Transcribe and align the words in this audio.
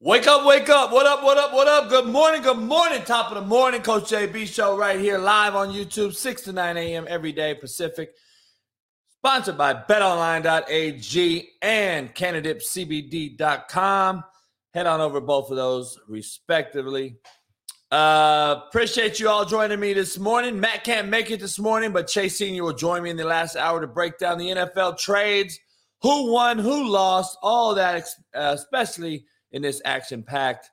Wake 0.00 0.26
up, 0.26 0.44
wake 0.44 0.68
up. 0.68 0.92
What 0.92 1.06
up, 1.06 1.22
what 1.22 1.38
up, 1.38 1.54
what 1.54 1.68
up? 1.68 1.88
Good 1.88 2.04
morning, 2.04 2.42
good 2.42 2.58
morning. 2.58 3.02
Top 3.02 3.32
of 3.32 3.36
the 3.36 3.40
morning. 3.40 3.80
Coach 3.80 4.10
JB 4.10 4.46
Show 4.46 4.76
right 4.76 5.00
here 5.00 5.16
live 5.16 5.56
on 5.56 5.72
YouTube, 5.72 6.14
6 6.14 6.42
to 6.42 6.52
9 6.52 6.76
a.m. 6.76 7.06
every 7.08 7.32
day 7.32 7.54
Pacific. 7.54 8.12
Sponsored 9.16 9.56
by 9.56 9.72
betonline.ag 9.72 11.48
and 11.62 12.14
cannadipcbd.com. 12.14 14.24
Head 14.74 14.86
on 14.86 15.00
over 15.00 15.22
both 15.22 15.48
of 15.48 15.56
those 15.56 15.98
respectively. 16.06 17.16
Uh, 17.90 18.60
appreciate 18.68 19.18
you 19.18 19.30
all 19.30 19.46
joining 19.46 19.80
me 19.80 19.94
this 19.94 20.18
morning. 20.18 20.60
Matt 20.60 20.84
can't 20.84 21.08
make 21.08 21.30
it 21.30 21.40
this 21.40 21.58
morning, 21.58 21.92
but 21.92 22.06
Chase 22.06 22.36
Senior 22.36 22.64
will 22.64 22.74
join 22.74 23.02
me 23.02 23.08
in 23.08 23.16
the 23.16 23.24
last 23.24 23.56
hour 23.56 23.80
to 23.80 23.86
break 23.86 24.18
down 24.18 24.36
the 24.36 24.48
NFL 24.48 24.98
trades, 24.98 25.58
who 26.02 26.30
won, 26.30 26.58
who 26.58 26.86
lost, 26.86 27.38
all 27.42 27.74
that, 27.74 28.04
uh, 28.34 28.52
especially 28.54 29.24
in 29.52 29.62
this 29.62 29.80
action-packed 29.84 30.70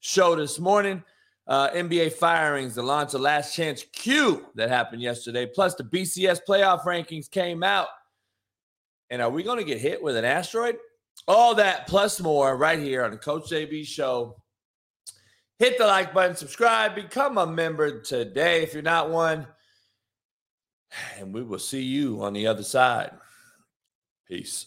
show 0.00 0.36
this 0.36 0.58
morning. 0.58 1.02
Uh, 1.46 1.70
NBA 1.70 2.12
firings, 2.12 2.74
the 2.74 2.82
launch 2.82 3.14
of 3.14 3.22
Last 3.22 3.54
Chance 3.54 3.84
Q 3.92 4.46
that 4.54 4.68
happened 4.68 5.00
yesterday, 5.00 5.46
plus 5.46 5.74
the 5.74 5.84
BCS 5.84 6.40
playoff 6.46 6.84
rankings 6.84 7.30
came 7.30 7.62
out. 7.62 7.88
And 9.08 9.22
are 9.22 9.30
we 9.30 9.42
going 9.42 9.58
to 9.58 9.64
get 9.64 9.78
hit 9.78 10.02
with 10.02 10.16
an 10.16 10.26
asteroid? 10.26 10.76
All 11.26 11.54
that 11.54 11.86
plus 11.86 12.20
more 12.20 12.56
right 12.56 12.78
here 12.78 13.02
on 13.02 13.10
the 13.10 13.16
Coach 13.16 13.50
JB 13.50 13.86
Show. 13.86 14.36
Hit 15.58 15.78
the 15.78 15.86
like 15.86 16.14
button, 16.14 16.36
subscribe, 16.36 16.94
become 16.94 17.38
a 17.38 17.46
member 17.46 18.00
today 18.00 18.62
if 18.62 18.74
you're 18.74 18.82
not 18.82 19.10
one. 19.10 19.46
And 21.18 21.34
we 21.34 21.42
will 21.42 21.58
see 21.58 21.82
you 21.82 22.22
on 22.22 22.32
the 22.32 22.46
other 22.46 22.62
side. 22.62 23.10
Peace. 24.26 24.66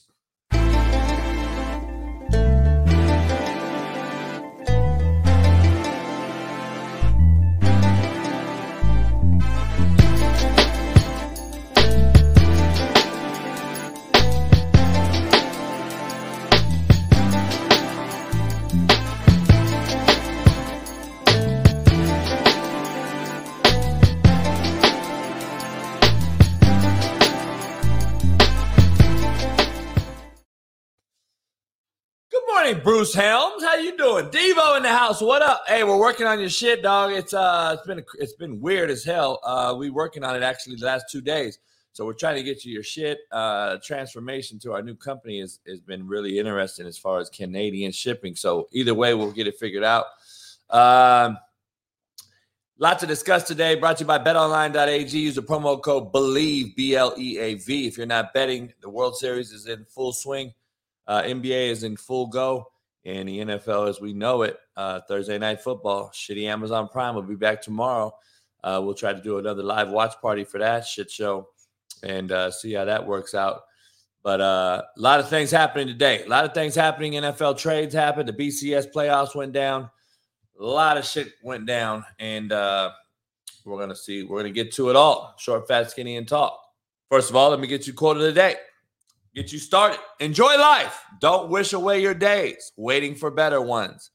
Morning, 32.72 32.86
Bruce 32.86 33.14
Helms. 33.14 33.62
How 33.66 33.76
you 33.76 33.98
doing? 33.98 34.28
Devo 34.28 34.78
in 34.78 34.84
the 34.84 34.90
house. 34.90 35.20
What 35.20 35.42
up? 35.42 35.64
Hey, 35.68 35.84
we're 35.84 36.00
working 36.00 36.26
on 36.26 36.40
your 36.40 36.48
shit, 36.48 36.82
dog. 36.82 37.12
It's 37.12 37.34
uh, 37.34 37.76
it's 37.78 37.86
been 37.86 38.02
it's 38.18 38.32
been 38.32 38.62
weird 38.62 38.90
as 38.90 39.04
hell. 39.04 39.42
Uh, 39.44 39.76
we 39.78 39.90
working 39.90 40.24
on 40.24 40.38
it 40.38 40.42
actually 40.42 40.78
the 40.78 40.86
last 40.86 41.08
two 41.12 41.20
days. 41.20 41.60
So 41.92 42.06
we're 42.06 42.14
trying 42.14 42.38
to 42.38 42.44
get 42.44 42.64
you 42.64 42.72
your 42.72 42.82
shit. 42.82 43.20
Uh, 43.30 43.76
transformation 43.84 44.58
to 44.60 44.72
our 44.72 44.82
new 44.82 44.96
company 44.96 45.42
has 45.42 45.60
has 45.68 45.82
been 45.82 46.08
really 46.08 46.40
interesting 46.40 46.88
as 46.88 46.98
far 46.98 47.20
as 47.20 47.30
Canadian 47.30 47.92
shipping. 47.92 48.38
So 48.38 48.70
either 48.72 48.94
way, 48.94 49.16
we'll 49.16 49.34
get 49.34 49.48
it 49.48 49.60
figured 49.60 49.84
out. 49.84 50.06
Um. 50.70 51.38
Lot 52.78 53.00
to 53.00 53.06
discuss 53.06 53.44
today. 53.44 53.76
Brought 53.76 53.98
to 53.98 54.06
you 54.06 54.08
by 54.08 54.18
betonline.ag. 54.18 55.20
Use 55.20 55.36
the 55.36 55.44
promo 55.44 55.82
code 55.84 56.14
Bleav 56.14 56.74
B 56.76 56.96
L 56.96 57.14
E 57.18 57.38
A 57.38 57.56
V. 57.56 57.86
If 57.88 57.98
you're 57.98 58.08
not 58.08 58.34
betting, 58.34 58.72
the 58.82 58.90
World 58.90 59.18
Series 59.18 59.52
is 59.52 59.68
in 59.68 59.84
full 59.84 60.14
swing. 60.14 60.54
Uh, 61.12 61.24
NBA 61.24 61.68
is 61.68 61.84
in 61.84 61.98
full 61.98 62.28
go, 62.28 62.72
and 63.04 63.28
the 63.28 63.40
NFL, 63.40 63.90
as 63.90 64.00
we 64.00 64.14
know 64.14 64.44
it, 64.44 64.58
uh, 64.78 65.02
Thursday 65.10 65.38
night 65.38 65.60
football. 65.60 66.10
Shitty 66.14 66.46
Amazon 66.46 66.88
Prime 66.88 67.16
will 67.16 67.22
be 67.22 67.36
back 67.36 67.62
tomorrow. 67.62 68.16
Uh, 68.64 68.80
we'll 68.82 68.94
try 68.94 69.12
to 69.12 69.22
do 69.22 69.38
another 69.38 69.62
live 69.62 69.90
watch 69.90 70.14
party 70.22 70.46
for 70.46 70.58
that 70.60 70.86
shit 70.86 71.12
show 71.12 71.50
and 72.02 72.32
uh, 72.32 72.50
see 72.50 72.72
how 72.72 72.86
that 72.86 73.06
works 73.06 73.36
out. 73.36 73.64
But 74.24 74.40
uh, 74.40 74.84
a 74.96 75.02
lot 75.02 75.20
of 75.20 75.28
things 75.28 75.52
happening 75.52 75.88
today. 75.88 76.24
A 76.24 76.30
lot 76.30 76.46
of 76.46 76.54
things 76.54 76.76
happening. 76.76 77.12
NFL 77.12 77.58
trades 77.58 77.94
happened. 77.94 78.30
The 78.30 78.48
BCS 78.48 78.94
playoffs 78.94 79.36
went 79.36 79.52
down. 79.52 79.90
A 80.62 80.64
lot 80.64 80.96
of 80.96 81.04
shit 81.04 81.34
went 81.44 81.66
down, 81.66 82.06
and 82.20 82.54
uh, 82.54 82.92
we're 83.66 83.82
gonna 83.82 83.98
see. 83.98 84.24
We're 84.24 84.40
gonna 84.40 84.52
get 84.52 84.72
to 84.76 84.90
it 84.90 84.96
all. 84.96 85.36
Short, 85.38 85.68
fat, 85.68 85.92
skinny, 85.92 86.16
and 86.16 86.26
tall. 86.26 86.58
First 87.10 87.30
of 87.30 87.36
all, 87.36 87.50
let 87.50 87.60
me 87.60 87.68
get 87.68 87.86
you 87.86 87.92
quote 87.92 88.16
of 88.16 88.24
the 88.24 88.32
day 88.32 88.56
get 89.36 89.52
you 89.52 89.60
started. 89.60 90.00
Enjoy 90.20 90.58
life. 90.58 91.02
Don't 91.20 91.50
wish 91.50 91.74
away 91.74 92.02
your 92.02 92.14
days 92.14 92.72
waiting 92.78 93.16
for 93.16 93.32
better 93.32 93.62
ones. 93.62 94.12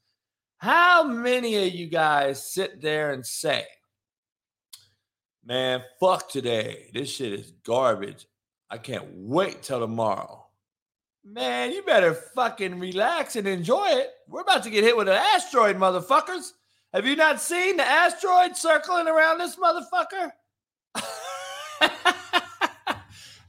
How 0.57 1.03
many 1.03 1.67
of 1.67 1.73
you 1.73 1.87
guys 1.87 2.51
sit 2.51 2.81
there 2.81 3.11
and 3.11 3.25
say, 3.25 3.65
man, 5.45 5.81
fuck 5.99 6.29
today. 6.29 6.89
This 6.93 7.09
shit 7.09 7.33
is 7.33 7.51
garbage. 7.63 8.27
I 8.69 8.77
can't 8.77 9.05
wait 9.13 9.63
till 9.63 9.79
tomorrow. 9.79 10.45
Man, 11.23 11.71
you 11.71 11.83
better 11.83 12.13
fucking 12.13 12.79
relax 12.79 13.35
and 13.35 13.47
enjoy 13.47 13.87
it. 13.87 14.11
We're 14.27 14.41
about 14.41 14.63
to 14.63 14.69
get 14.69 14.83
hit 14.83 14.95
with 14.95 15.09
an 15.09 15.15
asteroid, 15.15 15.77
motherfuckers. 15.77 16.51
Have 16.93 17.05
you 17.05 17.15
not 17.15 17.41
seen 17.41 17.77
the 17.77 17.87
asteroid 17.87 18.55
circling 18.55 19.07
around 19.07 19.39
this 19.39 19.57
motherfucker? 19.57 20.31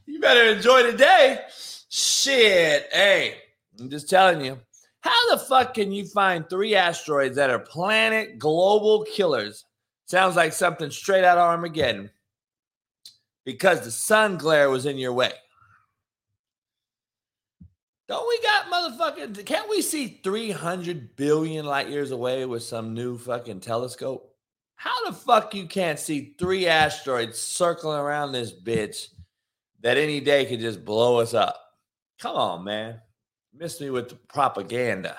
you 0.09 0.19
better 0.19 0.43
enjoy 0.43 0.83
the 0.83 0.97
day. 0.97 1.41
Shit. 1.89 2.87
Hey, 2.91 3.35
I'm 3.79 3.89
just 3.89 4.09
telling 4.09 4.43
you. 4.43 4.57
How 5.01 5.31
the 5.31 5.37
fuck 5.37 5.75
can 5.75 5.91
you 5.91 6.05
find 6.05 6.49
three 6.49 6.75
asteroids 6.75 7.35
that 7.37 7.49
are 7.49 7.59
planet 7.59 8.37
global 8.37 9.03
killers? 9.03 9.65
Sounds 10.07 10.35
like 10.35 10.51
something 10.51 10.91
straight 10.91 11.23
out 11.23 11.37
of 11.37 11.43
Armageddon. 11.43 12.09
Because 13.45 13.81
the 13.81 13.91
sun 13.91 14.37
glare 14.37 14.69
was 14.69 14.85
in 14.85 14.97
your 14.97 15.13
way. 15.13 15.31
Don't 18.07 18.27
we 18.27 18.41
got 18.41 18.71
motherfucking 18.71 19.45
can't 19.45 19.69
we 19.69 19.83
see 19.83 20.19
300 20.23 21.15
billion 21.15 21.65
light 21.65 21.89
years 21.89 22.09
away 22.09 22.45
with 22.45 22.63
some 22.63 22.95
new 22.95 23.17
fucking 23.17 23.59
telescope? 23.59 24.33
How 24.75 25.05
the 25.05 25.13
fuck 25.13 25.53
you 25.53 25.67
can't 25.67 25.99
see 25.99 26.33
three 26.39 26.67
asteroids 26.67 27.37
circling 27.39 27.99
around 27.99 28.31
this 28.31 28.51
bitch 28.51 29.09
that 29.81 29.97
any 29.97 30.19
day 30.19 30.45
could 30.45 30.59
just 30.59 30.83
blow 30.83 31.19
us 31.19 31.33
up. 31.33 31.59
Come 32.19 32.35
on, 32.35 32.63
man. 32.63 32.99
Miss 33.53 33.79
me 33.79 33.89
with 33.89 34.09
the 34.09 34.15
propaganda. 34.15 35.17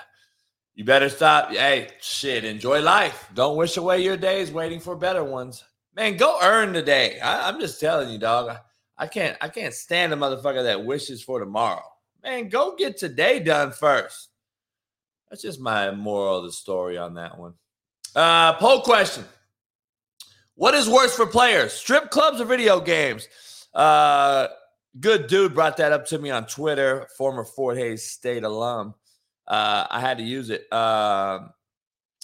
You 0.73 0.85
better 0.85 1.09
stop. 1.09 1.51
Hey, 1.51 1.89
shit, 1.99 2.45
enjoy 2.45 2.81
life. 2.81 3.27
Don't 3.33 3.57
wish 3.57 3.77
away 3.77 4.01
your 4.03 4.17
days 4.17 4.51
waiting 4.51 4.79
for 4.79 4.95
better 4.95 5.23
ones. 5.23 5.63
Man, 5.95 6.15
go 6.15 6.39
earn 6.41 6.73
the 6.73 6.81
day. 6.81 7.19
I, 7.19 7.49
am 7.49 7.59
just 7.59 7.79
telling 7.79 8.09
you, 8.09 8.17
dog. 8.17 8.49
I, 8.49 8.59
I 8.97 9.07
can't 9.07 9.35
I 9.41 9.49
can't 9.49 9.73
stand 9.73 10.13
a 10.13 10.15
motherfucker 10.15 10.63
that 10.63 10.85
wishes 10.85 11.21
for 11.21 11.39
tomorrow. 11.39 11.83
Man, 12.23 12.49
go 12.49 12.75
get 12.75 12.97
today 12.97 13.39
done 13.39 13.71
first. 13.71 14.29
That's 15.29 15.41
just 15.41 15.59
my 15.59 15.91
moral 15.91 16.37
of 16.37 16.45
the 16.45 16.51
story 16.51 16.97
on 16.97 17.15
that 17.15 17.37
one. 17.37 17.53
Uh, 18.15 18.53
poll 18.53 18.81
question. 18.81 19.25
What 20.55 20.75
is 20.75 20.87
worse 20.87 21.15
for 21.15 21.25
players, 21.25 21.73
strip 21.73 22.11
clubs 22.11 22.39
or 22.39 22.45
video 22.45 22.79
games? 22.79 23.27
Uh, 23.73 24.47
good 24.99 25.27
dude 25.27 25.53
brought 25.53 25.77
that 25.77 25.91
up 25.91 26.05
to 26.07 26.19
me 26.19 26.29
on 26.29 26.45
Twitter, 26.45 27.07
former 27.17 27.45
Fort 27.45 27.77
Hays 27.77 28.03
State 28.03 28.43
alum. 28.43 28.93
Uh, 29.47 29.87
I 29.89 29.99
had 29.99 30.17
to 30.17 30.23
use 30.23 30.49
it 30.49 30.71
uh, 30.71 31.47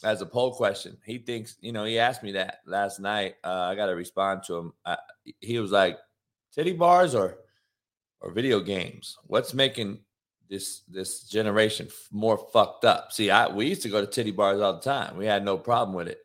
as 0.03 0.21
a 0.21 0.25
poll 0.25 0.53
question. 0.53 0.97
He 1.05 1.17
thinks, 1.17 1.57
you 1.61 1.71
know, 1.71 1.85
he 1.85 1.99
asked 1.99 2.23
me 2.23 2.33
that 2.33 2.59
last 2.65 2.99
night. 2.99 3.35
Uh, 3.44 3.67
I 3.71 3.75
got 3.75 3.88
to 3.88 3.95
respond 3.95 4.44
to 4.47 4.55
him. 4.55 4.73
I, 4.85 4.97
he 5.39 5.59
was 5.59 5.71
like, 5.71 5.97
titty 6.57 6.73
bars 6.73 7.15
or 7.15 7.38
or 8.19 8.31
video 8.31 8.59
games? 8.59 9.17
What's 9.27 9.53
making 9.53 9.99
this 10.49 10.81
this 10.88 11.23
generation 11.23 11.88
more 12.11 12.38
fucked 12.51 12.85
up? 12.85 13.11
See, 13.11 13.29
I 13.29 13.47
we 13.47 13.67
used 13.67 13.83
to 13.83 13.89
go 13.89 14.01
to 14.01 14.07
titty 14.07 14.31
bars 14.31 14.59
all 14.59 14.73
the 14.73 14.81
time. 14.81 15.17
We 15.17 15.25
had 15.25 15.45
no 15.45 15.57
problem 15.57 15.95
with 15.95 16.07
it. 16.07 16.19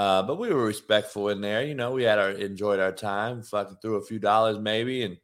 Uh, 0.00 0.22
but 0.22 0.38
we 0.38 0.48
were 0.48 0.64
respectful 0.64 1.28
in 1.28 1.42
there. 1.42 1.62
You 1.62 1.74
know, 1.74 1.90
we 1.90 2.04
had 2.04 2.18
our 2.18 2.30
enjoyed 2.30 2.80
our 2.80 2.90
time, 2.90 3.42
fucking 3.42 3.76
threw 3.82 3.96
a 3.96 4.02
few 4.02 4.18
dollars 4.18 4.58
maybe, 4.58 5.02
and 5.02 5.18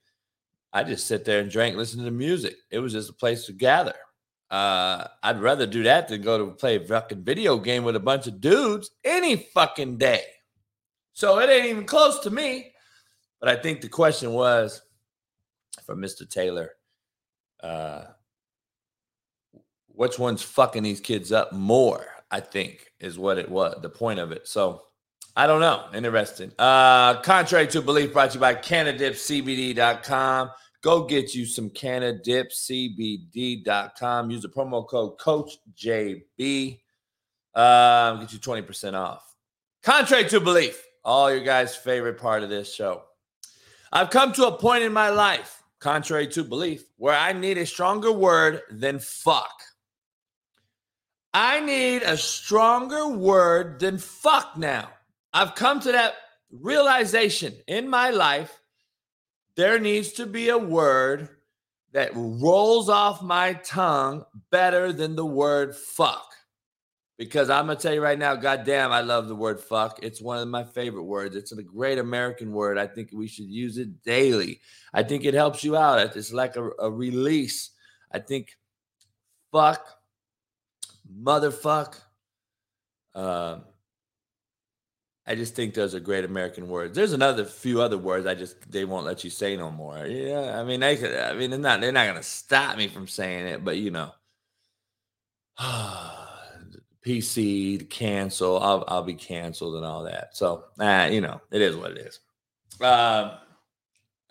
I 0.70 0.84
just 0.84 1.06
sit 1.06 1.24
there 1.24 1.40
and 1.40 1.50
drank, 1.50 1.76
listen 1.76 2.00
to 2.00 2.04
the 2.04 2.10
music. 2.10 2.56
It 2.70 2.80
was 2.80 2.92
just 2.92 3.08
a 3.08 3.14
place 3.14 3.46
to 3.46 3.54
gather. 3.54 3.94
Uh, 4.50 5.06
I'd 5.22 5.40
rather 5.40 5.66
do 5.66 5.84
that 5.84 6.08
than 6.08 6.20
go 6.20 6.36
to 6.36 6.52
play 6.52 6.76
a 6.76 6.80
fucking 6.80 7.24
video 7.24 7.56
game 7.56 7.84
with 7.84 7.96
a 7.96 8.00
bunch 8.00 8.26
of 8.26 8.38
dudes 8.38 8.90
any 9.02 9.36
fucking 9.54 9.96
day. 9.96 10.24
So 11.14 11.38
it 11.38 11.48
ain't 11.48 11.68
even 11.68 11.86
close 11.86 12.18
to 12.18 12.30
me. 12.30 12.74
But 13.40 13.48
I 13.48 13.56
think 13.56 13.80
the 13.80 13.88
question 13.88 14.34
was 14.34 14.82
from 15.86 16.02
Mr. 16.02 16.28
Taylor, 16.28 16.72
uh, 17.62 18.02
which 19.86 20.18
one's 20.18 20.42
fucking 20.42 20.82
these 20.82 21.00
kids 21.00 21.32
up 21.32 21.54
more? 21.54 22.06
I 22.30 22.40
think 22.40 22.90
is 23.00 23.18
what 23.18 23.38
it 23.38 23.50
was, 23.50 23.78
the 23.82 23.88
point 23.88 24.18
of 24.18 24.32
it. 24.32 24.48
So 24.48 24.82
I 25.36 25.46
don't 25.46 25.60
know. 25.60 25.84
Interesting. 25.94 26.50
Uh, 26.58 27.20
contrary 27.20 27.66
to 27.68 27.82
belief, 27.82 28.12
brought 28.12 28.30
to 28.30 28.34
you 28.34 28.40
by 28.40 28.54
CannadipCBD.com. 28.54 30.50
Go 30.82 31.04
get 31.04 31.34
you 31.34 31.44
some 31.44 31.68
Canadip, 31.70 32.52
CBD.com. 32.52 34.30
Use 34.30 34.42
the 34.42 34.48
promo 34.48 34.86
code 34.88 35.18
CoachJB. 35.18 36.80
Um, 37.54 38.20
get 38.20 38.32
you 38.32 38.38
20% 38.38 38.94
off. 38.94 39.34
Contrary 39.82 40.24
to 40.28 40.40
belief, 40.40 40.82
all 41.04 41.30
your 41.30 41.44
guys' 41.44 41.76
favorite 41.76 42.18
part 42.18 42.42
of 42.42 42.50
this 42.50 42.72
show. 42.72 43.02
I've 43.92 44.10
come 44.10 44.32
to 44.34 44.46
a 44.46 44.58
point 44.58 44.84
in 44.84 44.92
my 44.92 45.10
life, 45.10 45.62
contrary 45.80 46.28
to 46.28 46.44
belief, 46.44 46.84
where 46.96 47.14
I 47.14 47.32
need 47.32 47.58
a 47.58 47.66
stronger 47.66 48.12
word 48.12 48.62
than 48.70 48.98
fuck. 48.98 49.52
I 51.38 51.60
need 51.60 52.02
a 52.02 52.16
stronger 52.16 53.08
word 53.08 53.78
than 53.78 53.98
fuck 53.98 54.56
now. 54.56 54.88
I've 55.34 55.54
come 55.54 55.80
to 55.80 55.92
that 55.92 56.14
realization 56.50 57.52
in 57.66 57.90
my 57.90 58.08
life 58.08 58.58
there 59.54 59.78
needs 59.78 60.12
to 60.12 60.24
be 60.24 60.48
a 60.48 60.56
word 60.56 61.28
that 61.92 62.10
rolls 62.14 62.88
off 62.88 63.20
my 63.20 63.52
tongue 63.52 64.24
better 64.50 64.94
than 64.94 65.14
the 65.14 65.26
word 65.26 65.76
fuck. 65.76 66.26
Because 67.18 67.50
I'm 67.50 67.66
gonna 67.66 67.78
tell 67.78 67.92
you 67.92 68.02
right 68.02 68.18
now, 68.18 68.34
goddamn, 68.34 68.90
I 68.90 69.02
love 69.02 69.28
the 69.28 69.36
word 69.36 69.60
fuck. 69.60 69.98
It's 70.02 70.22
one 70.22 70.38
of 70.38 70.48
my 70.48 70.64
favorite 70.64 71.04
words. 71.04 71.36
It's 71.36 71.52
a 71.52 71.62
great 71.62 71.98
American 71.98 72.50
word. 72.50 72.78
I 72.78 72.86
think 72.86 73.10
we 73.12 73.28
should 73.28 73.50
use 73.50 73.76
it 73.76 74.02
daily. 74.04 74.62
I 74.94 75.02
think 75.02 75.26
it 75.26 75.34
helps 75.34 75.62
you 75.62 75.76
out. 75.76 76.16
It's 76.16 76.32
like 76.32 76.56
a, 76.56 76.70
a 76.78 76.90
release. 76.90 77.72
I 78.10 78.20
think 78.20 78.56
fuck, 79.52 79.95
motherfuck, 81.10 81.96
uh, 83.14 83.58
I 85.26 85.34
just 85.34 85.54
think 85.56 85.74
those 85.74 85.94
are 85.94 86.00
great 86.00 86.24
American 86.24 86.68
words. 86.68 86.94
There's 86.94 87.12
another 87.12 87.44
few 87.44 87.82
other 87.82 87.98
words 87.98 88.26
I 88.26 88.34
just 88.34 88.70
they 88.70 88.84
won't 88.84 89.06
let 89.06 89.24
you 89.24 89.30
say 89.30 89.56
no 89.56 89.70
more. 89.70 90.06
Yeah, 90.06 90.60
I 90.60 90.64
mean 90.64 90.80
they 90.80 90.96
could. 90.96 91.16
I 91.16 91.32
mean 91.34 91.50
they're 91.50 91.58
not 91.58 91.80
they're 91.80 91.90
not 91.90 92.06
gonna 92.06 92.22
stop 92.22 92.78
me 92.78 92.86
from 92.86 93.08
saying 93.08 93.46
it, 93.46 93.64
but 93.64 93.76
you 93.76 93.90
know, 93.90 94.12
PC 97.04 97.90
cancel. 97.90 98.60
I'll 98.60 98.84
I'll 98.86 99.02
be 99.02 99.14
canceled 99.14 99.74
and 99.74 99.84
all 99.84 100.04
that. 100.04 100.36
So 100.36 100.66
uh, 100.78 101.08
you 101.10 101.20
know 101.20 101.40
it 101.50 101.60
is 101.60 101.74
what 101.74 101.90
it 101.92 101.98
is. 101.98 102.20
Um, 102.80 103.32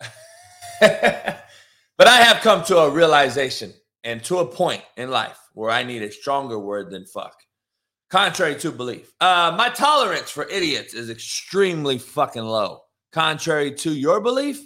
but 0.80 2.06
I 2.06 2.22
have 2.22 2.42
come 2.42 2.64
to 2.64 2.78
a 2.78 2.90
realization 2.90 3.74
and 4.06 4.24
to 4.24 4.38
a 4.38 4.46
point 4.46 4.82
in 4.96 5.10
life 5.10 5.38
where 5.52 5.70
I 5.70 5.82
need 5.82 6.02
a 6.02 6.10
stronger 6.10 6.58
word 6.58 6.90
than 6.90 7.04
fuck 7.04 7.36
contrary 8.10 8.54
to 8.56 8.70
belief. 8.70 9.12
Uh, 9.20 9.54
my 9.56 9.68
tolerance 9.68 10.30
for 10.30 10.48
idiots 10.48 10.94
is 10.94 11.10
extremely 11.10 11.98
fucking 11.98 12.44
low. 12.44 12.82
Contrary 13.12 13.72
to 13.72 13.92
your 13.92 14.20
belief, 14.20 14.60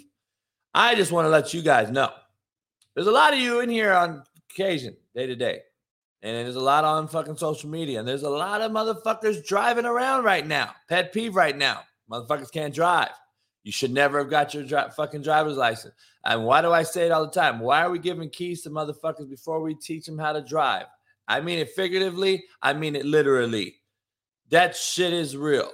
I 0.73 0.95
just 0.95 1.11
want 1.11 1.25
to 1.25 1.29
let 1.29 1.53
you 1.53 1.61
guys 1.61 1.89
know. 1.89 2.11
There's 2.95 3.07
a 3.07 3.11
lot 3.11 3.33
of 3.33 3.39
you 3.39 3.61
in 3.61 3.69
here 3.69 3.93
on 3.93 4.23
occasion, 4.51 4.95
day 5.15 5.27
to 5.27 5.35
day. 5.35 5.59
And 6.23 6.35
there's 6.35 6.55
a 6.55 6.61
lot 6.61 6.83
on 6.83 7.07
fucking 7.07 7.37
social 7.37 7.69
media. 7.69 7.99
And 7.99 8.07
there's 8.07 8.23
a 8.23 8.29
lot 8.29 8.61
of 8.61 8.71
motherfuckers 8.71 9.45
driving 9.45 9.85
around 9.85 10.23
right 10.23 10.45
now. 10.45 10.75
Pet 10.87 11.11
peeve 11.13 11.35
right 11.35 11.57
now. 11.57 11.81
Motherfuckers 12.11 12.51
can't 12.51 12.73
drive. 12.73 13.09
You 13.63 13.71
should 13.71 13.91
never 13.91 14.19
have 14.19 14.29
got 14.29 14.53
your 14.53 14.63
dri- 14.63 14.89
fucking 14.95 15.21
driver's 15.21 15.57
license. 15.57 15.93
And 16.25 16.45
why 16.45 16.61
do 16.61 16.71
I 16.71 16.83
say 16.83 17.05
it 17.05 17.11
all 17.11 17.25
the 17.25 17.31
time? 17.31 17.59
Why 17.59 17.81
are 17.81 17.91
we 17.91 17.99
giving 17.99 18.29
keys 18.29 18.61
to 18.63 18.69
motherfuckers 18.69 19.29
before 19.29 19.61
we 19.61 19.75
teach 19.75 20.05
them 20.05 20.17
how 20.17 20.33
to 20.33 20.41
drive? 20.41 20.85
I 21.27 21.41
mean 21.41 21.59
it 21.59 21.69
figuratively, 21.69 22.45
I 22.61 22.73
mean 22.73 22.95
it 22.95 23.05
literally. 23.05 23.75
That 24.49 24.75
shit 24.75 25.13
is 25.13 25.37
real. 25.37 25.71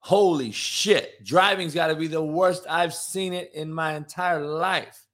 Holy 0.00 0.52
shit. 0.52 1.24
Driving's 1.24 1.74
got 1.74 1.88
to 1.88 1.96
be 1.96 2.06
the 2.06 2.22
worst 2.22 2.64
I've 2.68 2.94
seen 2.94 3.32
it 3.32 3.50
in 3.54 3.72
my 3.72 3.94
entire 3.96 4.40
life. 4.40 5.06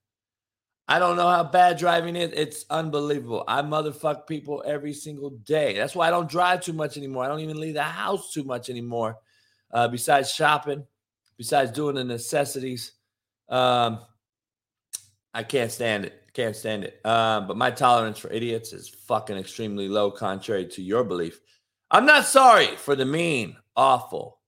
I 0.88 0.98
don't 0.98 1.16
know 1.16 1.28
how 1.28 1.44
bad 1.44 1.78
driving 1.78 2.16
is. 2.16 2.32
It's 2.34 2.66
unbelievable. 2.68 3.44
I 3.48 3.62
motherfuck 3.62 4.26
people 4.26 4.62
every 4.66 4.92
single 4.92 5.30
day. 5.30 5.76
That's 5.76 5.94
why 5.94 6.08
I 6.08 6.10
don't 6.10 6.28
drive 6.28 6.60
too 6.60 6.72
much 6.72 6.96
anymore. 6.96 7.24
I 7.24 7.28
don't 7.28 7.40
even 7.40 7.60
leave 7.60 7.74
the 7.74 7.82
house 7.82 8.32
too 8.32 8.44
much 8.44 8.68
anymore. 8.68 9.16
Uh, 9.72 9.88
besides 9.88 10.32
shopping, 10.32 10.84
besides 11.36 11.70
doing 11.70 11.96
the 11.96 12.04
necessities, 12.04 12.92
um, 13.48 14.00
I 15.34 15.42
can't 15.42 15.72
stand 15.72 16.04
it. 16.04 16.18
Can't 16.34 16.56
stand 16.56 16.84
it. 16.84 17.00
Uh, 17.04 17.42
but 17.42 17.56
my 17.56 17.70
tolerance 17.70 18.18
for 18.18 18.30
idiots 18.30 18.72
is 18.72 18.88
fucking 18.88 19.36
extremely 19.36 19.88
low, 19.88 20.10
contrary 20.10 20.66
to 20.66 20.82
your 20.82 21.04
belief. 21.04 21.40
I'm 21.90 22.06
not 22.06 22.24
sorry 22.24 22.76
for 22.76 22.96
the 22.96 23.04
mean, 23.04 23.56
awful, 23.76 24.38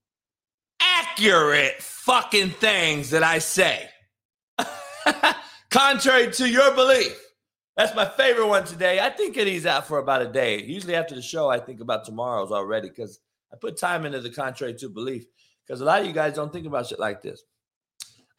accurate 0.81 1.81
fucking 1.81 2.51
things 2.51 3.11
that 3.11 3.23
I 3.23 3.37
say. 3.39 3.87
contrary 5.69 6.31
to 6.31 6.49
your 6.49 6.73
belief. 6.73 7.21
That's 7.77 7.95
my 7.95 8.05
favorite 8.05 8.47
one 8.47 8.63
today. 8.63 8.99
I 8.99 9.09
think 9.09 9.37
it 9.37 9.47
is 9.47 9.65
out 9.65 9.87
for 9.87 9.99
about 9.99 10.21
a 10.21 10.27
day. 10.27 10.63
Usually 10.63 10.95
after 10.95 11.13
the 11.13 11.21
show, 11.21 11.49
I 11.49 11.59
think 11.59 11.81
about 11.81 12.05
tomorrow's 12.05 12.51
already 12.51 12.89
because 12.89 13.19
I 13.51 13.57
put 13.57 13.77
time 13.77 14.05
into 14.05 14.21
the 14.21 14.29
contrary 14.29 14.73
to 14.75 14.89
belief. 14.89 15.25
Because 15.65 15.81
a 15.81 15.85
lot 15.85 16.01
of 16.01 16.07
you 16.07 16.13
guys 16.13 16.35
don't 16.35 16.51
think 16.51 16.67
about 16.67 16.87
shit 16.87 16.99
like 16.99 17.21
this. 17.21 17.43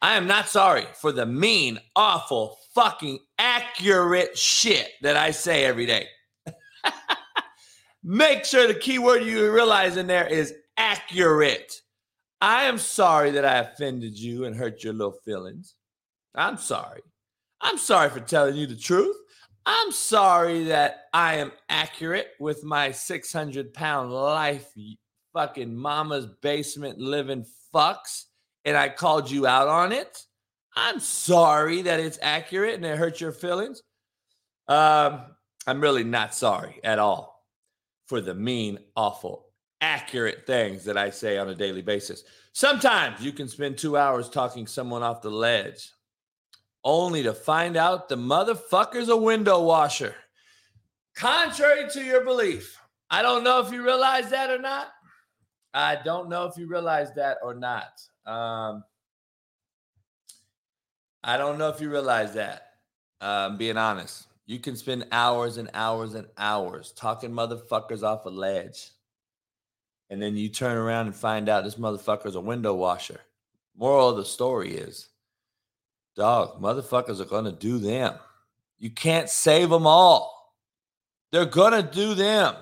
I 0.01 0.15
am 0.15 0.27
not 0.27 0.47
sorry 0.47 0.85
for 0.93 1.11
the 1.11 1.25
mean, 1.25 1.79
awful, 1.95 2.57
fucking 2.75 3.19
accurate 3.39 4.37
shit 4.37 4.91
that 5.01 5.17
I 5.17 5.31
say 5.31 5.65
every 5.65 5.87
day. 5.87 6.07
Make 8.03 8.45
sure 8.45 8.67
the 8.67 8.75
keyword 8.75 9.23
you 9.23 9.51
realize 9.51 9.97
in 9.97 10.07
there 10.07 10.27
is 10.27 10.53
accurate. 10.77 11.81
I 12.39 12.65
am 12.65 12.77
sorry 12.77 13.31
that 13.31 13.45
I 13.45 13.57
offended 13.57 14.17
you 14.17 14.45
and 14.45 14.55
hurt 14.55 14.83
your 14.83 14.93
little 14.93 15.17
feelings. 15.25 15.73
I'm 16.35 16.57
sorry. 16.57 17.01
I'm 17.61 17.79
sorry 17.79 18.09
for 18.09 18.19
telling 18.19 18.55
you 18.55 18.67
the 18.67 18.75
truth. 18.75 19.15
I'm 19.65 19.91
sorry 19.91 20.65
that 20.65 21.05
I 21.13 21.35
am 21.37 21.51
accurate 21.67 22.29
with 22.39 22.63
my 22.63 22.91
600 22.91 23.73
pound 23.73 24.13
life, 24.13 24.71
fucking 25.37 25.75
mama's 25.75 26.25
basement 26.41 26.97
living 26.97 27.45
fucks 27.71 28.23
and 28.65 28.75
I 28.75 28.89
called 28.89 29.29
you 29.29 29.45
out 29.45 29.67
on 29.67 29.91
it. 29.91 30.23
I'm 30.75 30.99
sorry 30.99 31.83
that 31.83 31.99
it's 31.99 32.17
accurate 32.23 32.73
and 32.73 32.83
it 32.83 32.97
hurt 32.97 33.21
your 33.21 33.31
feelings. 33.31 33.83
Um, 34.67 35.21
I'm 35.67 35.79
really 35.79 36.03
not 36.03 36.33
sorry 36.33 36.79
at 36.83 36.97
all 36.97 37.45
for 38.07 38.19
the 38.19 38.33
mean, 38.33 38.79
awful, 38.95 39.45
accurate 39.79 40.47
things 40.47 40.83
that 40.85 40.97
I 40.97 41.11
say 41.11 41.37
on 41.37 41.49
a 41.49 41.55
daily 41.55 41.83
basis. 41.83 42.23
Sometimes 42.53 43.23
you 43.23 43.31
can 43.31 43.47
spend 43.47 43.77
two 43.77 43.95
hours 43.95 44.31
talking 44.31 44.65
someone 44.65 45.03
off 45.03 45.21
the 45.21 45.29
ledge 45.29 45.91
only 46.83 47.21
to 47.21 47.33
find 47.35 47.77
out 47.77 48.09
the 48.09 48.17
motherfucker's 48.17 49.09
a 49.09 49.17
window 49.17 49.61
washer. 49.61 50.15
Contrary 51.15 51.87
to 51.91 52.03
your 52.03 52.25
belief. 52.25 52.75
I 53.09 53.21
don't 53.21 53.43
know 53.43 53.61
if 53.61 53.71
you 53.71 53.83
realize 53.83 54.31
that 54.31 54.49
or 54.49 54.59
not. 54.59 54.87
I 55.77 55.95
don't 56.03 56.27
know 56.27 56.45
if 56.45 56.57
you 56.57 56.65
realize 56.65 57.13
that 57.13 57.37
or 57.43 57.53
not. 57.53 58.01
Um, 58.25 58.83
I 61.23 61.37
don't 61.37 61.59
know 61.59 61.69
if 61.69 61.79
you 61.79 61.91
realize 61.91 62.33
that. 62.33 62.63
Um, 63.21 63.57
being 63.57 63.77
honest, 63.77 64.25
you 64.47 64.57
can 64.57 64.75
spend 64.75 65.05
hours 65.11 65.57
and 65.57 65.69
hours 65.75 66.15
and 66.15 66.25
hours 66.35 66.93
talking 66.93 67.29
motherfuckers 67.29 68.01
off 68.01 68.25
a 68.25 68.29
ledge, 68.29 68.89
and 70.09 70.19
then 70.19 70.35
you 70.35 70.49
turn 70.49 70.77
around 70.77 71.07
and 71.07 71.15
find 71.15 71.47
out 71.47 71.63
this 71.63 71.75
motherfucker's 71.75 72.35
a 72.35 72.41
window 72.41 72.73
washer. 72.73 73.21
Moral 73.75 74.09
of 74.09 74.17
the 74.17 74.25
story 74.25 74.73
is, 74.75 75.09
dog, 76.15 76.59
motherfuckers 76.59 77.21
are 77.21 77.25
gonna 77.25 77.51
do 77.51 77.77
them. 77.77 78.15
You 78.79 78.89
can't 78.89 79.29
save 79.29 79.69
them 79.69 79.85
all. 79.85 80.55
They're 81.31 81.45
gonna 81.45 81.83
do 81.83 82.15
them. 82.15 82.55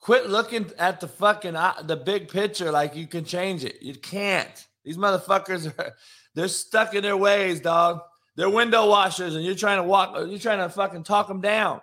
Quit 0.00 0.28
looking 0.28 0.70
at 0.78 1.00
the 1.00 1.08
fucking 1.08 1.56
uh, 1.56 1.74
the 1.82 1.96
big 1.96 2.28
picture 2.28 2.70
like 2.70 2.94
you 2.94 3.06
can 3.06 3.24
change 3.24 3.64
it. 3.64 3.82
You 3.82 3.94
can't. 3.94 4.66
These 4.84 4.96
motherfuckers 4.96 5.66
are 5.78 5.94
they're 6.34 6.48
stuck 6.48 6.94
in 6.94 7.02
their 7.02 7.16
ways, 7.16 7.60
dog. 7.60 8.00
They're 8.36 8.48
window 8.48 8.88
washers, 8.88 9.34
and 9.34 9.44
you're 9.44 9.56
trying 9.56 9.78
to 9.78 9.82
walk, 9.82 10.14
you're 10.28 10.38
trying 10.38 10.60
to 10.60 10.68
fucking 10.68 11.02
talk 11.02 11.26
them 11.26 11.40
down. 11.40 11.80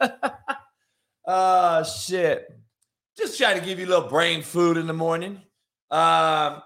oh 1.26 1.82
shit. 1.82 2.48
Just 3.16 3.36
try 3.36 3.54
to 3.54 3.60
give 3.60 3.80
you 3.80 3.86
a 3.86 3.88
little 3.88 4.08
brain 4.08 4.42
food 4.42 4.76
in 4.76 4.86
the 4.86 4.92
morning. 4.92 5.42
Um, 5.90 6.62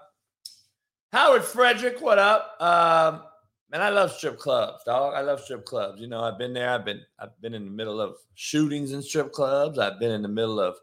Howard 1.11 1.43
Frederick, 1.43 1.99
what 1.99 2.19
up? 2.19 2.61
Um, 2.61 3.23
man, 3.73 3.81
I 3.81 3.89
love 3.89 4.11
strip 4.11 4.37
clubs, 4.37 4.83
dog. 4.85 5.15
I 5.15 5.21
love 5.21 5.41
strip 5.41 5.65
clubs. 5.65 5.99
You 5.99 6.07
know, 6.07 6.21
I've 6.21 6.37
been 6.37 6.53
there. 6.53 6.69
I've 6.69 6.85
been 6.85 7.01
I've 7.19 7.39
been 7.41 7.55
in 7.55 7.65
the 7.65 7.71
middle 7.71 7.99
of 7.99 8.15
shootings 8.35 8.93
in 8.93 9.01
strip 9.01 9.33
clubs. 9.33 9.79
I've 9.79 9.99
been 9.99 10.11
in 10.11 10.21
the 10.21 10.27
middle 10.27 10.59
of 10.59 10.77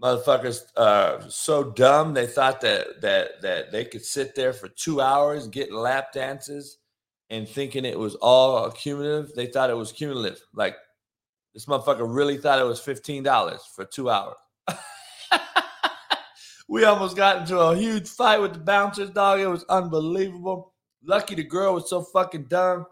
motherfuckers 0.00 0.62
uh 0.76 1.20
so 1.28 1.62
dumb 1.62 2.12
they 2.14 2.26
thought 2.26 2.60
that 2.62 3.00
that 3.02 3.40
that 3.42 3.70
they 3.70 3.84
could 3.84 4.04
sit 4.04 4.34
there 4.34 4.52
for 4.52 4.66
two 4.68 5.00
hours 5.00 5.46
getting 5.46 5.74
lap 5.74 6.12
dances 6.12 6.78
and 7.30 7.46
thinking 7.46 7.84
it 7.84 7.96
was 7.96 8.16
all 8.16 8.68
cumulative 8.70 9.32
they 9.36 9.46
thought 9.46 9.70
it 9.70 9.76
was 9.76 9.92
cumulative 9.92 10.40
like 10.54 10.76
this 11.52 11.66
motherfucker 11.66 12.06
really 12.12 12.38
thought 12.38 12.58
it 12.58 12.64
was 12.64 12.80
$15 12.80 13.58
for 13.76 13.84
two 13.84 14.10
hours 14.10 14.34
we 16.68 16.84
almost 16.84 17.14
got 17.14 17.42
into 17.42 17.60
a 17.60 17.76
huge 17.76 18.08
fight 18.08 18.40
with 18.40 18.54
the 18.54 18.60
bouncers 18.60 19.10
dog 19.10 19.38
it 19.38 19.46
was 19.46 19.64
unbelievable 19.64 20.71
Lucky 21.04 21.34
the 21.34 21.42
girl 21.42 21.74
was 21.74 21.90
so 21.90 22.02
fucking 22.02 22.44
dumb 22.44 22.86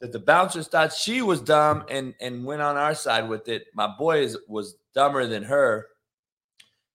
that 0.00 0.12
the 0.12 0.18
bouncers 0.18 0.68
thought 0.68 0.92
she 0.92 1.22
was 1.22 1.40
dumb 1.40 1.84
and 1.90 2.14
and 2.20 2.44
went 2.44 2.62
on 2.62 2.76
our 2.76 2.94
side 2.94 3.28
with 3.28 3.48
it. 3.48 3.64
My 3.74 3.86
boy 3.86 4.20
is, 4.20 4.38
was 4.48 4.76
dumber 4.94 5.26
than 5.26 5.42
her. 5.44 5.86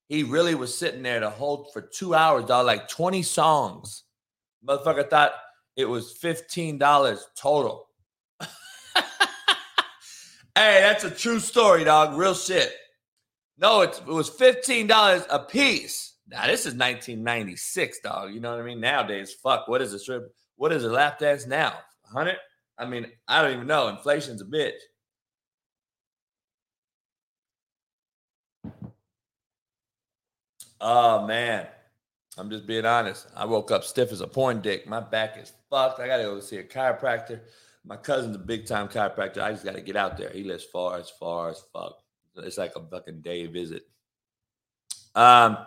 He 0.08 0.24
really 0.24 0.56
was 0.56 0.78
sitting 0.78 1.04
there 1.04 1.22
to 1.22 1.30
hold 1.30 1.72
for 1.72 1.82
two 1.82 2.14
hours, 2.14 2.46
dog, 2.46 2.66
like 2.66 2.90
20 2.90 3.24
songs. 3.24 4.04
Motherfucker 4.68 5.10
thought 5.10 5.32
it 5.78 5.86
was 5.86 6.18
$15 6.22 7.20
total. 7.38 7.88
hey, 8.42 9.06
that's 10.54 11.06
a 11.06 11.12
true 11.12 11.40
story, 11.40 11.86
dog. 11.86 12.18
Real 12.18 12.34
shit. 12.34 12.74
No, 13.58 13.82
it, 13.82 14.02
was 14.06 14.30
$15 14.30 15.26
a 15.30 15.40
piece. 15.40 16.16
Now, 16.28 16.46
this 16.46 16.62
is 16.62 16.74
1996, 16.74 18.00
dog. 18.02 18.34
You 18.34 18.42
know 18.42 18.52
what 18.52 18.60
I 18.60 18.64
mean? 18.64 18.82
Nowadays, 18.82 19.34
fuck, 19.34 19.68
what 19.68 19.82
is 19.82 19.94
a 19.94 20.00
strip? 20.00 20.36
What 20.62 20.72
is 20.72 20.84
a 20.84 20.92
lap 20.92 21.18
dance 21.18 21.48
now? 21.48 21.74
100? 22.12 22.38
I 22.78 22.86
mean, 22.86 23.08
I 23.28 23.42
don't 23.42 23.54
even 23.56 23.66
know. 23.66 23.88
Inflation's 23.88 24.44
a 24.44 24.46
bitch. 24.46 24.78
Oh 30.80 31.26
man, 31.26 31.66
I'm 32.38 32.52
just 32.52 32.68
being 32.68 32.86
honest. 32.86 33.26
I 33.36 33.44
woke 33.46 33.72
up 33.72 33.84
stiff 33.84 34.12
as 34.12 34.22
a 34.22 34.28
porn 34.28 34.62
dick. 34.62 34.86
My 34.86 35.00
back 35.00 35.36
is 35.40 35.52
fucked. 35.72 36.00
I 36.00 36.06
gotta 36.06 36.22
go 36.22 36.40
see 36.40 36.58
a 36.58 36.64
chiropractor. 36.64 37.40
My 37.84 37.98
cousin's 37.98 38.36
a 38.36 38.40
big 38.40 38.68
time 38.68 38.88
chiropractor. 38.88 39.42
I 39.42 39.54
just 39.54 39.66
gotta 39.66 39.82
get 39.82 39.96
out 39.96 40.16
there. 40.16 40.30
He 40.30 40.44
lives 40.44 40.66
far 40.66 41.00
as 41.00 41.10
far 41.10 41.50
as 41.50 41.64
fuck. 41.74 41.96
It's 42.36 42.60
like 42.60 42.74
a 42.76 42.86
fucking 42.86 43.22
day 43.22 43.48
visit. 43.48 43.88
Um, 45.16 45.58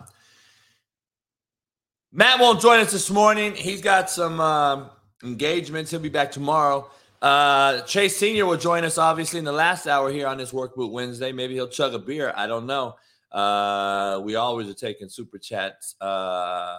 Matt 2.16 2.38
won't 2.38 2.60
join 2.60 2.78
us 2.78 2.92
this 2.92 3.10
morning. 3.10 3.56
He's 3.56 3.82
got 3.82 4.08
some 4.08 4.40
um, 4.40 4.88
engagements. 5.24 5.90
He'll 5.90 5.98
be 5.98 6.08
back 6.08 6.30
tomorrow. 6.30 6.88
Uh, 7.20 7.80
Chase 7.80 8.16
Senior 8.16 8.46
will 8.46 8.56
join 8.56 8.84
us 8.84 8.98
obviously 8.98 9.40
in 9.40 9.44
the 9.44 9.50
last 9.50 9.88
hour 9.88 10.12
here 10.12 10.28
on 10.28 10.38
this 10.38 10.52
Work 10.52 10.76
Boot 10.76 10.92
Wednesday. 10.92 11.32
Maybe 11.32 11.54
he'll 11.54 11.66
chug 11.66 11.92
a 11.92 11.98
beer. 11.98 12.32
I 12.36 12.46
don't 12.46 12.66
know. 12.66 12.94
Uh, 13.32 14.20
we 14.22 14.36
always 14.36 14.68
are 14.68 14.74
taking 14.74 15.08
super 15.08 15.38
chats 15.38 16.00
uh, 16.00 16.76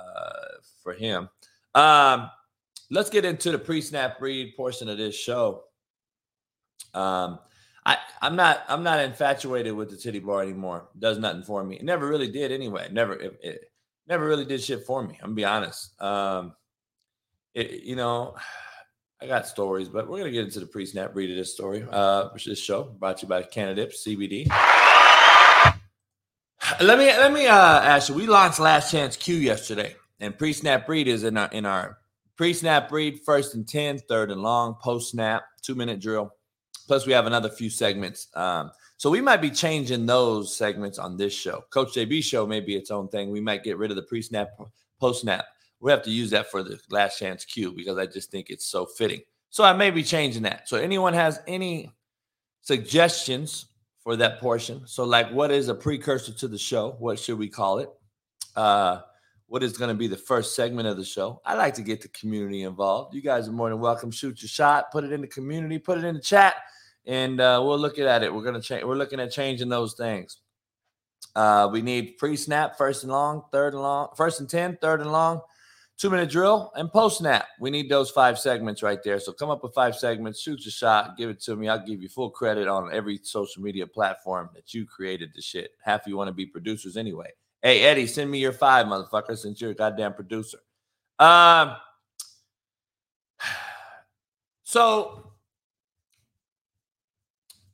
for 0.81 0.93
him. 0.93 1.27
Um, 1.73 2.29
let's 2.89 3.09
get 3.09 3.25
into 3.25 3.51
the 3.51 3.59
pre-snap 3.59 4.21
read 4.21 4.55
portion 4.55 4.87
of 4.87 4.97
this 4.97 5.15
show. 5.15 5.63
Um, 6.93 7.39
I, 7.85 7.97
I'm 8.21 8.37
not 8.37 8.63
I'm 8.69 8.83
not 8.83 9.01
infatuated 9.01 9.73
with 9.73 9.89
the 9.89 9.97
titty 9.97 10.19
bar 10.19 10.41
anymore. 10.41 10.87
Does 10.97 11.19
nothing 11.19 11.43
for 11.43 11.61
me. 11.61 11.75
It 11.75 11.83
never 11.83 12.07
really 12.07 12.31
did 12.31 12.53
anyway. 12.53 12.87
Never 12.89 13.15
it, 13.15 13.39
it 13.43 13.71
never 14.07 14.25
really 14.25 14.45
did 14.45 14.61
shit 14.61 14.85
for 14.85 15.03
me. 15.03 15.15
I'm 15.15 15.29
gonna 15.29 15.35
be 15.35 15.45
honest. 15.45 16.01
Um, 16.01 16.53
it, 17.53 17.83
you 17.83 17.95
know, 17.95 18.35
I 19.21 19.27
got 19.27 19.47
stories, 19.47 19.87
but 19.87 20.09
we're 20.09 20.19
gonna 20.19 20.31
get 20.31 20.45
into 20.45 20.59
the 20.59 20.65
pre-snap 20.65 21.15
read 21.15 21.31
of 21.31 21.37
this 21.37 21.53
story. 21.53 21.85
Uh, 21.89 22.29
which 22.29 22.47
is 22.47 22.51
this 22.51 22.59
show 22.59 22.83
brought 22.83 23.17
to 23.19 23.25
you 23.25 23.29
by 23.29 23.43
Cannadip 23.43 23.93
CBD. 23.93 24.47
Let 26.81 26.97
me 26.97 27.05
let 27.05 27.31
me 27.31 27.45
uh 27.45 27.81
ask 27.81 28.09
you. 28.09 28.15
We 28.15 28.25
launched 28.25 28.59
Last 28.59 28.89
Chance 28.89 29.17
Q 29.17 29.35
yesterday, 29.35 29.95
and 30.19 30.35
pre-snap 30.35 30.89
read 30.89 31.07
is 31.07 31.23
in 31.23 31.37
our 31.37 31.47
in 31.51 31.63
our 31.63 31.99
pre-snap 32.35 32.91
read, 32.91 33.21
first 33.25 33.55
and 33.55 33.67
10, 33.67 33.99
third 33.99 34.31
and 34.31 34.41
long, 34.41 34.75
post-snap, 34.81 35.43
two-minute 35.61 35.99
drill. 35.99 36.31
Plus, 36.87 37.05
we 37.05 37.13
have 37.13 37.25
another 37.25 37.49
few 37.49 37.69
segments. 37.69 38.27
Um, 38.35 38.71
so 38.97 39.09
we 39.09 39.21
might 39.21 39.41
be 39.41 39.49
changing 39.49 40.05
those 40.05 40.55
segments 40.55 40.99
on 40.99 41.17
this 41.17 41.33
show. 41.33 41.65
Coach 41.69 41.93
JB 41.93 42.23
show 42.23 42.47
may 42.47 42.59
be 42.59 42.75
its 42.75 42.91
own 42.91 43.07
thing. 43.09 43.29
We 43.29 43.41
might 43.41 43.63
get 43.63 43.77
rid 43.77 43.91
of 43.91 43.97
the 43.97 44.03
pre-snap, 44.03 44.49
post-snap. 44.99 45.45
We 45.79 45.91
have 45.91 46.03
to 46.03 46.11
use 46.11 46.29
that 46.31 46.49
for 46.49 46.63
the 46.63 46.79
last 46.89 47.19
chance 47.19 47.45
cue 47.45 47.71
because 47.71 47.97
I 47.97 48.05
just 48.05 48.31
think 48.31 48.49
it's 48.49 48.65
so 48.65 48.85
fitting. 48.85 49.21
So 49.49 49.63
I 49.63 49.73
may 49.73 49.91
be 49.91 50.03
changing 50.03 50.43
that. 50.43 50.67
So 50.67 50.77
anyone 50.77 51.13
has 51.13 51.41
any 51.47 51.91
suggestions 52.61 53.67
for 54.05 54.15
that 54.15 54.39
portion. 54.39 54.83
So, 54.85 55.03
like, 55.03 55.31
what 55.31 55.51
is 55.51 55.67
a 55.67 55.75
precursor 55.75 56.31
to 56.31 56.47
the 56.47 56.57
show? 56.57 56.95
What 56.99 57.19
should 57.19 57.39
we 57.39 57.49
call 57.49 57.79
it? 57.79 57.89
Uh, 58.55 59.01
what 59.47 59.63
is 59.63 59.77
going 59.77 59.89
to 59.89 59.95
be 59.95 60.07
the 60.07 60.15
first 60.15 60.55
segment 60.55 60.87
of 60.87 60.95
the 60.95 61.03
show? 61.03 61.41
I 61.43 61.55
like 61.55 61.73
to 61.75 61.81
get 61.81 62.01
the 62.01 62.07
community 62.09 62.63
involved. 62.63 63.15
You 63.15 63.21
guys 63.21 63.47
are 63.47 63.51
more 63.51 63.69
than 63.69 63.79
welcome. 63.79 64.11
Shoot 64.11 64.41
your 64.41 64.49
shot, 64.49 64.91
put 64.91 65.03
it 65.03 65.11
in 65.11 65.21
the 65.21 65.27
community, 65.27 65.79
put 65.79 65.97
it 65.97 66.03
in 66.03 66.15
the 66.15 66.21
chat, 66.21 66.55
and 67.07 67.39
uh, 67.39 67.61
we're 67.65 67.75
looking 67.75 68.05
at 68.05 68.23
it. 68.23 68.33
We're 68.33 68.43
gonna 68.43 68.61
change. 68.61 68.83
We're 68.83 68.95
looking 68.95 69.19
at 69.19 69.31
changing 69.31 69.69
those 69.69 69.93
things. 69.93 70.37
Uh, 71.35 71.69
we 71.71 71.81
need 71.81 72.17
pre-snap, 72.17 72.77
first 72.77 73.03
and 73.03 73.11
long, 73.11 73.43
third 73.51 73.73
and 73.73 73.81
long, 73.81 74.09
first 74.15 74.39
and 74.39 74.49
ten, 74.49 74.77
third 74.81 75.01
and 75.01 75.11
long, 75.11 75.41
two 75.97 76.09
minute 76.09 76.29
drill, 76.29 76.71
and 76.75 76.91
post 76.91 77.17
snap. 77.17 77.45
We 77.59 77.69
need 77.69 77.89
those 77.89 78.09
five 78.09 78.39
segments 78.39 78.81
right 78.81 79.03
there. 79.03 79.19
So 79.19 79.33
come 79.33 79.49
up 79.49 79.61
with 79.63 79.73
five 79.73 79.95
segments, 79.95 80.39
shoot 80.39 80.63
your 80.63 80.71
shot, 80.71 81.17
give 81.17 81.29
it 81.29 81.41
to 81.43 81.55
me. 81.55 81.67
I'll 81.67 81.85
give 81.85 82.01
you 82.01 82.09
full 82.09 82.29
credit 82.29 82.67
on 82.67 82.93
every 82.93 83.19
social 83.23 83.61
media 83.61 83.85
platform 83.85 84.49
that 84.55 84.73
you 84.73 84.85
created 84.85 85.31
the 85.35 85.41
shit. 85.41 85.71
Half 85.83 86.01
of 86.01 86.07
you 86.07 86.17
want 86.17 86.29
to 86.29 86.33
be 86.33 86.45
producers 86.45 86.95
anyway. 86.95 87.31
Hey, 87.61 87.81
Eddie, 87.81 88.07
send 88.07 88.29
me 88.29 88.39
your 88.39 88.53
five, 88.53 88.85
motherfucker, 88.85 89.37
since 89.37 89.59
you're 89.59 89.71
a 89.71 89.75
goddamn 89.75 90.13
producer. 90.13 90.59
Um, 91.19 91.75
so 94.63 95.24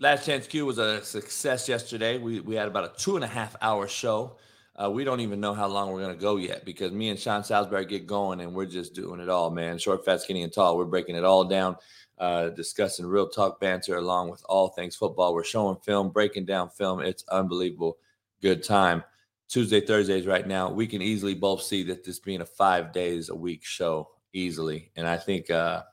Last 0.02 0.26
Chance 0.26 0.48
Q 0.48 0.66
was 0.66 0.80
a 0.80 1.04
success 1.04 1.70
yesterday. 1.70 2.18
We, 2.18 2.40
we 2.40 2.56
had 2.56 2.68
about 2.68 2.86
a 2.86 3.00
two 3.00 3.18
and 3.18 3.24
a 3.24 3.28
half 3.28 3.56
hour 3.62 3.88
show. 3.88 4.36
Uh, 4.76 4.90
we 4.90 5.04
don't 5.04 5.20
even 5.20 5.40
know 5.40 5.54
how 5.54 5.68
long 5.68 5.92
we're 5.92 6.02
going 6.02 6.16
to 6.16 6.20
go 6.20 6.38
yet 6.38 6.66
because 6.66 6.92
me 6.92 7.10
and 7.10 7.20
Sean 7.20 7.44
Salisbury 7.44 7.86
get 7.86 8.08
going 8.08 8.42
and 8.42 8.56
we're 8.56 8.66
just 8.66 8.96
doing 8.96 9.20
it 9.20 9.30
all, 9.30 9.52
man. 9.52 9.78
Short, 9.78 10.04
fat, 10.04 10.22
skinny, 10.22 10.42
and 10.42 10.52
tall. 10.52 10.76
We're 10.76 10.86
breaking 10.86 11.18
it 11.18 11.24
all 11.24 11.44
down, 11.44 11.76
uh, 12.18 12.50
discussing 12.50 13.06
real 13.06 13.30
talk 13.30 13.60
banter 13.60 13.98
along 13.98 14.32
with 14.32 14.44
all 14.50 14.70
things 14.70 14.96
football. 14.96 15.36
We're 15.36 15.44
showing 15.44 15.78
film, 15.86 16.10
breaking 16.10 16.46
down 16.46 16.72
film. 16.72 17.02
It's 17.02 17.24
unbelievable. 17.30 18.00
Good 18.42 18.64
time. 18.64 19.04
Tuesday, 19.50 19.82
Thursdays 19.82 20.26
right 20.26 20.48
now. 20.48 20.72
We 20.72 20.88
can 20.88 21.04
easily 21.04 21.36
both 21.36 21.62
see 21.62 21.84
that 21.84 22.04
this 22.04 22.18
being 22.18 22.42
a 22.42 22.46
five 22.48 22.92
days 22.92 23.30
a 23.30 23.36
week 23.36 23.64
show 23.64 24.10
easily. 24.34 24.90
And 24.96 25.08
I 25.08 25.18
think, 25.18 25.52
uh, 25.52 25.84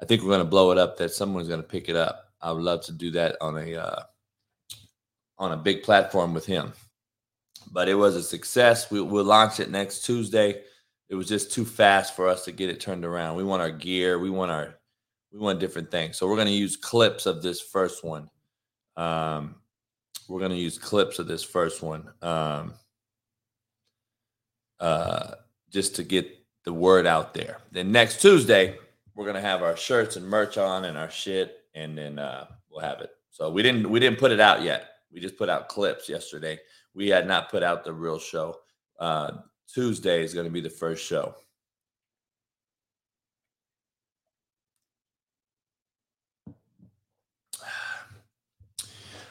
I 0.00 0.04
think 0.04 0.22
we're 0.22 0.28
going 0.28 0.38
to 0.38 0.44
blow 0.44 0.70
it 0.70 0.78
up 0.78 0.96
that 0.98 1.10
someone's 1.10 1.48
going 1.48 1.62
to 1.62 1.68
pick 1.68 1.88
it 1.88 1.96
up. 1.96 2.20
I 2.44 2.52
would 2.52 2.62
love 2.62 2.84
to 2.84 2.92
do 2.92 3.10
that 3.12 3.36
on 3.40 3.58
a, 3.58 3.74
uh, 3.74 4.02
on 5.38 5.52
a 5.52 5.56
big 5.56 5.82
platform 5.82 6.34
with 6.34 6.46
him 6.46 6.72
but 7.74 7.88
it 7.88 7.94
was 7.94 8.14
a 8.14 8.22
success. 8.22 8.90
We, 8.90 9.00
will 9.00 9.24
launch 9.24 9.60
it 9.60 9.70
next 9.70 10.04
Tuesday. 10.04 10.62
It 11.08 11.16
was 11.16 11.28
just 11.28 11.52
too 11.52 11.64
fast 11.64 12.14
for 12.16 12.28
us 12.28 12.44
to 12.44 12.52
get 12.52 12.70
it 12.70 12.80
turned 12.80 13.04
around. 13.04 13.36
We 13.36 13.44
want 13.44 13.62
our 13.62 13.70
gear. 13.70 14.18
We 14.18 14.30
want 14.30 14.50
our 14.50 14.76
we 15.32 15.40
want 15.40 15.58
different 15.58 15.90
things. 15.90 16.16
So 16.16 16.28
we're 16.28 16.36
going 16.36 16.46
to 16.46 16.54
use 16.54 16.76
clips 16.76 17.26
of 17.26 17.42
this 17.42 17.60
first 17.60 18.04
one. 18.04 18.30
Um, 18.96 19.56
we're 20.28 20.38
going 20.38 20.52
to 20.52 20.56
use 20.56 20.78
clips 20.78 21.18
of 21.18 21.26
this 21.26 21.42
first 21.42 21.82
one 21.82 22.08
um, 22.22 22.74
uh, 24.78 25.32
just 25.70 25.96
to 25.96 26.04
get 26.04 26.30
the 26.64 26.72
word 26.72 27.04
out 27.04 27.34
there. 27.34 27.58
Then 27.72 27.90
next 27.90 28.22
Tuesday, 28.22 28.78
we're 29.16 29.24
going 29.24 29.34
to 29.34 29.40
have 29.40 29.64
our 29.64 29.76
shirts 29.76 30.14
and 30.14 30.24
merch 30.24 30.56
on 30.56 30.84
and 30.84 30.96
our 30.96 31.10
shit, 31.10 31.63
and 31.74 31.96
then 31.96 32.18
uh, 32.18 32.46
we'll 32.70 32.80
have 32.80 33.00
it. 33.00 33.10
So 33.30 33.50
we 33.50 33.62
didn't 33.62 33.88
we 33.90 34.00
didn't 34.00 34.18
put 34.18 34.32
it 34.32 34.40
out 34.40 34.62
yet. 34.62 34.90
We 35.12 35.20
just 35.20 35.36
put 35.36 35.48
out 35.48 35.68
clips 35.68 36.08
yesterday 36.08 36.58
we 36.94 37.08
had 37.08 37.26
not 37.26 37.50
put 37.50 37.62
out 37.62 37.84
the 37.84 37.92
real 37.92 38.18
show. 38.18 38.56
Uh, 38.98 39.32
Tuesday 39.72 40.22
is 40.22 40.32
going 40.32 40.46
to 40.46 40.52
be 40.52 40.60
the 40.60 40.70
first 40.70 41.04
show. 41.04 41.34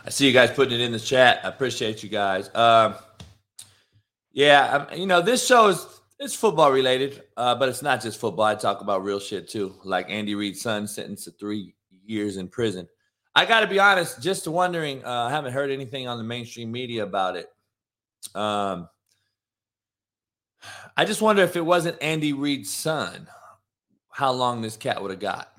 I 0.05 0.09
see 0.09 0.27
you 0.27 0.33
guys 0.33 0.51
putting 0.51 0.73
it 0.73 0.81
in 0.81 0.91
the 0.91 0.99
chat. 0.99 1.39
I 1.45 1.47
appreciate 1.47 2.03
you 2.03 2.09
guys. 2.09 2.53
Um, 2.53 2.95
yeah, 4.33 4.93
you 4.93 5.05
know 5.05 5.21
this 5.21 5.45
show 5.45 5.69
is 5.69 5.85
it's 6.19 6.35
football 6.35 6.73
related, 6.73 7.23
uh, 7.37 7.55
but 7.55 7.69
it's 7.69 7.81
not 7.81 8.01
just 8.01 8.19
football. 8.19 8.45
I 8.45 8.55
talk 8.55 8.81
about 8.81 9.05
real 9.05 9.19
shit 9.21 9.47
too, 9.47 9.75
like 9.85 10.07
Andy 10.09 10.35
Reid's 10.35 10.61
son 10.61 10.87
sentenced 10.87 11.23
to 11.25 11.31
three 11.31 11.73
years 12.05 12.37
in 12.37 12.47
prison. 12.47 12.87
I 13.35 13.45
got 13.45 13.61
to 13.61 13.67
be 13.67 13.79
honest, 13.79 14.21
just 14.21 14.47
wondering. 14.47 15.03
Uh, 15.03 15.23
I 15.23 15.29
haven't 15.31 15.53
heard 15.53 15.71
anything 15.71 16.07
on 16.07 16.17
the 16.17 16.23
mainstream 16.23 16.71
media 16.71 17.03
about 17.03 17.35
it. 17.35 17.47
Um, 18.35 18.87
I 20.95 21.05
just 21.05 21.21
wonder 21.21 21.41
if 21.41 21.55
it 21.55 21.65
wasn't 21.65 22.01
Andy 22.01 22.33
Reid's 22.33 22.71
son, 22.71 23.27
how 24.09 24.31
long 24.31 24.61
this 24.61 24.77
cat 24.77 25.01
would 25.01 25.11
have 25.11 25.19
got. 25.19 25.51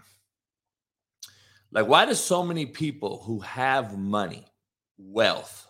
Like, 1.73 1.89
why 1.89 2.07
do 2.07 2.15
so 2.15 2.45
many 2.45 2.67
people 2.67 3.23
who 3.25 3.41
have 3.41 3.99
money, 3.99 4.47
wealth, 4.97 5.67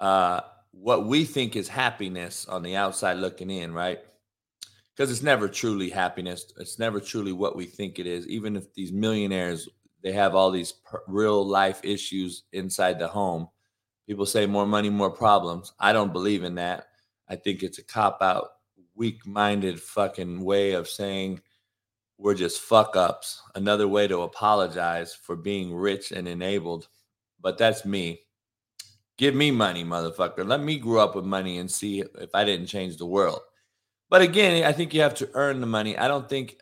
uh, 0.00 0.40
what 0.72 1.06
we 1.06 1.24
think 1.24 1.54
is 1.54 1.68
happiness 1.68 2.46
on 2.48 2.62
the 2.62 2.74
outside 2.74 3.18
looking 3.18 3.50
in, 3.50 3.72
right? 3.72 4.00
Because 4.94 5.10
it's 5.10 5.22
never 5.22 5.48
truly 5.48 5.88
happiness. 5.88 6.52
It's 6.58 6.78
never 6.78 7.00
truly 7.00 7.32
what 7.32 7.56
we 7.56 7.64
think 7.64 7.98
it 7.98 8.06
is. 8.06 8.26
Even 8.26 8.56
if 8.56 8.74
these 8.74 8.92
millionaires, 8.92 9.68
they 10.02 10.12
have 10.12 10.34
all 10.34 10.50
these 10.50 10.72
per- 10.72 11.02
real 11.06 11.46
life 11.46 11.80
issues 11.84 12.44
inside 12.52 12.98
the 12.98 13.08
home 13.08 13.48
People 14.10 14.26
say 14.26 14.44
more 14.44 14.66
money, 14.66 14.90
more 14.90 15.12
problems. 15.12 15.72
I 15.78 15.92
don't 15.92 16.12
believe 16.12 16.42
in 16.42 16.56
that. 16.56 16.88
I 17.28 17.36
think 17.36 17.62
it's 17.62 17.78
a 17.78 17.84
cop 17.84 18.18
out, 18.20 18.48
weak 18.96 19.24
minded 19.24 19.80
fucking 19.80 20.42
way 20.44 20.72
of 20.72 20.88
saying 20.88 21.40
we're 22.18 22.34
just 22.34 22.60
fuck 22.60 22.96
ups. 22.96 23.40
Another 23.54 23.86
way 23.86 24.08
to 24.08 24.22
apologize 24.22 25.14
for 25.14 25.36
being 25.36 25.72
rich 25.72 26.10
and 26.10 26.26
enabled. 26.26 26.88
But 27.40 27.56
that's 27.56 27.84
me. 27.84 28.22
Give 29.16 29.36
me 29.36 29.52
money, 29.52 29.84
motherfucker. 29.84 30.44
Let 30.44 30.60
me 30.60 30.80
grow 30.80 31.04
up 31.04 31.14
with 31.14 31.24
money 31.24 31.58
and 31.58 31.70
see 31.70 32.00
if 32.00 32.34
I 32.34 32.42
didn't 32.42 32.66
change 32.66 32.96
the 32.96 33.06
world. 33.06 33.42
But 34.08 34.22
again, 34.22 34.64
I 34.64 34.72
think 34.72 34.92
you 34.92 35.02
have 35.02 35.14
to 35.14 35.30
earn 35.34 35.60
the 35.60 35.68
money. 35.68 35.96
I 35.96 36.08
don't 36.08 36.28
think 36.28 36.56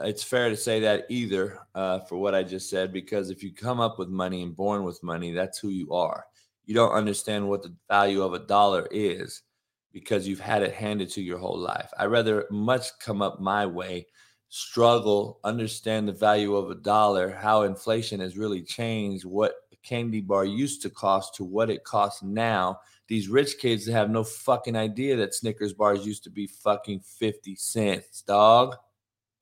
it's 0.00 0.22
fair 0.22 0.48
to 0.48 0.56
say 0.56 0.80
that 0.80 1.06
either 1.08 1.58
uh, 1.74 2.00
for 2.00 2.16
what 2.16 2.34
I 2.34 2.42
just 2.42 2.70
said, 2.70 2.92
because 2.92 3.30
if 3.30 3.42
you 3.42 3.52
come 3.52 3.80
up 3.80 3.98
with 3.98 4.08
money 4.08 4.42
and 4.42 4.56
born 4.56 4.84
with 4.84 5.02
money, 5.02 5.32
that's 5.32 5.58
who 5.58 5.68
you 5.68 5.92
are. 5.92 6.24
You 6.64 6.74
don't 6.74 6.92
understand 6.92 7.48
what 7.48 7.62
the 7.62 7.74
value 7.88 8.22
of 8.22 8.34
a 8.34 8.38
dollar 8.38 8.88
is 8.90 9.42
because 9.92 10.26
you've 10.26 10.40
had 10.40 10.62
it 10.62 10.74
handed 10.74 11.10
to 11.10 11.22
your 11.22 11.38
whole 11.38 11.58
life. 11.58 11.90
I 11.98 12.06
rather 12.06 12.46
much 12.50 12.98
come 12.98 13.20
up 13.20 13.40
my 13.40 13.66
way, 13.66 14.06
struggle, 14.48 15.40
understand 15.44 16.08
the 16.08 16.12
value 16.12 16.56
of 16.56 16.70
a 16.70 16.74
dollar, 16.76 17.30
how 17.30 17.62
inflation 17.62 18.20
has 18.20 18.38
really 18.38 18.62
changed, 18.62 19.24
what 19.24 19.54
a 19.72 19.76
candy 19.82 20.20
bar 20.20 20.44
used 20.44 20.80
to 20.82 20.90
cost 20.90 21.34
to 21.34 21.44
what 21.44 21.68
it 21.68 21.84
costs 21.84 22.22
now. 22.22 22.78
These 23.08 23.28
rich 23.28 23.58
kids 23.58 23.86
have 23.88 24.08
no 24.08 24.24
fucking 24.24 24.76
idea 24.76 25.16
that 25.16 25.34
Snickers 25.34 25.74
bars 25.74 26.06
used 26.06 26.24
to 26.24 26.30
be 26.30 26.46
fucking 26.46 27.00
50 27.00 27.56
cents, 27.56 28.22
dog. 28.22 28.76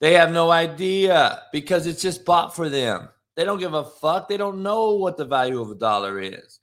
They 0.00 0.14
have 0.14 0.32
no 0.32 0.50
idea 0.50 1.42
because 1.52 1.86
it's 1.86 2.02
just 2.02 2.24
bought 2.24 2.56
for 2.56 2.68
them. 2.68 3.08
They 3.36 3.44
don't 3.44 3.58
give 3.58 3.74
a 3.74 3.84
fuck. 3.84 4.28
They 4.28 4.36
don't 4.36 4.62
know 4.62 4.92
what 4.92 5.16
the 5.16 5.24
value 5.24 5.60
of 5.60 5.70
a 5.70 5.74
dollar 5.74 6.20
is. 6.20 6.60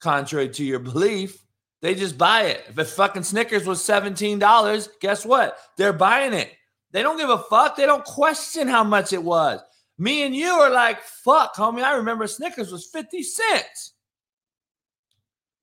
Contrary 0.00 0.48
to 0.50 0.64
your 0.64 0.78
belief, 0.78 1.42
they 1.82 1.94
just 1.94 2.16
buy 2.18 2.44
it. 2.44 2.64
If 2.68 2.78
a 2.78 2.84
fucking 2.84 3.24
Snickers 3.24 3.66
was 3.66 3.80
$17, 3.80 4.88
guess 5.00 5.24
what? 5.24 5.58
They're 5.76 5.92
buying 5.92 6.32
it. 6.32 6.50
They 6.90 7.02
don't 7.02 7.18
give 7.18 7.30
a 7.30 7.38
fuck. 7.38 7.76
They 7.76 7.86
don't 7.86 8.04
question 8.04 8.68
how 8.68 8.84
much 8.84 9.12
it 9.12 9.22
was. 9.22 9.60
Me 9.98 10.24
and 10.24 10.34
you 10.34 10.48
are 10.48 10.70
like, 10.70 11.02
fuck, 11.02 11.54
homie. 11.56 11.82
I 11.82 11.96
remember 11.96 12.26
Snickers 12.26 12.72
was 12.72 12.86
50 12.86 13.22
cents. 13.22 13.92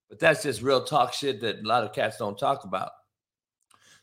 But 0.09 0.19
that's 0.19 0.43
just 0.43 0.61
real 0.61 0.83
talk 0.83 1.13
shit 1.13 1.41
that 1.41 1.59
a 1.63 1.67
lot 1.67 1.83
of 1.83 1.93
cats 1.93 2.17
don't 2.17 2.37
talk 2.37 2.63
about. 2.65 2.91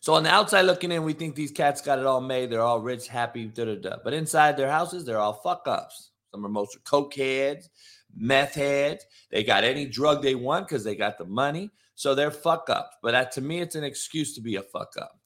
So 0.02 0.14
on 0.14 0.24
the 0.24 0.30
outside 0.30 0.62
looking 0.62 0.90
in, 0.90 1.04
we 1.04 1.12
think 1.12 1.36
these 1.36 1.52
cats 1.52 1.80
got 1.80 2.00
it 2.00 2.06
all 2.06 2.20
made. 2.20 2.50
They're 2.50 2.60
all 2.60 2.80
rich, 2.80 3.06
happy, 3.06 3.44
da 3.44 3.66
da 3.66 3.76
da. 3.76 3.96
But 4.02 4.14
inside 4.14 4.56
their 4.56 4.70
houses, 4.70 5.04
they're 5.04 5.20
all 5.20 5.32
fuck 5.32 5.68
ups. 5.68 6.10
Some 6.32 6.44
are 6.44 6.48
most 6.48 6.82
coke 6.82 7.14
heads, 7.14 7.70
meth 8.12 8.56
heads. 8.56 9.04
They 9.30 9.44
got 9.44 9.62
any 9.62 9.86
drug 9.86 10.20
they 10.20 10.34
want 10.34 10.66
because 10.66 10.82
they 10.82 10.96
got 10.96 11.18
the 11.18 11.24
money. 11.24 11.70
So 11.94 12.16
they're 12.16 12.32
fuck 12.32 12.68
ups. 12.68 12.96
But 13.00 13.12
that, 13.12 13.30
to 13.32 13.40
me, 13.40 13.60
it's 13.60 13.76
an 13.76 13.84
excuse 13.84 14.34
to 14.34 14.40
be 14.40 14.56
a 14.56 14.62
fuck 14.62 14.92
up. 15.00 15.20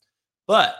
But 0.46 0.76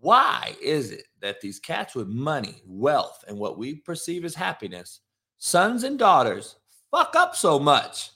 why 0.00 0.56
is 0.62 0.90
it 0.90 1.04
that 1.20 1.42
these 1.42 1.60
cats 1.60 1.94
with 1.94 2.08
money, 2.08 2.62
wealth, 2.66 3.26
and 3.28 3.38
what 3.38 3.58
we 3.58 3.74
perceive 3.74 4.24
as 4.24 4.34
happiness, 4.34 5.00
sons 5.36 5.84
and 5.84 5.98
daughters, 5.98 6.56
fuck 6.90 7.14
up 7.14 7.36
so 7.36 7.58
much? 7.58 8.08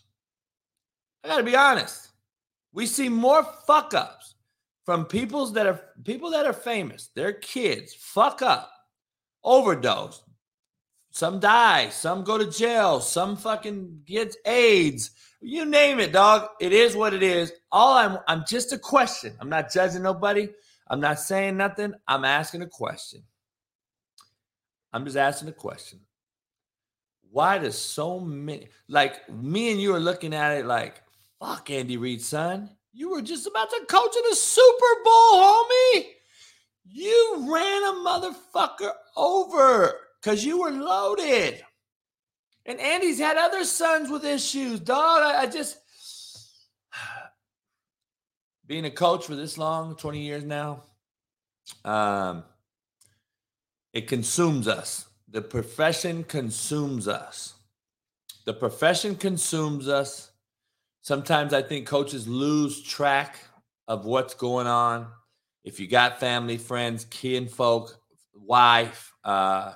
I 1.23 1.29
got 1.29 1.37
to 1.37 1.43
be 1.43 1.55
honest. 1.55 2.13
We 2.73 2.87
see 2.87 3.11
more 3.11 3.45
fuck 3.67 3.93
ups 3.93 4.37
from 4.89 5.05
people's 5.05 5.53
that 5.53 5.67
are 5.67 5.83
people 6.03 6.31
that 6.31 6.47
are 6.47 6.55
famous, 6.55 7.11
their 7.15 7.35
kids 7.35 7.93
fuck 7.93 8.41
up, 8.41 8.73
overdose. 9.45 10.23
Some 11.11 11.41
die, 11.41 11.91
some 11.91 12.25
go 12.25 12.39
to 12.39 12.51
jail, 12.51 13.01
some 13.01 13.37
fucking 13.37 14.01
gets 14.07 14.39
AIDS. 14.47 15.11
You 15.43 15.67
name 15.67 16.01
it, 16.01 16.15
dog. 16.15 16.49
It 16.59 16.73
is 16.73 16.97
what 16.97 17.13
it 17.13 17.23
is. 17.23 17.53
All 17.71 17.99
I'm 17.99 18.17
I'm 18.29 18.45
just 18.49 18.73
a 18.73 18.79
question. 18.79 19.35
I'm 19.41 19.51
not 19.51 19.71
judging 19.71 20.03
nobody. 20.03 20.49
I'm 20.87 21.01
not 21.01 21.21
saying 21.21 21.59
nothing. 21.59 21.93
I'm 22.07 22.25
asking 22.25 22.63
a 22.63 22.67
question. 22.67 23.23
I'm 24.95 25.05
just 25.05 25.19
asking 25.19 25.51
a 25.51 25.53
question. 25.53 26.01
Why 27.31 27.59
does 27.59 27.77
so 27.77 28.21
many 28.21 28.69
like 28.89 29.29
me 29.29 29.71
and 29.71 29.83
you 29.83 29.95
are 29.95 30.01
looking 30.01 30.33
at 30.33 30.57
it 30.57 30.65
like 30.65 31.03
fuck 31.39 31.69
Andy 31.69 31.99
Reid, 31.99 32.23
son? 32.23 32.71
You 32.99 33.11
were 33.11 33.23
just 33.23 33.47
about 33.47 33.71
to 33.71 33.87
coach 33.89 34.17
in 34.17 34.33
a 34.33 34.35
Super 34.35 35.03
Bowl, 35.05 35.41
homie. 35.41 36.07
You 36.85 37.47
ran 37.49 37.83
a 37.85 37.93
motherfucker 37.93 38.91
over 39.17 39.95
because 40.21 40.45
you 40.45 40.59
were 40.59 40.73
loaded. 40.73 41.65
And 42.67 42.81
Andy's 42.81 43.21
had 43.21 43.37
other 43.37 43.63
sons 43.63 44.11
with 44.11 44.25
issues, 44.25 44.81
dog. 44.81 45.23
I, 45.23 45.43
I 45.43 45.47
just 45.47 45.79
being 48.67 48.85
a 48.85 48.91
coach 48.91 49.27
for 49.27 49.37
this 49.37 49.57
long, 49.57 49.95
20 49.95 50.21
years 50.21 50.43
now, 50.43 50.83
um, 51.85 52.43
it 53.93 54.09
consumes 54.09 54.67
us. 54.67 55.07
The 55.29 55.41
profession 55.41 56.25
consumes 56.25 57.07
us. 57.07 57.55
The 58.45 58.55
profession 58.55 59.15
consumes 59.15 59.87
us. 59.87 60.33
Sometimes 61.09 61.55
I 61.55 61.63
think 61.63 61.87
coaches 61.87 62.29
lose 62.29 62.83
track 62.83 63.39
of 63.87 64.05
what's 64.05 64.35
going 64.35 64.67
on. 64.67 65.07
If 65.65 65.81
you 65.81 65.87
got 65.87 66.21
family, 66.21 66.59
friends, 66.59 67.07
kinfolk, 67.07 67.99
wife, 68.35 69.15
uh, 69.25 69.73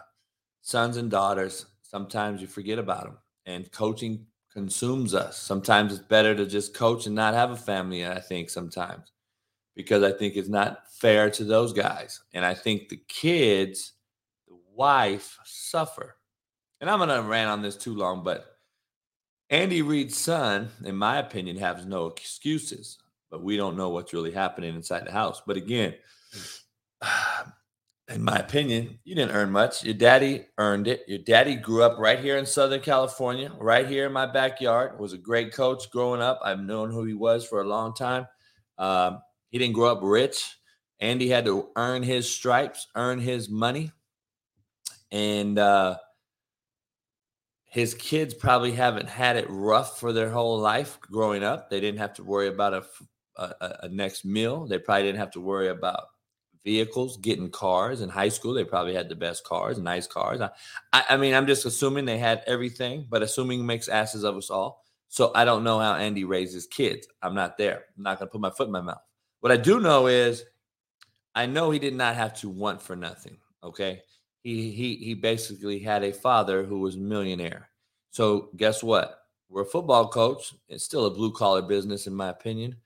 sons 0.61 0.99
and 0.99 1.11
daughters, 1.11 1.65
sometimes 1.81 2.43
you 2.43 2.47
forget 2.47 2.79
about 2.79 3.05
them. 3.05 3.19
And 3.47 3.73
coaching 3.73 4.27
consumes 4.53 5.15
us. 5.15 5.39
Sometimes 5.39 5.95
it's 5.95 6.07
better 6.07 6.35
to 6.35 6.45
just 6.45 6.75
coach 6.75 7.07
and 7.07 7.15
not 7.15 7.33
have 7.33 7.51
a 7.51 7.57
family, 7.57 8.07
I 8.07 8.21
think, 8.21 8.51
sometimes, 8.51 9.11
because 9.75 10.03
I 10.03 10.13
think 10.13 10.37
it's 10.37 10.51
not 10.51 10.93
fair 10.93 11.31
to 11.31 11.45
those 11.45 11.73
guys. 11.73 12.21
And 12.35 12.45
I 12.45 12.53
think 12.53 12.91
the 12.91 13.01
kids, 13.09 13.95
the 14.47 14.59
wife, 14.75 15.39
suffer. 15.47 16.15
And 16.83 16.91
I'm 16.91 16.99
going 16.99 17.09
to 17.09 17.27
rant 17.27 17.49
on 17.49 17.63
this 17.63 17.79
too 17.79 17.95
long, 17.95 18.23
but 18.23 18.52
Andy 19.53 19.83
Reid's 19.83 20.17
son, 20.17 20.71
in 20.83 20.97
my 20.97 21.19
opinion, 21.19 21.59
has 21.59 21.85
no 21.85 22.07
excuses, 22.07 22.97
but 23.31 23.43
we 23.43 23.59
don't 23.59 23.77
know 23.77 23.91
what's 23.91 24.15
really 24.15 24.33
happening 24.33 24.75
inside 24.75 25.07
the 25.07 25.13
house. 25.13 25.43
But 25.47 25.59
again, 25.59 25.95
in 28.09 28.25
my 28.25 28.37
opinion, 28.37 28.99
you 29.05 29.15
didn't 29.15 29.37
earn 29.37 29.51
much. 29.51 29.85
Your 29.85 29.93
daddy 29.93 30.47
earned 30.57 30.89
it. 30.89 31.05
Your 31.07 31.19
daddy 31.19 31.55
grew 31.55 31.83
up 31.83 31.99
right 31.99 32.19
here 32.19 32.39
in 32.39 32.47
Southern 32.47 32.81
California, 32.81 33.53
right 33.61 33.87
here 33.87 34.07
in 34.07 34.13
my 34.15 34.25
backyard. 34.25 34.99
Was 34.99 35.13
a 35.13 35.19
great 35.19 35.53
coach 35.53 35.91
growing 35.91 36.23
up. 36.23 36.41
I've 36.43 36.61
known 36.61 36.91
who 36.91 37.05
he 37.05 37.13
was 37.13 37.45
for 37.45 37.61
a 37.61 37.69
long 37.69 37.93
time. 37.93 38.27
Um, 38.79 39.21
he 39.51 39.59
didn't 39.59 39.75
grow 39.75 39.93
up 39.93 40.01
rich. 40.01 40.57
Andy 40.99 41.29
had 41.29 41.45
to 41.45 41.69
earn 41.77 42.03
his 42.03 42.27
stripes, 42.27 42.87
earn 42.97 43.19
his 43.19 43.51
money, 43.51 43.93
and 45.11 45.59
uh, 45.59 45.99
his 47.73 47.95
kids 47.95 48.35
probably 48.35 48.73
haven't 48.73 49.09
had 49.09 49.35
it 49.37 49.47
rough 49.49 49.99
for 49.99 50.13
their 50.13 50.29
whole 50.29 50.59
life 50.59 51.01
growing 51.01 51.43
up. 51.43 51.71
They 51.71 51.81
didn't 51.81 52.01
have 52.01 52.13
to 52.15 52.23
worry 52.23 52.49
about 52.49 52.75
a, 52.75 52.85
a, 53.37 53.79
a, 53.85 53.89
next 53.89 54.27
meal. 54.27 54.67
They 54.67 54.79
probably 54.79 55.05
didn't 55.05 55.21
have 55.21 55.31
to 55.31 55.41
worry 55.41 55.69
about 55.69 56.03
vehicles, 56.67 57.17
getting 57.17 57.51
cars. 57.51 58.03
In 58.03 58.11
high 58.11 58.29
school, 58.29 58.53
they 58.53 58.65
probably 58.65 58.93
had 58.93 59.09
the 59.09 59.15
best 59.15 59.45
cars, 59.45 59.79
nice 59.79 60.07
cars. 60.07 60.43
I, 60.43 60.51
I 61.09 61.17
mean, 61.17 61.33
I'm 61.33 61.47
just 61.47 61.65
assuming 61.65 62.05
they 62.05 62.19
had 62.19 62.43
everything, 62.47 63.07
but 63.09 63.23
assuming 63.23 63.65
makes 63.65 63.89
asses 63.89 64.23
of 64.23 64.37
us 64.37 64.51
all. 64.51 64.85
So 65.09 65.33
I 65.35 65.47
don't 65.47 65.65
know 65.65 65.79
how 65.79 65.95
Andy 65.95 66.25
raises 66.25 66.67
kids. 66.67 67.09
I'm 67.23 67.35
not 67.35 67.57
there. 67.57 67.85
I'm 67.97 68.03
not 68.03 68.19
going 68.19 68.29
to 68.29 68.33
put 68.33 68.43
my 68.43 68.51
foot 68.51 68.67
in 68.67 68.73
my 68.73 68.83
mouth. 68.83 69.01
What 69.41 69.51
I 69.51 69.57
do 69.57 69.81
know 69.81 70.09
is 70.09 70.45
I 71.35 71.47
know 71.47 71.71
he 71.71 71.79
did 71.79 71.95
not 71.95 72.17
have 72.17 72.39
to 72.41 72.51
want 72.51 72.83
for 72.83 72.97
nothing. 72.97 73.39
Okay 73.65 74.03
he 74.43 74.71
he 74.71 74.97
he 74.97 75.15
basically 75.15 75.79
had 75.79 76.03
a 76.03 76.13
father 76.13 76.65
who 76.65 76.81
was 76.81 76.97
a 76.97 77.01
millionaire. 77.01 77.69
So 78.11 78.51
guess 78.57 78.83
what? 78.83 79.19
We're 79.49 79.63
a 79.63 79.67
football 79.67 80.09
coach. 80.09 80.55
It's 80.69 80.85
still 80.85 81.07
a 81.07 81.11
blue 81.11 81.33
collar 81.33 81.63
business, 81.63 82.07
in 82.07 82.15
my 82.15 82.29
opinion. 82.29 82.77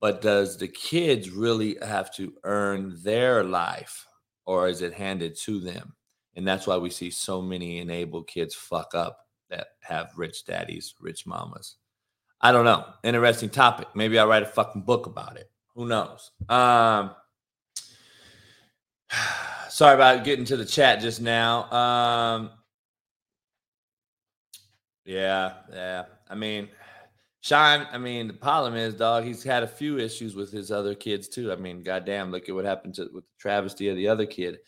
But 0.00 0.20
does 0.20 0.56
the 0.56 0.68
kids 0.68 1.30
really 1.30 1.76
have 1.82 2.14
to 2.16 2.34
earn 2.44 2.96
their 3.02 3.42
life, 3.42 4.06
or 4.44 4.68
is 4.68 4.82
it 4.82 4.92
handed 4.92 5.36
to 5.40 5.60
them? 5.60 5.94
And 6.36 6.46
that's 6.46 6.66
why 6.66 6.76
we 6.76 6.90
see 6.90 7.10
so 7.10 7.40
many 7.40 7.78
enabled 7.78 8.28
kids 8.28 8.54
fuck 8.54 8.94
up 8.94 9.18
that 9.50 9.68
have 9.80 10.10
rich 10.16 10.44
daddies, 10.44 10.94
rich 11.00 11.26
mamas. 11.26 11.76
I 12.40 12.52
don't 12.52 12.64
know. 12.64 12.84
Interesting 13.02 13.50
topic. 13.50 13.88
Maybe 13.94 14.18
I'll 14.18 14.26
write 14.26 14.42
a 14.42 14.46
fucking 14.46 14.82
book 14.82 15.06
about 15.06 15.36
it. 15.36 15.50
Who 15.74 15.86
knows? 15.86 16.32
Um, 16.48 17.14
sorry 19.68 19.94
about 19.94 20.24
getting 20.24 20.44
to 20.46 20.56
the 20.56 20.64
chat 20.64 21.00
just 21.00 21.20
now. 21.20 21.70
Um, 21.72 22.50
yeah, 25.04 25.54
yeah. 25.72 26.04
I 26.28 26.34
mean, 26.34 26.68
Shine, 27.40 27.86
I 27.92 27.98
mean, 27.98 28.26
the 28.26 28.32
problem 28.32 28.74
is, 28.74 28.94
dog, 28.94 29.24
he's 29.24 29.42
had 29.42 29.62
a 29.62 29.68
few 29.68 29.98
issues 29.98 30.34
with 30.34 30.50
his 30.50 30.72
other 30.72 30.94
kids 30.94 31.28
too. 31.28 31.52
I 31.52 31.56
mean, 31.56 31.82
goddamn, 31.82 32.30
look 32.30 32.48
at 32.48 32.54
what 32.54 32.64
happened 32.64 32.94
to 32.94 33.10
with 33.12 33.24
the 33.24 33.38
travesty 33.38 33.88
of 33.88 33.96
the 33.96 34.08
other 34.08 34.24
kid. 34.24 34.60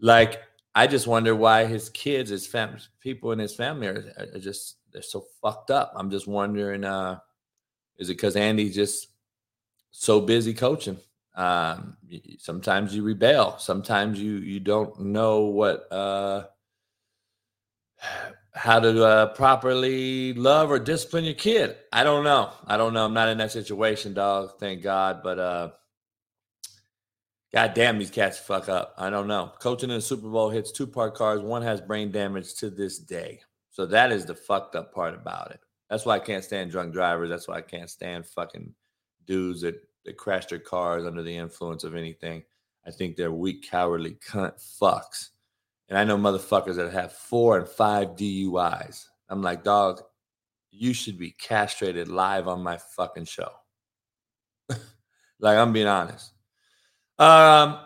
Like, 0.00 0.42
I 0.74 0.88
just 0.88 1.06
wonder 1.06 1.36
why 1.36 1.64
his 1.64 1.90
kids, 1.90 2.30
his 2.30 2.46
family, 2.46 2.80
people 3.00 3.30
in 3.30 3.38
his 3.38 3.54
family 3.54 3.86
are, 3.86 4.12
are 4.34 4.40
just 4.40 4.78
they're 4.92 5.02
so 5.02 5.26
fucked 5.40 5.70
up. 5.70 5.92
I'm 5.94 6.10
just 6.10 6.26
wondering, 6.26 6.84
uh, 6.84 7.18
is 7.98 8.10
it 8.10 8.14
because 8.14 8.34
Andy's 8.34 8.74
just 8.74 9.08
so 9.92 10.20
busy 10.20 10.54
coaching? 10.54 10.98
Um, 11.34 11.96
sometimes 12.38 12.94
you 12.94 13.02
rebel. 13.02 13.58
Sometimes 13.58 14.20
you 14.20 14.36
you 14.36 14.60
don't 14.60 14.98
know 15.00 15.42
what 15.42 15.90
uh, 15.92 16.44
how 18.54 18.80
to 18.80 19.04
uh, 19.04 19.26
properly 19.34 20.32
love 20.34 20.70
or 20.70 20.78
discipline 20.78 21.24
your 21.24 21.34
kid. 21.34 21.76
I 21.92 22.02
don't 22.02 22.24
know. 22.24 22.50
I 22.66 22.76
don't 22.76 22.92
know. 22.92 23.04
I'm 23.04 23.14
not 23.14 23.28
in 23.28 23.38
that 23.38 23.52
situation, 23.52 24.14
dog. 24.14 24.58
Thank 24.58 24.82
God. 24.82 25.20
But 25.22 25.38
uh, 25.38 25.70
God 27.52 27.74
damn, 27.74 27.98
these 27.98 28.10
cats 28.10 28.38
fuck 28.38 28.68
up. 28.68 28.94
I 28.98 29.10
don't 29.10 29.28
know. 29.28 29.52
Coaching 29.60 29.90
in 29.90 29.96
the 29.96 30.02
Super 30.02 30.28
Bowl 30.28 30.50
hits 30.50 30.72
two 30.72 30.86
parked 30.86 31.16
cars. 31.16 31.40
One 31.40 31.62
has 31.62 31.80
brain 31.80 32.10
damage 32.10 32.54
to 32.56 32.68
this 32.68 32.98
day. 32.98 33.40
So 33.70 33.86
that 33.86 34.12
is 34.12 34.26
the 34.26 34.34
fucked 34.34 34.74
up 34.74 34.92
part 34.92 35.14
about 35.14 35.52
it. 35.52 35.60
That's 35.88 36.04
why 36.04 36.16
I 36.16 36.18
can't 36.18 36.44
stand 36.44 36.70
drunk 36.70 36.92
drivers. 36.92 37.30
That's 37.30 37.48
why 37.48 37.56
I 37.56 37.62
can't 37.62 37.88
stand 37.88 38.26
fucking 38.26 38.74
dudes 39.26 39.62
that, 39.62 39.80
that 40.16 40.48
their 40.48 40.58
cars 40.58 41.06
under 41.06 41.22
the 41.22 41.36
influence 41.36 41.84
of 41.84 41.94
anything. 41.94 42.42
I 42.86 42.90
think 42.90 43.16
they're 43.16 43.32
weak, 43.32 43.68
cowardly 43.70 44.16
cunt 44.26 44.54
fucks. 44.80 45.28
And 45.88 45.98
I 45.98 46.04
know 46.04 46.16
motherfuckers 46.16 46.76
that 46.76 46.92
have 46.92 47.12
four 47.12 47.58
and 47.58 47.68
five 47.68 48.08
DUIs. 48.10 49.04
I'm 49.28 49.42
like, 49.42 49.64
dog, 49.64 50.02
you 50.70 50.92
should 50.92 51.18
be 51.18 51.30
castrated 51.30 52.08
live 52.08 52.48
on 52.48 52.62
my 52.62 52.78
fucking 52.78 53.24
show. 53.24 53.50
like, 54.68 55.58
I'm 55.58 55.72
being 55.72 55.86
honest. 55.86 56.32
Um, 57.18 57.78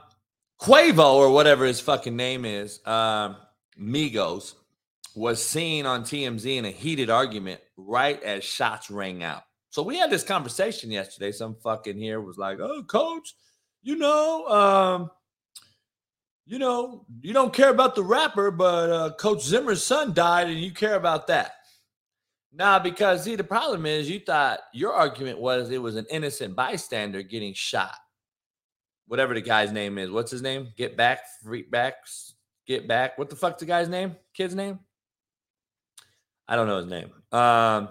Quavo, 0.60 1.14
or 1.14 1.30
whatever 1.30 1.64
his 1.64 1.80
fucking 1.80 2.14
name 2.14 2.44
is, 2.44 2.80
um, 2.86 3.36
Migos, 3.80 4.54
was 5.14 5.44
seen 5.44 5.86
on 5.86 6.02
TMZ 6.02 6.56
in 6.56 6.64
a 6.64 6.70
heated 6.70 7.10
argument 7.10 7.60
right 7.76 8.22
as 8.22 8.44
shots 8.44 8.90
rang 8.90 9.22
out. 9.22 9.42
So 9.72 9.82
we 9.82 9.96
had 9.96 10.10
this 10.10 10.22
conversation 10.22 10.90
yesterday. 10.90 11.32
Some 11.32 11.54
fucking 11.54 11.96
here 11.96 12.20
was 12.20 12.36
like, 12.36 12.60
"Oh, 12.60 12.82
coach, 12.82 13.34
you 13.82 13.96
know, 13.96 14.46
um, 14.46 15.10
you 16.44 16.58
know, 16.58 17.06
you 17.22 17.32
don't 17.32 17.54
care 17.54 17.70
about 17.70 17.94
the 17.94 18.02
rapper, 18.02 18.50
but 18.50 18.90
uh, 18.90 19.12
Coach 19.14 19.40
Zimmer's 19.40 19.82
son 19.82 20.12
died, 20.12 20.48
and 20.48 20.60
you 20.60 20.72
care 20.72 20.96
about 20.96 21.26
that." 21.28 21.52
Nah, 22.52 22.80
because 22.80 23.24
see, 23.24 23.34
the 23.34 23.44
problem 23.44 23.86
is 23.86 24.10
you 24.10 24.20
thought 24.20 24.60
your 24.74 24.92
argument 24.92 25.38
was 25.38 25.70
it 25.70 25.80
was 25.80 25.96
an 25.96 26.04
innocent 26.10 26.54
bystander 26.54 27.22
getting 27.22 27.54
shot. 27.54 27.96
Whatever 29.06 29.32
the 29.32 29.40
guy's 29.40 29.72
name 29.72 29.96
is. 29.96 30.10
What's 30.10 30.30
his 30.30 30.42
name? 30.42 30.68
Get 30.76 30.98
back, 30.98 31.20
freak 31.42 31.70
back, 31.70 31.94
get 32.66 32.86
back. 32.86 33.16
What 33.16 33.30
the 33.30 33.36
fuck's 33.36 33.60
the 33.60 33.66
guy's 33.66 33.88
name? 33.88 34.16
Kid's 34.34 34.54
name? 34.54 34.80
I 36.46 36.56
don't 36.56 36.66
know 36.66 36.76
his 36.76 36.86
name. 36.86 37.10
Um, 37.32 37.88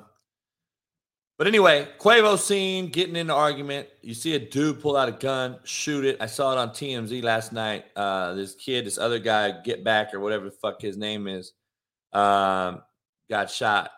but 1.42 1.48
anyway, 1.48 1.88
Quavo 1.98 2.38
seen 2.38 2.90
getting 2.90 3.16
in 3.16 3.22
an 3.22 3.32
argument. 3.32 3.88
You 4.04 4.14
see 4.14 4.36
a 4.36 4.40
dude 4.40 4.80
pull 4.80 4.96
out 4.96 5.10
a 5.10 5.14
gun, 5.14 5.58
shoot 5.64 6.06
it. 6.06 6.18
I 6.22 6.28
saw 6.28 6.52
it 6.52 6.60
on 6.60 6.70
TMZ 6.70 7.24
last 7.24 7.52
night. 7.52 7.86
Uh, 7.96 8.36
this 8.36 8.54
kid, 8.54 8.86
this 8.86 9.00
other 9.00 9.18
guy, 9.18 9.60
get 9.64 9.84
back 9.84 10.14
or 10.14 10.20
whatever 10.20 10.46
the 10.46 10.52
fuck 10.52 10.80
his 10.80 10.98
name 10.98 11.28
is, 11.28 11.54
um, 12.14 12.84
got 13.28 13.50
shot. 13.50 13.90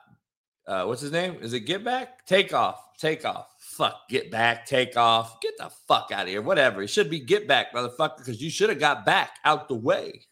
Uh, 0.65 0.85
what's 0.85 1.01
his 1.01 1.11
name? 1.11 1.35
Is 1.41 1.51
it 1.51 1.65
Get 1.65 1.83
Back? 1.83 2.25
Take 2.25 2.53
off. 2.53 2.79
Take 2.97 3.25
off. 3.25 3.47
Fuck. 3.59 4.07
Get 4.07 4.31
back. 4.31 4.65
Take 4.65 4.95
off. 4.95 5.41
Get 5.41 5.57
the 5.57 5.69
fuck 5.85 6.11
out 6.13 6.21
of 6.21 6.29
here. 6.29 6.41
Whatever. 6.41 6.81
It 6.81 6.87
should 6.87 7.09
be 7.09 7.19
Get 7.19 7.45
Back, 7.45 7.73
motherfucker, 7.73 8.19
because 8.19 8.41
you 8.41 8.49
should 8.49 8.69
have 8.69 8.79
got 8.79 9.05
back 9.05 9.31
out 9.43 9.67
the 9.67 9.75
way. 9.75 10.21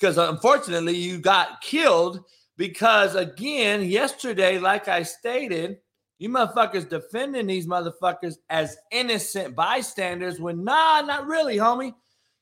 Because 0.00 0.18
unfortunately, 0.18 0.96
you 0.96 1.18
got 1.18 1.62
killed 1.62 2.24
because 2.56 3.14
again, 3.14 3.84
yesterday, 3.84 4.58
like 4.58 4.88
I 4.88 5.02
stated, 5.02 5.78
you 6.18 6.28
motherfuckers 6.28 6.88
defending 6.88 7.46
these 7.46 7.66
motherfuckers 7.66 8.36
as 8.50 8.76
innocent 8.90 9.54
bystanders 9.54 10.40
when 10.40 10.64
nah, 10.64 11.00
not 11.00 11.26
really, 11.26 11.56
homie. 11.56 11.94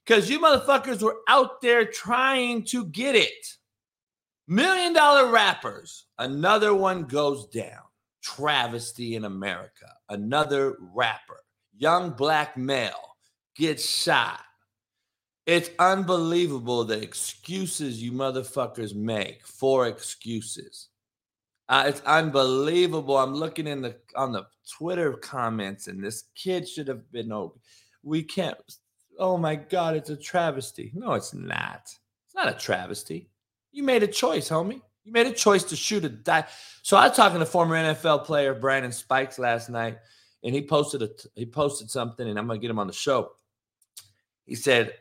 Because 0.04 0.28
you 0.28 0.40
motherfuckers 0.40 1.02
were 1.02 1.18
out 1.28 1.60
there 1.60 1.84
trying 1.84 2.64
to 2.64 2.86
get 2.86 3.14
it. 3.14 3.56
Million 4.48 4.92
dollar 4.92 5.30
rappers. 5.30 6.06
Another 6.18 6.74
one 6.74 7.04
goes 7.04 7.46
down. 7.46 7.82
Travesty 8.22 9.14
in 9.14 9.24
America. 9.24 9.86
Another 10.08 10.76
rapper, 10.94 11.40
young 11.76 12.10
black 12.10 12.56
male, 12.56 13.16
gets 13.56 13.84
shot 13.88 14.40
it's 15.46 15.70
unbelievable 15.80 16.84
the 16.84 17.02
excuses 17.02 18.00
you 18.00 18.12
motherfuckers 18.12 18.94
make 18.94 19.44
for 19.44 19.88
excuses. 19.88 20.88
Uh, 21.72 21.84
it's 21.86 22.02
unbelievable. 22.02 23.16
I'm 23.16 23.32
looking 23.32 23.66
in 23.66 23.80
the 23.80 23.96
on 24.14 24.30
the 24.30 24.44
Twitter 24.70 25.14
comments, 25.14 25.86
and 25.86 26.04
this 26.04 26.24
kid 26.34 26.68
should 26.68 26.86
have 26.86 27.10
been. 27.10 27.32
Oh, 27.32 27.54
we 28.02 28.22
can't. 28.22 28.58
Oh 29.18 29.38
my 29.38 29.54
God, 29.54 29.96
it's 29.96 30.10
a 30.10 30.16
travesty. 30.16 30.92
No, 30.94 31.14
it's 31.14 31.32
not. 31.32 31.84
It's 32.26 32.34
not 32.34 32.54
a 32.54 32.58
travesty. 32.58 33.30
You 33.70 33.84
made 33.84 34.02
a 34.02 34.06
choice, 34.06 34.50
homie. 34.50 34.82
You 35.04 35.12
made 35.12 35.26
a 35.26 35.32
choice 35.32 35.64
to 35.64 35.74
shoot 35.74 36.04
a 36.04 36.10
die. 36.10 36.44
So 36.82 36.98
I 36.98 37.08
was 37.08 37.16
talking 37.16 37.38
to 37.38 37.46
former 37.46 37.74
NFL 37.74 38.26
player 38.26 38.52
Brandon 38.52 38.92
Spikes 38.92 39.38
last 39.38 39.70
night, 39.70 39.96
and 40.44 40.54
he 40.54 40.60
posted 40.60 41.00
a 41.00 41.08
he 41.36 41.46
posted 41.46 41.90
something, 41.90 42.28
and 42.28 42.38
I'm 42.38 42.46
gonna 42.48 42.58
get 42.58 42.70
him 42.70 42.80
on 42.80 42.86
the 42.86 42.92
show. 42.92 43.32
He 44.44 44.56
said, 44.56 44.92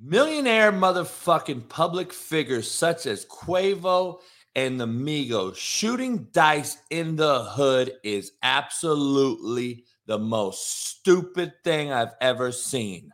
Millionaire 0.00 0.72
motherfucking 0.72 1.68
public 1.68 2.10
figures 2.10 2.70
such 2.70 3.04
as 3.04 3.26
Quavo 3.26 4.20
and 4.54 4.80
the 4.80 4.86
Migos 4.86 5.56
shooting 5.56 6.28
dice 6.32 6.76
in 6.90 7.16
the 7.16 7.44
hood 7.44 7.92
is 8.02 8.32
absolutely 8.42 9.84
the 10.06 10.18
most 10.18 10.88
stupid 10.88 11.52
thing 11.64 11.92
I've 11.92 12.14
ever 12.20 12.52
seen. 12.52 13.10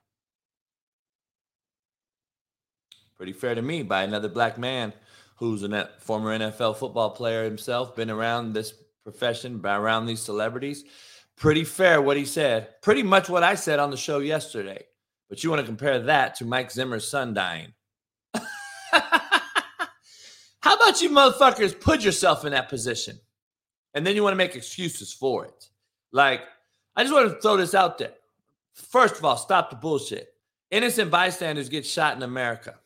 Pretty 3.16 3.33
fair 3.33 3.55
to 3.55 3.62
me 3.62 3.83
by 3.83 4.03
another 4.03 4.29
black 4.29 4.59
man 4.59 4.92
who's 5.37 5.62
a 5.62 5.74
uh, 5.74 5.87
former 5.98 6.38
NFL 6.38 6.76
football 6.76 7.11
player 7.11 7.44
himself, 7.44 7.96
been 7.96 8.11
around 8.11 8.53
this 8.53 8.74
profession, 9.03 9.61
around 9.64 10.07
these 10.07 10.20
celebrities. 10.20 10.85
Pretty 11.37 11.64
fair 11.64 12.03
what 12.03 12.18
he 12.18 12.26
said. 12.26 12.81
Pretty 12.83 13.03
much 13.03 13.31
what 13.31 13.42
I 13.42 13.55
said 13.55 13.79
on 13.79 13.90
the 13.90 13.96
show 13.96 14.18
yesterday. 14.18 14.85
But 15.31 15.42
you 15.42 15.48
want 15.48 15.61
to 15.61 15.66
compare 15.66 16.00
that 16.00 16.35
to 16.37 16.44
Mike 16.44 16.70
Zimmer's 16.70 17.09
son 17.09 17.33
dying. 17.33 17.72
How 20.61 20.75
about 20.75 21.01
you 21.01 21.11
motherfuckers 21.11 21.79
put 21.79 22.03
yourself 22.03 22.44
in 22.44 22.53
that 22.53 22.68
position? 22.68 23.18
And 23.94 24.07
then 24.07 24.14
you 24.14 24.23
want 24.23 24.33
to 24.33 24.38
make 24.38 24.55
excuses 24.55 25.12
for 25.12 25.46
it. 25.46 25.68
Like, 26.12 26.42
I 26.96 27.03
just 27.03 27.14
want 27.14 27.31
to 27.31 27.40
throw 27.40 27.57
this 27.57 27.75
out 27.75 27.99
there. 27.99 28.12
First 28.75 29.16
of 29.16 29.25
all, 29.25 29.37
stop 29.37 29.70
the 29.70 29.77
bullshit. 29.77 30.35
Innocent 30.70 31.11
bystanders 31.11 31.68
get 31.68 31.85
shot 31.85 32.16
in 32.16 32.23
America. 32.23 32.77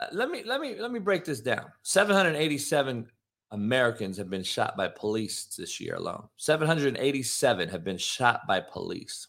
Uh, 0.00 0.06
let 0.12 0.30
me 0.30 0.42
let 0.44 0.60
me 0.60 0.76
let 0.78 0.90
me 0.90 0.98
break 0.98 1.24
this 1.24 1.40
down. 1.40 1.66
787 1.82 3.06
Americans 3.50 4.16
have 4.16 4.30
been 4.30 4.42
shot 4.42 4.76
by 4.76 4.88
police 4.88 5.44
this 5.56 5.80
year 5.80 5.94
alone. 5.96 6.28
787 6.36 7.68
have 7.68 7.84
been 7.84 7.98
shot 7.98 8.46
by 8.46 8.60
police. 8.60 9.28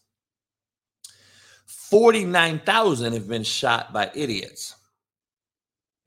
49,000 1.66 3.12
have 3.12 3.28
been 3.28 3.42
shot 3.42 3.92
by 3.92 4.10
idiots, 4.14 4.76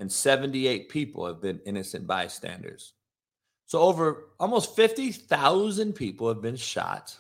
and 0.04 0.12
78 0.12 0.90
people 0.90 1.26
have 1.26 1.40
been 1.40 1.62
innocent 1.66 2.06
bystanders. 2.06 2.92
So, 3.66 3.80
over 3.80 4.26
almost 4.38 4.76
50,000 4.76 5.94
people 5.94 6.28
have 6.28 6.42
been 6.42 6.58
shot. 6.58 7.16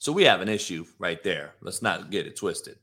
So, 0.00 0.10
we 0.10 0.24
have 0.24 0.40
an 0.40 0.48
issue 0.48 0.84
right 0.98 1.22
there. 1.22 1.54
Let's 1.60 1.80
not 1.80 2.10
get 2.10 2.26
it 2.26 2.34
twisted 2.34 2.76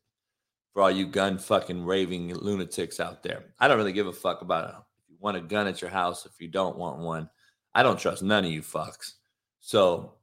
for 0.73 0.83
all 0.83 0.89
you 0.89 1.05
gun 1.05 1.37
fucking 1.37 1.83
raving 1.83 2.33
lunatics 2.33 3.01
out 3.01 3.21
there. 3.21 3.43
I 3.59 3.67
don't 3.67 3.75
really 3.75 3.91
give 3.91 4.07
a 4.07 4.13
fuck 4.13 4.41
about 4.41 4.69
it. 4.69 4.75
If 5.03 5.09
you 5.09 5.17
want 5.19 5.35
a 5.35 5.41
gun 5.41 5.67
at 5.67 5.81
your 5.81 5.91
house, 5.91 6.25
if 6.25 6.39
you 6.39 6.47
don't 6.47 6.77
want 6.77 6.99
one, 6.99 7.29
I 7.75 7.83
don't 7.83 7.99
trust 7.99 8.23
none 8.23 8.45
of 8.45 8.51
you 8.51 8.61
fucks. 8.61 9.15
So, 9.59 10.13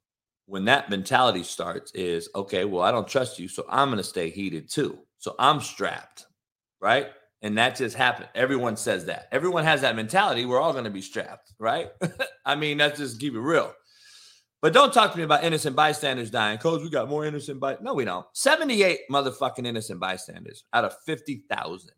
when 0.46 0.64
that 0.64 0.88
mentality 0.88 1.42
starts 1.42 1.90
is 1.90 2.30
okay 2.36 2.64
well 2.64 2.82
i 2.84 2.92
don't 2.92 3.08
trust 3.08 3.36
you 3.36 3.48
so 3.48 3.66
i'm 3.68 3.88
going 3.88 3.98
to 3.98 4.04
stay 4.04 4.30
heated 4.30 4.70
too 4.70 4.96
so 5.18 5.34
i'm 5.40 5.60
strapped 5.60 6.26
right 6.80 7.08
and 7.42 7.58
that 7.58 7.76
just 7.76 7.96
happened. 7.96 8.28
Everyone 8.34 8.76
says 8.76 9.06
that. 9.06 9.28
Everyone 9.30 9.64
has 9.64 9.82
that 9.82 9.96
mentality. 9.96 10.44
We're 10.46 10.60
all 10.60 10.72
going 10.72 10.84
to 10.84 10.90
be 10.90 11.02
strapped 11.02 11.46
right? 11.58 11.88
I 12.44 12.54
mean 12.54 12.78
that's 12.78 12.98
just 12.98 13.20
keep 13.20 13.34
it 13.34 13.40
real. 13.40 13.72
But 14.62 14.72
don't 14.72 14.92
talk 14.92 15.12
to 15.12 15.18
me 15.18 15.24
about 15.24 15.44
innocent 15.44 15.76
bystanders 15.76 16.30
dying. 16.30 16.58
Coach 16.58 16.82
we 16.82 16.90
got 16.90 17.08
more 17.08 17.24
innocent 17.24 17.60
by 17.60 17.76
no 17.80 17.94
we 17.94 18.04
don't. 18.04 18.26
78 18.32 19.00
motherfucking 19.10 19.66
innocent 19.66 20.00
bystanders 20.00 20.64
out 20.72 20.84
of 20.84 20.96
50000 21.06 21.90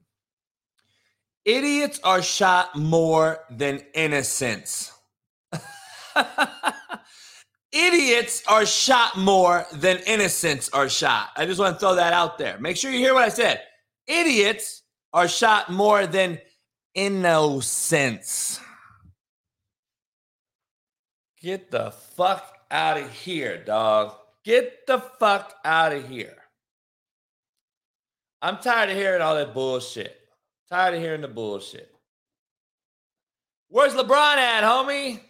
idiots 1.44 2.00
are 2.04 2.22
shot 2.22 2.76
more 2.76 3.44
than 3.50 3.80
innocents. 3.94 4.92
Idiots 7.70 8.42
are 8.48 8.64
shot 8.64 9.18
more 9.18 9.66
than 9.74 9.98
innocents 10.06 10.70
are 10.70 10.88
shot. 10.88 11.28
I 11.36 11.44
just 11.44 11.60
want 11.60 11.76
to 11.76 11.80
throw 11.80 11.94
that 11.96 12.14
out 12.14 12.38
there. 12.38 12.58
Make 12.58 12.78
sure 12.78 12.90
you 12.90 12.98
hear 12.98 13.12
what 13.12 13.24
I 13.24 13.28
said. 13.28 13.62
Idiots 14.06 14.77
are 15.12 15.28
shot 15.28 15.70
more 15.70 16.06
than 16.06 16.38
innocents. 16.94 18.60
Get 21.40 21.70
the 21.70 21.92
fuck 21.92 22.58
out 22.70 22.98
of 22.98 23.12
here, 23.12 23.62
dog. 23.62 24.14
Get 24.44 24.86
the 24.86 24.98
fuck 24.98 25.54
out 25.64 25.92
of 25.92 26.08
here. 26.08 26.36
I'm 28.42 28.58
tired 28.58 28.90
of 28.90 28.96
hearing 28.96 29.22
all 29.22 29.34
that 29.34 29.54
bullshit. 29.54 30.16
Tired 30.70 30.94
of 30.94 31.00
hearing 31.00 31.22
the 31.22 31.28
bullshit. 31.28 31.90
Where's 33.68 33.94
LeBron 33.94 34.36
at, 34.36 34.64
homie? 34.64 35.20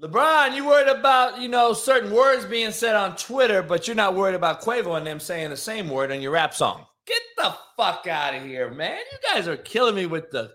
LeBron, 0.00 0.54
you 0.54 0.66
worried 0.66 0.88
about, 0.88 1.40
you 1.40 1.48
know, 1.48 1.72
certain 1.72 2.12
words 2.12 2.44
being 2.44 2.70
said 2.70 2.94
on 2.94 3.16
Twitter, 3.16 3.62
but 3.62 3.86
you're 3.88 3.96
not 3.96 4.14
worried 4.14 4.34
about 4.34 4.62
Quavo 4.62 4.96
and 4.96 5.06
them 5.06 5.18
saying 5.18 5.50
the 5.50 5.56
same 5.56 5.88
word 5.88 6.12
in 6.12 6.20
your 6.20 6.32
rap 6.32 6.54
song. 6.54 6.86
Get 7.08 7.22
the 7.38 7.56
fuck 7.76 8.06
out 8.06 8.34
of 8.34 8.44
here, 8.44 8.70
man. 8.70 8.98
You 9.10 9.18
guys 9.32 9.48
are 9.48 9.56
killing 9.56 9.94
me 9.94 10.06
with 10.06 10.30
the. 10.30 10.52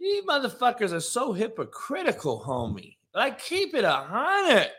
You 0.00 0.24
motherfuckers 0.28 0.92
are 0.92 1.00
so 1.00 1.32
hypocritical, 1.32 2.42
homie. 2.44 2.96
Like, 3.14 3.40
keep 3.40 3.74
it 3.74 3.84
a 3.84 3.92
hundred. 3.92 4.70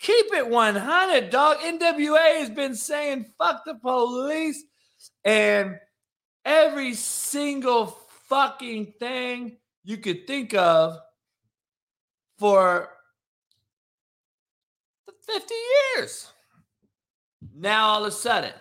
Keep 0.00 0.26
it 0.34 0.48
100, 0.48 1.30
dog. 1.30 1.58
NWA 1.58 2.38
has 2.38 2.50
been 2.50 2.74
saying 2.74 3.26
fuck 3.38 3.64
the 3.64 3.76
police 3.76 4.64
and 5.24 5.76
every 6.44 6.94
single 6.94 7.86
fucking 8.28 8.94
thing 8.98 9.56
you 9.82 9.96
could 9.96 10.26
think 10.26 10.54
of 10.54 10.98
for 12.38 12.90
50 15.26 15.54
years. 15.96 16.32
Now 17.56 17.86
all 17.86 18.02
of 18.02 18.08
a 18.08 18.10
sudden, 18.10 18.52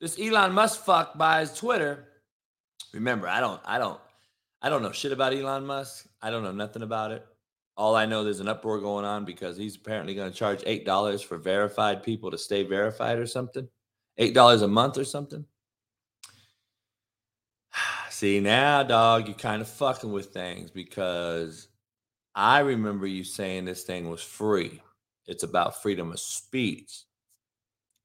this 0.00 0.18
Elon 0.18 0.52
Musk 0.52 0.84
fuck 0.84 1.18
buys 1.18 1.54
Twitter. 1.54 2.04
Remember, 2.92 3.28
I 3.28 3.40
don't, 3.40 3.60
I 3.64 3.78
don't, 3.78 4.00
I 4.62 4.68
don't 4.68 4.82
know 4.82 4.92
shit 4.92 5.12
about 5.12 5.34
Elon 5.34 5.66
Musk. 5.66 6.06
I 6.22 6.30
don't 6.30 6.42
know 6.42 6.52
nothing 6.52 6.82
about 6.82 7.10
it. 7.10 7.26
All 7.76 7.94
I 7.94 8.06
know 8.06 8.24
there's 8.24 8.40
an 8.40 8.48
uproar 8.48 8.80
going 8.80 9.04
on 9.04 9.24
because 9.24 9.56
he's 9.56 9.76
apparently 9.76 10.14
going 10.14 10.32
to 10.32 10.36
charge 10.36 10.62
eight 10.66 10.84
dollars 10.84 11.22
for 11.22 11.38
verified 11.38 12.02
people 12.02 12.30
to 12.30 12.38
stay 12.38 12.64
verified 12.64 13.18
or 13.18 13.26
something. 13.26 13.68
Eight 14.16 14.34
dollars 14.34 14.62
a 14.62 14.68
month 14.68 14.98
or 14.98 15.04
something. 15.04 15.44
See 18.10 18.40
now, 18.40 18.82
dog, 18.82 19.28
you're 19.28 19.36
kind 19.36 19.62
of 19.62 19.68
fucking 19.68 20.10
with 20.10 20.26
things 20.26 20.70
because 20.70 21.68
I 22.34 22.60
remember 22.60 23.06
you 23.06 23.22
saying 23.24 23.64
this 23.64 23.84
thing 23.84 24.10
was 24.10 24.22
free. 24.22 24.82
It's 25.26 25.42
about 25.42 25.82
freedom 25.82 26.10
of 26.10 26.18
speech. 26.18 27.04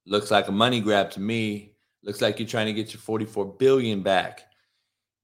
Looks 0.06 0.30
like 0.30 0.50
a 0.50 0.52
money 0.52 0.82
grab 0.82 1.10
to 1.12 1.20
me. 1.20 1.73
Looks 2.04 2.22
like 2.22 2.40
you're 2.40 2.48
trying 2.48 2.68
to 2.68 2.74
get 2.74 2.94
your 2.94 3.02
44 3.02 3.46
billion 3.58 4.02
back. 4.02 4.42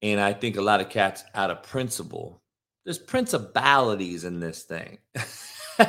And 0.01 0.19
I 0.19 0.33
think 0.33 0.55
a 0.55 0.61
lot 0.61 0.79
of 0.79 0.89
cats 0.89 1.23
out 1.35 1.51
of 1.51 1.61
principle. 1.63 2.41
There's 2.85 2.97
principalities 2.97 4.23
in 4.23 4.39
this 4.39 4.63
thing. 4.63 4.97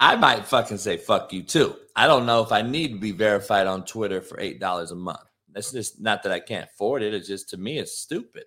I 0.00 0.16
might 0.16 0.46
fucking 0.46 0.78
say 0.78 0.96
fuck 0.96 1.32
you 1.32 1.42
too. 1.42 1.76
I 1.94 2.06
don't 2.06 2.26
know 2.26 2.42
if 2.42 2.50
I 2.52 2.62
need 2.62 2.92
to 2.92 2.98
be 2.98 3.12
verified 3.12 3.66
on 3.66 3.84
Twitter 3.84 4.20
for 4.20 4.38
$8 4.38 4.90
a 4.90 4.94
month. 4.94 5.20
That's 5.52 5.72
just 5.72 6.00
not 6.00 6.22
that 6.22 6.32
I 6.32 6.40
can't 6.40 6.68
afford 6.72 7.02
it. 7.02 7.12
It's 7.12 7.28
just 7.28 7.50
to 7.50 7.56
me, 7.56 7.78
it's 7.78 7.98
stupid. 7.98 8.44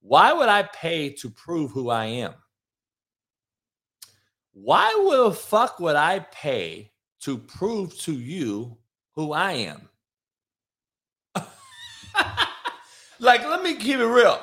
Why 0.00 0.32
would 0.32 0.48
I 0.48 0.62
pay 0.62 1.10
to 1.14 1.30
prove 1.30 1.72
who 1.72 1.90
I 1.90 2.06
am? 2.06 2.34
Why 4.52 4.94
will 4.98 5.30
fuck 5.32 5.80
would 5.80 5.96
I 5.96 6.20
pay 6.20 6.92
to 7.20 7.38
prove 7.38 7.96
to 8.00 8.12
you 8.12 8.78
who 9.14 9.32
I 9.32 9.52
am? 9.52 9.89
Like, 13.20 13.44
let 13.44 13.62
me 13.62 13.76
keep 13.76 13.98
it 13.98 14.06
real. 14.06 14.40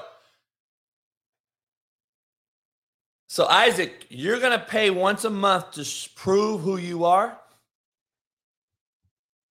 So, 3.27 3.45
Isaac, 3.47 4.05
you're 4.09 4.39
going 4.39 4.57
to 4.57 4.65
pay 4.65 4.89
once 4.89 5.25
a 5.25 5.29
month 5.29 5.71
to 5.71 6.09
prove 6.15 6.61
who 6.61 6.77
you 6.77 7.05
are? 7.05 7.37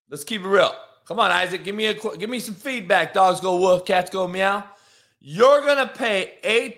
Let's 0.09 0.25
keep 0.25 0.43
it 0.43 0.49
real. 0.49 0.75
Come 1.07 1.21
on, 1.21 1.31
Isaac, 1.31 1.63
give 1.63 1.77
me 1.77 1.87
a 1.87 1.95
give 1.95 2.31
me 2.31 2.41
some 2.41 2.55
feedback. 2.55 3.15
Dogs 3.15 3.41
go 3.41 3.61
woof, 3.61 3.85
cats 3.85 4.11
go 4.11 4.27
meow. 4.27 4.65
You're 5.21 5.61
going 5.61 5.87
to 5.87 5.93
pay 5.93 6.35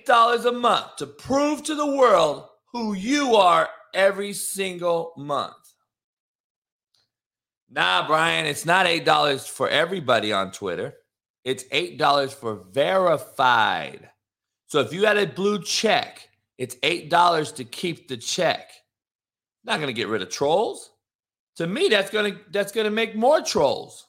$8 0.07 0.45
a 0.45 0.53
month 0.53 0.97
to 0.97 1.07
prove 1.07 1.63
to 1.65 1.75
the 1.75 1.87
world 1.87 2.47
who 2.73 2.95
you 2.95 3.37
are 3.37 3.69
every 3.95 4.33
single 4.33 5.13
month. 5.17 5.55
Nah, 7.71 8.07
Brian, 8.07 8.47
it's 8.47 8.65
not 8.65 8.87
$8 8.87 9.49
for 9.49 9.69
everybody 9.69 10.33
on 10.33 10.53
Twitter. 10.53 10.95
It's 11.49 11.65
$8 11.65 12.35
for 12.35 12.57
verified. 12.57 14.11
So 14.67 14.81
if 14.81 14.93
you 14.93 15.07
had 15.07 15.17
a 15.17 15.27
blue 15.27 15.63
check, 15.63 16.29
it's 16.59 16.75
$8 16.77 17.55
to 17.55 17.65
keep 17.65 18.07
the 18.07 18.19
check. 18.19 18.71
Not 19.65 19.77
going 19.77 19.87
to 19.87 19.95
get 19.95 20.09
rid 20.09 20.21
of 20.21 20.29
trolls. 20.29 20.91
To 21.57 21.67
me, 21.67 21.89
that's 21.89 22.11
going 22.11 22.35
to 22.35 22.41
that's 22.51 22.71
going 22.71 22.85
to 22.85 22.91
make 22.91 23.17
more 23.17 23.41
trolls. 23.41 24.07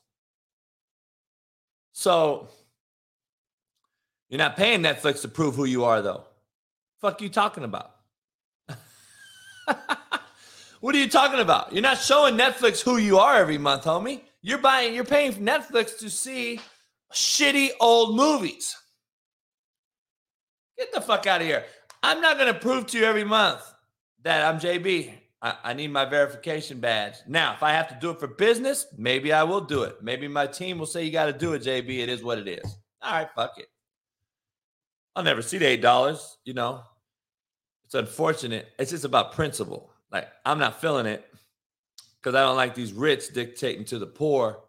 So 1.93 2.49
you're 4.27 4.37
not 4.37 4.57
paying 4.57 4.81
Netflix 4.81 5.21
to 5.21 5.29
prove 5.29 5.55
who 5.55 5.63
you 5.63 5.85
are 5.85 6.01
though. 6.01 6.25
Fuck 6.99 7.21
you 7.21 7.29
talking 7.29 7.63
about? 7.63 7.91
what 10.81 10.93
are 10.93 10.99
you 10.99 11.07
talking 11.09 11.39
about? 11.39 11.71
You're 11.71 11.83
not 11.83 11.99
showing 11.99 12.35
Netflix 12.35 12.83
who 12.83 12.97
you 12.97 13.17
are 13.17 13.37
every 13.37 13.57
month, 13.57 13.85
homie. 13.85 14.23
You're 14.41 14.57
buying, 14.57 14.93
you're 14.93 15.05
paying 15.05 15.31
Netflix 15.35 15.97
to 15.99 16.09
see 16.09 16.59
shitty 17.13 17.69
old 17.79 18.15
movies. 18.15 18.75
Get 20.77 20.93
the 20.93 21.01
fuck 21.01 21.27
out 21.27 21.41
of 21.41 21.47
here. 21.47 21.65
I'm 22.01 22.21
not 22.21 22.37
going 22.37 22.53
to 22.53 22.59
prove 22.59 22.87
to 22.87 22.97
you 22.97 23.03
every 23.03 23.23
month 23.23 23.61
that 24.23 24.45
I'm 24.45 24.59
JB. 24.59 25.13
I, 25.41 25.55
I, 25.63 25.73
need 25.73 25.91
my 25.91 26.05
verification 26.05 26.79
badge. 26.79 27.15
Now, 27.27 27.53
if 27.53 27.63
I 27.63 27.71
have 27.71 27.87
to 27.89 27.97
do 27.99 28.11
it 28.11 28.19
for 28.19 28.27
business, 28.27 28.87
maybe 28.97 29.31
I 29.31 29.43
will 29.43 29.61
do 29.61 29.83
it. 29.83 30.01
Maybe 30.01 30.27
my 30.27 30.47
team 30.47 30.77
will 30.79 30.85
say, 30.85 31.03
you 31.03 31.11
got 31.11 31.25
to 31.25 31.33
do 31.33 31.53
it, 31.53 31.63
JB. 31.63 31.99
It 31.99 32.09
is 32.09 32.23
what 32.23 32.37
it 32.37 32.47
is. 32.47 32.77
All 33.01 33.13
right, 33.13 33.29
fuck 33.35 33.57
it. 33.57 33.67
I'll 35.15 35.23
never 35.23 35.41
see 35.41 35.57
the 35.57 35.77
$8. 35.77 36.35
You 36.45 36.53
know, 36.53 36.81
it's 37.85 37.95
unfortunate. 37.95 38.67
It's 38.77 38.91
just 38.91 39.05
about 39.05 39.33
principle. 39.33 39.91
Like, 40.11 40.27
I'm 40.45 40.59
not 40.59 40.81
feeling 40.81 41.05
it 41.05 41.25
because 42.21 42.35
I 42.35 42.43
don't 42.43 42.57
like 42.57 42.75
these 42.75 42.93
rich 42.93 43.33
dictating 43.33 43.85
to 43.85 43.99
the 43.99 44.07
poor 44.07 44.59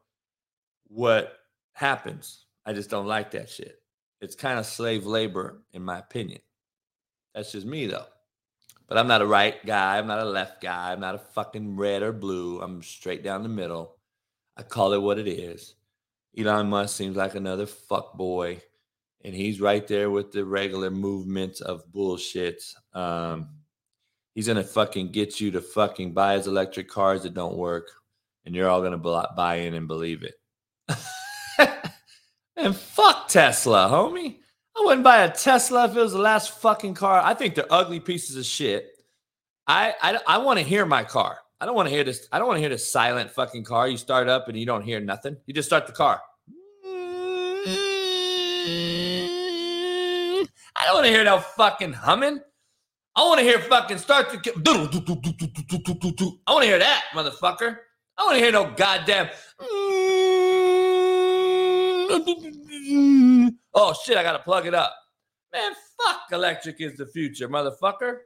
what 0.88 1.39
happens. 1.80 2.44
I 2.66 2.74
just 2.74 2.90
don't 2.90 3.06
like 3.06 3.30
that 3.30 3.48
shit. 3.48 3.80
It's 4.20 4.36
kind 4.36 4.58
of 4.58 4.66
slave 4.66 5.06
labor, 5.06 5.62
in 5.72 5.82
my 5.82 5.98
opinion. 5.98 6.40
That's 7.34 7.52
just 7.52 7.66
me, 7.66 7.86
though. 7.86 8.04
But 8.86 8.98
I'm 8.98 9.08
not 9.08 9.22
a 9.22 9.26
right 9.26 9.64
guy. 9.64 9.96
I'm 9.96 10.06
not 10.06 10.20
a 10.20 10.24
left 10.26 10.60
guy. 10.60 10.92
I'm 10.92 11.00
not 11.00 11.14
a 11.14 11.18
fucking 11.18 11.76
red 11.76 12.02
or 12.02 12.12
blue. 12.12 12.60
I'm 12.60 12.82
straight 12.82 13.24
down 13.24 13.42
the 13.42 13.48
middle. 13.48 13.96
I 14.58 14.62
call 14.62 14.92
it 14.92 15.00
what 15.00 15.18
it 15.18 15.26
is. 15.26 15.74
Elon 16.36 16.68
Musk 16.68 16.96
seems 16.96 17.16
like 17.16 17.34
another 17.34 17.66
fuck 17.66 18.14
boy, 18.14 18.60
and 19.24 19.34
he's 19.34 19.60
right 19.60 19.86
there 19.86 20.10
with 20.10 20.32
the 20.32 20.44
regular 20.44 20.90
movements 20.90 21.62
of 21.62 21.90
bullshit. 21.90 22.62
Um, 22.92 23.48
he's 24.34 24.46
gonna 24.46 24.62
fucking 24.62 25.12
get 25.12 25.40
you 25.40 25.50
to 25.52 25.60
fucking 25.60 26.12
buy 26.12 26.34
his 26.34 26.46
electric 26.46 26.88
cars 26.88 27.22
that 27.22 27.34
don't 27.34 27.56
work, 27.56 27.88
and 28.44 28.54
you're 28.54 28.68
all 28.68 28.82
gonna 28.82 28.98
buy 28.98 29.56
in 29.56 29.74
and 29.74 29.88
believe 29.88 30.22
it. 30.22 30.34
and 32.56 32.76
fuck 32.76 33.28
Tesla, 33.28 33.88
homie. 33.90 34.36
I 34.76 34.84
wouldn't 34.84 35.04
buy 35.04 35.24
a 35.24 35.30
Tesla 35.30 35.86
if 35.86 35.96
it 35.96 36.00
was 36.00 36.12
the 36.12 36.18
last 36.18 36.60
fucking 36.60 36.94
car. 36.94 37.20
I 37.22 37.34
think 37.34 37.54
they're 37.54 37.66
ugly 37.70 38.00
pieces 38.00 38.36
of 38.36 38.44
shit. 38.44 38.88
I 39.66 39.94
I, 40.00 40.18
I 40.26 40.38
want 40.38 40.58
to 40.58 40.64
hear 40.64 40.86
my 40.86 41.04
car. 41.04 41.38
I 41.60 41.66
don't 41.66 41.74
want 41.74 41.88
to 41.88 41.94
hear 41.94 42.04
this. 42.04 42.26
I 42.32 42.38
don't 42.38 42.48
want 42.48 42.56
to 42.56 42.60
hear 42.60 42.70
this 42.70 42.90
silent 42.90 43.30
fucking 43.30 43.64
car. 43.64 43.86
You 43.88 43.98
start 43.98 44.28
up 44.28 44.48
and 44.48 44.58
you 44.58 44.64
don't 44.64 44.82
hear 44.82 45.00
nothing. 45.00 45.36
You 45.46 45.52
just 45.52 45.68
start 45.68 45.86
the 45.86 45.92
car. 45.92 46.20
I 50.76 50.86
don't 50.86 50.94
want 50.94 51.06
to 51.06 51.12
hear 51.12 51.24
no 51.24 51.40
fucking 51.40 51.92
humming. 51.92 52.40
I 53.14 53.24
want 53.24 53.40
to 53.40 53.44
hear 53.44 53.58
fucking 53.58 53.98
start 53.98 54.30
the. 54.30 54.38
I 56.46 56.52
want 56.52 56.62
to 56.62 56.68
hear 56.68 56.78
that, 56.78 57.04
motherfucker. 57.12 57.76
I 58.16 58.24
want 58.24 58.38
to 58.38 58.42
hear 58.42 58.52
no 58.52 58.72
goddamn. 58.76 59.28
Oh 63.72 63.94
shit, 64.04 64.16
I 64.16 64.22
gotta 64.22 64.40
plug 64.40 64.66
it 64.66 64.74
up. 64.74 64.94
Man, 65.52 65.72
fuck 65.98 66.22
electric 66.32 66.80
is 66.80 66.96
the 66.96 67.06
future, 67.06 67.48
motherfucker. 67.48 68.18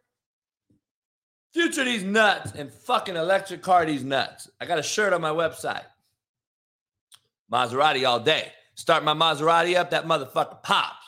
Future 1.53 1.85
these 1.85 2.03
nuts 2.03 2.53
and 2.53 2.73
fucking 2.73 3.16
electric 3.16 3.62
car 3.62 3.87
these 3.87 4.03
nuts. 4.05 4.51
I 4.61 4.66
got 4.66 4.79
a 4.79 4.83
shirt 4.83 5.12
on 5.12 5.20
my 5.20 5.31
website. 5.31 5.85
Maserati 7.53 8.07
all 8.07 8.20
day. 8.20 8.53
Start 8.75 9.05
my 9.05 9.14
Maserati 9.14 9.77
up, 9.77 9.90
that 9.90 10.07
motherfucker 10.07 10.62
pops. 10.62 11.07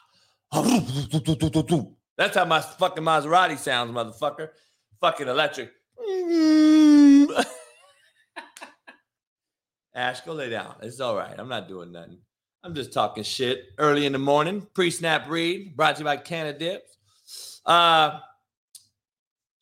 That's 2.17 2.37
how 2.37 2.45
my 2.45 2.61
fucking 2.61 3.03
Maserati 3.03 3.59
sounds, 3.59 3.91
motherfucker. 3.91 4.51
Fucking 5.01 5.29
electric. 5.29 5.73
Ash, 9.95 10.21
go 10.21 10.35
lay 10.35 10.51
down. 10.51 10.77
It's 10.83 11.01
all 11.01 11.17
right. 11.17 11.35
I'm 11.37 11.49
not 11.49 11.69
doing 11.69 11.91
nothing. 11.91 12.19
I'm 12.67 12.75
just 12.75 12.93
talking 12.93 13.23
shit 13.23 13.67
early 13.79 14.07
in 14.07 14.13
the 14.13 14.19
morning. 14.19 14.67
Pre 14.75 14.91
snap 14.91 15.29
read 15.29 15.77
brought 15.77 15.95
to 15.97 16.01
you 16.01 16.05
by 16.05 16.17
Cannadips. 16.17 17.61
Uh, 17.65 18.19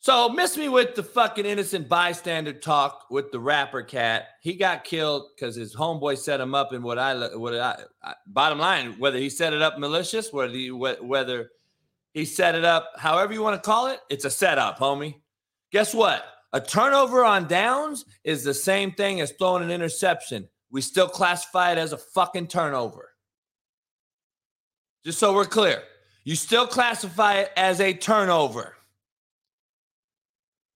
So 0.00 0.30
miss 0.30 0.56
me 0.56 0.70
with 0.70 0.94
the 0.94 1.02
fucking 1.02 1.44
innocent 1.44 1.86
bystander 1.86 2.54
talk 2.54 3.06
with 3.10 3.30
the 3.30 3.38
rapper 3.38 3.82
cat. 3.82 4.28
He 4.40 4.54
got 4.54 4.84
killed 4.84 5.24
because 5.34 5.54
his 5.54 5.76
homeboy 5.76 6.16
set 6.16 6.40
him 6.40 6.54
up. 6.54 6.72
And 6.72 6.82
what 6.82 6.98
I 6.98 7.36
what 7.36 7.54
I, 7.54 7.82
I 8.02 8.14
bottom 8.26 8.58
line, 8.58 8.94
whether 8.98 9.18
he 9.18 9.28
set 9.28 9.52
it 9.52 9.60
up 9.60 9.78
malicious, 9.78 10.32
whether 10.32 10.52
he, 10.52 10.70
whether 10.70 11.50
he 12.14 12.24
set 12.24 12.54
it 12.54 12.64
up, 12.64 12.90
however 12.96 13.34
you 13.34 13.42
want 13.42 13.62
to 13.62 13.66
call 13.66 13.88
it, 13.88 14.00
it's 14.08 14.24
a 14.24 14.30
setup, 14.30 14.78
homie. 14.78 15.16
Guess 15.72 15.92
what? 15.92 16.24
A 16.54 16.60
turnover 16.60 17.22
on 17.22 17.48
downs 17.48 18.06
is 18.24 18.44
the 18.44 18.54
same 18.54 18.92
thing 18.92 19.20
as 19.20 19.32
throwing 19.32 19.62
an 19.62 19.70
interception. 19.70 20.48
We 20.74 20.80
still 20.80 21.06
classify 21.06 21.70
it 21.70 21.78
as 21.78 21.92
a 21.92 21.96
fucking 21.96 22.48
turnover. 22.48 23.10
Just 25.04 25.20
so 25.20 25.32
we're 25.32 25.44
clear, 25.44 25.80
you 26.24 26.34
still 26.34 26.66
classify 26.66 27.34
it 27.34 27.52
as 27.56 27.80
a 27.80 27.94
turnover. 27.94 28.74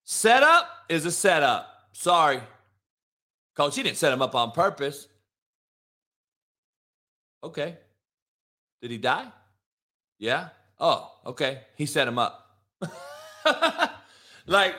Setup 0.05 0.69
is 0.87 1.05
a 1.05 1.11
setup. 1.11 1.67
Sorry. 1.91 2.39
Coach, 3.57 3.75
he 3.75 3.83
didn't 3.83 3.97
set 3.97 4.13
him 4.13 4.21
up 4.21 4.35
on 4.35 4.51
purpose. 4.51 5.09
Okay. 7.43 7.75
Did 8.81 8.91
he 8.91 8.99
die? 8.99 9.27
Yeah. 10.17 10.47
Oh, 10.79 11.11
okay. 11.25 11.63
He 11.75 11.85
set 11.85 12.07
him 12.07 12.17
up. 12.17 12.55
like, 14.47 14.75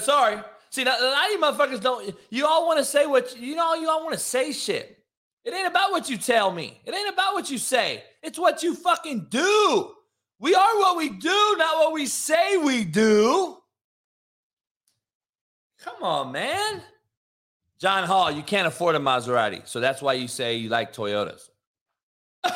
sorry. 0.00 0.36
See, 0.70 0.82
a 0.82 0.84
lot 0.86 1.00
of 1.00 1.30
you 1.32 1.38
motherfuckers 1.40 1.80
don't. 1.80 2.16
You 2.30 2.46
all 2.46 2.66
want 2.66 2.78
to 2.78 2.84
say 2.84 3.06
what 3.06 3.36
you 3.38 3.56
know. 3.56 3.74
You 3.74 3.90
all 3.90 4.02
want 4.02 4.12
to 4.14 4.20
say 4.20 4.52
shit. 4.52 4.98
It 5.44 5.52
ain't 5.54 5.66
about 5.66 5.90
what 5.90 6.08
you 6.08 6.16
tell 6.16 6.52
me. 6.52 6.80
It 6.84 6.94
ain't 6.94 7.12
about 7.12 7.34
what 7.34 7.50
you 7.50 7.58
say. 7.58 8.04
It's 8.22 8.38
what 8.38 8.62
you 8.62 8.74
fucking 8.74 9.26
do. 9.30 9.92
We 10.38 10.54
are 10.54 10.78
what 10.78 10.96
we 10.96 11.08
do, 11.08 11.54
not 11.58 11.76
what 11.78 11.92
we 11.92 12.06
say 12.06 12.56
we 12.56 12.84
do. 12.84 13.56
Come 15.82 16.02
on, 16.02 16.32
man. 16.32 16.82
John 17.80 18.04
Hall, 18.04 18.30
you 18.30 18.42
can't 18.42 18.66
afford 18.66 18.94
a 18.94 18.98
Maserati. 18.98 19.66
So 19.66 19.80
that's 19.80 20.02
why 20.02 20.12
you 20.12 20.28
say 20.28 20.56
you 20.56 20.68
like 20.68 20.92
Toyotas. 20.92 21.48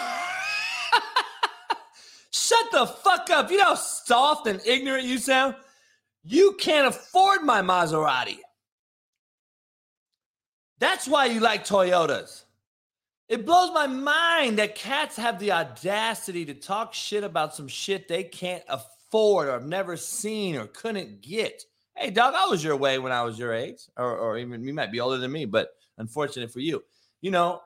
Shut 2.31 2.71
the 2.73 2.87
fuck 2.87 3.31
up. 3.31 3.51
You 3.51 3.57
know 3.57 3.65
how 3.65 3.75
soft 3.75 4.47
and 4.47 4.61
ignorant 4.67 5.05
you 5.07 5.17
sound? 5.19 5.55
You 6.25 6.57
can't 6.59 6.89
afford 6.89 7.43
my 7.43 7.61
Maserati. 7.61 8.39
That's 10.79 11.07
why 11.07 11.27
you 11.27 11.41
like 11.41 11.65
Toyotas. 11.67 12.45
It 13.29 13.47
blows 13.47 13.73
my 13.73 13.87
mind 13.87 14.59
that 14.59 14.75
cats 14.75 15.17
have 15.17 15.39
the 15.39 15.53
audacity 15.53 16.45
to 16.47 16.55
talk 16.55 16.93
shit 16.93 17.25
about 17.25 17.55
some 17.55 17.69
shit 17.69 18.09
they 18.09 18.25
can't 18.25 18.65
afford 18.69 19.49
or 19.49 19.53
have 19.53 19.67
never 19.67 19.97
seen 19.97 20.57
or 20.57 20.67
couldn't 20.67 21.23
get. 21.23 21.65
Hey, 21.97 22.11
dog, 22.11 22.35
I 22.37 22.47
was 22.47 22.63
your 22.63 22.77
way 22.77 22.99
when 22.99 23.13
I 23.13 23.23
was 23.23 23.39
your 23.39 23.53
age, 23.53 23.83
or, 23.97 24.17
or 24.17 24.37
even 24.37 24.65
you 24.65 24.75
might 24.75 24.93
be 24.93 25.01
older 25.01 25.19
than 25.19 25.31
me, 25.31 25.45
but 25.45 25.71
unfortunate 25.99 26.53
for 26.53 26.61
you. 26.61 26.83
You 27.21 27.31
know, 27.31 27.61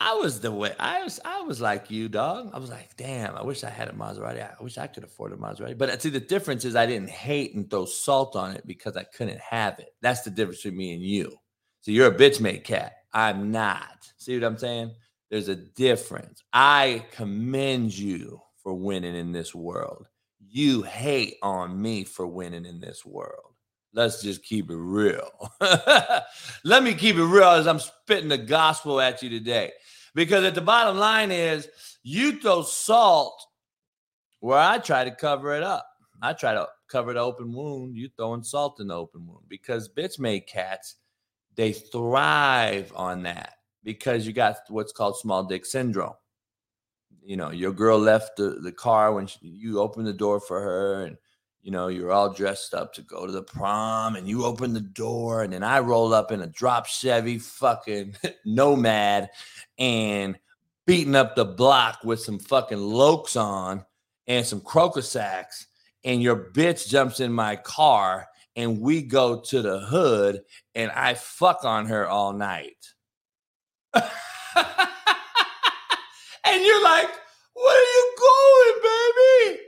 I 0.00 0.14
was 0.14 0.40
the 0.40 0.50
way 0.50 0.74
I 0.78 1.04
was. 1.04 1.20
I 1.24 1.42
was 1.42 1.60
like 1.60 1.90
you, 1.90 2.08
dog. 2.08 2.50
I 2.54 2.58
was 2.58 2.70
like, 2.70 2.96
damn. 2.96 3.36
I 3.36 3.42
wish 3.42 3.64
I 3.64 3.70
had 3.70 3.88
a 3.88 3.92
Maserati. 3.92 4.42
I 4.42 4.62
wish 4.62 4.78
I 4.78 4.86
could 4.86 5.04
afford 5.04 5.32
a 5.32 5.36
Maserati. 5.36 5.76
But 5.76 5.90
uh, 5.90 5.98
see, 5.98 6.08
the 6.08 6.20
difference 6.20 6.64
is 6.64 6.74
I 6.74 6.86
didn't 6.86 7.10
hate 7.10 7.54
and 7.54 7.70
throw 7.70 7.84
salt 7.84 8.34
on 8.34 8.52
it 8.52 8.66
because 8.66 8.96
I 8.96 9.04
couldn't 9.04 9.40
have 9.40 9.78
it. 9.78 9.94
That's 10.00 10.22
the 10.22 10.30
difference 10.30 10.62
between 10.62 10.78
me 10.78 10.94
and 10.94 11.02
you. 11.02 11.36
So 11.82 11.90
you're 11.90 12.08
a 12.08 12.14
bitch 12.14 12.40
made 12.40 12.64
cat. 12.64 12.94
I'm 13.12 13.52
not. 13.52 14.10
See 14.16 14.34
what 14.34 14.44
I'm 14.44 14.58
saying? 14.58 14.92
There's 15.30 15.48
a 15.48 15.56
difference. 15.56 16.42
I 16.52 17.04
commend 17.12 17.96
you 17.96 18.40
for 18.62 18.74
winning 18.74 19.14
in 19.14 19.32
this 19.32 19.54
world 19.54 20.06
you 20.50 20.82
hate 20.82 21.36
on 21.42 21.80
me 21.80 22.04
for 22.04 22.26
winning 22.26 22.64
in 22.64 22.80
this 22.80 23.06
world. 23.06 23.49
Let's 23.92 24.22
just 24.22 24.44
keep 24.44 24.70
it 24.70 24.76
real. 24.76 25.30
Let 26.64 26.82
me 26.82 26.94
keep 26.94 27.16
it 27.16 27.24
real 27.24 27.50
as 27.50 27.66
I'm 27.66 27.80
spitting 27.80 28.28
the 28.28 28.38
gospel 28.38 29.00
at 29.00 29.22
you 29.22 29.28
today. 29.28 29.72
Because 30.14 30.44
at 30.44 30.54
the 30.54 30.60
bottom 30.60 30.96
line 30.96 31.32
is 31.32 31.68
you 32.02 32.40
throw 32.40 32.62
salt 32.62 33.44
where 34.40 34.58
I 34.58 34.78
try 34.78 35.04
to 35.04 35.10
cover 35.10 35.54
it 35.54 35.62
up. 35.62 35.86
I 36.22 36.32
try 36.34 36.52
to 36.54 36.68
cover 36.88 37.14
the 37.14 37.20
open 37.20 37.52
wound. 37.52 37.96
You 37.96 38.10
throwing 38.16 38.42
salt 38.42 38.80
in 38.80 38.88
the 38.88 38.94
open 38.94 39.26
wound 39.26 39.44
because 39.48 39.88
bitch 39.88 40.18
made 40.18 40.46
cats, 40.46 40.96
they 41.56 41.72
thrive 41.72 42.92
on 42.94 43.22
that 43.24 43.54
because 43.82 44.26
you 44.26 44.32
got 44.32 44.56
what's 44.68 44.92
called 44.92 45.16
small 45.16 45.42
dick 45.44 45.64
syndrome 45.64 46.14
you 47.22 47.36
know 47.36 47.50
your 47.50 47.72
girl 47.72 47.98
left 47.98 48.36
the, 48.36 48.58
the 48.62 48.72
car 48.72 49.12
when 49.12 49.26
she, 49.26 49.38
you 49.42 49.78
opened 49.80 50.06
the 50.06 50.12
door 50.12 50.40
for 50.40 50.60
her 50.60 51.04
and 51.04 51.16
you 51.62 51.70
know 51.70 51.88
you're 51.88 52.12
all 52.12 52.32
dressed 52.32 52.74
up 52.74 52.92
to 52.92 53.02
go 53.02 53.26
to 53.26 53.32
the 53.32 53.42
prom 53.42 54.16
and 54.16 54.28
you 54.28 54.44
open 54.44 54.72
the 54.72 54.80
door 54.80 55.42
and 55.42 55.52
then 55.52 55.62
i 55.62 55.78
roll 55.78 56.14
up 56.14 56.32
in 56.32 56.42
a 56.42 56.46
drop 56.46 56.86
chevy 56.86 57.38
fucking 57.38 58.14
nomad 58.44 59.28
and 59.78 60.38
beating 60.86 61.14
up 61.14 61.36
the 61.36 61.44
block 61.44 61.98
with 62.04 62.20
some 62.20 62.38
fucking 62.38 62.78
lokes 62.78 63.40
on 63.40 63.84
and 64.26 64.44
some 64.44 64.60
crocus 64.60 65.08
sacks 65.10 65.66
and 66.04 66.22
your 66.22 66.50
bitch 66.52 66.88
jumps 66.88 67.20
in 67.20 67.32
my 67.32 67.56
car 67.56 68.26
and 68.56 68.80
we 68.80 69.02
go 69.02 69.40
to 69.40 69.62
the 69.62 69.80
hood 69.80 70.40
and 70.74 70.90
i 70.92 71.14
fuck 71.14 71.64
on 71.64 71.86
her 71.86 72.08
all 72.08 72.32
night 72.32 72.76
and 76.50 76.64
you're 76.64 76.82
like, 76.82 77.10
where 77.54 77.76
are 77.76 77.92
you 77.94 78.14
going, 78.18 78.76
baby? 78.82 79.60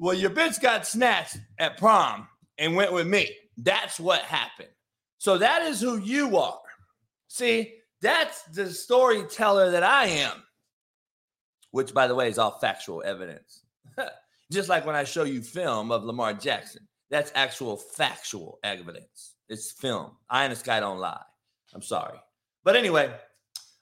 Well, 0.00 0.14
your 0.14 0.30
bitch 0.30 0.62
got 0.62 0.86
snatched 0.86 1.36
at 1.58 1.76
prom 1.76 2.26
and 2.56 2.74
went 2.74 2.90
with 2.90 3.06
me. 3.06 3.36
That's 3.58 4.00
what 4.00 4.22
happened. 4.22 4.70
So 5.18 5.36
that 5.36 5.60
is 5.60 5.78
who 5.78 5.98
you 5.98 6.38
are. 6.38 6.58
See, 7.28 7.74
that's 8.00 8.42
the 8.44 8.70
storyteller 8.70 9.70
that 9.72 9.82
I 9.82 10.06
am, 10.06 10.42
which, 11.72 11.92
by 11.92 12.06
the 12.06 12.14
way, 12.14 12.30
is 12.30 12.38
all 12.38 12.58
factual 12.60 13.02
evidence. 13.04 13.62
Just 14.50 14.70
like 14.70 14.86
when 14.86 14.96
I 14.96 15.04
show 15.04 15.24
you 15.24 15.42
film 15.42 15.92
of 15.92 16.04
Lamar 16.04 16.32
Jackson, 16.32 16.88
that's 17.10 17.30
actual 17.34 17.76
factual 17.76 18.58
evidence. 18.64 19.34
It's 19.50 19.70
film. 19.70 20.12
I 20.30 20.44
and 20.44 20.52
the 20.52 20.56
sky 20.56 20.80
don't 20.80 20.98
lie. 20.98 21.20
I'm 21.74 21.82
sorry. 21.82 22.18
But 22.64 22.74
anyway, 22.74 23.12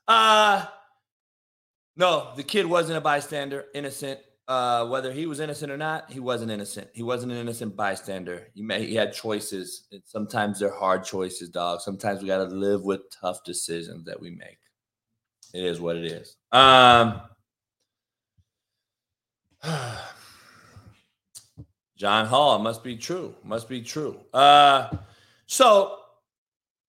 uh, 0.08 0.66
no, 1.96 2.32
the 2.34 2.42
kid 2.42 2.66
wasn't 2.66 2.98
a 2.98 3.00
bystander, 3.00 3.66
innocent. 3.72 4.18
Uh, 4.48 4.86
whether 4.86 5.12
he 5.12 5.26
was 5.26 5.40
innocent 5.40 5.70
or 5.70 5.76
not, 5.76 6.10
he 6.10 6.18
wasn't 6.20 6.50
innocent. 6.50 6.88
He 6.94 7.02
wasn't 7.02 7.30
an 7.32 7.38
innocent 7.38 7.76
bystander. 7.76 8.48
He 8.54 8.62
may 8.62 8.86
he 8.86 8.94
had 8.94 9.12
choices. 9.12 9.86
And 9.92 10.02
sometimes 10.06 10.58
they're 10.58 10.74
hard 10.74 11.04
choices, 11.04 11.50
dog. 11.50 11.82
Sometimes 11.82 12.22
we 12.22 12.28
got 12.28 12.38
to 12.38 12.44
live 12.54 12.82
with 12.82 13.02
tough 13.10 13.44
decisions 13.44 14.06
that 14.06 14.18
we 14.18 14.30
make. 14.30 14.58
It 15.52 15.64
is 15.64 15.80
what 15.80 15.96
it 15.96 16.04
is. 16.04 16.36
Um, 16.50 17.20
John 21.96 22.26
Hall 22.26 22.58
must 22.58 22.82
be 22.82 22.96
true. 22.96 23.34
Must 23.44 23.68
be 23.68 23.82
true. 23.82 24.18
Uh, 24.32 24.88
so 25.46 25.98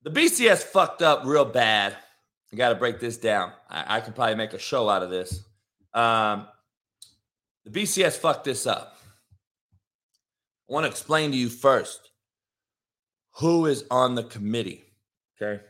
the 0.04 0.12
BCS 0.12 0.63
fucked 0.63 1.02
up 1.02 1.24
real 1.26 1.45
bad 1.45 1.98
I 2.52 2.56
got 2.56 2.69
to 2.69 2.76
break 2.76 3.00
this 3.00 3.17
down. 3.17 3.52
I, 3.69 3.98
I 3.98 4.02
can 4.02 4.13
probably 4.13 4.36
make 4.36 4.54
a 4.54 4.60
show 4.60 4.89
out 4.89 5.04
of 5.04 5.10
this. 5.10 5.43
Um, 5.93 6.48
the 7.65 7.72
BCS 7.72 8.17
fucked 8.17 8.45
this 8.45 8.65
up. 8.67 8.98
I 10.69 10.74
want 10.74 10.86
to 10.86 10.89
explain 10.89 11.32
to 11.32 11.38
you 11.38 11.50
first 11.50 12.10
who 13.34 13.65
is 13.65 13.86
on 13.89 14.15
the 14.15 14.24
committee. 14.24 14.84
Okay. 15.41 15.64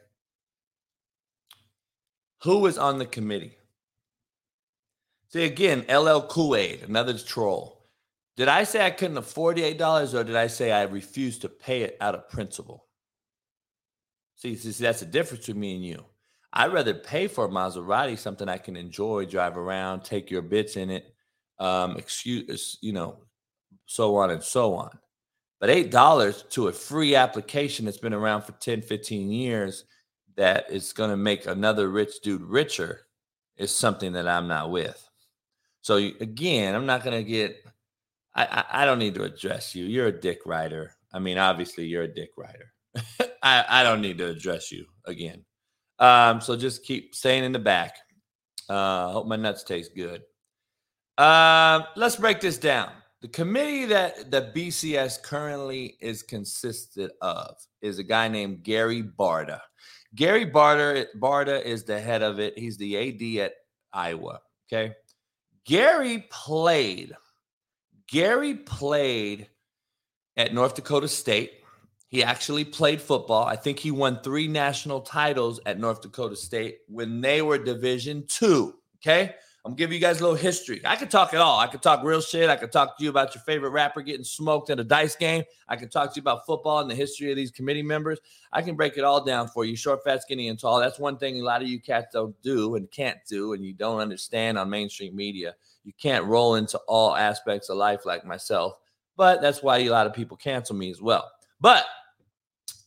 Who 2.44 2.66
is 2.66 2.78
on 2.78 3.00
the 3.00 3.06
committee? 3.06 3.58
See, 5.30 5.44
again, 5.46 5.86
LL 5.88 6.22
Kool 6.22 6.56
Aid, 6.56 6.84
another 6.84 7.18
troll. 7.18 7.80
Did 8.36 8.48
I 8.48 8.64
say 8.64 8.86
I 8.86 8.92
couldn't 8.92 9.18
afford 9.18 9.58
the 9.58 9.74
$8 9.76 10.14
or 10.14 10.24
did 10.24 10.36
I 10.36 10.48
say 10.48 10.72
I 10.72 10.84
refused 10.84 11.42
to 11.42 11.50
pay 11.50 11.82
it 11.82 11.98
out 12.00 12.16
of 12.16 12.30
principle? 12.30 12.86
See, 14.36 14.56
see, 14.56 14.72
that's 14.72 15.02
the 15.02 15.06
difference 15.06 15.46
between 15.46 15.60
me 15.60 15.76
and 15.76 15.86
you. 15.86 16.06
I'd 16.54 16.74
rather 16.74 16.94
pay 16.94 17.28
for 17.28 17.46
a 17.46 17.50
Maserati, 17.50 18.18
something 18.18 18.48
I 18.50 18.58
can 18.58 18.76
enjoy, 18.76 19.26
drive 19.26 19.58
around, 19.58 20.04
take 20.04 20.32
your 20.32 20.42
bits 20.42 20.78
in 20.78 20.90
it, 20.90 21.14
um, 21.60 21.97
excuse, 21.97 22.78
you 22.82 22.93
know, 22.93 23.18
so 23.86 24.16
on 24.16 24.32
and 24.32 24.43
so 24.43 24.74
on. 24.74 24.97
But 25.60 25.70
$8 25.70 26.49
to 26.51 26.68
a 26.70 26.74
free 26.74 27.16
application 27.16 27.86
that's 27.86 27.97
been 27.97 28.14
around 28.14 28.43
for 28.43 28.53
10, 28.53 28.82
15 28.82 29.30
years 29.30 29.86
that 30.38 30.72
is 30.72 30.93
going 30.93 31.10
to 31.10 31.18
make 31.18 31.45
another 31.45 31.89
rich 31.89 32.22
dude 32.24 32.41
richer 32.41 33.01
is 33.57 33.76
something 33.76 34.14
that 34.14 34.28
I'm 34.28 34.47
not 34.47 34.72
with. 34.72 35.05
So 35.82 35.97
again, 35.97 36.76
I'm 36.76 36.86
not 36.86 37.03
going 37.03 37.18
to 37.18 37.30
get, 37.30 37.57
I, 38.36 38.45
I, 38.45 38.84
I, 38.84 38.86
don't 38.86 38.99
need 38.99 39.16
to 39.16 39.24
address 39.24 39.76
you. 39.76 39.86
You're 39.86 40.07
a 40.07 40.18
dick 40.18 40.39
rider. 40.45 40.95
I 41.12 41.20
mean, 41.20 41.38
obviously, 41.38 41.86
you're 41.86 42.03
a 42.03 42.14
dick 42.14 42.30
rider. 42.38 42.72
I, 43.43 43.66
I 43.68 43.84
don't 43.84 44.01
need 44.01 44.18
to 44.20 44.28
address 44.28 44.72
you 44.72 44.86
again. 45.05 45.43
Um, 45.99 46.39
so 46.39 46.55
just 46.55 46.86
keep 46.86 47.16
staying 47.16 47.43
in 47.43 47.51
the 47.51 47.60
back. 47.60 47.97
Uh, 48.70 49.12
hope 49.12 49.28
my 49.28 49.36
nuts 49.36 49.64
taste 49.64 49.95
good. 49.95 50.22
Uh, 51.20 51.84
let's 51.98 52.16
break 52.16 52.40
this 52.40 52.58
down. 52.58 52.92
the 53.22 53.28
committee 53.28 53.86
that 53.86 54.32
the 54.32 54.52
BCS 54.56 55.22
currently 55.22 55.98
is 56.00 56.24
consisted 56.24 57.12
of 57.22 57.58
is 57.82 58.00
a 58.00 58.04
guy 58.04 58.30
named 58.30 58.64
Gary 58.64 59.04
Barta. 59.04 59.60
Gary 60.16 60.46
Barta, 60.46 61.06
Barta 61.18 61.62
is 61.62 61.84
the 61.84 62.00
head 62.00 62.22
of 62.22 62.40
it. 62.40 62.58
He's 62.58 62.78
the 62.78 62.98
AD 62.98 63.46
at 63.46 63.54
Iowa. 63.92 64.40
Okay. 64.72 64.94
Gary 65.66 66.26
played. 66.32 67.14
Gary 68.08 68.56
played 68.56 69.50
at 70.38 70.54
North 70.54 70.76
Dakota 70.76 71.10
State. 71.10 71.52
He 72.08 72.24
actually 72.24 72.64
played 72.64 73.02
football. 73.02 73.46
I 73.46 73.58
think 73.58 73.78
he 73.78 73.92
won 73.92 74.22
three 74.24 74.48
national 74.48 75.02
titles 75.02 75.60
at 75.66 75.78
North 75.80 76.02
Dakota 76.02 76.38
State 76.38 76.78
when 76.88 77.20
they 77.20 77.42
were 77.42 77.58
Division 77.58 78.24
two. 78.28 78.76
Okay. 78.98 79.36
I'm 79.70 79.76
giving 79.76 79.94
you 79.94 80.02
guys 80.02 80.20
a 80.20 80.24
little 80.24 80.36
history. 80.36 80.82
I 80.84 80.96
could 80.96 81.12
talk 81.12 81.32
it 81.36 81.40
all. 81.40 81.60
I 81.60 81.68
could 81.68 81.84
talk 81.84 82.04
real 82.04 82.22
shit. 82.22 82.50
I 82.50 82.56
could 82.56 82.72
talk 82.72 82.98
to 82.98 83.04
you 83.04 83.12
about 83.12 83.36
your 83.36 83.44
favorite 83.44 83.70
rapper 83.70 84.02
getting 84.02 84.24
smoked 84.24 84.72
in 84.72 84.80
a 84.80 84.84
dice 84.84 85.16
game. 85.16 85.44
I 85.68 85.76
could 85.76 85.92
talk 85.92 86.12
to 86.12 86.18
you 86.18 86.22
about 86.24 86.48
football 86.48 86.80
and 86.80 86.90
the 86.90 86.96
history 86.96 87.30
of 87.30 87.36
these 87.36 87.52
committee 87.52 87.84
members. 87.84 88.18
I 88.52 88.64
can 88.64 88.76
break 88.76 88.98
it 88.98 89.04
all 89.04 89.24
down 89.24 89.48
for 89.48 89.66
you, 89.66 89.76
short, 89.76 90.04
fat, 90.04 90.24
skinny, 90.24 90.48
and 90.48 90.58
tall. 90.58 90.80
That's 90.80 90.98
one 90.98 91.18
thing 91.18 91.40
a 91.40 91.44
lot 91.44 91.62
of 91.62 91.68
you 91.68 91.80
cats 91.80 92.08
don't 92.14 92.36
do 92.42 92.78
and 92.78 92.90
can't 92.90 93.20
do, 93.30 93.54
and 93.54 93.64
you 93.64 93.74
don't 93.74 94.00
understand 94.00 94.58
on 94.58 94.72
mainstream 94.72 95.16
media. 95.16 95.54
You 95.84 95.94
can't 96.02 96.26
roll 96.26 96.56
into 96.56 96.80
all 96.88 97.16
aspects 97.16 97.70
of 97.70 97.78
life 97.78 98.08
like 98.08 98.26
myself, 98.26 98.74
but 99.18 99.40
that's 99.40 99.62
why 99.62 99.78
a 99.78 99.90
lot 99.90 100.08
of 100.08 100.14
people 100.14 100.36
cancel 100.36 100.76
me 100.76 100.90
as 100.90 101.00
well. 101.00 101.30
But 101.62 101.86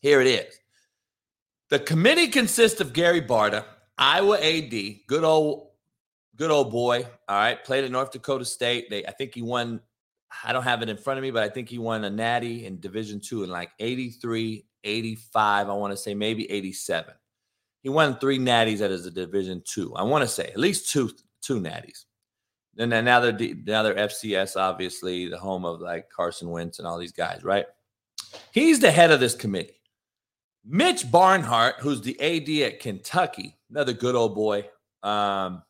here 0.00 0.20
it 0.20 0.26
is. 0.26 0.58
The 1.68 1.78
committee 1.78 2.26
consists 2.26 2.80
of 2.80 2.92
Gary 2.92 3.22
Barta, 3.22 3.66
Iowa 3.98 4.40
AD, 4.40 4.72
good 5.06 5.22
old 5.22 5.68
good 6.42 6.50
old 6.50 6.72
boy. 6.72 7.06
All 7.28 7.36
right, 7.36 7.64
played 7.64 7.84
at 7.84 7.92
North 7.92 8.10
Dakota 8.10 8.44
State. 8.44 8.90
They, 8.90 9.06
I 9.06 9.12
think 9.12 9.32
he 9.32 9.42
won. 9.42 9.80
I 10.42 10.52
don't 10.52 10.64
have 10.64 10.82
it 10.82 10.88
in 10.88 10.96
front 10.96 11.18
of 11.18 11.22
me, 11.22 11.30
but 11.30 11.44
I 11.44 11.48
think 11.48 11.68
he 11.68 11.78
won 11.78 12.02
a 12.02 12.10
natty 12.10 12.66
in 12.66 12.80
Division 12.80 13.20
two 13.20 13.44
in 13.44 13.50
like 13.50 13.70
83, 13.78 14.66
85. 14.82 15.68
I 15.68 15.72
want 15.72 15.92
to 15.92 15.96
say 15.96 16.14
maybe 16.14 16.50
87. 16.50 17.14
He 17.82 17.90
won 17.90 18.18
three 18.18 18.40
natties 18.40 18.80
at 18.80 18.90
his 18.90 19.08
Division 19.08 19.62
two. 19.64 19.94
I 19.94 20.02
want 20.02 20.22
to 20.22 20.28
say 20.28 20.48
at 20.48 20.58
least 20.58 20.90
two 20.90 21.12
two 21.42 21.60
natties. 21.60 22.06
Then 22.74 22.88
now 22.88 23.20
they're 23.20 23.54
now 23.64 23.84
they're 23.84 23.94
FCS, 23.94 24.56
obviously 24.56 25.28
the 25.28 25.38
home 25.38 25.64
of 25.64 25.80
like 25.80 26.10
Carson 26.10 26.50
Wentz 26.50 26.80
and 26.80 26.88
all 26.88 26.98
these 26.98 27.12
guys, 27.12 27.44
right? 27.44 27.66
He's 28.50 28.80
the 28.80 28.90
head 28.90 29.12
of 29.12 29.20
this 29.20 29.36
committee. 29.36 29.80
Mitch 30.64 31.08
Barnhart, 31.08 31.76
who's 31.78 32.00
the 32.00 32.20
AD 32.20 32.48
at 32.66 32.80
Kentucky, 32.80 33.56
another 33.70 33.92
good 33.92 34.16
old 34.16 34.34
boy. 34.34 34.68
Um, 35.04 35.62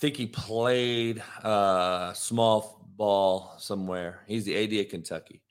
think 0.00 0.16
he 0.16 0.26
played 0.26 1.22
uh, 1.42 2.12
small 2.14 2.86
ball 2.96 3.54
somewhere. 3.58 4.20
He's 4.26 4.44
the 4.44 4.56
AD 4.56 4.72
at 4.72 4.90
Kentucky. 4.90 5.42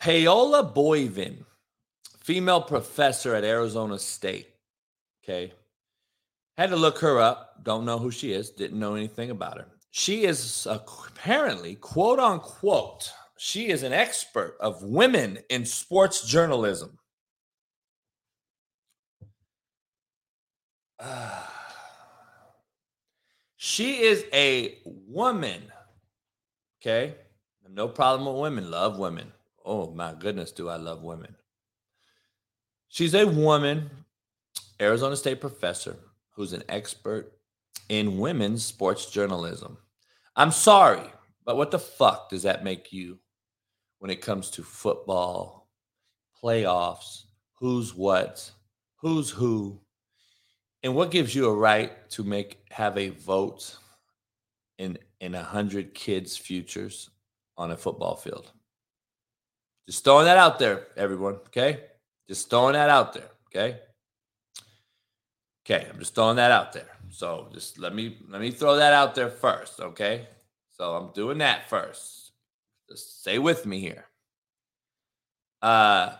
Paola 0.00 0.72
Boivin, 0.72 1.44
female 2.20 2.60
professor 2.60 3.34
at 3.34 3.44
Arizona 3.44 3.98
State. 3.98 4.48
Okay. 5.22 5.52
Had 6.56 6.70
to 6.70 6.76
look 6.76 6.98
her 6.98 7.20
up. 7.20 7.62
Don't 7.62 7.84
know 7.84 7.98
who 7.98 8.10
she 8.10 8.32
is. 8.32 8.50
Didn't 8.50 8.78
know 8.78 8.94
anything 8.94 9.30
about 9.30 9.58
her. 9.58 9.66
She 9.90 10.24
is 10.24 10.66
apparently, 10.68 11.76
quote 11.76 12.18
unquote, 12.18 13.10
she 13.38 13.68
is 13.68 13.84
an 13.84 13.92
expert 13.92 14.56
of 14.60 14.82
women 14.82 15.38
in 15.48 15.64
sports 15.64 16.26
journalism. 16.26 16.98
Uh, 20.98 21.46
she 23.60 24.02
is 24.02 24.24
a 24.32 24.78
woman. 24.84 25.60
Okay. 26.80 27.16
No 27.68 27.88
problem 27.88 28.32
with 28.32 28.40
women. 28.40 28.70
Love 28.70 28.98
women. 28.98 29.32
Oh 29.64 29.90
my 29.90 30.14
goodness, 30.14 30.52
do 30.52 30.68
I 30.68 30.76
love 30.76 31.02
women. 31.02 31.34
She's 32.88 33.14
a 33.14 33.26
woman, 33.26 33.90
Arizona 34.80 35.16
State 35.16 35.40
professor, 35.40 35.96
who's 36.30 36.52
an 36.52 36.62
expert 36.68 37.32
in 37.88 38.18
women's 38.18 38.64
sports 38.64 39.10
journalism. 39.10 39.76
I'm 40.36 40.52
sorry, 40.52 41.02
but 41.44 41.56
what 41.56 41.72
the 41.72 41.80
fuck 41.80 42.30
does 42.30 42.44
that 42.44 42.64
make 42.64 42.92
you 42.92 43.18
when 43.98 44.10
it 44.10 44.22
comes 44.22 44.50
to 44.50 44.62
football, 44.62 45.68
playoffs, 46.42 47.24
who's 47.54 47.92
what, 47.92 48.50
who's 48.96 49.30
who, 49.30 49.80
and 50.88 50.96
what 50.96 51.10
gives 51.10 51.34
you 51.34 51.44
a 51.44 51.54
right 51.54 52.08
to 52.12 52.24
make 52.24 52.64
have 52.70 52.96
a 52.96 53.10
vote 53.10 53.76
in 54.78 54.96
in 55.20 55.34
a 55.34 55.42
hundred 55.42 55.92
kids' 55.92 56.34
futures 56.34 57.10
on 57.58 57.72
a 57.72 57.76
football 57.76 58.16
field? 58.16 58.50
Just 59.86 60.02
throwing 60.02 60.24
that 60.24 60.38
out 60.38 60.58
there, 60.58 60.86
everyone. 60.96 61.34
Okay, 61.48 61.80
just 62.26 62.48
throwing 62.48 62.72
that 62.72 62.88
out 62.88 63.12
there. 63.12 63.28
Okay. 63.48 63.80
Okay, 65.66 65.86
I'm 65.90 65.98
just 65.98 66.14
throwing 66.14 66.36
that 66.36 66.52
out 66.52 66.72
there. 66.72 66.88
So 67.10 67.50
just 67.52 67.78
let 67.78 67.94
me 67.94 68.16
let 68.30 68.40
me 68.40 68.50
throw 68.50 68.76
that 68.76 68.94
out 68.94 69.14
there 69.14 69.28
first. 69.28 69.80
Okay. 69.80 70.26
So 70.72 70.94
I'm 70.96 71.12
doing 71.12 71.36
that 71.38 71.68
first. 71.68 72.32
Just 72.88 73.20
stay 73.20 73.38
with 73.38 73.66
me 73.66 73.78
here. 73.78 74.06
Uh 75.60 76.12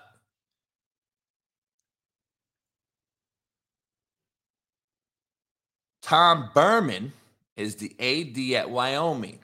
Tom 6.08 6.48
Burman 6.54 7.12
is 7.58 7.76
the 7.76 7.94
AD 8.00 8.56
at 8.56 8.70
Wyoming. 8.70 9.40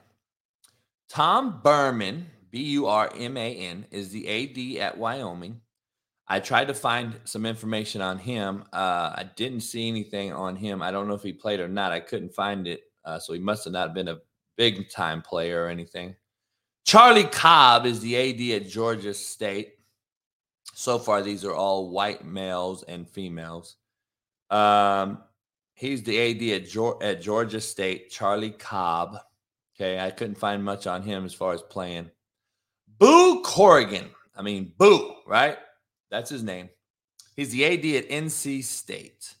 Tom 1.07 1.61
Burman, 1.63 2.25
B 2.49 2.59
U 2.71 2.87
R 2.87 3.11
M 3.15 3.37
A 3.37 3.55
N, 3.55 3.85
is 3.91 4.09
the 4.09 4.27
AD 4.27 4.81
at 4.81 4.97
Wyoming. 4.97 5.61
I 6.27 6.39
tried 6.39 6.67
to 6.69 6.73
find 6.73 7.19
some 7.23 7.45
information 7.45 8.01
on 8.01 8.17
him. 8.17 8.63
Uh, 8.73 9.13
I 9.15 9.29
didn't 9.35 9.61
see 9.61 9.87
anything 9.87 10.33
on 10.33 10.55
him. 10.55 10.81
I 10.81 10.89
don't 10.89 11.07
know 11.07 11.13
if 11.13 11.21
he 11.21 11.33
played 11.33 11.59
or 11.59 11.67
not. 11.67 11.91
I 11.91 11.99
couldn't 11.99 12.33
find 12.33 12.65
it. 12.65 12.81
Uh, 13.05 13.19
so 13.19 13.33
he 13.33 13.39
must 13.39 13.63
have 13.65 13.73
not 13.73 13.93
been 13.93 14.07
a 14.07 14.17
big 14.57 14.89
time 14.89 15.21
player 15.21 15.65
or 15.65 15.67
anything. 15.67 16.15
Charlie 16.83 17.25
Cobb 17.25 17.85
is 17.85 17.99
the 17.99 18.17
AD 18.17 18.63
at 18.63 18.67
Georgia 18.67 19.13
State. 19.13 19.75
So 20.73 20.97
far, 20.97 21.21
these 21.21 21.45
are 21.45 21.53
all 21.53 21.91
white 21.91 22.25
males 22.25 22.81
and 22.81 23.07
females. 23.07 23.75
Um, 24.49 25.19
He's 25.75 26.03
the 26.03 26.19
AD 26.19 26.61
at, 26.61 26.69
Georgia, 26.69 27.05
at 27.05 27.21
Georgia 27.21 27.61
State, 27.61 28.09
Charlie 28.09 28.51
Cobb. 28.51 29.17
Okay, 29.75 29.99
I 29.99 30.09
couldn't 30.09 30.37
find 30.37 30.63
much 30.63 30.87
on 30.87 31.03
him 31.03 31.25
as 31.25 31.33
far 31.33 31.53
as 31.53 31.61
playing. 31.61 32.09
Boo 32.97 33.41
Corrigan. 33.43 34.09
I 34.35 34.41
mean, 34.41 34.73
Boo, 34.77 35.15
right? 35.27 35.57
That's 36.09 36.29
his 36.29 36.43
name. 36.43 36.69
He's 37.35 37.51
the 37.51 37.65
AD 37.65 38.03
at 38.03 38.09
NC 38.09 38.63
State. 38.63 39.35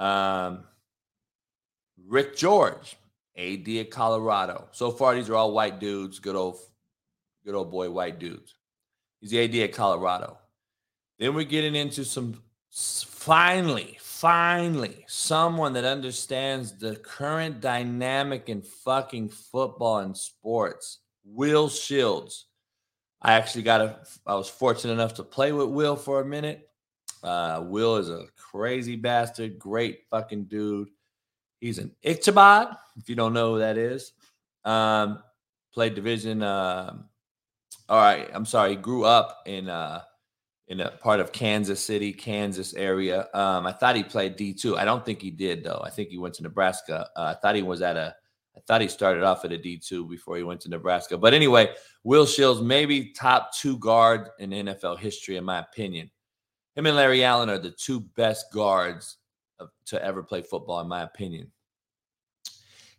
Um, 0.00 0.64
Rick 2.06 2.36
George, 2.36 2.96
AD 3.36 3.68
at 3.68 3.90
Colorado. 3.90 4.68
So 4.72 4.90
far, 4.90 5.14
these 5.14 5.30
are 5.30 5.36
all 5.36 5.52
white 5.52 5.78
dudes. 5.78 6.18
Good 6.18 6.34
old, 6.34 6.58
good 7.44 7.54
old 7.54 7.70
boy, 7.70 7.88
white 7.90 8.18
dudes. 8.18 8.56
He's 9.20 9.30
the 9.30 9.44
AD 9.44 9.54
at 9.54 9.72
Colorado. 9.72 10.38
Then 11.20 11.34
we're 11.34 11.44
getting 11.44 11.76
into 11.76 12.04
some 12.04 12.42
finally, 12.70 13.98
finally, 14.22 15.04
someone 15.08 15.72
that 15.72 15.84
understands 15.84 16.78
the 16.78 16.94
current 16.94 17.60
dynamic 17.60 18.48
in 18.48 18.62
fucking 18.62 19.28
football 19.28 19.98
and 19.98 20.16
sports. 20.16 21.00
Will 21.24 21.68
Shields. 21.68 22.46
I 23.20 23.32
actually 23.32 23.64
got 23.64 23.80
a, 23.80 23.98
I 24.24 24.36
was 24.36 24.48
fortunate 24.48 24.92
enough 24.92 25.14
to 25.14 25.24
play 25.24 25.50
with 25.50 25.70
Will 25.70 25.96
for 25.96 26.20
a 26.20 26.24
minute. 26.24 26.68
Uh, 27.24 27.64
Will 27.66 27.96
is 27.96 28.10
a 28.10 28.26
crazy 28.38 28.94
bastard, 28.94 29.58
great 29.58 30.02
fucking 30.08 30.44
dude. 30.44 30.90
He's 31.60 31.78
an 31.78 31.90
Ichabod, 32.04 32.76
if 32.96 33.08
you 33.08 33.16
don't 33.16 33.32
know 33.32 33.54
who 33.54 33.58
that 33.58 33.76
is. 33.76 34.12
Um, 34.64 35.20
played 35.74 35.96
division. 35.96 36.44
Uh, 36.44 36.94
all 37.88 38.00
right, 38.00 38.30
I'm 38.32 38.46
sorry. 38.46 38.76
Grew 38.76 39.02
up 39.02 39.38
in 39.46 39.68
uh, 39.68 40.02
in 40.72 40.80
a 40.80 40.90
part 40.90 41.20
of 41.20 41.32
Kansas 41.32 41.84
City, 41.84 42.14
Kansas 42.14 42.72
area. 42.72 43.28
Um, 43.34 43.66
I 43.66 43.72
thought 43.72 43.94
he 43.94 44.02
played 44.02 44.36
D 44.36 44.54
two. 44.54 44.78
I 44.78 44.86
don't 44.86 45.04
think 45.04 45.20
he 45.20 45.30
did 45.30 45.62
though. 45.62 45.82
I 45.84 45.90
think 45.90 46.08
he 46.08 46.16
went 46.16 46.34
to 46.36 46.42
Nebraska. 46.42 47.10
Uh, 47.14 47.24
I 47.24 47.34
thought 47.34 47.54
he 47.54 47.62
was 47.62 47.82
at 47.82 47.98
a. 47.98 48.16
I 48.56 48.60
thought 48.66 48.80
he 48.80 48.88
started 48.88 49.22
off 49.22 49.44
at 49.44 49.52
a 49.52 49.58
D 49.58 49.76
two 49.76 50.06
before 50.06 50.38
he 50.38 50.42
went 50.42 50.62
to 50.62 50.70
Nebraska. 50.70 51.18
But 51.18 51.34
anyway, 51.34 51.74
Will 52.04 52.24
Shields 52.24 52.62
maybe 52.62 53.12
top 53.12 53.54
two 53.54 53.76
guard 53.78 54.30
in 54.38 54.48
NFL 54.48 54.98
history, 54.98 55.36
in 55.36 55.44
my 55.44 55.58
opinion. 55.58 56.10
Him 56.74 56.86
and 56.86 56.96
Larry 56.96 57.22
Allen 57.22 57.50
are 57.50 57.58
the 57.58 57.70
two 57.70 58.00
best 58.00 58.50
guards 58.50 59.18
of, 59.60 59.68
to 59.86 60.02
ever 60.02 60.22
play 60.22 60.40
football, 60.40 60.80
in 60.80 60.88
my 60.88 61.02
opinion. 61.02 61.52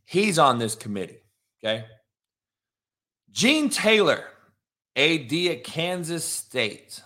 He's 0.05 0.37
on 0.37 0.59
this 0.59 0.75
committee. 0.75 1.23
Okay. 1.63 1.85
Gene 3.31 3.71
Taylor, 3.71 4.25
AD 4.95 5.33
at 5.33 5.63
Kansas 5.63 6.23
State. 6.23 7.01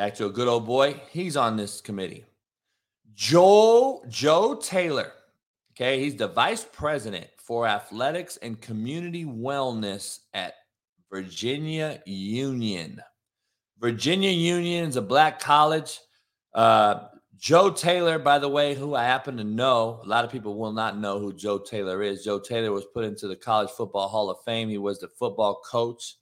Back 0.00 0.14
to 0.14 0.24
a 0.24 0.30
good 0.30 0.48
old 0.48 0.64
boy. 0.64 0.98
He's 1.10 1.36
on 1.36 1.56
this 1.58 1.82
committee. 1.82 2.24
Joe 3.12 4.02
Joe 4.08 4.54
Taylor. 4.54 5.12
Okay, 5.72 6.00
he's 6.00 6.16
the 6.16 6.28
vice 6.28 6.64
president 6.64 7.26
for 7.36 7.66
athletics 7.66 8.38
and 8.38 8.58
community 8.62 9.26
wellness 9.26 10.20
at 10.32 10.54
Virginia 11.12 12.00
Union. 12.06 13.02
Virginia 13.78 14.30
Union 14.30 14.88
is 14.88 14.96
a 14.96 15.02
black 15.02 15.38
college. 15.38 16.00
Uh, 16.54 17.08
Joe 17.36 17.68
Taylor, 17.70 18.18
by 18.18 18.38
the 18.38 18.48
way, 18.48 18.74
who 18.74 18.94
I 18.94 19.04
happen 19.04 19.36
to 19.36 19.44
know, 19.44 20.00
a 20.02 20.08
lot 20.08 20.24
of 20.24 20.32
people 20.32 20.56
will 20.56 20.72
not 20.72 20.96
know 20.96 21.18
who 21.18 21.34
Joe 21.34 21.58
Taylor 21.58 22.02
is. 22.02 22.24
Joe 22.24 22.40
Taylor 22.40 22.72
was 22.72 22.86
put 22.94 23.04
into 23.04 23.28
the 23.28 23.36
College 23.36 23.68
Football 23.68 24.08
Hall 24.08 24.30
of 24.30 24.38
Fame. 24.46 24.70
He 24.70 24.78
was 24.78 24.98
the 24.98 25.08
football 25.08 25.60
coach. 25.70 26.16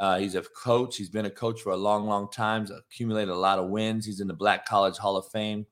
Uh, 0.00 0.18
he's 0.18 0.34
a 0.34 0.42
coach. 0.42 0.96
He's 0.96 1.10
been 1.10 1.26
a 1.26 1.30
coach 1.30 1.60
for 1.60 1.70
a 1.70 1.76
long, 1.76 2.06
long 2.06 2.28
time. 2.30 2.62
He's 2.62 2.72
accumulated 2.72 3.28
a 3.28 3.38
lot 3.38 3.60
of 3.60 3.68
wins. 3.68 4.04
He's 4.04 4.20
in 4.20 4.26
the 4.26 4.34
Black 4.34 4.66
College 4.66 4.96
Hall 4.96 5.16
of 5.16 5.28
Fame. 5.28 5.66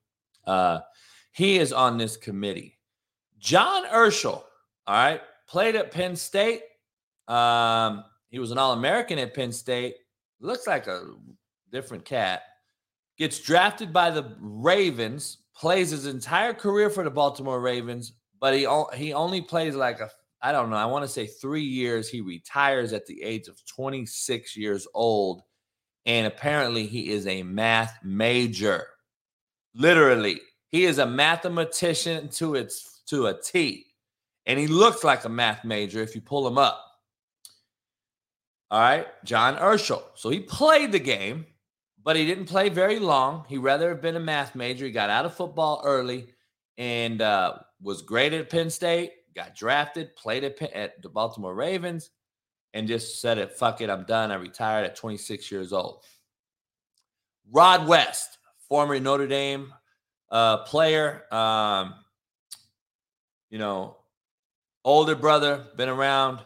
Uh, 0.46 0.80
he 1.32 1.58
is 1.58 1.72
on 1.72 1.98
this 1.98 2.16
committee. 2.16 2.78
John 3.38 3.86
Urschel, 3.86 4.42
all 4.86 4.94
right, 4.94 5.20
played 5.48 5.74
at 5.74 5.90
Penn 5.90 6.14
State. 6.14 6.62
Um, 7.26 8.04
he 8.30 8.38
was 8.38 8.50
an 8.52 8.58
All 8.58 8.74
American 8.74 9.18
at 9.18 9.34
Penn 9.34 9.50
State. 9.50 9.96
Looks 10.40 10.66
like 10.66 10.86
a 10.86 11.06
different 11.72 12.04
cat 12.04 12.42
gets 13.18 13.40
drafted 13.40 13.92
by 13.92 14.10
the 14.10 14.36
Ravens, 14.40 15.38
plays 15.54 15.90
his 15.90 16.06
entire 16.06 16.54
career 16.54 16.88
for 16.88 17.04
the 17.04 17.10
Baltimore 17.10 17.60
Ravens, 17.60 18.12
but 18.40 18.54
he 18.54 18.66
he 18.94 19.12
only 19.12 19.42
plays 19.42 19.74
like 19.74 20.00
a 20.00 20.10
I 20.40 20.52
don't 20.52 20.70
know, 20.70 20.76
I 20.76 20.86
want 20.86 21.04
to 21.04 21.08
say 21.08 21.26
3 21.26 21.62
years. 21.62 22.08
He 22.08 22.20
retires 22.20 22.92
at 22.92 23.06
the 23.06 23.22
age 23.22 23.48
of 23.48 23.64
26 23.66 24.56
years 24.56 24.86
old 24.94 25.42
and 26.06 26.26
apparently 26.26 26.86
he 26.86 27.10
is 27.10 27.26
a 27.26 27.42
math 27.42 27.98
major. 28.02 28.86
Literally, 29.74 30.40
he 30.68 30.84
is 30.84 30.98
a 30.98 31.06
mathematician 31.06 32.28
to 32.30 32.54
its 32.54 33.02
to 33.06 33.26
a 33.26 33.40
T. 33.40 33.86
And 34.46 34.58
he 34.58 34.66
looks 34.66 35.04
like 35.04 35.24
a 35.24 35.28
math 35.28 35.64
major 35.64 36.00
if 36.00 36.14
you 36.14 36.22
pull 36.22 36.46
him 36.46 36.56
up. 36.56 36.82
All 38.70 38.80
right, 38.80 39.06
John 39.24 39.56
Urschel. 39.56 40.02
So 40.14 40.30
he 40.30 40.40
played 40.40 40.92
the 40.92 40.98
game 40.98 41.46
but 42.08 42.16
he 42.16 42.24
didn't 42.24 42.46
play 42.46 42.70
very 42.70 42.98
long. 42.98 43.44
He 43.48 43.58
rather 43.58 43.90
have 43.90 44.00
been 44.00 44.16
a 44.16 44.20
math 44.20 44.54
major. 44.54 44.86
He 44.86 44.90
got 44.90 45.10
out 45.10 45.26
of 45.26 45.34
football 45.34 45.82
early 45.84 46.28
and 46.78 47.20
uh, 47.20 47.58
was 47.82 48.00
great 48.00 48.32
at 48.32 48.48
Penn 48.48 48.70
State. 48.70 49.12
Got 49.38 49.54
drafted, 49.54 50.16
played 50.16 50.42
at, 50.42 51.00
the 51.00 51.08
Baltimore 51.08 51.54
Ravens, 51.54 52.10
and 52.74 52.88
just 52.88 53.20
said 53.20 53.38
it. 53.38 53.52
Fuck 53.52 53.80
it, 53.80 53.88
I'm 53.88 54.02
done. 54.02 54.32
I 54.32 54.34
retired 54.34 54.84
at 54.84 54.96
26 54.96 55.52
years 55.52 55.72
old. 55.72 56.02
Rod 57.52 57.86
West, 57.86 58.38
former 58.68 58.98
Notre 58.98 59.28
Dame 59.28 59.72
uh, 60.32 60.64
player, 60.64 61.32
um, 61.32 61.94
you 63.48 63.60
know, 63.60 63.98
older 64.84 65.14
brother, 65.14 65.66
been 65.76 65.88
around. 65.88 66.40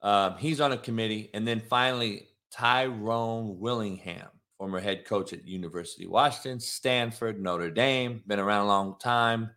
Um, 0.00 0.36
he's 0.38 0.60
on 0.60 0.70
a 0.70 0.78
committee, 0.78 1.30
and 1.34 1.44
then 1.44 1.58
finally 1.58 2.28
Tyrone 2.52 3.58
Willingham 3.58 4.28
former 4.56 4.78
head 4.78 5.04
coach 5.04 5.32
at 5.32 5.48
University 5.48 6.04
of 6.04 6.12
Washington, 6.12 6.60
Stanford, 6.60 7.42
Notre 7.42 7.72
Dame, 7.72 8.22
been 8.28 8.38
around 8.38 8.66
a 8.66 8.68
long 8.68 8.94
time. 9.00 9.50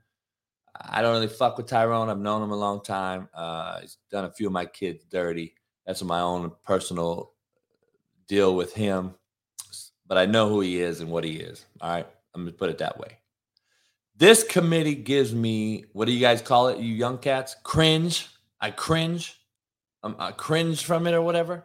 I 0.80 1.02
don't 1.02 1.14
really 1.14 1.28
fuck 1.28 1.58
with 1.58 1.68
Tyrone. 1.68 2.10
I've 2.10 2.20
known 2.20 2.42
him 2.42 2.52
a 2.52 2.56
long 2.56 2.82
time. 2.82 3.30
Uh, 3.34 3.82
he's 3.82 3.98
done 4.10 4.26
a 4.26 4.32
few 4.32 4.48
of 4.48 4.54
my 4.54 4.66
kids 4.66 5.06
dirty. 5.06 5.54
That's 5.86 6.02
my 6.04 6.20
own 6.20 6.52
personal 6.66 7.34
deal 8.28 8.56
with 8.56 8.74
him. 8.74 9.14
But 10.08 10.18
I 10.18 10.26
know 10.26 10.50
who 10.50 10.62
he 10.62 10.82
is 10.82 11.02
and 11.02 11.10
what 11.10 11.24
he 11.24 11.34
is. 11.34 11.66
All 11.82 11.90
right. 11.90 12.08
I'm 12.34 12.42
going 12.42 12.54
to 12.54 12.58
put 12.58 12.70
it 12.70 12.80
that 12.80 13.00
way. 13.00 13.20
This 14.16 14.44
committee 14.44 14.96
gives 14.96 15.34
me, 15.34 15.86
what 15.94 16.06
do 16.06 16.12
you 16.12 16.20
guys 16.20 16.42
call 16.42 16.68
it, 16.68 16.80
you 16.80 16.94
young 16.94 17.18
cats? 17.18 17.56
Cringe. 17.64 18.28
I 18.60 18.72
cringe. 18.72 19.40
I'm, 20.04 20.16
I 20.20 20.32
cringe 20.32 20.84
from 20.84 21.08
it 21.08 21.14
or 21.14 21.22
whatever. 21.22 21.64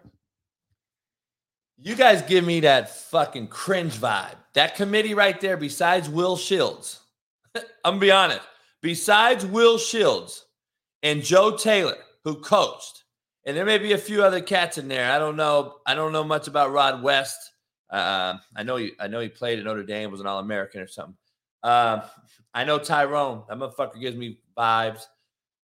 You 1.81 1.95
guys 1.95 2.23
give 2.23 2.45
me 2.45 2.61
that 2.61 2.91
fucking 2.91 3.49
cringe 3.49 3.95
vibe. 3.95 4.35
That 4.55 4.75
committee 4.75 5.15
right 5.15 5.41
there, 5.41 5.57
besides 5.57 6.09
Will 6.09 6.37
Shields, 6.37 7.01
I'm 7.55 7.63
gonna 7.85 8.01
be 8.01 8.11
honest, 8.11 8.41
besides 8.83 9.45
Will 9.47 9.79
Shields 9.79 10.47
and 11.03 11.23
Joe 11.23 11.57
Taylor, 11.57 11.99
who 12.25 12.37
coached, 12.37 13.05
and 13.45 13.57
there 13.57 13.65
may 13.65 13.79
be 13.79 13.93
a 13.93 13.99
few 13.99 14.23
other 14.23 14.41
cats 14.41 14.79
in 14.79 14.89
there. 14.89 15.11
I 15.11 15.19
don't 15.19 15.37
know. 15.37 15.77
I 15.87 15.95
don't 15.95 16.13
know 16.13 16.25
much 16.25 16.49
about 16.49 16.73
Rod 16.73 17.03
West. 17.03 17.39
Uh, 17.91 18.35
I 18.55 18.63
know 18.63 18.77
he, 18.77 18.93
I 19.01 19.07
know 19.07 19.21
he 19.21 19.29
played 19.29 19.59
at 19.59 19.65
Notre 19.65 19.83
Dame, 19.83 20.11
was 20.11 20.21
an 20.21 20.27
All 20.27 20.39
American 20.39 20.81
or 20.81 20.87
something. 20.87 21.17
Uh, 21.63 22.03
I 22.53 22.65
know 22.65 22.79
Tyrone. 22.79 23.45
That 23.49 23.59
motherfucker 23.59 24.01
gives 24.01 24.17
me 24.17 24.39
vibes. 24.57 25.07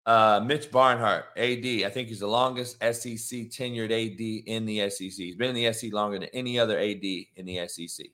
Uh, 0.07 0.43
Mitch 0.45 0.71
Barnhart, 0.71 1.27
AD. 1.37 1.65
I 1.65 1.91
think 1.91 2.09
he's 2.09 2.21
the 2.21 2.27
longest 2.27 2.77
SEC 2.79 3.49
tenured 3.51 3.91
AD 3.91 4.21
in 4.47 4.67
the 4.67 4.91
SEC. 4.91 5.11
He's 5.11 5.37
been 5.37 5.55
in 5.55 5.55
the 5.55 5.73
SEC 5.73 5.93
longer 5.93 6.19
than 6.19 6.29
any 6.35 6.59
other 6.59 6.79
AD 6.79 7.03
in 7.03 7.47
the 7.47 7.67
SEC. 7.69 8.07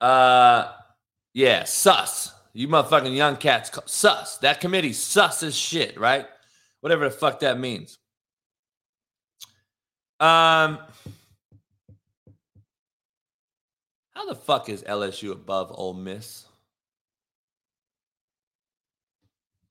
Uh, 0.00 0.72
yeah, 1.32 1.64
sus. 1.64 2.32
You 2.54 2.68
motherfucking 2.68 3.16
young 3.16 3.36
cats, 3.36 3.70
sus. 3.86 4.38
That 4.38 4.60
committee 4.60 4.92
sus 4.92 5.42
as 5.42 5.56
shit, 5.56 5.98
right? 5.98 6.26
Whatever 6.80 7.04
the 7.04 7.10
fuck 7.10 7.40
that 7.40 7.58
means. 7.58 7.98
Um, 10.20 10.78
how 14.14 14.26
the 14.28 14.36
fuck 14.36 14.68
is 14.68 14.84
LSU 14.84 15.32
above 15.32 15.72
Ole 15.74 15.94
Miss? 15.94 16.44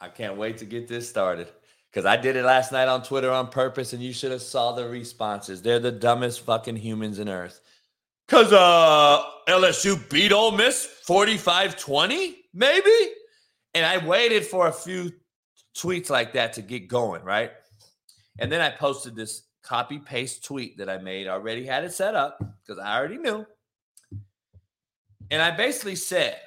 I 0.02 0.10
can't 0.10 0.36
wait 0.36 0.58
to 0.58 0.66
get 0.66 0.90
this 0.90 1.08
started 1.08 1.48
because 1.90 2.06
I 2.06 2.18
did 2.18 2.36
it 2.36 2.44
last 2.44 2.74
night 2.74 2.90
on 2.90 3.04
Twitter 3.04 3.32
on 3.32 3.48
purpose, 3.48 3.94
and 3.94 4.04
you 4.04 4.12
should 4.12 4.32
have 4.32 4.42
saw 4.42 4.74
the 4.74 4.90
responses. 4.90 5.62
They're 5.62 5.80
the 5.80 5.94
dumbest 5.94 6.42
fucking 6.42 6.76
humans 6.76 7.20
in 7.20 7.30
earth. 7.30 7.62
Cause 8.28 8.54
uh 8.54 9.24
LSU 9.48 10.10
beat 10.10 10.32
Ole 10.32 10.52
Miss 10.52 10.88
45-20, 11.08 12.36
maybe? 12.54 12.92
And 13.74 13.86
I 13.86 14.06
waited 14.06 14.46
for 14.46 14.68
a 14.68 14.72
few 14.72 15.12
tweets 15.76 16.10
like 16.10 16.34
that 16.34 16.54
to 16.54 16.62
get 16.62 16.88
going, 16.88 17.24
right? 17.24 17.52
And 18.40 18.52
then 18.52 18.62
I 18.62 18.70
posted 18.70 19.16
this 19.16 19.44
copy 19.64 20.00
paste 20.00 20.44
tweet 20.44 20.78
that 20.78 20.90
I 20.90 20.98
made, 20.98 21.28
already 21.28 21.66
had 21.66 21.84
it 21.84 21.94
set 21.94 22.16
up 22.16 22.40
because 22.62 22.80
I 22.80 22.98
already 22.98 23.18
knew. 23.18 23.46
And 25.32 25.42
I 25.42 25.52
basically 25.52 25.96
said, 25.96 26.38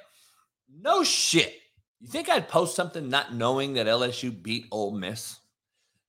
no 0.81 1.03
shit. 1.03 1.53
You 1.99 2.07
think 2.07 2.29
I'd 2.29 2.47
post 2.47 2.75
something 2.75 3.09
not 3.09 3.33
knowing 3.33 3.73
that 3.73 3.87
LSU 3.87 4.41
beat 4.41 4.67
Ole 4.71 4.91
Miss? 4.91 5.39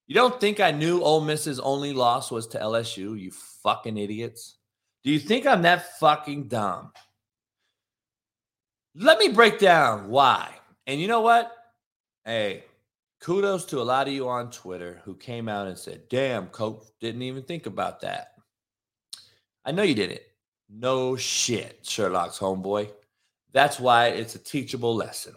You 0.07 0.15
don't 0.15 0.41
think 0.41 0.61
I 0.61 0.71
knew 0.71 1.03
Ole 1.03 1.23
Miss's 1.23 1.59
only 1.61 1.93
loss 1.93 2.31
was 2.31 2.47
to 2.49 2.59
LSU, 2.59 3.19
you 3.19 3.31
fucking 3.63 3.97
idiots? 3.97 4.58
Do 5.05 5.11
you 5.11 5.19
think 5.19 5.47
I'm 5.47 5.63
that 5.63 5.99
fucking 5.99 6.49
dumb? 6.49 6.93
Let 8.95 9.19
me 9.19 9.29
break 9.29 9.59
down 9.59 10.09
why. 10.09 10.55
And 10.87 11.01
you 11.01 11.07
know 11.07 11.21
what? 11.21 11.53
Hey, 12.25 12.65
kudos 13.21 13.65
to 13.67 13.81
a 13.81 13.85
lot 13.85 14.09
of 14.09 14.15
you 14.15 14.29
on 14.29 14.51
Twitter 14.51 15.01
who 15.05 15.15
came 15.15 15.49
out 15.49 15.67
and 15.67 15.79
said, 15.79 16.09
damn, 16.09 16.49
coach, 16.49 16.83
didn't 17.01 17.23
even 17.23 17.43
think 17.43 17.67
about 17.67 18.01
that. 18.01 18.33
I 19.65 19.73
know 19.73 19.83
you 19.83 19.95
didn't. 19.95 20.23
No 20.69 21.17
shit, 21.17 21.81
Sherlock's 21.83 22.39
homeboy. 22.39 22.91
That's 23.53 23.81
why 23.81 24.09
it's 24.09 24.35
a 24.35 24.39
teachable 24.39 24.95
lesson. 24.95 25.35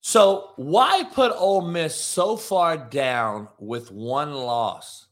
So 0.00 0.52
why 0.56 1.04
put 1.12 1.32
Ole 1.36 1.62
Miss 1.62 1.94
so 1.94 2.36
far 2.36 2.76
down 2.76 3.48
with 3.58 3.90
one 3.90 4.32
loss 4.32 5.06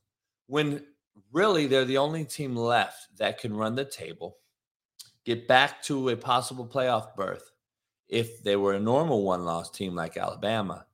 when 0.46 0.84
really 1.32 1.66
they're 1.66 1.84
the 1.84 1.98
only 1.98 2.24
team 2.24 2.56
left 2.56 3.16
that 3.18 3.38
can 3.38 3.56
run 3.56 3.74
the 3.74 3.84
table, 3.84 4.38
get 5.24 5.48
back 5.48 5.82
to 5.84 6.10
a 6.10 6.16
possible 6.16 6.66
playoff 6.66 7.14
berth 7.16 7.50
if 8.08 8.42
they 8.42 8.56
were 8.56 8.74
a 8.74 8.80
normal 8.80 9.22
one 9.22 9.44
loss 9.44 9.70
team 9.70 9.94
like 9.94 10.16
Alabama? 10.16 10.86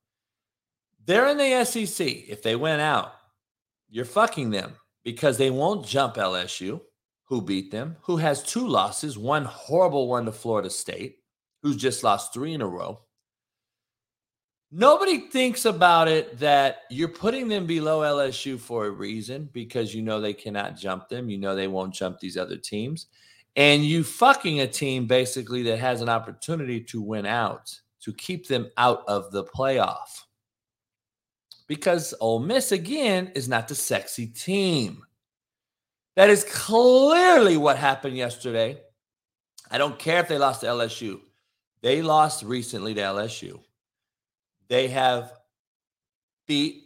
They're 1.04 1.28
in 1.28 1.36
the 1.36 1.64
SEC. 1.64 2.06
If 2.06 2.42
they 2.42 2.56
went 2.56 2.80
out, 2.80 3.12
you're 3.90 4.04
fucking 4.04 4.50
them 4.50 4.74
because 5.04 5.36
they 5.36 5.50
won't 5.50 5.86
jump 5.86 6.14
LSU, 6.14 6.80
who 7.24 7.42
beat 7.42 7.70
them, 7.70 7.96
who 8.02 8.16
has 8.18 8.42
two 8.42 8.66
losses, 8.66 9.18
one 9.18 9.44
horrible 9.44 10.08
one 10.08 10.24
to 10.26 10.32
Florida 10.32 10.70
State, 10.70 11.18
who's 11.62 11.76
just 11.76 12.04
lost 12.04 12.32
three 12.32 12.54
in 12.54 12.62
a 12.62 12.66
row 12.66 13.00
Nobody 14.74 15.28
thinks 15.28 15.66
about 15.66 16.08
it 16.08 16.38
that 16.38 16.84
you're 16.88 17.06
putting 17.06 17.46
them 17.46 17.66
below 17.66 18.00
LSU 18.00 18.58
for 18.58 18.86
a 18.86 18.90
reason 18.90 19.50
because 19.52 19.94
you 19.94 20.00
know 20.00 20.18
they 20.18 20.32
cannot 20.32 20.78
jump 20.78 21.10
them. 21.10 21.28
You 21.28 21.36
know 21.36 21.54
they 21.54 21.68
won't 21.68 21.92
jump 21.92 22.18
these 22.18 22.38
other 22.38 22.56
teams. 22.56 23.08
And 23.54 23.84
you 23.84 24.02
fucking 24.02 24.60
a 24.60 24.66
team 24.66 25.06
basically 25.06 25.62
that 25.64 25.78
has 25.78 26.00
an 26.00 26.08
opportunity 26.08 26.80
to 26.84 27.02
win 27.02 27.26
out, 27.26 27.78
to 28.00 28.14
keep 28.14 28.48
them 28.48 28.70
out 28.78 29.04
of 29.06 29.30
the 29.30 29.44
playoff. 29.44 30.22
Because 31.68 32.14
Ole 32.18 32.38
Miss, 32.38 32.72
again, 32.72 33.30
is 33.34 33.50
not 33.50 33.68
the 33.68 33.74
sexy 33.74 34.26
team. 34.26 35.04
That 36.16 36.30
is 36.30 36.44
clearly 36.44 37.58
what 37.58 37.76
happened 37.76 38.16
yesterday. 38.16 38.80
I 39.70 39.76
don't 39.76 39.98
care 39.98 40.20
if 40.20 40.28
they 40.28 40.38
lost 40.38 40.62
to 40.62 40.68
LSU. 40.68 41.20
They 41.82 42.00
lost 42.00 42.42
recently 42.42 42.94
to 42.94 43.00
LSU. 43.02 43.60
They 44.72 44.88
have 44.88 45.34
beat, 46.46 46.84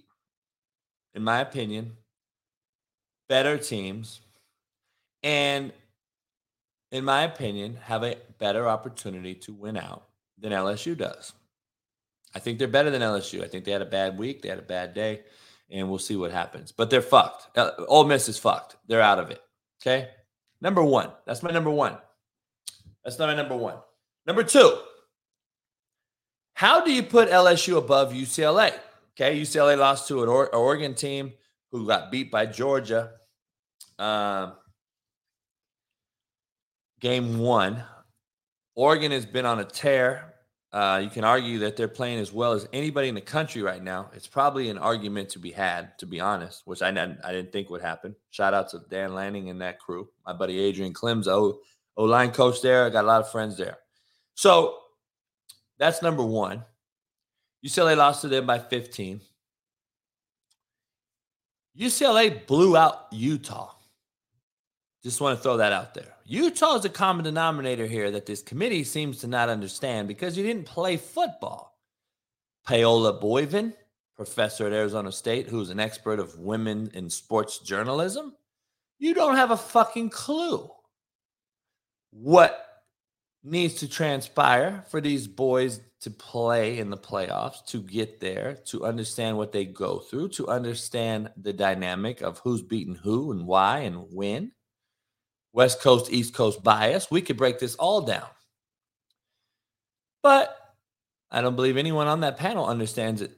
in 1.15 1.23
my 1.23 1.39
opinion, 1.39 1.93
better 3.29 3.57
teams 3.57 4.23
and 5.23 5.73
in 6.91 7.05
my 7.05 7.23
opinion, 7.23 7.77
have 7.85 8.03
a 8.03 8.17
better 8.39 8.67
opportunity 8.67 9.37
to 9.37 9.53
win 9.53 9.77
out 9.77 10.03
than 10.37 10.51
LSU 10.51 10.99
does. 10.99 11.33
I 12.35 12.41
think 12.41 12.59
they're 12.59 12.67
better 12.67 12.91
than 12.91 13.03
LSU. 13.03 13.45
I 13.45 13.47
think 13.47 13.65
they 13.65 13.71
had 13.71 13.83
a 13.83 13.87
bad 13.87 14.19
week, 14.19 14.43
they 14.43 14.49
had 14.49 14.59
a 14.59 14.63
bad 14.63 14.93
day, 14.93 15.21
and 15.71 15.89
we'll 15.89 16.01
see 16.01 16.17
what 16.17 16.33
happens. 16.33 16.73
But 16.73 16.91
they're 16.91 17.01
fucked. 17.01 17.57
Uh, 17.57 17.71
Ole 17.87 18.07
Miss 18.07 18.29
is 18.29 18.37
fucked. 18.37 18.75
They're 18.89 19.01
out 19.01 19.21
of 19.21 19.31
it. 19.31 19.41
Okay. 19.81 20.09
Number 20.61 20.83
one. 20.83 21.13
That's 21.25 21.45
my 21.45 21.53
number 21.53 21.71
one. 21.71 21.99
That's 23.05 23.21
not 23.21 23.29
my 23.29 23.37
number 23.37 23.57
one. 23.57 23.77
Number 24.27 24.43
two. 24.43 24.77
How 26.57 26.83
do 26.83 26.91
you 26.91 27.03
put 27.03 27.29
LSU 27.29 27.77
above 27.77 28.15
UCLA? 28.15 28.73
Okay, 29.13 29.39
UCLA 29.39 29.77
lost 29.77 30.09
to 30.09 30.23
an 30.23 30.31
Oregon 30.31 30.95
team 30.95 31.35
who 31.71 31.87
got 31.87 32.11
beat 32.11 32.31
by 32.31 32.47
Georgia. 32.47 33.11
Um, 33.99 34.55
game 36.99 37.39
one. 37.39 37.85
Oregon 38.75 39.13
has 39.13 39.27
been 39.27 39.45
on 39.45 39.61
a 39.61 39.67
tear. 39.67 40.33
Uh, 40.73 41.03
you 41.05 41.11
can 41.11 41.25
argue 41.25 41.59
that 41.59 41.77
they're 41.77 41.89
playing 41.89 42.21
as 42.21 42.33
well 42.33 42.53
as 42.53 42.67
anybody 42.73 43.09
in 43.09 43.15
the 43.15 43.21
country 43.21 43.61
right 43.61 43.83
now. 43.83 44.09
It's 44.15 44.27
probably 44.27 44.71
an 44.71 44.79
argument 44.79 45.29
to 45.31 45.39
be 45.39 45.51
had, 45.51 45.99
to 45.99 46.07
be 46.07 46.21
honest, 46.21 46.63
which 46.65 46.81
I, 46.81 46.89
I 46.89 47.33
didn't 47.33 47.53
think 47.53 47.69
would 47.69 47.83
happen. 47.83 48.17
Shout 48.31 48.55
out 48.55 48.71
to 48.71 48.81
Dan 48.89 49.15
Lanning 49.15 49.51
and 49.51 49.61
that 49.61 49.79
crew. 49.79 50.09
My 50.25 50.33
buddy 50.33 50.59
Adrian 50.59 50.95
Klemm's 50.95 51.29
O 51.29 51.59
line 51.99 52.31
coach 52.31 52.63
there. 52.63 52.87
I 52.87 52.89
got 52.89 53.05
a 53.05 53.09
lot 53.09 53.21
of 53.21 53.31
friends 53.31 53.59
there. 53.59 53.77
So 54.37 54.79
that's 55.79 56.03
number 56.03 56.23
one. 56.23 56.65
UCLA 57.65 57.97
lost 57.97 58.23
to 58.23 58.29
them 58.29 58.47
by 58.47 58.59
15. 58.59 59.21
UCLA 61.79 62.47
blew 62.47 62.77
out 62.77 63.07
Utah. 63.13 63.73
Just 65.03 65.21
want 65.21 65.39
to 65.39 65.43
throw 65.43 65.59
that 65.59 65.73
out 65.73 65.95
there. 65.95 66.15
Utah 66.25 66.77
is 66.77 66.85
a 66.85 66.89
common 66.91 67.25
denominator 67.25 67.87
here 67.87 68.11
that 68.11 68.27
this 68.27 68.43
committee 68.43 68.83
seems 68.83 69.19
to 69.19 69.29
not 69.29 69.49
understand 69.49 70.09
because 70.09 70.37
you 70.37 70.43
didn't 70.43 70.67
play 70.67 70.97
football. 70.97 71.79
Paola 72.67 73.21
Boivin, 73.21 73.73
professor 74.17 74.67
at 74.67 74.73
Arizona 74.73 75.13
State, 75.13 75.47
who's 75.47 75.71
an 75.71 75.79
expert 75.79 76.19
of 76.19 76.39
women 76.39 76.91
in 76.95 77.09
sports 77.09 77.61
journalism, 77.61 78.35
you 78.99 79.15
don't 79.15 79.37
have 79.37 79.53
a 79.53 79.57
fucking 79.57 80.11
clue 80.11 80.69
what 82.11 82.66
needs 83.47 83.75
to 83.75 83.89
transpire 83.89 84.85
for 84.91 85.01
these 85.01 85.27
boys 85.27 85.81
to 86.01 86.11
play 86.11 86.79
in 86.79 86.91
the 86.91 86.97
playoffs, 86.97 87.65
to 87.67 87.81
get 87.81 88.21
there, 88.21 88.59
to 88.67 88.85
understand 88.85 89.37
what 89.37 89.53
they 89.53 89.65
go 89.65 89.99
through, 89.99 90.29
to 90.29 90.49
understand 90.49 91.31
the 91.37 91.53
dynamic 91.53 92.21
of 92.21 92.39
who's 92.41 92.63
beating 92.63 92.97
who 92.97 93.33
and 93.33 93.47
why 93.47 93.79
and 93.81 94.05
when. 94.13 94.53
West 95.53 95.81
Coast, 95.81 96.13
East 96.13 96.35
Coast 96.35 96.63
bias. 96.63 97.11
We 97.11 97.23
could 97.23 97.39
break 97.39 97.59
this 97.59 97.77
all 97.77 98.03
down. 98.03 98.29
But 100.23 100.55
I 101.31 101.41
don't 101.41 101.57
believe 101.57 101.77
anyone 101.77 102.09
on 102.09 102.21
that 102.21 102.37
panel 102.37 102.67
understands 102.67 103.23
it 103.23 103.33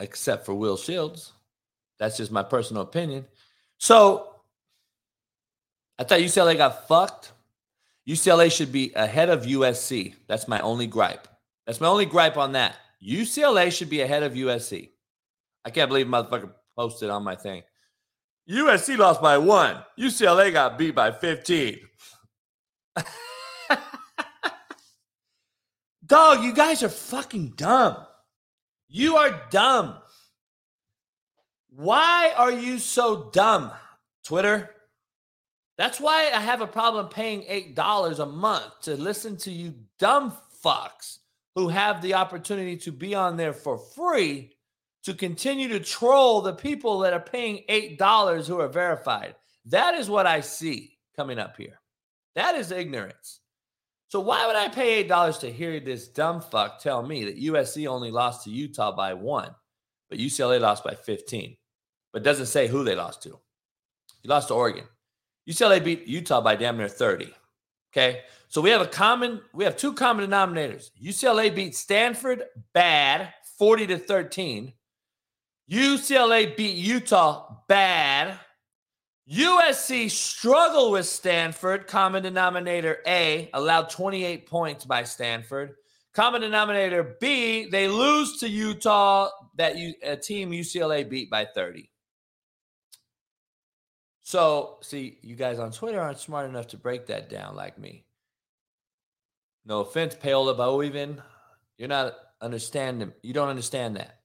except 0.00 0.44
for 0.44 0.54
Will 0.54 0.76
Shields. 0.76 1.32
That's 1.98 2.16
just 2.16 2.30
my 2.30 2.42
personal 2.42 2.82
opinion. 2.82 3.24
So 3.78 4.34
I 5.98 6.04
thought 6.04 6.20
UCLA 6.20 6.56
got 6.56 6.86
fucked. 6.86 7.32
UCLA 8.08 8.50
should 8.50 8.72
be 8.72 8.92
ahead 8.94 9.28
of 9.28 9.42
USC. 9.42 10.14
That's 10.28 10.48
my 10.48 10.60
only 10.60 10.86
gripe. 10.86 11.28
That's 11.66 11.80
my 11.80 11.88
only 11.88 12.06
gripe 12.06 12.38
on 12.38 12.52
that. 12.52 12.76
UCLA 13.06 13.70
should 13.70 13.90
be 13.90 14.00
ahead 14.00 14.22
of 14.22 14.32
USC. 14.32 14.88
I 15.64 15.70
can't 15.70 15.88
believe 15.90 16.06
motherfucker 16.06 16.52
posted 16.74 17.10
on 17.10 17.22
my 17.22 17.36
thing. 17.36 17.62
USC 18.50 18.96
lost 18.96 19.20
by 19.20 19.36
one. 19.36 19.84
UCLA 19.98 20.50
got 20.50 20.78
beat 20.78 20.94
by 20.94 21.12
15. 21.12 21.80
Dog, 26.06 26.42
you 26.42 26.54
guys 26.54 26.82
are 26.82 26.88
fucking 26.88 27.52
dumb. 27.56 27.98
You 28.88 29.18
are 29.18 29.42
dumb. 29.50 29.98
Why 31.68 32.32
are 32.34 32.52
you 32.52 32.78
so 32.78 33.28
dumb, 33.34 33.70
Twitter? 34.24 34.70
That's 35.78 36.00
why 36.00 36.32
I 36.34 36.40
have 36.40 36.60
a 36.60 36.66
problem 36.66 37.08
paying 37.08 37.42
$8 37.76 38.18
a 38.18 38.26
month 38.26 38.80
to 38.82 38.96
listen 38.96 39.36
to 39.38 39.52
you 39.52 39.74
dumb 40.00 40.36
fucks 40.62 41.18
who 41.54 41.68
have 41.68 42.02
the 42.02 42.14
opportunity 42.14 42.76
to 42.78 42.92
be 42.92 43.14
on 43.14 43.36
there 43.36 43.52
for 43.52 43.78
free 43.78 44.56
to 45.04 45.14
continue 45.14 45.68
to 45.68 45.78
troll 45.78 46.42
the 46.42 46.52
people 46.52 46.98
that 47.00 47.12
are 47.12 47.20
paying 47.20 47.62
$8 47.68 48.46
who 48.48 48.60
are 48.60 48.68
verified. 48.68 49.36
That 49.66 49.94
is 49.94 50.10
what 50.10 50.26
I 50.26 50.40
see 50.40 50.98
coming 51.16 51.38
up 51.38 51.56
here. 51.56 51.80
That 52.34 52.56
is 52.56 52.72
ignorance. 52.72 53.40
So 54.08 54.18
why 54.18 54.46
would 54.48 54.56
I 54.56 54.68
pay 54.68 55.04
$8 55.04 55.40
to 55.40 55.52
hear 55.52 55.78
this 55.78 56.08
dumb 56.08 56.40
fuck 56.40 56.80
tell 56.80 57.02
me 57.04 57.24
that 57.24 57.40
USC 57.40 57.86
only 57.86 58.10
lost 58.10 58.44
to 58.44 58.50
Utah 58.50 58.90
by 58.90 59.14
1, 59.14 59.54
but 60.10 60.18
UCLA 60.18 60.60
lost 60.60 60.82
by 60.82 60.94
15? 60.94 61.56
But 62.12 62.24
doesn't 62.24 62.46
say 62.46 62.66
who 62.66 62.82
they 62.82 62.96
lost 62.96 63.22
to. 63.22 63.38
You 64.22 64.30
lost 64.30 64.48
to 64.48 64.54
Oregon. 64.54 64.84
UCLA 65.48 65.82
beat 65.82 66.06
Utah 66.06 66.40
by 66.40 66.54
damn 66.54 66.76
near 66.76 66.88
30. 66.88 67.32
Okay? 67.92 68.22
So 68.48 68.60
we 68.60 68.70
have 68.70 68.80
a 68.80 68.86
common 68.86 69.40
we 69.52 69.64
have 69.64 69.76
two 69.76 69.92
common 69.94 70.28
denominators. 70.28 70.90
UCLA 71.02 71.54
beat 71.54 71.74
Stanford 71.74 72.44
bad 72.72 73.32
40 73.58 73.86
to 73.88 73.98
13 73.98 74.72
UCLA 75.70 76.56
beat 76.56 76.76
Utah 76.76 77.56
bad. 77.68 78.38
USC 79.30 80.10
struggle 80.10 80.90
with 80.90 81.04
Stanford. 81.04 81.86
Common 81.86 82.22
denominator 82.22 82.98
A, 83.06 83.50
allowed 83.52 83.90
28 83.90 84.46
points 84.46 84.86
by 84.86 85.02
Stanford. 85.02 85.74
Common 86.14 86.40
denominator 86.40 87.16
B, 87.20 87.68
they 87.68 87.86
lose 87.86 88.38
to 88.38 88.48
Utah, 88.48 89.28
that 89.56 89.76
you, 89.76 89.92
a 90.02 90.16
team 90.16 90.50
UCLA 90.50 91.06
beat 91.06 91.28
by 91.30 91.44
30. 91.44 91.90
So, 94.28 94.76
see, 94.82 95.16
you 95.22 95.36
guys 95.36 95.58
on 95.58 95.72
Twitter 95.72 95.98
aren't 95.98 96.18
smart 96.18 96.50
enough 96.50 96.66
to 96.66 96.76
break 96.76 97.06
that 97.06 97.30
down 97.30 97.56
like 97.56 97.78
me. 97.78 98.04
No 99.64 99.80
offense, 99.80 100.14
Paola 100.14 100.54
Boivin. 100.54 101.22
You're 101.78 101.88
not 101.88 102.14
understanding. 102.38 103.14
You 103.22 103.32
don't 103.32 103.48
understand 103.48 103.96
that. 103.96 104.18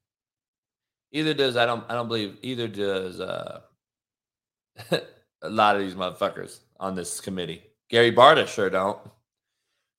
Either 1.14 1.34
does 1.34 1.56
I 1.56 1.66
don't 1.66 1.86
I 1.90 1.94
don't 1.94 2.10
believe 2.10 2.36
either 2.42 2.68
does 2.68 3.22
uh, 3.22 3.62
a 4.92 5.50
lot 5.50 5.78
of 5.78 5.82
these 5.82 5.96
motherfuckers 5.96 6.60
on 6.82 6.96
this 6.96 7.22
committee. 7.22 7.64
Gary 7.88 8.12
Barta 8.12 8.46
sure 8.46 8.70
don't. 8.70 9.00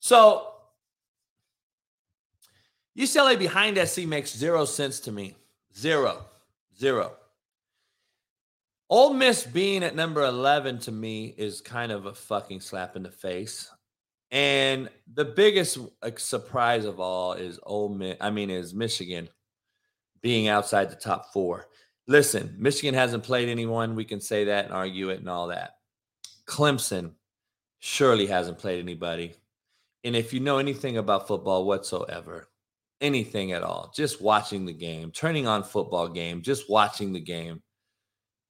So 0.01 0.49
UCLA 2.99 3.39
behind 3.39 3.79
SC 3.89 4.01
makes 4.01 4.37
zero 4.37 4.67
sense 4.67 5.01
to 5.01 5.13
me. 5.13 5.35
Zero. 5.75 6.27
Zero. 6.79 7.13
Ole 8.91 9.14
Miss 9.14 9.45
being 9.45 9.82
at 9.82 9.97
number 9.97 10.22
11 10.22 10.78
to 10.80 10.93
me 10.93 11.35
is 11.37 11.61
kind 11.61 11.91
of 11.91 12.07
a 12.07 12.14
fucking 12.14 12.61
slap 12.61 12.97
in 12.97 13.03
the 13.03 13.11
face. 13.11 13.70
And 14.30 14.89
the 15.14 15.24
biggest 15.24 15.78
surprise 16.16 16.85
of 16.85 17.01
all 17.01 17.35
is 17.35 17.61
Ole 17.62 17.89
Miss, 17.91 18.16
I 18.20 18.30
mean, 18.30 18.51
is 18.51 18.74
Michigan 18.74 19.28
being 20.22 20.49
outside 20.49 20.91
the 20.91 20.97
top 20.97 21.32
four. 21.32 21.68
Listen, 22.07 22.55
Michigan 22.59 22.95
hasn't 22.95 23.22
played 23.22 23.49
anyone. 23.49 23.95
We 23.95 24.05
can 24.05 24.20
say 24.20 24.45
that 24.45 24.66
and 24.66 24.74
argue 24.74 25.11
it 25.11 25.20
and 25.20 25.28
all 25.28 25.49
that. 25.49 25.76
Clemson 26.47 27.12
surely 27.78 28.26
hasn't 28.26 28.59
played 28.59 28.80
anybody. 28.80 29.35
And 30.03 30.14
if 30.14 30.35
you 30.35 30.41
know 30.41 30.59
anything 30.59 30.99
about 30.99 31.26
football 31.26 31.64
whatsoever, 31.64 32.49
anything 33.01 33.53
at 33.53 33.62
all, 33.62 33.91
just 33.95 34.20
watching 34.20 34.66
the 34.66 34.72
game, 34.72 35.11
turning 35.11 35.47
on 35.47 35.62
football 35.62 36.09
game, 36.09 36.43
just 36.43 36.68
watching 36.68 37.12
the 37.12 37.20
game, 37.20 37.62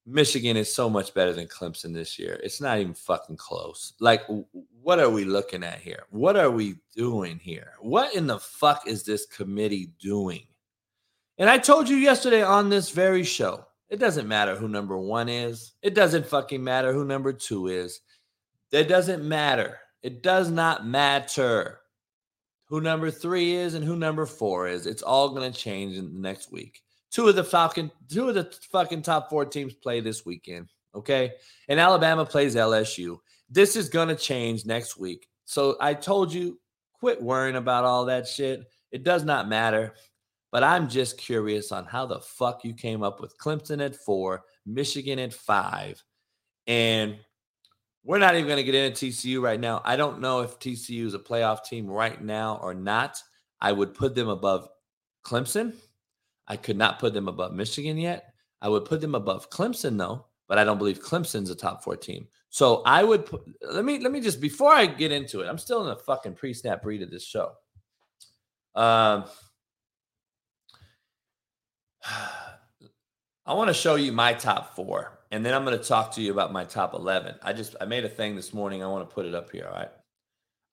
Michigan 0.06 0.56
is 0.56 0.72
so 0.72 0.90
much 0.90 1.14
better 1.14 1.32
than 1.32 1.46
Clemson 1.46 1.94
this 1.94 2.18
year. 2.18 2.38
It's 2.42 2.60
not 2.60 2.78
even 2.78 2.92
fucking 2.92 3.38
close. 3.38 3.94
Like, 4.00 4.22
what 4.82 4.98
are 4.98 5.08
we 5.08 5.24
looking 5.24 5.64
at 5.64 5.80
here? 5.80 6.04
What 6.10 6.36
are 6.36 6.50
we 6.50 6.76
doing 6.94 7.38
here? 7.38 7.72
What 7.80 8.14
in 8.14 8.26
the 8.26 8.38
fuck 8.38 8.86
is 8.86 9.02
this 9.02 9.24
committee 9.24 9.92
doing? 9.98 10.42
And 11.38 11.48
I 11.48 11.58
told 11.58 11.88
you 11.88 11.96
yesterday 11.96 12.42
on 12.42 12.68
this 12.68 12.90
very 12.90 13.24
show, 13.24 13.66
it 13.88 13.98
doesn't 13.98 14.28
matter 14.28 14.54
who 14.54 14.68
number 14.68 14.98
one 14.98 15.28
is. 15.28 15.72
It 15.82 15.94
doesn't 15.94 16.26
fucking 16.26 16.62
matter 16.62 16.92
who 16.92 17.04
number 17.04 17.32
two 17.32 17.68
is. 17.68 18.00
It 18.72 18.88
doesn't 18.88 19.24
matter. 19.24 19.78
It 20.02 20.22
does 20.22 20.50
not 20.50 20.86
matter 20.86 21.80
who 22.66 22.80
number 22.80 23.10
three 23.10 23.54
is 23.54 23.74
and 23.74 23.84
who 23.84 23.96
number 23.96 24.26
four 24.26 24.68
is. 24.68 24.86
It's 24.86 25.02
all 25.02 25.30
going 25.30 25.50
to 25.50 25.58
change 25.58 25.96
in 25.96 26.12
the 26.12 26.20
next 26.20 26.52
week. 26.52 26.82
Two 27.14 27.28
of 27.28 27.36
the 27.36 27.44
Falcon, 27.44 27.92
two 28.08 28.28
of 28.28 28.34
the 28.34 28.52
fucking 28.72 29.02
top 29.02 29.30
four 29.30 29.44
teams 29.44 29.72
play 29.72 30.00
this 30.00 30.26
weekend. 30.26 30.68
Okay. 30.96 31.34
And 31.68 31.78
Alabama 31.78 32.26
plays 32.26 32.56
LSU. 32.56 33.18
This 33.48 33.76
is 33.76 33.88
going 33.88 34.08
to 34.08 34.16
change 34.16 34.66
next 34.66 34.96
week. 34.96 35.28
So 35.44 35.76
I 35.80 35.94
told 35.94 36.32
you, 36.32 36.58
quit 36.92 37.22
worrying 37.22 37.54
about 37.54 37.84
all 37.84 38.06
that 38.06 38.26
shit. 38.26 38.64
It 38.90 39.04
does 39.04 39.22
not 39.22 39.48
matter. 39.48 39.94
But 40.50 40.64
I'm 40.64 40.88
just 40.88 41.16
curious 41.16 41.70
on 41.70 41.84
how 41.84 42.06
the 42.06 42.20
fuck 42.20 42.64
you 42.64 42.74
came 42.74 43.04
up 43.04 43.20
with 43.20 43.38
Clemson 43.38 43.84
at 43.84 43.94
four, 43.94 44.42
Michigan 44.66 45.18
at 45.18 45.32
five, 45.32 46.02
and 46.66 47.18
we're 48.04 48.18
not 48.18 48.34
even 48.34 48.46
going 48.46 48.64
to 48.64 48.70
get 48.70 48.74
into 48.74 49.06
TCU 49.06 49.42
right 49.42 49.58
now. 49.58 49.82
I 49.84 49.96
don't 49.96 50.20
know 50.20 50.42
if 50.42 50.58
TCU 50.58 51.06
is 51.06 51.14
a 51.14 51.18
playoff 51.18 51.64
team 51.64 51.88
right 51.88 52.22
now 52.22 52.60
or 52.62 52.72
not. 52.72 53.20
I 53.60 53.72
would 53.72 53.94
put 53.94 54.14
them 54.14 54.28
above 54.28 54.68
Clemson. 55.26 55.74
I 56.46 56.56
could 56.56 56.76
not 56.76 56.98
put 56.98 57.14
them 57.14 57.28
above 57.28 57.52
Michigan 57.52 57.96
yet. 57.98 58.34
I 58.60 58.68
would 58.68 58.84
put 58.84 59.00
them 59.00 59.14
above 59.14 59.50
Clemson 59.50 59.98
though, 59.98 60.26
but 60.48 60.58
I 60.58 60.64
don't 60.64 60.78
believe 60.78 61.02
Clemson's 61.02 61.50
a 61.50 61.54
top 61.54 61.82
four 61.82 61.96
team. 61.96 62.28
So 62.50 62.82
I 62.86 63.02
would 63.02 63.26
put, 63.26 63.42
let 63.62 63.84
me 63.84 63.98
let 63.98 64.12
me 64.12 64.20
just 64.20 64.40
before 64.40 64.72
I 64.72 64.86
get 64.86 65.12
into 65.12 65.40
it, 65.40 65.48
I'm 65.48 65.58
still 65.58 65.82
in 65.82 65.88
the 65.88 65.96
fucking 65.96 66.34
pre-snap 66.34 66.84
read 66.84 67.02
of 67.02 67.10
this 67.10 67.24
show. 67.24 67.52
Um, 68.74 69.24
I 73.46 73.52
want 73.52 73.68
to 73.68 73.74
show 73.74 73.96
you 73.96 74.12
my 74.12 74.32
top 74.32 74.74
four, 74.74 75.18
and 75.30 75.44
then 75.44 75.52
I'm 75.52 75.64
going 75.64 75.76
to 75.76 75.84
talk 75.84 76.12
to 76.12 76.22
you 76.22 76.32
about 76.32 76.50
my 76.52 76.64
top 76.64 76.94
11. 76.94 77.34
I 77.42 77.52
just 77.52 77.76
I 77.80 77.84
made 77.84 78.04
a 78.04 78.08
thing 78.08 78.36
this 78.36 78.54
morning. 78.54 78.82
I 78.82 78.86
want 78.86 79.08
to 79.08 79.14
put 79.14 79.26
it 79.26 79.34
up 79.34 79.50
here. 79.50 79.66
All 79.66 79.74
right, 79.74 79.90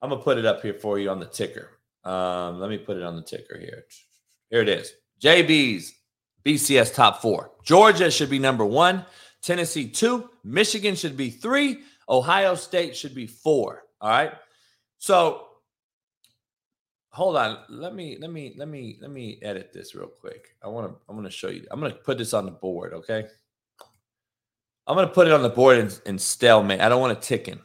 I'm 0.00 0.10
gonna 0.10 0.22
put 0.22 0.38
it 0.38 0.46
up 0.46 0.62
here 0.62 0.74
for 0.74 0.98
you 0.98 1.10
on 1.10 1.20
the 1.20 1.26
ticker. 1.26 1.70
Um, 2.04 2.60
let 2.60 2.70
me 2.70 2.78
put 2.78 2.96
it 2.96 3.02
on 3.02 3.16
the 3.16 3.22
ticker 3.22 3.58
here. 3.58 3.84
Here 4.50 4.62
it 4.62 4.68
is. 4.68 4.92
JB's 5.22 5.94
BCS 6.44 6.94
top 6.94 7.22
four. 7.22 7.52
Georgia 7.64 8.10
should 8.10 8.30
be 8.30 8.38
number 8.38 8.64
one. 8.64 9.04
Tennessee 9.42 9.88
two, 9.88 10.30
Michigan 10.44 10.94
should 10.94 11.16
be 11.16 11.30
three, 11.30 11.80
Ohio 12.08 12.54
State 12.54 12.96
should 12.96 13.14
be 13.14 13.26
four. 13.26 13.84
All 14.00 14.10
right. 14.10 14.32
So 14.98 15.46
hold 17.10 17.36
on. 17.36 17.58
Let 17.68 17.94
me 17.94 18.18
let 18.20 18.30
me 18.30 18.54
let 18.56 18.68
me 18.68 18.98
let 19.00 19.10
me 19.10 19.38
edit 19.42 19.72
this 19.72 19.94
real 19.94 20.08
quick. 20.08 20.56
I 20.62 20.68
want 20.68 20.90
to 20.90 20.96
I'm 21.08 21.16
going 21.16 21.28
to 21.28 21.30
show 21.30 21.48
you. 21.48 21.66
I'm 21.70 21.80
going 21.80 21.92
to 21.92 21.98
put 21.98 22.18
this 22.18 22.34
on 22.34 22.44
the 22.44 22.52
board. 22.52 22.92
Okay. 22.92 23.26
I'm 24.86 24.96
going 24.96 25.06
to 25.06 25.14
put 25.14 25.28
it 25.28 25.32
on 25.32 25.42
the 25.42 25.48
board 25.48 25.78
in, 25.78 25.90
in 26.06 26.18
stalemate. 26.18 26.80
I 26.80 26.88
don't 26.88 27.00
want 27.00 27.20
to 27.20 27.38
ticken. 27.38 27.60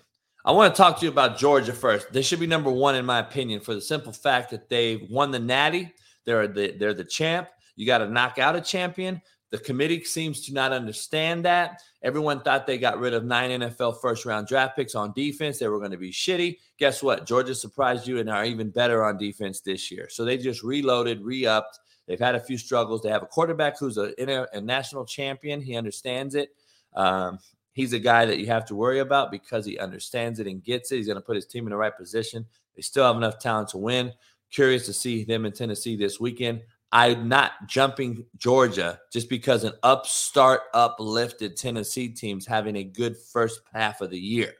I 0.45 0.51
want 0.51 0.73
to 0.73 0.77
talk 0.77 0.99
to 0.99 1.05
you 1.05 1.11
about 1.11 1.37
Georgia 1.37 1.73
first. 1.73 2.13
They 2.13 2.21
should 2.21 2.39
be 2.39 2.47
number 2.47 2.71
one 2.71 2.95
in 2.95 3.05
my 3.05 3.19
opinion 3.19 3.59
for 3.59 3.73
the 3.73 3.81
simple 3.81 4.13
fact 4.13 4.51
that 4.51 4.69
they've 4.69 5.01
won 5.09 5.31
the 5.31 5.39
Natty. 5.39 5.93
They're 6.27 6.47
the 6.47 6.75
they're 6.77 6.93
the 6.93 7.05
champ. 7.05 7.49
You 7.77 7.87
got 7.87 7.99
to 7.99 8.09
knock 8.09 8.37
out 8.37 8.55
a 8.55 8.61
champion. 8.61 9.21
The 9.49 9.57
committee 9.57 10.03
seems 10.03 10.45
to 10.45 10.53
not 10.53 10.73
understand 10.73 11.45
that. 11.45 11.81
Everyone 12.03 12.41
thought 12.41 12.67
they 12.67 12.77
got 12.77 12.99
rid 12.99 13.13
of 13.13 13.23
nine 13.23 13.61
NFL 13.61 14.01
first 14.01 14.25
round 14.25 14.45
draft 14.45 14.75
picks 14.75 14.93
on 14.93 15.13
defense. 15.13 15.57
They 15.57 15.69
were 15.69 15.79
going 15.79 15.91
to 15.91 15.97
be 15.97 16.11
shitty. 16.11 16.57
Guess 16.77 17.01
what? 17.01 17.25
Georgia 17.25 17.55
surprised 17.55 18.07
you 18.07 18.19
and 18.19 18.29
are 18.29 18.43
even 18.43 18.69
better 18.69 19.05
on 19.05 19.17
defense 19.17 19.61
this 19.61 19.89
year. 19.89 20.09
So 20.09 20.25
they 20.25 20.37
just 20.37 20.63
reloaded, 20.63 21.21
re 21.21 21.45
upped. 21.45 21.79
They've 22.07 22.19
had 22.19 22.35
a 22.35 22.41
few 22.41 22.57
struggles. 22.57 23.01
They 23.01 23.09
have 23.09 23.23
a 23.23 23.27
quarterback 23.27 23.79
who's 23.79 23.97
a, 23.97 24.13
a 24.53 24.59
national 24.59 25.05
champion. 25.05 25.61
He 25.61 25.77
understands 25.77 26.35
it. 26.35 26.49
Um, 26.93 27.39
he's 27.71 27.93
a 27.93 27.99
guy 27.99 28.25
that 28.25 28.39
you 28.39 28.47
have 28.47 28.65
to 28.65 28.75
worry 28.75 28.99
about 28.99 29.31
because 29.31 29.65
he 29.65 29.79
understands 29.79 30.39
it 30.39 30.47
and 30.47 30.63
gets 30.63 30.91
it. 30.91 30.97
He's 30.97 31.07
going 31.07 31.15
to 31.17 31.25
put 31.25 31.35
his 31.35 31.45
team 31.45 31.65
in 31.65 31.69
the 31.69 31.77
right 31.77 31.95
position. 31.95 32.45
They 32.75 32.81
still 32.81 33.05
have 33.05 33.15
enough 33.15 33.39
talent 33.39 33.69
to 33.69 33.77
win. 33.77 34.13
Curious 34.51 34.85
to 34.85 34.93
see 34.93 35.23
them 35.23 35.45
in 35.45 35.51
Tennessee 35.51 35.95
this 35.95 36.19
weekend. 36.19 36.61
I'm 36.91 37.27
not 37.27 37.67
jumping 37.67 38.25
Georgia 38.37 38.99
just 39.11 39.29
because 39.29 39.63
an 39.63 39.73
upstart, 39.83 40.61
uplifted 40.73 41.57
Tennessee 41.57 42.07
team's 42.07 42.45
having 42.45 42.77
a 42.77 42.83
good 42.83 43.17
first 43.17 43.61
half 43.73 44.01
of 44.01 44.09
the 44.09 44.19
year. 44.19 44.53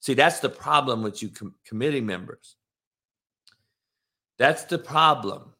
See, 0.00 0.14
that's 0.14 0.40
the 0.40 0.48
problem 0.48 1.02
with 1.02 1.22
you 1.22 1.28
com- 1.28 1.54
committee 1.64 2.00
members. 2.00 2.56
That's 4.38 4.64
the 4.64 4.78
problem. 4.78 5.52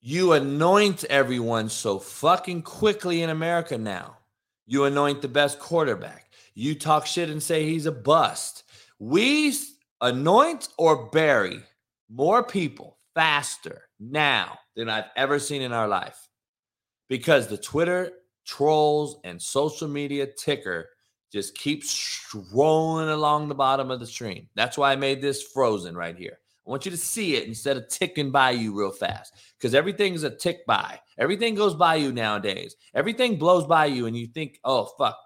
You 0.00 0.32
anoint 0.32 1.04
everyone 1.04 1.68
so 1.68 1.98
fucking 1.98 2.62
quickly 2.62 3.22
in 3.22 3.30
America 3.30 3.78
now. 3.78 4.18
You 4.66 4.84
anoint 4.84 5.22
the 5.22 5.28
best 5.28 5.58
quarterback. 5.58 6.30
You 6.54 6.74
talk 6.74 7.06
shit 7.06 7.30
and 7.30 7.42
say 7.42 7.64
he's 7.64 7.86
a 7.86 7.92
bust. 7.92 8.64
We 8.98 9.54
anoint 10.00 10.68
or 10.76 11.06
bury 11.06 11.62
more 12.12 12.42
people 12.42 12.98
faster 13.14 13.82
now 13.98 14.58
than 14.76 14.88
I've 14.88 15.10
ever 15.16 15.38
seen 15.38 15.62
in 15.62 15.72
our 15.72 15.88
life 15.88 16.28
because 17.08 17.46
the 17.46 17.58
Twitter 17.58 18.10
trolls 18.44 19.18
and 19.24 19.40
social 19.40 19.88
media 19.88 20.26
ticker 20.26 20.88
just 21.32 21.56
keeps 21.56 21.90
strolling 21.90 23.08
along 23.08 23.48
the 23.48 23.54
bottom 23.54 23.90
of 23.90 24.00
the 24.00 24.06
stream. 24.06 24.48
That's 24.54 24.76
why 24.76 24.92
I 24.92 24.96
made 24.96 25.22
this 25.22 25.42
frozen 25.42 25.96
right 25.96 26.16
here. 26.16 26.38
I 26.66 26.70
want 26.70 26.84
you 26.84 26.90
to 26.90 26.96
see 26.96 27.34
it 27.36 27.48
instead 27.48 27.76
of 27.76 27.88
ticking 27.88 28.30
by 28.30 28.52
you 28.52 28.78
real 28.78 28.92
fast 28.92 29.34
because 29.58 29.74
everything's 29.74 30.22
a 30.22 30.30
tick 30.30 30.64
by. 30.66 31.00
Everything 31.18 31.54
goes 31.54 31.74
by 31.74 31.96
you 31.96 32.12
nowadays. 32.12 32.76
Everything 32.94 33.36
blows 33.36 33.66
by 33.66 33.86
you, 33.86 34.06
and 34.06 34.16
you 34.16 34.28
think, 34.28 34.60
oh, 34.62 34.88
fuck, 34.96 35.18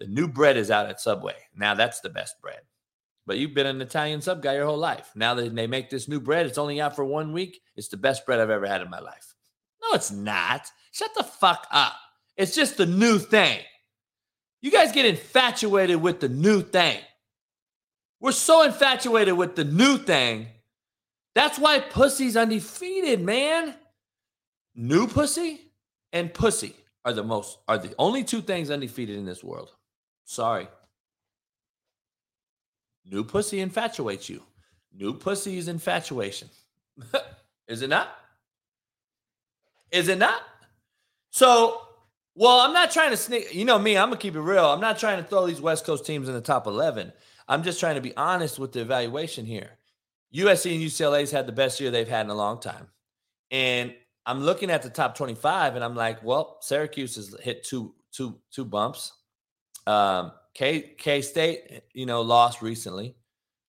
the 0.00 0.06
new 0.06 0.26
bread 0.26 0.56
is 0.56 0.70
out 0.70 0.88
at 0.88 1.00
Subway. 1.00 1.36
Now 1.54 1.74
that's 1.74 2.00
the 2.00 2.08
best 2.08 2.40
bread. 2.40 2.60
But 3.26 3.38
you've 3.38 3.54
been 3.54 3.66
an 3.66 3.80
Italian 3.80 4.20
sub 4.20 4.42
guy 4.42 4.54
your 4.54 4.66
whole 4.66 4.78
life. 4.78 5.10
Now 5.14 5.34
that 5.34 5.54
they 5.54 5.66
make 5.66 5.88
this 5.88 6.08
new 6.08 6.20
bread, 6.20 6.46
it's 6.46 6.58
only 6.58 6.80
out 6.80 6.94
for 6.94 7.04
one 7.04 7.32
week. 7.32 7.60
It's 7.76 7.88
the 7.88 7.96
best 7.96 8.26
bread 8.26 8.40
I've 8.40 8.50
ever 8.50 8.66
had 8.66 8.82
in 8.82 8.90
my 8.90 9.00
life. 9.00 9.34
No, 9.82 9.94
it's 9.94 10.10
not. 10.10 10.66
Shut 10.92 11.10
the 11.16 11.24
fuck 11.24 11.66
up. 11.70 11.94
It's 12.36 12.54
just 12.54 12.76
the 12.76 12.86
new 12.86 13.18
thing. 13.18 13.60
You 14.60 14.70
guys 14.70 14.92
get 14.92 15.06
infatuated 15.06 16.00
with 16.00 16.20
the 16.20 16.28
new 16.28 16.62
thing. 16.62 16.98
We're 18.20 18.32
so 18.32 18.62
infatuated 18.62 19.36
with 19.36 19.56
the 19.56 19.64
new 19.64 19.98
thing. 19.98 20.48
That's 21.34 21.58
why 21.58 21.80
pussy's 21.80 22.36
undefeated, 22.36 23.20
man. 23.20 23.74
New 24.74 25.06
pussy 25.06 25.60
and 26.12 26.32
pussy 26.32 26.74
are 27.04 27.12
the 27.12 27.22
most 27.22 27.58
are 27.68 27.78
the 27.78 27.94
only 27.98 28.24
two 28.24 28.40
things 28.40 28.70
undefeated 28.70 29.16
in 29.16 29.26
this 29.26 29.44
world. 29.44 29.70
Sorry. 30.24 30.68
New 33.04 33.24
pussy 33.24 33.60
infatuates 33.60 34.28
you. 34.28 34.42
New 34.96 35.14
pussy 35.14 35.58
is 35.58 35.68
infatuation. 35.68 36.48
is 37.68 37.82
it 37.82 37.90
not? 37.90 38.08
Is 39.90 40.08
it 40.08 40.18
not? 40.18 40.42
So, 41.30 41.80
well, 42.34 42.60
I'm 42.60 42.72
not 42.72 42.90
trying 42.90 43.10
to 43.10 43.16
sneak. 43.16 43.54
You 43.54 43.64
know 43.64 43.78
me, 43.78 43.96
I'm 43.96 44.08
going 44.08 44.18
to 44.18 44.22
keep 44.22 44.36
it 44.36 44.40
real. 44.40 44.66
I'm 44.66 44.80
not 44.80 44.98
trying 44.98 45.22
to 45.22 45.28
throw 45.28 45.46
these 45.46 45.60
West 45.60 45.84
Coast 45.84 46.06
teams 46.06 46.28
in 46.28 46.34
the 46.34 46.40
top 46.40 46.66
11. 46.66 47.12
I'm 47.48 47.62
just 47.62 47.80
trying 47.80 47.96
to 47.96 48.00
be 48.00 48.16
honest 48.16 48.58
with 48.58 48.72
the 48.72 48.80
evaluation 48.80 49.44
here. 49.44 49.70
USC 50.34 50.74
and 50.74 50.82
UCLA's 50.82 51.30
had 51.30 51.46
the 51.46 51.52
best 51.52 51.80
year 51.80 51.90
they've 51.90 52.08
had 52.08 52.26
in 52.26 52.30
a 52.30 52.34
long 52.34 52.60
time. 52.60 52.88
And 53.50 53.94
I'm 54.26 54.40
looking 54.40 54.70
at 54.70 54.82
the 54.82 54.90
top 54.90 55.16
25 55.16 55.76
and 55.76 55.84
I'm 55.84 55.94
like, 55.94 56.22
well, 56.22 56.58
Syracuse 56.60 57.16
has 57.16 57.36
hit 57.40 57.64
two, 57.64 57.94
two, 58.10 58.38
two 58.50 58.64
bumps. 58.64 59.12
Um, 59.86 60.32
K 60.54 60.94
K 60.96 61.20
State, 61.20 61.82
you 61.92 62.06
know, 62.06 62.22
lost 62.22 62.62
recently. 62.62 63.16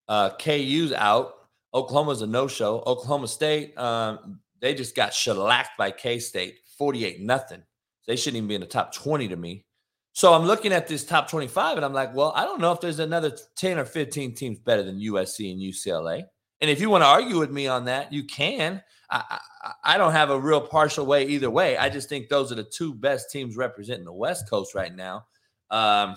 Uh, 0.08 0.30
KU's 0.32 0.94
out. 0.94 1.34
Oklahoma's 1.74 2.22
a 2.22 2.28
no 2.28 2.48
show. 2.48 2.84
Oklahoma 2.86 3.28
State, 3.28 3.78
um, 3.78 4.40
they 4.62 4.74
just 4.74 4.96
got 4.96 5.14
shellacked 5.14 5.78
by 5.78 5.92
K 5.92 6.20
State, 6.20 6.60
48 6.78 7.22
nothing. 7.22 7.64
They 8.08 8.16
shouldn't 8.16 8.38
even 8.38 8.48
be 8.48 8.56
in 8.56 8.62
the 8.62 8.68
top 8.68 8.94
20 8.94 9.28
to 9.30 9.36
me. 9.36 9.66
So 10.14 10.34
I'm 10.34 10.46
looking 10.46 10.72
at 10.72 10.88
this 10.88 11.04
top 11.04 11.30
25 11.30 11.76
and 11.76 11.86
I'm 11.86 11.92
like, 11.92 12.16
well, 12.16 12.32
I 12.36 12.46
don't 12.46 12.62
know 12.62 12.72
if 12.72 12.80
there's 12.80 13.00
another 13.00 13.38
10 13.58 13.78
or 13.78 13.84
15 13.84 14.34
teams 14.34 14.60
better 14.60 14.82
than 14.82 15.02
USC 15.02 15.52
and 15.52 15.62
UCLA. 15.62 16.24
And 16.62 16.72
if 16.72 16.80
you 16.80 16.90
want 16.90 17.04
to 17.04 17.08
argue 17.08 17.38
with 17.38 17.52
me 17.52 17.68
on 17.68 17.86
that, 17.86 18.14
you 18.14 18.24
can. 18.24 18.82
I, 19.10 19.40
I, 19.64 19.72
I, 19.84 19.98
don't 19.98 20.14
have 20.14 20.30
a 20.30 20.40
real 20.40 20.62
partial 20.62 21.06
way 21.06 21.26
either 21.26 21.50
way. 21.50 21.78
I 21.78 21.90
just 21.90 22.08
think 22.08 22.30
those 22.30 22.52
are 22.52 22.56
the 22.56 22.64
two 22.64 22.94
best 22.94 23.30
teams 23.30 23.58
representing 23.58 24.06
the 24.06 24.14
West 24.14 24.50
Coast 24.50 24.74
right 24.74 24.96
now. 24.96 25.26
Um, 25.70 26.16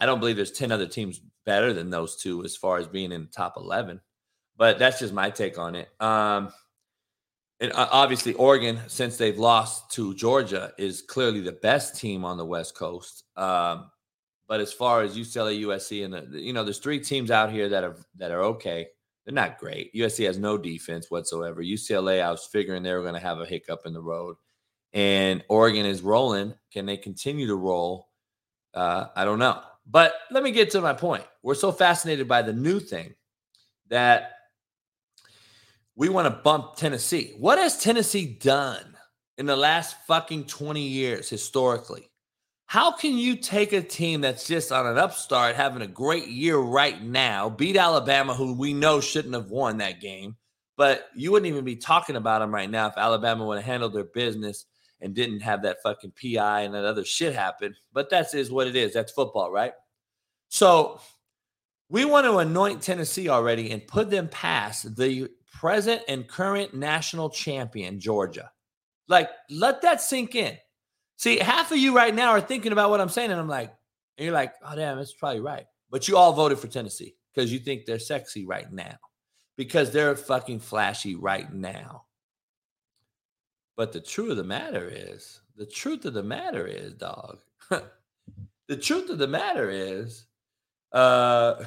I 0.00 0.06
don't 0.06 0.20
believe 0.20 0.36
there's 0.36 0.52
10 0.52 0.72
other 0.72 0.86
teams 0.86 1.20
better 1.44 1.72
than 1.72 1.90
those 1.90 2.16
two 2.16 2.44
as 2.44 2.56
far 2.56 2.78
as 2.78 2.86
being 2.86 3.12
in 3.12 3.22
the 3.22 3.28
top 3.28 3.54
11. 3.56 4.00
But 4.56 4.78
that's 4.78 4.98
just 4.98 5.14
my 5.14 5.30
take 5.30 5.58
on 5.58 5.74
it. 5.74 5.88
Um, 6.00 6.52
and 7.60 7.72
obviously, 7.74 8.34
Oregon, 8.34 8.80
since 8.86 9.16
they've 9.16 9.38
lost 9.38 9.90
to 9.92 10.14
Georgia, 10.14 10.72
is 10.76 11.00
clearly 11.00 11.40
the 11.40 11.52
best 11.52 11.98
team 11.98 12.24
on 12.24 12.36
the 12.36 12.44
West 12.44 12.74
Coast. 12.74 13.24
Um, 13.36 13.90
but 14.46 14.60
as 14.60 14.72
far 14.72 15.02
as 15.02 15.16
UCLA, 15.16 15.62
USC, 15.62 16.04
and 16.04 16.14
the, 16.14 16.40
you 16.40 16.52
know, 16.52 16.64
there's 16.64 16.78
three 16.78 17.00
teams 17.00 17.30
out 17.30 17.50
here 17.50 17.68
that 17.70 17.82
are 17.82 17.96
that 18.16 18.30
are 18.30 18.42
okay. 18.42 18.86
They're 19.24 19.34
not 19.34 19.58
great. 19.58 19.92
USC 19.94 20.24
has 20.26 20.38
no 20.38 20.56
defense 20.56 21.10
whatsoever. 21.10 21.62
UCLA, 21.62 22.22
I 22.22 22.30
was 22.30 22.44
figuring 22.44 22.82
they 22.82 22.92
were 22.92 23.02
going 23.02 23.14
to 23.14 23.20
have 23.20 23.40
a 23.40 23.46
hiccup 23.46 23.80
in 23.86 23.92
the 23.92 24.02
road, 24.02 24.36
and 24.92 25.42
Oregon 25.48 25.86
is 25.86 26.02
rolling. 26.02 26.54
Can 26.72 26.86
they 26.86 26.96
continue 26.96 27.46
to 27.46 27.56
roll? 27.56 28.08
Uh, 28.74 29.06
I 29.16 29.24
don't 29.24 29.38
know. 29.38 29.62
But 29.86 30.14
let 30.30 30.42
me 30.42 30.50
get 30.50 30.70
to 30.72 30.80
my 30.80 30.92
point. 30.92 31.24
We're 31.42 31.54
so 31.54 31.70
fascinated 31.70 32.26
by 32.26 32.42
the 32.42 32.52
new 32.52 32.80
thing 32.80 33.14
that 33.88 34.32
we 35.94 36.08
want 36.08 36.26
to 36.26 36.42
bump 36.42 36.76
Tennessee. 36.76 37.34
What 37.38 37.58
has 37.58 37.80
Tennessee 37.80 38.26
done 38.26 38.96
in 39.38 39.46
the 39.46 39.56
last 39.56 39.96
fucking 40.06 40.44
20 40.44 40.80
years 40.80 41.28
historically? 41.28 42.10
How 42.66 42.90
can 42.90 43.16
you 43.16 43.36
take 43.36 43.72
a 43.72 43.80
team 43.80 44.20
that's 44.20 44.48
just 44.48 44.72
on 44.72 44.86
an 44.86 44.98
upstart, 44.98 45.54
having 45.54 45.82
a 45.82 45.86
great 45.86 46.26
year 46.26 46.58
right 46.58 47.00
now, 47.00 47.48
beat 47.48 47.76
Alabama, 47.76 48.34
who 48.34 48.54
we 48.54 48.74
know 48.74 49.00
shouldn't 49.00 49.34
have 49.34 49.50
won 49.50 49.78
that 49.78 50.00
game, 50.00 50.36
but 50.76 51.06
you 51.14 51.30
wouldn't 51.30 51.50
even 51.50 51.64
be 51.64 51.76
talking 51.76 52.16
about 52.16 52.40
them 52.40 52.52
right 52.52 52.68
now 52.68 52.88
if 52.88 52.98
Alabama 52.98 53.46
would 53.46 53.58
have 53.58 53.64
handled 53.64 53.94
their 53.94 54.04
business 54.04 54.66
and 55.00 55.14
didn't 55.14 55.40
have 55.40 55.62
that 55.62 55.82
fucking 55.82 56.12
PI 56.20 56.62
and 56.62 56.74
that 56.74 56.84
other 56.84 57.04
shit 57.04 57.34
happen. 57.34 57.74
But 57.92 58.10
that's 58.10 58.34
is 58.34 58.50
what 58.50 58.66
it 58.66 58.76
is. 58.76 58.94
That's 58.94 59.12
football, 59.12 59.50
right? 59.50 59.72
So 60.48 61.00
we 61.88 62.04
want 62.04 62.24
to 62.26 62.38
anoint 62.38 62.82
Tennessee 62.82 63.28
already 63.28 63.70
and 63.70 63.86
put 63.86 64.10
them 64.10 64.28
past 64.28 64.96
the 64.96 65.28
present 65.52 66.02
and 66.08 66.26
current 66.26 66.74
national 66.74 67.30
champion, 67.30 68.00
Georgia. 68.00 68.50
Like, 69.08 69.30
let 69.50 69.82
that 69.82 70.00
sink 70.00 70.34
in. 70.34 70.56
See, 71.16 71.38
half 71.38 71.72
of 71.72 71.78
you 71.78 71.94
right 71.94 72.14
now 72.14 72.30
are 72.30 72.40
thinking 72.40 72.72
about 72.72 72.90
what 72.90 73.00
I'm 73.00 73.08
saying, 73.08 73.30
and 73.30 73.40
I'm 73.40 73.48
like, 73.48 73.72
and 74.18 74.24
you're 74.24 74.34
like, 74.34 74.54
oh 74.62 74.74
damn, 74.74 74.96
that's 74.96 75.12
probably 75.12 75.40
right. 75.40 75.64
But 75.90 76.08
you 76.08 76.16
all 76.16 76.32
voted 76.32 76.58
for 76.58 76.68
Tennessee 76.68 77.14
because 77.34 77.52
you 77.52 77.58
think 77.58 77.84
they're 77.84 77.98
sexy 77.98 78.46
right 78.46 78.70
now. 78.72 78.96
Because 79.56 79.90
they're 79.90 80.16
fucking 80.16 80.60
flashy 80.60 81.14
right 81.14 81.50
now. 81.52 82.05
But 83.76 83.92
the 83.92 84.00
truth 84.00 84.30
of 84.30 84.36
the 84.38 84.44
matter 84.44 84.90
is, 84.90 85.40
the 85.56 85.66
truth 85.66 86.04
of 86.06 86.14
the 86.14 86.22
matter 86.22 86.66
is, 86.66 86.94
dog. 86.94 87.38
the 88.68 88.76
truth 88.76 89.10
of 89.10 89.18
the 89.18 89.28
matter 89.28 89.70
is, 89.70 90.24
uh 90.92 91.64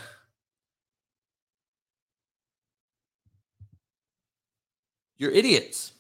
you're 5.18 5.32
idiots. 5.32 5.92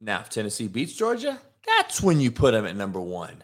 Now, 0.00 0.20
if 0.20 0.30
Tennessee 0.30 0.68
beats 0.68 0.94
Georgia, 0.94 1.40
that's 1.66 2.02
when 2.02 2.20
you 2.20 2.30
put 2.30 2.52
them 2.52 2.66
at 2.66 2.76
number 2.76 3.00
one. 3.00 3.42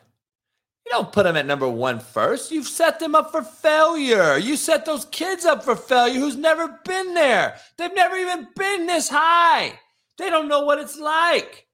You 0.86 0.92
don't 0.92 1.12
put 1.12 1.24
them 1.24 1.36
at 1.36 1.46
number 1.46 1.68
one 1.68 2.00
first. 2.00 2.50
You've 2.50 2.66
set 2.68 3.00
them 3.00 3.14
up 3.14 3.32
for 3.32 3.42
failure. 3.42 4.36
You 4.36 4.56
set 4.56 4.84
those 4.84 5.04
kids 5.06 5.44
up 5.44 5.64
for 5.64 5.76
failure 5.76 6.20
who's 6.20 6.36
never 6.36 6.80
been 6.84 7.14
there. 7.14 7.56
They've 7.76 7.94
never 7.94 8.16
even 8.16 8.48
been 8.56 8.86
this 8.86 9.08
high. 9.08 9.78
They 10.18 10.30
don't 10.30 10.48
know 10.48 10.64
what 10.64 10.78
it's 10.78 10.98
like. 10.98 11.66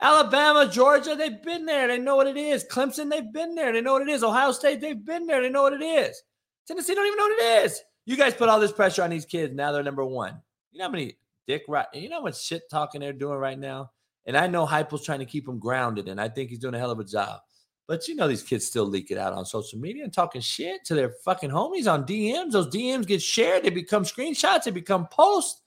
Alabama, 0.00 0.68
Georgia, 0.70 1.14
they've 1.14 1.42
been 1.42 1.64
there. 1.64 1.88
They 1.88 1.98
know 1.98 2.16
what 2.16 2.26
it 2.26 2.36
is. 2.36 2.66
Clemson, 2.70 3.10
they've 3.10 3.32
been 3.32 3.54
there. 3.54 3.72
They 3.72 3.80
know 3.80 3.94
what 3.94 4.02
it 4.02 4.08
is. 4.08 4.22
Ohio 4.22 4.52
State, 4.52 4.80
they've 4.80 5.04
been 5.04 5.26
there. 5.26 5.40
They 5.40 5.50
know 5.50 5.62
what 5.62 5.72
it 5.72 5.82
is. 5.82 6.20
Tennessee 6.66 6.94
don't 6.94 7.06
even 7.06 7.16
know 7.16 7.24
what 7.24 7.40
it 7.40 7.64
is. 7.64 7.80
You 8.06 8.16
guys 8.16 8.34
put 8.34 8.48
all 8.48 8.60
this 8.60 8.72
pressure 8.72 9.02
on 9.02 9.10
these 9.10 9.24
kids. 9.24 9.54
Now 9.54 9.72
they're 9.72 9.82
number 9.82 10.04
one. 10.04 10.40
You 10.72 10.78
know 10.78 10.86
how 10.86 10.90
many 10.90 11.16
dick 11.46 11.62
right? 11.68 11.86
You 11.94 12.08
know 12.08 12.22
much 12.22 12.42
shit 12.42 12.68
talking 12.70 13.00
they're 13.00 13.12
doing 13.12 13.38
right 13.38 13.58
now? 13.58 13.92
And 14.26 14.36
I 14.36 14.46
know 14.46 14.66
Heupel's 14.66 15.04
trying 15.04 15.18
to 15.20 15.26
keep 15.26 15.46
them 15.46 15.58
grounded, 15.58 16.08
and 16.08 16.20
I 16.20 16.28
think 16.28 16.50
he's 16.50 16.58
doing 16.58 16.74
a 16.74 16.78
hell 16.78 16.90
of 16.90 16.98
a 16.98 17.04
job. 17.04 17.40
But 17.86 18.08
you 18.08 18.14
know 18.14 18.26
these 18.26 18.42
kids 18.42 18.64
still 18.64 18.86
leak 18.86 19.10
it 19.10 19.18
out 19.18 19.34
on 19.34 19.44
social 19.44 19.78
media 19.78 20.04
and 20.04 20.12
talking 20.12 20.40
shit 20.40 20.84
to 20.86 20.94
their 20.94 21.10
fucking 21.24 21.50
homies 21.50 21.90
on 21.90 22.06
DMs. 22.06 22.52
Those 22.52 22.68
DMs 22.68 23.06
get 23.06 23.22
shared, 23.22 23.62
they 23.62 23.70
become 23.70 24.04
screenshots, 24.04 24.64
they 24.64 24.70
become 24.70 25.06
posts. 25.08 25.62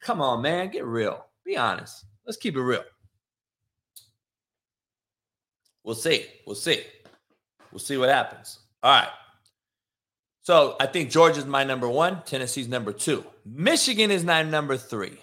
Come 0.00 0.22
on, 0.22 0.40
man, 0.42 0.70
get 0.70 0.84
real. 0.86 1.26
Be 1.44 1.56
honest. 1.56 2.04
Let's 2.26 2.36
keep 2.36 2.56
it 2.56 2.62
real. 2.62 2.84
We'll 5.84 5.94
see. 5.94 6.26
We'll 6.46 6.56
see. 6.56 6.82
We'll 7.72 7.80
see 7.80 7.96
what 7.96 8.08
happens. 8.08 8.60
All 8.82 8.92
right. 8.92 9.08
So 10.42 10.76
I 10.80 10.86
think 10.86 11.10
Georgia's 11.10 11.46
my 11.46 11.64
number 11.64 11.88
one. 11.88 12.22
Tennessee's 12.24 12.68
number 12.68 12.92
two. 12.92 13.24
Michigan 13.44 14.10
is 14.10 14.24
my 14.24 14.42
number 14.42 14.76
three. 14.76 15.18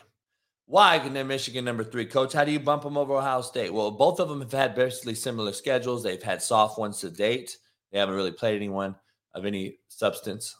Why 0.66 1.00
can 1.00 1.14
they 1.14 1.24
Michigan 1.24 1.66
number 1.66 1.84
three? 1.84 2.06
Coach, 2.06 2.34
how 2.34 2.46
do 2.46 2.52
you 2.52 2.60
bump 2.60 2.84
them 2.84 2.98
over 2.98 3.16
Ohio 3.16 3.42
State? 3.42 3.74
Well, 3.74 3.92
both 3.92 4.20
of 4.20 4.30
them 4.30 4.40
have 4.40 4.52
had 4.52 4.76
basically 4.76 5.16
similar 5.16 5.52
schedules. 5.52 6.04
They've 6.04 6.22
had 6.22 6.42
soft 6.42 6.78
ones 6.78 7.00
to 7.00 7.10
date. 7.10 7.58
They 7.92 8.00
haven't 8.00 8.16
really 8.16 8.32
played 8.32 8.56
anyone 8.56 8.96
of 9.34 9.46
any 9.46 9.80
substance. 9.88 10.56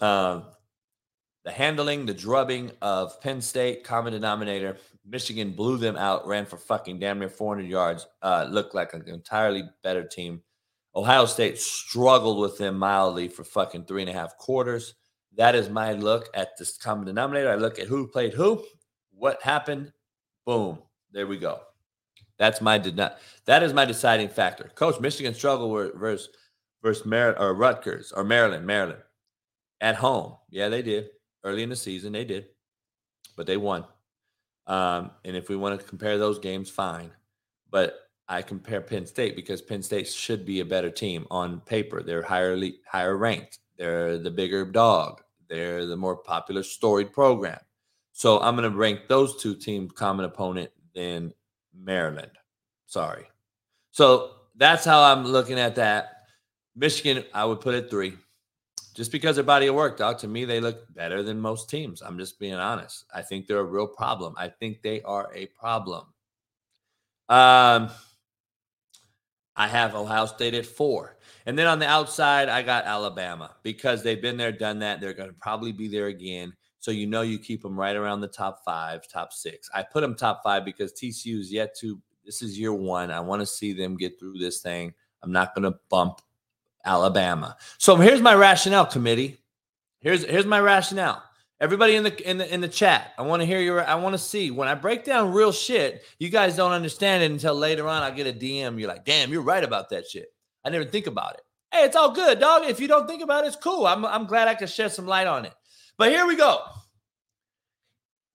Um, 0.00 0.46
the 1.44 1.52
handling, 1.52 2.06
the 2.06 2.14
drubbing 2.14 2.72
of 2.80 3.20
Penn 3.20 3.40
State, 3.40 3.84
common 3.84 4.14
denominator. 4.14 4.78
Michigan 5.06 5.52
blew 5.52 5.76
them 5.76 5.96
out, 5.96 6.26
ran 6.26 6.46
for 6.46 6.56
fucking 6.56 6.98
damn 6.98 7.18
near 7.18 7.28
400 7.28 7.68
yards. 7.68 8.06
Uh, 8.22 8.46
looked 8.50 8.74
like 8.74 8.94
an 8.94 9.06
entirely 9.06 9.64
better 9.82 10.04
team. 10.04 10.42
Ohio 10.96 11.26
State 11.26 11.58
struggled 11.58 12.40
with 12.40 12.56
them 12.56 12.78
mildly 12.78 13.28
for 13.28 13.44
fucking 13.44 13.84
three 13.84 14.00
and 14.00 14.10
a 14.10 14.14
half 14.14 14.38
quarters. 14.38 14.94
That 15.36 15.54
is 15.54 15.68
my 15.68 15.92
look 15.92 16.28
at 16.34 16.56
this 16.56 16.78
common 16.78 17.04
denominator. 17.04 17.50
I 17.50 17.56
look 17.56 17.78
at 17.78 17.88
who 17.88 18.06
played 18.06 18.32
who 18.32 18.64
what 19.12 19.42
happened? 19.42 19.92
Boom. 20.46 20.78
There 21.12 21.26
we 21.26 21.38
go. 21.38 21.60
That's 22.38 22.60
my 22.60 22.78
did 22.78 22.96
not. 22.96 23.18
That 23.44 23.62
is 23.62 23.72
my 23.72 23.84
deciding 23.84 24.28
factor. 24.28 24.70
Coach, 24.74 25.00
Michigan 25.00 25.34
struggled 25.34 25.92
versus 25.94 26.30
versus 26.82 27.06
Mar- 27.06 27.38
or 27.38 27.54
Rutgers 27.54 28.12
or 28.12 28.24
Maryland, 28.24 28.66
Maryland 28.66 29.00
at 29.80 29.96
home. 29.96 30.36
Yeah, 30.50 30.68
they 30.68 30.82
did 30.82 31.10
early 31.44 31.62
in 31.62 31.68
the 31.68 31.76
season. 31.76 32.12
They 32.12 32.24
did, 32.24 32.46
but 33.36 33.46
they 33.46 33.56
won. 33.56 33.84
Um, 34.66 35.10
and 35.24 35.36
if 35.36 35.48
we 35.48 35.56
want 35.56 35.78
to 35.78 35.86
compare 35.86 36.18
those 36.18 36.38
games, 36.38 36.70
fine. 36.70 37.10
But 37.70 38.08
I 38.28 38.42
compare 38.42 38.80
Penn 38.80 39.06
State 39.06 39.36
because 39.36 39.60
Penn 39.60 39.82
State 39.82 40.08
should 40.08 40.44
be 40.46 40.60
a 40.60 40.64
better 40.64 40.90
team 40.90 41.26
on 41.30 41.60
paper. 41.60 42.02
They're 42.02 42.22
higher 42.22 42.58
higher 42.86 43.16
ranked. 43.16 43.58
They're 43.76 44.18
the 44.18 44.30
bigger 44.30 44.64
dog. 44.64 45.20
They're 45.48 45.86
the 45.86 45.96
more 45.96 46.16
popular 46.16 46.62
storied 46.62 47.12
program. 47.12 47.60
So 48.12 48.40
I'm 48.40 48.56
going 48.56 48.70
to 48.70 48.76
rank 48.76 49.08
those 49.08 49.42
two 49.42 49.54
teams 49.54 49.92
common 49.92 50.24
opponent 50.24 50.70
than 50.94 51.34
Maryland. 51.76 52.30
Sorry. 52.86 53.26
So 53.90 54.30
that's 54.56 54.84
how 54.84 55.02
I'm 55.02 55.24
looking 55.24 55.58
at 55.58 55.74
that. 55.74 56.26
Michigan, 56.76 57.24
I 57.34 57.44
would 57.44 57.60
put 57.60 57.74
it 57.74 57.90
three. 57.90 58.14
Just 58.94 59.10
because 59.10 59.34
their 59.34 59.44
body 59.44 59.66
of 59.66 59.74
work, 59.74 59.98
dog, 59.98 60.18
to 60.18 60.28
me, 60.28 60.44
they 60.44 60.60
look 60.60 60.92
better 60.94 61.22
than 61.22 61.40
most 61.40 61.68
teams. 61.68 62.00
I'm 62.00 62.16
just 62.16 62.38
being 62.38 62.54
honest. 62.54 63.04
I 63.12 63.22
think 63.22 63.46
they're 63.46 63.58
a 63.58 63.64
real 63.64 63.88
problem. 63.88 64.34
I 64.38 64.48
think 64.48 64.82
they 64.82 65.02
are 65.02 65.30
a 65.34 65.46
problem. 65.46 66.06
Um, 67.28 67.90
I 69.56 69.66
have 69.68 69.96
Ohio 69.96 70.26
State 70.26 70.54
at 70.54 70.64
four. 70.64 71.16
And 71.46 71.58
then 71.58 71.66
on 71.66 71.80
the 71.80 71.88
outside, 71.88 72.48
I 72.48 72.62
got 72.62 72.84
Alabama 72.84 73.56
because 73.64 74.02
they've 74.02 74.22
been 74.22 74.36
there, 74.36 74.52
done 74.52 74.78
that. 74.78 75.00
They're 75.00 75.12
going 75.12 75.28
to 75.28 75.36
probably 75.40 75.72
be 75.72 75.88
there 75.88 76.06
again. 76.06 76.52
So 76.78 76.90
you 76.90 77.06
know 77.06 77.22
you 77.22 77.38
keep 77.38 77.62
them 77.62 77.78
right 77.78 77.96
around 77.96 78.20
the 78.20 78.28
top 78.28 78.62
five, 78.64 79.08
top 79.08 79.32
six. 79.32 79.68
I 79.74 79.82
put 79.82 80.02
them 80.02 80.14
top 80.14 80.42
five 80.44 80.64
because 80.64 80.92
TCU 80.92 81.40
is 81.40 81.52
yet 81.52 81.76
to. 81.78 82.00
This 82.24 82.42
is 82.42 82.58
year 82.58 82.72
one. 82.72 83.10
I 83.10 83.20
want 83.20 83.40
to 83.40 83.46
see 83.46 83.72
them 83.72 83.96
get 83.96 84.18
through 84.18 84.38
this 84.38 84.62
thing. 84.62 84.94
I'm 85.22 85.32
not 85.32 85.54
going 85.54 85.70
to 85.70 85.78
bump 85.90 86.20
Alabama. 86.84 87.56
So 87.78 87.96
here's 87.96 88.20
my 88.20 88.34
rationale, 88.34 88.86
committee. 88.86 89.38
Here's 90.00 90.24
here's 90.24 90.46
my 90.46 90.60
rationale. 90.60 91.22
Everybody 91.60 91.94
in 91.94 92.02
the 92.02 92.30
in 92.30 92.38
the 92.38 92.52
in 92.52 92.60
the 92.60 92.68
chat, 92.68 93.12
I 93.16 93.22
want 93.22 93.40
to 93.40 93.46
hear 93.46 93.60
your. 93.60 93.82
I 93.86 93.94
want 93.94 94.14
to 94.14 94.18
see 94.18 94.50
when 94.50 94.68
I 94.68 94.74
break 94.74 95.04
down 95.04 95.32
real 95.32 95.52
shit. 95.52 96.02
You 96.18 96.28
guys 96.28 96.56
don't 96.56 96.72
understand 96.72 97.22
it 97.22 97.30
until 97.30 97.54
later 97.54 97.88
on. 97.88 98.02
I 98.02 98.10
get 98.10 98.26
a 98.26 98.32
DM. 98.32 98.78
You're 98.78 98.88
like, 98.88 99.04
damn, 99.04 99.32
you're 99.32 99.40
right 99.40 99.64
about 99.64 99.90
that 99.90 100.06
shit. 100.06 100.26
I 100.64 100.70
never 100.70 100.84
think 100.84 101.06
about 101.06 101.34
it. 101.34 101.40
Hey, 101.72 101.84
it's 101.84 101.96
all 101.96 102.12
good, 102.12 102.38
dog. 102.38 102.64
If 102.64 102.80
you 102.80 102.88
don't 102.88 103.06
think 103.06 103.22
about 103.22 103.44
it, 103.44 103.48
it's 103.48 103.56
cool. 103.56 103.86
I'm 103.86 104.04
I'm 104.04 104.26
glad 104.26 104.48
I 104.48 104.54
could 104.54 104.68
shed 104.68 104.92
some 104.92 105.06
light 105.06 105.26
on 105.26 105.44
it. 105.44 105.54
But 105.96 106.10
here 106.10 106.26
we 106.26 106.36
go. 106.36 106.60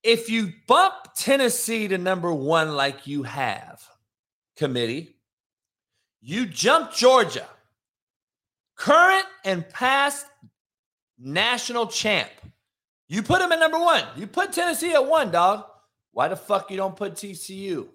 If 0.01 0.29
you 0.29 0.53
bump 0.65 0.95
Tennessee 1.15 1.87
to 1.89 1.97
number 1.97 2.33
one 2.33 2.75
like 2.75 3.05
you 3.05 3.23
have, 3.23 3.83
committee, 4.55 5.17
you 6.21 6.45
jump 6.45 6.93
Georgia, 6.93 7.47
current 8.79 9.25
and 9.43 9.67
past 9.69 10.25
national 11.19 11.87
champ. 11.87 12.29
You 13.09 13.21
put 13.21 13.39
them 13.39 13.51
at 13.51 13.59
number 13.59 13.77
one. 13.77 14.03
You 14.15 14.25
put 14.25 14.53
Tennessee 14.53 14.93
at 14.93 15.05
one, 15.05 15.31
dog. 15.31 15.65
Why 16.13 16.29
the 16.29 16.35
fuck 16.35 16.71
you 16.71 16.77
don't 16.77 16.95
put 16.95 17.13
TCU? 17.13 17.87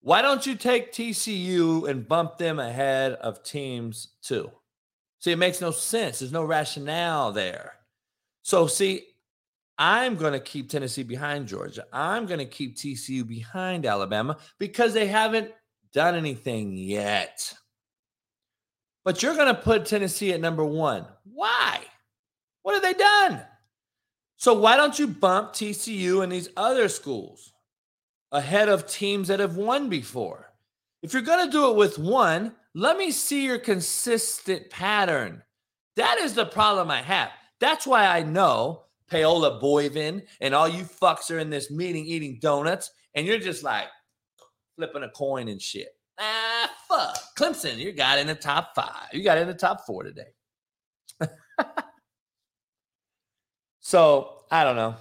Why 0.00 0.20
don't 0.20 0.44
you 0.44 0.56
take 0.56 0.92
TCU 0.92 1.88
and 1.88 2.06
bump 2.06 2.36
them 2.36 2.58
ahead 2.58 3.12
of 3.12 3.44
teams 3.44 4.08
too? 4.22 4.50
See, 5.20 5.30
it 5.30 5.38
makes 5.38 5.60
no 5.60 5.70
sense. 5.70 6.18
There's 6.18 6.32
no 6.32 6.44
rationale 6.44 7.30
there. 7.30 7.74
So, 8.42 8.66
see, 8.66 9.06
I'm 9.78 10.16
going 10.16 10.32
to 10.32 10.40
keep 10.40 10.68
Tennessee 10.68 11.04
behind 11.04 11.46
Georgia. 11.46 11.84
I'm 11.92 12.26
going 12.26 12.40
to 12.40 12.44
keep 12.44 12.76
TCU 12.76 13.26
behind 13.26 13.86
Alabama 13.86 14.38
because 14.58 14.92
they 14.94 15.06
haven't 15.06 15.52
done 15.92 16.16
anything 16.16 16.76
yet. 16.76 17.54
But 19.04 19.22
you're 19.22 19.34
going 19.34 19.54
to 19.54 19.60
put 19.60 19.86
Tennessee 19.86 20.32
at 20.32 20.40
number 20.40 20.64
one. 20.64 21.06
Why? 21.24 21.80
What 22.62 22.74
have 22.74 22.82
they 22.82 22.94
done? 22.94 23.42
So, 24.36 24.54
why 24.54 24.76
don't 24.76 24.98
you 24.98 25.06
bump 25.06 25.52
TCU 25.52 26.22
and 26.22 26.32
these 26.32 26.48
other 26.56 26.88
schools 26.88 27.52
ahead 28.30 28.68
of 28.68 28.86
teams 28.86 29.28
that 29.28 29.40
have 29.40 29.56
won 29.56 29.88
before? 29.88 30.52
If 31.02 31.12
you're 31.12 31.22
going 31.22 31.44
to 31.46 31.52
do 31.52 31.70
it 31.70 31.76
with 31.76 31.98
one, 31.98 32.54
let 32.74 32.96
me 32.96 33.10
see 33.10 33.44
your 33.44 33.58
consistent 33.58 34.70
pattern. 34.70 35.42
That 35.96 36.18
is 36.18 36.34
the 36.34 36.46
problem 36.46 36.90
I 36.90 37.02
have. 37.02 37.30
That's 37.60 37.86
why 37.86 38.06
I 38.06 38.22
know 38.22 38.84
Paola 39.10 39.60
Boivin 39.60 40.22
and 40.40 40.54
all 40.54 40.68
you 40.68 40.84
fucks 40.84 41.30
are 41.30 41.38
in 41.38 41.50
this 41.50 41.70
meeting 41.70 42.06
eating 42.06 42.38
donuts, 42.40 42.90
and 43.14 43.26
you're 43.26 43.38
just 43.38 43.62
like 43.62 43.88
flipping 44.76 45.02
a 45.02 45.10
coin 45.10 45.48
and 45.48 45.60
shit. 45.60 45.88
Ah, 46.18 46.70
fuck. 46.88 47.18
Clemson, 47.36 47.76
you 47.76 47.92
got 47.92 48.18
in 48.18 48.26
the 48.26 48.34
top 48.34 48.74
five. 48.74 49.08
You 49.12 49.22
got 49.24 49.38
in 49.38 49.46
the 49.46 49.54
top 49.54 49.86
four 49.86 50.02
today. 50.02 50.28
so 53.80 54.40
I 54.50 54.64
don't 54.64 54.76
know. 54.76 54.96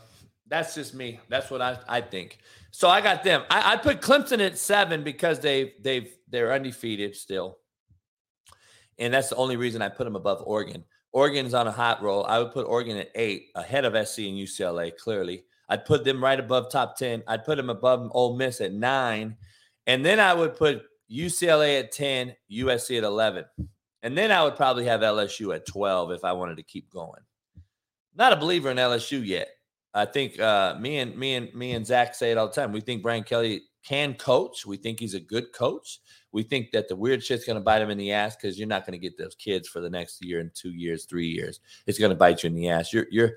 That's 0.47 0.76
just 0.76 0.93
me. 0.93 1.20
That's 1.30 1.49
what 1.49 1.62
I, 1.62 1.78
I 1.88 2.01
think. 2.01 2.39
So 2.72 2.89
I 2.89 3.01
got 3.01 3.24
them. 3.24 3.43
I, 3.49 3.74
I 3.74 3.78
put 3.78 4.01
Clemson 4.01 4.39
at 4.45 4.57
seven 4.57 5.03
because 5.03 5.39
they 5.39 5.74
they've 5.82 6.14
they're 6.30 6.53
undefeated 6.53 7.16
still. 7.16 7.57
And 8.99 9.14
that's 9.14 9.30
the 9.30 9.36
only 9.36 9.57
reason 9.57 9.82
I 9.82 9.89
put 9.89 10.03
them 10.03 10.16
above 10.16 10.43
Oregon. 10.45 10.84
Oregon's 11.14 11.53
on 11.53 11.68
a 11.68 11.72
hot 11.72 12.01
roll. 12.01 12.26
I 12.26 12.39
would 12.39 12.51
put 12.51 12.68
Oregon 12.68 12.97
at 12.97 13.09
eight, 13.16 13.47
ahead 13.55 13.84
of 13.84 13.93
SC 14.07 14.20
and 14.20 14.38
UCLA, 14.38 14.95
clearly. 14.95 15.43
I'd 15.68 15.86
put 15.86 16.03
them 16.03 16.24
right 16.24 16.39
above 16.39 16.72
top 16.72 16.97
10. 16.97 17.24
I'd 17.28 17.43
put 17.43 17.57
them 17.57 17.70
above 17.70 18.09
Ole 18.14 18.36
Miss 18.36 18.62
at 18.62 18.74
nine. 18.74 19.38
And 19.88 20.05
then 20.05 20.20
I 20.20 20.34
would 20.34 20.55
put 20.55 20.84
UCLA 21.12 21.80
at 21.80 21.91
10, 21.91 22.36
USC 22.51 22.97
at 22.97 23.03
11. 23.03 23.45
And 24.03 24.18
then 24.18 24.32
I 24.32 24.43
would 24.43 24.55
probably 24.55 24.86
have 24.86 25.01
LSU 25.01 25.53
at 25.55 25.68
12 25.68 26.12
if 26.12 26.24
I 26.24 26.32
wanted 26.34 26.57
to 26.57 26.64
keep 26.64 26.89
going. 26.89 27.22
Not 28.16 28.34
a 28.34 28.38
believer 28.38 28.72
in 28.72 28.78
LSU 28.78 29.26
yet. 29.26 29.49
I 29.93 30.05
think 30.05 30.39
uh, 30.39 30.76
me 30.80 30.99
and 30.99 31.18
me 31.18 31.36
and 31.36 31.53
me 31.53 31.74
and 31.74 31.86
Zach 31.86 32.16
say 32.16 32.32
it 32.32 32.38
all 32.38 32.47
the 32.47 32.53
time. 32.53 32.72
We 32.72 32.80
think 32.80 33.03
Brian 33.03 33.24
Kelly 33.24 33.64
can 33.84 34.14
coach. 34.14 34.66
We 34.66 34.78
think 34.78 34.99
he's 34.99 35.16
a 35.16 35.20
good 35.20 35.51
coach. 35.53 35.99
We 36.32 36.43
think 36.43 36.72
that 36.72 36.88
the 36.88 36.95
weird 36.95 37.24
shit's 37.24 37.45
going 37.45 37.57
to 37.57 37.64
bite 37.64 37.82
him 37.82 37.89
in 37.89 37.97
the 37.97 38.14
ass 38.14 38.36
because 38.36 38.57
you're 38.57 38.68
not 38.68 38.86
going 38.86 38.93
to 38.93 39.05
get 39.05 39.18
those 39.18 39.36
kids 39.36 39.68
for 39.68 39.82
the 39.82 39.89
next 39.89 40.24
year 40.24 40.39
and 40.39 40.53
two 40.53 40.72
years, 40.72 41.05
three 41.05 41.28
years. 41.28 41.59
It's 41.88 41.99
going 41.99 42.12
to 42.12 42.16
bite 42.16 42.43
you 42.43 42.47
in 42.47 42.55
the 42.55 42.70
ass. 42.70 42.93
You're, 42.93 43.07
you're 43.12 43.34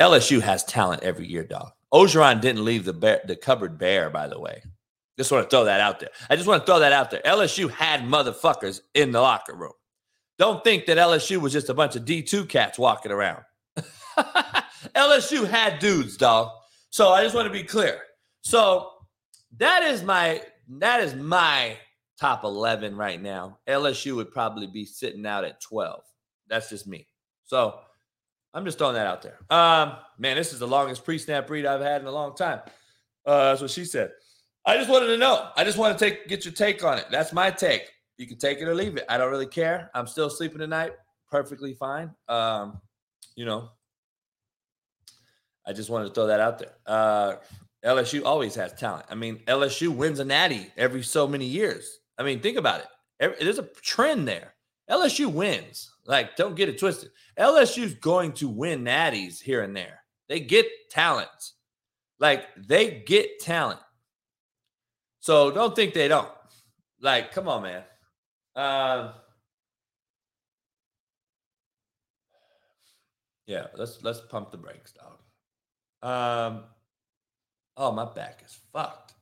LSU 0.00 0.40
has 0.40 0.64
talent 0.64 1.02
every 1.02 1.26
year, 1.26 1.44
dog. 1.44 1.72
Orgeron 1.92 2.40
didn't 2.40 2.64
leave 2.64 2.84
the 2.84 2.92
bear, 2.94 3.20
the 3.26 3.36
cupboard 3.36 3.78
bare, 3.78 4.08
by 4.08 4.26
the 4.26 4.40
way. 4.40 4.62
Just 5.20 5.30
want 5.30 5.44
to 5.44 5.54
throw 5.54 5.66
that 5.66 5.80
out 5.80 6.00
there. 6.00 6.08
I 6.30 6.36
just 6.36 6.48
want 6.48 6.62
to 6.62 6.66
throw 6.66 6.78
that 6.78 6.94
out 6.94 7.10
there. 7.10 7.20
LSU 7.26 7.70
had 7.70 8.00
motherfuckers 8.00 8.80
in 8.94 9.12
the 9.12 9.20
locker 9.20 9.54
room. 9.54 9.74
Don't 10.38 10.64
think 10.64 10.86
that 10.86 10.96
LSU 10.96 11.36
was 11.36 11.52
just 11.52 11.68
a 11.68 11.74
bunch 11.74 11.94
of 11.94 12.06
D2 12.06 12.48
cats 12.48 12.78
walking 12.78 13.12
around. 13.12 13.42
LSU 14.96 15.46
had 15.46 15.78
dudes, 15.78 16.16
dog. 16.16 16.48
So 16.88 17.10
I 17.10 17.22
just 17.22 17.34
want 17.34 17.46
to 17.48 17.52
be 17.52 17.62
clear. 17.62 18.00
So 18.40 18.92
that 19.58 19.82
is 19.82 20.02
my 20.02 20.40
that 20.78 21.02
is 21.02 21.14
my 21.14 21.76
top 22.18 22.42
11 22.42 22.96
right 22.96 23.20
now. 23.20 23.58
LSU 23.68 24.16
would 24.16 24.30
probably 24.30 24.68
be 24.68 24.86
sitting 24.86 25.26
out 25.26 25.44
at 25.44 25.60
12. 25.60 26.00
That's 26.48 26.70
just 26.70 26.86
me. 26.86 27.06
So 27.44 27.78
I'm 28.54 28.64
just 28.64 28.78
throwing 28.78 28.94
that 28.94 29.06
out 29.06 29.20
there. 29.20 29.36
Um, 29.50 29.96
man, 30.16 30.36
this 30.36 30.54
is 30.54 30.60
the 30.60 30.66
longest 30.66 31.04
pre-snap 31.04 31.50
read 31.50 31.66
I've 31.66 31.82
had 31.82 32.00
in 32.00 32.06
a 32.06 32.10
long 32.10 32.34
time. 32.34 32.60
Uh, 33.26 33.50
that's 33.50 33.60
what 33.60 33.70
she 33.70 33.84
said. 33.84 34.12
I 34.66 34.76
just 34.76 34.90
wanted 34.90 35.06
to 35.08 35.16
know. 35.16 35.48
I 35.56 35.64
just 35.64 35.78
want 35.78 35.98
to 35.98 36.04
take 36.04 36.28
get 36.28 36.44
your 36.44 36.52
take 36.52 36.84
on 36.84 36.98
it. 36.98 37.06
That's 37.10 37.32
my 37.32 37.50
take. 37.50 37.90
You 38.18 38.26
can 38.26 38.38
take 38.38 38.58
it 38.58 38.68
or 38.68 38.74
leave 38.74 38.96
it. 38.96 39.06
I 39.08 39.16
don't 39.16 39.30
really 39.30 39.46
care. 39.46 39.90
I'm 39.94 40.06
still 40.06 40.28
sleeping 40.28 40.58
tonight. 40.58 40.92
Perfectly 41.30 41.74
fine. 41.74 42.10
Um, 42.28 42.80
you 43.34 43.46
know, 43.46 43.70
I 45.66 45.72
just 45.72 45.88
wanted 45.88 46.08
to 46.08 46.14
throw 46.14 46.26
that 46.26 46.40
out 46.40 46.58
there. 46.58 46.74
Uh, 46.86 47.36
LSU 47.84 48.24
always 48.24 48.54
has 48.56 48.74
talent. 48.74 49.06
I 49.10 49.14
mean, 49.14 49.38
LSU 49.46 49.88
wins 49.88 50.18
a 50.18 50.24
natty 50.24 50.70
every 50.76 51.02
so 51.02 51.26
many 51.26 51.46
years. 51.46 52.00
I 52.18 52.22
mean, 52.22 52.40
think 52.40 52.58
about 52.58 52.80
it. 52.80 53.40
There's 53.40 53.58
a 53.58 53.68
trend 53.82 54.28
there. 54.28 54.54
LSU 54.90 55.32
wins. 55.32 55.90
Like, 56.04 56.36
don't 56.36 56.56
get 56.56 56.68
it 56.68 56.78
twisted. 56.78 57.10
LSU's 57.38 57.94
going 57.94 58.32
to 58.32 58.48
win 58.48 58.84
natties 58.84 59.40
here 59.40 59.62
and 59.62 59.74
there. 59.74 60.02
They 60.28 60.40
get 60.40 60.66
talent. 60.90 61.28
Like, 62.18 62.46
they 62.56 63.02
get 63.06 63.40
talent. 63.40 63.80
So 65.20 65.50
don't 65.50 65.76
think 65.76 65.94
they 65.94 66.08
don't. 66.08 66.28
Like, 67.00 67.32
come 67.32 67.48
on, 67.48 67.62
man. 67.62 67.82
Um, 68.56 69.10
yeah, 73.46 73.66
let's 73.76 74.02
let's 74.02 74.20
pump 74.20 74.50
the 74.50 74.58
brakes, 74.58 74.92
dog. 74.92 75.18
Um, 76.02 76.64
oh, 77.76 77.92
my 77.92 78.06
back 78.06 78.42
is 78.44 78.58
fucked. 78.72 79.14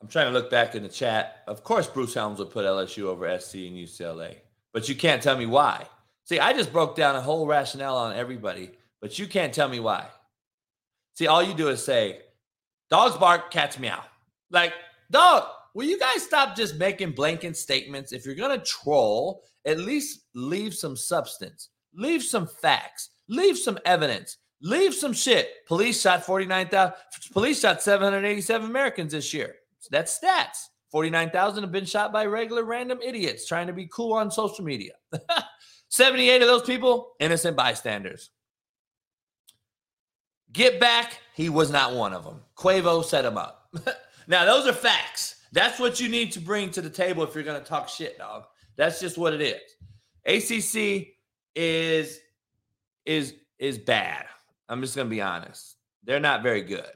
I'm 0.00 0.08
trying 0.08 0.26
to 0.26 0.32
look 0.32 0.50
back 0.50 0.74
in 0.74 0.82
the 0.82 0.88
chat. 0.88 1.42
Of 1.46 1.64
course, 1.64 1.88
Bruce 1.88 2.14
Helms 2.14 2.38
would 2.38 2.50
put 2.50 2.64
LSU 2.64 3.04
over 3.04 3.38
SC 3.40 3.54
and 3.56 3.76
UCLA, 3.76 4.36
but 4.72 4.88
you 4.88 4.94
can't 4.94 5.22
tell 5.22 5.36
me 5.36 5.46
why. 5.46 5.86
See, 6.24 6.38
I 6.38 6.52
just 6.52 6.72
broke 6.72 6.94
down 6.94 7.16
a 7.16 7.20
whole 7.20 7.46
rationale 7.46 7.96
on 7.96 8.14
everybody, 8.14 8.70
but 9.00 9.18
you 9.18 9.26
can't 9.26 9.52
tell 9.52 9.68
me 9.68 9.80
why. 9.80 10.06
See, 11.14 11.26
all 11.26 11.42
you 11.42 11.54
do 11.54 11.68
is 11.68 11.82
say, 11.82 12.20
dogs 12.90 13.16
bark, 13.16 13.50
cats 13.50 13.78
meow. 13.78 14.02
Like, 14.50 14.72
dog, 15.10 15.44
will 15.74 15.86
you 15.86 15.98
guys 15.98 16.22
stop 16.22 16.56
just 16.56 16.76
making 16.76 17.12
blanket 17.12 17.56
statements? 17.56 18.12
If 18.12 18.24
you're 18.24 18.34
going 18.34 18.58
to 18.58 18.64
troll, 18.64 19.42
at 19.64 19.78
least 19.78 20.26
leave 20.34 20.74
some 20.74 20.96
substance, 20.96 21.68
leave 21.94 22.22
some 22.22 22.46
facts, 22.46 23.10
leave 23.28 23.58
some 23.58 23.78
evidence. 23.84 24.38
Leave 24.60 24.92
some 24.92 25.12
shit. 25.12 25.50
Police 25.66 26.00
shot 26.00 26.24
49,000. 26.24 26.92
Police 27.32 27.60
shot 27.60 27.80
787 27.80 28.68
Americans 28.68 29.12
this 29.12 29.32
year. 29.32 29.54
That's 29.90 30.18
stats. 30.18 30.66
49,000 30.90 31.62
have 31.62 31.72
been 31.72 31.84
shot 31.84 32.12
by 32.12 32.24
regular 32.26 32.64
random 32.64 32.98
idiots 33.02 33.46
trying 33.46 33.66
to 33.66 33.72
be 33.72 33.88
cool 33.92 34.14
on 34.14 34.30
social 34.30 34.64
media. 34.64 34.92
78 35.90 36.42
of 36.42 36.48
those 36.48 36.62
people, 36.62 37.12
innocent 37.20 37.56
bystanders. 37.56 38.30
Get 40.52 40.80
back, 40.80 41.20
he 41.34 41.48
was 41.48 41.70
not 41.70 41.94
one 41.94 42.12
of 42.12 42.24
them. 42.24 42.40
Quavo 42.56 43.04
set 43.04 43.24
him 43.24 43.36
up. 43.36 43.74
now, 44.26 44.44
those 44.44 44.66
are 44.66 44.72
facts. 44.72 45.36
That's 45.52 45.78
what 45.78 46.00
you 46.00 46.08
need 46.08 46.32
to 46.32 46.40
bring 46.40 46.70
to 46.70 46.80
the 46.80 46.90
table 46.90 47.22
if 47.22 47.34
you're 47.34 47.44
going 47.44 47.60
to 47.60 47.66
talk 47.66 47.88
shit, 47.88 48.18
dog. 48.18 48.44
That's 48.76 49.00
just 49.00 49.18
what 49.18 49.34
it 49.34 49.40
is. 49.40 49.60
ACC 50.24 51.08
is 51.54 52.20
is 53.06 53.34
is 53.58 53.78
bad. 53.78 54.26
I'm 54.68 54.80
just 54.80 54.94
gonna 54.94 55.08
be 55.08 55.22
honest. 55.22 55.76
They're 56.04 56.20
not 56.20 56.42
very 56.42 56.62
good. 56.62 56.90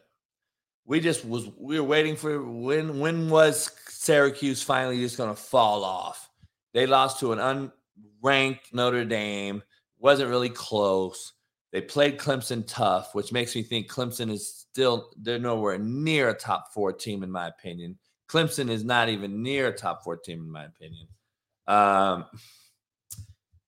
We 0.85 1.01
just 1.01 1.25
was 1.25 1.51
we 1.59 1.81
were 1.81 1.87
waiting 1.87 2.17
for 2.17 2.43
when 2.43 3.01
when 3.01 3.31
was 3.31 3.73
Syracuse 3.89 4.63
finally 4.63 5.01
just 5.01 5.17
gonna 5.17 5.35
fall 5.35 5.83
off? 5.83 6.31
They 6.75 6.87
lost 6.87 7.21
to 7.21 7.33
an 7.33 7.71
unranked 8.23 8.73
Notre 8.73 9.05
Dame. 9.05 9.63
Wasn't 9.99 10.31
really 10.31 10.51
close. 10.51 11.33
They 11.73 11.81
played 11.81 12.19
Clemson 12.19 12.65
tough, 12.67 13.15
which 13.15 13.33
makes 13.33 13.57
me 13.57 13.63
think 13.63 13.91
Clemson 13.91 14.31
is 14.31 14.47
still 14.47 15.11
they're 15.17 15.39
nowhere 15.39 15.79
near 15.79 16.29
a 16.29 16.35
top 16.35 16.73
four 16.73 16.93
team 16.93 17.23
in 17.23 17.31
my 17.31 17.49
opinion. 17.49 17.99
Clemson 18.29 18.71
is 18.71 18.85
not 18.85 19.09
even 19.09 19.43
near 19.43 19.69
a 19.69 19.77
top 19.77 20.05
four 20.05 20.17
team 20.17 20.41
in 20.41 20.51
my 20.51 20.65
opinion. 20.65 21.07
Um, 21.67 22.27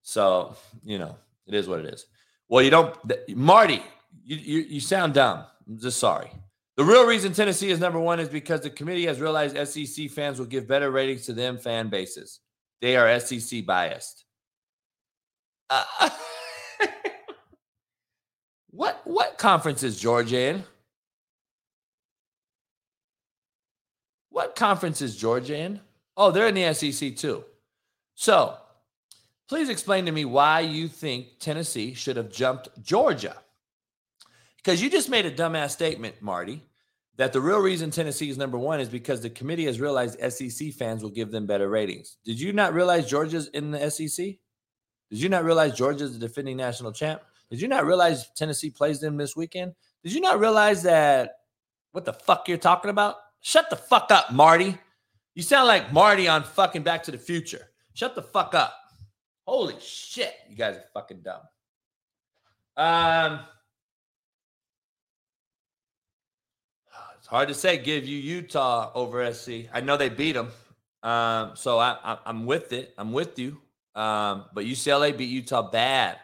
so 0.03 0.57
you 0.85 0.99
know 0.99 1.17
it 1.47 1.55
is 1.55 1.67
what 1.67 1.81
it 1.81 1.87
is. 1.87 2.07
Well, 2.49 2.63
you 2.63 2.71
don't, 2.71 2.95
Marty. 3.35 3.83
You, 4.23 4.37
you, 4.37 4.59
you 4.61 4.81
sound 4.81 5.15
dumb. 5.15 5.45
I'm 5.67 5.79
just 5.79 5.99
sorry. 5.99 6.31
The 6.77 6.85
real 6.85 7.07
reason 7.07 7.33
Tennessee 7.33 7.71
is 7.71 7.81
number 7.81 7.99
one 8.01 8.21
is 8.21 8.29
because 8.29 8.61
the 8.61 8.71
committee 8.71 9.07
has 9.07 9.21
realized 9.21 9.57
SEC 9.69 10.11
fans 10.11 10.39
will 10.39 10.47
give 10.47 10.67
better 10.67 10.91
ratings 10.91 11.25
to 11.27 11.33
them 11.33 11.57
fan 11.57 11.89
bases. 11.89 12.41
They 12.81 12.97
are 12.97 13.19
SEC 13.21 13.65
biased. 13.65 14.25
Uh, 15.71 15.85
what 19.15 19.39
conference 19.39 19.83
is 19.83 19.99
Georgia 19.99 20.41
in? 20.41 20.65
What 24.31 24.57
conference 24.57 25.01
is 25.01 25.17
Georgia 25.17 25.57
in? 25.57 25.81
Oh, 26.17 26.31
they're 26.31 26.49
in 26.49 26.55
the 26.55 26.75
SEC 26.75 27.17
too. 27.17 27.45
So 28.15 28.59
Please 29.49 29.69
explain 29.69 30.07
to 30.07 30.13
me 30.13 30.25
why 30.25 30.61
you 30.61 30.89
think 30.89 31.39
Tennessee 31.39 31.93
should 31.93 32.17
have 32.17 32.31
jumped 32.31 32.71
Georgia. 32.83 33.37
Because 34.57 34.83
you 34.83 34.89
just 34.89 35.11
made 35.11 35.27
a 35.27 35.31
dumbass 35.31 35.71
statement, 35.71 36.23
Marty, 36.23 36.63
that 37.17 37.35
the 37.35 37.41
real 37.41 37.61
reason 37.61 37.91
Tennessee 37.91 38.31
is 38.31 38.39
number 38.39 38.59
one 38.59 38.81
is 38.81 38.89
because 38.89 39.21
the 39.21 39.29
committee 39.29 39.67
has 39.67 39.81
realized 39.81 40.19
SEC 40.33 40.73
fans 40.73 41.03
will 41.03 41.11
give 41.11 41.31
them 41.31 41.47
better 41.47 41.69
ratings. 41.69 42.17
Did 42.25 42.41
you 42.41 42.55
not 42.55 42.73
realize 42.73 43.09
Georgia's 43.09 43.49
in 43.49 43.71
the 43.71 43.91
SEC? 43.91 44.27
Did 44.27 45.21
you 45.21 45.29
not 45.29 45.45
realize 45.45 45.77
Georgia's 45.77 46.15
the 46.15 46.27
defending 46.27 46.57
national 46.57 46.93
champ? 46.93 47.21
Did 47.55 47.63
you 47.63 47.69
not 47.69 47.87
realize 47.87 48.31
Tennessee 48.35 48.69
plays 48.69 48.99
them 48.99 49.17
this 49.17 49.37
weekend? 49.37 49.77
Did 50.03 50.13
you 50.13 50.21
not 50.21 50.41
realize 50.41 50.83
that 50.83 51.37
what 51.93 52.05
the 52.05 52.13
fuck 52.13 52.49
you're 52.49 52.59
talking 52.59 52.91
about? 52.91 53.15
Shut 53.43 53.71
the 53.71 53.77
fuck 53.77 54.11
up, 54.11 54.33
Marty. 54.33 54.77
You 55.37 55.43
sound 55.45 55.69
like 55.69 55.93
Marty 55.93 56.27
on 56.27 56.43
fucking 56.43 56.83
Back 56.83 57.05
to 57.05 57.13
the 57.13 57.19
Future. 57.19 57.69
Shut 57.93 58.17
the 58.17 58.23
fuck 58.23 58.57
up. 58.57 58.75
Holy 59.47 59.77
shit, 59.79 60.35
you 60.51 60.57
guys 60.57 60.75
are 60.75 60.85
fucking 60.93 61.21
dumb. 61.23 61.43
Um, 62.77 63.39
it's 67.17 67.29
hard 67.29 67.47
to 67.47 67.55
say. 67.55 67.79
Give 67.79 68.05
you 68.05 68.19
Utah 68.19 68.91
over 68.97 69.33
SC. 69.33 69.69
I 69.73 69.81
know 69.81 69.97
they 69.97 70.09
beat 70.09 70.33
them, 70.33 70.49
um, 71.05 71.53
so 71.55 71.79
I, 71.79 71.99
I, 72.03 72.19
I'm 72.27 72.47
with 72.47 72.73
it. 72.73 72.95
I'm 72.99 73.13
with 73.13 73.39
you. 73.39 73.59
Um, 73.95 74.47
but 74.53 74.65
UCLA 74.65 75.17
beat 75.17 75.27
Utah 75.27 75.71
bad. 75.71 76.19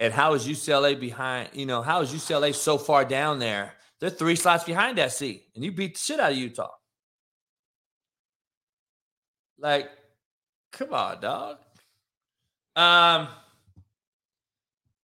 And 0.00 0.12
how 0.12 0.34
is 0.34 0.48
UCLA 0.48 0.98
behind? 0.98 1.50
You 1.52 1.66
know, 1.66 1.82
how 1.82 2.00
is 2.00 2.12
UCLA 2.12 2.54
so 2.54 2.78
far 2.78 3.04
down 3.04 3.38
there? 3.38 3.74
They're 4.00 4.10
three 4.10 4.36
slots 4.36 4.64
behind 4.64 4.98
SC, 5.12 5.22
and 5.54 5.64
you 5.64 5.72
beat 5.72 5.94
the 5.94 6.00
shit 6.00 6.20
out 6.20 6.32
of 6.32 6.38
Utah. 6.38 6.70
Like, 9.58 9.90
come 10.72 10.94
on, 10.94 11.20
dog. 11.20 11.58
Um, 12.76 13.28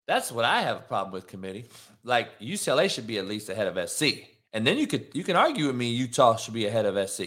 That's 0.07 0.33
what 0.33 0.45
I 0.45 0.63
have 0.63 0.79
a 0.79 0.81
problem 0.81 1.13
with 1.13 1.27
committee. 1.27 1.67
Like 2.05 2.39
UCLA 2.41 2.91
should 2.91 3.07
be 3.07 3.19
at 3.19 3.27
least 3.27 3.49
ahead 3.51 3.67
of 3.67 3.91
SC. 3.91 4.05
And 4.53 4.67
then 4.67 4.79
you 4.79 4.87
could 4.87 5.09
you 5.13 5.25
can 5.25 5.37
argue 5.37 5.67
with 5.67 5.77
me 5.77 5.91
Utah 5.91 6.37
should 6.37 6.55
be 6.55 6.67
ahead 6.67 6.87
of 6.87 7.11
SC. 7.11 7.23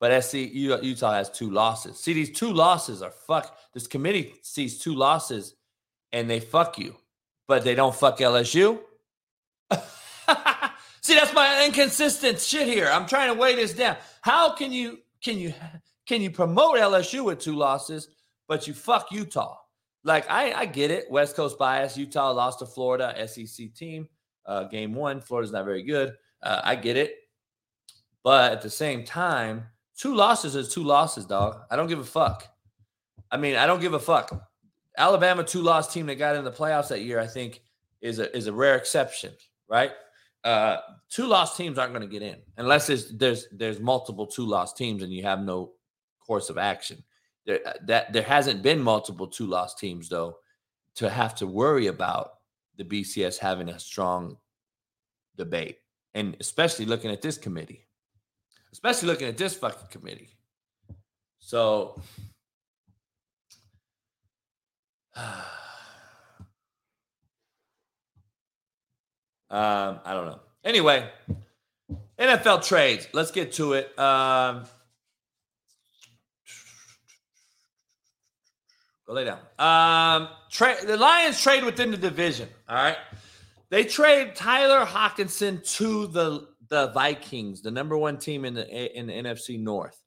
But 0.00 0.22
SC 0.24 0.34
Utah 0.34 1.12
has 1.12 1.30
two 1.30 1.50
losses. 1.50 1.98
See, 1.98 2.12
these 2.12 2.32
two 2.32 2.52
losses 2.52 3.02
are 3.02 3.10
fuck. 3.10 3.56
This 3.74 3.86
committee 3.86 4.34
sees 4.42 4.78
two 4.78 4.94
losses 4.94 5.54
and 6.12 6.28
they 6.28 6.40
fuck 6.40 6.78
you, 6.78 6.96
but 7.46 7.64
they 7.64 7.74
don't 7.74 7.94
fuck 7.94 8.18
LSU. 8.18 8.80
See, 11.02 11.14
that's 11.14 11.32
my 11.32 11.64
inconsistent 11.64 12.40
shit 12.40 12.68
here. 12.68 12.88
I'm 12.92 13.06
trying 13.06 13.32
to 13.32 13.38
weigh 13.38 13.54
this 13.54 13.72
down. 13.72 13.96
How 14.20 14.52
can 14.52 14.72
you 14.72 14.98
can 15.22 15.38
you 15.38 15.54
can 16.06 16.20
you 16.20 16.30
promote 16.30 16.76
LSU 16.76 17.24
with 17.24 17.38
two 17.38 17.56
losses, 17.56 18.08
but 18.48 18.66
you 18.66 18.74
fuck 18.74 19.10
Utah? 19.10 19.56
Like 20.04 20.30
I, 20.30 20.52
I 20.52 20.66
get 20.66 20.90
it. 20.90 21.10
West 21.10 21.36
Coast 21.36 21.58
bias. 21.58 21.96
Utah 21.96 22.30
lost 22.32 22.58
to 22.60 22.66
Florida, 22.66 23.14
SEC 23.26 23.72
team. 23.74 24.08
Uh, 24.46 24.64
game 24.64 24.94
one, 24.94 25.20
Florida's 25.20 25.52
not 25.52 25.64
very 25.64 25.82
good. 25.82 26.14
Uh, 26.42 26.60
I 26.64 26.74
get 26.74 26.96
it, 26.96 27.14
but 28.24 28.52
at 28.52 28.62
the 28.62 28.70
same 28.70 29.04
time, 29.04 29.66
two 29.96 30.14
losses 30.14 30.56
is 30.56 30.72
two 30.72 30.82
losses, 30.82 31.26
dog. 31.26 31.60
I 31.70 31.76
don't 31.76 31.86
give 31.86 31.98
a 31.98 32.04
fuck. 32.04 32.46
I 33.30 33.36
mean, 33.36 33.56
I 33.56 33.66
don't 33.66 33.80
give 33.80 33.92
a 33.94 33.98
fuck. 33.98 34.49
Alabama 34.96 35.44
two 35.44 35.62
loss 35.62 35.92
team 35.92 36.06
that 36.06 36.16
got 36.16 36.36
in 36.36 36.44
the 36.44 36.50
playoffs 36.50 36.88
that 36.88 37.02
year, 37.02 37.20
I 37.20 37.26
think, 37.26 37.62
is 38.00 38.18
a 38.18 38.34
is 38.36 38.46
a 38.46 38.52
rare 38.52 38.76
exception, 38.76 39.32
right? 39.68 39.92
Uh, 40.42 40.78
two 41.10 41.26
loss 41.26 41.56
teams 41.56 41.78
aren't 41.78 41.92
going 41.92 42.08
to 42.08 42.08
get 42.08 42.22
in 42.22 42.36
unless 42.56 42.86
there's 42.86 43.10
there's 43.10 43.46
there's 43.52 43.78
multiple 43.78 44.26
two 44.26 44.46
loss 44.46 44.72
teams 44.72 45.02
and 45.02 45.12
you 45.12 45.22
have 45.22 45.40
no 45.40 45.72
course 46.26 46.48
of 46.48 46.58
action. 46.58 47.02
There 47.46 47.60
uh, 47.66 47.74
that 47.86 48.12
there 48.12 48.22
hasn't 48.22 48.62
been 48.62 48.80
multiple 48.80 49.26
two 49.26 49.46
loss 49.46 49.74
teams 49.74 50.08
though 50.08 50.36
to 50.96 51.08
have 51.08 51.34
to 51.36 51.46
worry 51.46 51.86
about 51.86 52.32
the 52.76 52.84
BCS 52.84 53.38
having 53.38 53.68
a 53.68 53.78
strong 53.78 54.36
debate, 55.36 55.78
and 56.14 56.36
especially 56.40 56.86
looking 56.86 57.10
at 57.10 57.22
this 57.22 57.38
committee, 57.38 57.86
especially 58.72 59.08
looking 59.08 59.28
at 59.28 59.36
this 59.38 59.54
fucking 59.54 59.88
committee. 59.90 60.30
So. 61.38 62.00
Um, 69.50 69.98
I 70.04 70.14
don't 70.14 70.26
know. 70.26 70.38
Anyway, 70.62 71.10
NFL 72.18 72.64
trades. 72.64 73.08
Let's 73.12 73.32
get 73.32 73.52
to 73.54 73.72
it. 73.72 73.98
Um, 73.98 74.64
go 79.08 79.14
lay 79.14 79.24
down. 79.24 79.40
Um, 79.58 80.28
tra- 80.50 80.86
the 80.86 80.96
Lions 80.96 81.40
trade 81.42 81.64
within 81.64 81.90
the 81.90 81.96
division. 81.96 82.48
All 82.68 82.76
right, 82.76 82.98
they 83.70 83.82
trade 83.82 84.36
Tyler 84.36 84.86
Hockenson 84.86 85.68
to 85.78 86.06
the 86.06 86.46
the 86.68 86.92
Vikings, 86.92 87.60
the 87.60 87.72
number 87.72 87.98
one 87.98 88.18
team 88.18 88.44
in 88.44 88.54
the 88.54 88.98
in 88.98 89.08
the 89.08 89.12
NFC 89.12 89.58
North. 89.58 90.00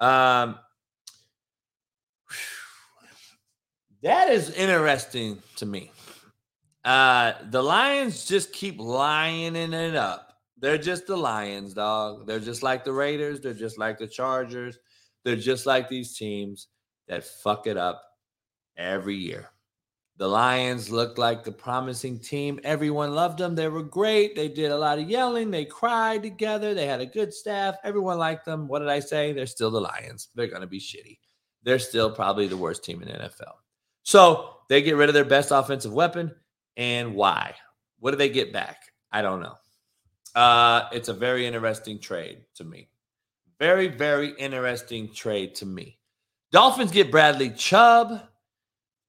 Um, 0.00 0.58
that 4.02 4.30
is 4.30 4.50
interesting 4.50 5.42
to 5.56 5.66
me. 5.66 5.90
Uh, 6.84 7.32
the 7.50 7.62
Lions 7.62 8.24
just 8.24 8.52
keep 8.52 8.78
lining 8.78 9.72
it 9.72 9.96
up. 9.96 10.34
They're 10.58 10.78
just 10.78 11.06
the 11.06 11.16
Lions, 11.16 11.74
dog. 11.74 12.26
They're 12.26 12.40
just 12.40 12.62
like 12.62 12.84
the 12.84 12.92
Raiders. 12.92 13.40
They're 13.40 13.52
just 13.52 13.78
like 13.78 13.98
the 13.98 14.06
Chargers. 14.06 14.78
They're 15.24 15.36
just 15.36 15.66
like 15.66 15.88
these 15.88 16.16
teams 16.16 16.68
that 17.08 17.24
fuck 17.24 17.66
it 17.66 17.76
up 17.76 18.02
every 18.76 19.16
year. 19.16 19.50
The 20.18 20.28
Lions 20.28 20.90
looked 20.90 21.18
like 21.18 21.44
the 21.44 21.52
promising 21.52 22.18
team. 22.18 22.58
Everyone 22.64 23.14
loved 23.14 23.38
them. 23.38 23.54
They 23.54 23.68
were 23.68 23.82
great. 23.82 24.34
They 24.34 24.48
did 24.48 24.70
a 24.70 24.78
lot 24.78 24.98
of 24.98 25.10
yelling. 25.10 25.50
They 25.50 25.66
cried 25.66 26.22
together. 26.22 26.72
They 26.72 26.86
had 26.86 27.02
a 27.02 27.06
good 27.06 27.34
staff. 27.34 27.76
Everyone 27.84 28.16
liked 28.16 28.46
them. 28.46 28.66
What 28.66 28.78
did 28.78 28.88
I 28.88 29.00
say? 29.00 29.32
They're 29.32 29.46
still 29.46 29.70
the 29.70 29.80
Lions. 29.80 30.28
They're 30.34 30.46
going 30.46 30.62
to 30.62 30.66
be 30.66 30.80
shitty. 30.80 31.18
They're 31.64 31.78
still 31.78 32.10
probably 32.10 32.46
the 32.46 32.56
worst 32.56 32.82
team 32.82 33.02
in 33.02 33.08
NFL. 33.08 33.56
So 34.06 34.58
they 34.68 34.82
get 34.82 34.94
rid 34.94 35.08
of 35.08 35.14
their 35.14 35.24
best 35.24 35.50
offensive 35.50 35.92
weapon 35.92 36.32
and 36.76 37.16
why? 37.16 37.56
What 37.98 38.12
do 38.12 38.16
they 38.16 38.28
get 38.28 38.52
back? 38.52 38.84
I 39.10 39.20
don't 39.20 39.40
know. 39.40 39.56
Uh, 40.34 40.88
it's 40.92 41.08
a 41.08 41.12
very 41.12 41.44
interesting 41.44 41.98
trade 41.98 42.44
to 42.54 42.64
me. 42.64 42.88
Very, 43.58 43.88
very 43.88 44.30
interesting 44.38 45.12
trade 45.12 45.56
to 45.56 45.66
me. 45.66 45.98
Dolphins 46.52 46.92
get 46.92 47.10
Bradley 47.10 47.50
Chubb, 47.50 48.20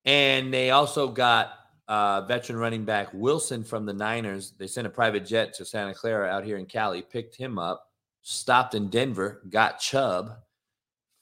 and 0.06 0.52
they 0.52 0.72
also 0.72 1.10
got 1.10 1.52
uh, 1.88 2.22
veteran 2.22 2.58
running 2.58 2.84
back 2.84 3.10
Wilson 3.14 3.64
from 3.64 3.86
the 3.86 3.94
Niners. 3.94 4.54
They 4.58 4.66
sent 4.68 4.88
a 4.88 4.90
private 4.90 5.28
jet 5.28 5.54
to 5.56 5.66
Santa 5.66 5.94
Clara 5.94 6.28
out 6.28 6.44
here 6.44 6.58
in 6.58 6.66
Cali, 6.66 7.04
picked 7.04 7.36
him 7.36 7.60
up, 7.60 7.92
stopped 8.24 8.74
in 8.74 8.90
Denver, 8.90 9.44
got 9.50 9.80
Chubb, 9.80 10.38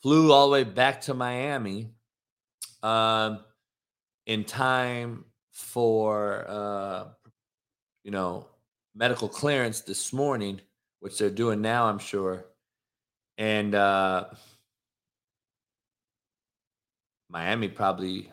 flew 0.01 0.31
all 0.31 0.47
the 0.47 0.53
way 0.53 0.63
back 0.63 1.01
to 1.01 1.13
Miami 1.13 1.89
um, 2.85 3.39
in 4.25 4.43
time 4.43 5.25
for 5.51 6.45
uh, 6.47 7.05
you 8.03 8.11
know 8.11 8.47
medical 8.95 9.27
clearance 9.27 9.81
this 9.81 10.13
morning, 10.13 10.61
which 10.99 11.17
they're 11.17 11.29
doing 11.29 11.61
now, 11.61 11.85
I'm 11.85 11.99
sure. 11.99 12.45
And 13.37 13.75
uh, 13.75 14.25
Miami 17.29 17.67
probably, 17.67 18.31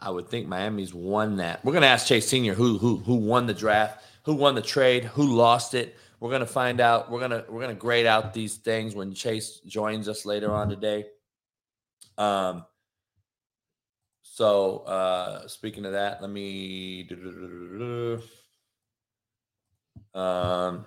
I 0.00 0.10
would 0.10 0.28
think 0.28 0.46
Miami's 0.46 0.92
won 0.92 1.36
that. 1.36 1.64
We're 1.64 1.72
gonna 1.72 1.86
ask 1.86 2.06
Chase 2.06 2.28
Senior 2.28 2.54
who 2.54 2.78
who 2.78 2.98
who 2.98 3.16
won 3.16 3.46
the 3.46 3.54
draft, 3.54 4.04
who 4.24 4.34
won 4.34 4.54
the 4.54 4.62
trade, 4.62 5.04
who 5.04 5.34
lost 5.34 5.74
it. 5.74 5.96
We're 6.20 6.30
gonna 6.30 6.46
find 6.46 6.80
out. 6.80 7.10
We're 7.10 7.20
gonna 7.20 7.44
we're 7.48 7.60
gonna 7.60 7.74
grade 7.74 8.06
out 8.06 8.34
these 8.34 8.56
things 8.56 8.94
when 8.94 9.14
Chase 9.14 9.60
joins 9.66 10.08
us 10.08 10.24
later 10.24 10.52
on 10.52 10.68
today. 10.68 11.06
Um, 12.18 12.64
so 14.36 14.80
uh, 14.80 15.48
speaking 15.48 15.86
of 15.86 15.92
that, 15.92 16.20
let 16.20 16.30
me 16.30 17.08
um, 20.12 20.84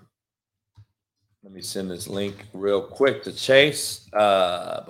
let 1.42 1.52
me 1.52 1.64
send 1.64 1.90
this 1.90 2.08
link 2.08 2.46
real 2.54 2.80
quick 2.80 3.24
to 3.24 3.34
Chase. 3.34 4.08
Uh, 4.14 4.84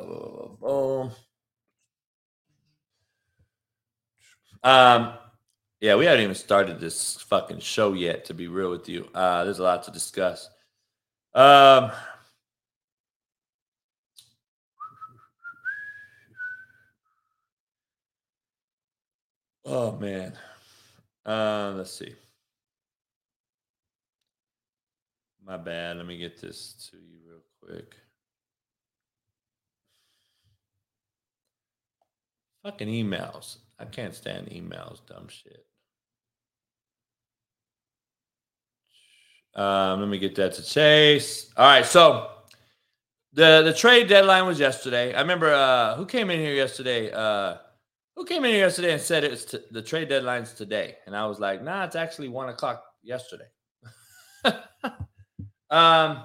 Um, 4.61 5.13
yeah, 5.79 5.95
we 5.95 6.03
haven't 6.03 6.23
even 6.23 6.35
started 6.35 6.81
this 6.81 7.15
fucking 7.29 7.59
show 7.59 7.93
yet. 7.93 8.25
To 8.25 8.33
be 8.33 8.49
real 8.49 8.71
with 8.71 8.89
you, 8.89 9.07
uh, 9.15 9.45
there's 9.45 9.59
a 9.59 9.63
lot 9.63 9.83
to 9.83 9.91
discuss. 9.91 10.49
Um, 11.33 11.91
Oh 19.71 19.91
man. 19.91 20.33
Uh, 21.23 21.73
let's 21.77 21.91
see. 21.91 22.15
My 25.45 25.57
bad. 25.57 25.97
Let 25.97 26.07
me 26.07 26.17
get 26.17 26.41
this 26.41 26.89
to 26.89 26.97
you 26.97 27.19
real 27.23 27.43
quick. 27.61 27.95
Fucking 32.63 32.87
emails. 32.87 33.57
I 33.77 33.85
can't 33.85 34.15
stand 34.15 34.47
emails, 34.47 35.05
dumb 35.05 35.27
shit. 35.27 35.63
Um, 39.53 39.99
let 39.99 40.09
me 40.09 40.17
get 40.17 40.33
that 40.35 40.53
to 40.53 40.63
Chase. 40.63 41.51
All 41.55 41.65
right, 41.67 41.85
so 41.85 42.27
the 43.33 43.61
the 43.61 43.73
trade 43.73 44.09
deadline 44.09 44.47
was 44.47 44.59
yesterday. 44.59 45.13
I 45.13 45.21
remember 45.21 45.53
uh, 45.53 45.95
who 45.95 46.07
came 46.07 46.31
in 46.31 46.39
here 46.39 46.55
yesterday. 46.55 47.11
Uh, 47.11 47.57
who 48.19 48.25
came 48.25 48.43
in 48.43 48.53
yesterday 48.53 48.91
and 48.91 49.01
said 49.01 49.23
it's 49.23 49.45
t- 49.45 49.59
the 49.71 49.81
trade 49.81 50.09
deadline's 50.09 50.51
today? 50.53 50.97
And 51.05 51.15
I 51.15 51.25
was 51.25 51.39
like, 51.39 51.63
nah, 51.63 51.85
it's 51.85 51.95
actually 51.95 52.27
one 52.27 52.49
o'clock 52.49 52.83
yesterday. 53.01 53.45
um, 55.69 56.23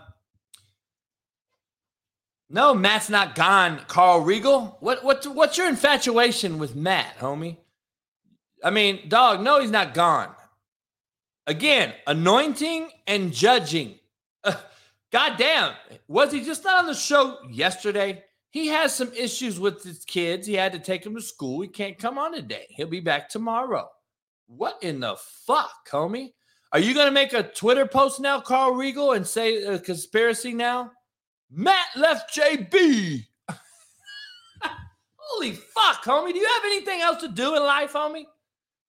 no, 2.50 2.74
Matt's 2.74 3.08
not 3.08 3.36
gone. 3.36 3.80
Carl 3.86 4.22
Regal, 4.22 4.76
what 4.80 5.04
what 5.04 5.24
what's 5.28 5.56
your 5.56 5.68
infatuation 5.68 6.58
with 6.58 6.74
Matt, 6.74 7.16
homie? 7.20 7.58
I 8.64 8.70
mean, 8.70 9.08
dog, 9.08 9.40
no, 9.40 9.60
he's 9.60 9.70
not 9.70 9.94
gone. 9.94 10.34
Again, 11.46 11.94
anointing 12.08 12.90
and 13.06 13.32
judging. 13.32 14.00
God 15.12 15.36
damn, 15.38 15.74
was 16.08 16.32
he 16.32 16.44
just 16.44 16.64
not 16.64 16.80
on 16.80 16.86
the 16.86 16.94
show 16.94 17.38
yesterday? 17.48 18.24
He 18.55 18.68
has 18.68 18.94
some 18.94 19.12
issues 19.14 19.59
with 19.59 19.82
his 19.82 20.05
kids. 20.05 20.47
He 20.47 20.55
had 20.55 20.72
to 20.74 20.78
take 20.78 21.02
them 21.02 21.16
to 21.16 21.20
school. 21.20 21.60
He 21.60 21.66
can't 21.66 21.98
come 21.98 22.18
on 22.18 22.32
today. 22.32 22.66
He'll 22.68 22.86
be 22.86 23.01
back 23.01 23.28
tomorrow. 23.28 23.89
What 24.47 24.78
in 24.81 25.01
the 25.01 25.16
fuck, 25.44 25.72
homie? 25.90 26.35
Are 26.70 26.78
you 26.78 26.94
going 26.94 27.09
to 27.09 27.12
make 27.12 27.32
a 27.32 27.43
Twitter 27.43 27.85
post 27.85 28.20
now, 28.20 28.40
Carl 28.40 28.74
Regal, 28.74 29.14
and 29.14 29.26
say 29.26 29.64
a 29.64 29.81
conspiracy 29.81 30.55
now? 30.55 30.93
Matt 31.51 31.85
left 31.97 32.32
JB. 32.32 33.24
Holy 35.16 35.52
fuck, 35.52 36.05
homie. 36.05 36.32
Do 36.32 36.39
you 36.39 36.47
have 36.47 36.64
anything 36.64 37.01
else 37.01 37.22
to 37.22 37.28
do 37.28 37.56
in 37.56 37.62
life, 37.64 37.94
homie? 37.94 38.26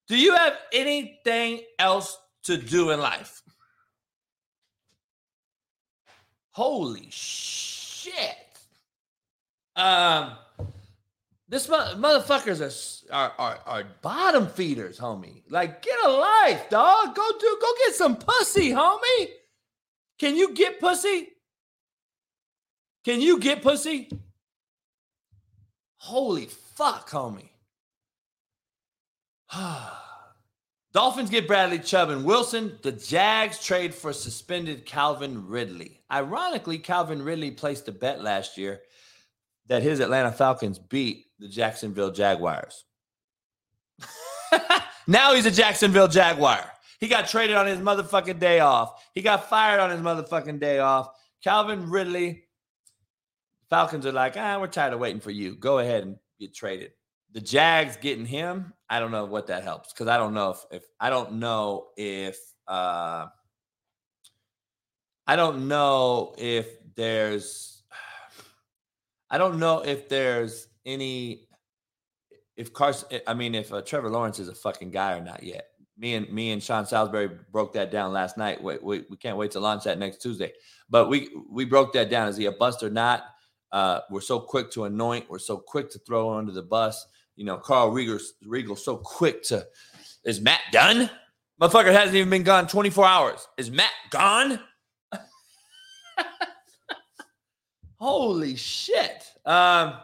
Do 0.08 0.16
you 0.16 0.36
have 0.36 0.60
anything 0.74 1.62
else 1.80 2.16
to 2.44 2.56
do 2.56 2.92
in 2.92 3.00
life? 3.00 3.42
Holy 6.52 7.08
shit. 7.10 8.45
Um, 9.76 10.32
this 11.48 11.68
motherfuckers 11.68 13.04
are, 13.12 13.16
are, 13.16 13.34
are 13.38 13.60
are 13.66 13.84
bottom 14.02 14.48
feeders, 14.48 15.00
homie. 15.00 15.44
Like, 15.50 15.82
get 15.82 15.98
a 16.04 16.10
life, 16.10 16.70
dog. 16.70 17.16
Go 17.16 17.28
do 17.40 17.58
go 17.62 17.68
get 17.86 17.96
some 17.96 18.16
pussy, 18.16 18.72
homie. 18.72 19.30
Can 20.18 20.36
you 20.36 20.54
get 20.54 20.80
pussy? 20.80 21.30
Can 23.04 23.22
you 23.22 23.40
get 23.40 23.62
pussy? 23.62 24.10
Holy 25.98 26.48
fuck, 26.76 27.10
homie. 27.10 27.50
Dolphins 30.94 31.30
get 31.30 31.48
Bradley 31.48 31.80
Chubb 31.80 32.10
and 32.10 32.26
Wilson. 32.26 32.80
The 32.82 32.94
Jags 32.94 33.64
trade 33.64 33.94
for 33.94 34.14
suspended 34.14 34.86
Calvin 34.86 35.48
Ridley. 35.48 36.00
Ironically, 36.12 36.80
Calvin 36.80 37.22
Ridley 37.22 37.52
placed 37.52 37.88
a 37.88 37.92
bet 37.92 38.24
last 38.24 38.58
year 38.58 38.82
that 39.68 39.84
his 39.84 40.00
Atlanta 40.00 40.32
Falcons 40.32 40.80
beat 40.80 41.26
the 41.40 41.48
Jacksonville 41.48 42.12
Jaguars. 42.12 42.86
now 45.08 45.34
he's 45.34 45.46
a 45.46 45.52
Jacksonville 45.52 46.08
Jaguar. 46.08 46.72
He 47.00 47.08
got 47.08 47.28
traded 47.28 47.56
on 47.56 47.68
his 47.68 47.80
motherfucking 47.80 48.40
day 48.40 48.60
off. 48.60 49.04
He 49.14 49.22
got 49.22 49.50
fired 49.50 49.80
on 49.80 49.90
his 49.90 50.00
motherfucking 50.00 50.60
day 50.60 50.80
off. 50.80 51.10
Calvin 51.44 51.90
Ridley, 51.90 52.46
Falcons 53.70 54.06
are 54.06 54.12
like, 54.12 54.36
ah, 54.38 54.58
we're 54.60 54.68
tired 54.68 54.94
of 54.94 55.00
waiting 55.00 55.20
for 55.20 55.32
you. 55.32 55.56
Go 55.56 55.80
ahead 55.80 56.04
and 56.04 56.18
get 56.40 56.54
traded. 56.56 56.92
The 57.34 57.42
Jags 57.42 57.98
getting 57.98 58.26
him, 58.26 58.74
I 58.90 59.00
don't 59.00 59.12
know 59.12 59.26
what 59.26 59.48
that 59.48 59.64
helps 59.64 59.92
because 59.92 60.08
I 60.08 60.18
don't 60.18 60.34
know 60.34 60.52
if, 60.52 60.66
if 60.72 60.84
I 61.00 61.10
don't 61.10 61.34
know 61.34 61.88
if 61.98 62.40
uh 62.68 63.28
I 65.28 65.36
don't 65.36 65.68
know 65.68 66.34
if 66.38 66.68
there's 66.96 67.75
I 69.30 69.38
don't 69.38 69.60
know 69.60 69.80
if 69.80 70.08
there's 70.10 70.68
any 70.86 71.48
if 72.58 72.74
Carson 72.74 73.20
I 73.28 73.34
mean 73.34 73.56
if 73.56 73.74
uh, 73.74 73.82
Trevor 73.82 74.10
Lawrence 74.10 74.40
is 74.40 74.48
a 74.48 74.56
fucking 74.56 74.92
guy 74.92 75.14
or 75.14 75.22
not 75.22 75.44
yet. 75.44 75.68
Me 75.98 76.16
and 76.16 76.30
me 76.30 76.52
and 76.52 76.62
Sean 76.62 76.86
Salisbury 76.86 77.30
broke 77.52 77.74
that 77.74 77.90
down 77.90 78.12
last 78.12 78.38
night. 78.38 78.62
We, 78.62 78.78
we, 78.82 79.06
we 79.10 79.18
can't 79.18 79.38
wait 79.38 79.52
to 79.52 79.62
launch 79.62 79.86
that 79.86 79.98
next 79.98 80.22
Tuesday. 80.22 80.52
But 80.90 81.10
we 81.10 81.30
we 81.50 81.66
broke 81.66 81.94
that 81.94 82.10
down. 82.10 82.28
Is 82.28 82.38
he 82.38 82.46
a 82.46 82.52
bust 82.52 82.84
or 82.84 82.90
not? 82.90 83.24
Uh, 83.72 84.02
we're 84.10 84.22
so 84.22 84.40
quick 84.40 84.72
to 84.72 84.86
anoint. 84.86 85.30
We're 85.30 85.40
so 85.40 85.58
quick 85.58 85.90
to 85.92 86.00
throw 86.00 86.34
under 86.34 86.52
the 86.52 86.62
bus. 86.62 87.06
You 87.36 87.46
know, 87.46 87.58
Carl 87.58 87.92
Regal's, 87.92 88.34
Regal 88.46 88.76
so 88.76 88.98
quick 88.98 89.44
to. 89.44 89.66
Is 90.24 90.42
Matt 90.42 90.62
done? 90.72 91.10
Motherfucker 91.62 91.92
hasn't 91.92 92.16
even 92.16 92.30
been 92.30 92.44
gone 92.44 92.68
24 92.68 93.06
hours. 93.06 93.48
Is 93.58 93.72
Matt 93.72 93.92
gone? 94.10 94.60
Holy 98.06 98.56
shit. 98.56 99.32
Um, 99.48 99.96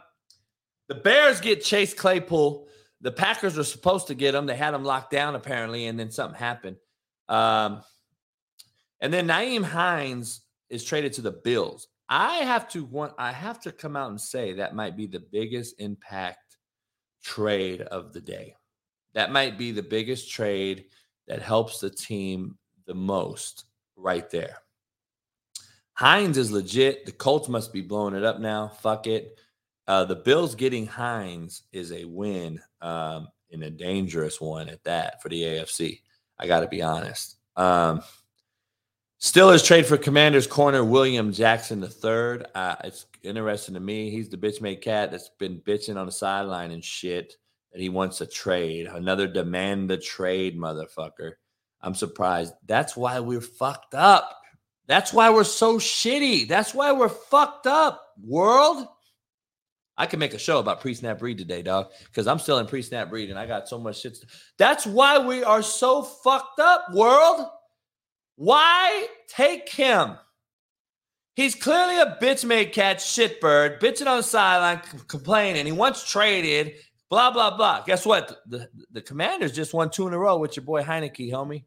the 0.88 0.96
Bears 0.96 1.40
get 1.40 1.64
Chase 1.64 1.94
Claypool. 1.94 2.68
The 3.02 3.12
Packers 3.12 3.58
were 3.58 3.64
supposed 3.64 4.08
to 4.08 4.16
get 4.16 4.34
him. 4.34 4.48
They 4.48 4.56
had 4.56 4.74
him 4.74 4.84
locked 4.84 5.12
down 5.12 5.36
apparently, 5.36 5.86
and 5.86 6.00
then 6.00 6.10
something 6.10 6.40
happened. 6.40 6.78
Um, 7.30 7.84
and 9.02 9.14
then 9.14 9.28
Nyheim 9.28 9.64
Hines 9.64 10.42
is 10.72 10.84
traded 10.84 11.14
to 11.14 11.22
the 11.22 11.32
Bills. 11.32 11.90
I 12.10 12.38
have 12.38 12.68
to 12.70 12.86
want 12.86 13.14
I 13.20 13.32
have 13.32 13.62
to 13.62 13.72
come 13.72 13.96
out 13.96 14.10
and 14.10 14.20
say 14.20 14.54
that 14.54 14.74
might 14.74 14.98
be 14.98 15.06
the 15.06 15.24
biggest 15.32 15.76
impact 15.78 16.58
trade 17.24 17.82
of 17.82 18.14
the 18.14 18.22
day. 18.22 18.56
That 19.14 19.32
might 19.32 19.60
be 19.60 19.72
the 19.72 19.84
biggest 19.84 20.32
trade 20.32 20.86
that 21.28 21.44
helps 21.44 21.80
the 21.80 21.92
team 21.92 22.58
the 22.88 22.96
most 22.96 23.66
right 23.96 24.28
there. 24.32 24.58
Hines 26.02 26.40
is 26.40 26.52
legit. 26.52 27.06
The 27.06 27.12
Colts 27.12 27.48
must 27.48 27.72
be 27.72 27.82
blowing 27.82 28.16
it 28.16 28.24
up 28.24 28.40
now. 28.40 28.70
Fuck 28.70 29.06
it. 29.06 29.38
Uh, 29.88 30.04
the 30.04 30.16
Bills 30.16 30.56
getting 30.56 30.88
Hines 30.88 31.62
is 31.72 31.92
a 31.92 32.06
win 32.06 32.60
um, 32.82 33.28
and 33.52 33.62
a 33.62 33.70
dangerous 33.70 34.42
one 34.42 34.68
at 34.68 34.84
that 34.84 35.22
for 35.22 35.30
the 35.30 35.44
AFC. 35.44 36.02
I 36.40 36.48
got 36.48 36.62
to 36.62 36.68
be 36.68 36.82
honest. 36.82 37.36
Um, 37.56 38.02
Steelers 39.22 39.64
trade 39.64 39.86
for 39.86 39.96
Commanders 39.96 40.48
corner 40.48 40.84
William 40.84 41.32
Jackson 41.32 41.84
III. 41.84 42.46
Uh, 42.56 42.78
it's 42.84 43.06
interesting 43.22 43.76
to 43.76 43.80
me. 43.80 44.10
He's 44.10 44.28
the 44.28 44.38
bitch 44.38 44.60
made 44.60 44.82
cat 44.82 45.12
that's 45.12 45.30
been 45.38 45.62
bitching 45.62 45.98
on 45.98 46.08
the 46.08 46.12
sideline 46.12 46.72
and 46.72 46.84
shit 46.84 47.36
that 47.74 47.80
he 47.80 47.90
wants 47.90 48.22
a 48.22 48.26
trade. 48.26 48.88
Another 48.88 49.28
demand 49.28 49.88
the 49.88 50.00
trade, 50.00 50.58
motherfucker. 50.58 51.34
I'm 51.80 51.94
surprised. 51.94 52.56
That's 52.66 52.98
why 52.98 53.20
we're 53.20 53.40
fucked 53.40 53.94
up. 53.94 54.41
That's 54.88 55.14
why 55.14 55.30
we're 55.30 55.44
so 55.44 55.78
shitty. 55.78 56.48
That's 56.48 56.74
why 56.74 56.92
we're 56.92 57.10
fucked 57.10 57.68
up, 57.68 58.06
world. 58.24 58.88
I 59.98 60.06
can 60.06 60.20
make 60.20 60.34
a 60.34 60.40
show 60.40 60.60
about 60.60 60.82
pre-snap 60.82 61.20
breed 61.20 61.38
today, 61.38 61.62
dog, 61.62 61.92
because 62.06 62.26
I'm 62.26 62.40
still 62.40 62.58
in 62.58 62.66
pre-snap 62.66 63.10
breed 63.10 63.30
and 63.30 63.38
I 63.38 63.46
got 63.46 63.68
so 63.70 63.78
much 63.78 64.02
shit. 64.02 64.18
That's 64.58 64.86
why 64.86 65.20
we 65.20 65.44
are 65.44 65.62
so 65.62 66.02
fucked 66.02 66.60
up, 66.60 66.88
world. 66.94 67.48
Why 68.36 69.08
take 69.28 69.70
him? 69.70 70.18
He's 71.36 71.56
clearly 71.56 72.00
a 72.00 72.18
bitch 72.22 72.44
made 72.44 72.74
cat 72.74 72.98
shitbird, 72.98 73.80
bitching 73.80 74.08
on 74.08 74.18
the 74.18 74.24
sideline, 74.24 74.82
complaining. 75.08 75.66
He 75.66 75.72
wants 75.72 76.10
traded, 76.10 76.74
blah, 77.10 77.32
blah, 77.32 77.56
blah. 77.56 77.84
Guess 77.86 78.06
what? 78.06 78.38
The, 78.48 78.68
the 78.92 79.02
commanders 79.02 79.54
just 79.54 79.74
won 79.74 79.92
two 79.92 80.08
in 80.08 80.14
a 80.14 80.18
row 80.20 80.38
with 80.38 80.58
your 80.58 80.66
boy 80.66 80.84
Heinicke, 80.84 81.32
homie. 81.32 81.66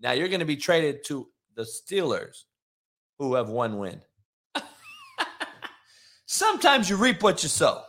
Now 0.00 0.12
you're 0.12 0.28
going 0.28 0.40
to 0.40 0.46
be 0.46 0.56
traded 0.56 1.04
to 1.06 1.28
the 1.54 1.62
Steelers, 1.62 2.44
who 3.18 3.34
have 3.34 3.48
one 3.48 3.78
win. 3.78 4.00
Sometimes 6.26 6.90
you 6.90 6.96
reap 6.96 7.22
what 7.22 7.42
you 7.42 7.48
sow. 7.48 7.82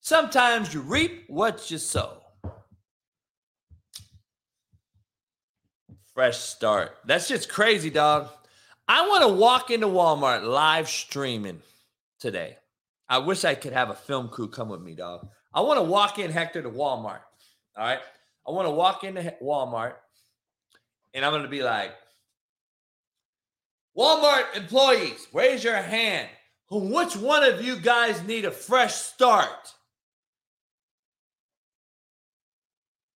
Sometimes 0.00 0.72
you 0.72 0.80
reap 0.80 1.24
what 1.28 1.70
you 1.70 1.78
sow. 1.78 2.22
Fresh 6.14 6.38
start. 6.38 6.96
That's 7.04 7.28
just 7.28 7.48
crazy, 7.48 7.90
dog. 7.90 8.28
I 8.88 9.06
want 9.06 9.22
to 9.22 9.28
walk 9.28 9.70
into 9.70 9.86
Walmart 9.86 10.44
live 10.44 10.88
streaming 10.88 11.60
today. 12.18 12.56
I 13.08 13.18
wish 13.18 13.44
I 13.44 13.54
could 13.54 13.72
have 13.72 13.90
a 13.90 13.94
film 13.94 14.28
crew 14.28 14.48
come 14.48 14.68
with 14.68 14.80
me, 14.80 14.94
dog. 14.94 15.28
I 15.52 15.60
want 15.60 15.78
to 15.78 15.84
walk 15.84 16.18
in, 16.18 16.30
Hector, 16.30 16.62
to 16.62 16.70
Walmart. 16.70 17.20
All 17.76 17.84
right. 17.84 18.00
I 18.46 18.50
want 18.50 18.66
to 18.66 18.72
walk 18.72 19.04
into 19.04 19.34
Walmart 19.42 19.94
and 21.14 21.24
I'm 21.24 21.32
going 21.32 21.42
to 21.42 21.48
be 21.48 21.62
like, 21.62 21.92
Walmart 23.98 24.56
employees, 24.56 25.26
raise 25.32 25.64
your 25.64 25.74
hand. 25.74 26.28
Which 26.70 27.16
one 27.16 27.42
of 27.42 27.64
you 27.64 27.76
guys 27.76 28.22
need 28.22 28.44
a 28.44 28.50
fresh 28.52 28.94
start? 28.94 29.74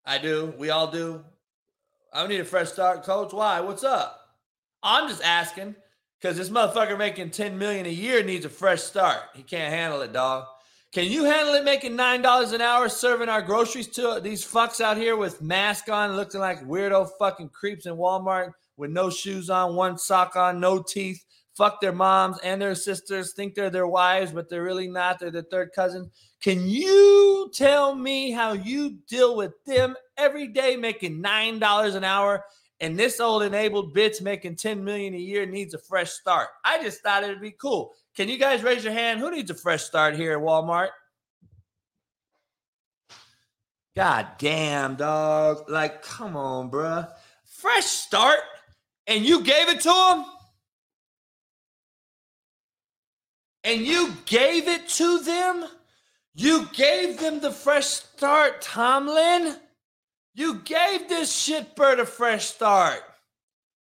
I 0.04 0.18
do. 0.18 0.56
We 0.58 0.72
all 0.72 0.90
do. 0.90 1.24
I 2.12 2.26
need 2.26 2.40
a 2.40 2.46
fresh 2.46 2.72
start, 2.72 3.04
coach. 3.04 3.32
Why? 3.32 3.60
What's 3.60 3.84
up? 3.84 4.20
I'm 4.82 5.08
just 5.08 5.24
asking 5.24 5.76
because 6.20 6.38
this 6.38 6.50
motherfucker 6.50 6.98
making 6.98 7.30
10 7.30 7.60
million 7.60 7.86
a 7.86 7.90
year 7.90 8.24
needs 8.24 8.46
a 8.46 8.50
fresh 8.50 8.82
start. 8.82 9.20
He 9.36 9.44
can't 9.44 9.72
handle 9.72 10.02
it, 10.02 10.14
dog. 10.14 10.46
Can 10.92 11.06
you 11.06 11.26
handle 11.26 11.54
it 11.54 11.64
making 11.64 11.96
nine 11.96 12.24
dollars 12.24 12.54
an 12.54 12.62
hour 12.62 12.90
serving 12.90 13.30
our 13.30 13.44
groceries 13.44 13.88
to 13.90 14.20
these 14.22 14.44
fucks 14.44 14.82
out 14.82 14.98
here 14.98 15.16
with 15.16 15.42
mask 15.44 15.90
on, 15.90 16.16
looking 16.16 16.42
like 16.42 16.66
weirdo 16.66 17.08
fucking 17.20 17.50
creeps 17.50 17.86
in 17.86 17.96
Walmart 17.96 18.54
with 18.82 18.92
no 18.92 19.12
shoes 19.12 19.50
on, 19.50 19.76
one 19.76 19.98
sock 19.98 20.36
on, 20.36 20.60
no 20.60 20.82
teeth, 20.82 21.24
fuck 21.56 21.80
their 21.80 21.94
moms 21.94 22.40
and 22.44 22.60
their 22.60 22.74
sisters, 22.74 23.34
think 23.34 23.54
they're 23.54 23.70
their 23.70 23.88
wives, 23.88 24.32
but 24.32 24.50
they're 24.50 24.64
really 24.64 24.88
not. 24.88 25.20
They're 25.20 25.30
their 25.30 25.44
third 25.44 25.70
cousin. 25.74 26.10
Can 26.42 26.68
you 26.68 27.52
tell 27.54 27.94
me 27.94 28.32
how 28.32 28.54
you 28.54 28.98
deal 29.08 29.38
with 29.38 29.54
them 29.66 29.96
every 30.18 30.48
day 30.48 30.76
making 30.76 31.22
$9 31.22 31.96
an 31.96 32.04
hour 32.04 32.44
and 32.80 32.98
this 32.98 33.20
old 33.20 33.44
enabled 33.44 33.96
bitch 33.96 34.20
making 34.24 34.56
10 34.56 34.84
million 34.84 35.14
a 35.14 35.20
year 35.20 35.46
needs 35.46 35.76
a 35.76 35.78
fresh 35.78 36.10
start? 36.10 36.48
I 36.66 36.82
just 36.82 37.04
thought 37.04 37.24
it'd 37.24 37.40
be 37.40 37.52
cool. 37.52 37.94
Can 38.18 38.28
you 38.28 38.40
guys 38.40 38.64
raise 38.64 38.84
your 38.84 38.94
hand? 38.94 39.20
Who 39.20 39.30
needs 39.30 39.52
a 39.52 39.56
fresh 39.56 39.84
start 39.84 40.16
here 40.16 40.34
at 40.34 40.40
Walmart? 40.40 40.90
God 43.96 44.28
damn, 44.40 44.96
dog. 44.96 45.70
Like, 45.70 46.02
come 46.02 46.36
on, 46.36 46.72
bruh. 46.72 47.08
Fresh 47.46 47.86
start. 47.86 48.40
And 49.08 49.26
you 49.26 49.42
gave 49.44 49.70
it 49.70 49.82
to 49.82 49.90
him? 49.90 50.26
And 53.64 53.82
you 53.82 54.14
gave 54.26 54.68
it 54.68 54.88
to 54.90 55.20
them? 55.20 55.66
You 56.34 56.68
gave 56.74 57.20
them 57.20 57.42
the 57.42 57.52
fresh 57.52 57.88
start, 57.88 58.62
Tomlin. 58.62 59.56
You 60.34 60.56
gave 60.60 61.10
this 61.10 61.32
shitbird 61.32 62.00
a 62.00 62.06
fresh 62.06 62.46
start. 62.46 63.02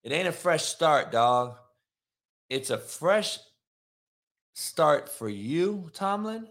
It 0.03 0.11
ain't 0.11 0.27
a 0.27 0.33
fresh 0.33 0.63
start, 0.63 1.11
dog. 1.11 1.55
It's 2.49 2.69
a 2.69 2.77
fresh 2.77 3.39
start 4.53 5.09
for 5.09 5.27
you, 5.27 5.89
Tomlin. 5.93 6.47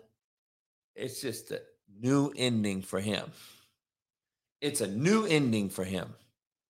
It's 0.94 1.20
just 1.20 1.50
a 1.50 1.62
new 2.00 2.32
ending 2.36 2.82
for 2.82 3.00
him. 3.00 3.32
It's 4.60 4.80
a 4.80 4.86
new 4.86 5.24
ending 5.24 5.70
for 5.70 5.84
him. 5.84 6.14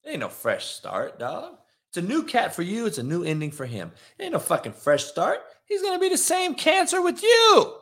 It 0.05 0.11
ain't 0.11 0.21
no 0.21 0.29
fresh 0.29 0.67
start, 0.67 1.19
dog. 1.19 1.57
It's 1.89 1.97
a 1.97 2.03
new 2.03 2.23
cat 2.23 2.55
for 2.55 2.63
you. 2.63 2.87
It's 2.87 2.99
a 2.99 3.03
new 3.03 3.25
ending 3.25 3.51
for 3.51 3.67
him. 3.67 3.93
It 4.19 4.25
ain't 4.25 4.33
no 4.33 4.39
fucking 4.39 4.73
fresh 4.73 5.05
start. 5.05 5.41
He's 5.65 5.83
gonna 5.83 5.99
be 5.99 6.09
the 6.09 6.19
same 6.19 6.55
cancer 6.55 7.03
with 7.03 7.23
you. 7.23 7.75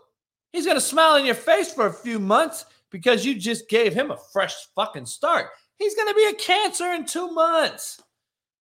He's 0.53 0.67
gonna 0.67 0.81
smile 0.81 1.17
in 1.17 1.27
your 1.27 1.35
face 1.35 1.73
for 1.73 1.87
a 1.87 1.93
few 1.93 2.19
months 2.19 2.65
because 2.91 3.25
you 3.25 3.35
just 3.35 3.69
gave 3.69 3.93
him 3.93 4.11
a 4.11 4.19
fresh 4.33 4.55
fucking 4.75 5.07
start. 5.07 5.51
He's 5.79 5.95
gonna 5.95 6.15
be 6.15 6.27
a 6.27 6.35
cancer 6.35 6.93
in 6.93 7.05
two 7.05 7.31
months. 7.33 8.01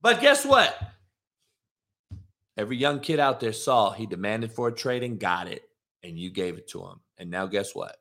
But 0.02 0.22
guess 0.22 0.46
what? 0.46 0.78
Every 2.58 2.78
young 2.78 3.00
kid 3.00 3.20
out 3.20 3.40
there 3.40 3.54
saw 3.54 3.92
he 3.92 4.06
demanded 4.06 4.52
for 4.52 4.70
a 4.70 4.74
trade 4.74 5.04
and 5.04 5.20
got 5.20 5.48
it, 5.48 5.64
and 6.04 6.18
you 6.18 6.30
gave 6.30 6.58
it 6.58 6.70
to 6.70 6.82
him. 6.86 7.02
And 7.18 7.30
now, 7.30 7.48
guess 7.48 7.76
what? 7.76 7.98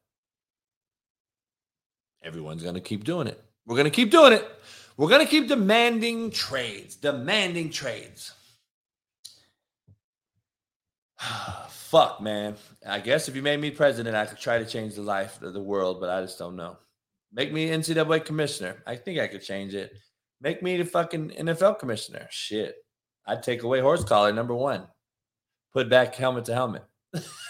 Everyone's 2.23 2.63
going 2.63 2.77
to 2.77 2.81
keep 2.81 3.05
doing 3.05 3.27
it. 3.27 3.43
We're 3.67 3.77
going 3.77 3.85
to 3.85 3.91
keep 3.91 4.11
doing 4.11 4.33
it. 4.33 4.49
We're 4.97 5.09
going 5.09 5.25
to 5.25 5.31
keep 5.31 5.49
demanding 5.49 6.31
trades, 6.31 6.95
demanding 6.95 7.71
trades. 7.71 8.33
Fuck, 11.69 12.21
man. 12.21 12.57
I 12.87 13.01
guess 13.01 13.29
if 13.29 13.35
you 13.35 13.43
made 13.43 13.61
me 13.61 13.71
president, 13.71 14.17
I 14.17 14.27
could 14.27 14.39
try 14.39 14.59
to 14.59 14.67
change 14.67 14.95
the 14.95 15.03
life 15.03 15.43
of 15.43 15.53
the 15.53 15.63
world, 15.63 16.01
but 16.01 16.11
I 16.11 16.21
just 16.23 16.39
don't 16.39 16.57
know. 16.57 16.77
Make 17.33 17.53
me 17.53 17.69
NCAA 17.69 18.25
commissioner. 18.25 18.83
I 18.87 18.95
think 18.95 19.19
I 19.19 19.27
could 19.27 19.43
change 19.43 19.75
it. 19.75 19.93
Make 20.41 20.63
me 20.63 20.77
the 20.77 20.85
fucking 20.85 21.31
NFL 21.31 21.81
commissioner. 21.81 22.29
Shit. 22.31 22.77
I'd 23.27 23.43
take 23.43 23.63
away 23.63 23.81
horse 23.81 24.05
collar, 24.05 24.33
number 24.33 24.55
one. 24.55 24.87
Put 25.73 25.89
back 25.89 26.15
helmet 26.15 26.45
to 26.45 26.55
helmet. 26.55 26.85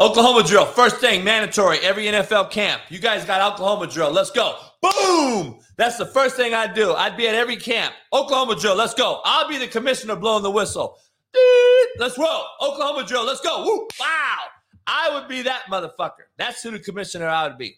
Oklahoma 0.00 0.42
drill, 0.42 0.64
first 0.64 0.96
thing, 0.96 1.22
mandatory, 1.22 1.78
every 1.80 2.06
NFL 2.06 2.50
camp. 2.50 2.80
You 2.88 2.98
guys 2.98 3.26
got 3.26 3.52
Oklahoma 3.52 3.86
drill. 3.86 4.10
Let's 4.10 4.30
go. 4.30 4.56
Boom! 4.80 5.58
That's 5.76 5.98
the 5.98 6.06
first 6.06 6.36
thing 6.36 6.54
I'd 6.54 6.72
do. 6.72 6.94
I'd 6.94 7.18
be 7.18 7.28
at 7.28 7.34
every 7.34 7.56
camp. 7.56 7.94
Oklahoma 8.10 8.58
drill, 8.58 8.76
let's 8.76 8.94
go. 8.94 9.20
I'll 9.26 9.46
be 9.46 9.58
the 9.58 9.66
commissioner 9.66 10.16
blowing 10.16 10.42
the 10.42 10.50
whistle. 10.50 10.96
Let's 11.98 12.16
roll. 12.16 12.44
Oklahoma 12.62 13.06
drill, 13.06 13.26
let's 13.26 13.42
go. 13.42 13.62
Woo! 13.62 13.86
Wow! 14.00 14.38
I 14.86 15.10
would 15.12 15.28
be 15.28 15.42
that 15.42 15.64
motherfucker. 15.70 16.28
That's 16.38 16.62
who 16.62 16.70
the 16.70 16.78
commissioner 16.78 17.28
I 17.28 17.46
would 17.46 17.58
be. 17.58 17.76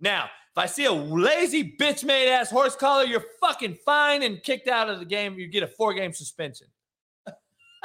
Now, 0.00 0.24
if 0.24 0.58
I 0.58 0.66
see 0.66 0.86
a 0.86 0.92
lazy 0.92 1.76
bitch 1.78 2.02
made 2.02 2.28
ass 2.28 2.50
horse 2.50 2.74
collar, 2.74 3.04
you're 3.04 3.24
fucking 3.40 3.78
fine 3.84 4.24
and 4.24 4.42
kicked 4.42 4.66
out 4.66 4.90
of 4.90 4.98
the 4.98 5.04
game. 5.04 5.38
You 5.38 5.46
get 5.46 5.62
a 5.62 5.68
four 5.68 5.94
game 5.94 6.12
suspension. 6.12 6.66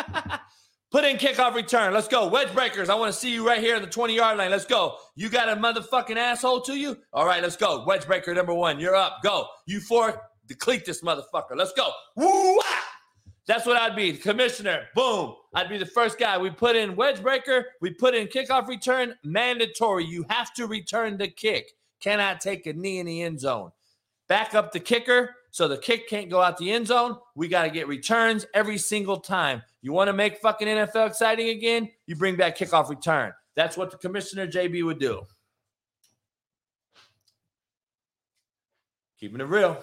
Put 0.92 1.04
in 1.04 1.16
kickoff 1.16 1.54
return. 1.54 1.94
Let's 1.94 2.06
go. 2.06 2.28
Wedge 2.28 2.52
breakers. 2.52 2.90
I 2.90 2.94
want 2.94 3.10
to 3.14 3.18
see 3.18 3.32
you 3.32 3.46
right 3.46 3.60
here 3.60 3.76
in 3.76 3.82
the 3.82 3.88
20 3.88 4.14
yard 4.14 4.36
line. 4.36 4.50
Let's 4.50 4.66
go. 4.66 4.96
You 5.14 5.30
got 5.30 5.48
a 5.48 5.58
motherfucking 5.58 6.16
asshole 6.16 6.60
to 6.62 6.74
you? 6.74 6.98
All 7.14 7.24
right, 7.24 7.42
let's 7.42 7.56
go. 7.56 7.82
Wedge 7.86 8.06
breaker 8.06 8.34
number 8.34 8.52
one. 8.52 8.78
You're 8.78 8.94
up. 8.94 9.20
Go. 9.22 9.46
You 9.64 9.80
four, 9.80 10.20
deplete 10.46 10.84
this 10.84 11.02
motherfucker. 11.02 11.56
Let's 11.56 11.72
go. 11.72 11.90
Woo! 12.16 12.60
That's 13.46 13.64
what 13.64 13.78
I'd 13.78 13.96
be. 13.96 14.12
Commissioner. 14.12 14.84
Boom. 14.94 15.34
I'd 15.54 15.70
be 15.70 15.78
the 15.78 15.86
first 15.86 16.18
guy. 16.18 16.36
We 16.36 16.50
put 16.50 16.76
in 16.76 16.94
wedge 16.94 17.22
breaker. 17.22 17.68
We 17.80 17.92
put 17.92 18.14
in 18.14 18.26
kickoff 18.26 18.68
return. 18.68 19.14
Mandatory. 19.24 20.04
You 20.04 20.26
have 20.28 20.52
to 20.54 20.66
return 20.66 21.16
the 21.16 21.28
kick. 21.28 21.72
Cannot 22.00 22.42
take 22.42 22.66
a 22.66 22.74
knee 22.74 22.98
in 22.98 23.06
the 23.06 23.22
end 23.22 23.40
zone. 23.40 23.72
Back 24.28 24.54
up 24.54 24.72
the 24.72 24.80
kicker 24.80 25.36
so 25.52 25.68
the 25.68 25.76
kick 25.76 26.08
can't 26.08 26.30
go 26.30 26.40
out 26.40 26.56
the 26.56 26.72
end 26.72 26.86
zone. 26.86 27.18
We 27.36 27.46
got 27.46 27.64
to 27.64 27.70
get 27.70 27.86
returns 27.86 28.46
every 28.54 28.78
single 28.78 29.18
time. 29.18 29.62
You 29.82 29.92
want 29.92 30.08
to 30.08 30.14
make 30.14 30.38
fucking 30.38 30.66
NFL 30.66 31.08
exciting 31.08 31.50
again? 31.50 31.90
You 32.06 32.16
bring 32.16 32.36
back 32.36 32.56
kickoff 32.56 32.88
return. 32.88 33.32
That's 33.54 33.76
what 33.76 33.90
the 33.90 33.98
commissioner 33.98 34.46
JB 34.46 34.82
would 34.84 34.98
do. 34.98 35.26
Keeping 39.20 39.40
it 39.40 39.44
real. 39.44 39.76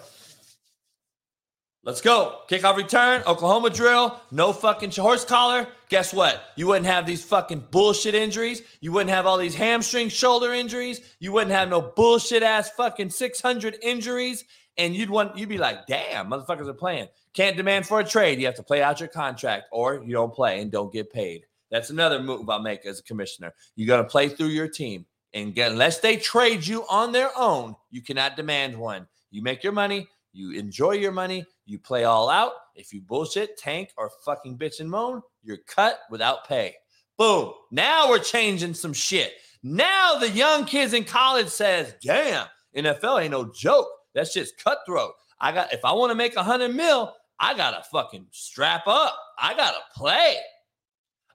Let's 1.82 2.02
go. 2.02 2.40
Kickoff 2.50 2.76
return, 2.76 3.22
Oklahoma 3.26 3.70
drill, 3.70 4.20
no 4.30 4.52
fucking 4.52 4.90
horse 4.90 5.24
collar. 5.24 5.66
Guess 5.88 6.12
what? 6.12 6.42
You 6.54 6.66
wouldn't 6.66 6.84
have 6.86 7.06
these 7.06 7.24
fucking 7.24 7.68
bullshit 7.70 8.14
injuries. 8.14 8.60
You 8.80 8.92
wouldn't 8.92 9.10
have 9.10 9.24
all 9.24 9.38
these 9.38 9.54
hamstring 9.54 10.10
shoulder 10.10 10.52
injuries. 10.52 11.00
You 11.20 11.32
wouldn't 11.32 11.52
have 11.52 11.70
no 11.70 11.80
bullshit 11.80 12.42
ass 12.42 12.70
fucking 12.70 13.10
600 13.10 13.78
injuries. 13.80 14.44
And 14.80 14.96
you'd 14.96 15.10
want, 15.10 15.36
you'd 15.36 15.50
be 15.50 15.58
like, 15.58 15.86
damn, 15.86 16.30
motherfuckers 16.30 16.66
are 16.66 16.72
playing. 16.72 17.08
Can't 17.34 17.54
demand 17.54 17.86
for 17.86 18.00
a 18.00 18.04
trade. 18.04 18.40
You 18.40 18.46
have 18.46 18.54
to 18.54 18.62
play 18.62 18.82
out 18.82 18.98
your 18.98 19.10
contract 19.10 19.66
or 19.72 20.02
you 20.02 20.14
don't 20.14 20.32
play 20.32 20.62
and 20.62 20.72
don't 20.72 20.90
get 20.90 21.12
paid. 21.12 21.44
That's 21.70 21.90
another 21.90 22.22
move 22.22 22.48
I'll 22.48 22.62
make 22.62 22.86
as 22.86 22.98
a 22.98 23.02
commissioner. 23.02 23.52
You 23.76 23.86
got 23.86 23.98
to 23.98 24.04
play 24.04 24.30
through 24.30 24.48
your 24.48 24.68
team. 24.68 25.04
And 25.34 25.54
get, 25.54 25.70
unless 25.70 26.00
they 26.00 26.16
trade 26.16 26.66
you 26.66 26.84
on 26.88 27.12
their 27.12 27.30
own, 27.36 27.76
you 27.90 28.00
cannot 28.00 28.36
demand 28.36 28.76
one. 28.76 29.06
You 29.30 29.42
make 29.42 29.62
your 29.62 29.74
money, 29.74 30.08
you 30.32 30.58
enjoy 30.58 30.92
your 30.92 31.12
money, 31.12 31.44
you 31.66 31.78
play 31.78 32.04
all 32.04 32.30
out. 32.30 32.52
If 32.74 32.92
you 32.92 33.02
bullshit, 33.02 33.58
tank, 33.58 33.90
or 33.98 34.10
fucking 34.24 34.56
bitch 34.56 34.80
and 34.80 34.90
moan, 34.90 35.20
you're 35.42 35.58
cut 35.68 36.00
without 36.10 36.48
pay. 36.48 36.74
Boom. 37.18 37.52
Now 37.70 38.08
we're 38.08 38.18
changing 38.18 38.74
some 38.74 38.94
shit. 38.94 39.34
Now 39.62 40.16
the 40.18 40.30
young 40.30 40.64
kids 40.64 40.94
in 40.94 41.04
college 41.04 41.48
says, 41.48 41.94
damn, 42.02 42.46
NFL 42.74 43.22
ain't 43.22 43.32
no 43.32 43.52
joke. 43.54 43.88
That 44.14 44.28
shit's 44.28 44.52
cutthroat. 44.52 45.12
I 45.40 45.52
got 45.52 45.72
if 45.72 45.84
I 45.84 45.92
want 45.92 46.10
to 46.10 46.16
make 46.16 46.36
a 46.36 46.42
hundred 46.42 46.74
mil, 46.74 47.14
I 47.38 47.54
gotta 47.56 47.82
fucking 47.90 48.26
strap 48.30 48.86
up. 48.86 49.16
I 49.38 49.54
gotta 49.54 49.78
play. 49.94 50.36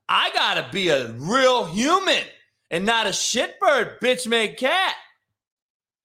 I 0.07 0.31
gotta 0.33 0.67
be 0.71 0.89
a 0.89 1.07
real 1.13 1.65
human 1.65 2.23
and 2.69 2.85
not 2.85 3.07
a 3.07 3.09
shitbird 3.09 3.99
bitch 3.99 4.27
made 4.27 4.57
cat. 4.57 4.95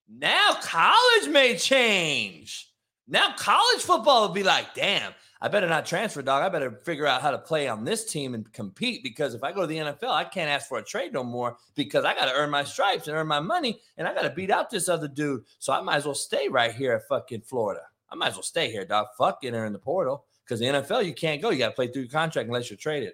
Now 0.09 0.57
college 0.61 1.29
may 1.29 1.55
change. 1.55 2.67
Now 3.07 3.33
college 3.37 3.81
football 3.81 4.27
will 4.27 4.33
be 4.33 4.43
like, 4.43 4.73
damn, 4.73 5.13
I 5.43 5.47
better 5.47 5.67
not 5.67 5.87
transfer, 5.87 6.21
dog. 6.21 6.43
I 6.43 6.49
better 6.49 6.71
figure 6.71 7.07
out 7.07 7.21
how 7.21 7.31
to 7.31 7.37
play 7.37 7.67
on 7.67 7.83
this 7.83 8.05
team 8.05 8.35
and 8.35 8.51
compete 8.53 9.01
because 9.01 9.33
if 9.33 9.43
I 9.43 9.51
go 9.51 9.61
to 9.61 9.67
the 9.67 9.77
NFL, 9.77 10.11
I 10.11 10.23
can't 10.23 10.51
ask 10.51 10.67
for 10.67 10.77
a 10.77 10.83
trade 10.83 11.13
no 11.13 11.23
more 11.23 11.57
because 11.73 12.05
I 12.05 12.13
got 12.13 12.25
to 12.25 12.33
earn 12.33 12.51
my 12.51 12.63
stripes 12.63 13.07
and 13.07 13.17
earn 13.17 13.25
my 13.25 13.39
money 13.39 13.79
and 13.97 14.07
I 14.07 14.13
got 14.13 14.21
to 14.21 14.29
beat 14.29 14.51
out 14.51 14.69
this 14.69 14.87
other 14.87 15.07
dude. 15.07 15.43
So 15.57 15.73
I 15.73 15.81
might 15.81 15.95
as 15.95 16.05
well 16.05 16.13
stay 16.13 16.47
right 16.47 16.73
here 16.73 16.93
at 16.93 17.07
fucking 17.07 17.41
Florida. 17.41 17.81
I 18.11 18.15
might 18.15 18.29
as 18.29 18.35
well 18.35 18.43
stay 18.43 18.69
here, 18.71 18.85
dog. 18.85 19.07
Fuck 19.17 19.43
in 19.43 19.73
the 19.73 19.79
portal 19.79 20.25
because 20.45 20.59
the 20.59 20.67
NFL, 20.67 21.05
you 21.05 21.13
can't 21.13 21.41
go. 21.41 21.49
You 21.49 21.57
got 21.57 21.69
to 21.69 21.75
play 21.75 21.87
through 21.87 22.03
your 22.03 22.11
contract 22.11 22.47
unless 22.47 22.69
you're 22.69 22.77
traded 22.77 23.13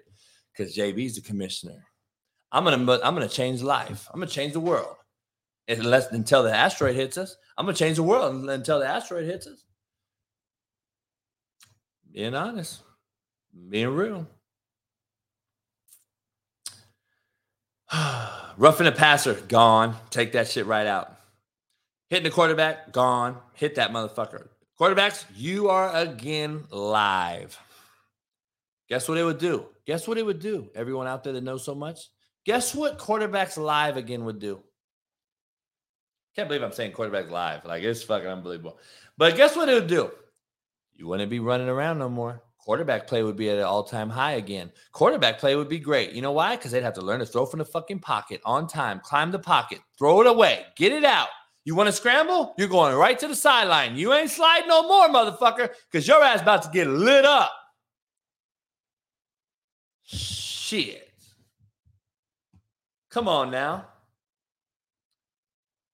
because 0.52 0.76
JB's 0.76 1.14
the 1.14 1.22
commissioner. 1.22 1.84
I'm 2.50 2.64
gonna 2.64 2.98
I'm 3.04 3.14
gonna 3.14 3.28
change 3.28 3.62
life. 3.62 4.08
I'm 4.12 4.20
gonna 4.20 4.30
change 4.30 4.54
the 4.54 4.60
world. 4.60 4.96
Unless 5.68 6.12
until 6.12 6.42
the 6.42 6.54
asteroid 6.54 6.96
hits 6.96 7.18
us, 7.18 7.36
I'm 7.56 7.66
gonna 7.66 7.76
change 7.76 7.96
the 7.96 8.02
world 8.02 8.48
until 8.48 8.78
the 8.80 8.86
asteroid 8.86 9.26
hits 9.26 9.46
us. 9.46 9.64
Being 12.12 12.34
honest, 12.34 12.82
being 13.68 13.88
real. 13.88 14.26
Roughing 18.56 18.86
the 18.86 18.92
passer, 18.92 19.34
gone. 19.34 19.96
Take 20.10 20.32
that 20.32 20.48
shit 20.48 20.66
right 20.66 20.86
out. 20.86 21.14
Hitting 22.10 22.24
the 22.24 22.30
quarterback, 22.30 22.92
gone. 22.92 23.36
Hit 23.54 23.76
that 23.76 23.92
motherfucker. 23.92 24.48
Quarterbacks, 24.80 25.24
you 25.36 25.68
are 25.68 25.94
again 25.94 26.64
live. 26.70 27.58
Guess 28.88 29.08
what 29.08 29.18
it 29.18 29.24
would 29.24 29.38
do? 29.38 29.66
Guess 29.86 30.06
what 30.06 30.18
it 30.18 30.24
would 30.24 30.38
do? 30.38 30.70
Everyone 30.74 31.06
out 31.06 31.24
there 31.24 31.32
that 31.32 31.42
knows 31.42 31.64
so 31.64 31.74
much. 31.74 32.08
Guess 32.46 32.74
what 32.74 32.98
quarterbacks 32.98 33.56
live 33.58 33.96
again 33.96 34.24
would 34.24 34.38
do? 34.38 34.62
Can't 36.34 36.48
believe 36.48 36.62
I'm 36.62 36.72
saying 36.72 36.92
quarterbacks 36.92 37.30
live. 37.30 37.64
Like 37.64 37.82
it's 37.82 38.02
fucking 38.02 38.28
unbelievable. 38.28 38.78
But 39.16 39.36
guess 39.36 39.56
what 39.56 39.68
it 39.68 39.74
would 39.74 39.88
do? 39.88 40.10
You 40.98 41.06
wouldn't 41.06 41.30
be 41.30 41.38
running 41.38 41.68
around 41.68 41.98
no 41.98 42.08
more. 42.08 42.42
Quarterback 42.58 43.06
play 43.06 43.22
would 43.22 43.36
be 43.36 43.48
at 43.48 43.56
an 43.56 43.64
all 43.64 43.84
time 43.84 44.10
high 44.10 44.32
again. 44.32 44.70
Quarterback 44.92 45.38
play 45.38 45.56
would 45.56 45.68
be 45.68 45.78
great. 45.78 46.12
You 46.12 46.20
know 46.20 46.32
why? 46.32 46.56
Because 46.56 46.72
they'd 46.72 46.82
have 46.82 46.94
to 46.94 47.00
learn 47.00 47.20
to 47.20 47.26
throw 47.26 47.46
from 47.46 47.60
the 47.60 47.64
fucking 47.64 48.00
pocket 48.00 48.42
on 48.44 48.66
time, 48.66 49.00
climb 49.02 49.30
the 49.30 49.38
pocket, 49.38 49.78
throw 49.96 50.20
it 50.20 50.26
away, 50.26 50.66
get 50.76 50.92
it 50.92 51.04
out. 51.04 51.28
You 51.64 51.74
want 51.74 51.86
to 51.86 51.92
scramble? 51.92 52.54
You're 52.58 52.68
going 52.68 52.94
right 52.96 53.18
to 53.20 53.28
the 53.28 53.36
sideline. 53.36 53.96
You 53.96 54.12
ain't 54.12 54.30
sliding 54.30 54.68
no 54.68 54.82
more, 54.82 55.08
motherfucker, 55.08 55.70
because 55.90 56.06
your 56.06 56.22
ass 56.22 56.42
about 56.42 56.62
to 56.64 56.70
get 56.70 56.88
lit 56.88 57.24
up. 57.24 57.52
Shit. 60.02 61.08
Come 63.10 63.28
on 63.28 63.50
now. 63.50 63.86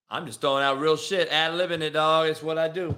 I'm 0.08 0.26
just 0.26 0.40
throwing 0.40 0.64
out 0.64 0.78
real 0.78 0.96
shit, 0.96 1.28
ad 1.28 1.52
libbing 1.52 1.82
it, 1.82 1.90
dog. 1.90 2.28
It's 2.28 2.42
what 2.42 2.56
I 2.56 2.68
do. 2.68 2.96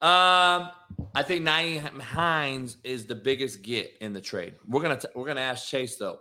Um, 0.00 0.70
I 1.14 1.22
think 1.24 1.44
Nyheim 1.44 2.00
Hines 2.00 2.76
is 2.84 3.06
the 3.06 3.14
biggest 3.14 3.62
get 3.62 3.92
in 4.00 4.12
the 4.12 4.20
trade. 4.20 4.54
We're 4.66 4.82
gonna 4.82 4.98
t- 4.98 5.08
we're 5.14 5.26
gonna 5.26 5.40
ask 5.40 5.68
Chase 5.68 5.96
though 5.96 6.20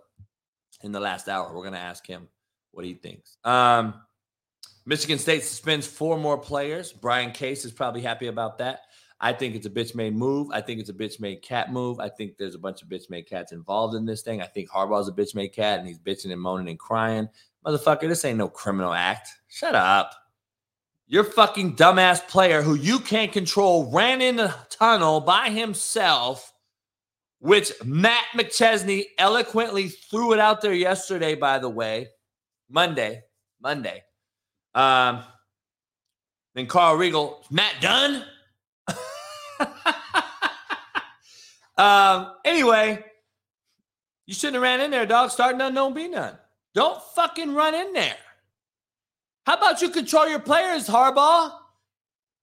in 0.81 0.91
the 0.91 0.99
last 0.99 1.27
hour. 1.27 1.53
We're 1.55 1.63
gonna 1.63 1.77
ask 1.77 2.05
him 2.05 2.27
what 2.71 2.85
he 2.85 2.95
thinks. 2.95 3.37
Um, 3.43 3.93
Michigan 4.85 5.19
State 5.19 5.43
suspends 5.43 5.85
four 5.85 6.17
more 6.17 6.37
players. 6.37 6.93
Brian 6.93 7.31
Case 7.31 7.65
is 7.65 7.71
probably 7.71 8.01
happy 8.01 8.27
about 8.27 8.57
that. 8.59 8.81
I 9.19 9.33
think 9.33 9.55
it's 9.55 9.65
a 9.65 9.69
bitch 9.69 9.95
made 9.95 10.15
move. 10.15 10.49
I 10.51 10.61
think 10.61 10.79
it's 10.79 10.89
a 10.89 10.93
bitch 10.93 11.19
made 11.19 11.41
cat 11.41 11.71
move. 11.71 11.99
I 11.99 12.07
think 12.09 12.37
there's 12.37 12.55
a 12.55 12.59
bunch 12.59 12.81
of 12.81 12.87
bitch 12.87 13.09
made 13.09 13.27
cats 13.27 13.51
involved 13.51 13.95
in 13.95 14.05
this 14.05 14.21
thing. 14.21 14.41
I 14.41 14.45
think 14.45 14.69
Harbaugh's 14.69 15.07
a 15.07 15.11
bitch 15.11 15.33
made 15.33 15.49
cat 15.49 15.79
and 15.79 15.87
he's 15.87 15.99
bitching 15.99 16.31
and 16.31 16.41
moaning 16.41 16.69
and 16.69 16.79
crying. 16.79 17.27
Motherfucker, 17.65 18.07
this 18.07 18.23
ain't 18.25 18.37
no 18.37 18.47
criminal 18.47 18.93
act. 18.93 19.29
Shut 19.47 19.75
up. 19.75 20.13
Your 21.07 21.23
fucking 21.23 21.75
dumbass 21.75 22.25
player 22.27 22.61
who 22.61 22.75
you 22.75 22.99
can't 22.99 23.31
control 23.31 23.89
ran 23.91 24.21
in 24.21 24.35
the 24.35 24.53
tunnel 24.69 25.21
by 25.21 25.49
himself, 25.49 26.53
which 27.39 27.71
Matt 27.83 28.25
McChesney 28.35 29.05
eloquently 29.17 29.87
threw 29.87 30.33
it 30.33 30.39
out 30.39 30.61
there 30.61 30.73
yesterday, 30.73 31.33
by 31.35 31.59
the 31.59 31.69
way, 31.69 32.09
Monday, 32.69 33.23
Monday. 33.61 34.03
Um, 34.75 35.23
then 36.55 36.67
Carl 36.67 36.95
Regal, 36.95 37.45
Matt 37.49 37.75
Dunn. 37.79 38.25
um, 41.77 42.33
anyway, 42.43 43.03
you 44.25 44.33
shouldn't 44.33 44.55
have 44.55 44.63
ran 44.63 44.81
in 44.81 44.91
there, 44.91 45.05
dog. 45.05 45.31
Start 45.31 45.55
none, 45.55 45.73
don't 45.73 45.95
be 45.95 46.09
none. 46.09 46.37
Don't 46.73 47.01
fucking 47.15 47.53
run 47.53 47.73
in 47.73 47.93
there. 47.93 48.17
How 49.47 49.53
about 49.53 49.81
you 49.81 49.89
control 49.89 50.27
your 50.27 50.39
players, 50.39 50.89
Harbaugh? 50.89 51.53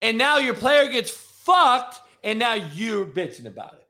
And 0.00 0.16
now 0.16 0.38
your 0.38 0.54
player 0.54 0.90
gets 0.90 1.10
fucked, 1.10 2.00
and 2.22 2.38
now 2.38 2.54
you're 2.54 3.04
bitching 3.04 3.44
about 3.44 3.74
it. 3.74 3.86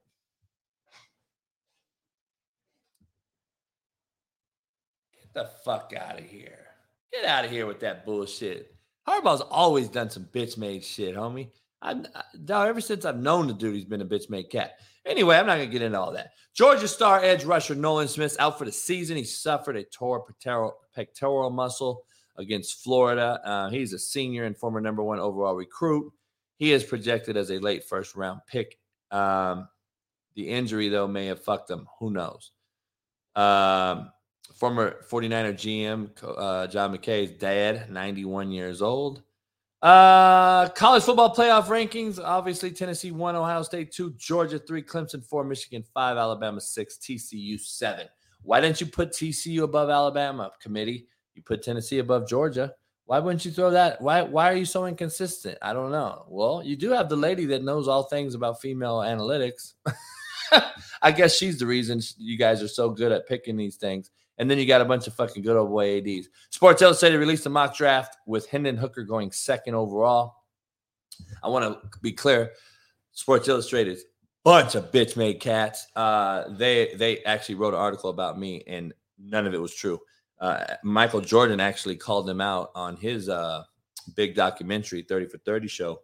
Get 5.12 5.32
the 5.32 5.48
fuck 5.64 5.92
out 5.96 6.18
of 6.18 6.24
here. 6.24 6.58
Get 7.12 7.24
out 7.24 7.44
of 7.44 7.52
here 7.52 7.66
with 7.66 7.78
that 7.80 8.04
bullshit. 8.04 8.74
Harbaugh's 9.06 9.42
always 9.42 9.88
done 9.88 10.10
some 10.10 10.24
bitch 10.24 10.58
made 10.58 10.82
shit, 10.82 11.14
homie. 11.14 11.50
I, 11.80 12.02
I, 12.50 12.68
ever 12.68 12.80
since 12.80 13.04
I've 13.04 13.20
known 13.20 13.46
the 13.46 13.54
dude, 13.54 13.76
he's 13.76 13.84
been 13.84 14.00
a 14.00 14.04
bitch 14.04 14.28
made 14.28 14.50
cat. 14.50 14.80
Anyway, 15.06 15.36
I'm 15.36 15.46
not 15.46 15.58
gonna 15.58 15.66
get 15.66 15.82
into 15.82 16.00
all 16.00 16.10
that. 16.14 16.32
Georgia 16.52 16.88
star 16.88 17.22
edge 17.22 17.44
rusher 17.44 17.76
Nolan 17.76 18.08
Smith 18.08 18.34
out 18.40 18.58
for 18.58 18.64
the 18.64 18.72
season. 18.72 19.16
He 19.16 19.22
suffered 19.22 19.76
a 19.76 19.84
torn 19.84 20.22
pectoral, 20.26 20.74
pectoral 20.92 21.50
muscle 21.50 22.06
against 22.36 22.82
Florida. 22.82 23.40
Uh, 23.44 23.70
he's 23.70 23.92
a 23.92 23.98
senior 23.98 24.44
and 24.44 24.56
former 24.56 24.80
number 24.80 25.02
one 25.02 25.18
overall 25.18 25.54
recruit. 25.54 26.12
He 26.56 26.72
is 26.72 26.84
projected 26.84 27.36
as 27.36 27.50
a 27.50 27.58
late 27.58 27.84
first 27.84 28.14
round 28.14 28.40
pick. 28.46 28.78
Um, 29.10 29.68
the 30.34 30.48
injury, 30.48 30.88
though, 30.88 31.06
may 31.06 31.26
have 31.26 31.42
fucked 31.42 31.70
him. 31.70 31.86
Who 31.98 32.10
knows? 32.10 32.50
Um, 33.36 34.10
former 34.54 34.96
49er 35.10 35.54
GM 35.54 36.10
uh, 36.22 36.66
John 36.68 36.96
McVay's 36.96 37.32
dad, 37.32 37.90
91 37.90 38.50
years 38.50 38.82
old. 38.82 39.22
Uh, 39.82 40.68
college 40.70 41.02
football 41.02 41.34
playoff 41.34 41.66
rankings. 41.66 42.18
Obviously, 42.18 42.70
Tennessee 42.70 43.10
one, 43.10 43.36
Ohio 43.36 43.62
State 43.62 43.92
two, 43.92 44.14
Georgia 44.16 44.58
three, 44.58 44.82
Clemson 44.82 45.22
four, 45.22 45.44
Michigan 45.44 45.84
five, 45.92 46.16
Alabama 46.16 46.58
six, 46.58 46.96
TCU 46.96 47.60
seven. 47.60 48.06
Why 48.40 48.60
didn't 48.60 48.80
you 48.80 48.86
put 48.86 49.12
TCU 49.12 49.62
above 49.62 49.90
Alabama 49.90 50.50
committee? 50.58 51.08
You 51.34 51.42
put 51.42 51.62
Tennessee 51.62 51.98
above 51.98 52.28
Georgia. 52.28 52.74
Why 53.06 53.18
wouldn't 53.18 53.44
you 53.44 53.50
throw 53.50 53.70
that? 53.72 54.00
Why 54.00 54.22
why 54.22 54.50
are 54.50 54.56
you 54.56 54.64
so 54.64 54.86
inconsistent? 54.86 55.58
I 55.60 55.72
don't 55.72 55.90
know. 55.90 56.24
Well, 56.28 56.62
you 56.64 56.76
do 56.76 56.90
have 56.90 57.08
the 57.08 57.16
lady 57.16 57.44
that 57.46 57.62
knows 57.62 57.86
all 57.86 58.04
things 58.04 58.34
about 58.34 58.60
female 58.60 58.98
analytics. 58.98 59.74
I 61.02 61.12
guess 61.12 61.36
she's 61.36 61.58
the 61.58 61.66
reason 61.66 62.00
you 62.16 62.38
guys 62.38 62.62
are 62.62 62.68
so 62.68 62.88
good 62.88 63.12
at 63.12 63.28
picking 63.28 63.56
these 63.56 63.76
things. 63.76 64.10
And 64.38 64.50
then 64.50 64.58
you 64.58 64.66
got 64.66 64.80
a 64.80 64.86
bunch 64.86 65.06
of 65.06 65.14
fucking 65.14 65.42
good 65.42 65.56
old 65.56 65.70
boy 65.70 65.98
ADs. 65.98 66.28
Sports 66.50 66.82
Illustrated 66.82 67.18
released 67.18 67.46
a 67.46 67.50
mock 67.50 67.76
draft 67.76 68.16
with 68.26 68.48
Hendon 68.48 68.76
Hooker 68.76 69.04
going 69.04 69.30
second 69.30 69.74
overall. 69.74 70.34
I 71.42 71.48
want 71.48 71.64
to 71.64 71.98
be 72.00 72.12
clear. 72.12 72.52
Sports 73.12 73.48
Illustrated, 73.48 73.98
bunch 74.44 74.74
of 74.74 74.90
bitch 74.90 75.16
made 75.16 75.40
cats. 75.40 75.86
Uh, 75.94 76.44
they 76.48 76.94
they 76.96 77.22
actually 77.24 77.54
wrote 77.56 77.74
an 77.74 77.80
article 77.80 78.10
about 78.10 78.38
me, 78.38 78.62
and 78.66 78.92
none 79.18 79.46
of 79.46 79.54
it 79.54 79.60
was 79.60 79.74
true. 79.74 80.00
Uh, 80.40 80.64
Michael 80.82 81.20
Jordan 81.20 81.60
actually 81.60 81.96
called 81.96 82.28
him 82.28 82.40
out 82.40 82.70
on 82.74 82.96
his 82.96 83.28
uh, 83.28 83.64
big 84.16 84.34
documentary, 84.34 85.02
30 85.02 85.26
for 85.26 85.38
30 85.38 85.68
show. 85.68 86.00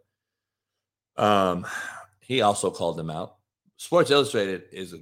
Um, 1.17 1.67
he 2.21 2.41
also 2.41 2.71
called 2.71 2.99
him 2.99 3.11
out. 3.11 3.37
Sports 3.77 4.11
Illustrated 4.11 4.65
is 4.73 4.95
a 4.95 4.99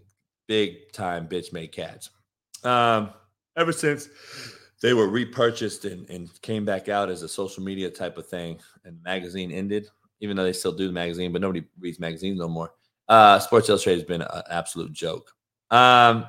big 0.47 0.93
time 0.93 1.29
bitch 1.29 1.53
made 1.53 1.73
cats. 1.73 2.11
Um, 2.65 3.11
ever 3.57 3.73
since 3.73 4.09
they 4.81 4.95
were 4.95 5.09
repurchased 5.09 5.85
and, 5.85 6.09
and 6.09 6.29
came 6.43 6.65
back 6.65 6.89
out 6.89 7.11
as 7.11 7.23
a 7.23 7.29
social 7.29 7.63
media 7.63 7.91
type 7.91 8.17
of 8.19 8.27
thing, 8.27 8.59
and 8.85 9.03
magazine 9.03 9.51
ended, 9.51 9.89
even 10.21 10.37
though 10.37 10.45
they 10.45 10.53
still 10.53 10.73
do 10.73 10.87
the 10.87 10.93
magazine, 10.93 11.33
but 11.33 11.43
nobody 11.43 11.65
reads 11.79 12.01
magazines 12.01 12.39
no 12.39 12.49
more. 12.49 12.73
Uh, 13.09 13.39
Sports 13.39 13.69
Illustrated 13.69 14.01
has 14.01 14.09
been 14.09 14.23
an 14.23 14.43
absolute 14.51 14.93
joke. 14.93 15.33
Um, 15.71 16.27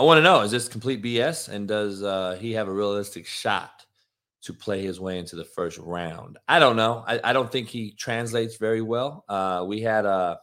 I 0.00 0.02
want 0.02 0.16
to 0.16 0.22
know 0.22 0.40
is 0.40 0.50
this 0.50 0.66
complete 0.66 1.02
BS? 1.02 1.50
And 1.50 1.68
does 1.68 2.02
uh, 2.02 2.38
he 2.40 2.52
have 2.52 2.68
a 2.68 2.72
realistic 2.72 3.26
shot 3.26 3.84
to 4.40 4.54
play 4.54 4.80
his 4.80 4.98
way 4.98 5.18
into 5.18 5.36
the 5.36 5.44
first 5.44 5.76
round? 5.76 6.38
I 6.48 6.58
don't 6.58 6.76
know. 6.76 7.04
I, 7.06 7.20
I 7.22 7.32
don't 7.34 7.52
think 7.52 7.68
he 7.68 7.92
translates 7.92 8.56
very 8.56 8.80
well. 8.80 9.26
Uh, 9.28 9.62
we 9.68 9.82
had 9.82 10.06
a 10.06 10.08
uh, 10.08 10.36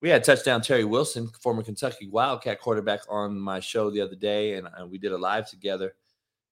we 0.00 0.08
had 0.08 0.24
touchdown 0.24 0.62
Terry 0.62 0.86
Wilson, 0.86 1.28
former 1.42 1.62
Kentucky 1.62 2.08
Wildcat 2.08 2.62
quarterback, 2.62 3.00
on 3.10 3.38
my 3.38 3.60
show 3.60 3.90
the 3.90 4.00
other 4.00 4.16
day, 4.16 4.54
and, 4.54 4.66
we 4.88 4.96
did 4.96 5.12
a 5.12 5.18
live 5.18 5.50
together. 5.50 5.94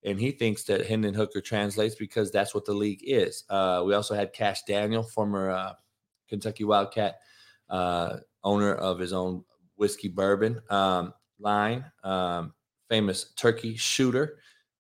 And 0.05 0.21
he 0.21 0.31
thinks 0.31 0.65
that 0.65 0.87
Hendon 0.87 1.15
Hooker 1.15 1.41
translates 1.41 1.95
because 1.95 2.31
that's 2.31 2.55
what 2.55 2.67
the 2.67 2.75
league 2.75 3.01
is. 3.03 3.45
Uh, 3.49 3.83
we 3.87 3.95
also 3.95 4.15
had 4.15 4.35
Kash 4.35 4.65
Daniel, 4.65 5.03
former 5.03 5.51
uh, 5.51 5.73
Kentucky 6.29 6.65
Wildcat, 6.65 7.19
uh, 7.71 8.19
owner 8.45 8.75
of 8.75 8.99
his 8.99 9.15
own 9.15 9.43
whiskey 9.77 10.09
bourbon 10.09 10.61
um, 10.69 11.15
line, 11.41 11.85
um, 12.05 12.55
famous 12.89 13.33
turkey 13.37 13.77
shooter, 13.77 14.39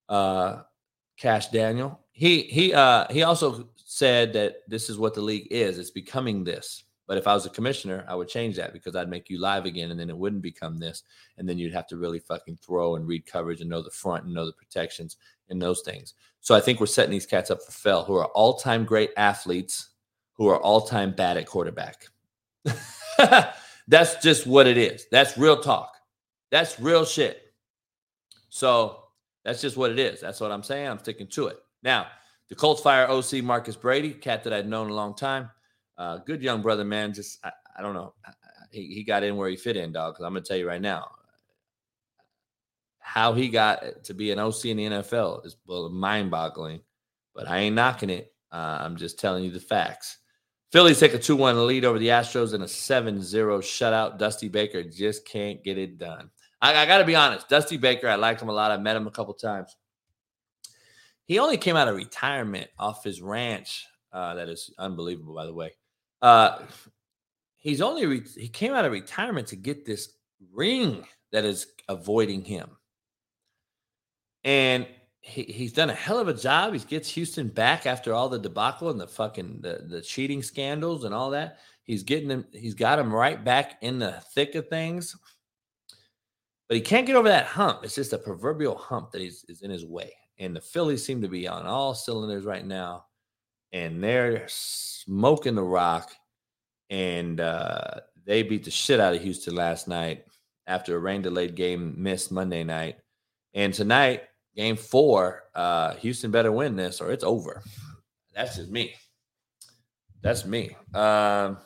uh, 0.08 0.62
Kash 1.16 1.48
Daniel. 1.48 2.00
He 2.12 2.42
he 2.42 2.74
uh, 2.74 3.06
he 3.10 3.22
also 3.22 3.68
said 3.84 4.32
that 4.34 4.68
this 4.68 4.88
is 4.88 4.98
what 4.98 5.14
the 5.14 5.20
league 5.20 5.48
is. 5.50 5.78
It's 5.78 5.90
becoming 5.90 6.44
this. 6.44 6.84
But 7.10 7.18
if 7.18 7.26
I 7.26 7.34
was 7.34 7.44
a 7.44 7.50
commissioner, 7.50 8.04
I 8.06 8.14
would 8.14 8.28
change 8.28 8.54
that 8.54 8.72
because 8.72 8.94
I'd 8.94 9.08
make 9.08 9.28
you 9.28 9.40
live 9.40 9.64
again 9.64 9.90
and 9.90 9.98
then 9.98 10.10
it 10.10 10.16
wouldn't 10.16 10.42
become 10.42 10.78
this. 10.78 11.02
And 11.38 11.48
then 11.48 11.58
you'd 11.58 11.72
have 11.72 11.88
to 11.88 11.96
really 11.96 12.20
fucking 12.20 12.58
throw 12.62 12.94
and 12.94 13.04
read 13.04 13.26
coverage 13.26 13.60
and 13.60 13.68
know 13.68 13.82
the 13.82 13.90
front 13.90 14.26
and 14.26 14.32
know 14.32 14.46
the 14.46 14.52
protections 14.52 15.16
and 15.48 15.60
those 15.60 15.80
things. 15.80 16.14
So 16.38 16.54
I 16.54 16.60
think 16.60 16.78
we're 16.78 16.86
setting 16.86 17.10
these 17.10 17.26
cats 17.26 17.50
up 17.50 17.64
for 17.64 17.72
fail 17.72 18.04
who 18.04 18.14
are 18.14 18.26
all 18.26 18.54
time 18.54 18.84
great 18.84 19.10
athletes 19.16 19.90
who 20.34 20.46
are 20.46 20.60
all 20.60 20.82
time 20.82 21.10
bad 21.10 21.36
at 21.36 21.46
quarterback. 21.46 22.06
That's 23.88 24.22
just 24.22 24.46
what 24.46 24.68
it 24.68 24.78
is. 24.78 25.06
That's 25.10 25.36
real 25.36 25.60
talk. 25.60 25.92
That's 26.50 26.80
real 26.80 27.04
shit. 27.04 27.52
So 28.48 29.04
that's 29.44 29.60
just 29.60 29.76
what 29.76 29.90
it 29.90 29.98
is. 29.98 30.20
That's 30.20 30.40
what 30.40 30.52
I'm 30.52 30.62
saying. 30.62 30.88
I'm 30.88 30.98
sticking 30.98 31.28
to 31.28 31.46
it. 31.48 31.58
Now, 31.82 32.08
the 32.48 32.54
Colts 32.54 32.82
fire 32.82 33.08
OC 33.08 33.44
Marcus 33.44 33.76
Brady, 33.76 34.10
cat 34.10 34.44
that 34.44 34.52
I'd 34.52 34.68
known 34.68 34.90
a 34.90 34.94
long 34.94 35.14
time. 35.14 35.50
Uh, 35.96 36.18
good 36.18 36.42
young 36.42 36.62
brother, 36.62 36.84
man. 36.84 37.14
Just 37.14 37.38
I, 37.44 37.52
I 37.78 37.82
don't 37.82 37.94
know. 37.94 38.14
He, 38.72 38.86
he 38.86 39.04
got 39.04 39.22
in 39.22 39.36
where 39.36 39.48
he 39.48 39.56
fit 39.56 39.76
in, 39.76 39.92
dog. 39.92 40.14
Because 40.14 40.24
I'm 40.24 40.32
gonna 40.32 40.44
tell 40.44 40.56
you 40.56 40.66
right 40.66 40.80
now, 40.80 41.08
how 42.98 43.32
he 43.32 43.48
got 43.48 44.04
to 44.04 44.14
be 44.14 44.30
an 44.30 44.38
OC 44.38 44.66
in 44.66 44.76
the 44.76 44.84
NFL 44.86 45.44
is 45.46 45.56
mind-boggling. 45.66 46.80
But 47.34 47.48
I 47.48 47.58
ain't 47.58 47.76
knocking 47.76 48.10
it. 48.10 48.32
Uh, 48.52 48.78
I'm 48.80 48.96
just 48.96 49.18
telling 49.18 49.44
you 49.44 49.50
the 49.50 49.60
facts. 49.60 50.18
Phillies 50.72 51.00
take 51.00 51.14
a 51.14 51.18
2 51.18 51.34
1 51.36 51.66
lead 51.66 51.84
over 51.84 51.98
the 51.98 52.08
Astros 52.08 52.54
in 52.54 52.62
a 52.62 52.68
7 52.68 53.22
0 53.22 53.60
shutout. 53.60 54.18
Dusty 54.18 54.48
Baker 54.48 54.82
just 54.82 55.26
can't 55.26 55.62
get 55.64 55.78
it 55.78 55.98
done. 55.98 56.30
I, 56.60 56.74
I 56.74 56.86
got 56.86 56.98
to 56.98 57.04
be 57.04 57.16
honest. 57.16 57.48
Dusty 57.48 57.76
Baker, 57.76 58.08
I 58.08 58.16
liked 58.16 58.42
him 58.42 58.48
a 58.48 58.52
lot. 58.52 58.70
I 58.70 58.76
met 58.76 58.96
him 58.96 59.06
a 59.06 59.10
couple 59.10 59.34
times. 59.34 59.76
He 61.24 61.38
only 61.38 61.56
came 61.56 61.76
out 61.76 61.88
of 61.88 61.94
retirement 61.94 62.68
off 62.78 63.04
his 63.04 63.22
ranch. 63.22 63.86
Uh, 64.12 64.34
that 64.34 64.48
is 64.48 64.74
unbelievable, 64.78 65.34
by 65.34 65.46
the 65.46 65.54
way. 65.54 65.72
Uh, 66.20 66.58
he's 67.56 67.80
only 67.80 68.06
re- 68.06 68.26
he 68.36 68.48
came 68.48 68.72
out 68.72 68.84
of 68.84 68.92
retirement 68.92 69.46
to 69.48 69.56
get 69.56 69.84
this 69.84 70.14
ring 70.52 71.04
that 71.30 71.44
is 71.44 71.68
avoiding 71.88 72.44
him, 72.44 72.70
and 74.42 74.86
he, 75.20 75.44
he's 75.44 75.72
done 75.72 75.90
a 75.90 75.94
hell 75.94 76.18
of 76.18 76.28
a 76.28 76.34
job. 76.34 76.72
He 76.72 76.80
gets 76.80 77.08
Houston 77.10 77.48
back 77.48 77.86
after 77.86 78.12
all 78.12 78.28
the 78.28 78.38
debacle 78.38 78.90
and 78.90 79.00
the 79.00 79.06
fucking 79.06 79.60
the, 79.60 79.84
the 79.88 80.02
cheating 80.02 80.42
scandals 80.42 81.04
and 81.04 81.14
all 81.14 81.30
that. 81.30 81.58
He's 81.84 82.02
getting 82.02 82.28
them. 82.28 82.44
He's 82.52 82.74
got 82.74 82.98
him 82.98 83.12
right 83.12 83.42
back 83.42 83.78
in 83.82 83.98
the 83.98 84.20
thick 84.34 84.56
of 84.56 84.68
things, 84.68 85.16
but 86.70 86.76
he 86.76 86.80
can't 86.80 87.04
get 87.04 87.16
over 87.16 87.26
that 87.26 87.46
hump. 87.46 87.80
It's 87.82 87.96
just 87.96 88.12
a 88.12 88.18
proverbial 88.18 88.76
hump 88.76 89.10
that 89.10 89.20
is, 89.20 89.44
is 89.48 89.62
in 89.62 89.72
his 89.72 89.84
way. 89.84 90.12
And 90.38 90.54
the 90.54 90.60
Phillies 90.60 91.04
seem 91.04 91.20
to 91.20 91.26
be 91.26 91.48
on 91.48 91.66
all 91.66 91.94
cylinders 91.94 92.44
right 92.44 92.64
now 92.64 93.06
and 93.72 94.00
they're 94.00 94.44
smoking 94.46 95.56
the 95.56 95.64
rock. 95.64 96.12
And 96.88 97.40
uh, 97.40 98.02
they 98.24 98.44
beat 98.44 98.62
the 98.62 98.70
shit 98.70 99.00
out 99.00 99.16
of 99.16 99.20
Houston 99.20 99.56
last 99.56 99.88
night 99.88 100.26
after 100.68 100.94
a 100.94 101.00
rain 101.00 101.22
delayed 101.22 101.56
game 101.56 101.92
missed 102.00 102.30
Monday 102.30 102.62
night. 102.62 102.98
And 103.52 103.74
tonight, 103.74 104.22
game 104.54 104.76
four, 104.76 105.42
uh, 105.56 105.94
Houston 105.94 106.30
better 106.30 106.52
win 106.52 106.76
this 106.76 107.00
or 107.00 107.10
it's 107.10 107.24
over. 107.24 107.64
That's 108.32 108.54
just 108.54 108.70
me. 108.70 108.94
That's 110.22 110.44
me. 110.44 110.76
Um, 110.94 111.58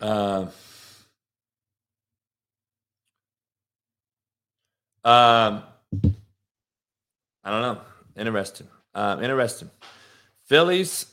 uh, 0.00 0.46
Um, 5.06 5.62
I 7.44 7.50
don't 7.50 7.62
know. 7.62 7.80
Interesting. 8.16 8.66
Um, 8.92 9.22
interesting. 9.22 9.70
Phillies 10.48 11.06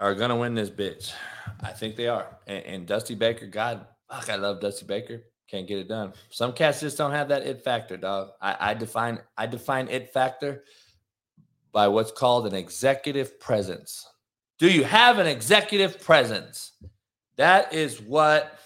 are 0.00 0.14
gonna 0.14 0.36
win 0.36 0.54
this 0.54 0.68
bitch. 0.68 1.14
I 1.62 1.72
think 1.72 1.96
they 1.96 2.08
are. 2.08 2.26
And, 2.46 2.66
and 2.66 2.86
Dusty 2.86 3.14
Baker, 3.14 3.46
God, 3.46 3.86
fuck, 4.10 4.28
I 4.28 4.36
love 4.36 4.60
Dusty 4.60 4.84
Baker. 4.84 5.22
Can't 5.50 5.66
get 5.66 5.78
it 5.78 5.88
done. 5.88 6.12
Some 6.28 6.52
cats 6.52 6.80
just 6.80 6.98
don't 6.98 7.12
have 7.12 7.28
that 7.28 7.40
it 7.46 7.64
factor, 7.64 7.96
dog. 7.96 8.32
I, 8.42 8.56
I 8.60 8.74
define 8.74 9.18
I 9.38 9.46
define 9.46 9.88
it 9.88 10.12
factor 10.12 10.64
by 11.72 11.88
what's 11.88 12.12
called 12.12 12.46
an 12.46 12.54
executive 12.54 13.40
presence. 13.40 14.06
Do 14.58 14.70
you 14.70 14.84
have 14.84 15.18
an 15.18 15.26
executive 15.26 16.02
presence? 16.02 16.72
That 17.38 17.72
is 17.72 18.00
what 18.00 18.58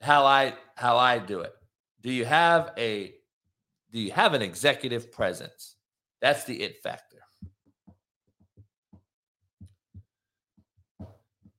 how 0.00 0.24
I 0.24 0.54
how 0.74 0.96
I 0.96 1.18
do 1.18 1.40
it. 1.40 1.52
Do 2.00 2.10
you 2.10 2.24
have 2.24 2.72
a 2.78 3.14
do 3.92 4.00
you 4.00 4.10
have 4.10 4.32
an 4.32 4.40
executive 4.40 5.12
presence? 5.12 5.76
That's 6.22 6.44
the 6.44 6.60
it 6.62 6.82
factor. 6.82 7.18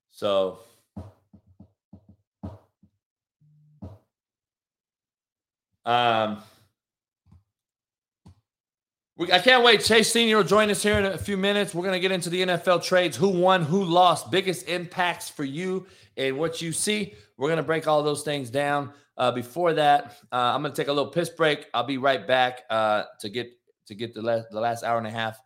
So 0.10 0.60
um 5.86 6.42
we, 9.20 9.32
I 9.34 9.40
can't 9.40 9.66
wait. 9.66 9.84
Chase 9.84 10.14
Senior 10.14 10.38
will 10.38 10.46
join 10.46 10.72
us 10.72 10.82
here 10.82 10.98
in 10.98 11.04
a 11.04 11.18
few 11.18 11.36
minutes. 11.36 11.76
We're 11.76 11.84
going 11.84 11.94
to 11.94 12.00
get 12.00 12.14
into 12.14 12.30
the 12.30 12.42
NFL 12.42 12.82
trades, 12.82 13.18
who 13.18 13.28
won, 13.28 13.62
who 13.62 13.84
lost, 13.84 14.32
biggest 14.32 14.70
impacts 14.70 15.30
for 15.30 15.44
you 15.44 15.86
and 16.16 16.38
what 16.38 16.62
you 16.62 16.72
see. 16.72 17.14
We're 17.38 17.50
going 17.50 17.58
to 17.58 17.64
break 17.64 17.86
all 17.86 18.02
those 18.02 18.24
things 18.24 18.50
down. 18.50 18.94
Uh, 19.18 19.32
before 19.34 19.74
that, 19.74 20.16
uh, 20.32 20.54
I'm 20.56 20.62
going 20.62 20.72
to 20.72 20.82
take 20.82 20.88
a 20.88 20.94
little 20.94 21.12
piss 21.12 21.30
break. 21.30 21.68
I'll 21.74 21.84
be 21.84 21.98
right 21.98 22.26
back 22.26 22.62
uh, 22.70 23.04
to 23.20 23.28
get 23.28 23.52
to 23.88 23.94
get 23.94 24.14
the 24.14 24.22
last 24.22 24.46
the 24.52 24.62
last 24.62 24.86
hour 24.86 24.98
and 24.98 25.08
a 25.08 25.12
half 25.12 25.38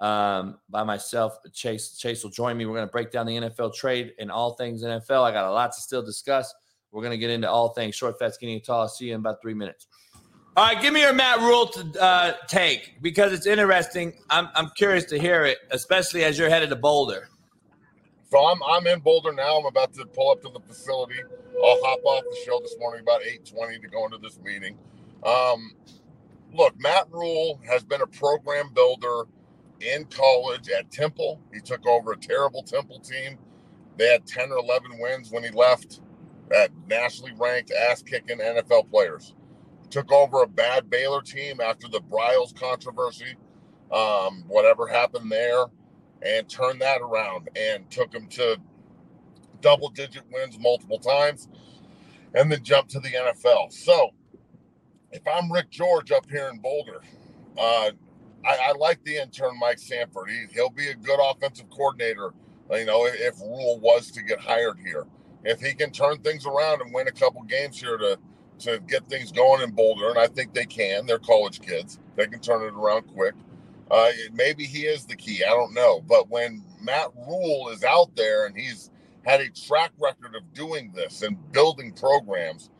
um, 0.00 0.58
by 0.68 0.82
myself. 0.82 1.38
Chase 1.52 1.96
Chase 1.98 2.24
will 2.24 2.32
join 2.32 2.56
me. 2.56 2.66
We're 2.66 2.74
going 2.74 2.88
to 2.88 2.90
break 2.90 3.12
down 3.12 3.26
the 3.26 3.36
NFL 3.36 3.76
trade 3.76 4.14
and 4.18 4.32
all 4.32 4.54
things 4.54 4.82
NFL. 4.82 5.22
I 5.22 5.30
got 5.30 5.44
a 5.44 5.52
lot 5.52 5.70
to 5.72 5.80
still 5.80 6.02
discuss. 6.02 6.52
We're 6.90 7.02
going 7.02 7.12
to 7.12 7.18
get 7.18 7.30
into 7.30 7.48
all 7.48 7.68
things 7.68 7.94
short, 7.94 8.18
fat, 8.18 8.34
skinny, 8.34 8.54
and 8.54 8.64
tall. 8.64 8.80
I'll 8.80 8.88
see 8.88 9.06
you 9.06 9.14
in 9.14 9.20
about 9.20 9.40
three 9.40 9.54
minutes. 9.54 9.86
All 10.56 10.64
right, 10.64 10.82
give 10.82 10.92
me 10.92 11.00
your 11.00 11.12
Matt 11.12 11.38
Rhule 11.38 11.68
to 11.68 12.02
uh, 12.02 12.32
take 12.48 13.00
because 13.00 13.32
it's 13.32 13.46
interesting. 13.46 14.12
I'm 14.30 14.48
I'm 14.56 14.68
curious 14.70 15.04
to 15.06 15.18
hear 15.18 15.44
it, 15.44 15.58
especially 15.70 16.24
as 16.24 16.36
you're 16.36 16.48
headed 16.48 16.70
to 16.70 16.76
Boulder. 16.76 17.28
So 18.30 18.38
I'm 18.38 18.60
I'm 18.64 18.84
in 18.88 18.98
Boulder 18.98 19.32
now. 19.32 19.58
I'm 19.58 19.66
about 19.66 19.92
to 19.94 20.04
pull 20.06 20.32
up 20.32 20.42
to 20.42 20.50
the 20.52 20.58
facility. 20.58 21.20
I'll 21.54 21.80
hop 21.84 22.00
off 22.04 22.24
the 22.28 22.36
show 22.44 22.58
this 22.60 22.76
morning 22.80 23.00
about 23.00 23.22
8:20 23.22 23.80
to 23.80 23.88
go 23.88 24.04
into 24.06 24.18
this 24.18 24.40
meeting. 24.40 24.76
Um, 25.24 25.76
look, 26.52 26.74
Matt 26.80 27.06
Rhule 27.12 27.60
has 27.64 27.84
been 27.84 28.02
a 28.02 28.06
program 28.08 28.72
builder 28.74 29.28
in 29.80 30.04
college 30.06 30.68
at 30.68 30.90
Temple. 30.90 31.40
He 31.54 31.60
took 31.60 31.86
over 31.86 32.12
a 32.12 32.16
terrible 32.16 32.64
Temple 32.64 32.98
team. 32.98 33.38
They 33.98 34.08
had 34.08 34.26
10 34.26 34.50
or 34.50 34.58
11 34.58 34.98
wins 34.98 35.30
when 35.30 35.44
he 35.44 35.50
left 35.50 36.00
at 36.52 36.70
nationally 36.88 37.34
ranked 37.38 37.70
ass 37.70 38.02
kicking 38.02 38.38
NFL 38.38 38.90
players 38.90 39.36
took 39.90 40.12
over 40.12 40.42
a 40.42 40.46
bad 40.46 40.88
Baylor 40.88 41.22
team 41.22 41.60
after 41.60 41.88
the 41.88 42.00
Briles 42.00 42.54
controversy, 42.54 43.36
um, 43.92 44.44
whatever 44.46 44.86
happened 44.86 45.30
there, 45.30 45.66
and 46.22 46.48
turned 46.48 46.80
that 46.80 47.00
around 47.00 47.48
and 47.56 47.90
took 47.90 48.10
them 48.12 48.28
to 48.28 48.58
double 49.60 49.90
digit 49.90 50.22
wins 50.32 50.58
multiple 50.58 50.98
times 50.98 51.48
and 52.34 52.50
then 52.50 52.62
jumped 52.62 52.90
to 52.90 53.00
the 53.00 53.08
NFL. 53.08 53.72
So 53.72 54.10
if 55.12 55.22
I'm 55.26 55.50
Rick 55.50 55.70
George 55.70 56.12
up 56.12 56.28
here 56.30 56.48
in 56.52 56.60
Boulder, 56.60 57.00
uh, 57.58 57.90
I, 58.46 58.56
I, 58.68 58.72
like 58.78 59.02
the 59.04 59.16
intern 59.16 59.58
Mike 59.58 59.78
Sanford. 59.78 60.30
He, 60.30 60.46
he'll 60.54 60.70
be 60.70 60.88
a 60.88 60.94
good 60.94 61.18
offensive 61.22 61.68
coordinator, 61.70 62.32
you 62.70 62.84
know, 62.86 63.06
if, 63.06 63.38
Rhule 63.40 63.80
was 63.80 64.10
to 64.12 64.22
get 64.22 64.40
hired 64.40 64.78
here. 64.78 65.06
If 65.44 65.60
he 65.60 65.74
can 65.74 65.90
turn 65.90 66.18
things 66.18 66.46
around 66.46 66.80
and 66.80 66.94
win 66.94 67.08
a 67.08 67.12
couple 67.12 67.42
games 67.42 67.80
here 67.80 67.98
to 67.98 68.18
to 68.60 68.80
get 68.88 69.08
things 69.08 69.32
going 69.32 69.62
in 69.62 69.72
Boulder, 69.72 70.10
and 70.10 70.18
I 70.18 70.28
think 70.28 70.54
they 70.54 70.66
can. 70.66 71.06
They're 71.06 71.18
college 71.18 71.60
kids; 71.60 71.98
they 72.16 72.26
can 72.26 72.40
turn 72.40 72.62
it 72.62 72.74
around 72.74 73.04
quick. 73.04 73.34
Uh, 73.90 74.10
maybe 74.32 74.64
he 74.64 74.80
is 74.82 75.06
the 75.06 75.16
key. 75.16 75.44
I 75.44 75.50
don't 75.50 75.74
know, 75.74 76.00
but 76.02 76.30
when 76.30 76.64
Matt 76.82 77.08
Rhule 77.16 77.70
is 77.70 77.84
out 77.84 78.14
there 78.16 78.46
and 78.46 78.56
he's 78.56 78.90
had 79.24 79.40
a 79.40 79.50
track 79.50 79.92
record 79.98 80.36
of 80.36 80.54
doing 80.54 80.92
this 80.94 81.22
and 81.22 81.36
building 81.52 81.92
programs, 81.92 82.70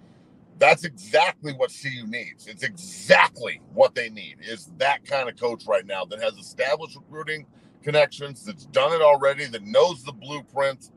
that's 0.59 0.85
exactly 0.85 1.53
what 1.55 1.73
CU 1.73 2.07
needs. 2.07 2.47
It's 2.47 2.63
exactly 2.63 3.61
what 3.75 3.95
they 3.95 4.11
need. 4.11 4.39
Is 4.43 4.71
that 4.79 5.05
kind 5.05 5.29
of 5.29 5.37
coach 5.37 5.67
right 5.67 5.87
now 5.87 6.05
that 6.07 6.23
has 6.23 6.35
established 6.35 6.97
recruiting 6.97 7.47
connections, 7.83 8.45
that's 8.45 8.67
done 8.67 8.93
it 8.93 9.03
already, 9.03 9.47
that 9.47 9.65
knows 9.65 10.05
the 10.05 10.13
blueprint, 10.13 10.91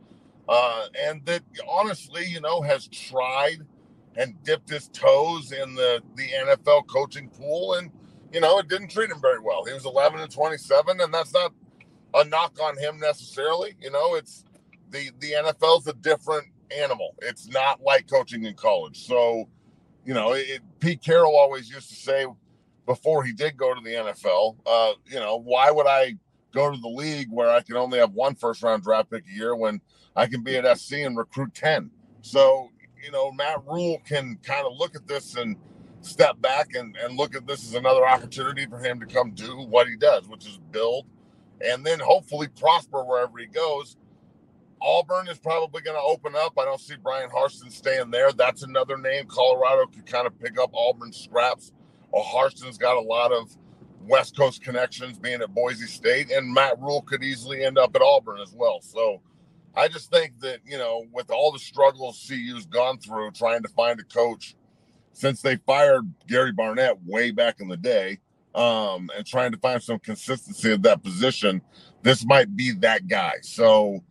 uh, 0.49 0.87
and 1.01 1.25
that 1.25 1.43
honestly, 1.67 2.25
you 2.25 2.41
know, 2.41 2.61
has 2.61 2.87
tried 2.89 3.59
and 4.15 4.41
dipped 4.43 4.69
his 4.69 4.89
toes 4.89 5.51
in 5.51 5.75
the 5.75 6.01
the 6.15 6.27
NFL 6.27 6.87
coaching 6.87 7.29
pool, 7.29 7.75
and 7.75 7.91
you 8.31 8.39
know 8.39 8.59
it 8.59 8.67
didn't 8.67 8.89
treat 8.89 9.09
him 9.09 9.21
very 9.21 9.39
well. 9.39 9.65
He 9.65 9.73
was 9.73 9.85
11 9.85 10.19
and 10.19 10.31
27, 10.31 11.01
and 11.01 11.13
that's 11.13 11.33
not 11.33 11.53
a 12.13 12.23
knock 12.25 12.57
on 12.61 12.77
him 12.77 12.99
necessarily. 12.99 13.75
You 13.81 13.91
know, 13.91 14.15
it's 14.15 14.45
the 14.89 15.11
the 15.19 15.31
NFL's 15.31 15.87
a 15.87 15.93
different 15.93 16.47
animal. 16.71 17.15
It's 17.21 17.47
not 17.47 17.81
like 17.81 18.09
coaching 18.09 18.45
in 18.45 18.55
college. 18.55 19.05
So, 19.05 19.49
you 20.05 20.13
know, 20.13 20.33
it, 20.33 20.61
Pete 20.79 21.01
Carroll 21.01 21.35
always 21.35 21.69
used 21.69 21.89
to 21.89 21.95
say 21.95 22.25
before 22.85 23.23
he 23.23 23.33
did 23.33 23.57
go 23.57 23.73
to 23.73 23.81
the 23.81 23.91
NFL, 23.91 24.57
uh, 24.65 24.93
you 25.07 25.19
know, 25.19 25.37
why 25.37 25.71
would 25.71 25.87
I 25.87 26.17
go 26.53 26.71
to 26.71 26.77
the 26.77 26.87
league 26.87 27.29
where 27.31 27.49
I 27.49 27.61
can 27.61 27.75
only 27.75 27.99
have 27.99 28.11
one 28.13 28.35
first 28.35 28.63
round 28.63 28.83
draft 28.83 29.09
pick 29.09 29.23
a 29.27 29.33
year 29.33 29.55
when 29.55 29.81
I 30.15 30.27
can 30.27 30.43
be 30.43 30.57
at 30.57 30.77
SC 30.77 30.93
and 30.93 31.17
recruit 31.17 31.53
10? 31.53 31.89
So, 32.21 32.69
you 33.03 33.11
know, 33.11 33.31
Matt 33.31 33.63
Rhule 33.67 34.01
can 34.07 34.39
kind 34.43 34.65
of 34.65 34.73
look 34.77 34.95
at 34.95 35.07
this 35.07 35.35
and 35.35 35.57
step 36.01 36.41
back 36.41 36.69
and, 36.75 36.95
and 36.97 37.17
look 37.17 37.35
at 37.35 37.47
this 37.47 37.65
as 37.65 37.75
another 37.75 38.07
opportunity 38.07 38.65
for 38.65 38.79
him 38.79 38.99
to 38.99 39.05
come 39.05 39.31
do 39.31 39.57
what 39.61 39.87
he 39.87 39.95
does, 39.95 40.27
which 40.27 40.47
is 40.47 40.59
build 40.71 41.05
and 41.61 41.85
then 41.85 41.99
hopefully 41.99 42.47
prosper 42.47 43.03
wherever 43.03 43.37
he 43.37 43.45
goes. 43.45 43.97
Auburn 44.81 45.29
is 45.29 45.39
probably 45.39 45.81
going 45.81 45.95
to 45.95 46.03
open 46.03 46.33
up. 46.35 46.53
I 46.59 46.65
don't 46.65 46.79
see 46.79 46.95
Brian 47.01 47.29
Harsin 47.29 47.71
staying 47.71 48.11
there. 48.11 48.33
That's 48.33 48.63
another 48.63 48.97
name. 48.97 49.25
Colorado 49.27 49.85
could 49.87 50.05
kind 50.05 50.27
of 50.27 50.37
pick 50.39 50.59
up 50.59 50.71
Auburn 50.73 51.13
scraps. 51.13 51.71
Well, 52.11 52.23
Harsin's 52.23 52.77
got 52.77 52.97
a 52.97 53.01
lot 53.01 53.31
of 53.31 53.55
West 54.01 54.35
Coast 54.35 54.61
connections 54.61 55.17
being 55.17 55.41
at 55.41 55.53
Boise 55.53 55.87
State, 55.87 56.31
and 56.31 56.53
Matt 56.53 56.79
Rhule 56.81 57.01
could 57.01 57.23
easily 57.23 57.63
end 57.63 57.77
up 57.77 57.95
at 57.95 58.01
Auburn 58.01 58.41
as 58.41 58.53
well. 58.53 58.81
So 58.81 59.21
I 59.75 59.87
just 59.87 60.11
think 60.11 60.39
that, 60.41 60.59
you 60.65 60.77
know, 60.77 61.05
with 61.11 61.31
all 61.31 61.51
the 61.51 61.59
struggles 61.59 62.23
CU's 62.27 62.65
gone 62.65 62.99
through 62.99 63.31
trying 63.31 63.63
to 63.63 63.69
find 63.69 63.99
a 63.99 64.03
coach 64.03 64.55
since 65.13 65.41
they 65.41 65.57
fired 65.57 66.11
Gary 66.27 66.51
Barnett 66.51 66.97
way 67.05 67.31
back 67.31 67.59
in 67.59 67.67
the 67.67 67.77
day, 67.77 68.19
um, 68.55 69.09
and 69.15 69.25
trying 69.25 69.51
to 69.51 69.57
find 69.57 69.81
some 69.81 69.99
consistency 69.99 70.71
at 70.71 70.83
that 70.83 71.03
position, 71.03 71.61
this 72.01 72.25
might 72.25 72.55
be 72.55 72.71
that 72.71 73.07
guy. 73.07 73.33
So 73.41 74.03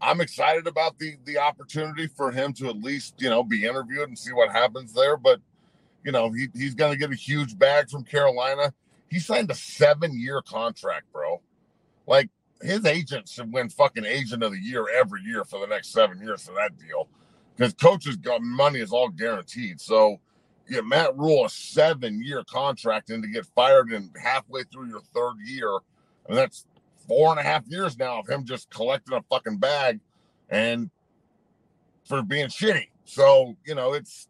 I'm 0.00 0.20
excited 0.20 0.66
about 0.66 0.98
the 0.98 1.16
the 1.24 1.38
opportunity 1.38 2.06
for 2.06 2.30
him 2.30 2.52
to 2.54 2.68
at 2.68 2.76
least, 2.76 3.14
you 3.18 3.30
know, 3.30 3.42
be 3.42 3.64
interviewed 3.64 4.08
and 4.08 4.18
see 4.18 4.32
what 4.32 4.50
happens 4.50 4.92
there. 4.92 5.16
But 5.16 5.40
you 6.04 6.12
know, 6.12 6.30
he, 6.30 6.48
he's 6.54 6.74
gonna 6.74 6.96
get 6.96 7.10
a 7.10 7.16
huge 7.16 7.58
bag 7.58 7.88
from 7.88 8.04
Carolina. 8.04 8.72
He 9.08 9.18
signed 9.18 9.50
a 9.50 9.54
seven 9.54 10.18
year 10.18 10.42
contract, 10.42 11.10
bro. 11.12 11.40
Like 12.06 12.30
his 12.62 12.84
agent 12.86 13.28
should 13.28 13.52
win 13.52 13.68
fucking 13.68 14.04
agent 14.04 14.42
of 14.42 14.52
the 14.52 14.58
year 14.58 14.86
every 14.94 15.22
year 15.22 15.44
for 15.44 15.60
the 15.60 15.66
next 15.66 15.92
seven 15.92 16.20
years 16.20 16.46
for 16.46 16.54
that 16.54 16.78
deal. 16.78 17.08
Because 17.54 17.74
coaches 17.74 18.16
got 18.16 18.42
money 18.42 18.80
is 18.80 18.92
all 18.92 19.08
guaranteed. 19.08 19.80
So 19.80 20.20
yeah, 20.68 20.80
Matt 20.80 21.16
Rhule 21.16 21.46
a 21.46 21.50
seven 21.50 22.22
year 22.22 22.42
contract 22.44 23.10
and 23.10 23.22
to 23.22 23.28
get 23.28 23.46
fired 23.54 23.92
in 23.92 24.10
halfway 24.20 24.64
through 24.64 24.88
your 24.88 25.00
third 25.14 25.36
year, 25.44 25.78
and 26.28 26.36
that's 26.36 26.66
four 27.06 27.30
and 27.30 27.38
a 27.38 27.42
half 27.42 27.64
years 27.68 27.98
now 27.98 28.20
of 28.20 28.28
him 28.28 28.44
just 28.44 28.68
collecting 28.70 29.16
a 29.16 29.22
fucking 29.30 29.58
bag 29.58 30.00
and 30.48 30.90
for 32.04 32.22
being 32.22 32.46
shitty. 32.46 32.88
So, 33.04 33.56
you 33.64 33.74
know, 33.74 33.92
it's 33.92 34.28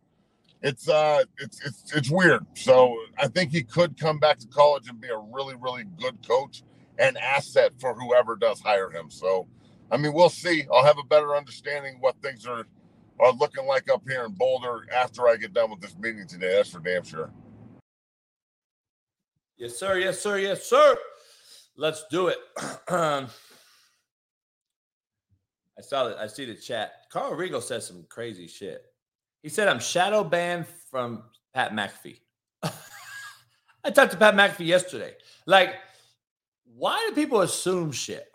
it's 0.63 0.89
uh 0.89 1.23
it's 1.39 1.65
it's 1.65 1.93
it's 1.95 2.11
weird. 2.11 2.45
So 2.55 2.97
I 3.19 3.29
think 3.29 3.51
he 3.51 3.63
could 3.63 3.99
come 3.99 4.19
back 4.19 4.39
to 4.39 4.47
college 4.49 4.89
and 4.89 5.01
be 5.01 5.09
a 5.09 5.19
really, 5.19 5.55
really 5.55 5.85
good 5.99 6.17
coach 6.27 6.63
an 6.99 7.17
asset 7.17 7.73
for 7.79 7.95
whoever 7.95 8.37
does 8.37 8.61
hire 8.61 8.91
him. 8.91 9.11
So, 9.11 9.47
I 9.91 9.97
mean, 9.97 10.13
we'll 10.13 10.31
see. 10.31 10.67
I'll 10.73 10.85
have 10.85 10.99
a 10.99 11.05
better 11.05 11.35
understanding 11.37 11.99
what 12.01 12.17
things 12.23 12.47
are 12.47 12.67
are 13.19 13.33
looking 13.33 13.67
like 13.67 13.91
up 13.91 14.03
here 14.07 14.25
in 14.25 14.33
Boulder 14.33 14.87
after 14.95 15.27
I 15.27 15.37
get 15.37 15.55
done 15.55 15.71
with 15.71 15.81
this 15.81 15.97
meeting 15.99 16.27
today. 16.27 16.57
That's 16.57 16.71
for 16.71 16.81
damn 16.81 17.03
sure. 17.03 17.31
Yes, 19.57 19.79
sir. 19.79 19.99
Yes, 19.99 20.21
sir. 20.21 20.39
Yes, 20.39 20.67
sir. 20.67 20.97
Let's 21.77 22.05
do 22.11 22.29
it. 22.29 22.37
um, 22.89 23.29
I 25.79 25.83
saw 25.83 26.09
that. 26.09 26.19
I 26.19 26.27
see 26.27 26.45
the 26.45 26.55
chat. 26.55 26.93
Carl 27.11 27.35
Regal 27.35 27.61
says 27.61 27.87
some 27.87 28.05
crazy 28.09 28.47
shit. 28.47 28.83
He 29.43 29.49
said 29.49 29.69
I'm 29.69 29.79
shadow 29.79 30.25
banned 30.25 30.67
from 30.91 31.23
Pat 31.55 31.73
McAfee. 31.73 32.21
I 33.85 33.91
talked 33.91 34.13
to 34.13 34.19
Pat 34.19 34.35
McAfee 34.35 34.67
yesterday. 34.67 35.15
Like, 35.47 35.77
why 36.75 37.05
do 37.09 37.15
people 37.15 37.41
assume 37.41 37.93
shit? 37.93 38.31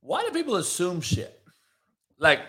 Why 0.00 0.24
do 0.24 0.30
people 0.30 0.56
assume 0.56 1.00
shit? 1.00 1.40
Like, 2.18 2.40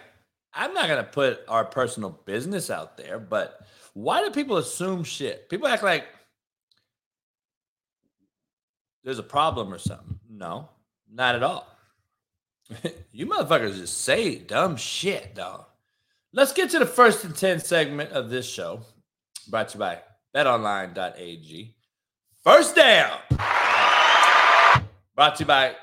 I'm 0.54 0.74
not 0.74 0.88
gonna 0.88 1.04
put 1.04 1.40
our 1.48 1.66
personal 1.66 2.12
business 2.26 2.70
out 2.70 2.98
there, 2.98 3.20
but 3.20 3.66
why 3.94 4.24
do 4.24 4.32
people 4.32 4.58
assume 4.58 5.04
shit? 5.04 5.50
People 5.50 5.68
act 5.68 5.84
like 5.84 6.06
there's 9.04 9.20
a 9.20 9.24
problem 9.24 9.74
or 9.74 9.80
something. 9.80 10.20
No, 10.30 10.70
not 11.12 11.36
at 11.36 11.44
all. 11.44 11.68
you 13.12 13.26
motherfuckers 13.26 13.78
just 13.78 14.02
say 14.02 14.38
dumb 14.38 14.76
shit, 14.76 15.34
dog. 15.36 15.66
Let's 16.34 16.54
get 16.54 16.70
to 16.72 16.80
the 16.80 16.86
first 16.86 17.24
and 17.24 17.36
10 17.36 17.60
segment 17.60 18.12
of 18.12 18.30
this 18.30 18.48
show, 18.48 18.82
brought 19.50 19.70
to 19.70 19.76
you 19.76 19.80
by 19.80 20.02
betonline.ag. 20.38 21.74
First 22.44 22.76
down, 22.76 23.18
brought 25.16 25.36
to 25.38 25.44
you 25.44 25.48
by 25.48 25.76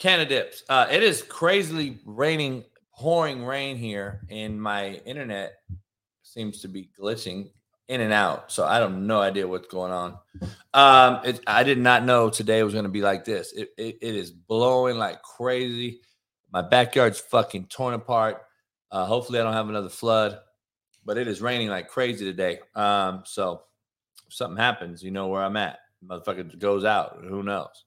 Cannadips. 0.00 0.62
Uh, 0.68 0.88
it 0.90 1.04
is 1.04 1.22
crazily 1.22 2.00
raining, 2.04 2.64
pouring 2.92 3.44
rain 3.44 3.76
here, 3.76 4.26
and 4.30 4.60
my 4.60 4.94
internet 5.06 5.60
seems 6.24 6.60
to 6.62 6.68
be 6.68 6.90
glitching 6.98 7.50
in 7.86 8.00
and 8.00 8.12
out. 8.12 8.50
So 8.50 8.64
I 8.64 8.80
don't 8.80 9.06
no 9.06 9.20
idea 9.20 9.46
what's 9.46 9.68
going 9.68 9.92
on. 9.92 10.18
Um, 10.74 11.20
it, 11.24 11.40
I 11.46 11.62
did 11.62 11.78
not 11.78 12.04
know 12.04 12.30
today 12.30 12.64
was 12.64 12.72
going 12.72 12.84
to 12.84 12.90
be 12.90 13.00
like 13.00 13.24
this. 13.24 13.52
It, 13.52 13.70
it, 13.78 13.98
it 14.02 14.16
is 14.16 14.32
blowing 14.32 14.98
like 14.98 15.22
crazy. 15.22 16.00
My 16.52 16.62
backyard's 16.62 17.20
fucking 17.20 17.66
torn 17.66 17.94
apart. 17.94 18.42
Uh, 18.90 19.04
hopefully, 19.04 19.38
I 19.38 19.44
don't 19.44 19.52
have 19.52 19.68
another 19.68 19.88
flood, 19.88 20.36
but 21.04 21.16
it 21.16 21.28
is 21.28 21.40
raining 21.40 21.68
like 21.68 21.86
crazy 21.88 22.24
today. 22.24 22.58
Um, 22.74 23.22
so 23.24 23.62
something 24.30 24.56
happens, 24.56 25.02
you 25.02 25.10
know 25.10 25.28
where 25.28 25.42
I'm 25.42 25.56
at. 25.56 25.78
Motherfucker 26.04 26.58
goes 26.58 26.84
out. 26.84 27.18
Who 27.22 27.42
knows? 27.42 27.84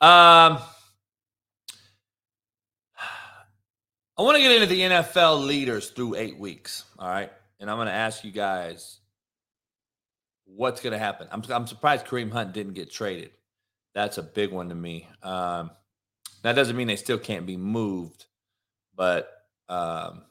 Um, 0.00 0.58
I 4.18 4.22
want 4.22 4.36
to 4.36 4.42
get 4.42 4.52
into 4.52 4.66
the 4.66 4.80
NFL 4.80 5.46
leaders 5.46 5.90
through 5.90 6.16
eight 6.16 6.38
weeks. 6.38 6.84
All 6.98 7.08
right. 7.08 7.32
And 7.60 7.70
I'm 7.70 7.76
going 7.76 7.86
to 7.86 7.92
ask 7.92 8.24
you 8.24 8.32
guys 8.32 8.98
what's 10.44 10.80
going 10.80 10.92
to 10.92 10.98
happen. 10.98 11.28
I'm, 11.30 11.42
I'm 11.50 11.66
surprised 11.66 12.06
Kareem 12.06 12.30
Hunt 12.30 12.52
didn't 12.52 12.74
get 12.74 12.90
traded. 12.90 13.30
That's 13.94 14.18
a 14.18 14.22
big 14.22 14.52
one 14.52 14.68
to 14.68 14.74
me. 14.74 15.08
Um, 15.22 15.70
that 16.42 16.54
doesn't 16.54 16.76
mean 16.76 16.88
they 16.88 16.96
still 16.96 17.18
can't 17.18 17.46
be 17.46 17.56
moved, 17.56 18.26
but 18.94 19.30
um, 19.68 20.22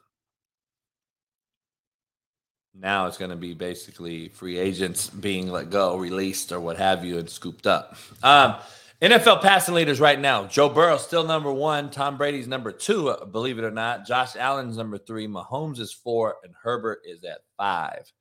now 2.76 3.06
it's 3.08 3.18
going 3.18 3.32
to 3.32 3.38
be 3.38 3.54
basically 3.54 4.30
free 4.30 4.58
agents 4.58 5.10
being 5.10 5.48
let 5.48 5.70
go, 5.70 5.95
released, 5.95 6.52
or 6.52 6.60
what 6.60 6.78
have 6.78 7.06
you, 7.06 7.20
and 7.20 7.30
scooped 7.30 7.68
up. 7.68 7.95
Um, 8.24 8.56
NFL 9.02 9.41
passing 9.41 9.76
leaders 9.76 10.00
right 10.00 10.20
now: 10.20 10.45
Joe 10.45 10.70
Burrow 10.70 10.98
still 10.98 11.24
number 11.24 11.52
one, 11.52 11.91
Tom 11.91 12.18
Brady's 12.18 12.48
number 12.48 12.72
two, 12.72 13.10
uh, 13.10 13.26
believe 13.26 13.60
it 13.60 13.66
or 13.66 13.72
not. 13.72 14.06
Josh 14.08 14.36
Allen's 14.36 14.78
number 14.78 14.98
three, 14.98 15.28
Mahomes 15.28 15.80
is 15.80 15.94
four, 15.94 16.38
and 16.44 16.54
Herbert 16.64 17.02
is 17.06 17.24
at 17.24 17.40
five. 17.58 18.12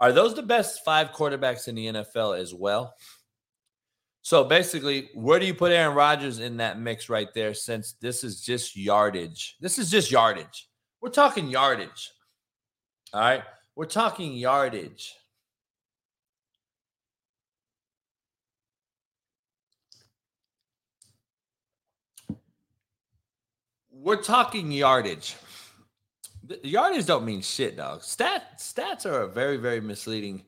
Are 0.00 0.12
those 0.12 0.34
the 0.34 0.42
best 0.42 0.82
five 0.84 1.12
quarterbacks 1.12 1.68
in 1.68 1.74
the 1.74 1.86
NFL 1.86 2.38
as 2.38 2.54
well? 2.54 2.94
So 4.22 4.44
basically, 4.44 5.10
where 5.14 5.38
do 5.38 5.46
you 5.46 5.54
put 5.54 5.72
Aaron 5.72 5.94
Rodgers 5.94 6.40
in 6.40 6.56
that 6.58 6.78
mix 6.78 7.08
right 7.08 7.28
there? 7.34 7.54
Since 7.54 7.94
this 8.00 8.24
is 8.24 8.40
just 8.40 8.76
yardage, 8.76 9.56
this 9.60 9.78
is 9.78 9.90
just 9.90 10.10
yardage. 10.10 10.68
We're 11.00 11.10
talking 11.10 11.48
yardage. 11.48 12.10
All 13.12 13.20
right. 13.20 13.42
We're 13.80 13.86
talking 13.86 14.34
yardage. 14.34 15.14
We're 23.90 24.20
talking 24.20 24.70
yardage. 24.70 25.34
The 26.44 26.60
yardage 26.62 27.06
don't 27.06 27.24
mean 27.24 27.40
shit, 27.40 27.78
dog. 27.78 28.02
Stat 28.02 28.58
stats 28.58 29.06
are 29.06 29.22
a 29.22 29.26
very, 29.26 29.56
very 29.56 29.80
misleading 29.80 30.44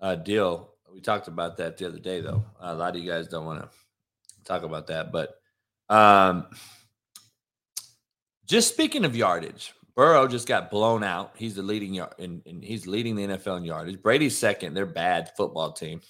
uh, 0.00 0.16
deal. 0.16 0.72
We 0.92 1.00
talked 1.00 1.28
about 1.28 1.58
that 1.58 1.76
the 1.76 1.86
other 1.86 2.00
day, 2.00 2.20
though. 2.20 2.44
a 2.58 2.74
lot 2.74 2.96
of 2.96 3.00
you 3.00 3.08
guys 3.08 3.28
don't 3.28 3.46
want 3.46 3.62
to 3.62 3.68
talk 4.44 4.64
about 4.64 4.88
that, 4.88 5.12
but 5.12 5.36
um, 5.88 6.48
just 8.44 8.74
speaking 8.74 9.04
of 9.04 9.14
yardage, 9.14 9.72
Burrow 9.96 10.28
just 10.28 10.46
got 10.46 10.70
blown 10.70 11.02
out. 11.02 11.32
He's 11.36 11.54
the 11.54 11.62
leading 11.62 11.94
yard, 11.94 12.12
and, 12.18 12.42
and 12.46 12.62
he's 12.62 12.86
leading 12.86 13.16
the 13.16 13.26
NFL 13.26 13.56
in 13.56 13.64
yardage. 13.64 14.00
Brady's 14.02 14.36
second. 14.36 14.74
They're 14.74 14.84
bad 14.84 15.32
football 15.36 15.72
team. 15.72 16.02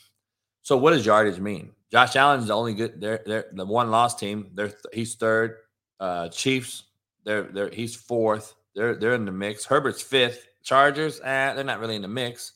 So 0.62 0.76
what 0.76 0.90
does 0.90 1.06
yardage 1.06 1.38
mean? 1.38 1.70
Josh 1.92 2.16
Allen's 2.16 2.48
the 2.48 2.54
only 2.54 2.74
good. 2.74 3.00
They're 3.00 3.22
they're 3.24 3.46
the 3.52 3.64
one 3.64 3.92
loss 3.92 4.16
team. 4.16 4.50
They're 4.54 4.72
he's 4.92 5.14
third. 5.14 5.58
Uh, 6.00 6.28
Chiefs. 6.28 6.82
They're 7.24 7.44
they're 7.44 7.70
he's 7.70 7.94
fourth. 7.94 8.54
They're 8.74 8.96
they're 8.96 9.14
in 9.14 9.24
the 9.24 9.30
mix. 9.32 9.64
Herbert's 9.64 10.02
fifth. 10.02 10.48
Chargers. 10.64 11.20
Eh, 11.20 11.54
they're 11.54 11.62
not 11.62 11.78
really 11.78 11.94
in 11.94 12.02
the 12.02 12.08
mix. 12.08 12.54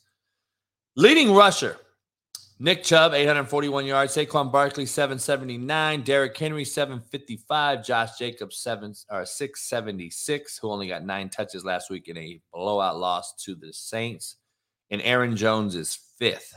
Leading 0.97 1.33
rusher. 1.33 1.77
Nick 2.63 2.83
Chubb, 2.83 3.15
841 3.15 3.87
yards. 3.87 4.15
Saquon 4.15 4.51
Barkley, 4.51 4.85
779. 4.85 6.03
Derrick 6.03 6.37
Henry, 6.37 6.63
755. 6.63 7.83
Josh 7.83 8.19
Jacobs, 8.19 8.57
seven 8.57 8.93
or 9.09 9.25
676, 9.25 10.59
who 10.59 10.69
only 10.69 10.87
got 10.87 11.03
nine 11.03 11.27
touches 11.27 11.65
last 11.65 11.89
week 11.89 12.07
in 12.07 12.19
a 12.19 12.39
blowout 12.53 12.99
loss 12.99 13.33
to 13.45 13.55
the 13.55 13.73
Saints. 13.73 14.35
And 14.91 15.01
Aaron 15.01 15.35
Jones 15.35 15.73
is 15.73 15.97
fifth. 16.19 16.53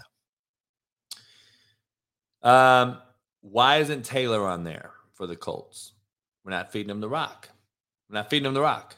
Um, 2.42 2.98
why 3.40 3.78
isn't 3.78 4.04
Taylor 4.04 4.46
on 4.46 4.62
there 4.62 4.90
for 5.14 5.26
the 5.26 5.36
Colts? 5.36 5.94
We're 6.44 6.50
not 6.50 6.70
feeding 6.70 6.90
him 6.90 7.00
the 7.00 7.08
rock. 7.08 7.48
We're 8.10 8.18
not 8.18 8.28
feeding 8.28 8.44
him 8.46 8.52
the 8.52 8.60
rock. 8.60 8.94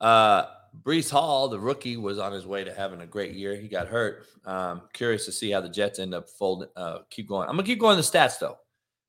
Uh, 0.00 0.46
Breece 0.82 1.10
Hall, 1.10 1.48
the 1.48 1.58
rookie, 1.58 1.96
was 1.96 2.18
on 2.18 2.32
his 2.32 2.46
way 2.46 2.64
to 2.64 2.72
having 2.72 3.00
a 3.00 3.06
great 3.06 3.34
year. 3.34 3.56
He 3.56 3.68
got 3.68 3.88
hurt. 3.88 4.26
Um, 4.44 4.82
curious 4.92 5.24
to 5.26 5.32
see 5.32 5.50
how 5.50 5.60
the 5.60 5.68
Jets 5.68 5.98
end 5.98 6.14
up 6.14 6.28
folding. 6.28 6.68
Uh, 6.76 6.98
keep 7.10 7.28
going. 7.28 7.48
I'm 7.48 7.56
gonna 7.56 7.66
keep 7.66 7.80
going 7.80 7.96
the 7.96 8.02
stats 8.02 8.38
though. 8.38 8.58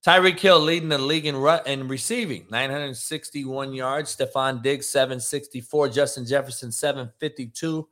Tyreek 0.05 0.39
Hill 0.39 0.59
leading 0.59 0.89
the 0.89 0.97
league 0.97 1.27
in, 1.27 1.37
receiving, 1.87 2.47
961 2.49 3.73
yards. 3.73 4.15
Stefon 4.15 4.63
Diggs 4.63 4.87
764. 4.89 5.89
Justin 5.89 6.25
Jefferson 6.25 6.71
752. 6.71 7.87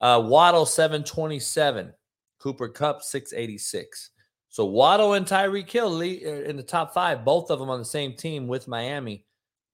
Uh, 0.00 0.22
Waddle 0.26 0.66
727. 0.66 1.92
Cooper 2.38 2.68
Kupp 2.68 3.02
686. 3.02 4.10
So 4.50 4.66
Waddle 4.66 5.14
and 5.14 5.26
Tyreek 5.26 5.70
Hill 5.70 5.90
lead 5.90 6.26
uh, 6.26 6.42
in 6.42 6.56
the 6.56 6.62
top 6.62 6.92
five, 6.92 7.24
both 7.24 7.50
of 7.50 7.58
them 7.58 7.70
on 7.70 7.78
the 7.78 7.84
same 7.84 8.12
team 8.12 8.46
with 8.46 8.68
Miami. 8.68 9.24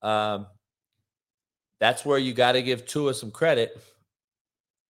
Um, 0.01 0.47
that's 1.81 2.05
where 2.05 2.19
you 2.19 2.33
got 2.33 2.53
to 2.53 2.63
give 2.63 2.87
Tua 2.87 3.15
some 3.15 3.31
credit. 3.31 3.81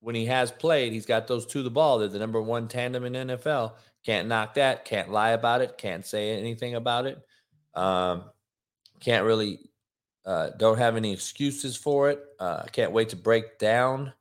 When 0.00 0.14
he 0.14 0.26
has 0.26 0.50
played, 0.50 0.92
he's 0.92 1.06
got 1.06 1.26
those 1.26 1.46
two 1.46 1.62
the 1.62 1.70
ball. 1.70 1.98
They're 1.98 2.08
the 2.08 2.18
number 2.18 2.40
one 2.42 2.68
tandem 2.68 3.04
in 3.04 3.12
NFL. 3.12 3.72
Can't 4.04 4.28
knock 4.28 4.54
that. 4.54 4.84
Can't 4.84 5.10
lie 5.10 5.30
about 5.30 5.60
it. 5.60 5.78
Can't 5.78 6.04
say 6.04 6.38
anything 6.38 6.74
about 6.74 7.06
it. 7.06 7.20
Um, 7.74 8.24
can't 8.98 9.24
really. 9.24 9.58
Uh, 10.24 10.50
don't 10.58 10.78
have 10.78 10.96
any 10.96 11.12
excuses 11.12 11.76
for 11.76 12.10
it. 12.10 12.22
Uh, 12.38 12.62
can't 12.64 12.92
wait 12.92 13.08
to 13.10 13.16
break 13.16 13.58
down. 13.58 14.12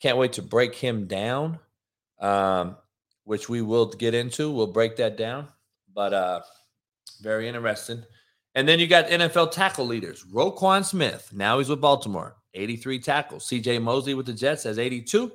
Can't 0.00 0.18
wait 0.18 0.32
to 0.34 0.42
break 0.42 0.74
him 0.74 1.06
down, 1.06 1.58
um, 2.20 2.76
which 3.24 3.48
we 3.48 3.62
will 3.62 3.86
get 3.86 4.14
into. 4.14 4.50
We'll 4.50 4.66
break 4.66 4.96
that 4.96 5.16
down. 5.16 5.48
But 5.94 6.12
uh, 6.12 6.40
very 7.20 7.48
interesting. 7.48 8.04
And 8.54 8.68
then 8.68 8.78
you 8.78 8.86
got 8.86 9.06
NFL 9.06 9.52
tackle 9.52 9.86
leaders. 9.86 10.24
Roquan 10.24 10.84
Smith, 10.84 11.30
now 11.32 11.58
he's 11.58 11.68
with 11.68 11.80
Baltimore, 11.80 12.36
83 12.54 12.98
tackles. 12.98 13.48
CJ 13.48 13.80
Mosley 13.82 14.14
with 14.14 14.26
the 14.26 14.32
Jets 14.32 14.64
has 14.64 14.78
82. 14.78 15.32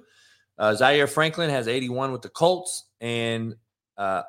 Uh, 0.58 0.76
Zaire 0.76 1.08
Franklin 1.08 1.50
has 1.50 1.68
81 1.68 2.12
with 2.12 2.22
the 2.22 2.30
Colts. 2.30 2.90
And 3.02 3.56
uh, 3.98 4.24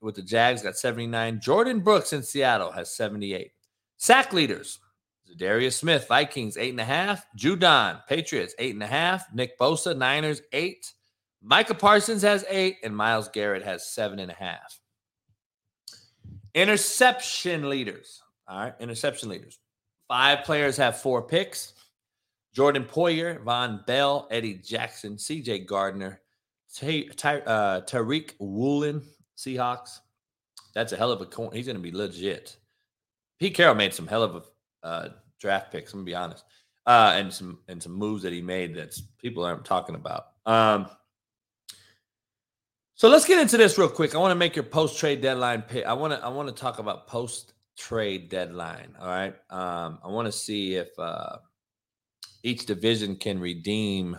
with 0.00 0.14
the 0.14 0.22
Jags 0.22 0.62
got 0.62 0.76
79. 0.76 1.40
Jordyn 1.40 1.82
Brooks 1.82 2.12
in 2.12 2.22
Seattle 2.22 2.70
has 2.70 2.94
78. 2.94 3.52
Sack 3.96 4.32
leaders. 4.32 4.78
Darius 5.36 5.76
Smith, 5.76 6.06
Vikings, 6.08 6.56
eight 6.56 6.70
and 6.70 6.80
a 6.80 6.84
half. 6.84 7.26
Judon, 7.36 8.00
Patriots, 8.06 8.54
eight 8.58 8.74
and 8.74 8.82
a 8.82 8.86
half. 8.86 9.26
Nick 9.34 9.58
Bosa, 9.58 9.96
Niners, 9.96 10.40
eight. 10.52 10.92
Micah 11.42 11.74
Parsons 11.74 12.22
has 12.22 12.44
eight, 12.48 12.76
and 12.82 12.96
Myles 12.96 13.28
Garrett 13.28 13.62
has 13.62 13.86
seven 13.92 14.18
and 14.18 14.30
a 14.30 14.34
half. 14.34 14.80
Interception 16.56 17.70
leaders. 17.70 18.22
All 18.48 18.58
right. 18.58 18.74
Interception 18.80 19.28
leaders. 19.28 19.60
Five 20.08 20.42
players 20.44 20.76
have 20.78 20.98
four 21.00 21.22
picks. 21.22 21.74
Jordan 22.54 22.84
Poyer, 22.84 23.44
Vonn 23.44 23.84
Bell, 23.86 24.26
Eddie 24.30 24.54
Jackson, 24.54 25.16
CJ 25.16 25.66
Gardner, 25.66 26.20
Ty, 26.74 27.04
uh, 27.40 27.82
Tariq 27.82 28.32
Woolen, 28.38 29.02
Seahawks. 29.36 30.00
That's 30.74 30.92
a 30.92 30.96
hell 30.96 31.12
of 31.12 31.20
a 31.20 31.26
coin. 31.26 31.50
He's 31.52 31.66
going 31.66 31.76
to 31.76 31.82
be 31.82 31.92
legit. 31.92 32.56
Pete 33.38 33.54
Carroll 33.54 33.74
made 33.74 33.92
some 33.92 34.06
hell 34.06 34.22
of 34.22 34.36
a 34.82 34.86
uh, 34.86 35.08
draft 35.38 35.70
picks. 35.70 35.92
I'm 35.92 35.98
going 35.98 36.06
to 36.06 36.10
be 36.10 36.14
honest. 36.16 36.44
uh, 36.86 37.12
and 37.16 37.32
some 37.32 37.58
and 37.68 37.82
some 37.82 37.92
moves 37.92 38.22
that 38.22 38.32
he 38.32 38.40
made 38.40 38.74
that 38.76 38.98
people 39.20 39.44
aren't 39.44 39.64
talking 39.64 39.94
about. 39.94 40.28
Um, 40.46 40.86
so 42.96 43.10
let's 43.10 43.26
get 43.26 43.38
into 43.38 43.58
this 43.58 43.76
real 43.76 43.90
quick. 43.90 44.14
I 44.14 44.18
want 44.18 44.30
to 44.30 44.36
make 44.36 44.56
your 44.56 44.62
post 44.62 44.98
trade 44.98 45.20
deadline 45.20 45.60
pick. 45.60 45.84
I 45.84 45.92
want 45.92 46.14
to 46.14 46.24
I 46.24 46.28
want 46.28 46.48
to 46.48 46.54
talk 46.54 46.78
about 46.78 47.06
post 47.06 47.52
trade 47.76 48.30
deadline. 48.30 48.96
All 48.98 49.06
right. 49.06 49.34
Um, 49.50 49.98
I 50.02 50.08
want 50.08 50.24
to 50.24 50.32
see 50.32 50.76
if 50.76 50.88
uh, 50.98 51.36
each 52.42 52.64
division 52.64 53.16
can 53.16 53.38
redeem 53.38 54.16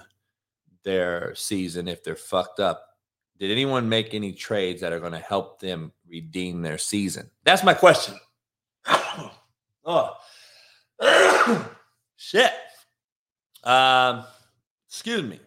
their 0.83 1.33
season 1.33 1.87
if 1.87 2.03
they're 2.03 2.15
fucked 2.15 2.59
up. 2.59 2.83
Did 3.39 3.49
anyone 3.49 3.89
make 3.89 4.13
any 4.13 4.31
trades 4.31 4.81
that 4.81 4.93
are 4.93 4.99
going 4.99 5.11
to 5.11 5.19
help 5.19 5.59
them 5.59 5.91
redeem 6.07 6.61
their 6.61 6.77
season? 6.77 7.31
That's 7.43 7.63
my 7.63 7.73
question. 7.73 8.15
oh, 9.85 10.13
shit. 12.15 12.51
Um, 13.63 14.23
excuse 14.87 15.23
me. 15.23 15.39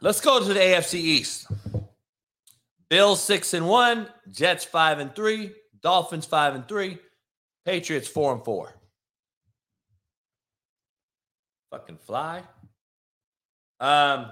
Let's 0.00 0.20
go 0.20 0.38
to 0.38 0.44
the 0.44 0.60
AFC 0.60 0.94
East. 0.94 1.48
Bills 2.88 3.22
six 3.22 3.52
and 3.52 3.68
one, 3.68 4.08
Jets 4.30 4.64
five 4.64 4.98
and 4.98 5.14
three, 5.14 5.52
Dolphins 5.82 6.24
five 6.24 6.54
and 6.54 6.66
three, 6.68 6.98
Patriots 7.64 8.08
four 8.08 8.32
and 8.32 8.44
four. 8.44 8.74
Fucking 11.70 11.98
fly. 11.98 12.42
Um, 13.80 14.30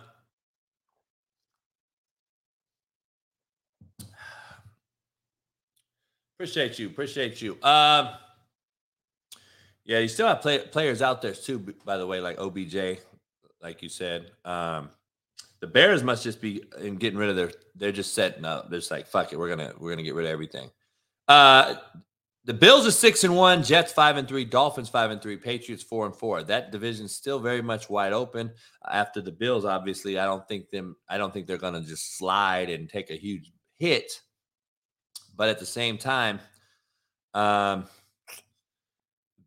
appreciate 6.36 6.78
you. 6.78 6.86
Appreciate 6.86 7.43
you. 7.43 7.59
Um, 7.62 8.10
yeah, 9.84 9.98
you 9.98 10.09
still 10.09 10.28
have 10.28 10.40
play, 10.40 10.59
players 10.59 11.02
out 11.02 11.20
there 11.22 11.34
too. 11.34 11.59
By 11.84 11.98
the 11.98 12.06
way, 12.06 12.20
like 12.20 12.38
OBJ, 12.38 13.01
like 13.60 13.82
you 13.82 13.88
said. 13.88 14.30
Um, 14.44 14.90
the 15.60 15.66
Bears 15.66 16.02
must 16.02 16.22
just 16.22 16.40
be 16.40 16.62
in 16.80 16.96
getting 16.96 17.18
rid 17.18 17.30
of 17.30 17.36
their. 17.36 17.50
They're 17.74 17.92
just 17.92 18.14
setting 18.14 18.44
up. 18.44 18.70
They're 18.70 18.80
just 18.80 18.90
like, 18.90 19.06
fuck 19.06 19.32
it, 19.32 19.38
we're 19.38 19.48
gonna 19.48 19.72
we're 19.78 19.90
gonna 19.90 20.02
get 20.02 20.14
rid 20.14 20.26
of 20.26 20.32
everything. 20.32 20.70
Uh, 21.28 21.76
the 22.44 22.54
Bills 22.54 22.86
are 22.86 22.92
six 22.92 23.24
and 23.24 23.34
one, 23.34 23.64
Jets 23.64 23.92
five 23.92 24.16
and 24.16 24.28
three, 24.28 24.44
Dolphins 24.44 24.88
five 24.88 25.10
and 25.10 25.20
three, 25.20 25.36
Patriots 25.36 25.82
four 25.82 26.06
and 26.06 26.14
four. 26.14 26.42
That 26.44 26.70
division's 26.70 27.14
still 27.14 27.40
very 27.40 27.62
much 27.62 27.90
wide 27.90 28.12
open. 28.12 28.52
After 28.88 29.20
the 29.20 29.32
Bills, 29.32 29.64
obviously, 29.64 30.18
I 30.18 30.26
don't 30.26 30.46
think 30.46 30.70
them. 30.70 30.96
I 31.08 31.18
don't 31.18 31.32
think 31.32 31.46
they're 31.46 31.58
to 31.58 31.80
just 31.80 32.16
slide 32.16 32.70
and 32.70 32.88
take 32.88 33.10
a 33.10 33.16
huge 33.16 33.50
hit. 33.78 34.20
But 35.34 35.48
at 35.48 35.58
the 35.58 35.66
same 35.66 35.98
time, 35.98 36.40
um, 37.34 37.86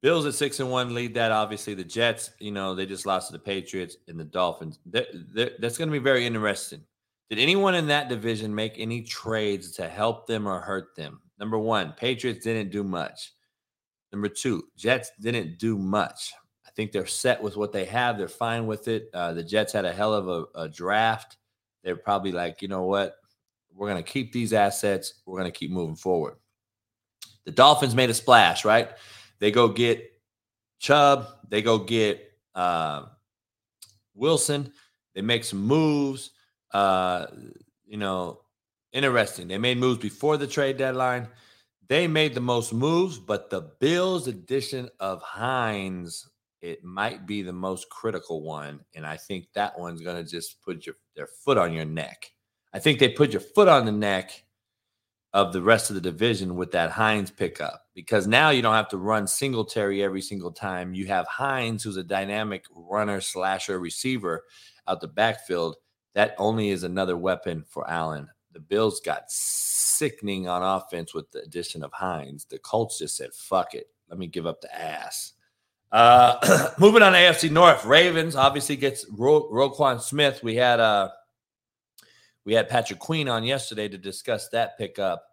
Bills 0.01 0.25
at 0.25 0.33
six 0.33 0.59
and 0.59 0.71
one 0.71 0.93
lead 0.93 1.13
that. 1.15 1.31
Obviously, 1.31 1.73
the 1.73 1.83
Jets, 1.83 2.31
you 2.39 2.51
know, 2.51 2.73
they 2.73 2.85
just 2.85 3.05
lost 3.05 3.27
to 3.27 3.33
the 3.33 3.39
Patriots 3.39 3.97
and 4.07 4.19
the 4.19 4.23
Dolphins. 4.23 4.79
They're, 4.85 5.07
they're, 5.33 5.51
that's 5.59 5.77
going 5.77 5.89
to 5.89 5.93
be 5.93 5.99
very 5.99 6.25
interesting. 6.25 6.81
Did 7.29 7.39
anyone 7.39 7.75
in 7.75 7.87
that 7.87 8.09
division 8.09 8.55
make 8.55 8.73
any 8.77 9.01
trades 9.01 9.71
to 9.73 9.87
help 9.87 10.25
them 10.25 10.47
or 10.47 10.59
hurt 10.61 10.95
them? 10.95 11.21
Number 11.39 11.59
one, 11.59 11.93
Patriots 11.93 12.43
didn't 12.43 12.71
do 12.71 12.83
much. 12.83 13.33
Number 14.11 14.29
two, 14.29 14.63
Jets 14.75 15.11
didn't 15.21 15.59
do 15.59 15.77
much. 15.77 16.33
I 16.65 16.71
think 16.71 16.91
they're 16.91 17.05
set 17.05 17.41
with 17.41 17.57
what 17.57 17.71
they 17.71 17.85
have. 17.85 18.17
They're 18.17 18.27
fine 18.27 18.67
with 18.67 18.87
it. 18.87 19.09
Uh, 19.13 19.33
the 19.33 19.43
Jets 19.43 19.73
had 19.73 19.85
a 19.85 19.93
hell 19.93 20.13
of 20.13 20.27
a, 20.27 20.45
a 20.61 20.69
draft. 20.69 21.37
They're 21.83 21.95
probably 21.95 22.31
like, 22.31 22.61
you 22.61 22.67
know 22.67 22.83
what? 22.83 23.15
We're 23.73 23.89
going 23.89 24.03
to 24.03 24.11
keep 24.11 24.31
these 24.31 24.53
assets. 24.53 25.15
We're 25.25 25.39
going 25.39 25.51
to 25.51 25.57
keep 25.57 25.71
moving 25.71 25.95
forward. 25.95 26.35
The 27.45 27.51
Dolphins 27.51 27.95
made 27.95 28.09
a 28.09 28.13
splash, 28.13 28.65
right? 28.65 28.89
They 29.39 29.51
go 29.51 29.67
get 29.69 30.03
Chubb. 30.79 31.27
They 31.47 31.61
go 31.61 31.79
get 31.79 32.31
uh, 32.55 33.05
Wilson. 34.13 34.71
They 35.15 35.21
make 35.21 35.43
some 35.43 35.61
moves. 35.61 36.31
Uh, 36.73 37.27
you 37.85 37.97
know, 37.97 38.41
interesting. 38.91 39.47
They 39.47 39.57
made 39.57 39.77
moves 39.77 39.99
before 39.99 40.37
the 40.37 40.47
trade 40.47 40.77
deadline. 40.77 41.27
They 41.87 42.07
made 42.07 42.35
the 42.35 42.41
most 42.41 42.71
moves, 42.71 43.17
but 43.17 43.49
the 43.49 43.71
Bills' 43.79 44.27
addition 44.27 44.89
of 44.99 45.23
Hines, 45.23 46.29
it 46.61 46.83
might 46.83 47.25
be 47.25 47.41
the 47.41 47.53
most 47.53 47.89
critical 47.89 48.43
one. 48.43 48.81
And 48.93 49.07
I 49.07 49.17
think 49.17 49.47
that 49.53 49.79
one's 49.79 50.01
going 50.01 50.23
to 50.23 50.29
just 50.29 50.61
put 50.61 50.85
your 50.85 50.95
their 51.15 51.27
foot 51.27 51.57
on 51.57 51.73
your 51.73 51.85
neck. 51.85 52.31
I 52.73 52.79
think 52.79 52.99
they 52.99 53.09
put 53.09 53.31
your 53.31 53.41
foot 53.41 53.67
on 53.67 53.85
the 53.85 53.91
neck 53.91 54.43
of 55.33 55.53
the 55.53 55.61
rest 55.61 55.89
of 55.89 55.95
the 55.95 56.01
division 56.01 56.55
with 56.55 56.71
that 56.71 56.89
Hines 56.89 57.29
pickup 57.29 57.85
because 57.93 58.25
now 58.25 58.49
you 58.49 58.61
don't 58.61 58.73
have 58.73 58.89
to 58.89 58.97
run 58.97 59.27
Singletary 59.27 60.03
every 60.03 60.21
single 60.21 60.51
time. 60.51 60.93
You 60.93 61.05
have 61.07 61.27
Hines, 61.27 61.83
who's 61.83 61.97
a 61.97 62.03
dynamic 62.03 62.65
runner, 62.73 63.21
slasher, 63.21 63.79
receiver 63.79 64.43
out 64.87 65.01
the 65.01 65.07
backfield. 65.07 65.75
That 66.15 66.33
only 66.39 66.69
is 66.69 66.83
another 66.83 67.15
weapon 67.15 67.63
for 67.67 67.87
Allen 67.89 68.27
the 68.53 68.59
Bills 68.59 68.99
got 68.99 69.29
sickening 69.29 70.47
on 70.47 70.63
offense 70.63 71.13
with 71.13 71.29
the 71.31 71.41
addition 71.41 71.83
of 71.83 71.93
Hines. 71.93 72.45
The 72.45 72.59
Colts 72.59 72.99
just 72.99 73.15
said, 73.15 73.33
fuck 73.33 73.73
it. 73.73 73.87
Let 74.09 74.19
me 74.19 74.27
give 74.27 74.45
up 74.45 74.61
the 74.61 74.75
ass. 74.75 75.33
Uh, 75.91 76.69
moving 76.79 77.01
on 77.01 77.13
to 77.13 77.17
AFC 77.17 77.51
North, 77.51 77.85
Ravens 77.85 78.35
obviously 78.35 78.75
gets 78.75 79.05
Ro- 79.11 79.49
Roquan 79.51 80.01
Smith. 80.01 80.41
We 80.43 80.55
had 80.55 80.79
uh, 80.79 81.09
we 82.45 82.53
had 82.53 82.69
Patrick 82.69 82.99
Queen 82.99 83.27
on 83.29 83.43
yesterday 83.43 83.87
to 83.87 83.97
discuss 83.97 84.49
that 84.49 84.77
pickup. 84.77 85.23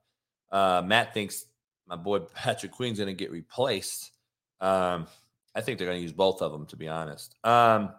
Uh, 0.50 0.82
Matt 0.84 1.14
thinks 1.14 1.46
my 1.86 1.96
boy 1.96 2.18
Patrick 2.34 2.72
Queen's 2.72 2.98
going 2.98 3.08
to 3.08 3.14
get 3.14 3.30
replaced. 3.30 4.12
Um, 4.60 5.06
I 5.54 5.60
think 5.60 5.78
they're 5.78 5.86
going 5.86 5.98
to 5.98 6.02
use 6.02 6.12
both 6.12 6.42
of 6.42 6.52
them, 6.52 6.66
to 6.66 6.76
be 6.76 6.88
honest. 6.88 7.34
Um, 7.44 7.90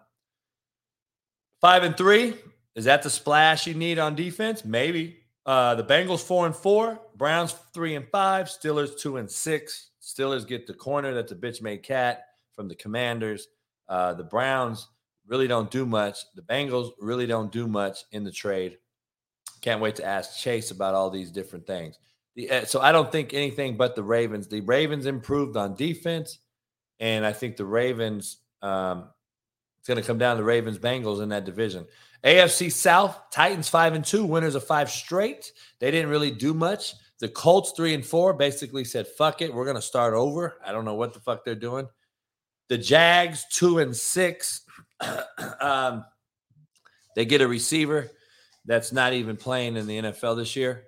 five 1.60 1.82
and 1.82 1.96
three, 1.96 2.34
is 2.74 2.84
that 2.84 3.02
the 3.02 3.10
splash 3.10 3.66
you 3.66 3.74
need 3.74 3.98
on 3.98 4.14
defense? 4.14 4.64
Maybe. 4.64 5.18
Uh, 5.44 5.74
the 5.74 5.82
Bengals 5.84 6.22
four 6.22 6.44
and 6.44 6.54
four, 6.54 7.00
Browns 7.16 7.54
three 7.72 7.94
and 7.94 8.06
five, 8.08 8.46
Steelers 8.46 8.98
two 9.00 9.16
and 9.16 9.30
six. 9.30 9.90
Steelers 10.02 10.46
get 10.46 10.66
the 10.66 10.74
corner 10.74 11.14
that 11.14 11.26
the 11.26 11.34
bitch 11.34 11.62
made 11.62 11.82
cat 11.82 12.24
from 12.54 12.68
the 12.68 12.74
Commanders. 12.74 13.48
Uh, 13.88 14.12
the 14.12 14.24
Browns 14.24 14.88
really 15.26 15.48
don't 15.48 15.70
do 15.70 15.86
much. 15.86 16.18
The 16.34 16.42
Bengals 16.42 16.90
really 17.00 17.26
don't 17.26 17.50
do 17.50 17.66
much 17.66 18.04
in 18.12 18.24
the 18.24 18.30
trade. 18.30 18.76
Can't 19.60 19.80
wait 19.80 19.96
to 19.96 20.04
ask 20.04 20.38
Chase 20.38 20.70
about 20.70 20.94
all 20.94 21.10
these 21.10 21.30
different 21.30 21.66
things. 21.66 21.98
The, 22.34 22.50
uh, 22.50 22.64
so 22.64 22.80
I 22.80 22.92
don't 22.92 23.10
think 23.10 23.34
anything 23.34 23.76
but 23.76 23.96
the 23.96 24.02
Ravens. 24.02 24.48
The 24.48 24.60
Ravens 24.60 25.06
improved 25.06 25.56
on 25.56 25.74
defense, 25.74 26.38
and 27.00 27.26
I 27.26 27.32
think 27.32 27.56
the 27.56 27.64
Ravens. 27.64 28.38
Um, 28.62 29.08
it's 29.78 29.86
going 29.86 30.00
to 30.00 30.06
come 30.06 30.18
down 30.18 30.36
to 30.36 30.42
the 30.42 30.46
Ravens 30.46 30.78
Bengals 30.78 31.22
in 31.22 31.28
that 31.28 31.44
division. 31.44 31.86
AFC 32.24 32.72
South, 32.72 33.16
Titans 33.30 33.68
five 33.68 33.94
and 33.94 34.04
two, 34.04 34.24
winners 34.24 34.54
of 34.54 34.64
five 34.64 34.90
straight. 34.90 35.52
They 35.78 35.90
didn't 35.90 36.10
really 36.10 36.32
do 36.32 36.52
much. 36.52 36.94
The 37.20 37.28
Colts 37.28 37.72
three 37.76 37.94
and 37.94 38.04
four 38.04 38.32
basically 38.32 38.84
said, 38.84 39.06
fuck 39.06 39.40
it, 39.42 39.52
we're 39.52 39.66
gonna 39.66 39.82
start 39.82 40.14
over. 40.14 40.58
I 40.64 40.72
don't 40.72 40.84
know 40.84 40.94
what 40.94 41.14
the 41.14 41.20
fuck 41.20 41.44
they're 41.44 41.54
doing. 41.54 41.88
The 42.68 42.78
Jags, 42.78 43.46
two 43.50 43.78
and 43.78 43.96
six. 43.96 44.62
um, 45.60 46.04
they 47.14 47.24
get 47.24 47.40
a 47.40 47.48
receiver 47.48 48.10
that's 48.68 48.92
not 48.92 49.14
even 49.14 49.36
playing 49.36 49.76
in 49.76 49.86
the 49.86 49.98
NFL 49.98 50.36
this 50.36 50.54
year. 50.54 50.84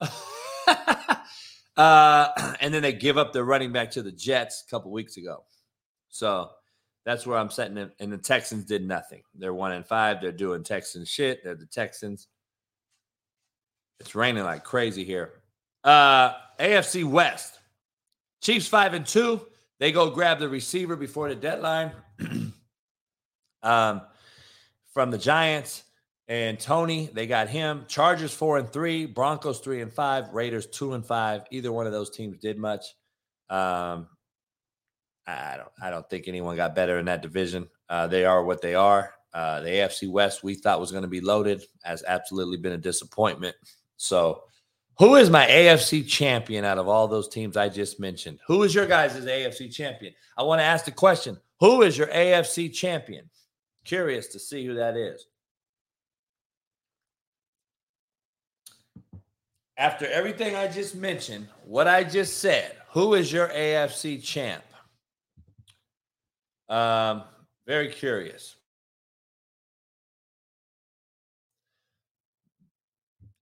uh, 1.76 2.28
and 2.60 2.74
then 2.74 2.82
they 2.82 2.92
give 2.92 3.16
up 3.16 3.32
their 3.32 3.44
running 3.44 3.70
back 3.72 3.92
to 3.92 4.02
the 4.02 4.10
Jets 4.10 4.64
a 4.66 4.70
couple 4.70 4.90
weeks 4.90 5.16
ago. 5.16 5.44
So 6.08 6.50
that's 7.06 7.26
where 7.26 7.38
I'm 7.38 7.48
setting 7.48 7.78
it. 7.78 7.94
And 8.00 8.12
the 8.12 8.18
Texans 8.18 8.64
did 8.64 8.86
nothing. 8.86 9.22
They're 9.34 9.54
one 9.54 9.70
and 9.72 9.86
five. 9.86 10.20
They're 10.20 10.32
doing 10.32 10.64
Texans 10.64 11.08
shit. 11.08 11.44
They're 11.44 11.54
the 11.54 11.66
Texans. 11.66 12.26
It's 14.00 14.16
raining 14.16 14.42
like 14.42 14.64
crazy 14.64 15.04
here. 15.04 15.34
Uh 15.84 16.32
AFC 16.58 17.04
West. 17.04 17.60
Chiefs 18.42 18.66
five 18.66 18.92
and 18.92 19.06
two. 19.06 19.40
They 19.78 19.92
go 19.92 20.10
grab 20.10 20.40
the 20.40 20.48
receiver 20.48 20.96
before 20.96 21.28
the 21.28 21.36
deadline. 21.36 21.92
um 23.62 24.00
from 24.92 25.12
the 25.12 25.18
Giants 25.18 25.84
and 26.30 26.60
Tony, 26.60 27.10
they 27.12 27.26
got 27.26 27.48
him. 27.48 27.84
Chargers 27.88 28.32
four 28.32 28.56
and 28.58 28.72
three, 28.72 29.04
Broncos 29.04 29.58
three 29.58 29.82
and 29.82 29.92
five, 29.92 30.32
Raiders 30.32 30.66
two 30.68 30.94
and 30.94 31.04
five. 31.04 31.42
Either 31.50 31.72
one 31.72 31.86
of 31.86 31.92
those 31.92 32.08
teams 32.08 32.38
did 32.38 32.56
much. 32.56 32.94
Um, 33.50 34.06
I 35.26 35.56
don't 35.56 35.72
I 35.82 35.90
don't 35.90 36.08
think 36.08 36.28
anyone 36.28 36.54
got 36.54 36.76
better 36.76 37.00
in 37.00 37.06
that 37.06 37.20
division. 37.20 37.68
Uh, 37.88 38.06
they 38.06 38.24
are 38.24 38.44
what 38.44 38.62
they 38.62 38.76
are. 38.76 39.12
Uh, 39.34 39.60
the 39.60 39.70
AFC 39.70 40.08
West 40.08 40.44
we 40.44 40.54
thought 40.54 40.78
was 40.78 40.92
going 40.92 41.02
to 41.02 41.08
be 41.08 41.20
loaded 41.20 41.64
has 41.82 42.04
absolutely 42.06 42.58
been 42.58 42.72
a 42.72 42.78
disappointment. 42.78 43.56
So, 43.96 44.44
who 44.98 45.16
is 45.16 45.30
my 45.30 45.46
AFC 45.46 46.06
champion 46.06 46.64
out 46.64 46.78
of 46.78 46.86
all 46.86 47.08
those 47.08 47.28
teams 47.28 47.56
I 47.56 47.68
just 47.68 47.98
mentioned? 47.98 48.38
Who 48.46 48.62
is 48.62 48.72
your 48.72 48.86
guys' 48.86 49.16
AFC 49.16 49.72
champion? 49.74 50.14
I 50.38 50.44
want 50.44 50.60
to 50.60 50.64
ask 50.64 50.84
the 50.84 50.92
question: 50.92 51.38
Who 51.58 51.82
is 51.82 51.98
your 51.98 52.06
AFC 52.06 52.72
champion? 52.72 53.28
Curious 53.84 54.28
to 54.28 54.38
see 54.38 54.64
who 54.64 54.74
that 54.74 54.96
is. 54.96 55.26
After 59.80 60.06
everything 60.06 60.54
I 60.54 60.68
just 60.68 60.94
mentioned, 60.94 61.48
what 61.64 61.88
I 61.88 62.04
just 62.04 62.36
said, 62.36 62.76
who 62.90 63.14
is 63.14 63.32
your 63.32 63.48
AFC 63.48 64.22
champ? 64.22 64.62
Um, 66.68 67.22
very 67.66 67.88
curious. 67.88 68.56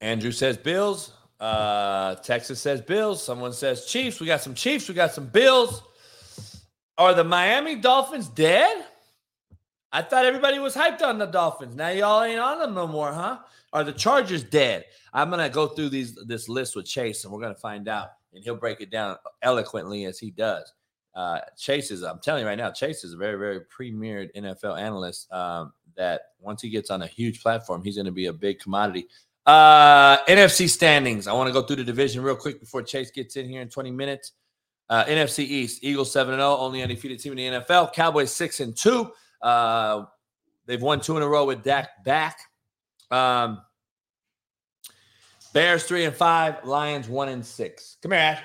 Andrew 0.01 0.31
says 0.31 0.57
Bills. 0.57 1.13
Uh, 1.41 2.15
Texas 2.15 2.61
says 2.61 2.83
Bills. 2.83 3.21
Someone 3.21 3.53
says 3.53 3.87
Chiefs. 3.87 4.21
We 4.21 4.29
got 4.29 4.41
some 4.41 4.55
Chiefs. 4.55 4.89
We 4.89 4.95
got 4.95 5.11
some 5.11 5.27
Bills. 5.27 5.83
Are 6.97 7.15
the 7.15 7.25
Miami 7.25 7.75
Dolphins 7.75 8.29
dead? 8.29 8.85
I 9.91 10.03
thought 10.03 10.25
everybody 10.25 10.61
was 10.61 10.77
hyped 10.77 11.03
on 11.03 11.19
the 11.19 11.27
Dolphins. 11.27 11.75
Now 11.75 11.89
y'all 11.89 12.23
ain't 12.23 12.39
on 12.39 12.61
them 12.61 12.75
no 12.75 12.87
more, 12.87 13.13
huh? 13.13 13.39
Are 13.73 13.85
the 13.85 13.93
Chargers 13.93 14.45
dead? 14.45 14.85
I'm 15.13 15.31
gonna 15.31 15.49
go 15.49 15.69
through 15.69 15.91
these 15.91 16.15
this 16.27 16.49
list 16.49 16.77
with 16.77 16.87
Chase, 16.87 17.25
and 17.25 17.33
we're 17.33 17.41
gonna 17.41 17.55
find 17.55 17.89
out, 17.89 18.09
and 18.33 18.43
he'll 18.43 18.57
break 18.57 18.81
it 18.81 18.91
down 18.91 19.17
eloquently 19.43 20.05
as 20.05 20.19
he 20.19 20.31
does. 20.31 20.73
Uh, 21.15 21.41
Chase 21.57 21.91
is, 21.91 22.03
I'm 22.03 22.21
telling 22.21 22.43
you 22.43 22.49
right 22.49 22.59
now, 22.59 22.71
Chase 22.71 23.03
is 23.03 23.15
a 23.15 23.17
very, 23.17 23.37
very 23.37 23.61
premiered 23.77 24.31
NFL 24.37 24.79
analyst. 24.79 25.31
Um, 25.33 25.73
that 25.97 26.21
once 26.39 26.63
he 26.63 26.71
gets 26.71 26.91
on 26.91 27.03
a 27.03 27.07
huge 27.07 27.43
platform, 27.43 27.83
he's 27.83 27.97
to 27.97 28.11
be 28.13 28.27
a 28.27 28.33
big 28.33 28.61
commodity. 28.61 29.09
Uh, 29.45 30.19
NFC 30.27 30.69
standings. 30.69 31.27
I 31.27 31.33
want 31.33 31.49
to 31.49 31.53
go 31.53 31.63
through 31.63 31.77
the 31.77 31.85
division 31.85 32.23
real 32.23 32.37
quick 32.37 32.61
before 32.61 32.83
Chase 32.83 33.11
gets 33.11 33.37
in 33.37 33.49
here 33.49 33.61
in 33.61 33.69
20 33.69 33.91
minutes. 33.91 34.33
Uh, 34.89 35.05
NFC 35.05 35.41
East, 35.41 35.81
Eagles 35.83 36.13
7 36.13 36.35
0, 36.35 36.57
only 36.57 36.83
undefeated 36.83 37.21
team 37.21 37.37
in 37.37 37.53
the 37.53 37.61
NFL. 37.61 37.93
Cowboys 37.93 38.31
6 38.33 38.61
and 38.61 38.77
2. 38.77 39.11
Uh, 39.43 40.05
they've 40.67 40.81
won 40.81 41.01
two 41.01 41.17
in 41.17 41.23
a 41.23 41.29
row 41.29 41.45
with 41.45 41.63
Dak 41.63 42.05
back. 42.05 42.39
Um, 43.11 43.61
Bears 45.53 45.85
3 45.85 46.07
and 46.07 46.15
5. 46.15 46.65
Lions 46.65 47.09
1 47.09 47.29
and 47.29 47.45
6. 47.45 47.97
Come 48.03 48.13
here, 48.13 48.21
Ash. 48.21 48.43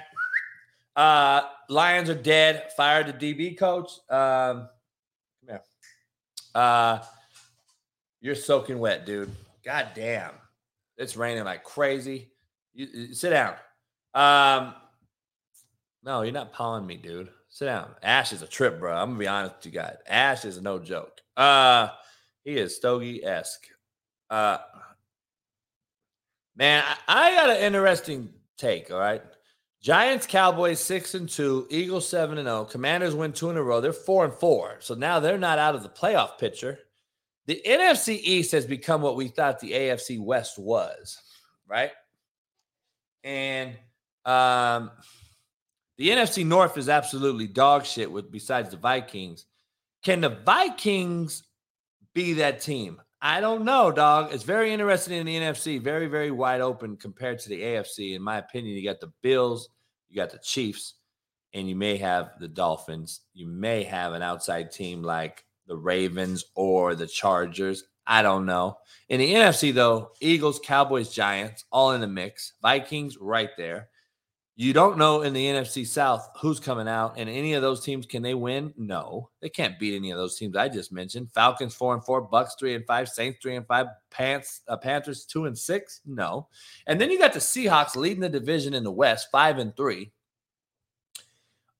Uh, 0.95 1.47
Lions 1.69 2.09
are 2.09 2.15
dead. 2.15 2.71
Fired 2.75 3.07
the 3.07 3.13
DB 3.13 3.57
coach. 3.57 3.91
Um, 4.09 4.67
come 5.39 5.49
here. 5.49 5.61
Uh, 6.55 6.99
you're 8.21 8.35
soaking 8.35 8.79
wet, 8.79 9.05
dude. 9.05 9.31
God 9.65 9.89
damn. 9.95 10.31
It's 10.97 11.17
raining 11.17 11.43
like 11.43 11.63
crazy. 11.63 12.29
You, 12.73 12.87
you, 12.93 13.13
sit 13.13 13.31
down. 13.31 13.55
Um, 14.13 14.73
no, 16.03 16.21
you're 16.21 16.31
not 16.31 16.53
pawing 16.53 16.85
me, 16.85 16.97
dude. 16.97 17.29
Sit 17.49 17.65
down. 17.65 17.89
Ash 18.01 18.33
is 18.33 18.41
a 18.41 18.47
trip, 18.47 18.79
bro. 18.79 18.95
I'm 18.95 19.09
gonna 19.09 19.19
be 19.19 19.27
honest 19.27 19.55
with 19.57 19.65
you 19.67 19.71
guys. 19.71 19.97
Ash 20.07 20.45
is 20.45 20.61
no 20.61 20.79
joke. 20.79 21.21
Uh, 21.35 21.89
he 22.43 22.57
is 22.57 22.75
Stogie 22.75 23.23
esque. 23.23 23.67
Uh, 24.33 24.57
man, 26.55 26.83
I, 27.07 27.35
got 27.35 27.51
an 27.51 27.57
interesting 27.57 28.33
take. 28.57 28.89
All 28.89 28.97
right, 28.97 29.21
Giants, 29.79 30.25
Cowboys 30.25 30.79
six 30.79 31.13
and 31.13 31.29
two, 31.29 31.67
Eagles 31.69 32.09
seven 32.09 32.39
and 32.39 32.47
zero. 32.47 32.65
Commanders 32.65 33.13
win 33.13 33.31
two 33.31 33.51
in 33.51 33.57
a 33.57 33.61
row. 33.61 33.79
They're 33.79 33.93
four 33.93 34.25
and 34.25 34.33
four, 34.33 34.77
so 34.79 34.95
now 34.95 35.19
they're 35.19 35.37
not 35.37 35.59
out 35.59 35.75
of 35.75 35.83
the 35.83 35.89
playoff 35.89 36.39
picture. 36.39 36.79
The 37.45 37.61
NFC 37.63 38.19
East 38.23 38.53
has 38.53 38.65
become 38.65 39.03
what 39.03 39.17
we 39.17 39.27
thought 39.27 39.59
the 39.59 39.73
AFC 39.73 40.19
West 40.19 40.57
was, 40.57 41.15
right? 41.67 41.91
And 43.23 43.75
um, 44.25 44.89
the 45.99 46.09
NFC 46.09 46.43
North 46.43 46.79
is 46.79 46.89
absolutely 46.89 47.45
dog 47.45 47.85
shit 47.85 48.11
with 48.11 48.31
besides 48.31 48.71
the 48.71 48.77
Vikings. 48.77 49.45
Can 50.01 50.21
the 50.21 50.29
Vikings 50.43 51.43
be 52.15 52.33
that 52.33 52.61
team? 52.61 52.99
I 53.25 53.39
don't 53.39 53.63
know, 53.63 53.89
dog. 53.89 54.33
It's 54.33 54.43
very 54.43 54.73
interesting 54.73 55.17
in 55.17 55.25
the 55.25 55.37
NFC, 55.37 55.81
very, 55.81 56.07
very 56.07 56.29
wide 56.29 56.59
open 56.59 56.97
compared 56.97 57.39
to 57.39 57.49
the 57.49 57.61
AFC. 57.61 58.17
In 58.17 58.21
my 58.21 58.37
opinion, 58.37 58.75
you 58.75 58.83
got 58.83 58.99
the 58.99 59.13
Bills, 59.21 59.69
you 60.09 60.17
got 60.17 60.29
the 60.29 60.39
Chiefs, 60.39 60.95
and 61.53 61.69
you 61.69 61.73
may 61.73 61.95
have 61.95 62.31
the 62.41 62.49
Dolphins. 62.49 63.21
You 63.33 63.47
may 63.47 63.83
have 63.83 64.11
an 64.11 64.23
outside 64.23 64.73
team 64.73 65.03
like 65.03 65.45
the 65.67 65.77
Ravens 65.77 66.43
or 66.55 66.95
the 66.95 67.07
Chargers. 67.07 67.85
I 68.05 68.23
don't 68.23 68.45
know. 68.45 68.79
In 69.07 69.21
the 69.21 69.33
NFC, 69.35 69.73
though, 69.73 70.11
Eagles, 70.19 70.59
Cowboys, 70.61 71.07
Giants, 71.07 71.63
all 71.71 71.93
in 71.93 72.01
the 72.01 72.07
mix. 72.07 72.51
Vikings 72.61 73.17
right 73.17 73.51
there. 73.55 73.87
You 74.55 74.71
don't 74.71 74.99
know 74.99 75.23
in 75.23 75.33
the 75.33 75.43
NFC 75.43 75.85
South 75.85 76.29
who's 76.39 76.59
coming 76.59 76.87
out, 76.87 77.15
and 77.17 77.27
any 77.27 77.53
of 77.53 77.63
those 77.63 77.83
teams 77.83 78.05
can 78.05 78.21
they 78.21 78.35
win? 78.35 78.71
No, 78.77 79.31
they 79.41 79.49
can't 79.49 79.79
beat 79.79 79.95
any 79.95 80.11
of 80.11 80.17
those 80.17 80.37
teams 80.37 80.55
I 80.55 80.69
just 80.69 80.91
mentioned. 80.91 81.31
Falcons 81.33 81.73
four 81.73 81.95
and 81.95 82.05
four, 82.05 82.21
Bucks 82.21 82.55
three 82.59 82.75
and 82.75 82.85
five, 82.85 83.09
Saints 83.09 83.39
three 83.41 83.55
and 83.55 83.65
five, 83.65 83.87
Pants 84.11 84.61
uh, 84.67 84.77
Panthers 84.77 85.25
two 85.25 85.45
and 85.45 85.57
six. 85.57 86.01
No, 86.05 86.47
and 86.85 87.01
then 87.01 87.09
you 87.09 87.17
got 87.17 87.33
the 87.33 87.39
Seahawks 87.39 87.95
leading 87.95 88.21
the 88.21 88.29
division 88.29 88.75
in 88.75 88.83
the 88.83 88.91
West, 88.91 89.29
five 89.31 89.57
and 89.57 89.75
three. 89.75 90.11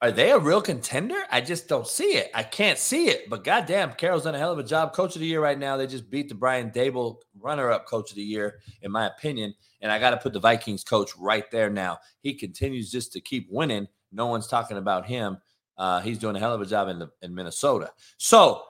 Are 0.03 0.11
they 0.11 0.31
a 0.31 0.38
real 0.38 0.61
contender? 0.61 1.15
I 1.31 1.39
just 1.39 1.69
don't 1.69 1.88
see 1.88 2.17
it. 2.17 2.30
I 2.34 2.43
can't 2.43 2.77
see 2.77 3.07
it. 3.07 3.30
But 3.30 3.45
goddamn, 3.45 3.93
Carroll's 3.93 4.25
done 4.25 4.35
a 4.35 4.38
hell 4.38 4.51
of 4.51 4.59
a 4.59 4.63
job. 4.63 4.91
Coach 4.93 5.15
of 5.15 5.21
the 5.21 5.25
year 5.25 5.41
right 5.41 5.57
now. 5.57 5.77
They 5.77 5.88
just 5.88 6.09
beat 6.09 6.27
the 6.27 6.35
Brian 6.35 6.71
Daboll 6.71 7.19
runner-up 7.39 7.85
coach 7.85 8.09
of 8.09 8.17
the 8.17 8.21
year, 8.21 8.59
in 8.81 8.91
my 8.91 9.07
opinion. 9.07 9.55
And 9.80 9.89
I 9.89 9.99
got 9.99 10.09
to 10.09 10.17
put 10.17 10.34
the 10.34 10.41
Vikings 10.41 10.84
coach 10.84 11.11
right 11.17 11.49
there 11.51 11.69
now. 11.69 11.99
He 12.19 12.34
continues 12.34 12.91
just 12.91 13.13
to 13.13 13.21
keep 13.21 13.47
winning. 13.49 13.88
No 14.11 14.27
one's 14.27 14.47
talking 14.47 14.75
about 14.75 15.05
him. 15.05 15.38
Uh, 15.77 16.01
he's 16.01 16.19
doing 16.19 16.35
a 16.35 16.39
hell 16.39 16.53
of 16.53 16.59
a 16.59 16.65
job 16.65 16.89
in 16.89 16.99
the, 16.99 17.09
in 17.21 17.34
Minnesota. 17.34 17.89
So, 18.17 18.63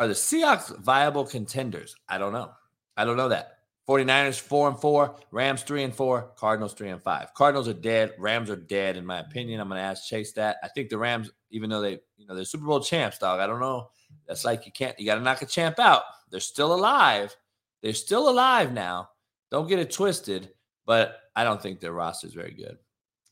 are 0.00 0.08
the 0.08 0.14
Seahawks 0.14 0.76
viable 0.80 1.26
contenders? 1.26 1.94
I 2.08 2.18
don't 2.18 2.32
know. 2.32 2.50
I 2.96 3.04
don't 3.04 3.16
know 3.16 3.28
that. 3.28 3.53
49ers 3.88 4.40
four 4.40 4.68
and 4.68 4.78
four, 4.78 5.16
Rams 5.30 5.62
three 5.62 5.82
and 5.82 5.94
four, 5.94 6.30
Cardinals 6.36 6.72
three 6.72 6.88
and 6.88 7.02
five. 7.02 7.34
Cardinals 7.34 7.68
are 7.68 7.74
dead. 7.74 8.14
Rams 8.18 8.48
are 8.48 8.56
dead, 8.56 8.96
in 8.96 9.04
my 9.04 9.20
opinion. 9.20 9.60
I'm 9.60 9.68
gonna 9.68 9.80
ask 9.80 10.08
Chase 10.08 10.32
that. 10.32 10.56
I 10.62 10.68
think 10.68 10.88
the 10.88 10.98
Rams, 10.98 11.30
even 11.50 11.68
though 11.68 11.82
they, 11.82 12.00
you 12.16 12.26
know, 12.26 12.34
they're 12.34 12.44
Super 12.44 12.64
Bowl 12.64 12.80
champs, 12.80 13.18
dog. 13.18 13.40
I 13.40 13.46
don't 13.46 13.60
know. 13.60 13.90
That's 14.26 14.44
like 14.44 14.64
you 14.64 14.72
can't, 14.72 14.98
you 14.98 15.04
gotta 15.04 15.20
knock 15.20 15.42
a 15.42 15.46
champ 15.46 15.78
out. 15.78 16.02
They're 16.30 16.40
still 16.40 16.74
alive. 16.74 17.36
They're 17.82 17.92
still 17.92 18.30
alive 18.30 18.72
now. 18.72 19.10
Don't 19.50 19.68
get 19.68 19.78
it 19.78 19.92
twisted, 19.92 20.50
but 20.86 21.18
I 21.36 21.44
don't 21.44 21.60
think 21.60 21.80
their 21.80 21.92
roster 21.92 22.26
is 22.26 22.34
very 22.34 22.52
good. 22.52 22.78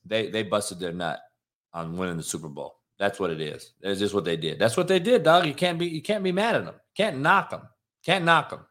They 0.04 0.28
they 0.28 0.42
busted 0.42 0.78
their 0.78 0.92
nut 0.92 1.20
on 1.72 1.96
winning 1.96 2.18
the 2.18 2.22
Super 2.22 2.48
Bowl. 2.48 2.76
That's 2.98 3.18
what 3.18 3.30
it 3.30 3.40
is. 3.40 3.72
That's 3.80 3.98
just 3.98 4.14
what 4.14 4.24
they 4.24 4.36
did. 4.36 4.58
That's 4.58 4.76
what 4.76 4.86
they 4.86 4.98
did, 4.98 5.22
dog. 5.22 5.46
You 5.46 5.54
can't 5.54 5.78
be 5.78 5.86
you 5.86 6.02
can't 6.02 6.22
be 6.22 6.32
mad 6.32 6.56
at 6.56 6.64
them. 6.64 6.74
Can't 6.96 7.18
knock 7.18 7.50
them. 7.50 7.62
Can't 8.04 8.24
knock 8.24 8.50
them. 8.50 8.66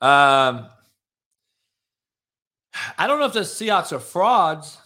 Um, 0.00 0.68
I 2.96 3.06
don't 3.06 3.18
know 3.18 3.26
if 3.26 3.32
the 3.32 3.40
Seahawks 3.40 3.92
are 3.92 4.00
frauds. 4.00 4.78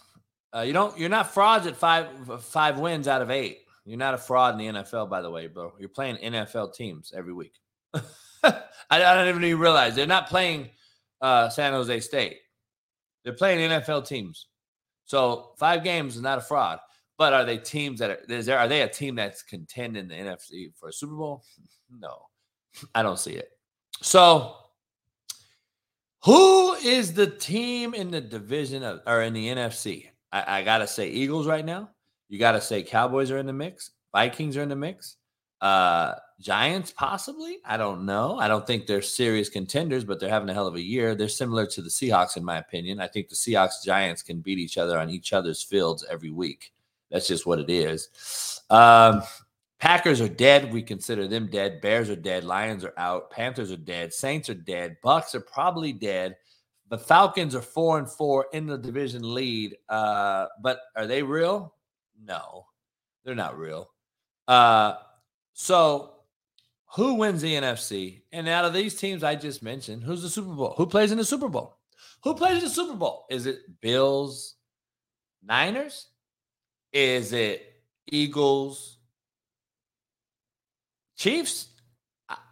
Uh, 0.53 0.61
you 0.61 0.73
don't. 0.73 0.97
You're 0.97 1.09
not 1.09 1.33
frauds 1.33 1.67
at 1.67 1.75
five 1.75 2.07
five 2.43 2.79
wins 2.79 3.07
out 3.07 3.21
of 3.21 3.29
eight. 3.29 3.59
You're 3.85 3.99
not 3.99 4.13
a 4.13 4.17
fraud 4.17 4.59
in 4.59 4.75
the 4.75 4.81
NFL, 4.81 5.09
by 5.09 5.21
the 5.21 5.29
way, 5.29 5.47
bro. 5.47 5.73
You're 5.79 5.89
playing 5.89 6.17
NFL 6.17 6.73
teams 6.73 7.13
every 7.15 7.33
week. 7.33 7.53
I, 7.93 8.61
I, 8.89 8.99
don't 8.99 9.27
even 9.27 9.59
realize 9.59 9.95
they're 9.95 10.07
not 10.07 10.27
playing 10.27 10.69
uh, 11.21 11.49
San 11.49 11.73
Jose 11.73 11.99
State. 11.99 12.37
They're 13.23 13.33
playing 13.33 13.69
NFL 13.69 14.07
teams. 14.07 14.47
So 15.05 15.51
five 15.57 15.83
games 15.83 16.15
is 16.15 16.21
not 16.21 16.39
a 16.39 16.41
fraud. 16.41 16.79
But 17.17 17.33
are 17.33 17.45
they 17.45 17.57
teams 17.57 17.99
that 17.99 18.09
are 18.09 18.19
is 18.27 18.45
there? 18.45 18.59
Are 18.59 18.67
they 18.67 18.81
a 18.81 18.89
team 18.89 19.15
that's 19.15 19.41
contending 19.41 20.07
the 20.07 20.15
NFC 20.15 20.73
for 20.75 20.89
a 20.89 20.93
Super 20.93 21.15
Bowl? 21.15 21.43
No, 21.97 22.17
I 22.95 23.03
don't 23.03 23.19
see 23.19 23.33
it. 23.33 23.51
So 24.01 24.55
who 26.25 26.73
is 26.73 27.13
the 27.13 27.27
team 27.27 27.93
in 27.93 28.09
the 28.09 28.19
division 28.19 28.83
of, 28.83 29.01
or 29.05 29.21
in 29.21 29.33
the 29.33 29.47
NFC? 29.47 30.07
I, 30.31 30.59
I 30.59 30.63
gotta 30.63 30.87
say 30.87 31.07
Eagles 31.07 31.45
right 31.45 31.63
now. 31.63 31.91
You 32.29 32.39
gotta 32.39 32.59
say 32.59 32.81
Cowboys 32.81 33.29
are 33.29 33.37
in 33.37 33.45
the 33.45 33.53
mix. 33.53 33.91
Vikings 34.11 34.57
are 34.57 34.63
in 34.63 34.69
the 34.69 34.75
mix. 34.75 35.17
Uh, 35.61 36.15
Giants 36.41 36.91
possibly. 36.91 37.59
I 37.63 37.77
don't 37.77 38.05
know. 38.05 38.39
I 38.39 38.47
don't 38.47 38.65
think 38.65 38.87
they're 38.87 39.03
serious 39.03 39.49
contenders, 39.49 40.03
but 40.03 40.19
they're 40.19 40.29
having 40.29 40.49
a 40.49 40.53
hell 40.53 40.67
of 40.67 40.75
a 40.75 40.81
year. 40.81 41.13
They're 41.13 41.29
similar 41.29 41.67
to 41.67 41.81
the 41.81 41.89
Seahawks 41.89 42.37
in 42.37 42.43
my 42.43 42.57
opinion. 42.57 42.99
I 42.99 43.07
think 43.07 43.29
the 43.29 43.35
Seahawks 43.35 43.83
Giants 43.83 44.23
can 44.23 44.39
beat 44.39 44.57
each 44.57 44.79
other 44.79 44.97
on 44.97 45.11
each 45.11 45.31
other's 45.31 45.61
fields 45.61 46.03
every 46.09 46.31
week. 46.31 46.73
That's 47.11 47.27
just 47.27 47.45
what 47.45 47.59
it 47.59 47.69
is. 47.69 48.61
Um, 48.71 49.21
Packers 49.79 50.21
are 50.21 50.29
dead. 50.29 50.71
We 50.71 50.81
consider 50.81 51.27
them 51.27 51.47
dead. 51.47 51.81
Bears 51.81 52.09
are 52.09 52.15
dead. 52.15 52.43
Lions 52.43 52.85
are 52.85 52.93
out. 52.97 53.29
Panthers 53.29 53.71
are 53.71 53.77
dead. 53.77 54.13
Saints 54.13 54.49
are 54.49 54.55
dead. 54.55 54.97
Bucks 55.03 55.35
are 55.35 55.41
probably 55.41 55.91
dead. 55.91 56.37
The 56.89 56.97
Falcons 56.97 57.55
are 57.55 57.61
four 57.61 57.97
and 57.97 58.09
four 58.09 58.47
in 58.53 58.67
the 58.67 58.77
division 58.77 59.33
lead. 59.33 59.75
Uh, 59.89 60.45
but 60.61 60.79
are 60.95 61.07
they 61.07 61.23
real? 61.23 61.73
No, 62.23 62.65
they're 63.23 63.35
not 63.35 63.57
real. 63.57 63.89
Uh, 64.47 64.95
so 65.53 66.15
who 66.95 67.15
wins 67.15 67.41
the 67.41 67.53
NFC? 67.53 68.21
And 68.31 68.47
out 68.47 68.65
of 68.65 68.73
these 68.73 68.95
teams 68.95 69.23
I 69.23 69.35
just 69.35 69.61
mentioned, 69.61 70.03
who's 70.03 70.21
the 70.21 70.29
Super 70.29 70.53
Bowl? 70.53 70.75
Who 70.77 70.85
plays 70.85 71.11
in 71.11 71.17
the 71.17 71.25
Super 71.25 71.49
Bowl? 71.49 71.77
Who 72.23 72.33
plays 72.33 72.57
in 72.57 72.63
the 72.63 72.69
Super 72.69 72.95
Bowl? 72.95 73.25
Is 73.29 73.45
it 73.45 73.81
Bills, 73.81 74.55
Niners? 75.43 76.07
Is 76.93 77.33
it 77.33 77.73
Eagles, 78.07 78.94
Chiefs. 81.15 81.69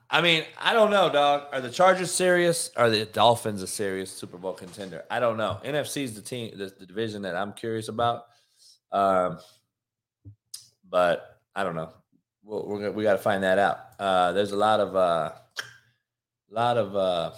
I 0.10 0.22
mean, 0.22 0.44
I 0.60 0.74
don't 0.74 0.92
know, 0.92 1.10
dog. 1.12 1.46
Are 1.52 1.60
the 1.60 1.72
Chargers 1.72 2.12
serious? 2.12 2.70
Are 2.76 2.90
the 2.90 3.06
Dolphins 3.06 3.64
a 3.64 3.68
serious 3.68 4.12
Super 4.12 4.38
Bowl 4.38 4.54
contender? 4.54 5.04
I 5.10 5.20
don't 5.20 5.38
know. 5.38 5.60
NFC 5.66 6.04
is 6.04 6.14
the 6.14 6.22
team, 6.22 6.56
the, 6.56 6.72
the, 6.78 6.86
division 6.86 7.24
that 7.24 7.36
I'm 7.36 7.52
curious 7.54 7.88
about. 7.88 8.26
Um, 8.92 9.40
but 10.88 11.40
I 11.56 11.64
don't 11.64 11.76
know. 11.76 11.90
we're, 12.44 12.62
we're 12.62 12.78
gonna, 12.78 12.92
we 12.92 13.02
got 13.04 13.14
to 13.14 13.18
find 13.18 13.42
that 13.42 13.58
out. 13.58 13.80
Uh, 13.98 14.34
there's 14.34 14.52
a 14.52 14.56
lot 14.56 14.80
of 14.80 14.96
uh, 14.96 15.32
lot 16.52 16.78
of 16.78 16.96
uh, 16.96 17.32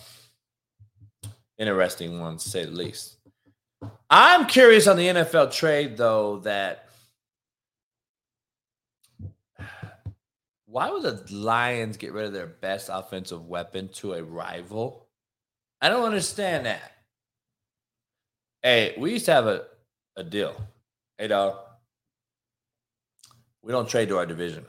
interesting 1.57 2.19
ones, 2.19 2.43
to 2.43 2.49
say 2.49 2.65
the 2.65 2.71
least. 2.71 3.15
I'm 4.09 4.45
curious 4.45 4.87
on 4.87 4.97
the 4.97 5.07
NFL 5.07 5.53
trade, 5.53 5.95
though, 5.95 6.39
that 6.39 6.84
why 10.75 10.91
would 10.91 11.03
the 11.03 11.23
Lions 11.33 11.95
get 11.95 12.11
rid 12.11 12.25
of 12.25 12.33
their 12.33 12.47
best 12.47 12.89
offensive 12.91 13.47
weapon 13.47 13.87
to 13.93 14.13
a 14.13 14.21
rival? 14.21 15.07
I 15.79 15.87
don't 15.87 16.03
understand 16.03 16.65
that. 16.65 16.91
Hey, 18.61 18.93
we 18.97 19.13
used 19.13 19.23
to 19.27 19.31
have 19.31 19.47
a, 19.47 19.67
a 20.17 20.23
deal. 20.25 20.53
Hey, 21.17 21.29
dog. 21.29 21.59
We 23.61 23.71
don't 23.71 23.87
trade 23.87 24.09
to 24.09 24.17
our 24.17 24.25
division. 24.25 24.65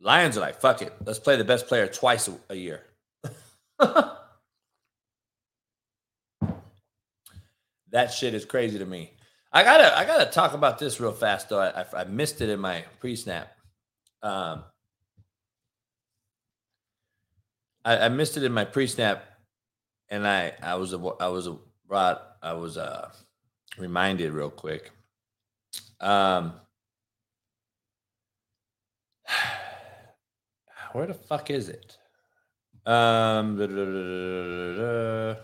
Lions 0.00 0.38
are 0.38 0.42
like, 0.42 0.60
fuck 0.60 0.80
it. 0.80 0.92
Let's 1.04 1.18
play 1.18 1.34
the 1.34 1.42
best 1.42 1.66
player 1.66 1.88
twice 1.88 2.28
a, 2.28 2.38
a 2.50 2.54
year. 2.54 2.84
that 3.80 4.22
shit 8.12 8.32
is 8.32 8.44
crazy 8.44 8.78
to 8.78 8.86
me. 8.86 9.10
I 9.52 9.64
gotta, 9.64 9.98
I 9.98 10.04
gotta 10.04 10.30
talk 10.30 10.54
about 10.54 10.78
this 10.78 11.00
real 11.00 11.10
fast 11.10 11.48
though. 11.48 11.58
I, 11.58 11.82
I, 11.82 12.02
I 12.02 12.04
missed 12.04 12.40
it 12.40 12.48
in 12.48 12.60
my 12.60 12.84
pre-snap. 13.00 13.55
Um, 14.26 14.64
I, 17.84 17.98
I 17.98 18.08
missed 18.08 18.36
it 18.36 18.42
in 18.42 18.50
my 18.50 18.64
pre-snap, 18.64 19.24
and 20.08 20.26
I, 20.26 20.52
I 20.60 20.74
was, 20.74 20.92
I 20.92 21.28
was 21.28 21.48
brought, 21.86 22.22
I 22.42 22.54
was 22.54 22.76
uh, 22.76 23.12
reminded 23.78 24.32
real 24.32 24.50
quick. 24.50 24.90
Um, 26.00 26.54
where 30.92 31.06
the 31.06 31.14
fuck 31.14 31.48
is 31.50 31.68
it? 31.68 31.96
Um, 32.84 33.56
da, 33.56 33.66
da, 33.66 33.84
da, 33.84 35.36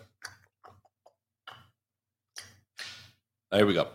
there 3.53 3.65
we 3.65 3.75
go. 3.75 3.87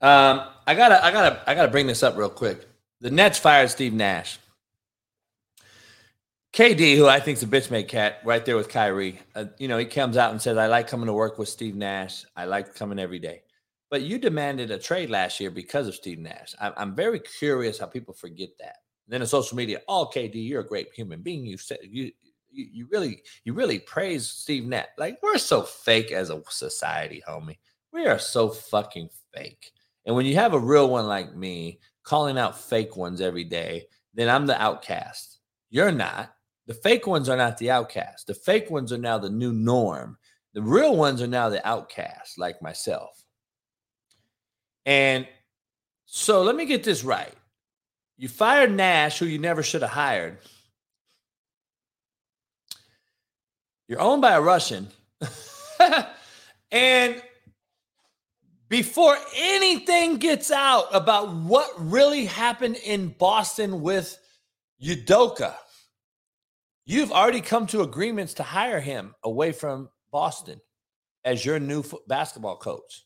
Um, 0.00 0.42
I 0.68 0.74
gotta, 0.76 1.04
I 1.04 1.10
gotta, 1.10 1.42
I 1.50 1.54
gotta 1.56 1.72
bring 1.72 1.88
this 1.88 2.04
up 2.04 2.16
real 2.16 2.30
quick. 2.30 2.68
The 3.00 3.10
Nets 3.10 3.38
fired 3.38 3.70
Steve 3.70 3.92
Nash. 3.92 4.38
KD, 6.52 6.96
who 6.96 7.08
I 7.08 7.18
think 7.18 7.38
is 7.38 7.42
a 7.42 7.48
bitch 7.48 7.70
made 7.70 7.88
cat, 7.88 8.20
right 8.24 8.44
there 8.44 8.56
with 8.56 8.68
Kyrie. 8.68 9.18
Uh, 9.34 9.46
you 9.58 9.66
know, 9.66 9.76
he 9.76 9.84
comes 9.84 10.16
out 10.16 10.30
and 10.30 10.40
says, 10.40 10.56
"I 10.56 10.68
like 10.68 10.86
coming 10.86 11.06
to 11.06 11.12
work 11.12 11.36
with 11.36 11.48
Steve 11.48 11.74
Nash. 11.74 12.24
I 12.36 12.44
like 12.44 12.76
coming 12.76 13.00
every 13.00 13.18
day." 13.18 13.42
But 13.90 14.02
you 14.02 14.18
demanded 14.18 14.70
a 14.70 14.78
trade 14.78 15.10
last 15.10 15.40
year 15.40 15.50
because 15.50 15.88
of 15.88 15.96
Steve 15.96 16.20
Nash. 16.20 16.54
I'm, 16.60 16.72
I'm 16.76 16.94
very 16.94 17.18
curious 17.18 17.78
how 17.78 17.86
people 17.86 18.14
forget 18.14 18.50
that. 18.60 18.76
Then 19.08 19.20
in 19.20 19.26
social 19.26 19.56
media, 19.56 19.82
oh 19.88 20.08
KD, 20.14 20.34
you're 20.48 20.60
a 20.60 20.66
great 20.66 20.88
human 20.94 21.22
being. 21.22 21.44
You 21.44 21.58
said 21.58 21.78
you 21.82 22.12
you, 22.50 22.66
you 22.72 22.88
really 22.90 23.22
you 23.44 23.52
really 23.52 23.80
praise 23.80 24.28
Steve 24.28 24.64
Nash. 24.64 24.86
Like 24.96 25.18
we're 25.22 25.38
so 25.38 25.62
fake 25.62 26.12
as 26.12 26.30
a 26.30 26.40
society, 26.48 27.20
homie. 27.28 27.58
We 27.92 28.06
are 28.06 28.18
so 28.18 28.48
fucking 28.48 29.10
fake. 29.34 29.72
And 30.06 30.14
when 30.14 30.26
you 30.26 30.36
have 30.36 30.54
a 30.54 30.58
real 30.58 30.88
one 30.88 31.06
like 31.06 31.34
me 31.34 31.80
calling 32.04 32.38
out 32.38 32.60
fake 32.60 32.96
ones 32.96 33.20
every 33.20 33.44
day, 33.44 33.86
then 34.14 34.28
I'm 34.28 34.46
the 34.46 34.60
outcast. 34.60 35.40
You're 35.70 35.92
not. 35.92 36.32
The 36.66 36.74
fake 36.74 37.06
ones 37.06 37.28
are 37.28 37.36
not 37.36 37.58
the 37.58 37.70
outcast. 37.70 38.26
The 38.26 38.34
fake 38.34 38.70
ones 38.70 38.92
are 38.92 38.98
now 38.98 39.18
the 39.18 39.30
new 39.30 39.52
norm. 39.52 40.16
The 40.54 40.62
real 40.62 40.96
ones 40.96 41.20
are 41.20 41.26
now 41.26 41.48
the 41.48 41.66
outcast, 41.66 42.38
like 42.38 42.62
myself. 42.62 43.22
And 44.86 45.26
so 46.06 46.42
let 46.42 46.54
me 46.54 46.64
get 46.64 46.84
this 46.84 47.02
right. 47.02 47.34
You 48.16 48.28
fired 48.28 48.72
Nash, 48.72 49.18
who 49.18 49.26
you 49.26 49.38
never 49.38 49.62
should 49.62 49.82
have 49.82 49.90
hired. 49.90 50.38
You're 53.88 54.00
owned 54.00 54.22
by 54.22 54.32
a 54.32 54.40
Russian. 54.40 54.88
and 56.70 57.22
before 58.74 59.16
anything 59.36 60.16
gets 60.16 60.50
out 60.50 60.86
about 60.90 61.32
what 61.32 61.70
really 61.78 62.24
happened 62.24 62.74
in 62.84 63.06
Boston 63.20 63.82
with 63.82 64.18
Udoka, 64.84 65.54
you've 66.84 67.12
already 67.12 67.40
come 67.40 67.68
to 67.68 67.82
agreements 67.82 68.34
to 68.34 68.42
hire 68.42 68.80
him 68.80 69.14
away 69.22 69.52
from 69.52 69.90
Boston 70.10 70.60
as 71.24 71.44
your 71.44 71.60
new 71.60 71.84
basketball 72.08 72.56
coach. 72.56 73.04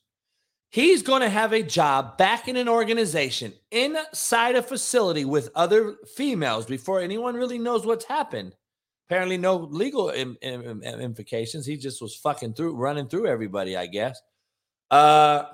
He's 0.70 1.02
going 1.02 1.20
to 1.20 1.28
have 1.28 1.52
a 1.52 1.62
job 1.62 2.16
back 2.16 2.48
in 2.48 2.56
an 2.56 2.70
organization 2.70 3.52
inside 3.70 4.56
a 4.56 4.62
facility 4.62 5.26
with 5.26 5.50
other 5.54 5.96
females 6.16 6.64
before 6.64 7.00
anyone 7.00 7.34
really 7.34 7.58
knows 7.58 7.84
what's 7.84 8.06
happened. 8.06 8.54
Apparently, 9.06 9.36
no 9.36 9.56
legal 9.56 10.08
Im- 10.08 10.38
Im- 10.40 10.82
Im- 10.82 11.00
implications. 11.00 11.66
He 11.66 11.76
just 11.76 12.00
was 12.00 12.16
fucking 12.16 12.54
through, 12.54 12.74
running 12.74 13.06
through 13.06 13.26
everybody, 13.26 13.76
I 13.76 13.86
guess. 13.86 14.18
Uh, 14.90 15.44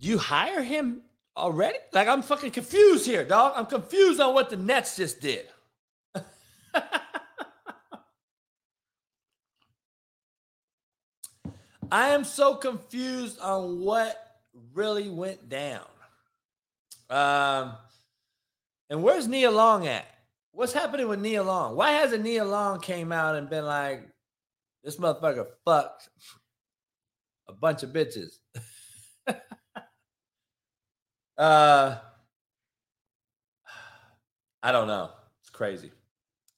you 0.00 0.18
hire 0.18 0.62
him 0.62 1.02
already? 1.36 1.78
Like, 1.92 2.08
I'm 2.08 2.22
fucking 2.22 2.50
confused 2.52 3.06
here, 3.06 3.24
dog. 3.24 3.52
I'm 3.56 3.66
confused 3.66 4.20
on 4.20 4.34
what 4.34 4.50
the 4.50 4.56
Nets 4.56 4.96
just 4.96 5.20
did. 5.20 5.46
I 11.92 12.08
am 12.08 12.24
so 12.24 12.56
confused 12.56 13.38
on 13.40 13.80
what 13.80 14.16
really 14.74 15.08
went 15.08 15.48
down. 15.48 15.86
Um, 17.08 17.74
and 18.90 19.02
where's 19.02 19.28
Nia 19.28 19.50
Long 19.50 19.86
at? 19.86 20.04
What's 20.50 20.72
happening 20.72 21.08
with 21.08 21.20
Nia 21.20 21.42
Long? 21.42 21.76
Why 21.76 21.92
hasn't 21.92 22.24
Nia 22.24 22.44
Long 22.44 22.80
came 22.80 23.12
out 23.12 23.36
and 23.36 23.48
been 23.48 23.66
like, 23.66 24.08
this 24.86 24.96
motherfucker 24.96 25.46
fucked 25.64 26.08
a 27.48 27.52
bunch 27.52 27.82
of 27.82 27.90
bitches? 27.90 28.38
uh, 31.36 31.96
I 34.62 34.72
don't 34.72 34.86
know. 34.86 35.10
It's 35.40 35.50
crazy. 35.50 35.90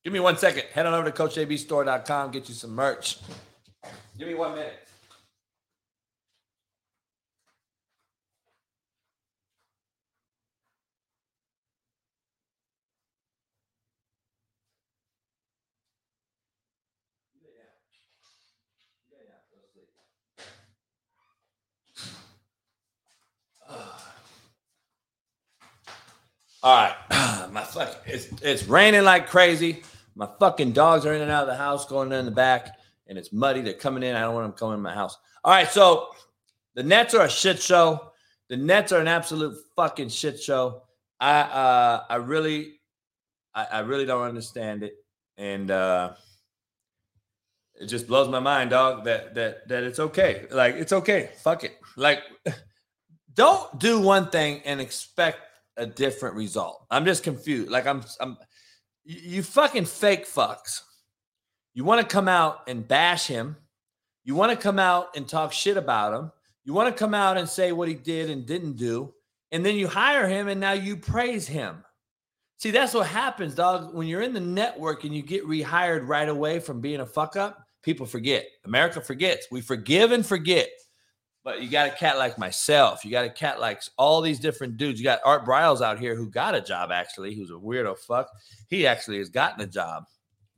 Give 0.05 0.13
me 0.13 0.21
one 0.21 0.37
second. 0.37 0.65
Head 0.73 0.85
on 0.85 0.93
over 0.93 1.11
to 1.11 1.23
CoachJBStore.com. 1.23 2.31
Get 2.31 2.49
you 2.51 2.55
some 2.55 2.75
merch. 2.75 3.19
Give 4.19 4.29
me 4.29 4.35
one 4.35 4.55
minute. 4.55 4.88
All 26.63 26.75
right, 26.75 27.51
my 27.53 27.63
fuck, 27.63 28.03
it's 28.07 28.29
it's 28.43 28.65
raining 28.65 29.05
like 29.05 29.29
crazy. 29.29 29.83
My 30.17 30.29
fucking 30.41 30.73
dogs 30.73 31.07
are 31.07 31.15
in 31.15 31.23
and 31.23 31.31
out 31.31 31.43
of 31.43 31.49
the 31.49 31.57
house, 31.57 31.87
going 31.87 32.11
in 32.11 32.25
the 32.25 32.33
back, 32.33 32.77
and 33.07 33.17
it's 33.17 33.33
muddy. 33.33 33.61
They're 33.61 33.75
coming 33.75 34.03
in. 34.03 34.17
I 34.17 34.23
don't 34.23 34.35
want 34.35 34.47
them 34.47 34.59
coming 34.59 34.75
in 34.79 34.83
my 34.83 34.93
house. 34.93 35.17
All 35.45 35.53
right, 35.53 35.69
so 35.69 36.09
the 36.75 36.83
Nets 36.83 37.15
are 37.15 37.27
a 37.27 37.31
shit 37.31 37.63
show. 37.63 38.13
The 38.49 38.57
Nets 38.57 38.93
are 38.93 39.01
an 39.01 39.09
absolute 39.09 39.57
fucking 39.77 40.09
shit 40.09 40.41
show. 40.41 40.83
I 41.21 41.41
uh 41.41 42.05
I 42.09 42.17
really 42.17 42.81
I, 43.55 43.67
I 43.73 43.79
really 43.81 44.07
don't 44.07 44.23
understand 44.23 44.83
it. 44.83 44.95
And 45.37 45.71
uh 45.71 46.15
it 47.81 47.87
just 47.87 48.09
blows 48.09 48.29
my 48.29 48.41
mind, 48.41 48.71
dog, 48.71 49.05
that 49.05 49.35
that 49.37 49.69
that 49.69 49.85
it's 49.85 50.01
okay. 50.01 50.47
Like 50.51 50.75
it's 50.75 50.93
okay. 50.93 51.31
Fuck 51.43 51.65
it. 51.65 51.79
Like 51.97 52.23
don't 53.39 53.79
do 53.79 54.01
one 54.01 54.31
thing 54.31 54.61
and 54.65 54.81
expect 54.81 55.39
a 55.77 55.87
different 55.87 56.35
result. 56.35 56.85
I'm 56.91 57.05
just 57.05 57.23
confused. 57.23 57.71
Like 57.71 57.87
I'm, 57.87 58.03
I'm, 58.21 58.37
you 59.05 59.45
fucking 59.45 59.85
fake 59.85 60.27
fucks. 60.27 60.83
You 61.73 61.85
want 61.85 62.01
to 62.01 62.07
come 62.13 62.27
out 62.27 62.69
and 62.69 62.87
bash 62.87 63.29
him. 63.29 63.57
You 64.25 64.35
want 64.35 64.51
to 64.51 64.59
come 64.59 64.81
out 64.81 65.17
and 65.17 65.29
talk 65.29 65.53
shit 65.53 65.77
about 65.77 66.15
him. 66.15 66.33
You 66.65 66.73
want 66.73 66.93
to 66.93 66.99
come 66.99 67.15
out 67.15 67.37
and 67.37 67.49
say 67.49 67.71
what 67.71 67.87
he 67.87 67.95
did 67.95 68.29
and 68.29 68.45
didn't 68.45 68.73
do. 68.73 69.15
And 69.53 69.65
then 69.65 69.77
you 69.77 69.87
hire 69.87 70.27
him 70.27 70.49
and 70.49 70.61
now 70.61 70.73
you 70.73 70.97
praise 70.97 71.47
him. 71.47 71.85
See, 72.59 72.73
that's 72.73 72.93
what 72.93 73.07
happens, 73.07 73.55
dog. 73.55 73.95
When 73.95 74.09
you're 74.09 74.23
in 74.23 74.35
the 74.35 74.41
network 74.41 75.05
and 75.05 75.15
you 75.15 75.23
get 75.23 75.47
rehired 75.47 76.09
right 76.09 76.29
away 76.29 76.59
from 76.59 76.81
being 76.81 76.99
a 76.99 77.07
fuck 77.07 77.37
up, 77.37 77.65
people 77.85 78.05
forget. 78.05 78.47
America 78.65 79.01
forgets. 79.01 79.47
We 79.53 79.61
forgive 79.61 80.11
and 80.11 80.27
forget. 80.27 80.69
But 81.49 81.63
you 81.63 81.71
got 81.71 81.89
a 81.89 81.97
cat 81.97 82.19
like 82.19 82.37
myself. 82.37 83.07
You 83.07 83.11
got 83.11 83.25
a 83.25 83.31
cat 83.31 83.59
like 83.59 83.83
all 83.97 84.21
these 84.21 84.39
different 84.39 84.77
dudes. 84.77 85.01
You 85.01 85.05
got 85.05 85.23
Art 85.25 85.47
Briles 85.47 85.81
out 85.81 85.99
here 85.99 86.15
who 86.15 86.29
got 86.29 86.55
a 86.55 86.61
job 86.61 86.91
actually, 86.93 87.35
who's 87.35 87.49
a 87.49 87.55
weirdo 87.55 87.97
fuck. 87.97 88.29
He 88.69 88.87
actually 88.87 89.17
has 89.17 89.31
gotten 89.31 89.63
a 89.63 89.67
job. 89.67 90.05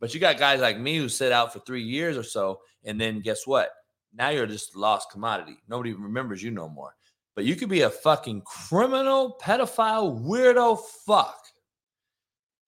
But 0.01 0.13
you 0.13 0.19
got 0.19 0.37
guys 0.37 0.61
like 0.61 0.81
me 0.81 0.97
who 0.97 1.09
sit 1.09 1.31
out 1.31 1.53
for 1.53 1.61
three 1.61 1.85
years 1.85 2.17
or 2.17 2.25
so, 2.25 2.59
and 2.83 3.01
then 3.01 3.21
guess 3.21 3.47
what? 3.47 3.71
Now 4.13 4.31
you're 4.31 4.49
just 4.49 4.75
a 4.75 4.81
lost 4.81 5.13
commodity. 5.13 5.59
Nobody 5.69 5.93
remembers 5.93 6.43
you 6.43 6.51
no 6.51 6.69
more. 6.69 6.97
But 7.37 7.45
you 7.45 7.55
could 7.55 7.69
be 7.69 7.83
a 7.83 7.91
fucking 7.91 8.43
criminal, 8.43 9.39
pedophile, 9.41 10.21
weirdo 10.21 10.81
fuck 11.07 11.41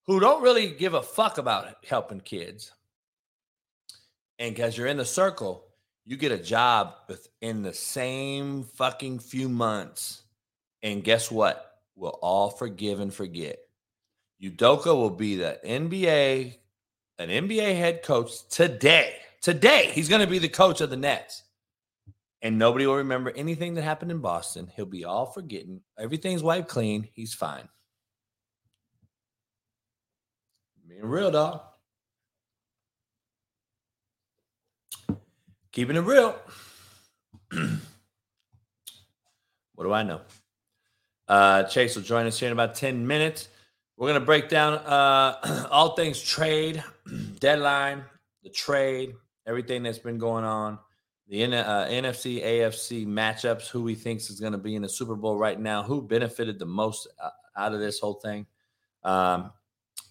who 0.06 0.20
don't 0.20 0.44
really 0.44 0.70
give 0.70 0.94
a 0.94 1.02
fuck 1.02 1.38
about 1.38 1.74
helping 1.84 2.20
kids. 2.20 2.70
And 4.38 4.54
because 4.54 4.78
you're 4.78 4.86
in 4.86 4.96
the 4.96 5.04
circle, 5.04 5.71
you 6.04 6.16
get 6.16 6.32
a 6.32 6.38
job 6.38 6.94
within 7.08 7.62
the 7.62 7.72
same 7.72 8.64
fucking 8.64 9.20
few 9.20 9.48
months. 9.48 10.22
And 10.82 11.04
guess 11.04 11.30
what? 11.30 11.80
We'll 11.94 12.18
all 12.22 12.50
forgive 12.50 13.00
and 13.00 13.12
forget. 13.12 13.58
Udoka 14.42 14.86
will 14.86 15.10
be 15.10 15.36
the 15.36 15.58
NBA, 15.64 16.56
an 17.18 17.28
NBA 17.28 17.76
head 17.76 18.02
coach 18.02 18.48
today. 18.48 19.14
Today, 19.40 19.90
he's 19.92 20.08
going 20.08 20.20
to 20.20 20.26
be 20.26 20.38
the 20.38 20.48
coach 20.48 20.80
of 20.80 20.90
the 20.90 20.96
Nets. 20.96 21.42
And 22.42 22.58
nobody 22.58 22.86
will 22.86 22.96
remember 22.96 23.32
anything 23.36 23.74
that 23.74 23.82
happened 23.82 24.10
in 24.10 24.18
Boston. 24.18 24.68
He'll 24.74 24.84
be 24.84 25.04
all 25.04 25.26
forgetting. 25.26 25.80
Everything's 25.96 26.42
wiped 26.42 26.68
clean. 26.68 27.08
He's 27.12 27.34
fine. 27.34 27.68
Being 30.88 31.04
real, 31.04 31.30
dog. 31.30 31.60
Keeping 35.72 35.96
it 35.96 36.00
real. 36.00 36.36
what 39.74 39.84
do 39.84 39.92
I 39.92 40.02
know? 40.02 40.20
Uh, 41.26 41.62
Chase 41.64 41.96
will 41.96 42.02
join 42.02 42.26
us 42.26 42.38
here 42.38 42.48
in 42.48 42.52
about 42.52 42.74
10 42.74 43.06
minutes. 43.06 43.48
We're 43.96 44.08
going 44.08 44.20
to 44.20 44.26
break 44.26 44.50
down 44.50 44.74
uh, 44.74 45.66
all 45.70 45.96
things 45.96 46.20
trade, 46.20 46.84
deadline, 47.38 48.04
the 48.42 48.50
trade, 48.50 49.14
everything 49.46 49.82
that's 49.82 49.98
been 49.98 50.18
going 50.18 50.44
on, 50.44 50.78
the 51.28 51.42
N- 51.42 51.54
uh, 51.54 51.86
NFC, 51.90 52.44
AFC 52.44 53.06
matchups, 53.06 53.68
who 53.68 53.82
we 53.82 53.94
thinks 53.94 54.28
is 54.28 54.40
going 54.40 54.52
to 54.52 54.58
be 54.58 54.74
in 54.74 54.82
the 54.82 54.88
Super 54.88 55.14
Bowl 55.14 55.36
right 55.38 55.58
now, 55.58 55.82
who 55.82 56.02
benefited 56.02 56.58
the 56.58 56.66
most 56.66 57.08
uh, 57.22 57.30
out 57.56 57.72
of 57.72 57.80
this 57.80 57.98
whole 57.98 58.14
thing. 58.14 58.46
Um, 59.04 59.52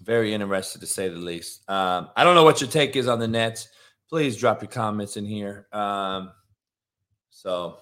very 0.02 0.34
interested 0.34 0.82
to 0.82 0.88
say 0.88 1.08
the 1.08 1.18
least. 1.18 1.70
Um, 1.70 2.10
I 2.16 2.24
don't 2.24 2.34
know 2.34 2.44
what 2.44 2.62
your 2.62 2.70
take 2.70 2.96
is 2.96 3.08
on 3.08 3.20
the 3.20 3.28
Nets. 3.28 3.68
Please 4.12 4.36
drop 4.36 4.62
your 4.62 4.70
comments 4.70 5.16
in 5.16 5.26
here. 5.26 5.68
Um, 5.72 6.34
so, 7.30 7.78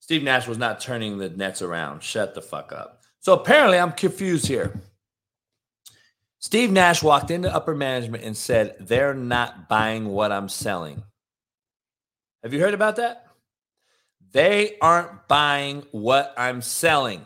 Steve 0.00 0.22
Nash 0.22 0.46
was 0.46 0.58
not 0.58 0.80
turning 0.80 1.16
the 1.16 1.30
Nets 1.30 1.62
around. 1.62 2.02
Shut 2.02 2.34
the 2.34 2.42
fuck 2.42 2.72
up. 2.72 3.00
So, 3.20 3.32
apparently, 3.32 3.78
I'm 3.78 3.92
confused 3.92 4.46
here. 4.46 4.78
Steve 6.40 6.70
Nash 6.70 7.02
walked 7.02 7.30
into 7.30 7.52
upper 7.52 7.74
management 7.74 8.22
and 8.22 8.36
said, 8.36 8.76
They're 8.80 9.14
not 9.14 9.70
buying 9.70 10.08
what 10.08 10.30
I'm 10.30 10.50
selling. 10.50 11.02
Have 12.42 12.52
you 12.52 12.60
heard 12.60 12.74
about 12.74 12.96
that? 12.96 13.28
They 14.32 14.76
aren't 14.82 15.26
buying 15.26 15.84
what 15.92 16.34
I'm 16.36 16.60
selling, 16.60 17.24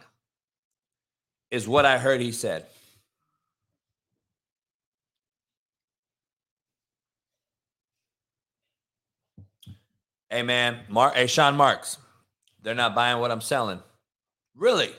is 1.51 1.67
what 1.67 1.85
I 1.85 1.99
heard 1.99 2.21
he 2.21 2.31
said. 2.31 2.67
Hey 10.29 10.43
man, 10.43 10.81
Mark, 10.89 11.15
hey 11.15 11.29
Sean 11.29 11.57
Marks, 11.57 11.99
they're 12.61 12.75
not 12.75 12.97
buying 12.97 13.21
what 13.21 13.31
I'm 13.31 13.41
selling. 13.41 13.81
Really? 14.57 14.91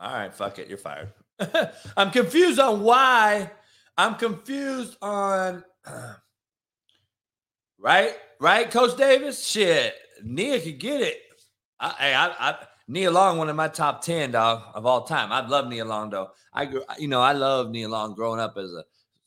All 0.00 0.12
right, 0.12 0.34
fuck 0.34 0.58
it, 0.58 0.68
you're 0.68 0.76
fired. 0.76 1.12
I'm 1.96 2.10
confused 2.10 2.58
on 2.58 2.82
why. 2.82 3.50
I'm 3.96 4.16
confused 4.16 4.96
on. 5.00 5.62
right, 7.78 8.14
right, 8.40 8.70
Coach 8.70 8.96
Davis. 8.96 9.46
Shit, 9.46 9.94
Nia 10.24 10.60
could 10.60 10.80
get 10.80 11.00
it. 11.00 11.18
I, 11.78 11.88
hey, 11.98 12.14
I, 12.14 12.26
I, 12.50 12.56
Nia 12.88 13.12
Long, 13.12 13.38
one 13.38 13.48
of 13.48 13.54
my 13.54 13.68
top 13.68 14.02
ten 14.02 14.32
dog 14.32 14.64
of 14.74 14.84
all 14.84 15.04
time. 15.04 15.30
I 15.30 15.46
love 15.46 15.68
Nia 15.68 15.84
Long 15.84 16.10
though. 16.10 16.30
I, 16.52 16.66
grew, 16.66 16.82
you 16.98 17.06
know, 17.06 17.20
I 17.20 17.32
love 17.32 17.70
Nia 17.70 17.88
Long 17.88 18.14
growing 18.14 18.40
up 18.40 18.56
as 18.56 18.72
a 18.72 18.82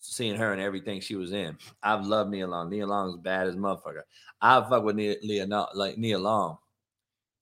seeing 0.05 0.35
her 0.35 0.53
and 0.53 0.61
everything 0.61 1.01
she 1.01 1.15
was 1.15 1.33
in. 1.33 1.57
I've 1.81 2.05
loved 2.05 2.31
Nia 2.31 2.47
Long. 2.47 2.69
Nia 2.69 2.87
Long's 2.87 3.17
bad 3.17 3.47
as 3.47 3.55
motherfucker. 3.55 4.03
I 4.41 4.61
fuck 4.61 4.83
with 4.83 4.95
Nia, 4.95 5.15
Nia 5.23 5.67
like 5.73 5.97
Nia 5.97 6.19
Long. 6.19 6.57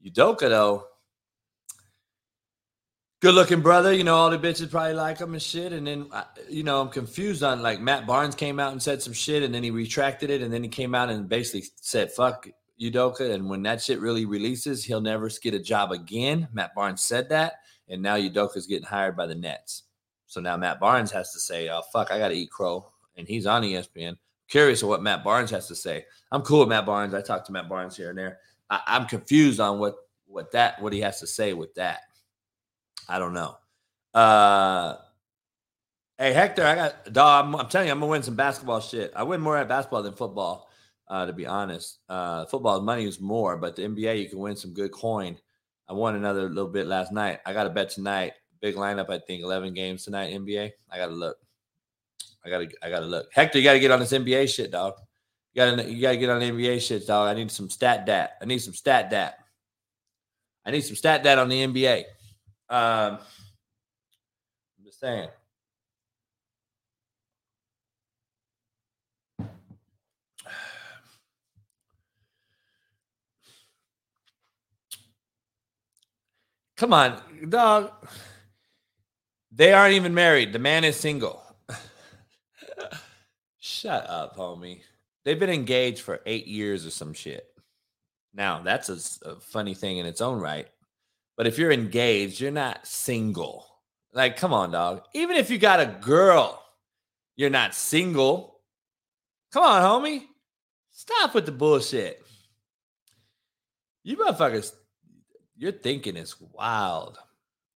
Udoka 0.06 0.49
though, 0.49 0.85
good 3.22 3.35
looking 3.35 3.61
brother. 3.61 3.94
You 3.94 4.03
know 4.03 4.15
all 4.15 4.30
the 4.30 4.38
bitches 4.38 4.69
probably 4.69 4.94
like 4.94 5.19
him 5.19 5.34
and 5.34 5.41
shit. 5.41 5.72
And 5.72 5.88
then 5.88 6.07
you 6.49 6.64
know 6.64 6.81
I'm 6.81 6.90
confused 6.90 7.44
on 7.44 7.61
like 7.61 7.80
Matt 7.80 8.06
Barnes 8.06 8.35
came 8.35 8.60
out 8.60 8.73
and 8.73 8.81
said 8.81 9.02
some 9.02 9.14
shit, 9.14 9.44
and 9.44 9.53
then 9.53 9.64
he 9.64 9.72
retracted 9.72 10.30
it, 10.30 10.41
and 10.41 10.53
then 10.53 10.64
he 10.64 10.69
came 10.69 10.94
out 10.94 11.10
and 11.10 11.30
basically 11.30 11.68
said 11.76 12.11
fuck 12.11 12.48
Udoka. 12.81 13.34
And 13.34 13.49
when 13.49 13.64
that 13.64 13.81
shit 13.81 13.99
really 13.99 14.26
releases, 14.26 14.84
he'll 14.84 15.02
never 15.02 15.30
get 15.41 15.53
a 15.53 15.60
job 15.60 15.91
again. 15.91 16.48
Matt 16.52 16.76
Barnes 16.76 17.03
said 17.03 17.30
that, 17.30 17.53
and 17.88 18.02
now 18.02 18.18
Udoka's 18.18 18.68
getting 18.68 18.88
hired 18.88 19.15
by 19.15 19.26
the 19.26 19.35
Nets. 19.35 19.84
So 20.34 20.41
now 20.41 20.57
Matt 20.57 20.80
Barnes 20.80 21.11
has 21.11 21.31
to 21.34 21.39
say, 21.39 21.69
"Oh 21.69 21.84
fuck, 21.93 22.11
I 22.11 22.18
got 22.18 22.30
to 22.30 22.34
eat 22.34 22.49
crow," 22.49 22.91
and 23.15 23.27
he's 23.27 23.45
on 23.45 23.61
ESPN. 23.61 24.18
Curious 24.47 24.81
of 24.81 24.89
what 24.89 25.03
Matt 25.03 25.23
Barnes 25.23 25.51
has 25.51 25.68
to 25.68 25.76
say. 25.76 26.05
I'm 26.31 26.41
cool 26.41 26.61
with 26.61 26.69
Matt 26.69 26.88
Barnes. 26.88 27.14
I 27.14 27.22
talk 27.22 27.45
to 27.45 27.51
Matt 27.51 27.69
Barnes 27.69 27.95
here 27.95 28.10
and 28.10 28.18
there. 28.18 28.39
I, 28.68 28.81
I'm 28.88 29.05
confused 29.05 29.60
on 29.60 29.77
what 29.77 29.95
what 30.26 30.51
that 30.53 30.81
what 30.81 30.91
he 30.91 31.01
has 31.01 31.19
to 31.19 31.27
say 31.27 31.53
with 31.53 31.76
that. 31.76 31.99
I 33.07 33.19
don't 33.19 33.35
know. 33.35 33.57
Uh, 34.11 34.95
hey 36.18 36.34
Hector, 36.34 36.65
I 36.65 36.76
got 36.76 37.14
dog. 37.14 37.45
I'm, 37.45 37.55
I'm, 37.55 37.68
telling 37.68 37.88
you, 37.88 37.93
I'm 37.93 37.99
gonna 37.99 38.10
win 38.10 38.23
some 38.23 38.35
basketball 38.35 38.81
shit. 38.81 39.14
I 39.15 39.22
win 39.22 39.39
more 39.39 39.55
at 39.55 39.68
basketball 39.68 40.01
than 40.01 40.14
football, 40.14 40.68
uh, 41.10 41.27
to 41.27 41.34
be 41.34 41.45
honest. 41.45 41.99
Uh, 42.10 42.47
football 42.47 42.81
money 42.81 43.05
is 43.05 43.22
more, 43.22 43.55
but 43.55 43.76
the 43.76 43.84
NBA 43.84 44.23
you 44.23 44.30
can 44.30 44.39
win 44.39 44.55
some 44.55 44.73
good 44.73 44.91
coin. 44.91 45.38
I 45.88 45.93
won 45.93 46.15
another 46.15 46.49
little 46.49 46.72
bit 46.72 46.88
last 46.88 47.11
night. 47.11 47.39
I 47.45 47.53
got 47.53 47.68
a 47.68 47.69
bet 47.69 47.91
tonight 47.91 48.34
big 48.64 48.76
lineup. 48.76 49.10
I 49.10 49.19
think 49.19 49.44
11 49.44 49.73
games 49.73 50.06
tonight. 50.06 50.34
NBA. 50.34 50.72
I 50.90 50.98
gotta 50.98 51.11
look. 51.11 51.35
I 52.45 52.49
gotta. 52.49 52.69
I 52.81 52.90
gotta 52.90 53.06
look. 53.06 53.27
Hector, 53.31 53.60
you 53.60 53.65
gotta 53.65 53.80
get 53.80 53.91
on 53.91 53.99
this 53.99 54.14
NBA 54.14 54.56
shit, 54.56 54.72
dog. 54.72 54.94
You 55.53 55.61
gotta. 55.61 55.91
You 55.91 56.02
gotta 56.02 56.18
get 56.18 56.30
on 56.30 56.40
the 56.40 56.49
NBA 56.49 56.81
shit, 56.81 57.06
dog. 57.06 57.27
I 57.27 57.34
need 57.34 57.52
some 57.52 57.69
stat 57.69 58.06
dat. 58.06 58.38
I 58.41 58.45
need 58.45 58.60
some 58.60 58.73
stat 58.73 59.11
dat. 59.11 59.38
I 60.65 60.72
need 60.72 60.80
some 60.81 60.95
stat 60.95 61.23
dat 61.23 61.38
on 61.38 61.49
the 61.49 61.68
NBA. 61.68 62.06
Um, 62.69 63.19
I'm 64.80 64.85
just 64.85 65.02
saying. 65.02 65.27
Come 76.77 76.94
on, 76.94 77.22
dog. 77.49 77.91
They 79.55 79.71
aren't 79.71 79.93
even 79.93 80.15
married. 80.15 80.51
The 80.51 80.59
man 80.59 80.84
is 80.84 80.95
single. 80.95 81.43
Shut 83.59 84.09
up, 84.09 84.35
homie. 84.35 84.81
They've 85.23 85.39
been 85.39 85.51
engaged 85.51 86.01
for 86.01 86.21
eight 86.25 86.47
years 86.47 86.85
or 86.85 86.89
some 86.89 87.13
shit. 87.13 87.45
Now, 88.34 88.61
that's 88.63 88.89
a, 88.89 89.30
a, 89.30 89.35
funny 89.39 89.75
thing 89.75 89.97
in 89.97 90.07
its 90.07 90.21
own 90.21 90.39
right. 90.39 90.67
But 91.38 91.45
if 91.45 91.59
you're 91.59 91.71
engaged, 91.71 92.41
you're 92.41 92.51
not 92.51 92.88
single. 92.88 93.67
Like, 94.11 94.38
come 94.38 94.53
on, 94.53 94.71
dog. 94.71 95.03
Even 95.13 95.38
if 95.38 95.51
you 95.51 95.59
got 95.59 95.80
a 95.80 95.97
girl, 96.01 96.63
you're 97.35 97.51
not 97.51 97.75
single. 97.75 98.59
Come 99.51 99.63
on, 99.63 99.81
homie. 99.84 100.23
Stop 100.91 101.35
with 101.35 101.45
the 101.45 101.51
bullshit. 101.51 102.25
You 104.03 104.17
motherfuckers, 104.17 104.73
your 105.55 105.71
thinking 105.71 106.17
is 106.17 106.35
wild. 106.39 107.19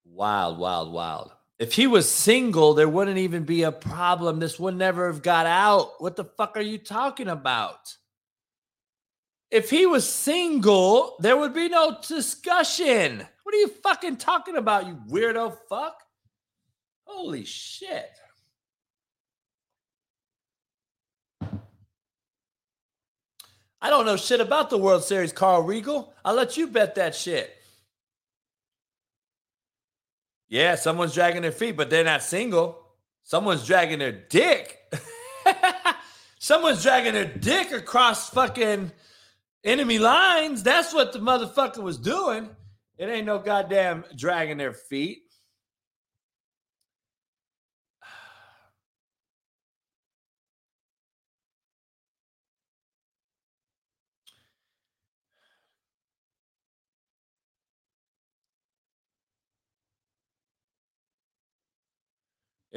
Wild, 0.06 0.58
wild, 0.58 0.92
wild. 0.92 1.32
If 1.60 1.74
he 1.74 1.88
was 1.88 2.10
single, 2.10 2.76
there 2.76 2.88
wouldn't 2.88 3.18
even 3.18 3.44
be 3.44 3.64
a 3.64 3.72
problem. 3.72 4.40
This 4.40 4.60
would 4.60 4.76
never 4.76 5.08
have 5.08 5.24
got 5.24 5.48
out. 5.48 5.94
What 6.00 6.16
the 6.16 6.24
fuck 6.24 6.56
are 6.56 6.62
you 6.62 6.78
talking 6.78 7.28
about? 7.28 7.96
If 9.50 9.70
he 9.70 9.86
was 9.86 10.08
single, 10.08 11.16
there 11.20 11.38
would 11.38 11.54
be 11.54 11.70
no 11.70 11.98
discussion. 12.06 13.26
What 13.44 13.56
are 13.56 13.60
you 13.60 13.70
fucking 13.70 14.18
talking 14.18 14.58
about, 14.58 14.88
you 14.88 15.00
weirdo 15.10 15.58
fuck? 15.70 16.04
Holy 17.06 17.46
shit. 17.46 18.12
I 23.80 23.90
don't 23.90 24.06
know 24.06 24.18
shit 24.18 24.42
about 24.42 24.70
the 24.70 24.78
World 24.78 25.04
Series, 25.04 25.32
Carl 25.32 25.62
Regal. 25.62 26.14
I'll 26.26 26.36
let 26.36 26.58
you 26.58 26.68
bet 26.68 26.96
that 26.96 27.16
shit. 27.16 27.57
Yeah, 30.50 30.76
someone's 30.76 31.14
dragging 31.14 31.42
their 31.42 31.52
feet, 31.52 31.76
but 31.76 31.90
they're 31.90 32.04
not 32.04 32.24
single. 32.24 32.80
Someone's 33.24 33.66
dragging 33.66 34.00
their 34.00 34.14
dick. 34.14 34.78
someone's 36.40 36.82
dragging 36.82 37.14
their 37.14 37.26
dick 37.26 37.72
across 37.72 38.30
fucking 38.30 38.92
enemy 39.64 40.00
lines. 40.00 40.64
That's 40.64 40.94
what 40.94 41.12
the 41.12 41.20
motherfucker 41.20 41.84
was 41.84 41.98
doing. 41.98 42.50
It 42.98 43.10
ain't 43.10 43.26
no 43.26 43.40
goddamn 43.40 44.06
dragging 44.16 44.58
their 44.58 44.74
feet. 44.74 45.24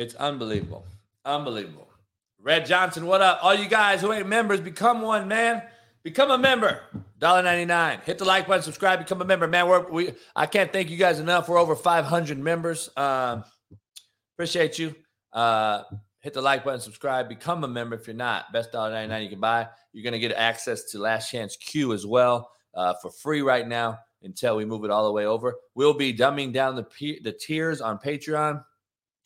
It's 0.00 0.14
unbelievable. 0.14 0.86
Unbelievable. 1.26 1.86
Red 2.40 2.64
Johnson, 2.64 3.04
what 3.04 3.20
up? 3.20 3.38
All 3.42 3.54
you 3.54 3.68
guys 3.68 4.00
who 4.00 4.14
ain't 4.14 4.26
members, 4.26 4.58
become 4.58 5.02
one, 5.02 5.28
man. 5.28 5.62
Become 6.02 6.30
a 6.30 6.38
member. 6.38 6.80
$1.99. 7.20 8.02
Hit 8.04 8.16
the 8.16 8.24
like 8.24 8.46
button, 8.46 8.62
subscribe, 8.62 8.98
become 8.98 9.20
a 9.20 9.26
member. 9.26 9.46
Man, 9.46 9.68
we're, 9.68 9.86
we 9.90 10.14
I 10.34 10.46
can't 10.46 10.72
thank 10.72 10.88
you 10.88 10.96
guys 10.96 11.20
enough. 11.20 11.50
We're 11.50 11.58
over 11.58 11.76
500 11.76 12.38
members. 12.38 12.88
Um, 12.96 13.44
appreciate 14.34 14.78
you. 14.78 14.94
Uh, 15.34 15.82
hit 16.20 16.32
the 16.32 16.40
like 16.40 16.64
button, 16.64 16.80
subscribe, 16.80 17.28
become 17.28 17.62
a 17.64 17.68
member 17.68 17.94
if 17.94 18.06
you're 18.06 18.16
not. 18.16 18.50
Best 18.54 18.72
$1.99 18.72 19.22
you 19.22 19.28
can 19.28 19.38
buy. 19.38 19.68
You're 19.92 20.02
going 20.02 20.18
to 20.18 20.18
get 20.18 20.32
access 20.32 20.84
to 20.92 20.98
Last 20.98 21.30
Chance 21.30 21.56
Q 21.56 21.92
as 21.92 22.06
well 22.06 22.50
uh, 22.72 22.94
for 23.02 23.10
free 23.10 23.42
right 23.42 23.68
now 23.68 23.98
until 24.22 24.56
we 24.56 24.64
move 24.64 24.86
it 24.86 24.90
all 24.90 25.04
the 25.04 25.12
way 25.12 25.26
over. 25.26 25.56
We'll 25.74 25.92
be 25.92 26.16
dumbing 26.16 26.54
down 26.54 26.74
the, 26.74 26.86
the 27.22 27.32
tiers 27.32 27.82
on 27.82 27.98
Patreon. 27.98 28.64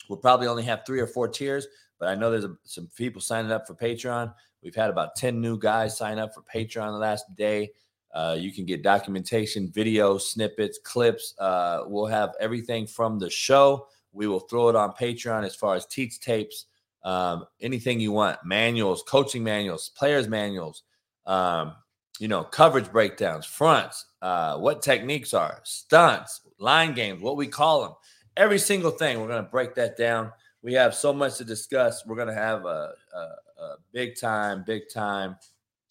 We'll 0.09 0.17
probably 0.17 0.47
only 0.47 0.63
have 0.63 0.85
three 0.85 0.99
or 0.99 1.07
four 1.07 1.27
tiers, 1.27 1.67
but 1.99 2.09
I 2.09 2.15
know 2.15 2.31
there's 2.31 2.45
a, 2.45 2.55
some 2.63 2.89
people 2.95 3.21
signing 3.21 3.51
up 3.51 3.67
for 3.67 3.73
Patreon. 3.73 4.33
We've 4.63 4.75
had 4.75 4.89
about 4.89 5.15
10 5.15 5.39
new 5.39 5.57
guys 5.57 5.97
sign 5.97 6.19
up 6.19 6.33
for 6.33 6.41
Patreon 6.41 6.91
the 6.91 6.97
last 6.97 7.25
day. 7.35 7.71
Uh, 8.13 8.35
you 8.39 8.51
can 8.51 8.65
get 8.65 8.81
documentation, 8.81 9.69
video 9.69 10.17
snippets, 10.17 10.79
clips. 10.83 11.35
Uh, 11.37 11.83
we'll 11.85 12.05
have 12.05 12.33
everything 12.39 12.87
from 12.87 13.19
the 13.19 13.29
show. 13.29 13.87
We 14.13 14.27
will 14.27 14.39
throw 14.39 14.69
it 14.69 14.75
on 14.75 14.93
Patreon 14.93 15.45
as 15.45 15.53
far 15.53 15.75
as 15.75 15.85
teach 15.85 16.21
tapes, 16.21 16.65
um, 17.03 17.45
anything 17.61 17.99
you 17.99 18.13
want, 18.13 18.39
manuals, 18.45 19.03
coaching 19.03 19.43
manuals, 19.43 19.89
players 19.89 20.29
manuals, 20.29 20.83
um, 21.25 21.75
you 22.17 22.29
know, 22.29 22.43
coverage 22.43 22.89
breakdowns, 22.89 23.45
fronts, 23.45 24.05
uh, 24.21 24.57
what 24.57 24.81
techniques 24.81 25.33
are, 25.33 25.59
stunts, 25.63 26.39
line 26.57 26.93
games, 26.93 27.21
what 27.21 27.35
we 27.35 27.47
call 27.47 27.81
them, 27.81 27.93
every 28.37 28.59
single 28.59 28.91
thing. 28.91 29.19
We're 29.19 29.27
going 29.27 29.43
to 29.43 29.49
break 29.49 29.75
that 29.75 29.97
down. 29.97 30.31
We 30.61 30.73
have 30.73 30.95
so 30.95 31.13
much 31.13 31.37
to 31.37 31.45
discuss. 31.45 32.05
We're 32.05 32.15
going 32.15 32.27
to 32.27 32.33
have 32.33 32.65
a, 32.65 32.93
a 33.13 33.29
a 33.57 33.75
big 33.91 34.19
time, 34.19 34.63
big 34.65 34.89
time 34.89 35.37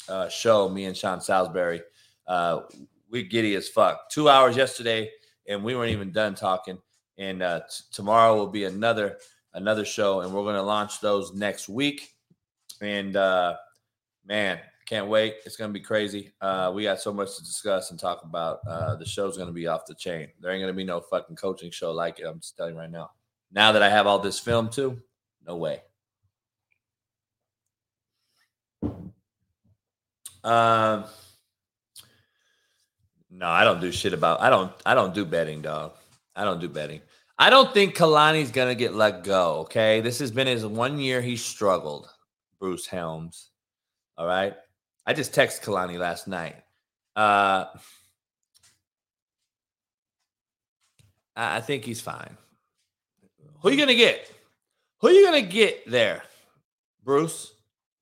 uh, 0.09 0.29
show. 0.29 0.69
Me 0.69 0.85
and 0.85 0.97
Sean 0.97 1.21
Salisbury, 1.21 1.83
uh, 2.27 2.61
we 3.11 3.23
giddy 3.23 3.55
as 3.55 3.69
fuck. 3.69 4.11
Two 4.11 4.29
hours 4.29 4.57
yesterday, 4.57 5.11
and 5.49 5.63
we 5.65 5.75
weren't 5.75 5.93
even 5.93 6.13
done 6.13 6.35
talking. 6.35 6.79
And 7.19 7.43
uh, 7.43 7.61
t- 7.61 7.85
tomorrow 7.93 8.37
will 8.37 8.49
be 8.49 8.65
another 8.65 9.19
another 9.55 9.85
show, 9.85 10.21
and 10.21 10.33
we're 10.33 10.43
going 10.43 10.57
to 10.57 10.63
launch 10.63 11.01
those 11.01 11.33
next 11.33 11.69
week. 11.69 12.15
And 12.81 13.17
uh, 13.17 13.57
man, 14.27 14.59
can't 14.87 15.09
wait! 15.09 15.37
It's 15.47 15.57
going 15.57 15.71
to 15.71 15.79
be 15.79 15.85
crazy. 15.85 16.33
Uh, 16.41 16.71
we 16.75 16.83
got 16.83 17.01
so 17.01 17.13
much 17.13 17.37
to 17.37 17.43
discuss 17.43 17.91
and 17.91 17.99
talk 17.99 18.23
about. 18.25 18.59
Uh, 18.69 18.97
the 18.97 19.07
show's 19.07 19.37
going 19.37 19.49
to 19.49 19.53
be 19.53 19.67
off 19.67 19.87
the 19.87 19.95
chain. 19.95 20.29
There 20.41 20.51
ain't 20.53 20.61
going 20.61 20.73
to 20.73 20.77
be 20.77 20.85
no 20.85 21.01
fucking 21.01 21.37
coaching 21.37 21.71
show 21.71 21.93
like 21.93 22.21
it. 22.21 22.25
I'm 22.25 22.41
just 22.41 22.57
telling 22.57 22.75
you 22.75 22.81
right 22.81 22.91
now. 22.91 23.11
Now 23.53 23.73
that 23.73 23.83
I 23.83 23.89
have 23.89 24.07
all 24.07 24.19
this 24.19 24.39
film 24.39 24.69
too, 24.69 25.01
no 25.47 25.57
way. 25.57 25.81
Um, 30.43 31.05
no, 33.31 33.49
I 33.49 33.65
don't 33.65 33.81
do 33.81 33.91
shit 33.91 34.13
about. 34.13 34.41
I 34.41 34.51
don't. 34.51 34.73
I 34.85 34.95
don't 34.95 35.15
do 35.15 35.25
betting, 35.25 35.63
dog. 35.63 35.93
I 36.37 36.45
don't 36.45 36.61
do 36.61 36.69
betting. 36.69 37.01
I 37.39 37.51
don't 37.51 37.73
think 37.73 37.97
Kalani's 37.97 38.51
gonna 38.51 38.75
get 38.75 38.95
let 38.95 39.25
go. 39.25 39.61
Okay, 39.61 40.01
this 40.01 40.19
has 40.19 40.31
been 40.31 40.47
his 40.47 40.67
one 40.67 40.99
year. 40.99 41.23
He 41.23 41.37
struggled. 41.37 42.09
Bruce 42.61 42.87
Helms. 42.87 43.51
All 44.17 44.27
right. 44.27 44.55
I 45.07 45.13
just 45.13 45.33
texted 45.33 45.63
Kalani 45.63 45.99
last 45.99 46.27
night. 46.27 46.57
Uh, 47.15 47.67
I 51.37 51.61
think 51.61 51.85
he's 51.85 52.01
fine. 52.01 52.37
Who 53.61 53.71
you 53.71 53.77
gonna 53.77 53.95
get? 53.95 54.31
Who 55.01 55.11
you 55.11 55.25
gonna 55.25 55.43
get 55.43 55.91
there, 55.91 56.23
Bruce? 57.03 57.53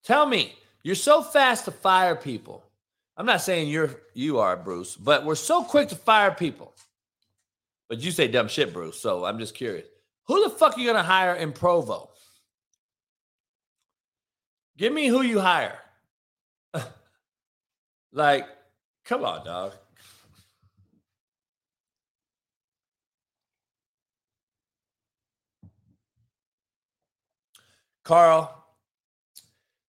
Tell 0.04 0.26
me. 0.26 0.54
You're 0.84 0.96
so 0.96 1.22
fast 1.22 1.66
to 1.66 1.70
fire 1.70 2.16
people. 2.16 2.64
I'm 3.16 3.26
not 3.26 3.40
saying 3.40 3.68
you're 3.68 4.00
you 4.14 4.38
are 4.38 4.56
Bruce, 4.56 4.96
but 4.96 5.24
we're 5.24 5.34
so 5.34 5.62
quick 5.62 5.88
to 5.90 5.96
fire 5.96 6.32
people. 6.32 6.74
But 7.88 8.00
you 8.00 8.10
say 8.10 8.26
dumb 8.26 8.48
shit, 8.48 8.72
Bruce. 8.72 9.00
So 9.00 9.24
I'm 9.24 9.38
just 9.38 9.54
curious. 9.54 9.86
Who 10.26 10.42
the 10.42 10.50
fuck 10.50 10.76
are 10.76 10.80
you 10.80 10.86
gonna 10.86 11.02
hire 11.02 11.34
in 11.34 11.52
Provo? 11.52 12.10
Give 14.76 14.92
me 14.92 15.06
who 15.06 15.22
you 15.22 15.38
hire. 15.40 15.78
Like, 18.12 18.46
come 19.04 19.24
on, 19.24 19.44
dog. 19.44 19.72
Carl, 28.04 28.52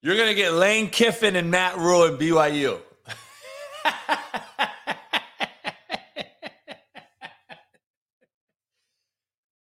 you're 0.01 0.15
going 0.15 0.29
to 0.29 0.35
get 0.35 0.53
Lane 0.53 0.89
Kiffin 0.89 1.35
and 1.35 1.49
Matt 1.49 1.77
Rhule 1.77 2.03
and 2.03 2.19
BYU. 2.19 2.79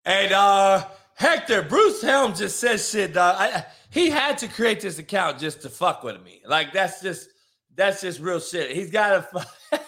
and 0.06 0.32
uh, 0.32 0.88
Hector, 1.16 1.62
Bruce 1.64 2.02
Helm 2.02 2.34
just 2.34 2.60
says 2.60 2.90
shit, 2.90 3.14
dog. 3.14 3.36
I, 3.38 3.66
he 3.90 4.10
had 4.10 4.38
to 4.38 4.48
create 4.48 4.80
this 4.80 4.98
account 4.98 5.40
just 5.40 5.64
to 5.64 5.70
fuck 5.70 6.04
with 6.04 6.24
me. 6.24 6.42
Like, 6.46 6.72
that's 6.72 7.02
just, 7.02 7.30
that's 7.78 8.02
just 8.02 8.20
real 8.20 8.42
shit. 8.42 8.76
He's 8.76 8.92
got 8.92 9.26
a. 9.34 9.46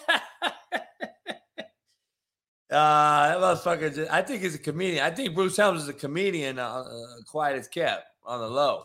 Uh, 2.70 3.28
that 3.28 3.38
motherfucker. 3.38 3.92
Just, 3.92 4.08
I 4.12 4.22
think 4.22 4.42
he's 4.42 4.54
a 4.54 4.58
comedian. 4.58 5.04
I 5.04 5.10
think 5.10 5.34
Bruce 5.34 5.56
Helms 5.56 5.82
is 5.82 5.88
a 5.88 5.92
comedian. 5.92 6.60
Uh, 6.60 6.84
uh, 6.86 7.06
quiet 7.26 7.58
as 7.58 7.66
kept 7.66 8.04
on 8.24 8.38
the 8.38 8.48
low. 8.48 8.84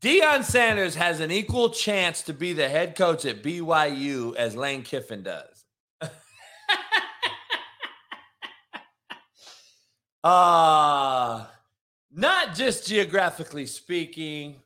Deion 0.00 0.42
Sanders 0.42 0.96
has 0.96 1.20
an 1.20 1.30
equal 1.30 1.70
chance 1.70 2.22
to 2.22 2.34
be 2.34 2.52
the 2.52 2.68
head 2.68 2.96
coach 2.96 3.24
at 3.24 3.44
BYU 3.44 4.34
as 4.34 4.56
Lane 4.56 4.82
Kiffin 4.82 5.22
does. 5.22 5.64
uh 10.24 11.46
not 12.14 12.54
just 12.54 12.86
geographically 12.86 13.66
speaking, 13.66 14.56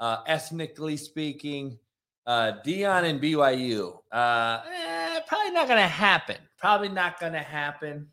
uh, 0.00 0.18
ethnically 0.26 0.96
speaking, 0.96 1.78
uh, 2.26 2.52
Deion 2.64 3.04
and 3.04 3.20
BYU. 3.20 3.98
Uh, 4.10 4.60
eh, 4.66 5.20
probably 5.26 5.52
not 5.52 5.68
going 5.68 5.80
to 5.80 5.88
happen. 5.88 6.36
Probably 6.58 6.88
not 6.88 7.20
going 7.20 7.34
to 7.34 7.38
happen. 7.38 8.08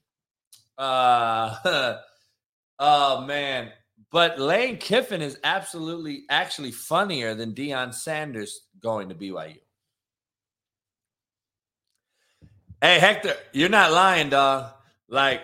Uh, 0.77 1.97
oh 2.79 3.21
man, 3.21 3.71
but 4.11 4.39
Lane 4.39 4.77
Kiffin 4.77 5.21
is 5.21 5.39
absolutely 5.43 6.23
actually 6.29 6.71
funnier 6.71 7.33
than 7.33 7.53
Deion 7.53 7.93
Sanders 7.93 8.61
going 8.79 9.09
to 9.09 9.15
BYU. 9.15 9.57
Hey, 12.79 12.99
Hector, 12.99 13.35
you're 13.53 13.69
not 13.69 13.91
lying, 13.91 14.29
dog. 14.29 14.71
Like 15.09 15.41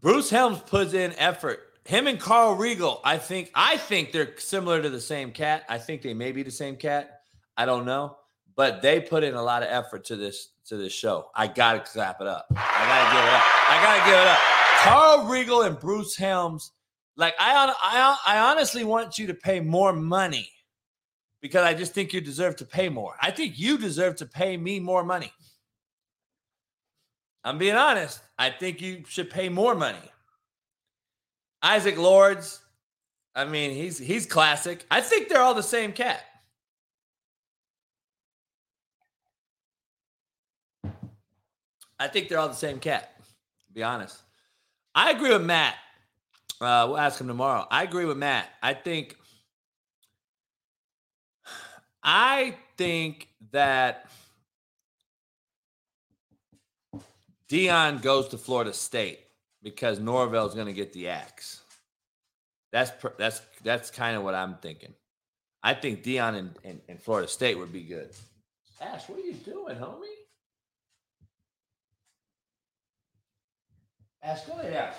Bruce 0.00 0.28
Helms 0.28 0.58
puts 0.60 0.92
in 0.92 1.12
effort. 1.12 1.60
Him 1.84 2.06
and 2.06 2.18
Carl 2.18 2.54
Regal, 2.54 3.00
I 3.04 3.18
think, 3.18 3.50
I 3.54 3.76
think 3.76 4.12
they're 4.12 4.38
similar 4.38 4.80
to 4.80 4.88
the 4.88 5.00
same 5.00 5.32
cat. 5.32 5.64
I 5.68 5.78
think 5.78 6.02
they 6.02 6.14
may 6.14 6.30
be 6.30 6.42
the 6.42 6.50
same 6.50 6.76
cat. 6.76 7.22
I 7.56 7.66
don't 7.66 7.84
know, 7.84 8.16
but 8.54 8.82
they 8.82 9.00
put 9.00 9.24
in 9.24 9.34
a 9.34 9.42
lot 9.42 9.62
of 9.62 9.68
effort 9.68 10.04
to 10.06 10.16
this 10.16 10.50
to 10.66 10.76
this 10.76 10.92
show. 10.92 11.28
I 11.34 11.48
gotta 11.48 11.80
clap 11.80 12.20
it 12.20 12.26
up. 12.26 12.46
I 12.50 12.86
gotta 12.86 13.16
give 13.16 13.24
it 13.24 13.34
up. 13.34 13.42
I 13.68 13.82
gotta 13.82 14.10
give 14.10 14.20
it 14.20 14.28
up. 14.28 14.38
Carl 14.84 15.26
Regal 15.28 15.62
and 15.62 15.78
Bruce 15.78 16.16
Helms 16.16 16.72
like 17.16 17.34
I, 17.38 17.72
I, 17.82 18.16
I 18.26 18.50
honestly 18.50 18.84
want 18.84 19.18
you 19.18 19.26
to 19.26 19.34
pay 19.34 19.60
more 19.60 19.92
money 19.92 20.50
because 21.40 21.64
I 21.64 21.74
just 21.74 21.92
think 21.92 22.12
you 22.12 22.20
deserve 22.20 22.56
to 22.56 22.64
pay 22.64 22.88
more. 22.88 23.16
I 23.20 23.30
think 23.30 23.58
you 23.58 23.76
deserve 23.76 24.16
to 24.16 24.26
pay 24.26 24.56
me 24.56 24.80
more 24.80 25.04
money. 25.04 25.32
I'm 27.44 27.58
being 27.58 27.74
honest. 27.74 28.20
I 28.38 28.50
think 28.50 28.80
you 28.80 29.02
should 29.06 29.28
pay 29.28 29.48
more 29.48 29.74
money. 29.74 29.98
Isaac 31.62 31.96
Lords, 31.96 32.60
I 33.34 33.44
mean, 33.44 33.70
he's 33.70 33.98
he's 33.98 34.26
classic. 34.26 34.84
I 34.90 35.00
think 35.00 35.28
they're 35.28 35.40
all 35.40 35.54
the 35.54 35.62
same 35.62 35.92
cat. 35.92 36.22
I 41.98 42.08
think 42.08 42.28
they're 42.28 42.38
all 42.38 42.48
the 42.48 42.54
same 42.54 42.80
cat. 42.80 43.12
be 43.72 43.84
honest. 43.84 44.20
I 44.94 45.12
agree 45.12 45.32
with 45.32 45.42
Matt. 45.42 45.76
Uh, 46.60 46.86
we'll 46.88 46.98
ask 46.98 47.20
him 47.20 47.28
tomorrow. 47.28 47.66
I 47.70 47.84
agree 47.84 48.04
with 48.04 48.16
Matt. 48.16 48.48
I 48.62 48.74
think 48.74 49.16
I 52.02 52.56
think 52.76 53.28
that 53.52 54.10
Deion 57.48 58.02
goes 58.02 58.28
to 58.28 58.38
Florida 58.38 58.72
State 58.72 59.20
because 59.62 59.98
Norvell 59.98 60.46
is 60.46 60.54
going 60.54 60.66
to 60.66 60.72
get 60.72 60.92
the 60.92 61.08
axe. 61.08 61.62
That's 62.72 62.92
that's 63.18 63.42
that's 63.62 63.90
kind 63.90 64.16
of 64.16 64.22
what 64.22 64.34
I'm 64.34 64.56
thinking. 64.56 64.94
I 65.62 65.74
think 65.74 66.02
Deion 66.02 66.36
and, 66.36 66.58
in, 66.64 66.80
in, 66.88 66.98
Florida 66.98 67.28
State 67.28 67.56
would 67.56 67.72
be 67.72 67.82
good. 67.82 68.10
Ash, 68.80 69.08
what 69.08 69.18
are 69.18 69.22
you 69.22 69.34
doing, 69.34 69.76
homie? 69.76 70.02
Ash, 74.22 74.40
go 74.44 74.56
lay 74.56 74.70
down. 74.70 74.92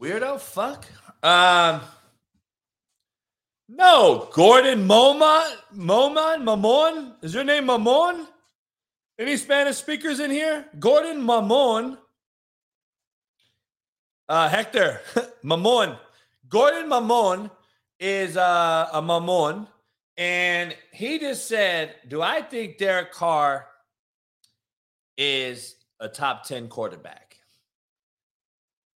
Weirdo 0.00 0.38
fuck. 0.38 0.86
Um 1.22 1.80
No, 3.68 4.28
Gordon 4.32 4.86
Momon, 4.86 5.50
Momon, 5.74 6.44
Mamon. 6.44 7.14
Is 7.22 7.34
your 7.34 7.44
name 7.44 7.64
Mamon? 7.64 8.26
Any 9.18 9.36
Spanish 9.38 9.76
speakers 9.76 10.20
in 10.20 10.30
here? 10.30 10.66
Gordon 10.78 11.22
Mamon. 11.22 11.96
Uh 14.28 14.48
Hector, 14.48 15.00
Mamon. 15.44 15.98
Gordon 16.48 16.88
Mamon 16.88 17.50
is 18.00 18.36
uh, 18.36 18.88
a 18.92 19.00
Mamon. 19.00 19.68
And 20.16 20.74
he 20.92 21.18
just 21.18 21.46
said, 21.46 21.94
Do 22.08 22.22
I 22.22 22.40
think 22.40 22.78
Derek 22.78 23.12
Carr 23.12 23.66
is 25.16 25.76
a 26.00 26.08
top 26.08 26.44
10 26.44 26.68
quarterback? 26.68 27.36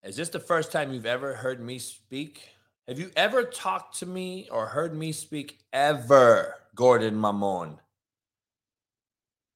Is 0.05 0.15
this 0.15 0.29
the 0.29 0.41
first 0.41 0.71
time 0.71 0.93
you've 0.93 1.07
ever 1.07 1.35
heard 1.35 1.61
me 1.61 1.79
speak? 1.79 2.51
Have 2.87 3.01
you 3.01 3.11
ever 3.17 3.43
talked 3.43 3.99
to 3.99 4.07
me 4.07 4.49
or 4.53 4.67
heard 4.67 4.95
me 4.95 5.11
speak 5.11 5.59
ever, 5.73 6.55
Gordon 6.77 7.17
Mamon? 7.17 7.79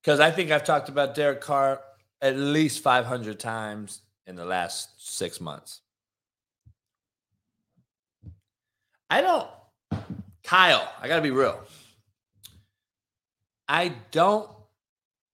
Because 0.02 0.18
I 0.18 0.30
think 0.32 0.50
I've 0.50 0.64
talked 0.64 0.88
about 0.88 1.14
Derek 1.14 1.40
Carr 1.40 1.80
at 2.20 2.36
least 2.36 2.82
500 2.82 3.38
times 3.38 4.00
in 4.26 4.36
the 4.36 4.44
last 4.44 4.90
six 5.16 5.40
months. 5.40 5.80
I 9.08 9.20
don't, 9.20 9.48
Kyle, 10.44 10.90
I 11.00 11.08
got 11.08 11.16
to 11.16 11.22
be 11.22 11.30
real. 11.30 11.60
I 13.68 13.92
don't 14.10 14.50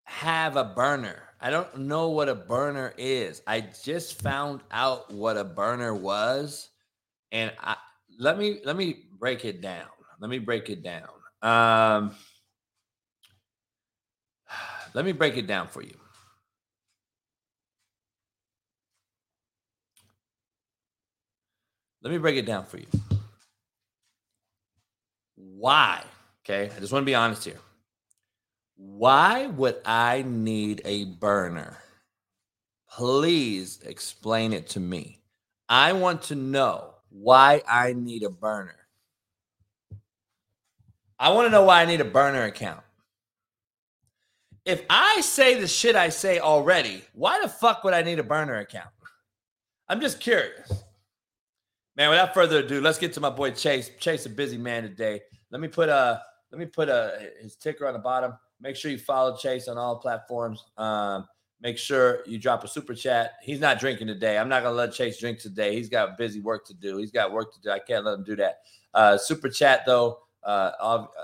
have 0.04 0.56
a 0.56 0.64
burner. 0.64 1.22
I 1.40 1.50
don't 1.50 1.78
know 1.80 2.08
what 2.10 2.28
a 2.28 2.34
burner 2.34 2.94
is. 2.96 3.42
I 3.46 3.60
just 3.60 4.22
found 4.22 4.62
out 4.70 5.12
what 5.12 5.36
a 5.36 5.44
burner 5.44 5.94
was 5.94 6.70
and 7.32 7.52
I, 7.60 7.76
let 8.18 8.38
me 8.38 8.60
let 8.64 8.76
me 8.76 9.04
break 9.18 9.44
it 9.44 9.60
down. 9.60 9.86
Let 10.20 10.30
me 10.30 10.38
break 10.38 10.70
it 10.70 10.82
down. 10.82 11.08
Um, 11.42 12.14
let 14.94 15.04
me 15.04 15.12
break 15.12 15.36
it 15.36 15.46
down 15.46 15.68
for 15.68 15.82
you. 15.82 15.96
Let 22.06 22.12
me 22.12 22.18
break 22.18 22.36
it 22.36 22.46
down 22.46 22.64
for 22.64 22.78
you. 22.78 22.86
Why? 25.34 26.04
Okay, 26.44 26.70
I 26.72 26.78
just 26.78 26.92
want 26.92 27.02
to 27.02 27.04
be 27.04 27.16
honest 27.16 27.44
here. 27.44 27.58
Why 28.76 29.46
would 29.48 29.78
I 29.84 30.22
need 30.24 30.82
a 30.84 31.06
burner? 31.06 31.78
Please 32.88 33.80
explain 33.84 34.52
it 34.52 34.68
to 34.68 34.78
me. 34.78 35.18
I 35.68 35.94
want 35.94 36.22
to 36.22 36.36
know 36.36 36.94
why 37.08 37.64
I 37.68 37.92
need 37.94 38.22
a 38.22 38.30
burner. 38.30 38.76
I 41.18 41.30
want 41.30 41.46
to 41.46 41.50
know 41.50 41.64
why 41.64 41.82
I 41.82 41.86
need 41.86 42.00
a 42.00 42.04
burner 42.04 42.44
account. 42.44 42.84
If 44.64 44.84
I 44.88 45.22
say 45.22 45.60
the 45.60 45.66
shit 45.66 45.96
I 45.96 46.10
say 46.10 46.38
already, 46.38 47.02
why 47.14 47.40
the 47.42 47.48
fuck 47.48 47.82
would 47.82 47.94
I 47.94 48.02
need 48.02 48.20
a 48.20 48.22
burner 48.22 48.58
account? 48.58 48.90
I'm 49.88 50.00
just 50.00 50.20
curious. 50.20 50.84
Man, 51.96 52.10
without 52.10 52.34
further 52.34 52.58
ado, 52.58 52.82
let's 52.82 52.98
get 52.98 53.14
to 53.14 53.20
my 53.20 53.30
boy 53.30 53.52
Chase. 53.52 53.90
Chase, 53.98 54.26
a 54.26 54.30
busy 54.30 54.58
man 54.58 54.82
today. 54.82 55.22
Let 55.50 55.62
me 55.62 55.68
put 55.68 55.88
a 55.88 56.22
let 56.52 56.58
me 56.58 56.66
put 56.66 56.90
a 56.90 57.30
his 57.40 57.56
ticker 57.56 57.86
on 57.86 57.94
the 57.94 57.98
bottom. 57.98 58.34
Make 58.60 58.76
sure 58.76 58.90
you 58.90 58.98
follow 58.98 59.34
Chase 59.36 59.66
on 59.66 59.78
all 59.78 59.96
platforms. 59.96 60.62
Um, 60.76 61.26
make 61.62 61.78
sure 61.78 62.20
you 62.26 62.38
drop 62.38 62.64
a 62.64 62.68
super 62.68 62.92
chat. 62.94 63.36
He's 63.42 63.60
not 63.60 63.80
drinking 63.80 64.08
today. 64.08 64.36
I'm 64.36 64.48
not 64.48 64.62
gonna 64.62 64.76
let 64.76 64.92
Chase 64.92 65.18
drink 65.18 65.38
today. 65.38 65.74
He's 65.74 65.88
got 65.88 66.18
busy 66.18 66.40
work 66.40 66.66
to 66.66 66.74
do. 66.74 66.98
He's 66.98 67.10
got 67.10 67.32
work 67.32 67.54
to 67.54 67.60
do. 67.62 67.70
I 67.70 67.78
can't 67.78 68.04
let 68.04 68.14
him 68.14 68.24
do 68.24 68.36
that. 68.36 68.58
Uh, 68.92 69.16
super 69.16 69.48
chat 69.48 69.84
though, 69.86 70.18
uh, 70.44 70.72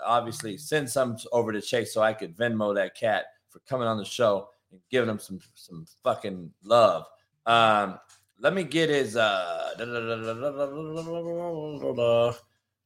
obviously 0.07 0.57
send 0.57 0.89
some 0.89 1.19
over 1.33 1.53
to 1.53 1.61
Chase 1.61 1.93
so 1.93 2.01
I 2.01 2.15
could 2.15 2.35
Venmo 2.35 2.75
that 2.75 2.97
cat 2.97 3.27
for 3.51 3.59
coming 3.61 3.87
on 3.87 3.99
the 3.99 4.07
show 4.07 4.49
and 4.71 4.81
giving 4.91 5.11
him 5.11 5.19
some 5.19 5.39
some 5.55 5.85
fucking 6.03 6.51
love. 6.65 7.05
Um, 7.45 7.99
let 8.43 8.53
me 8.55 8.65
get 8.65 8.91
his 8.91 9.17
uh 9.17 9.73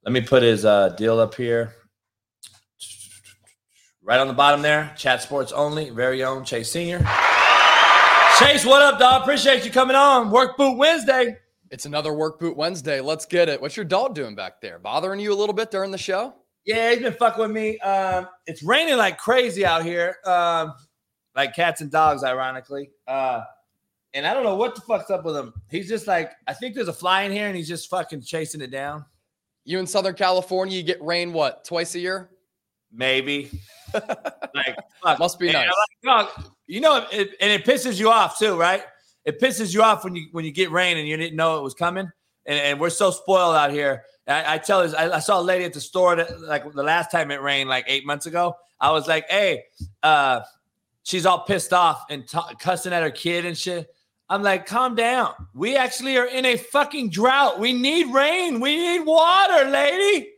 let 0.05 0.13
me 0.13 0.21
put 0.21 0.43
his 0.43 0.65
uh 0.65 0.91
deal 0.91 1.19
up 1.19 1.35
here. 1.35 1.75
Right 4.03 4.21
on 4.21 4.29
the 4.29 4.35
bottom 4.35 4.63
there, 4.63 4.95
chat 4.97 5.23
sports 5.23 5.51
only, 5.51 5.91
very 5.91 6.23
own 6.23 6.45
Chase 6.45 6.71
Senior. 6.71 6.99
Chase, 8.39 8.65
what 8.65 8.83
up, 8.83 9.01
dog? 9.01 9.23
Appreciate 9.23 9.65
you 9.65 9.71
coming 9.73 9.97
on. 9.97 10.31
Work 10.31 10.57
boot 10.57 10.77
Wednesday. 10.77 11.39
It's 11.71 11.87
another 11.87 12.13
work 12.13 12.39
boot 12.39 12.57
Wednesday. 12.57 13.01
Let's 13.01 13.25
get 13.27 13.49
it. 13.49 13.61
What's 13.61 13.77
your 13.77 13.85
dog 13.87 14.15
doing 14.15 14.37
back 14.37 14.61
there? 14.61 14.79
Bothering 14.79 15.19
you 15.19 15.33
a 15.33 15.35
little 15.35 15.55
bit 15.55 15.73
during 15.73 15.91
the 15.91 15.99
show? 15.99 16.35
Yeah, 16.65 16.91
he's 16.91 17.01
been 17.01 17.15
fucking 17.15 17.41
with 17.41 17.51
me. 17.51 17.79
Um, 17.79 18.29
it's 18.47 18.63
raining 18.63 18.99
like 18.99 19.19
crazy 19.19 19.65
out 19.65 19.85
here, 19.85 20.19
um, 20.25 20.75
like 21.35 21.57
cats 21.57 21.81
and 21.81 21.91
dogs, 21.91 22.23
ironically. 22.23 22.91
Uh, 23.09 23.41
and 24.17 24.27
I 24.27 24.33
don't 24.33 24.45
know 24.45 24.57
what 24.57 24.75
the 24.75 24.81
fuck's 24.81 25.11
up 25.11 25.25
with 25.25 25.37
him. 25.37 25.53
He's 25.71 25.89
just 25.89 26.07
like, 26.07 26.33
I 26.49 26.55
think 26.55 26.75
there's 26.75 26.89
a 26.89 26.93
fly 26.93 27.23
in 27.23 27.33
here, 27.33 27.49
and 27.49 27.57
he's 27.57 27.69
just 27.69 27.91
fucking 27.91 28.23
chasing 28.23 28.63
it 28.63 28.71
down. 28.71 29.05
You 29.65 29.79
in 29.79 29.87
Southern 29.87 30.15
California, 30.15 30.77
you 30.77 30.83
get 30.83 31.03
rain 31.03 31.35
what 31.35 31.65
twice 31.65 31.95
a 31.95 31.99
year? 32.01 32.31
Maybe. 32.91 33.51
like, 33.95 34.77
fuck. 35.03 35.19
must 35.19 35.39
be 35.39 35.53
nice. 35.53 35.71
Like, 36.03 36.29
you 36.67 36.81
know, 36.81 37.07
it, 37.13 37.33
and 37.41 37.53
it 37.53 37.65
pisses 37.65 38.01
you 38.01 38.11
off 38.11 38.39
too, 38.39 38.57
right? 38.57 38.83
It 39.27 39.39
pisses 39.39 39.75
you 39.75 39.83
off 39.83 40.03
when 40.03 40.15
you 40.15 40.29
when 40.33 40.45
you 40.45 40.53
get 40.53 40.71
rain 40.71 40.97
and 40.97 41.07
you 41.07 41.17
didn't 41.17 41.37
know 41.37 41.59
it 41.59 41.63
was 41.63 41.75
coming. 41.75 42.11
And, 42.47 42.59
and 42.59 42.81
we're 42.81 42.91
so 42.91 43.11
spoiled 43.11 43.57
out 43.57 43.71
here. 43.71 44.05
I, 44.29 44.55
I 44.55 44.59
tell 44.59 44.83
this, 44.83 44.95
I, 44.95 45.11
I, 45.11 45.19
saw 45.19 45.41
a 45.41 45.43
lady 45.43 45.65
at 45.65 45.73
the 45.73 45.81
store 45.81 46.17
that 46.17 46.41
like 46.41 46.73
the 46.73 46.83
last 46.83 47.11
time 47.11 47.31
it 47.31 47.43
rained, 47.43 47.69
like 47.69 47.85
eight 47.89 48.07
months 48.07 48.27
ago. 48.27 48.57
I 48.81 48.93
was 48.93 49.09
like, 49.09 49.29
hey, 49.29 49.65
uh, 50.03 50.41
she's 51.03 51.27
all 51.27 51.41
pissed 51.41 51.73
off 51.73 52.05
and 52.09 52.27
t- 52.27 52.39
cussing 52.59 52.93
at 52.93 53.03
her 53.03 53.11
kid 53.11 53.45
and 53.45 53.57
shit. 53.57 53.89
I'm 54.29 54.43
like, 54.43 54.67
calm 54.67 54.95
down. 54.95 55.35
We 55.55 55.77
actually 55.77 56.17
are 56.17 56.27
in 56.27 56.45
a 56.45 56.57
fucking 56.57 57.11
drought. 57.11 57.61
We 57.61 57.73
need 57.73 58.13
rain. 58.13 58.61
We 58.61 58.77
need 58.77 59.01
water, 59.01 59.71
lady. 59.71 60.31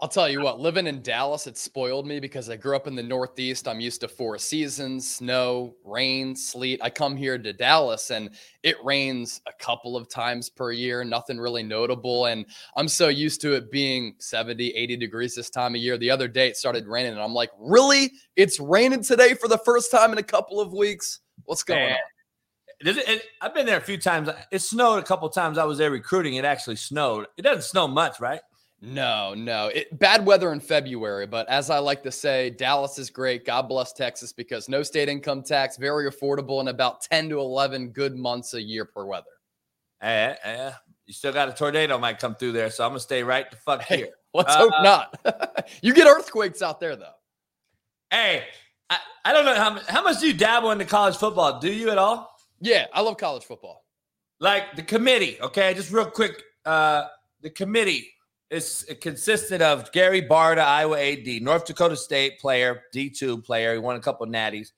I'll 0.00 0.08
tell 0.08 0.28
you 0.28 0.42
what, 0.42 0.60
living 0.60 0.86
in 0.86 1.02
Dallas, 1.02 1.46
it 1.46 1.56
spoiled 1.56 2.06
me 2.06 2.20
because 2.20 2.50
I 2.50 2.56
grew 2.56 2.76
up 2.76 2.86
in 2.86 2.94
the 2.94 3.02
Northeast. 3.02 3.66
I'm 3.66 3.80
used 3.80 4.00
to 4.02 4.08
four 4.08 4.36
seasons 4.38 5.10
snow, 5.10 5.76
rain, 5.82 6.36
sleet. 6.36 6.80
I 6.82 6.90
come 6.90 7.16
here 7.16 7.38
to 7.38 7.52
Dallas 7.52 8.10
and 8.10 8.30
it 8.62 8.76
rains 8.84 9.40
a 9.46 9.52
couple 9.52 9.96
of 9.96 10.10
times 10.10 10.50
per 10.50 10.72
year, 10.72 11.04
nothing 11.04 11.38
really 11.38 11.62
notable. 11.62 12.26
And 12.26 12.44
I'm 12.76 12.88
so 12.88 13.08
used 13.08 13.40
to 13.42 13.54
it 13.54 13.70
being 13.70 14.14
70, 14.18 14.70
80 14.70 14.96
degrees 14.96 15.34
this 15.36 15.48
time 15.48 15.74
of 15.74 15.80
year. 15.80 15.96
The 15.96 16.10
other 16.10 16.28
day 16.28 16.48
it 16.48 16.56
started 16.56 16.86
raining 16.86 17.12
and 17.12 17.22
I'm 17.22 17.32
like, 17.32 17.50
really? 17.58 18.12
It's 18.36 18.60
raining 18.60 19.04
today 19.04 19.34
for 19.34 19.48
the 19.48 19.58
first 19.58 19.90
time 19.90 20.12
in 20.12 20.18
a 20.18 20.22
couple 20.22 20.60
of 20.60 20.72
weeks? 20.72 21.20
What's 21.44 21.62
going 21.62 21.80
Man. 21.80 21.92
on? 21.92 21.98
It, 22.80 22.96
it, 22.96 23.22
I've 23.40 23.54
been 23.54 23.66
there 23.66 23.78
a 23.78 23.82
few 23.82 23.98
times. 23.98 24.28
It 24.50 24.60
snowed 24.60 24.98
a 24.98 25.06
couple 25.06 25.28
times. 25.28 25.58
I 25.58 25.64
was 25.64 25.78
there 25.78 25.90
recruiting. 25.90 26.34
It 26.34 26.44
actually 26.44 26.76
snowed. 26.76 27.26
It 27.36 27.42
doesn't 27.42 27.62
snow 27.62 27.88
much, 27.88 28.20
right? 28.20 28.40
No, 28.80 29.32
no. 29.34 29.68
It, 29.68 29.98
bad 29.98 30.26
weather 30.26 30.52
in 30.52 30.60
February, 30.60 31.26
but 31.26 31.48
as 31.48 31.70
I 31.70 31.78
like 31.78 32.02
to 32.02 32.12
say, 32.12 32.50
Dallas 32.50 32.98
is 32.98 33.08
great. 33.08 33.46
God 33.46 33.62
bless 33.68 33.92
Texas 33.92 34.32
because 34.32 34.68
no 34.68 34.82
state 34.82 35.08
income 35.08 35.42
tax, 35.42 35.78
very 35.78 36.10
affordable, 36.10 36.60
and 36.60 36.68
about 36.68 37.00
10 37.00 37.30
to 37.30 37.38
11 37.38 37.90
good 37.90 38.14
months 38.14 38.52
a 38.52 38.60
year 38.60 38.84
per 38.84 39.06
weather. 39.06 39.24
Eh, 40.02 40.34
eh. 40.44 40.72
You 41.06 41.14
still 41.14 41.32
got 41.32 41.48
a 41.48 41.52
tornado 41.52 41.98
might 41.98 42.18
come 42.18 42.34
through 42.34 42.52
there, 42.52 42.70
so 42.70 42.84
I'm 42.84 42.90
gonna 42.90 43.00
stay 43.00 43.22
right 43.22 43.50
the 43.50 43.56
fuck 43.56 43.82
here. 43.82 43.98
Hey, 43.98 44.10
let's 44.32 44.54
uh, 44.54 44.58
hope 44.58 44.72
not. 44.82 45.68
you 45.82 45.94
get 45.94 46.06
earthquakes 46.06 46.62
out 46.62 46.80
there 46.80 46.96
though. 46.96 47.12
Hey, 48.10 48.44
I, 48.88 48.98
I 49.24 49.32
don't 49.32 49.44
know 49.44 49.54
how, 49.54 49.78
how 49.88 50.02
much 50.02 50.20
do 50.20 50.26
you 50.26 50.34
dabble 50.34 50.70
into 50.70 50.84
college 50.84 51.16
football? 51.16 51.58
Do 51.58 51.72
you 51.72 51.90
at 51.90 51.98
all? 51.98 52.33
Yeah, 52.64 52.86
I 52.94 53.02
love 53.02 53.18
college 53.18 53.44
football. 53.44 53.84
Like 54.40 54.74
the 54.74 54.82
committee, 54.82 55.36
okay? 55.42 55.74
Just 55.74 55.92
real 55.92 56.06
quick, 56.06 56.42
uh, 56.64 57.08
the 57.42 57.50
committee 57.50 58.08
is 58.50 58.86
consisted 59.02 59.60
of 59.60 59.92
Gary 59.92 60.22
Barta, 60.22 60.64
Iowa 60.64 60.98
AD, 60.98 61.42
North 61.42 61.66
Dakota 61.66 61.94
State 61.94 62.40
player, 62.40 62.84
D2 62.94 63.44
player. 63.44 63.74
He 63.74 63.78
won 63.78 63.96
a 63.96 64.00
couple 64.00 64.26
natties. 64.26 64.72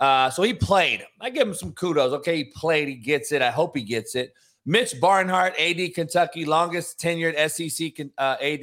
Uh, 0.00 0.30
so 0.30 0.42
he 0.42 0.52
played. 0.52 1.06
I 1.20 1.30
give 1.30 1.46
him 1.46 1.54
some 1.54 1.72
kudos. 1.74 2.12
Okay, 2.14 2.38
he 2.38 2.44
played. 2.44 2.88
He 2.88 2.96
gets 2.96 3.30
it. 3.30 3.40
I 3.40 3.52
hope 3.52 3.76
he 3.76 3.84
gets 3.84 4.16
it. 4.16 4.34
Mitch 4.66 5.00
Barnhart, 5.00 5.54
AD 5.60 5.94
Kentucky, 5.94 6.44
longest 6.44 6.98
tenured 6.98 7.36
SEC 7.50 8.04
uh, 8.18 8.36
AD. 8.42 8.60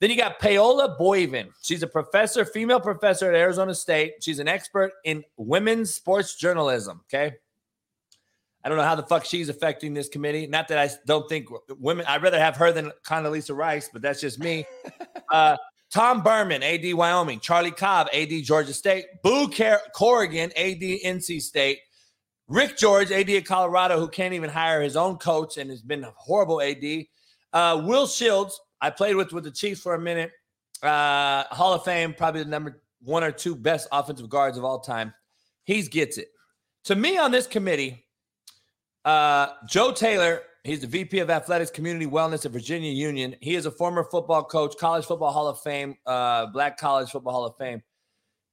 Then 0.00 0.10
you 0.10 0.16
got 0.16 0.40
Paola 0.40 0.96
Boivin. 0.98 1.50
She's 1.62 1.84
a 1.84 1.88
professor, 1.88 2.44
female 2.44 2.80
professor 2.80 3.28
at 3.28 3.38
Arizona 3.38 3.76
State. 3.76 4.14
She's 4.22 4.40
an 4.40 4.48
expert 4.48 4.92
in 5.04 5.22
women's 5.36 5.94
sports 5.94 6.34
journalism. 6.34 7.02
Okay. 7.06 7.36
I 8.68 8.70
don't 8.70 8.76
know 8.76 8.84
how 8.84 8.96
the 8.96 9.02
fuck 9.02 9.24
she's 9.24 9.48
affecting 9.48 9.94
this 9.94 10.10
committee. 10.10 10.46
Not 10.46 10.68
that 10.68 10.76
I 10.76 10.90
don't 11.06 11.26
think 11.26 11.48
women, 11.70 12.04
I'd 12.06 12.22
rather 12.22 12.38
have 12.38 12.54
her 12.56 12.70
than 12.70 12.92
Condoleezza 13.02 13.56
Rice, 13.56 13.88
but 13.90 14.02
that's 14.02 14.20
just 14.20 14.38
me. 14.38 14.66
uh, 15.32 15.56
Tom 15.90 16.22
Burman, 16.22 16.62
AD 16.62 16.92
Wyoming. 16.92 17.40
Charlie 17.40 17.70
Cobb, 17.70 18.08
AD 18.12 18.28
Georgia 18.42 18.74
State. 18.74 19.06
Boo 19.22 19.48
Car- 19.48 19.80
Corrigan, 19.94 20.52
AD 20.54 20.82
NC 20.82 21.40
State. 21.40 21.78
Rick 22.46 22.76
George, 22.76 23.10
AD 23.10 23.30
at 23.30 23.46
Colorado, 23.46 23.98
who 23.98 24.06
can't 24.06 24.34
even 24.34 24.50
hire 24.50 24.82
his 24.82 24.96
own 24.98 25.16
coach 25.16 25.56
and 25.56 25.70
has 25.70 25.80
been 25.80 26.04
a 26.04 26.12
horrible 26.18 26.60
AD. 26.60 27.06
Uh, 27.54 27.82
Will 27.86 28.06
Shields, 28.06 28.60
I 28.82 28.90
played 28.90 29.16
with 29.16 29.32
with 29.32 29.44
the 29.44 29.50
Chiefs 29.50 29.80
for 29.80 29.94
a 29.94 29.98
minute. 29.98 30.30
Uh, 30.82 31.44
Hall 31.44 31.72
of 31.72 31.84
Fame, 31.84 32.12
probably 32.12 32.42
the 32.42 32.50
number 32.50 32.82
one 33.00 33.24
or 33.24 33.32
two 33.32 33.56
best 33.56 33.88
offensive 33.92 34.28
guards 34.28 34.58
of 34.58 34.64
all 34.66 34.80
time. 34.80 35.14
He's 35.64 35.88
gets 35.88 36.18
it. 36.18 36.28
To 36.84 36.94
me, 36.94 37.16
on 37.16 37.30
this 37.30 37.46
committee, 37.46 38.04
uh, 39.08 39.54
Joe 39.66 39.90
Taylor, 39.90 40.42
he's 40.64 40.80
the 40.80 40.86
VP 40.86 41.20
of 41.20 41.30
Athletics 41.30 41.70
Community 41.70 42.04
Wellness 42.04 42.44
at 42.44 42.52
Virginia 42.52 42.92
Union. 42.92 43.34
He 43.40 43.54
is 43.54 43.64
a 43.64 43.70
former 43.70 44.04
football 44.04 44.44
coach, 44.44 44.76
College 44.76 45.06
Football 45.06 45.32
Hall 45.32 45.48
of 45.48 45.58
Fame, 45.60 45.96
uh, 46.04 46.46
Black 46.46 46.76
College 46.76 47.08
Football 47.08 47.32
Hall 47.32 47.46
of 47.46 47.56
Fame. 47.56 47.82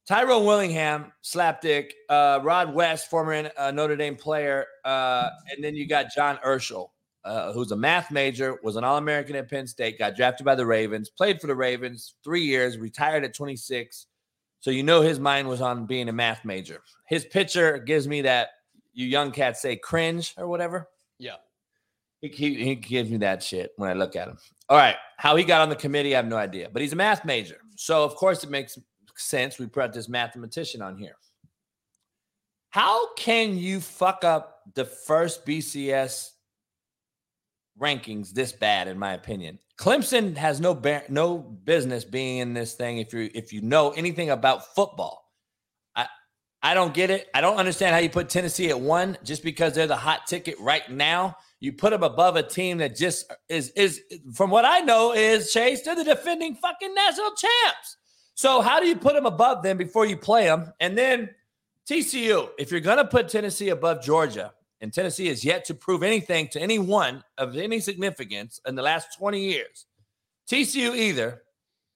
Tyrone 0.08 0.46
Willingham, 0.46 1.12
slapdick, 1.24 1.90
uh, 2.08 2.40
Rod 2.42 2.74
West, 2.74 3.10
former 3.10 3.52
uh, 3.58 3.72
Notre 3.72 3.98
Dame 3.98 4.16
player, 4.16 4.66
uh, 4.86 5.30
and 5.52 5.62
then 5.62 5.76
you 5.76 5.90
got 5.90 6.14
John 6.16 6.40
Urschel, 6.46 6.88
uh, 7.26 7.52
who's 7.52 7.72
a 7.72 7.76
math 7.76 8.10
major, 8.10 8.58
was 8.64 8.78
an 8.78 8.86
All 8.86 8.98
American 8.98 9.36
at 9.36 9.50
Penn 9.50 9.68
State, 9.68 10.00
got 10.00 10.16
drafted 10.16 10.46
by 10.46 10.56
the 10.56 10.66
Ravens, 10.66 11.10
played 11.10 11.42
for 11.42 11.48
the 11.48 11.56
Ravens 11.56 12.14
three 12.24 12.44
years, 12.44 12.78
retired 12.78 13.26
at 13.26 13.34
26. 13.34 14.08
So 14.62 14.72
you 14.72 14.84
know 14.84 15.02
his 15.02 15.20
mind 15.20 15.50
was 15.50 15.60
on 15.60 15.86
being 15.86 16.08
a 16.08 16.14
math 16.14 16.46
major. 16.46 16.82
His 17.10 17.26
picture 17.26 17.78
gives 17.78 18.08
me 18.08 18.22
that 18.22 18.50
you 18.96 19.06
young 19.06 19.32
cats 19.32 19.62
say 19.62 19.76
cringe 19.76 20.34
or 20.38 20.48
whatever. 20.48 20.88
Yeah. 21.20 21.36
He, 22.22 22.30
he, 22.30 22.64
he 22.64 22.76
gives 22.76 23.12
me 23.12 23.18
that 23.18 23.44
shit 23.44 23.72
when 23.76 23.90
I 23.90 23.94
look 23.94 24.16
at 24.16 24.28
him. 24.28 24.38
All 24.70 24.78
right. 24.78 24.96
How 25.18 25.36
he 25.36 25.44
got 25.44 25.62
on 25.62 25.70
the 25.70 25.76
committee, 25.76 26.16
I 26.16 26.18
have 26.18 26.28
no 26.28 26.38
idea. 26.38 26.70
But 26.72 26.82
he's 26.82 26.94
a 26.94 26.96
math 26.96 27.26
major. 27.26 27.58
So, 27.76 28.04
of 28.04 28.16
course, 28.16 28.44
it 28.44 28.50
makes 28.50 28.80
sense. 29.16 29.60
We 29.60 29.68
brought 29.68 29.94
this 29.94 30.10
mathematician 30.10 30.82
on 30.82 30.98
here. 30.98 31.18
How 32.70 33.14
can 33.14 33.58
you 33.58 33.80
fuck 33.80 34.24
up 34.24 34.62
the 34.74 34.86
first 34.86 35.46
BCS 35.46 36.32
rankings 37.80 38.32
this 38.32 38.52
bad, 38.52 38.88
in 38.88 38.98
my 38.98 39.14
opinion? 39.14 39.60
Clemson 39.78 40.36
has 40.38 40.60
no 40.62 40.82
no 41.10 41.38
business 41.38 42.06
being 42.06 42.38
in 42.38 42.54
this 42.54 42.74
thing 42.76 42.98
if 42.98 43.14
you 43.14 43.30
if 43.34 43.52
you 43.52 43.62
know 43.62 43.92
anything 43.92 44.30
about 44.30 44.74
football. 44.74 45.25
I 46.66 46.74
don't 46.74 46.96
get 46.96 47.12
it. 47.12 47.30
I 47.36 47.42
don't 47.42 47.58
understand 47.58 47.94
how 47.94 48.00
you 48.00 48.10
put 48.10 48.28
Tennessee 48.28 48.70
at 48.72 48.82
one 48.82 49.20
just 49.24 49.44
because 49.44 49.76
they're 49.76 49.86
the 49.86 49.96
hot 49.96 50.26
ticket 50.26 50.60
right 50.60 50.90
now. 50.90 51.38
You 51.60 51.72
put 51.72 51.92
them 51.92 52.02
above 52.02 52.38
a 52.38 52.42
team 52.42 52.80
that 52.80 52.96
just 52.96 53.32
is 53.48 53.70
is 53.76 54.02
from 54.34 54.50
what 54.50 54.66
I 54.66 54.80
know 54.80 55.14
is 55.14 55.54
Chase. 55.54 55.84
They're 55.84 55.96
the 55.96 56.04
defending 56.04 56.56
fucking 56.56 56.96
national 56.96 57.36
champs. 57.36 57.98
So 58.34 58.62
how 58.62 58.80
do 58.80 58.88
you 58.88 58.96
put 58.96 59.14
them 59.14 59.28
above 59.28 59.62
them 59.62 59.78
before 59.78 60.08
you 60.08 60.18
play 60.18 60.46
them? 60.46 60.74
And 60.80 60.98
then 60.98 61.30
TCU, 61.88 62.50
if 62.58 62.72
you're 62.72 62.82
to 62.82 63.06
put 63.06 63.30
Tennessee 63.30 63.70
above 63.70 64.02
Georgia, 64.02 64.52
and 64.82 64.92
Tennessee 64.92 65.28
has 65.28 65.46
yet 65.46 65.66
to 65.66 65.76
prove 65.76 66.02
anything 66.02 66.48
to 66.48 66.60
anyone 66.60 67.24
of 67.38 67.56
any 67.56 67.80
significance 67.80 68.60
in 68.68 68.74
the 68.74 68.82
last 68.82 69.16
20 69.20 69.40
years, 69.40 69.86
TCU 70.50 70.96
either. 70.96 71.44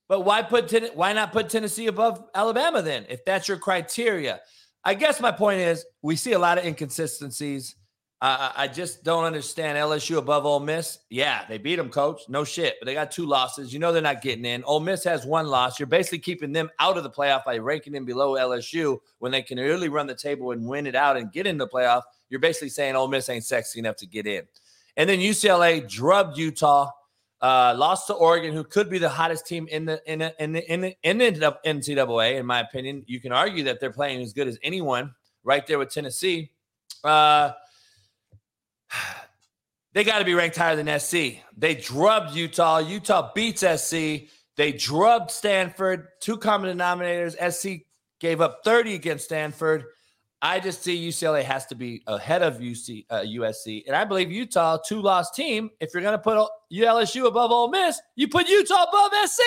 But 0.07 0.21
why 0.21 0.43
put 0.43 0.71
why 0.95 1.13
not 1.13 1.31
put 1.31 1.49
Tennessee 1.49 1.87
above 1.87 2.23
Alabama 2.35 2.83
then, 2.83 3.07
if 3.09 3.25
that's 3.25 3.47
your 3.47 3.57
criteria? 3.57 4.41
I 4.83 4.93
guess 4.93 5.19
my 5.19 5.31
point 5.31 5.59
is 5.59 5.85
we 6.01 6.15
see 6.15 6.33
a 6.33 6.39
lot 6.39 6.57
of 6.57 6.65
inconsistencies. 6.65 7.75
Uh, 8.21 8.51
I 8.53 8.67
just 8.67 9.05
don't 9.05 9.23
understand 9.23 9.77
LSU 9.77 10.17
above 10.17 10.45
Ole 10.45 10.59
Miss. 10.59 10.99
Yeah, 11.09 11.45
they 11.47 11.57
beat 11.57 11.77
them, 11.77 11.89
coach. 11.89 12.23
No 12.27 12.43
shit, 12.43 12.75
but 12.79 12.85
they 12.85 12.93
got 12.93 13.11
two 13.11 13.25
losses. 13.25 13.71
You 13.71 13.79
know 13.79 13.93
they're 13.93 14.01
not 14.01 14.21
getting 14.21 14.43
in. 14.43 14.61
Ole 14.65 14.81
Miss 14.81 15.05
has 15.05 15.25
one 15.25 15.47
loss. 15.47 15.79
You're 15.79 15.87
basically 15.87 16.19
keeping 16.19 16.51
them 16.51 16.69
out 16.79 16.97
of 16.97 17.03
the 17.03 17.09
playoff 17.09 17.45
by 17.45 17.57
ranking 17.59 17.93
them 17.93 18.03
below 18.03 18.33
LSU 18.33 18.97
when 19.19 19.31
they 19.31 19.41
can 19.41 19.57
really 19.57 19.87
run 19.87 20.05
the 20.05 20.15
table 20.15 20.51
and 20.51 20.67
win 20.67 20.85
it 20.85 20.95
out 20.95 21.15
and 21.15 21.31
get 21.31 21.47
in 21.47 21.57
the 21.57 21.67
playoff. 21.67 22.01
You're 22.29 22.41
basically 22.41 22.69
saying 22.69 22.97
Ole 22.97 23.07
Miss 23.07 23.29
ain't 23.29 23.45
sexy 23.45 23.79
enough 23.79 23.95
to 23.97 24.05
get 24.05 24.27
in. 24.27 24.43
And 24.97 25.09
then 25.09 25.19
UCLA 25.19 25.89
drubbed 25.89 26.37
Utah, 26.37 26.91
uh, 27.41 27.73
lost 27.77 28.07
to 28.07 28.13
Oregon, 28.13 28.53
who 28.53 28.63
could 28.63 28.89
be 28.89 28.97
the 28.97 29.09
hottest 29.09 29.47
team 29.47 29.67
in 29.69 29.85
the 29.85 30.01
in 30.11 30.19
the 30.19 30.43
in 30.43 30.51
the 30.51 30.71
in 30.71 30.81
the, 30.81 30.97
in 31.03 31.17
the 31.17 31.57
NCAA. 31.65 32.37
In 32.37 32.45
my 32.45 32.59
opinion, 32.59 33.03
you 33.07 33.19
can 33.19 33.31
argue 33.31 33.63
that 33.63 33.79
they're 33.79 33.91
playing 33.91 34.21
as 34.21 34.33
good 34.33 34.47
as 34.47 34.57
anyone 34.63 35.13
right 35.43 35.65
there 35.65 35.79
with 35.79 35.89
Tennessee. 35.89 36.51
Uh, 37.03 37.51
they 39.93 40.03
got 40.03 40.19
to 40.19 40.25
be 40.25 40.33
ranked 40.33 40.57
higher 40.57 40.75
than 40.75 40.99
SC. 40.99 41.41
They 41.57 41.75
drubbed 41.75 42.35
Utah. 42.35 42.79
Utah 42.79 43.31
beats 43.33 43.61
SC. 43.61 44.27
They 44.57 44.73
drubbed 44.73 45.31
Stanford. 45.31 46.07
Two 46.19 46.37
common 46.37 46.77
denominators. 46.77 47.35
SC 47.51 47.85
gave 48.19 48.41
up 48.41 48.61
30 48.65 48.95
against 48.95 49.25
Stanford. 49.25 49.85
I 50.41 50.59
just 50.59 50.83
see 50.83 51.07
UCLA 51.07 51.43
has 51.43 51.65
to 51.67 51.75
be 51.75 52.01
ahead 52.07 52.41
of 52.41 52.59
UC, 52.59 53.05
uh, 53.09 53.21
USC. 53.21 53.83
And 53.87 53.95
I 53.95 54.05
believe 54.05 54.31
Utah, 54.31 54.77
two 54.77 55.01
loss 55.01 55.31
team. 55.31 55.69
If 55.81 55.93
you're 55.93 56.03
going 56.03 56.13
to 56.13 56.17
put 56.17 56.37
LSU 56.71 57.27
above 57.27 57.51
Ole 57.51 57.69
Miss, 57.69 57.99
you 58.15 58.27
put 58.27 58.47
Utah 58.47 58.85
above 58.85 59.11
SC. 59.29 59.41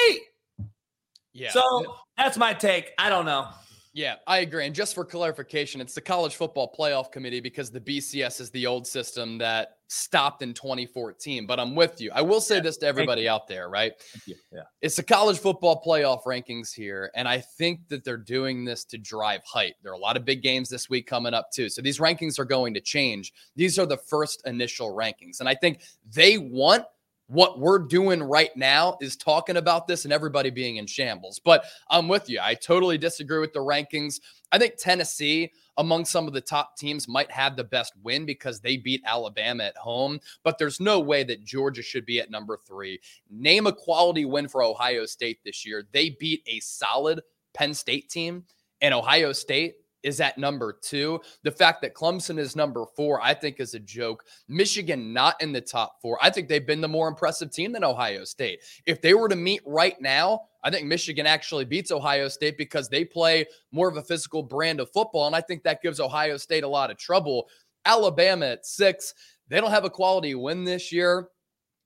Yeah. 1.32 1.50
So 1.50 1.96
that's 2.18 2.36
my 2.36 2.52
take. 2.52 2.92
I 2.98 3.08
don't 3.08 3.24
know. 3.24 3.48
Yeah, 3.94 4.16
I 4.26 4.38
agree. 4.38 4.66
And 4.66 4.74
just 4.74 4.94
for 4.94 5.04
clarification, 5.04 5.80
it's 5.80 5.94
the 5.94 6.00
College 6.00 6.36
Football 6.36 6.74
Playoff 6.78 7.12
Committee 7.12 7.40
because 7.40 7.70
the 7.70 7.80
BCS 7.80 8.40
is 8.40 8.50
the 8.50 8.66
old 8.66 8.86
system 8.86 9.36
that 9.38 9.78
stopped 9.92 10.42
in 10.42 10.54
2014. 10.54 11.46
But 11.46 11.60
I'm 11.60 11.74
with 11.74 12.00
you. 12.00 12.10
I 12.14 12.22
will 12.22 12.40
say 12.40 12.56
yeah, 12.56 12.62
this 12.62 12.76
to 12.78 12.86
everybody 12.86 13.28
out 13.28 13.46
there, 13.46 13.68
right? 13.68 13.92
Yeah. 14.26 14.62
It's 14.80 14.96
the 14.96 15.02
college 15.02 15.38
football 15.38 15.82
playoff 15.86 16.24
rankings 16.24 16.72
here. 16.72 17.10
And 17.14 17.28
I 17.28 17.40
think 17.40 17.88
that 17.88 18.04
they're 18.04 18.16
doing 18.16 18.64
this 18.64 18.84
to 18.86 18.98
drive 18.98 19.42
height. 19.44 19.74
There 19.82 19.92
are 19.92 19.96
a 19.96 19.98
lot 19.98 20.16
of 20.16 20.24
big 20.24 20.42
games 20.42 20.68
this 20.68 20.88
week 20.88 21.06
coming 21.06 21.34
up, 21.34 21.50
too. 21.52 21.68
So 21.68 21.82
these 21.82 21.98
rankings 21.98 22.38
are 22.38 22.44
going 22.44 22.74
to 22.74 22.80
change. 22.80 23.32
These 23.54 23.78
are 23.78 23.86
the 23.86 23.98
first 23.98 24.42
initial 24.46 24.94
rankings. 24.94 25.40
And 25.40 25.48
I 25.48 25.54
think 25.54 25.82
they 26.14 26.38
want 26.38 26.84
what 27.28 27.58
we're 27.58 27.78
doing 27.78 28.22
right 28.22 28.54
now 28.56 28.98
is 29.00 29.16
talking 29.16 29.56
about 29.56 29.86
this 29.86 30.04
and 30.04 30.12
everybody 30.12 30.50
being 30.50 30.76
in 30.76 30.86
shambles. 30.86 31.40
But 31.42 31.64
I'm 31.88 32.06
with 32.08 32.28
you. 32.28 32.40
I 32.42 32.54
totally 32.54 32.98
disagree 32.98 33.38
with 33.38 33.54
the 33.54 33.60
rankings. 33.60 34.20
I 34.52 34.58
think 34.58 34.76
Tennessee, 34.76 35.50
among 35.78 36.04
some 36.04 36.28
of 36.28 36.34
the 36.34 36.40
top 36.40 36.76
teams, 36.76 37.08
might 37.08 37.30
have 37.30 37.56
the 37.56 37.64
best 37.64 37.94
win 38.02 38.26
because 38.26 38.60
they 38.60 38.76
beat 38.76 39.02
Alabama 39.06 39.64
at 39.64 39.76
home. 39.76 40.20
But 40.44 40.58
there's 40.58 40.78
no 40.78 41.00
way 41.00 41.24
that 41.24 41.44
Georgia 41.44 41.82
should 41.82 42.04
be 42.04 42.20
at 42.20 42.30
number 42.30 42.58
three. 42.66 43.00
Name 43.30 43.66
a 43.66 43.72
quality 43.72 44.26
win 44.26 44.48
for 44.48 44.62
Ohio 44.62 45.06
State 45.06 45.38
this 45.44 45.64
year. 45.66 45.84
They 45.92 46.10
beat 46.10 46.42
a 46.46 46.60
solid 46.60 47.22
Penn 47.54 47.74
State 47.74 48.10
team, 48.10 48.44
and 48.80 48.92
Ohio 48.94 49.32
State 49.32 49.76
is 50.02 50.20
at 50.20 50.38
number 50.38 50.76
two. 50.80 51.20
The 51.42 51.50
fact 51.50 51.82
that 51.82 51.94
Clemson 51.94 52.38
is 52.38 52.56
number 52.56 52.84
four, 52.96 53.20
I 53.22 53.34
think, 53.34 53.60
is 53.60 53.74
a 53.74 53.78
joke. 53.78 54.24
Michigan 54.48 55.12
not 55.12 55.40
in 55.40 55.52
the 55.52 55.60
top 55.60 56.00
four. 56.00 56.18
I 56.22 56.30
think 56.30 56.48
they've 56.48 56.66
been 56.66 56.80
the 56.80 56.88
more 56.88 57.08
impressive 57.08 57.50
team 57.50 57.72
than 57.72 57.84
Ohio 57.84 58.24
State. 58.24 58.60
If 58.86 59.00
they 59.00 59.14
were 59.14 59.28
to 59.28 59.36
meet 59.36 59.62
right 59.66 60.00
now, 60.00 60.42
I 60.64 60.70
think 60.70 60.86
Michigan 60.86 61.26
actually 61.26 61.64
beats 61.64 61.90
Ohio 61.90 62.28
State 62.28 62.56
because 62.56 62.88
they 62.88 63.04
play 63.04 63.46
more 63.72 63.88
of 63.88 63.96
a 63.96 64.02
physical 64.02 64.42
brand 64.42 64.80
of 64.80 64.90
football. 64.92 65.26
And 65.26 65.36
I 65.36 65.40
think 65.40 65.62
that 65.62 65.82
gives 65.82 66.00
Ohio 66.00 66.36
State 66.36 66.64
a 66.64 66.68
lot 66.68 66.90
of 66.90 66.98
trouble. 66.98 67.48
Alabama 67.84 68.46
at 68.46 68.66
six, 68.66 69.14
they 69.48 69.60
don't 69.60 69.70
have 69.70 69.84
a 69.84 69.90
quality 69.90 70.34
win 70.34 70.64
this 70.64 70.92
year. 70.92 71.28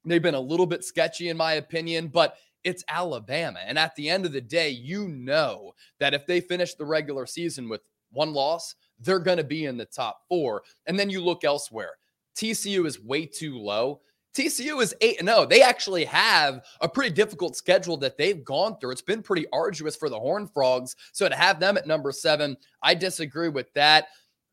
They've 0.05 0.21
been 0.21 0.35
a 0.35 0.39
little 0.39 0.67
bit 0.67 0.83
sketchy, 0.83 1.29
in 1.29 1.37
my 1.37 1.53
opinion, 1.53 2.07
but 2.07 2.37
it's 2.63 2.83
Alabama. 2.89 3.59
And 3.65 3.79
at 3.79 3.95
the 3.95 4.09
end 4.09 4.25
of 4.25 4.31
the 4.31 4.41
day, 4.41 4.69
you 4.69 5.07
know 5.07 5.73
that 5.99 6.13
if 6.13 6.25
they 6.25 6.39
finish 6.39 6.75
the 6.75 6.85
regular 6.85 7.25
season 7.25 7.67
with 7.69 7.81
one 8.17 8.33
loss, 8.33 8.75
they're 8.99 9.19
going 9.19 9.37
to 9.37 9.43
be 9.43 9.65
in 9.65 9.77
the 9.77 9.85
top 9.85 10.21
four. 10.27 10.63
And 10.87 10.99
then 10.99 11.09
you 11.09 11.23
look 11.23 11.43
elsewhere. 11.43 11.91
TCU 12.35 12.85
is 12.85 12.99
way 12.99 13.25
too 13.25 13.57
low. 13.57 14.01
TCU 14.35 14.81
is 14.83 14.93
8 15.01 15.19
0. 15.23 15.45
They 15.45 15.61
actually 15.63 16.05
have 16.05 16.63
a 16.81 16.89
pretty 16.89 17.09
difficult 17.09 17.55
schedule 17.55 17.97
that 17.97 18.17
they've 18.17 18.43
gone 18.43 18.77
through. 18.77 18.91
It's 18.91 19.01
been 19.01 19.23
pretty 19.23 19.47
arduous 19.51 19.95
for 19.95 20.09
the 20.09 20.19
Horn 20.19 20.47
Frogs. 20.47 20.95
So 21.11 21.27
to 21.27 21.35
have 21.35 21.59
them 21.59 21.77
at 21.77 21.87
number 21.87 22.11
seven, 22.11 22.57
I 22.83 22.93
disagree 22.93 23.49
with 23.49 23.73
that. 23.73 24.07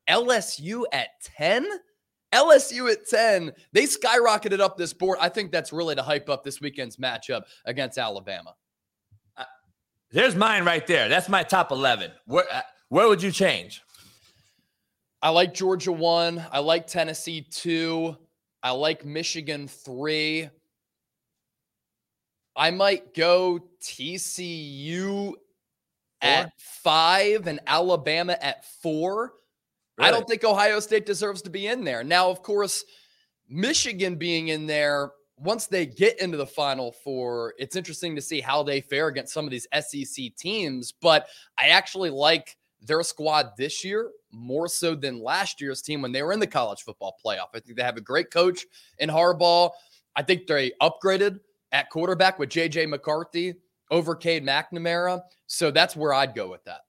LSU 0.08 0.84
at 0.92 1.08
10? 1.36 1.66
LSU 2.32 2.90
at 2.90 3.06
10. 3.06 3.52
They 3.72 3.84
skyrocketed 3.84 4.60
up 4.60 4.78
this 4.78 4.92
board. 4.94 5.18
I 5.20 5.28
think 5.28 5.52
that's 5.52 5.72
really 5.72 5.94
to 5.94 6.02
hype 6.02 6.28
up 6.30 6.44
this 6.44 6.60
weekend's 6.60 6.96
matchup 6.96 7.42
against 7.66 7.98
Alabama. 7.98 8.54
Uh, 9.36 9.44
there's 10.10 10.34
mine 10.34 10.64
right 10.64 10.86
there. 10.86 11.08
That's 11.08 11.28
my 11.28 11.42
top 11.42 11.70
11. 11.70 12.10
Where, 12.26 12.46
uh, 12.50 12.62
where 12.94 13.08
would 13.08 13.24
you 13.24 13.32
change? 13.32 13.82
I 15.20 15.30
like 15.30 15.52
Georgia 15.52 15.90
one. 15.90 16.46
I 16.52 16.60
like 16.60 16.86
Tennessee 16.86 17.40
two. 17.40 18.16
I 18.62 18.70
like 18.70 19.04
Michigan 19.04 19.66
three. 19.66 20.48
I 22.54 22.70
might 22.70 23.12
go 23.12 23.58
TCU 23.82 25.26
four? 25.26 25.36
at 26.22 26.52
five 26.56 27.48
and 27.48 27.58
Alabama 27.66 28.38
at 28.40 28.64
four. 28.64 29.32
Really? 29.98 30.08
I 30.08 30.12
don't 30.12 30.28
think 30.28 30.44
Ohio 30.44 30.78
State 30.78 31.04
deserves 31.04 31.42
to 31.42 31.50
be 31.50 31.66
in 31.66 31.82
there. 31.82 32.04
Now, 32.04 32.30
of 32.30 32.44
course, 32.44 32.84
Michigan 33.48 34.14
being 34.14 34.48
in 34.48 34.68
there, 34.68 35.10
once 35.36 35.66
they 35.66 35.84
get 35.84 36.20
into 36.20 36.36
the 36.36 36.46
final 36.46 36.92
four, 36.92 37.54
it's 37.58 37.74
interesting 37.74 38.14
to 38.14 38.22
see 38.22 38.40
how 38.40 38.62
they 38.62 38.80
fare 38.80 39.08
against 39.08 39.34
some 39.34 39.44
of 39.44 39.50
these 39.50 39.66
SEC 39.80 40.36
teams. 40.36 40.92
But 40.92 41.26
I 41.58 41.70
actually 41.70 42.10
like 42.10 42.56
their 42.84 43.02
squad 43.02 43.50
this 43.56 43.84
year 43.84 44.10
more 44.32 44.68
so 44.68 44.94
than 44.94 45.22
last 45.22 45.60
year's 45.60 45.82
team 45.82 46.02
when 46.02 46.12
they 46.12 46.22
were 46.22 46.32
in 46.32 46.40
the 46.40 46.46
college 46.46 46.82
football 46.82 47.16
playoff. 47.24 47.48
I 47.54 47.60
think 47.60 47.76
they 47.76 47.82
have 47.82 47.96
a 47.96 48.02
great 48.02 48.30
coach 48.30 48.64
in 48.98 49.08
Harbaugh. 49.08 49.70
I 50.16 50.22
think 50.22 50.46
they 50.46 50.72
upgraded 50.82 51.40
at 51.72 51.90
quarterback 51.90 52.38
with 52.38 52.50
JJ 52.50 52.88
McCarthy 52.88 53.54
over 53.90 54.14
Cade 54.14 54.44
McNamara. 54.44 55.22
So 55.46 55.70
that's 55.70 55.96
where 55.96 56.12
I'd 56.12 56.34
go 56.34 56.50
with 56.50 56.64
that. 56.64 56.80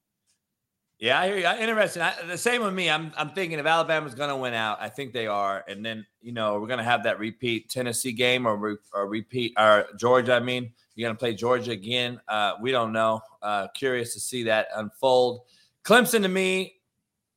Yeah, 0.98 1.20
I 1.20 1.28
hear 1.28 1.38
you. 1.38 1.48
Interesting. 1.48 2.02
I, 2.02 2.14
the 2.26 2.38
same 2.38 2.64
with 2.64 2.74
me. 2.74 2.90
I'm 2.90 3.12
I'm 3.18 3.32
thinking 3.32 3.60
if 3.60 3.66
Alabama's 3.66 4.16
going 4.16 4.30
to 4.30 4.38
win 4.38 4.54
out, 4.54 4.78
I 4.80 4.88
think 4.88 5.12
they 5.12 5.28
are, 5.28 5.66
and 5.68 5.86
then 5.86 6.06
you 6.22 6.32
know 6.32 6.58
we're 6.58 6.68
going 6.68 6.78
to 6.78 6.86
have 6.86 7.04
that 7.04 7.20
repeat 7.20 7.70
Tennessee 7.70 8.14
game 8.14 8.46
or, 8.46 8.56
re, 8.56 8.78
or 8.94 9.10
repeat 9.10 9.54
or 9.58 9.88
Georgia. 10.00 10.36
I 10.36 10.40
mean, 10.40 10.72
you're 10.96 11.08
going 11.08 11.16
to 11.16 11.20
play 11.20 11.34
Georgia 11.34 11.72
again. 11.72 12.22
Uh, 12.30 12.54
we 12.62 12.72
don't 12.72 12.94
know. 12.94 13.22
Uh, 13.42 13.68
curious 13.76 14.14
to 14.14 14.22
see 14.22 14.44
that 14.44 14.68
unfold. 14.74 15.42
Clemson 15.86 16.24
to 16.24 16.28
me, 16.28 16.74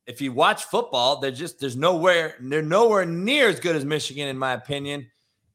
if 0.07 0.21
you 0.21 0.33
watch 0.33 0.63
football, 0.65 1.19
they're 1.19 1.31
just 1.31 1.59
there's 1.59 1.77
nowhere 1.77 2.35
they're 2.41 2.61
nowhere 2.63 3.05
near 3.05 3.47
as 3.47 3.59
good 3.59 3.75
as 3.75 3.85
Michigan 3.85 4.27
in 4.27 4.37
my 4.37 4.53
opinion. 4.53 5.09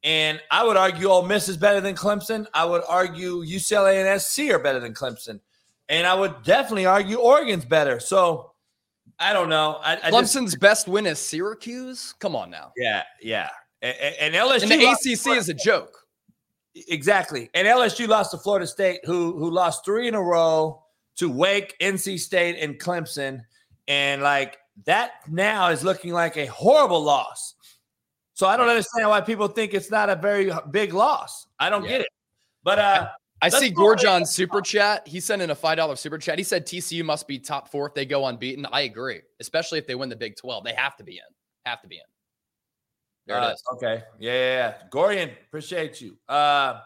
And 0.05 0.41
I 0.51 0.63
would 0.63 0.77
argue 0.77 1.09
Ole 1.09 1.25
Miss 1.25 1.49
is 1.49 1.57
better 1.57 1.81
than 1.81 1.97
Clemson. 1.97 2.47
I 2.55 2.65
would 2.65 2.83
argue 2.89 3.43
UCLA 3.45 4.05
and 4.05 4.21
SC 4.21 4.55
are 4.55 4.59
better 4.59 4.79
than 4.79 4.95
Clemson. 4.95 5.41
And 5.89 6.07
I 6.07 6.15
would 6.15 6.43
definitely 6.45 6.87
argue 6.87 7.17
Oregon's 7.17 7.65
better. 7.65 7.99
So 7.99 8.53
I 9.19 9.33
don't 9.33 9.49
know. 9.49 9.81
I, 9.83 9.95
I 9.95 10.11
Clemson's 10.11 10.53
just, 10.53 10.61
best 10.61 10.89
win 10.89 11.07
is 11.07 11.19
Syracuse. 11.19 12.15
Come 12.21 12.37
on 12.37 12.51
now. 12.51 12.73
Yeah, 12.77 13.03
yeah. 13.21 13.49
And, 13.83 13.97
and 14.21 14.35
LSU 14.35 14.63
and 14.63 14.71
the 14.71 14.87
ACC 14.93 15.37
is 15.37 15.49
a 15.49 15.55
joke. 15.55 15.99
Exactly. 16.89 17.51
And 17.55 17.67
LSU 17.67 18.07
lost 18.07 18.31
to 18.33 18.39
Florida 18.39 18.67
State, 18.67 19.01
who 19.05 19.37
who 19.39 19.51
lost 19.51 19.85
three 19.85 20.07
in 20.07 20.15
a 20.15 20.23
row 20.23 20.84
to 21.17 21.31
Wake, 21.31 21.75
NC 21.81 22.19
State, 22.19 22.59
and 22.61 22.79
Clemson. 22.79 23.43
And 23.89 24.23
like 24.23 24.59
that 24.87 25.13
now 25.29 25.69
is 25.69 25.85
looking 25.85 26.13
like 26.13 26.37
a 26.37 26.47
horrible 26.47 27.03
loss. 27.03 27.55
So 28.35 28.47
I 28.47 28.57
don't 28.57 28.69
understand 28.69 29.09
why 29.09 29.21
people 29.21 29.47
think 29.47 29.75
it's 29.75 29.91
not 29.91 30.11
a 30.11 30.17
very 30.17 30.51
big 30.71 30.93
loss. 30.93 31.47
I 31.59 31.71
don't 31.71 31.85
yeah. 31.85 31.91
get 31.91 32.01
it. 32.03 32.09
But 32.63 32.79
uh 32.79 33.09
I 33.43 33.49
see 33.51 33.71
Gorjon 33.71 34.27
super 34.27 34.63
chat. 34.63 35.07
He 35.07 35.21
sent 35.21 35.43
in 35.43 35.51
a 35.51 35.55
five 35.55 35.77
dollar 35.77 35.97
super 35.97 36.19
chat. 36.19 36.39
He 36.39 36.45
said 36.45 36.67
TCU 36.67 37.05
must 37.05 37.29
be 37.29 37.39
top 37.39 37.69
four 37.69 37.87
if 37.87 37.95
they 37.95 38.07
go 38.07 38.27
unbeaten. 38.27 38.67
I 38.73 38.83
agree, 38.83 39.21
especially 39.39 39.79
if 39.79 39.87
they 39.87 39.95
win 39.95 40.09
the 40.09 40.17
Big 40.17 40.37
Twelve. 40.37 40.65
They 40.65 40.73
have 40.73 40.97
to 40.97 41.05
be 41.05 41.15
in. 41.15 41.35
Have 41.67 41.83
to 41.83 41.89
be 41.89 41.97
in. 41.97 42.03
There 43.27 43.39
uh, 43.39 43.51
it 43.51 43.53
is. 43.55 43.63
Okay. 43.75 44.03
Yeah, 44.19 44.33
yeah, 44.33 44.39
yeah. 44.57 44.75
Gorian, 44.91 45.31
appreciate 45.47 46.01
you. 46.01 46.17
Uh, 46.29 46.81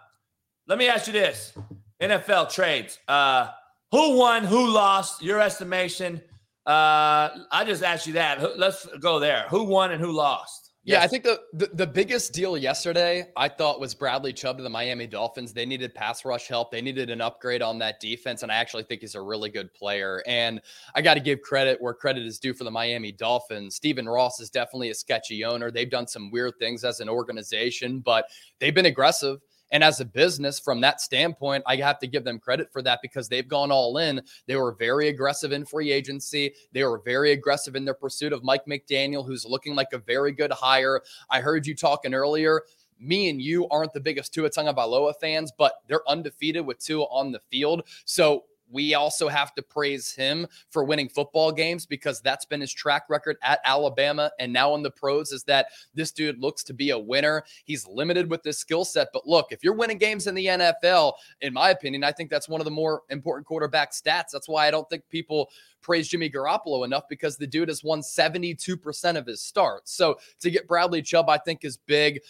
let 0.66 0.78
me 0.78 0.88
ask 0.88 1.06
you 1.06 1.12
this: 1.12 1.52
NFL 2.00 2.52
trades. 2.52 2.98
Uh, 3.06 3.50
who 3.90 4.16
won? 4.16 4.44
Who 4.44 4.68
lost? 4.68 5.22
Your 5.22 5.40
estimation. 5.40 6.22
Uh, 6.66 7.30
I 7.50 7.64
just 7.66 7.82
asked 7.82 8.06
you 8.06 8.14
that. 8.14 8.58
Let's 8.58 8.86
go 9.00 9.18
there. 9.18 9.46
Who 9.48 9.64
won 9.64 9.92
and 9.92 10.00
who 10.00 10.12
lost? 10.12 10.68
Yeah, 10.84 11.02
I 11.02 11.06
think 11.06 11.24
the, 11.24 11.38
the, 11.52 11.66
the 11.74 11.86
biggest 11.86 12.32
deal 12.32 12.56
yesterday 12.56 13.26
I 13.36 13.48
thought 13.48 13.78
was 13.78 13.94
Bradley 13.94 14.32
Chubb 14.32 14.56
to 14.56 14.62
the 14.62 14.70
Miami 14.70 15.06
Dolphins. 15.06 15.52
They 15.52 15.66
needed 15.66 15.94
pass 15.94 16.24
rush 16.24 16.48
help. 16.48 16.70
They 16.70 16.80
needed 16.80 17.10
an 17.10 17.20
upgrade 17.20 17.60
on 17.60 17.78
that 17.80 18.00
defense, 18.00 18.42
and 18.42 18.50
I 18.50 18.54
actually 18.54 18.84
think 18.84 19.02
he's 19.02 19.14
a 19.14 19.20
really 19.20 19.50
good 19.50 19.72
player. 19.74 20.22
And 20.26 20.62
I 20.94 21.02
got 21.02 21.14
to 21.14 21.20
give 21.20 21.42
credit 21.42 21.78
where 21.78 21.92
credit 21.92 22.24
is 22.24 22.38
due 22.38 22.54
for 22.54 22.64
the 22.64 22.70
Miami 22.70 23.12
Dolphins. 23.12 23.74
Stephen 23.74 24.08
Ross 24.08 24.40
is 24.40 24.48
definitely 24.48 24.88
a 24.88 24.94
sketchy 24.94 25.44
owner. 25.44 25.70
They've 25.70 25.90
done 25.90 26.06
some 26.06 26.30
weird 26.30 26.54
things 26.58 26.84
as 26.84 27.00
an 27.00 27.08
organization, 27.10 28.00
but 28.00 28.24
they've 28.58 28.74
been 28.74 28.86
aggressive. 28.86 29.40
And 29.70 29.84
as 29.84 30.00
a 30.00 30.04
business, 30.04 30.58
from 30.58 30.80
that 30.80 31.00
standpoint, 31.00 31.64
I 31.66 31.76
have 31.76 31.98
to 32.00 32.06
give 32.06 32.24
them 32.24 32.38
credit 32.38 32.72
for 32.72 32.82
that 32.82 33.00
because 33.02 33.28
they've 33.28 33.48
gone 33.48 33.70
all 33.70 33.98
in. 33.98 34.22
They 34.46 34.56
were 34.56 34.72
very 34.72 35.08
aggressive 35.08 35.52
in 35.52 35.64
free 35.64 35.92
agency. 35.92 36.54
They 36.72 36.84
were 36.84 37.00
very 37.04 37.32
aggressive 37.32 37.76
in 37.76 37.84
their 37.84 37.94
pursuit 37.94 38.32
of 38.32 38.44
Mike 38.44 38.66
McDaniel, 38.66 39.26
who's 39.26 39.44
looking 39.44 39.74
like 39.74 39.92
a 39.92 39.98
very 39.98 40.32
good 40.32 40.52
hire. 40.52 41.02
I 41.30 41.40
heard 41.40 41.66
you 41.66 41.74
talking 41.74 42.14
earlier 42.14 42.62
me 43.00 43.28
and 43.28 43.40
you 43.40 43.68
aren't 43.68 43.92
the 43.92 44.00
biggest 44.00 44.34
Tua 44.34 44.50
Tagovailoa 44.50 45.14
fans, 45.20 45.52
but 45.56 45.74
they're 45.86 46.08
undefeated 46.08 46.66
with 46.66 46.78
Tua 46.78 47.04
on 47.04 47.32
the 47.32 47.40
field. 47.50 47.82
So 48.04 48.44
we 48.70 48.94
also 48.94 49.28
have 49.28 49.54
to 49.54 49.62
praise 49.62 50.12
him 50.12 50.46
for 50.70 50.84
winning 50.84 51.08
football 51.08 51.52
games 51.52 51.86
because 51.86 52.20
that's 52.20 52.44
been 52.44 52.60
his 52.60 52.72
track 52.72 53.04
record 53.08 53.36
at 53.42 53.60
Alabama 53.64 54.30
and 54.38 54.52
now 54.52 54.74
in 54.74 54.82
the 54.82 54.90
pros 54.90 55.32
is 55.32 55.44
that 55.44 55.66
this 55.94 56.12
dude 56.12 56.38
looks 56.40 56.62
to 56.64 56.74
be 56.74 56.90
a 56.90 56.98
winner. 56.98 57.44
He's 57.64 57.86
limited 57.86 58.30
with 58.30 58.42
this 58.42 58.58
skill 58.58 58.84
set, 58.84 59.08
but 59.12 59.26
look, 59.26 59.52
if 59.52 59.64
you're 59.64 59.74
winning 59.74 59.98
games 59.98 60.26
in 60.26 60.34
the 60.34 60.46
NFL, 60.46 61.14
in 61.40 61.52
my 61.52 61.70
opinion, 61.70 62.04
I 62.04 62.12
think 62.12 62.30
that's 62.30 62.48
one 62.48 62.60
of 62.60 62.64
the 62.64 62.70
more 62.70 63.02
important 63.10 63.46
quarterback 63.46 63.92
stats. 63.92 64.30
That's 64.32 64.48
why 64.48 64.66
I 64.66 64.70
don't 64.70 64.88
think 64.88 65.08
people 65.08 65.50
praise 65.80 66.08
Jimmy 66.08 66.28
Garoppolo 66.28 66.84
enough 66.84 67.04
because 67.08 67.36
the 67.36 67.46
dude 67.46 67.68
has 67.68 67.84
won 67.84 68.00
72% 68.00 69.16
of 69.16 69.26
his 69.26 69.40
starts. 69.40 69.92
So 69.92 70.18
to 70.40 70.50
get 70.50 70.66
Bradley 70.68 71.02
Chubb, 71.02 71.28
I 71.28 71.38
think 71.38 71.64
is 71.64 71.76
big 71.76 72.20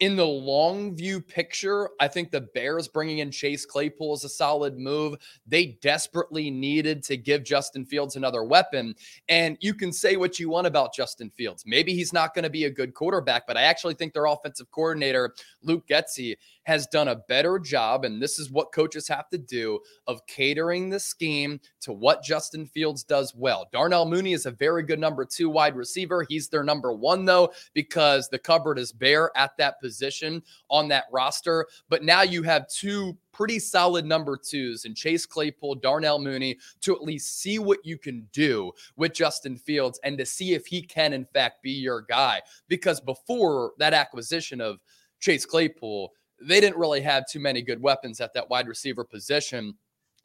in 0.00 0.14
the 0.14 0.26
long 0.26 0.94
view 0.94 1.20
picture, 1.20 1.90
I 1.98 2.06
think 2.08 2.30
the 2.30 2.42
Bears 2.42 2.86
bringing 2.86 3.18
in 3.18 3.30
Chase 3.30 3.66
Claypool 3.66 4.14
is 4.14 4.24
a 4.24 4.28
solid 4.28 4.78
move. 4.78 5.16
They 5.46 5.78
desperately 5.82 6.50
needed 6.50 7.02
to 7.04 7.16
give 7.16 7.42
Justin 7.42 7.84
Fields 7.84 8.14
another 8.14 8.44
weapon. 8.44 8.94
And 9.28 9.56
you 9.60 9.74
can 9.74 9.92
say 9.92 10.16
what 10.16 10.38
you 10.38 10.48
want 10.48 10.68
about 10.68 10.94
Justin 10.94 11.30
Fields. 11.30 11.64
Maybe 11.66 11.94
he's 11.94 12.12
not 12.12 12.34
going 12.34 12.44
to 12.44 12.50
be 12.50 12.64
a 12.64 12.70
good 12.70 12.94
quarterback, 12.94 13.46
but 13.46 13.56
I 13.56 13.62
actually 13.62 13.94
think 13.94 14.12
their 14.12 14.26
offensive 14.26 14.70
coordinator, 14.70 15.34
Luke 15.62 15.86
Getsy, 15.88 16.36
has 16.68 16.86
done 16.86 17.08
a 17.08 17.16
better 17.16 17.58
job, 17.58 18.04
and 18.04 18.20
this 18.20 18.38
is 18.38 18.50
what 18.50 18.74
coaches 18.74 19.08
have 19.08 19.30
to 19.30 19.38
do, 19.38 19.80
of 20.06 20.24
catering 20.26 20.90
the 20.90 21.00
scheme 21.00 21.58
to 21.80 21.94
what 21.94 22.22
Justin 22.22 22.66
Fields 22.66 23.02
does 23.02 23.34
well. 23.34 23.66
Darnell 23.72 24.04
Mooney 24.04 24.34
is 24.34 24.44
a 24.44 24.50
very 24.50 24.82
good 24.82 24.98
number 24.98 25.24
two 25.24 25.48
wide 25.48 25.74
receiver. 25.74 26.26
He's 26.28 26.50
their 26.50 26.62
number 26.62 26.92
one, 26.92 27.24
though, 27.24 27.54
because 27.72 28.28
the 28.28 28.38
cupboard 28.38 28.78
is 28.78 28.92
bare 28.92 29.34
at 29.34 29.56
that 29.56 29.80
position 29.80 30.42
on 30.68 30.88
that 30.88 31.04
roster. 31.10 31.66
But 31.88 32.04
now 32.04 32.20
you 32.20 32.42
have 32.42 32.68
two 32.68 33.16
pretty 33.32 33.58
solid 33.60 34.04
number 34.04 34.36
twos 34.36 34.84
and 34.84 34.94
Chase 34.94 35.24
Claypool, 35.24 35.76
Darnell 35.76 36.18
Mooney 36.18 36.58
to 36.82 36.94
at 36.94 37.02
least 37.02 37.40
see 37.40 37.58
what 37.58 37.78
you 37.82 37.96
can 37.96 38.28
do 38.30 38.72
with 38.94 39.14
Justin 39.14 39.56
Fields 39.56 39.98
and 40.04 40.18
to 40.18 40.26
see 40.26 40.52
if 40.52 40.66
he 40.66 40.82
can, 40.82 41.14
in 41.14 41.24
fact, 41.24 41.62
be 41.62 41.70
your 41.70 42.02
guy. 42.02 42.42
Because 42.68 43.00
before 43.00 43.72
that 43.78 43.94
acquisition 43.94 44.60
of 44.60 44.80
Chase 45.18 45.46
Claypool, 45.46 46.12
they 46.40 46.60
didn't 46.60 46.78
really 46.78 47.00
have 47.00 47.26
too 47.26 47.40
many 47.40 47.62
good 47.62 47.80
weapons 47.80 48.20
at 48.20 48.34
that 48.34 48.48
wide 48.48 48.68
receiver 48.68 49.04
position. 49.04 49.74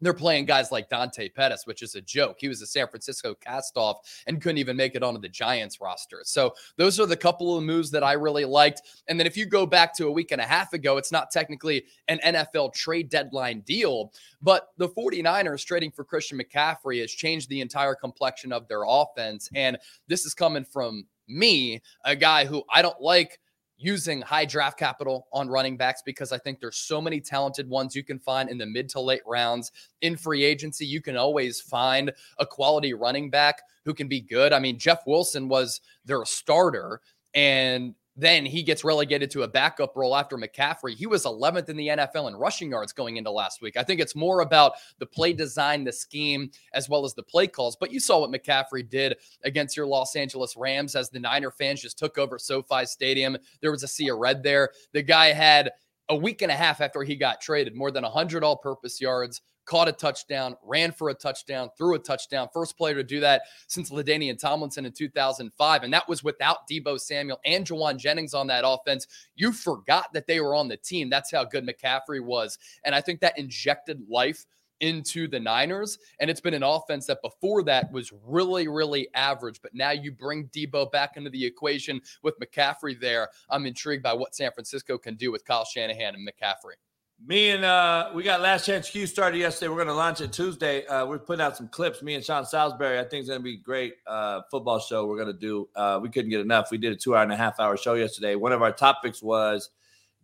They're 0.01 0.13
playing 0.13 0.45
guys 0.45 0.69
like 0.69 0.89
Dante 0.89 1.29
Pettis, 1.29 1.65
which 1.65 1.81
is 1.81 1.95
a 1.95 2.01
joke. 2.01 2.35
He 2.39 2.49
was 2.49 2.61
a 2.61 2.65
San 2.65 2.87
Francisco 2.87 3.35
castoff 3.35 3.95
and 4.27 4.41
couldn't 4.41 4.57
even 4.57 4.75
make 4.75 4.95
it 4.95 5.03
onto 5.03 5.21
the 5.21 5.29
Giants 5.29 5.79
roster. 5.79 6.21
So 6.25 6.53
those 6.75 6.99
are 6.99 7.05
the 7.05 7.15
couple 7.15 7.57
of 7.57 7.63
moves 7.63 7.89
that 7.91 8.03
I 8.03 8.13
really 8.13 8.43
liked. 8.43 8.81
And 9.07 9.17
then 9.17 9.27
if 9.27 9.37
you 9.37 9.45
go 9.45 9.65
back 9.65 9.95
to 9.95 10.07
a 10.07 10.11
week 10.11 10.31
and 10.31 10.41
a 10.41 10.45
half 10.45 10.73
ago, 10.73 10.97
it's 10.97 11.11
not 11.11 11.31
technically 11.31 11.85
an 12.09 12.19
NFL 12.23 12.73
trade 12.73 13.09
deadline 13.09 13.61
deal, 13.61 14.11
but 14.41 14.69
the 14.77 14.89
49ers 14.89 15.65
trading 15.65 15.91
for 15.91 16.03
Christian 16.03 16.37
McCaffrey 16.37 16.99
has 16.99 17.11
changed 17.11 17.47
the 17.47 17.61
entire 17.61 17.95
complexion 17.95 18.51
of 18.51 18.67
their 18.67 18.83
offense. 18.85 19.49
And 19.55 19.77
this 20.07 20.25
is 20.25 20.33
coming 20.33 20.65
from 20.65 21.05
me, 21.29 21.81
a 22.03 22.15
guy 22.15 22.45
who 22.45 22.63
I 22.69 22.81
don't 22.81 22.99
like 22.99 23.39
using 23.83 24.21
high 24.21 24.45
draft 24.45 24.77
capital 24.77 25.27
on 25.33 25.47
running 25.47 25.77
backs 25.77 26.01
because 26.05 26.31
I 26.31 26.37
think 26.37 26.59
there's 26.59 26.77
so 26.77 27.01
many 27.01 27.19
talented 27.19 27.67
ones 27.69 27.95
you 27.95 28.03
can 28.03 28.19
find 28.19 28.49
in 28.49 28.57
the 28.57 28.65
mid 28.65 28.89
to 28.89 28.99
late 28.99 29.21
rounds. 29.25 29.71
In 30.01 30.15
free 30.15 30.43
agency, 30.43 30.85
you 30.85 31.01
can 31.01 31.17
always 31.17 31.61
find 31.61 32.11
a 32.39 32.45
quality 32.45 32.93
running 32.93 33.29
back 33.29 33.61
who 33.85 33.93
can 33.93 34.07
be 34.07 34.21
good. 34.21 34.53
I 34.53 34.59
mean, 34.59 34.79
Jeff 34.79 34.99
Wilson 35.05 35.47
was 35.49 35.81
their 36.05 36.23
starter 36.25 37.01
and 37.33 37.95
then 38.15 38.45
he 38.45 38.61
gets 38.61 38.83
relegated 38.83 39.31
to 39.31 39.43
a 39.43 39.47
backup 39.47 39.95
role 39.95 40.15
after 40.15 40.37
McCaffrey. 40.37 40.95
He 40.95 41.07
was 41.07 41.25
11th 41.25 41.69
in 41.69 41.77
the 41.77 41.87
NFL 41.87 42.27
in 42.27 42.35
rushing 42.35 42.69
yards 42.69 42.93
going 42.93 43.17
into 43.17 43.31
last 43.31 43.61
week. 43.61 43.75
I 43.75 43.83
think 43.83 43.99
it's 43.99 44.15
more 44.15 44.41
about 44.41 44.73
the 44.99 45.05
play 45.05 45.33
design, 45.33 45.83
the 45.83 45.91
scheme, 45.91 46.51
as 46.73 46.89
well 46.89 47.05
as 47.05 47.13
the 47.13 47.23
play 47.23 47.47
calls. 47.47 47.75
But 47.75 47.91
you 47.91 47.99
saw 47.99 48.19
what 48.19 48.31
McCaffrey 48.31 48.87
did 48.87 49.17
against 49.43 49.75
your 49.75 49.87
Los 49.87 50.15
Angeles 50.15 50.55
Rams 50.55 50.95
as 50.95 51.09
the 51.09 51.19
Niner 51.19 51.51
fans 51.51 51.81
just 51.81 51.97
took 51.97 52.17
over 52.17 52.37
SoFi 52.37 52.85
Stadium. 52.85 53.37
There 53.61 53.71
was 53.71 53.83
a 53.83 53.87
sea 53.87 54.09
of 54.09 54.19
red 54.19 54.43
there. 54.43 54.69
The 54.91 55.01
guy 55.01 55.27
had 55.27 55.71
a 56.09 56.15
week 56.15 56.41
and 56.41 56.51
a 56.51 56.55
half 56.55 56.81
after 56.81 57.01
he 57.03 57.15
got 57.15 57.41
traded, 57.41 57.75
more 57.75 57.89
than 57.89 58.03
100 58.03 58.43
all 58.43 58.57
purpose 58.57 58.99
yards, 59.01 59.41
caught 59.65 59.87
a 59.87 59.91
touchdown, 59.91 60.55
ran 60.63 60.91
for 60.91 61.09
a 61.09 61.13
touchdown, 61.13 61.69
threw 61.77 61.95
a 61.95 61.99
touchdown. 61.99 62.49
First 62.53 62.77
player 62.77 62.95
to 62.95 63.03
do 63.03 63.19
that 63.21 63.43
since 63.67 63.89
LaDainian 63.91 64.37
Tomlinson 64.37 64.85
in 64.85 64.91
2005. 64.91 65.83
And 65.83 65.93
that 65.93 66.07
was 66.07 66.23
without 66.23 66.67
Deebo 66.67 66.99
Samuel 66.99 67.39
and 67.45 67.65
Jauan 67.65 67.97
Jennings 67.97 68.33
on 68.33 68.47
that 68.47 68.63
offense. 68.65 69.07
You 69.35 69.51
forgot 69.51 70.11
that 70.13 70.27
they 70.27 70.39
were 70.39 70.55
on 70.55 70.67
the 70.67 70.77
team. 70.77 71.09
That's 71.09 71.31
how 71.31 71.43
good 71.43 71.67
McCaffrey 71.67 72.23
was. 72.23 72.57
And 72.83 72.93
I 72.93 73.01
think 73.01 73.21
that 73.21 73.37
injected 73.37 74.01
life 74.09 74.45
into 74.79 75.29
the 75.29 75.39
Niners. 75.39 75.97
And 76.19 76.29
it's 76.29 76.41
been 76.41 76.53
an 76.53 76.63
offense 76.63 77.05
that 77.05 77.21
before 77.21 77.63
that 77.63 77.89
was 77.91 78.11
really, 78.25 78.67
really 78.67 79.07
average. 79.13 79.61
But 79.61 79.73
now 79.73 79.91
you 79.91 80.11
bring 80.11 80.49
Deebo 80.49 80.91
back 80.91 81.15
into 81.15 81.29
the 81.29 81.45
equation 81.45 82.01
with 82.21 82.37
McCaffrey 82.39 82.99
there. 82.99 83.29
I'm 83.49 83.65
intrigued 83.65 84.03
by 84.03 84.13
what 84.13 84.35
San 84.35 84.51
Francisco 84.51 84.97
can 84.97 85.15
do 85.15 85.31
with 85.31 85.45
Kyle 85.45 85.63
Shanahan 85.63 86.15
and 86.15 86.27
McCaffrey. 86.27 86.75
Me 87.25 87.51
and 87.51 87.63
uh, 87.63 88.09
we 88.13 88.21
got 88.21 88.41
Last 88.41 88.65
Chance 88.65 88.89
Q 88.89 89.07
started 89.07 89.37
yesterday. 89.37 89.69
We're 89.69 89.77
going 89.77 89.87
to 89.87 89.93
launch 89.93 90.19
it 90.19 90.33
Tuesday. 90.33 90.85
Uh, 90.87 91.05
we're 91.05 91.19
putting 91.19 91.41
out 91.41 91.55
some 91.55 91.69
clips. 91.69 92.01
Me 92.03 92.15
and 92.15 92.23
Sean 92.23 92.45
Salisbury. 92.45 92.99
I 92.99 93.03
think 93.03 93.21
it's 93.21 93.29
going 93.29 93.39
to 93.39 93.43
be 93.43 93.53
a 93.53 93.61
great 93.61 93.93
uh, 94.05 94.41
football 94.51 94.79
show. 94.79 95.05
We're 95.05 95.15
going 95.15 95.33
to 95.33 95.39
do. 95.39 95.69
Uh, 95.73 96.01
we 96.01 96.09
couldn't 96.09 96.31
get 96.31 96.41
enough. 96.41 96.69
We 96.69 96.77
did 96.77 96.91
a 96.91 96.97
two 96.97 97.15
hour 97.15 97.23
and 97.23 97.31
a 97.31 97.37
half 97.37 97.61
hour 97.61 97.77
show 97.77 97.93
yesterday. 97.93 98.35
One 98.35 98.51
of 98.51 98.61
our 98.61 98.73
topics 98.73 99.23
was, 99.23 99.69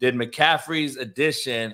did 0.02 0.14
McCaffrey's 0.16 0.98
addition 0.98 1.74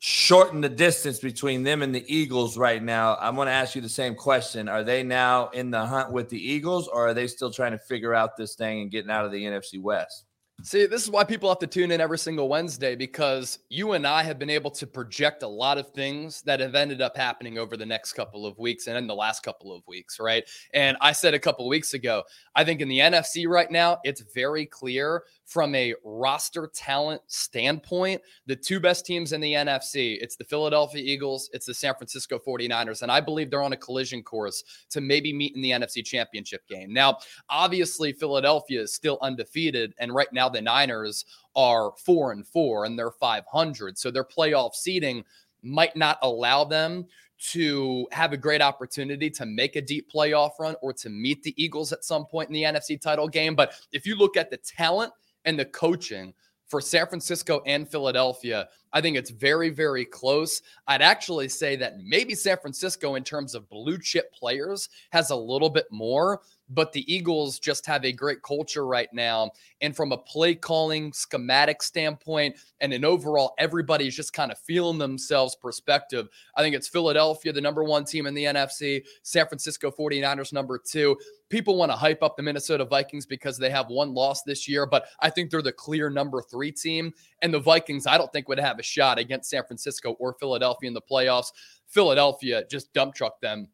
shorten 0.00 0.60
the 0.60 0.68
distance 0.68 1.18
between 1.18 1.62
them 1.62 1.80
and 1.80 1.94
the 1.94 2.04
Eagles 2.14 2.58
right 2.58 2.82
now? 2.82 3.14
I 3.14 3.30
want 3.30 3.48
to 3.48 3.52
ask 3.52 3.74
you 3.74 3.80
the 3.80 3.88
same 3.88 4.14
question. 4.14 4.68
Are 4.68 4.84
they 4.84 5.02
now 5.02 5.48
in 5.48 5.70
the 5.70 5.86
hunt 5.86 6.12
with 6.12 6.28
the 6.28 6.38
Eagles, 6.38 6.88
or 6.88 7.08
are 7.08 7.14
they 7.14 7.26
still 7.26 7.50
trying 7.50 7.72
to 7.72 7.78
figure 7.78 8.12
out 8.12 8.36
this 8.36 8.54
thing 8.54 8.82
and 8.82 8.90
getting 8.90 9.10
out 9.10 9.24
of 9.24 9.32
the 9.32 9.42
NFC 9.44 9.80
West? 9.80 10.26
See, 10.62 10.86
this 10.86 11.02
is 11.02 11.10
why 11.10 11.24
people 11.24 11.48
have 11.48 11.58
to 11.58 11.66
tune 11.66 11.90
in 11.90 12.00
every 12.00 12.16
single 12.16 12.48
Wednesday 12.48 12.94
because 12.94 13.58
you 13.68 13.92
and 13.92 14.06
I 14.06 14.22
have 14.22 14.38
been 14.38 14.48
able 14.48 14.70
to 14.70 14.86
project 14.86 15.42
a 15.42 15.48
lot 15.48 15.78
of 15.78 15.90
things 15.90 16.42
that 16.42 16.60
have 16.60 16.74
ended 16.74 17.02
up 17.02 17.16
happening 17.16 17.58
over 17.58 17.76
the 17.76 17.84
next 17.84 18.12
couple 18.12 18.46
of 18.46 18.56
weeks 18.56 18.86
and 18.86 18.96
in 18.96 19.06
the 19.06 19.14
last 19.14 19.42
couple 19.42 19.74
of 19.74 19.82
weeks, 19.86 20.18
right? 20.20 20.44
And 20.72 20.96
I 21.00 21.12
said 21.12 21.34
a 21.34 21.40
couple 21.40 21.68
weeks 21.68 21.92
ago, 21.92 22.22
I 22.54 22.64
think 22.64 22.80
in 22.80 22.88
the 22.88 23.00
NFC 23.00 23.48
right 23.48 23.70
now, 23.70 23.98
it's 24.04 24.22
very 24.32 24.64
clear 24.64 25.24
from 25.44 25.74
a 25.74 25.94
roster 26.04 26.70
talent 26.74 27.20
standpoint, 27.26 28.22
the 28.46 28.56
two 28.56 28.80
best 28.80 29.04
teams 29.04 29.32
in 29.32 29.40
the 29.40 29.52
NFC, 29.52 30.16
it's 30.20 30.36
the 30.36 30.44
Philadelphia 30.44 31.02
Eagles, 31.04 31.50
it's 31.52 31.66
the 31.66 31.74
San 31.74 31.94
Francisco 31.94 32.38
49ers. 32.38 33.02
And 33.02 33.12
I 33.12 33.20
believe 33.20 33.50
they're 33.50 33.62
on 33.62 33.74
a 33.74 33.76
collision 33.76 34.22
course 34.22 34.64
to 34.90 35.00
maybe 35.00 35.32
meet 35.32 35.54
in 35.54 35.62
the 35.62 35.70
NFC 35.70 36.04
championship 36.04 36.66
game. 36.68 36.92
Now, 36.92 37.18
obviously, 37.50 38.12
Philadelphia 38.12 38.82
is 38.82 38.94
still 38.94 39.18
undefeated. 39.20 39.94
And 39.98 40.14
right 40.14 40.32
now, 40.32 40.48
the 40.54 40.62
Niners 40.62 41.24
are 41.54 41.92
four 42.04 42.32
and 42.32 42.46
four 42.46 42.84
and 42.84 42.98
they're 42.98 43.10
500. 43.10 43.98
So 43.98 44.10
their 44.10 44.24
playoff 44.24 44.74
seeding 44.74 45.24
might 45.62 45.96
not 45.96 46.18
allow 46.22 46.64
them 46.64 47.06
to 47.52 48.06
have 48.12 48.32
a 48.32 48.36
great 48.36 48.62
opportunity 48.62 49.28
to 49.28 49.44
make 49.44 49.76
a 49.76 49.82
deep 49.82 50.10
playoff 50.10 50.52
run 50.58 50.76
or 50.80 50.92
to 50.92 51.10
meet 51.10 51.42
the 51.42 51.54
Eagles 51.62 51.92
at 51.92 52.04
some 52.04 52.24
point 52.24 52.48
in 52.48 52.54
the 52.54 52.62
NFC 52.62 53.00
title 53.00 53.28
game. 53.28 53.54
But 53.54 53.74
if 53.92 54.06
you 54.06 54.16
look 54.16 54.36
at 54.36 54.50
the 54.50 54.56
talent 54.58 55.12
and 55.44 55.58
the 55.58 55.64
coaching 55.64 56.32
for 56.68 56.80
San 56.80 57.06
Francisco 57.06 57.60
and 57.66 57.88
Philadelphia, 57.88 58.68
I 58.92 59.00
think 59.00 59.16
it's 59.16 59.30
very, 59.30 59.70
very 59.70 60.04
close. 60.04 60.62
I'd 60.86 61.02
actually 61.02 61.48
say 61.48 61.76
that 61.76 61.98
maybe 62.02 62.34
San 62.34 62.56
Francisco, 62.56 63.16
in 63.16 63.24
terms 63.24 63.54
of 63.54 63.68
blue 63.68 63.98
chip 63.98 64.32
players, 64.32 64.88
has 65.10 65.30
a 65.30 65.36
little 65.36 65.70
bit 65.70 65.86
more, 65.90 66.40
but 66.68 66.92
the 66.92 67.12
Eagles 67.12 67.58
just 67.58 67.86
have 67.86 68.04
a 68.04 68.12
great 68.12 68.42
culture 68.42 68.86
right 68.86 69.12
now. 69.12 69.50
And 69.80 69.94
from 69.94 70.12
a 70.12 70.18
play 70.18 70.54
calling 70.54 71.12
schematic 71.12 71.82
standpoint 71.82 72.56
and 72.80 72.92
an 72.92 73.04
overall, 73.04 73.54
everybody's 73.58 74.16
just 74.16 74.32
kind 74.32 74.50
of 74.50 74.58
feeling 74.58 74.98
themselves 74.98 75.56
perspective. 75.56 76.28
I 76.56 76.62
think 76.62 76.74
it's 76.74 76.88
Philadelphia, 76.88 77.52
the 77.52 77.60
number 77.60 77.84
one 77.84 78.04
team 78.04 78.26
in 78.26 78.34
the 78.34 78.44
NFC, 78.44 79.04
San 79.22 79.46
Francisco 79.46 79.90
49ers, 79.90 80.52
number 80.52 80.78
two. 80.78 81.16
People 81.50 81.76
want 81.76 81.92
to 81.92 81.96
hype 81.96 82.22
up 82.22 82.36
the 82.36 82.42
Minnesota 82.42 82.84
Vikings 82.84 83.26
because 83.26 83.58
they 83.58 83.70
have 83.70 83.88
one 83.88 84.14
loss 84.14 84.42
this 84.42 84.66
year, 84.66 84.86
but 84.86 85.06
I 85.20 85.30
think 85.30 85.50
they're 85.50 85.62
the 85.62 85.72
clear 85.72 86.08
number 86.08 86.42
three 86.42 86.72
team. 86.72 87.12
And 87.42 87.52
the 87.52 87.60
Vikings, 87.60 88.06
I 88.06 88.16
don't 88.16 88.32
think 88.32 88.48
would 88.48 88.58
have 88.58 88.78
a 88.78 88.82
shot 88.82 89.18
against 89.18 89.50
San 89.50 89.64
Francisco 89.64 90.12
or 90.18 90.34
Philadelphia 90.40 90.88
in 90.88 90.94
the 90.94 91.02
playoffs. 91.02 91.52
Philadelphia 91.86 92.64
just 92.68 92.92
dump 92.94 93.14
trucked 93.14 93.42
them 93.42 93.68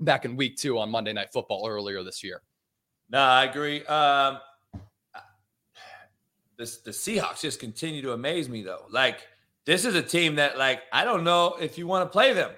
back 0.00 0.24
in 0.24 0.36
week 0.36 0.56
two 0.56 0.78
on 0.78 0.90
Monday 0.90 1.12
Night 1.12 1.32
Football 1.32 1.66
earlier 1.68 2.02
this 2.02 2.22
year. 2.22 2.42
No, 3.10 3.18
I 3.18 3.44
agree. 3.44 3.84
Um, 3.86 4.38
this 6.56 6.78
the 6.78 6.90
Seahawks 6.90 7.40
just 7.40 7.60
continue 7.60 8.02
to 8.02 8.12
amaze 8.12 8.48
me 8.48 8.62
though. 8.62 8.86
Like 8.90 9.20
this 9.64 9.84
is 9.84 9.94
a 9.94 10.02
team 10.02 10.34
that 10.36 10.58
like 10.58 10.82
I 10.92 11.04
don't 11.04 11.24
know 11.24 11.56
if 11.60 11.78
you 11.78 11.86
want 11.86 12.08
to 12.08 12.12
play 12.12 12.32
them. 12.32 12.50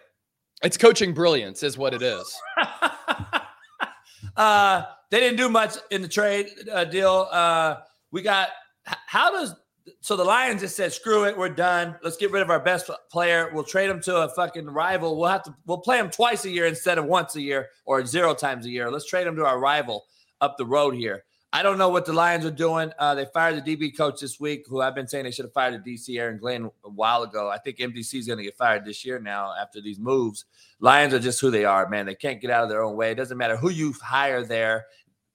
It's 0.63 0.77
coaching 0.77 1.15
brilliance, 1.15 1.63
is 1.63 1.79
what 1.79 1.95
it 1.95 2.03
is. 2.03 2.37
uh, 4.37 4.83
they 5.11 5.21
didn't 5.21 5.37
do 5.37 5.49
much 5.49 5.77
in 5.91 6.03
the 6.03 6.09
trade 6.09 6.49
uh, 6.73 6.85
deal. 6.85 7.29
Uh, 7.31 7.77
we 8.11 8.23
got 8.23 8.49
how 8.85 9.31
does 9.31 9.55
so 10.01 10.17
the 10.17 10.25
Lions 10.25 10.61
just 10.61 10.77
said, 10.77 10.93
"Screw 10.93 11.25
it, 11.25 11.37
we're 11.37 11.49
done. 11.49 11.97
Let's 12.03 12.17
get 12.17 12.31
rid 12.31 12.43
of 12.43 12.51
our 12.51 12.61
best 12.61 12.91
player. 13.11 13.51
We'll 13.53 13.65
trade 13.65 13.91
him 13.91 14.01
to 14.03 14.23
a 14.23 14.29
fucking 14.29 14.67
rival. 14.67 15.19
We'll 15.19 15.31
have 15.31 15.43
to 15.45 15.55
we'll 15.67 15.79
play 15.79 15.99
him 15.99 16.11
twice 16.11 16.45
a 16.45 16.51
year 16.51 16.67
instead 16.67 16.99
of 16.99 17.05
once 17.05 17.37
a 17.37 17.41
year 17.41 17.69
or 17.85 18.05
zero 18.05 18.35
times 18.35 18.67
a 18.67 18.71
year. 18.71 18.91
Let's 18.91 19.07
trade 19.07 19.27
him 19.27 19.37
to 19.37 19.45
our 19.45 19.59
rival 19.59 20.05
up 20.41 20.57
the 20.57 20.67
road 20.67 20.95
here." 20.95 21.25
I 21.53 21.65
don't 21.65 21.79
know 21.79 21.89
what 21.89 22.07
the 22.07 22.13
Lions 22.13 22.47
are 22.47 22.51
doing. 22.53 22.93
Uh, 22.97 23.17
they 23.17 23.25
fired 23.25 23.65
the 23.65 23.77
DB 23.77 23.97
coach 23.97 24.21
this 24.21 24.39
week, 24.39 24.67
who 24.69 24.81
I've 24.81 24.95
been 24.95 25.09
saying 25.09 25.25
they 25.25 25.33
should 25.33 25.47
have 25.47 25.53
fired 25.53 25.83
the 25.83 25.97
DC 25.97 26.17
Aaron 26.17 26.39
Glenn 26.39 26.71
a 26.85 26.91
while 26.91 27.25
ago. 27.25 27.51
I 27.51 27.59
think 27.59 27.79
MDC 27.79 28.21
is 28.21 28.27
going 28.29 28.39
to 28.39 28.45
get 28.45 28.57
fired 28.57 28.85
this 28.85 29.05
year 29.05 29.19
now 29.19 29.53
after 29.61 29.81
these 29.81 29.99
moves. 29.99 30.45
Lions 30.79 31.13
are 31.13 31.19
just 31.19 31.41
who 31.41 31.51
they 31.51 31.65
are, 31.65 31.89
man. 31.89 32.07
They 32.07 32.15
can't 32.15 32.41
get 32.41 32.53
out 32.53 32.63
of 32.63 32.69
their 32.69 32.85
own 32.85 32.95
way. 32.95 33.11
It 33.11 33.17
doesn't 33.17 33.37
matter 33.37 33.57
who 33.57 33.71
you 33.71 33.93
hire 34.01 34.45
there, 34.45 34.87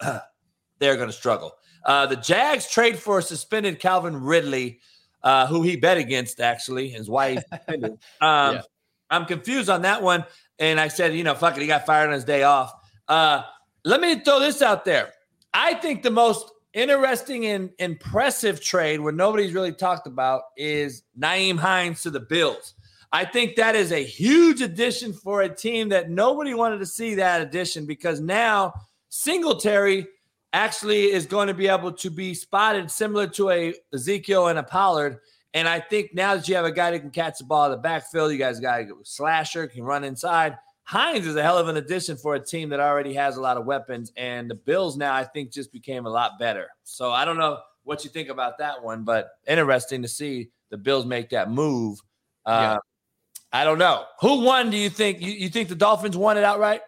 they're 0.79 0.95
going 0.95 1.09
to 1.09 1.13
struggle. 1.13 1.51
Uh, 1.85 2.07
the 2.07 2.15
Jags 2.15 2.69
trade 2.69 2.97
for 2.97 3.19
a 3.19 3.21
suspended 3.21 3.79
Calvin 3.79 4.21
Ridley, 4.21 4.79
uh, 5.23 5.47
who 5.47 5.61
he 5.61 5.75
bet 5.75 5.97
against, 5.97 6.41
actually, 6.41 6.93
is 6.93 7.09
why. 7.09 7.37
Um, 7.67 8.55
yeah. 8.55 8.61
I'm 9.09 9.25
confused 9.25 9.69
on 9.69 9.83
that 9.83 10.01
one. 10.01 10.25
And 10.57 10.79
I 10.79 10.87
said, 10.87 11.13
you 11.13 11.23
know, 11.23 11.35
fuck 11.35 11.57
it, 11.57 11.61
he 11.61 11.67
got 11.67 11.85
fired 11.85 12.07
on 12.07 12.13
his 12.13 12.23
day 12.23 12.43
off. 12.43 12.73
Uh, 13.07 13.43
let 13.83 14.01
me 14.01 14.19
throw 14.21 14.39
this 14.39 14.61
out 14.61 14.85
there. 14.85 15.13
I 15.53 15.75
think 15.75 16.01
the 16.01 16.11
most 16.11 16.51
interesting 16.73 17.45
and 17.45 17.69
impressive 17.79 18.61
trade 18.61 18.99
where 18.99 19.13
nobody's 19.13 19.53
really 19.53 19.71
talked 19.71 20.07
about 20.07 20.43
is 20.57 21.03
Nyheim 21.17 21.57
Hines 21.57 22.01
to 22.03 22.09
the 22.09 22.19
Bills. 22.19 22.73
I 23.11 23.23
think 23.23 23.55
that 23.55 23.75
is 23.75 23.91
a 23.91 24.03
huge 24.03 24.61
addition 24.61 25.13
for 25.13 25.41
a 25.41 25.49
team 25.49 25.89
that 25.89 26.09
nobody 26.09 26.53
wanted 26.53 26.79
to 26.79 26.85
see 26.85 27.15
that 27.15 27.41
addition 27.41 27.85
because 27.85 28.19
now 28.19 28.73
Singletary 29.09 30.07
actually 30.55 31.11
is 31.11 31.25
going 31.25 31.49
to 31.49 31.53
be 31.53 31.67
able 31.67 31.91
to 31.91 32.09
be 32.09 32.33
spotted 32.33 32.89
similar 32.89 33.27
to 33.27 33.49
a 33.49 33.73
Ezekiel 33.93 34.47
and 34.47 34.57
a 34.57 34.63
Pollard. 34.63 35.19
And 35.53 35.67
I 35.67 35.81
think 35.81 36.13
now 36.13 36.35
that 36.35 36.47
you 36.47 36.55
have 36.55 36.63
a 36.63 36.71
guy 36.71 36.91
that 36.91 36.99
can 36.99 37.11
catch 37.11 37.39
the 37.39 37.43
ball 37.43 37.65
in 37.65 37.71
the 37.71 37.77
backfield, 37.77 38.31
you 38.31 38.37
guys 38.37 38.61
got 38.61 38.79
a 38.79 38.87
slasher, 39.03 39.67
can 39.67 39.83
run 39.83 40.05
inside. 40.05 40.57
Hines 40.83 41.27
is 41.27 41.35
a 41.35 41.43
hell 41.43 41.57
of 41.57 41.67
an 41.67 41.75
addition 41.75 42.15
for 42.15 42.35
a 42.35 42.39
team 42.39 42.69
that 42.69 42.79
already 42.79 43.13
has 43.15 43.35
a 43.35 43.41
lot 43.41 43.57
of 43.57 43.65
weapons. 43.65 44.13
And 44.15 44.49
the 44.49 44.55
Bills 44.55 44.95
now, 44.95 45.13
I 45.13 45.25
think, 45.25 45.51
just 45.51 45.73
became 45.73 46.05
a 46.05 46.09
lot 46.09 46.39
better. 46.39 46.67
So 46.83 47.11
I 47.11 47.25
don't 47.25 47.37
know 47.37 47.59
what 47.83 48.05
you 48.05 48.09
think 48.09 48.29
about 48.29 48.57
that 48.59 48.81
one, 48.81 49.03
but 49.03 49.31
interesting 49.47 50.01
to 50.03 50.07
see 50.07 50.51
the 50.69 50.77
Bills 50.77 51.05
make 51.05 51.29
that 51.31 51.51
move. 51.51 51.99
Uh, 52.45 52.75
yeah. 52.75 53.59
I 53.59 53.63
don't 53.65 53.79
know. 53.79 54.05
Who 54.21 54.41
won, 54.41 54.69
do 54.69 54.77
you 54.77 54.89
think? 54.89 55.19
You, 55.19 55.31
you 55.31 55.49
think 55.49 55.67
the 55.67 55.75
Dolphins 55.75 56.15
won 56.15 56.37
it 56.37 56.43
outright? 56.45 56.81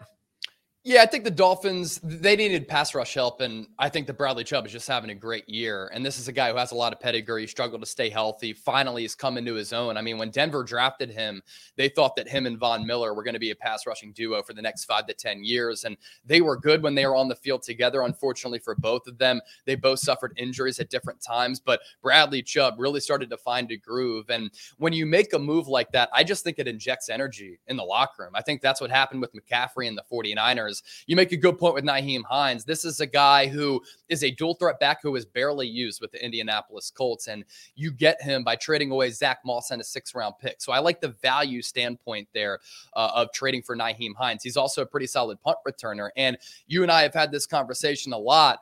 Yeah, 0.88 1.02
I 1.02 1.06
think 1.06 1.26
the 1.26 1.32
Dolphins 1.32 2.00
they 2.02 2.38
needed 2.38 2.66
pass 2.66 2.96
rush 2.96 3.14
help, 3.14 3.42
and 3.42 3.68
I 3.78 3.90
think 3.90 4.08
that 4.08 4.14
Bradley 4.14 4.46
Chubb 4.46 4.66
is 4.66 4.72
just 4.72 4.88
having 4.88 5.10
a 5.10 5.16
great 5.16 5.44
year. 5.50 5.92
And 5.94 6.06
this 6.06 6.18
is 6.18 6.30
a 6.30 6.32
guy 6.32 6.50
who 6.50 6.56
has 6.56 6.72
a 6.72 6.76
lot 6.76 6.94
of 6.94 7.00
pedigree. 7.02 7.46
Struggled 7.46 7.82
to 7.82 7.86
stay 7.86 8.10
healthy. 8.10 8.54
Finally, 8.54 9.02
he's 9.02 9.14
come 9.14 9.38
into 9.38 9.54
his 9.54 9.74
own. 9.74 9.98
I 9.98 10.02
mean, 10.02 10.18
when 10.18 10.30
Denver 10.30 10.64
drafted 10.64 11.10
him, 11.10 11.42
they 11.76 11.90
thought 11.90 12.16
that 12.16 12.30
him 12.30 12.46
and 12.46 12.58
Von 12.58 12.88
Miller 12.88 13.14
were 13.14 13.24
going 13.24 13.34
to 13.34 13.40
be 13.40 13.52
a 13.52 13.56
pass 13.56 13.86
rushing 13.86 14.14
duo 14.14 14.42
for 14.42 14.54
the 14.54 14.62
next 14.62 14.86
five 14.86 15.06
to 15.08 15.14
ten 15.14 15.44
years, 15.44 15.84
and 15.84 15.98
they 16.26 16.40
were 16.40 16.56
good 16.56 16.82
when 16.82 16.96
they 16.96 17.06
were 17.06 17.18
on 17.18 17.28
the 17.28 17.36
field 17.36 17.64
together. 17.64 18.04
Unfortunately 18.04 18.60
for 18.60 18.74
both 18.74 19.08
of 19.08 19.18
them, 19.18 19.42
they 19.66 19.76
both 19.76 20.00
suffered 20.00 20.32
injuries 20.38 20.80
at 20.80 20.90
different 20.90 21.20
times. 21.20 21.60
But 21.60 21.82
Bradley 22.02 22.42
Chubb 22.42 22.76
really 22.78 23.02
started 23.02 23.30
to 23.32 23.38
find 23.38 23.70
a 23.72 23.76
groove. 23.76 24.30
And 24.30 24.52
when 24.78 24.94
you 24.94 25.06
make 25.06 25.34
a 25.34 25.40
move 25.40 25.68
like 25.68 25.92
that, 25.92 26.08
I 26.14 26.24
just 26.24 26.46
think 26.46 26.60
it 26.60 26.68
injects 26.70 27.10
energy 27.10 27.60
in 27.68 27.76
the 27.76 27.84
locker 27.84 28.24
room. 28.24 28.32
I 28.36 28.42
think 28.42 28.62
that's 28.62 28.80
what 28.80 28.90
happened 28.90 29.20
with 29.20 29.36
McCaffrey 29.36 29.90
and 29.90 29.98
the 29.98 30.06
49ers. 30.10 30.77
You 31.06 31.16
make 31.16 31.32
a 31.32 31.38
good 31.38 31.58
point 31.58 31.74
with 31.74 31.84
Nyheim 31.84 32.24
Hines. 32.24 32.66
This 32.66 32.86
is 32.86 33.00
a 33.00 33.06
guy 33.06 33.48
who 33.48 33.82
is 34.10 34.24
a 34.24 34.32
dual 34.32 34.56
threat 34.56 34.80
back 34.80 35.02
who 35.02 35.16
is 35.16 35.26
barely 35.26 35.68
used 35.68 36.02
with 36.02 36.12
the 36.12 36.24
Indianapolis 36.24 36.92
Colts. 36.92 37.28
And 37.28 37.44
you 37.76 37.92
get 37.92 38.22
him 38.22 38.44
by 38.44 38.56
trading 38.56 38.92
away 38.92 39.10
Zach 39.12 39.40
Moss 39.46 39.72
and 39.72 39.82
a 39.82 39.84
six 39.84 40.14
round 40.16 40.36
pick. 40.40 40.62
So 40.62 40.72
I 40.72 40.80
like 40.80 41.02
the 41.02 41.16
value 41.22 41.62
standpoint 41.62 42.28
there 42.34 42.60
uh, 42.94 43.12
of 43.14 43.32
trading 43.34 43.62
for 43.62 43.76
Nyheim 43.76 44.16
Hines. 44.16 44.44
He's 44.44 44.58
also 44.58 44.82
a 44.82 44.86
pretty 44.86 45.08
solid 45.08 45.42
punt 45.42 45.58
returner. 45.68 46.10
And 46.16 46.38
you 46.68 46.84
and 46.84 46.92
I 46.92 47.02
have 47.04 47.14
had 47.14 47.32
this 47.32 47.46
conversation 47.46 48.14
a 48.14 48.18
lot. 48.18 48.60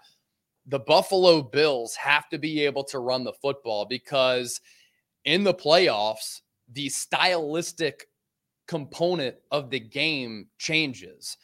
The 0.67 0.79
Buffalo 0.79 1.43
Bills 1.43 1.95
have 1.95 2.27
to 2.29 2.39
be 2.39 2.65
able 2.65 2.83
to 2.85 2.99
run 2.99 3.23
the 3.23 3.33
football 3.33 3.85
because 3.85 4.61
in 5.25 5.43
the 5.43 5.53
playoffs, 5.53 6.41
the 6.71 6.89
stylistic 6.89 8.07
component 8.67 9.35
of 9.51 9.69
the 9.69 9.79
game 9.79 10.47
changes 10.57 11.37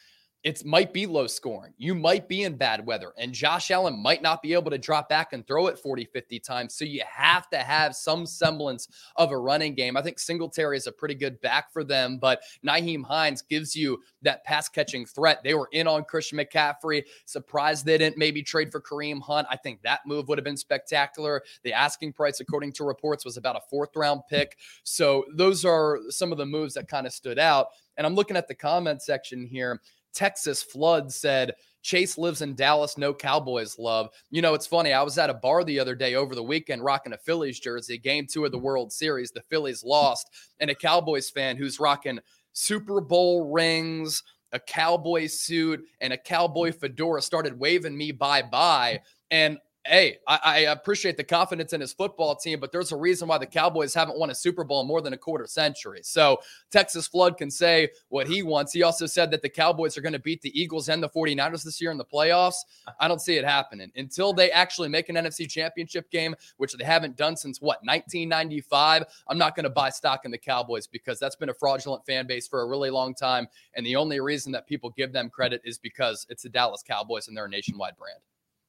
it 0.44 0.64
might 0.64 0.92
be 0.92 1.06
low 1.06 1.28
scoring. 1.28 1.72
You 1.78 1.94
might 1.94 2.28
be 2.28 2.42
in 2.42 2.56
bad 2.56 2.84
weather, 2.84 3.12
and 3.16 3.32
Josh 3.32 3.70
Allen 3.70 4.02
might 4.02 4.22
not 4.22 4.42
be 4.42 4.54
able 4.54 4.72
to 4.72 4.78
drop 4.78 5.08
back 5.08 5.32
and 5.32 5.46
throw 5.46 5.68
it 5.68 5.78
40, 5.78 6.04
50 6.06 6.40
times. 6.40 6.74
So 6.74 6.84
you 6.84 7.02
have 7.08 7.48
to 7.50 7.58
have 7.58 7.94
some 7.94 8.26
semblance 8.26 8.88
of 9.16 9.30
a 9.30 9.38
running 9.38 9.74
game. 9.74 9.96
I 9.96 10.02
think 10.02 10.18
Singletary 10.18 10.76
is 10.76 10.88
a 10.88 10.92
pretty 10.92 11.14
good 11.14 11.40
back 11.42 11.72
for 11.72 11.84
them, 11.84 12.18
but 12.18 12.42
Nyheim 12.66 13.04
Hines 13.04 13.42
gives 13.42 13.76
you 13.76 14.00
that 14.22 14.44
pass 14.44 14.68
catching 14.68 15.06
threat. 15.06 15.42
They 15.44 15.54
were 15.54 15.68
in 15.70 15.86
on 15.86 16.04
Christian 16.04 16.38
McCaffrey. 16.38 17.04
Surprised 17.24 17.86
they 17.86 17.98
didn't 17.98 18.18
maybe 18.18 18.42
trade 18.42 18.72
for 18.72 18.80
Kareem 18.80 19.22
Hunt. 19.22 19.46
I 19.48 19.56
think 19.56 19.82
that 19.82 20.00
move 20.06 20.28
would 20.28 20.38
have 20.38 20.44
been 20.44 20.56
spectacular. 20.56 21.42
The 21.62 21.72
asking 21.72 22.14
price, 22.14 22.40
according 22.40 22.72
to 22.74 22.84
reports, 22.84 23.24
was 23.24 23.36
about 23.36 23.56
a 23.56 23.60
fourth 23.70 23.94
round 23.94 24.22
pick. 24.28 24.56
So 24.82 25.24
those 25.34 25.64
are 25.64 26.00
some 26.08 26.32
of 26.32 26.38
the 26.38 26.46
moves 26.46 26.74
that 26.74 26.88
kind 26.88 27.06
of 27.06 27.12
stood 27.12 27.38
out. 27.38 27.68
And 27.96 28.06
I'm 28.06 28.14
looking 28.14 28.36
at 28.36 28.48
the 28.48 28.54
comment 28.54 29.02
section 29.02 29.46
here. 29.46 29.80
Texas 30.12 30.62
Flood 30.62 31.12
said, 31.12 31.54
Chase 31.82 32.16
lives 32.16 32.42
in 32.42 32.54
Dallas, 32.54 32.96
no 32.96 33.12
Cowboys 33.12 33.78
love. 33.78 34.08
You 34.30 34.40
know, 34.40 34.54
it's 34.54 34.66
funny. 34.66 34.92
I 34.92 35.02
was 35.02 35.18
at 35.18 35.30
a 35.30 35.34
bar 35.34 35.64
the 35.64 35.80
other 35.80 35.94
day 35.94 36.14
over 36.14 36.34
the 36.34 36.42
weekend 36.42 36.84
rocking 36.84 37.12
a 37.12 37.18
Phillies 37.18 37.58
jersey, 37.58 37.98
game 37.98 38.26
two 38.26 38.44
of 38.44 38.52
the 38.52 38.58
World 38.58 38.92
Series. 38.92 39.32
The 39.32 39.42
Phillies 39.42 39.82
lost, 39.82 40.30
and 40.60 40.70
a 40.70 40.74
Cowboys 40.74 41.28
fan 41.28 41.56
who's 41.56 41.80
rocking 41.80 42.20
Super 42.52 43.00
Bowl 43.00 43.50
rings, 43.50 44.22
a 44.52 44.60
cowboy 44.60 45.26
suit, 45.26 45.82
and 46.00 46.12
a 46.12 46.18
cowboy 46.18 46.72
fedora 46.72 47.22
started 47.22 47.58
waving 47.58 47.96
me 47.96 48.12
bye 48.12 48.42
bye. 48.42 49.00
And 49.30 49.58
hey, 49.84 50.18
I, 50.28 50.38
I, 50.44 50.58
appreciate 50.58 51.16
the 51.16 51.24
confidence 51.24 51.72
in 51.72 51.80
his 51.80 51.92
football 51.92 52.36
team, 52.36 52.60
but 52.60 52.70
there's 52.70 52.92
a 52.92 52.96
reason 52.96 53.26
why 53.26 53.38
the 53.38 53.46
Cowboys 53.46 53.92
haven't 53.92 54.16
won 54.16 54.30
a 54.30 54.34
Super 54.34 54.62
Bowl 54.62 54.80
in 54.80 54.86
more 54.86 55.00
than 55.00 55.12
a 55.12 55.16
quarter 55.16 55.46
century. 55.46 56.00
So 56.02 56.38
Texas 56.70 57.08
Flood 57.08 57.36
can 57.36 57.50
say 57.50 57.88
what 58.08 58.28
he 58.28 58.44
wants. 58.44 58.72
He 58.72 58.84
also 58.84 59.06
said 59.06 59.30
that 59.32 59.42
the 59.42 59.48
Cowboys 59.48 59.98
are 59.98 60.00
going 60.00 60.12
to 60.12 60.20
beat 60.20 60.40
the 60.40 60.58
Eagles 60.58 60.88
and 60.88 61.02
the 61.02 61.08
49ers 61.08 61.64
this 61.64 61.80
year 61.80 61.90
in 61.90 61.98
the 61.98 62.04
playoffs. 62.04 62.56
I 63.00 63.08
don't 63.08 63.20
see 63.20 63.36
it 63.36 63.44
happening 63.44 63.90
until 63.96 64.32
they 64.32 64.52
actually 64.52 64.88
make 64.88 65.08
an 65.08 65.16
NFC 65.16 65.48
championship 65.50 66.10
game, 66.10 66.36
which 66.58 66.74
they 66.74 66.84
haven't 66.84 67.16
done 67.16 67.36
since 67.36 67.60
what, 67.60 67.80
1995. 67.82 69.04
I'm 69.28 69.38
not 69.38 69.56
going 69.56 69.64
to 69.64 69.70
buy 69.70 69.90
stock 69.90 70.24
in 70.24 70.30
the 70.30 70.38
Cowboys 70.38 70.86
because 70.86 71.18
that's 71.18 71.36
been 71.36 71.48
a 71.48 71.54
fraudulent 71.54 72.06
fan 72.06 72.26
base 72.28 72.46
for 72.46 72.62
a 72.62 72.68
really 72.68 72.90
long 72.90 73.14
time. 73.14 73.48
And 73.74 73.84
the 73.84 73.96
only 73.96 74.20
reason 74.20 74.52
that 74.52 74.68
people 74.68 74.90
give 74.90 75.12
them 75.12 75.28
credit 75.28 75.60
is 75.64 75.78
because 75.78 76.24
it's 76.30 76.44
the 76.44 76.48
Dallas 76.48 76.84
Cowboys 76.86 77.26
and 77.26 77.36
they're 77.36 77.46
a 77.46 77.50
nationwide 77.50 77.96
brand. 77.96 78.20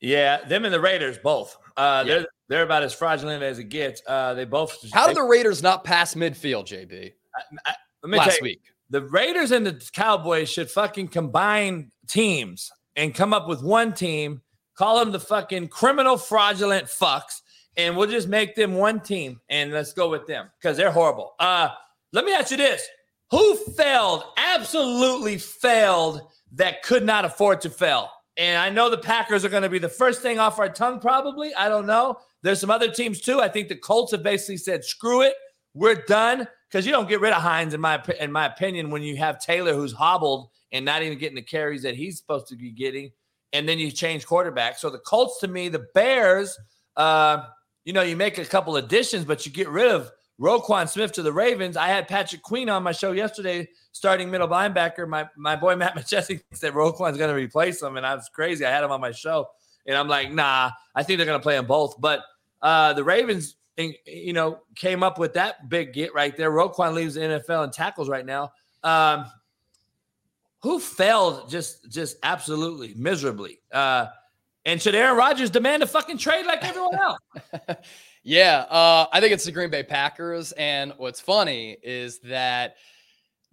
Yeah, 0.04 0.44
them 0.44 0.66
and 0.66 0.74
the 0.74 0.82
Raiders 0.82 1.18
both. 1.18 1.58
Uh, 1.78 2.04
yeah. 2.06 2.14
They're 2.14 2.28
they're 2.50 2.64
about 2.64 2.84
as 2.84 2.94
fraudulent 2.94 3.42
as 3.42 3.58
it 3.58 3.70
gets. 3.70 4.02
Uh, 4.06 4.34
they 4.34 4.44
both. 4.44 4.76
How 4.92 5.08
did 5.08 5.16
the 5.16 5.24
Raiders 5.24 5.64
not 5.64 5.86
pass 5.86 6.14
midfield, 6.14 6.68
JB? 6.68 7.14
I, 7.34 7.42
I, 7.66 7.76
let 8.04 8.10
me 8.10 8.18
last 8.18 8.40
you, 8.42 8.44
week. 8.44 8.62
The 8.90 9.02
Raiders 9.02 9.52
and 9.52 9.66
the 9.66 9.82
Cowboys 9.94 10.52
should 10.52 10.70
fucking 10.70 11.08
combine 11.08 11.90
teams 12.08 12.70
and 12.98 13.16
come 13.16 13.34
up 13.34 13.48
with 13.48 13.64
one 13.64 13.94
team. 13.94 14.42
Call 14.76 15.00
them 15.00 15.14
the 15.14 15.22
fucking 15.22 15.70
criminal 15.70 16.18
fraudulent 16.18 16.88
fucks, 16.88 17.42
and 17.78 17.96
we'll 17.96 18.10
just 18.10 18.28
make 18.28 18.56
them 18.56 18.76
one 18.76 19.00
team 19.00 19.40
and 19.50 19.72
let's 19.72 19.94
go 19.94 20.10
with 20.10 20.28
them 20.28 20.50
because 20.60 20.76
they're 20.76 20.92
horrible. 20.92 21.34
Uh, 21.40 21.70
let 22.12 22.26
me 22.26 22.34
ask 22.34 22.52
you 22.52 22.58
this: 22.58 22.86
Who 23.32 23.56
failed? 23.78 24.26
Absolutely 24.36 25.38
failed. 25.38 26.22
That 26.52 26.84
could 26.84 27.06
not 27.06 27.24
afford 27.24 27.62
to 27.62 27.70
fail. 27.70 28.10
And 28.38 28.58
I 28.58 28.70
know 28.70 28.90
the 28.90 28.98
Packers 28.98 29.46
are 29.46 29.50
going 29.50 29.64
to 29.64 29.70
be 29.70 29.80
the 29.80 29.90
first 29.90 30.22
thing 30.22 30.40
off 30.40 30.60
our 30.60 30.70
tongue, 30.70 31.00
probably. 31.00 31.54
I 31.54 31.70
don't 31.70 31.86
know. 31.86 32.18
There's 32.42 32.60
some 32.60 32.72
other 32.72 32.92
teams 32.92 33.22
too. 33.22 33.40
I 33.40 33.48
think 33.48 33.68
the 33.68 33.76
Colts 33.76 34.12
have 34.12 34.24
basically 34.24 34.58
said, 34.58 34.84
screw 34.84 35.22
it. 35.22 35.34
We're 35.74 36.04
done. 36.08 36.48
Because 36.70 36.88
you 36.88 36.92
don't 36.92 37.08
get 37.08 37.22
rid 37.22 37.34
of 37.34 37.42
Hines, 37.44 37.76
in 37.76 37.82
my 37.82 38.02
in 38.20 38.32
my 38.32 38.48
opinion, 38.48 38.90
when 38.90 39.04
you 39.04 39.16
have 39.18 39.40
Taylor 39.40 39.76
who's 39.76 39.94
hobbled 39.94 40.50
and 40.72 40.84
not 40.84 41.04
even 41.04 41.20
getting 41.20 41.36
the 41.36 41.42
carries 41.44 41.84
that 41.84 41.94
he's 41.94 42.18
supposed 42.18 42.48
to 42.48 42.56
be 42.56 42.72
getting, 42.72 43.12
and 43.54 43.70
then 43.70 43.78
you 43.78 43.92
change 43.92 44.26
quarterback. 44.26 44.80
So 44.80 44.90
the 44.90 44.98
Colts, 44.98 45.40
to 45.42 45.48
me, 45.48 45.70
the 45.70 45.86
Bears, 45.94 46.58
uh, 46.98 47.44
you 47.86 47.94
know, 47.94 48.02
you 48.02 48.18
make 48.18 48.40
a 48.40 48.46
couple 48.46 48.76
additions, 48.78 49.24
but 49.24 49.46
you 49.46 49.52
get 49.52 49.70
rid 49.70 49.92
of 49.92 50.12
Roquan 50.44 50.90
Smith 50.90 51.14
to 51.14 51.24
the 51.24 51.32
Ravens. 51.32 51.78
I 51.78 51.88
had 51.88 52.10
Patrick 52.10 52.42
Queen 52.42 52.68
on 52.68 52.84
my 52.84 52.92
show 52.92 53.14
yesterday 53.14 53.70
starting 53.94 54.30
middle 54.30 54.50
linebacker. 54.50 55.08
My 55.08 55.30
my 55.38 55.56
boy 55.56 55.76
Matt 55.78 55.96
Macheski 55.96 56.42
said 56.52 56.74
Roquan's 56.74 57.18
going 57.18 57.30
to 57.30 57.36
replace 57.36 57.82
him, 57.82 57.96
and 57.96 58.06
I 58.06 58.14
was 58.14 58.30
crazy. 58.30 58.66
I 58.66 58.70
had 58.70 58.84
him 58.84 58.92
on 58.92 59.00
my 59.00 59.12
show, 59.12 59.48
and 59.88 59.96
I'm 59.98 60.10
like, 60.10 60.34
nah, 60.34 60.72
I 60.94 61.04
think 61.04 61.18
they're 61.18 61.26
going 61.26 61.40
to 61.40 61.44
play 61.44 61.56
them 61.56 61.66
both. 61.66 61.96
But 62.00 62.24
uh, 62.62 62.92
the 62.92 63.06
Ravens, 63.06 63.56
you 63.78 64.34
know, 64.34 64.60
came 64.76 65.02
up 65.02 65.18
with 65.18 65.34
that 65.36 65.70
big 65.70 65.94
get 65.94 66.14
right 66.14 66.36
there. 66.36 66.52
Roquan 66.52 66.94
leaves 66.94 67.14
the 67.14 67.22
NFL 67.22 67.64
in 67.64 67.72
tackles 67.72 68.10
right 68.10 68.26
now. 68.26 68.52
Um, 68.84 69.26
who 70.62 70.80
failed 70.80 71.50
just 71.50 71.90
just 71.90 72.18
absolutely 72.22 72.94
miserably? 72.98 73.62
Uh, 73.72 74.08
and 74.66 74.82
should 74.82 74.96
Aaron 74.96 75.18
Rodgers 75.18 75.50
demand 75.50 75.84
a 75.84 75.88
fucking 75.88 76.18
trade 76.18 76.46
like 76.46 76.64
everyone 76.64 76.96
else? 77.02 77.20
Yeah, 78.24 78.66
uh, 78.70 79.08
I 79.12 79.20
think 79.20 79.34
it's 79.34 79.46
the 79.46 79.52
Green 79.52 79.70
Bay 79.70 79.84
Packers. 79.84 80.54
And 80.54 80.94
what's 80.98 81.20
funny 81.20 81.78
is 81.84 82.20
that 82.20 82.76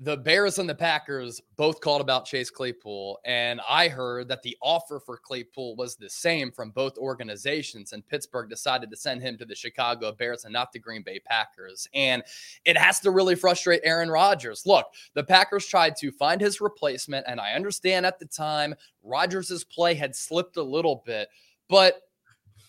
the 0.03 0.17
Bears 0.17 0.59
and 0.59 0.67
the 0.67 0.75
Packers 0.75 1.43
both 1.57 1.83
called 1.83 2.01
about 2.01 2.25
Chase 2.25 2.49
Claypool, 2.49 3.19
and 3.27 3.61
I 3.69 3.89
heard 3.89 4.29
that 4.29 4.43
the 4.43 4.57
offer 4.63 4.99
for 4.99 5.19
Claypool 5.19 5.77
was 5.77 5.95
the 5.95 6.09
same 6.09 6.51
from 6.51 6.71
both 6.71 6.97
organizations, 6.97 7.93
and 7.93 8.07
Pittsburgh 8.07 8.49
decided 8.49 8.91
to 8.91 8.97
send 8.97 9.21
him 9.21 9.37
to 9.37 9.45
the 9.45 9.55
Chicago 9.55 10.13
Bears 10.13 10.45
and 10.45 10.55
not 10.55 10.73
the 10.73 10.79
Green 10.79 11.03
Bay 11.03 11.21
Packers. 11.21 11.87
And 11.93 12.23
it 12.65 12.79
has 12.79 13.01
to 13.01 13.11
really 13.11 13.35
frustrate 13.35 13.83
Aaron 13.85 14.11
Rodgers. 14.11 14.65
Look, 14.65 14.87
the 15.13 15.25
Packers 15.25 15.67
tried 15.67 15.97
to 15.97 16.11
find 16.11 16.41
his 16.41 16.63
replacement, 16.63 17.27
and 17.29 17.39
I 17.39 17.53
understand 17.53 18.07
at 18.07 18.19
the 18.19 18.25
time 18.27 18.75
Rodgers' 19.03 19.65
play 19.65 19.93
had 19.93 20.17
slipped 20.17 20.57
a 20.57 20.63
little 20.63 21.03
bit, 21.05 21.29
but 21.69 22.01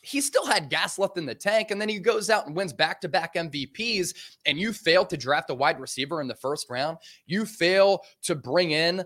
he 0.02 0.20
still 0.20 0.46
had 0.46 0.70
gas 0.70 1.00
left 1.00 1.18
in 1.18 1.26
the 1.26 1.36
tank. 1.36 1.72
And 1.72 1.80
then 1.80 1.90
he 1.90 2.00
goes 2.00 2.30
out 2.30 2.48
and 2.48 2.56
wins 2.56 2.74
back 2.74 3.02
to 3.02 3.10
back 3.10 3.36
MVPs. 3.36 4.14
And 4.46 4.60
you 4.60 4.74
fail 4.74 5.06
to 5.06 5.18
draft 5.18 5.50
a 5.50 5.56
wide 5.56 5.80
receiver 5.80 6.22
in 6.22 6.28
the 6.28 6.36
first 6.36 6.70
round. 6.70 6.98
You 7.26 7.46
fail 7.46 8.02
to 8.24 8.36
bring 8.36 8.72
in 8.72 9.04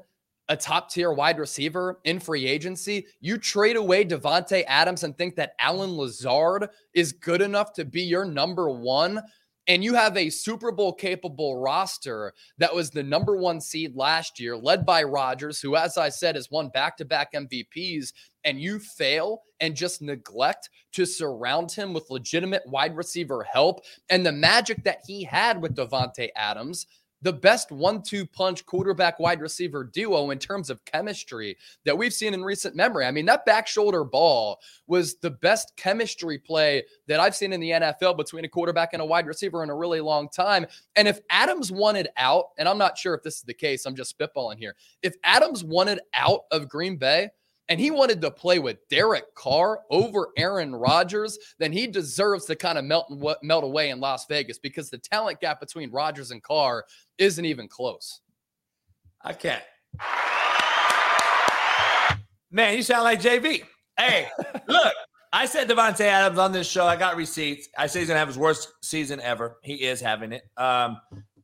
a 0.47 0.55
top 0.55 0.91
tier 0.91 1.11
wide 1.11 1.39
receiver 1.39 1.99
in 2.03 2.19
free 2.19 2.45
agency. 2.45 3.07
You 3.19 3.37
trade 3.37 3.75
away 3.75 4.05
Davante 4.05 4.63
Adams 4.67 5.03
and 5.03 5.17
think 5.17 5.35
that 5.35 5.55
Allen 5.59 5.97
Lazard 5.97 6.69
is 6.93 7.11
good 7.11 7.41
enough 7.41 7.73
to 7.73 7.85
be 7.85 8.03
your 8.03 8.25
number 8.25 8.69
one 8.69 9.21
and 9.67 9.83
you 9.83 9.95
have 9.95 10.15
a 10.15 10.29
Super 10.29 10.71
Bowl 10.71 10.93
capable 10.93 11.57
roster 11.57 12.33
that 12.57 12.73
was 12.73 12.89
the 12.89 13.03
number 13.03 13.35
one 13.35 13.59
seed 13.59 13.95
last 13.95 14.39
year, 14.39 14.55
led 14.55 14.85
by 14.85 15.03
Rodgers, 15.03 15.59
who, 15.59 15.75
as 15.75 15.97
I 15.97 16.09
said, 16.09 16.35
has 16.35 16.51
won 16.51 16.69
back 16.69 16.97
to 16.97 17.05
back 17.05 17.33
MVPs, 17.33 18.13
and 18.43 18.61
you 18.61 18.79
fail 18.79 19.41
and 19.59 19.75
just 19.75 20.01
neglect 20.01 20.69
to 20.93 21.05
surround 21.05 21.71
him 21.71 21.93
with 21.93 22.09
legitimate 22.09 22.63
wide 22.67 22.95
receiver 22.95 23.43
help. 23.43 23.81
And 24.09 24.25
the 24.25 24.31
magic 24.31 24.83
that 24.83 24.99
he 25.07 25.23
had 25.23 25.61
with 25.61 25.75
Davante 25.75 26.29
Adams 26.35 26.85
the 27.21 27.33
best 27.33 27.71
one 27.71 28.01
two 28.01 28.25
punch 28.25 28.65
quarterback 28.65 29.19
wide 29.19 29.41
receiver 29.41 29.83
duo 29.83 30.31
in 30.31 30.39
terms 30.39 30.69
of 30.69 30.83
chemistry 30.85 31.57
that 31.85 31.97
we've 31.97 32.13
seen 32.13 32.33
in 32.33 32.43
recent 32.43 32.75
memory. 32.75 33.05
I 33.05 33.11
mean, 33.11 33.25
that 33.25 33.45
back 33.45 33.67
shoulder 33.67 34.03
ball 34.03 34.59
was 34.87 35.15
the 35.17 35.31
best 35.31 35.73
chemistry 35.75 36.37
play 36.37 36.83
that 37.07 37.19
I've 37.19 37.35
seen 37.35 37.53
in 37.53 37.59
the 37.59 37.71
NFL 37.71 38.17
between 38.17 38.45
a 38.45 38.49
quarterback 38.49 38.93
and 38.93 39.01
a 39.01 39.05
wide 39.05 39.27
receiver 39.27 39.63
in 39.63 39.69
a 39.69 39.75
really 39.75 40.01
long 40.01 40.29
time. 40.29 40.65
And 40.95 41.07
if 41.07 41.19
Adams 41.29 41.71
wanted 41.71 42.09
out, 42.17 42.45
and 42.57 42.69
I'm 42.69 42.77
not 42.77 42.97
sure 42.97 43.13
if 43.13 43.23
this 43.23 43.37
is 43.37 43.43
the 43.43 43.53
case, 43.53 43.85
I'm 43.85 43.95
just 43.95 44.17
spitballing 44.17 44.57
here. 44.57 44.75
If 45.01 45.15
Adams 45.23 45.63
wanted 45.63 45.99
out 46.13 46.41
of 46.51 46.69
Green 46.69 46.97
Bay, 46.97 47.29
and 47.69 47.79
he 47.79 47.91
wanted 47.91 48.21
to 48.21 48.31
play 48.31 48.59
with 48.59 48.77
Derek 48.89 49.33
Carr 49.35 49.79
over 49.89 50.29
Aaron 50.37 50.75
Rodgers, 50.75 51.37
then 51.57 51.71
he 51.71 51.87
deserves 51.87 52.45
to 52.45 52.55
kind 52.55 52.77
of 52.77 52.85
melt 52.85 53.07
melt 53.41 53.63
away 53.63 53.89
in 53.89 53.99
Las 53.99 54.25
Vegas 54.27 54.59
because 54.59 54.89
the 54.89 54.97
talent 54.97 55.39
gap 55.39 55.59
between 55.59 55.91
Rodgers 55.91 56.31
and 56.31 56.43
Carr 56.43 56.85
isn't 57.17 57.45
even 57.45 57.67
close. 57.67 58.21
I 59.21 59.33
can't. 59.33 59.63
Man, 62.51 62.75
you 62.75 62.83
sound 62.83 63.03
like 63.03 63.21
JB. 63.21 63.63
Hey, 63.97 64.27
look, 64.67 64.93
I 65.33 65.45
said 65.45 65.67
Davante 65.67 66.01
Adams 66.01 66.37
on 66.37 66.51
this 66.51 66.69
show. 66.69 66.85
I 66.85 66.95
got 66.95 67.15
receipts. 67.15 67.67
I 67.77 67.87
say 67.87 67.99
he's 67.99 68.07
gonna 68.07 68.19
have 68.19 68.27
his 68.27 68.37
worst 68.37 68.71
season 68.81 69.19
ever. 69.21 69.57
He 69.63 69.75
is 69.75 69.99
having 69.99 70.31
it. 70.31 70.43
Um, 70.55 70.97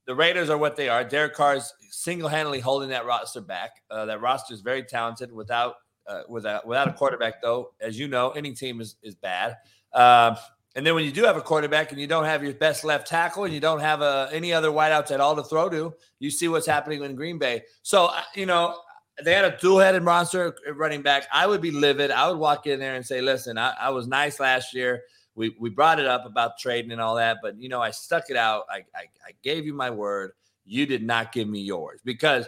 the 0.05 0.15
Raiders 0.15 0.49
are 0.49 0.57
what 0.57 0.75
they 0.75 0.89
are. 0.89 1.03
Derek 1.03 1.33
Carr 1.33 1.55
is 1.55 1.73
single-handedly 1.89 2.59
holding 2.59 2.89
that 2.89 3.05
roster 3.05 3.41
back. 3.41 3.71
Uh, 3.89 4.05
that 4.05 4.21
roster 4.21 4.53
is 4.53 4.61
very 4.61 4.83
talented. 4.83 5.31
Without 5.31 5.75
uh, 6.07 6.21
without 6.27 6.65
without 6.65 6.87
a 6.87 6.93
quarterback, 6.93 7.41
though, 7.41 7.73
as 7.79 7.97
you 7.97 8.07
know, 8.07 8.31
any 8.31 8.53
team 8.53 8.81
is 8.81 8.95
is 9.03 9.15
bad. 9.15 9.57
Uh, 9.93 10.35
and 10.75 10.85
then 10.85 10.95
when 10.95 11.03
you 11.03 11.11
do 11.11 11.23
have 11.23 11.35
a 11.35 11.41
quarterback 11.41 11.91
and 11.91 11.99
you 11.99 12.07
don't 12.07 12.23
have 12.23 12.43
your 12.43 12.53
best 12.53 12.85
left 12.85 13.07
tackle 13.07 13.43
and 13.43 13.53
you 13.53 13.59
don't 13.59 13.81
have 13.81 14.01
uh, 14.01 14.29
any 14.31 14.53
other 14.53 14.69
wideouts 14.69 15.11
at 15.11 15.19
all 15.19 15.35
to 15.35 15.43
throw 15.43 15.67
to, 15.69 15.93
you 16.19 16.31
see 16.31 16.47
what's 16.47 16.65
happening 16.65 17.03
in 17.03 17.15
Green 17.15 17.37
Bay. 17.37 17.63
So 17.81 18.05
uh, 18.05 18.21
you 18.35 18.45
know 18.45 18.77
they 19.23 19.33
had 19.33 19.45
a 19.45 19.57
dual-headed 19.57 20.01
monster 20.01 20.55
running 20.75 21.01
back. 21.01 21.27
I 21.31 21.45
would 21.45 21.61
be 21.61 21.71
livid. 21.71 22.09
I 22.09 22.29
would 22.29 22.37
walk 22.37 22.67
in 22.67 22.79
there 22.79 22.95
and 22.95 23.05
say, 23.05 23.21
"Listen, 23.21 23.57
I, 23.57 23.73
I 23.79 23.89
was 23.89 24.07
nice 24.07 24.39
last 24.39 24.73
year. 24.73 25.01
We 25.35 25.55
we 25.59 25.69
brought 25.69 25.99
it 25.99 26.07
up 26.07 26.25
about 26.25 26.57
trading 26.57 26.91
and 26.91 27.01
all 27.01 27.15
that, 27.15 27.37
but 27.41 27.59
you 27.59 27.69
know 27.69 27.81
I 27.81 27.91
stuck 27.91 28.29
it 28.29 28.37
out. 28.37 28.63
I, 28.69 28.77
I 28.95 29.05
I 29.27 29.31
gave 29.43 29.65
you 29.65 29.73
my 29.73 29.89
word. 29.89 30.31
You 30.65 30.85
did 30.85 31.03
not 31.03 31.31
give 31.31 31.47
me 31.47 31.59
yours 31.59 31.99
because." 32.03 32.47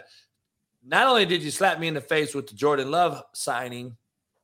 Not 0.84 1.06
only 1.06 1.26
did 1.26 1.42
you 1.42 1.50
slap 1.50 1.78
me 1.78 1.88
in 1.88 1.94
the 1.94 2.00
face 2.00 2.34
with 2.34 2.46
the 2.46 2.54
Jordan 2.54 2.90
Love 2.90 3.22
signing, 3.32 3.96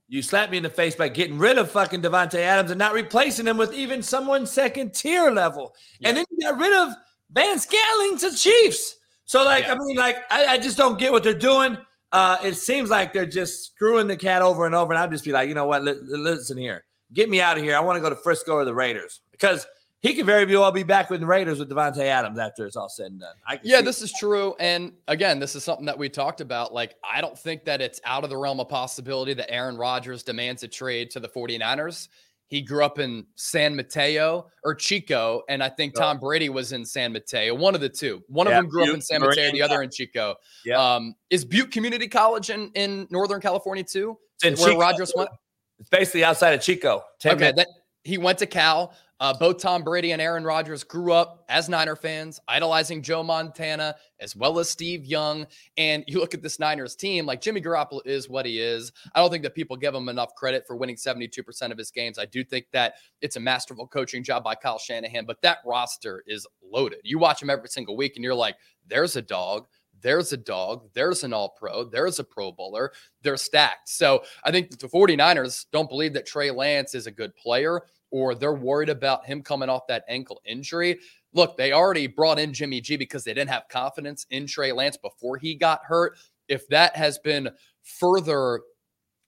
you 0.08 0.22
slapped 0.22 0.50
me 0.50 0.56
in 0.56 0.62
the 0.62 0.70
face 0.70 0.96
by 0.96 1.08
getting 1.08 1.38
rid 1.38 1.58
of 1.58 1.70
fucking 1.70 2.02
Davante 2.02 2.36
Adams 2.36 2.70
and 2.70 2.78
not 2.78 2.94
replacing 2.94 3.46
him 3.46 3.56
with 3.56 3.72
even 3.72 4.02
someone 4.02 4.46
second 4.46 4.92
tier 4.92 5.30
level. 5.30 5.74
Yeah. 6.00 6.08
And 6.08 6.16
then 6.16 6.24
you 6.30 6.48
got 6.48 6.58
rid 6.58 6.72
of 6.72 6.94
Van 7.30 7.58
Scantling 7.58 8.18
to 8.18 8.36
Chiefs. 8.36 8.96
So, 9.24 9.44
like, 9.44 9.64
yeah. 9.64 9.74
I 9.74 9.76
mean, 9.78 9.96
like, 9.96 10.16
I, 10.30 10.46
I, 10.46 10.58
just 10.58 10.76
don't 10.76 10.98
get 10.98 11.12
what 11.12 11.22
they're 11.22 11.34
doing. 11.34 11.78
Uh, 12.10 12.38
it 12.42 12.54
seems 12.54 12.90
like 12.90 13.12
they're 13.12 13.24
just 13.24 13.66
screwing 13.66 14.08
the 14.08 14.16
cat 14.16 14.42
over 14.42 14.66
and 14.66 14.74
over. 14.74 14.92
And 14.92 15.00
I'd 15.00 15.12
just 15.12 15.24
be 15.24 15.30
like, 15.30 15.48
you 15.48 15.54
know 15.54 15.66
what? 15.66 15.86
L- 15.86 15.96
listen 16.02 16.58
here. 16.58 16.84
Get 17.12 17.30
me 17.30 17.40
out 17.40 17.56
of 17.56 17.62
here. 17.62 17.76
I 17.76 17.80
want 17.80 17.96
to 17.96 18.00
go 18.00 18.10
to 18.10 18.16
Frisco 18.16 18.54
or 18.54 18.64
the 18.64 18.74
Raiders 18.74 19.20
because– 19.30 19.66
he 20.00 20.14
could 20.14 20.26
very 20.26 20.46
well 20.46 20.72
be 20.72 20.82
back 20.82 21.10
with 21.10 21.20
the 21.20 21.26
Raiders 21.26 21.58
with 21.58 21.68
Davante 21.68 22.04
Adams 22.04 22.38
after 22.38 22.66
it's 22.66 22.76
all 22.76 22.88
said 22.88 23.12
and 23.12 23.20
done. 23.20 23.34
yeah, 23.62 23.82
this 23.82 24.00
it. 24.00 24.04
is 24.04 24.12
true. 24.12 24.54
And 24.58 24.92
again, 25.08 25.38
this 25.38 25.54
is 25.54 25.62
something 25.62 25.84
that 25.86 25.98
we 25.98 26.08
talked 26.08 26.40
about. 26.40 26.72
Like, 26.72 26.94
I 27.04 27.20
don't 27.20 27.38
think 27.38 27.64
that 27.66 27.82
it's 27.82 28.00
out 28.04 28.24
of 28.24 28.30
the 28.30 28.36
realm 28.36 28.60
of 28.60 28.68
possibility 28.68 29.34
that 29.34 29.50
Aaron 29.52 29.76
Rodgers 29.76 30.22
demands 30.22 30.62
a 30.62 30.68
trade 30.68 31.10
to 31.10 31.20
the 31.20 31.28
49ers. 31.28 32.08
He 32.46 32.62
grew 32.62 32.84
up 32.84 32.98
in 32.98 33.26
San 33.36 33.76
Mateo 33.76 34.48
or 34.64 34.74
Chico, 34.74 35.42
and 35.48 35.62
I 35.62 35.68
think 35.68 35.94
Tom 35.94 36.18
Brady 36.18 36.48
was 36.48 36.72
in 36.72 36.84
San 36.84 37.12
Mateo. 37.12 37.54
One 37.54 37.76
of 37.76 37.80
the 37.80 37.88
two. 37.88 38.24
One 38.26 38.48
yeah, 38.48 38.58
of 38.58 38.64
them 38.64 38.70
grew 38.70 38.82
Butte, 38.82 38.88
up 38.88 38.94
in 38.96 39.02
San 39.02 39.20
Mateo, 39.20 39.52
the 39.52 39.62
other 39.62 39.82
in 39.82 39.90
Chico. 39.90 40.34
Yeah. 40.64 40.94
Um, 40.94 41.14
is 41.28 41.44
Butte 41.44 41.70
Community 41.70 42.08
College 42.08 42.50
in, 42.50 42.72
in 42.74 43.06
Northern 43.10 43.40
California 43.40 43.84
too? 43.84 44.18
Where 44.42 44.56
Chico. 44.56 44.80
Rodgers 44.80 45.12
went? 45.14 45.30
It's 45.78 45.90
basically 45.90 46.24
outside 46.24 46.50
of 46.54 46.60
Chico. 46.60 47.04
Okay, 47.24 47.52
that, 47.52 47.68
he 48.02 48.18
went 48.18 48.38
to 48.38 48.46
Cal. 48.46 48.94
Uh, 49.20 49.34
both 49.34 49.58
Tom 49.58 49.82
Brady 49.82 50.12
and 50.12 50.22
Aaron 50.22 50.44
Rodgers 50.44 50.82
grew 50.82 51.12
up 51.12 51.44
as 51.50 51.68
Niner 51.68 51.94
fans, 51.94 52.40
idolizing 52.48 53.02
Joe 53.02 53.22
Montana 53.22 53.94
as 54.18 54.34
well 54.34 54.58
as 54.58 54.70
Steve 54.70 55.04
Young. 55.04 55.46
And 55.76 56.02
you 56.06 56.20
look 56.20 56.32
at 56.32 56.40
this 56.40 56.58
Niners 56.58 56.96
team, 56.96 57.26
like 57.26 57.42
Jimmy 57.42 57.60
Garoppolo 57.60 58.00
is 58.06 58.30
what 58.30 58.46
he 58.46 58.58
is. 58.58 58.92
I 59.14 59.20
don't 59.20 59.30
think 59.30 59.42
that 59.42 59.54
people 59.54 59.76
give 59.76 59.94
him 59.94 60.08
enough 60.08 60.34
credit 60.34 60.66
for 60.66 60.74
winning 60.74 60.96
72% 60.96 61.70
of 61.70 61.76
his 61.76 61.90
games. 61.90 62.18
I 62.18 62.24
do 62.24 62.42
think 62.42 62.66
that 62.72 62.94
it's 63.20 63.36
a 63.36 63.40
masterful 63.40 63.86
coaching 63.86 64.24
job 64.24 64.42
by 64.42 64.54
Kyle 64.54 64.78
Shanahan, 64.78 65.26
but 65.26 65.42
that 65.42 65.58
roster 65.66 66.24
is 66.26 66.46
loaded. 66.62 67.00
You 67.04 67.18
watch 67.18 67.40
them 67.40 67.50
every 67.50 67.68
single 67.68 67.98
week 67.98 68.16
and 68.16 68.24
you're 68.24 68.34
like, 68.34 68.56
there's 68.88 69.16
a 69.16 69.22
dog 69.22 69.66
there's 70.02 70.32
a 70.32 70.36
dog, 70.38 70.88
there's 70.94 71.24
an 71.24 71.32
all 71.34 71.50
pro, 71.50 71.84
there's 71.84 72.18
a 72.18 72.24
pro 72.24 72.52
bowler, 72.52 72.90
they're 73.22 73.36
stacked. 73.36 73.88
So 73.88 74.22
I 74.44 74.50
think 74.50 74.78
the 74.78 74.88
49ers 74.88 75.66
don't 75.72 75.90
believe 75.90 76.14
that 76.14 76.26
Trey 76.26 76.50
Lance 76.50 76.94
is 76.94 77.06
a 77.06 77.10
good 77.10 77.36
player 77.36 77.82
or 78.10 78.34
they're 78.34 78.54
worried 78.54 78.88
about 78.88 79.24
him 79.24 79.42
coming 79.42 79.68
off 79.68 79.86
that 79.88 80.04
ankle 80.08 80.40
injury. 80.44 80.98
Look, 81.32 81.56
they 81.56 81.72
already 81.72 82.06
brought 82.06 82.38
in 82.38 82.52
Jimmy 82.52 82.80
G 82.80 82.96
because 82.96 83.24
they 83.24 83.34
didn't 83.34 83.50
have 83.50 83.68
confidence 83.68 84.26
in 84.30 84.46
Trey 84.46 84.72
Lance 84.72 84.96
before 84.96 85.36
he 85.36 85.54
got 85.54 85.84
hurt. 85.84 86.18
If 86.48 86.66
that 86.68 86.96
has 86.96 87.18
been 87.18 87.50
further, 87.82 88.60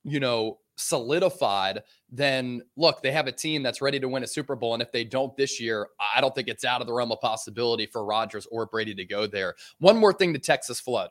you 0.03 0.19
know, 0.19 0.59
solidified, 0.77 1.83
then 2.11 2.63
look, 2.77 3.03
they 3.03 3.13
have 3.13 3.27
a 3.29 3.33
team 3.33 3.63
that's 3.63 3.81
ready 3.81 4.01
to 4.01 4.09
win 4.09 4.25
a 4.25 4.27
Super 4.27 4.57
Bowl. 4.57 4.75
And 4.75 4.83
if 4.83 4.91
they 4.91 5.05
don't 5.05 5.37
this 5.37 5.61
year, 5.61 5.89
I 6.15 6.21
don't 6.21 6.35
think 6.35 6.49
it's 6.49 6.65
out 6.65 6.81
of 6.81 6.87
the 6.87 6.93
realm 6.93 7.13
of 7.13 7.21
possibility 7.21 7.87
for 7.87 8.05
Rodgers 8.05 8.47
or 8.51 8.67
Brady 8.67 8.95
to 8.97 9.05
go 9.05 9.27
there. 9.27 9.55
One 9.79 9.97
more 9.97 10.13
thing 10.13 10.33
to 10.33 10.39
Texas 10.39 10.81
Flood. 10.81 11.11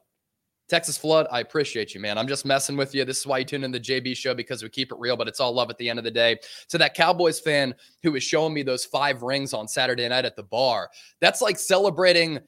Texas 0.71 0.97
Flood, 0.97 1.27
I 1.29 1.41
appreciate 1.41 1.93
you, 1.93 1.99
man. 1.99 2.17
I'm 2.17 2.29
just 2.29 2.45
messing 2.45 2.77
with 2.77 2.95
you. 2.95 3.03
This 3.03 3.19
is 3.19 3.27
why 3.27 3.39
you 3.39 3.43
tune 3.43 3.65
in 3.65 3.73
the 3.73 3.79
JB 3.79 4.15
show 4.15 4.33
because 4.33 4.63
we 4.63 4.69
keep 4.69 4.93
it 4.93 4.97
real, 4.97 5.17
but 5.17 5.27
it's 5.27 5.41
all 5.41 5.51
love 5.51 5.69
at 5.69 5.77
the 5.77 5.89
end 5.89 5.99
of 5.99 6.05
the 6.05 6.11
day. 6.11 6.37
To 6.69 6.77
that 6.77 6.93
Cowboys 6.93 7.41
fan 7.41 7.75
who 8.03 8.13
was 8.13 8.23
showing 8.23 8.53
me 8.53 8.63
those 8.63 8.85
five 8.85 9.21
rings 9.21 9.53
on 9.53 9.67
Saturday 9.67 10.07
night 10.07 10.23
at 10.23 10.37
the 10.37 10.43
bar, 10.43 10.89
that's 11.19 11.41
like 11.41 11.59
celebrating 11.59 12.39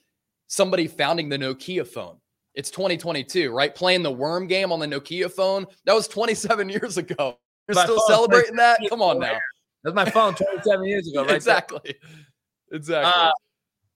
somebody 0.47 0.87
founding 0.87 1.27
the 1.27 1.37
Nokia 1.37 1.85
phone. 1.85 2.15
It's 2.55 2.71
2022, 2.71 3.51
right? 3.51 3.75
Playing 3.75 4.03
the 4.03 4.11
worm 4.11 4.47
game 4.47 4.71
on 4.71 4.79
the 4.79 4.87
Nokia 4.87 5.29
phone. 5.29 5.65
That 5.83 5.93
was 5.93 6.07
27 6.07 6.69
years 6.69 6.97
ago. 6.97 7.37
You're 7.67 7.75
my 7.75 7.83
still 7.83 7.99
celebrating 8.07 8.55
that? 8.55 8.79
Come 8.87 9.01
on 9.01 9.19
now. 9.19 9.37
That's 9.83 9.95
my 9.97 10.09
phone 10.09 10.33
27 10.33 10.85
years 10.85 11.09
ago, 11.09 11.23
right? 11.25 11.35
exactly. 11.35 11.81
There. 11.83 12.77
Exactly. 12.77 13.11
Uh, 13.13 13.31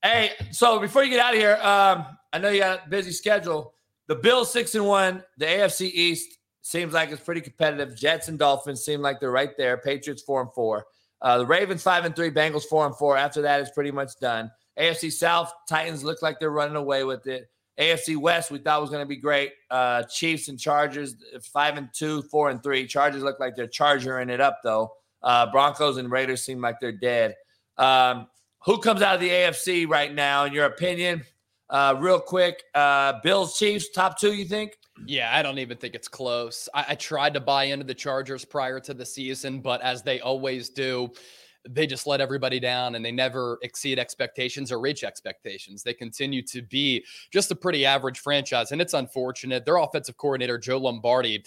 hey, 0.04 0.32
so 0.52 0.82
before 0.82 1.06
you 1.06 1.12
get 1.12 1.22
out 1.22 1.34
of 1.34 1.40
here, 1.40 1.58
um, 1.62 2.06
I 2.34 2.40
know 2.40 2.50
you 2.50 2.60
got 2.60 2.88
a 2.88 2.90
busy 2.90 3.14
schedule. 3.14 3.76
The 4.08 4.16
Bills 4.16 4.52
six 4.52 4.76
and 4.76 4.86
one. 4.86 5.24
The 5.38 5.46
AFC 5.46 5.92
East 5.94 6.38
seems 6.62 6.94
like 6.94 7.12
it's 7.12 7.22
pretty 7.22 7.42
competitive. 7.42 7.96
Jets 7.96 8.28
and 8.28 8.40
Dolphins 8.40 8.84
seem 8.84 9.02
like 9.02 9.20
they're 9.20 9.32
right 9.32 9.56
there. 9.58 9.78
Patriots 9.78 10.22
four 10.22 10.42
and 10.42 10.52
four. 10.54 10.86
Uh, 11.22 11.40
the 11.40 11.46
Ravens 11.46 11.84
five 11.84 12.06
and 12.06 12.16
three. 12.16 12.32
Bengals 12.32 12.64
four 12.64 12.86
and 12.86 12.96
four. 12.96 13.18
After 13.18 13.42
that, 13.44 13.62
it's 13.62 13.72
pretty 13.72 13.92
much 13.92 14.12
done. 14.20 14.52
AFC 14.78 15.12
South 15.12 15.52
Titans 15.68 16.04
look 16.04 16.22
like 16.22 16.40
they're 16.40 16.52
running 16.52 16.76
away 16.76 17.04
with 17.04 17.28
it. 17.28 17.50
AFC 17.80 18.18
West 18.18 18.50
we 18.50 18.58
thought 18.58 18.82
was 18.82 18.90
going 18.90 19.04
to 19.04 19.08
be 19.08 19.18
great. 19.18 19.52
Uh, 19.70 20.04
Chiefs 20.04 20.48
and 20.48 20.60
Chargers 20.60 21.16
five 21.54 21.78
and 21.78 21.90
two, 21.94 22.22
four 22.24 22.50
and 22.50 22.62
three. 22.64 22.88
Chargers 22.88 23.24
look 23.24 23.40
like 23.40 23.56
they're 23.56 23.68
charging 23.68 24.30
it 24.30 24.42
up 24.42 24.60
though. 24.64 24.94
Uh, 25.22 25.52
Broncos 25.52 25.98
and 25.98 26.12
Raiders 26.12 26.44
seem 26.44 26.62
like 26.62 26.80
they're 26.80 26.92
dead. 26.92 27.36
Um, 27.78 28.28
who 28.66 28.80
comes 28.80 29.02
out 29.02 29.16
of 29.16 29.22
the 29.22 29.30
AFC 29.30 29.88
right 29.88 30.14
now, 30.14 30.46
in 30.46 30.54
your 30.54 30.66
opinion? 30.66 31.24
Uh, 31.70 31.96
real 32.00 32.20
quick, 32.20 32.64
uh, 32.76 33.14
Bills 33.24 33.58
Chiefs 33.58 33.90
top 33.90 34.20
two. 34.20 34.34
You 34.34 34.46
think? 34.46 34.78
Yeah, 35.06 35.30
I 35.34 35.42
don't 35.42 35.60
even 35.60 35.78
think 35.78 35.96
it's 35.96 36.08
close. 36.08 36.70
I, 36.74 36.86
I 36.90 36.96
tried 36.96 37.34
to 37.34 37.40
buy 37.40 37.66
into 37.66 37.86
the 37.86 37.94
Chargers 37.94 38.46
prior 38.46 38.80
to 38.82 38.94
the 38.94 39.06
season, 39.06 39.62
but 39.62 39.82
as 39.82 40.02
they 40.02 40.20
always 40.22 40.70
do, 40.70 41.12
they 41.70 41.86
just 41.86 42.08
let 42.08 42.22
everybody 42.22 42.60
down 42.60 42.96
and 42.96 43.04
they 43.04 43.12
never 43.12 43.60
exceed 43.62 44.00
expectations 44.00 44.72
or 44.72 44.80
reach 44.80 45.04
expectations. 45.04 45.84
They 45.84 45.94
continue 45.94 46.42
to 46.44 46.62
be 46.62 47.04
just 47.32 47.52
a 47.52 47.56
pretty 47.56 47.86
average 47.86 48.20
franchise, 48.20 48.72
and 48.72 48.82
it's 48.82 48.94
unfortunate. 48.94 49.66
Their 49.66 49.78
offensive 49.78 50.18
coordinator, 50.18 50.58
Joe 50.58 50.78
Lombardi, 50.78 51.44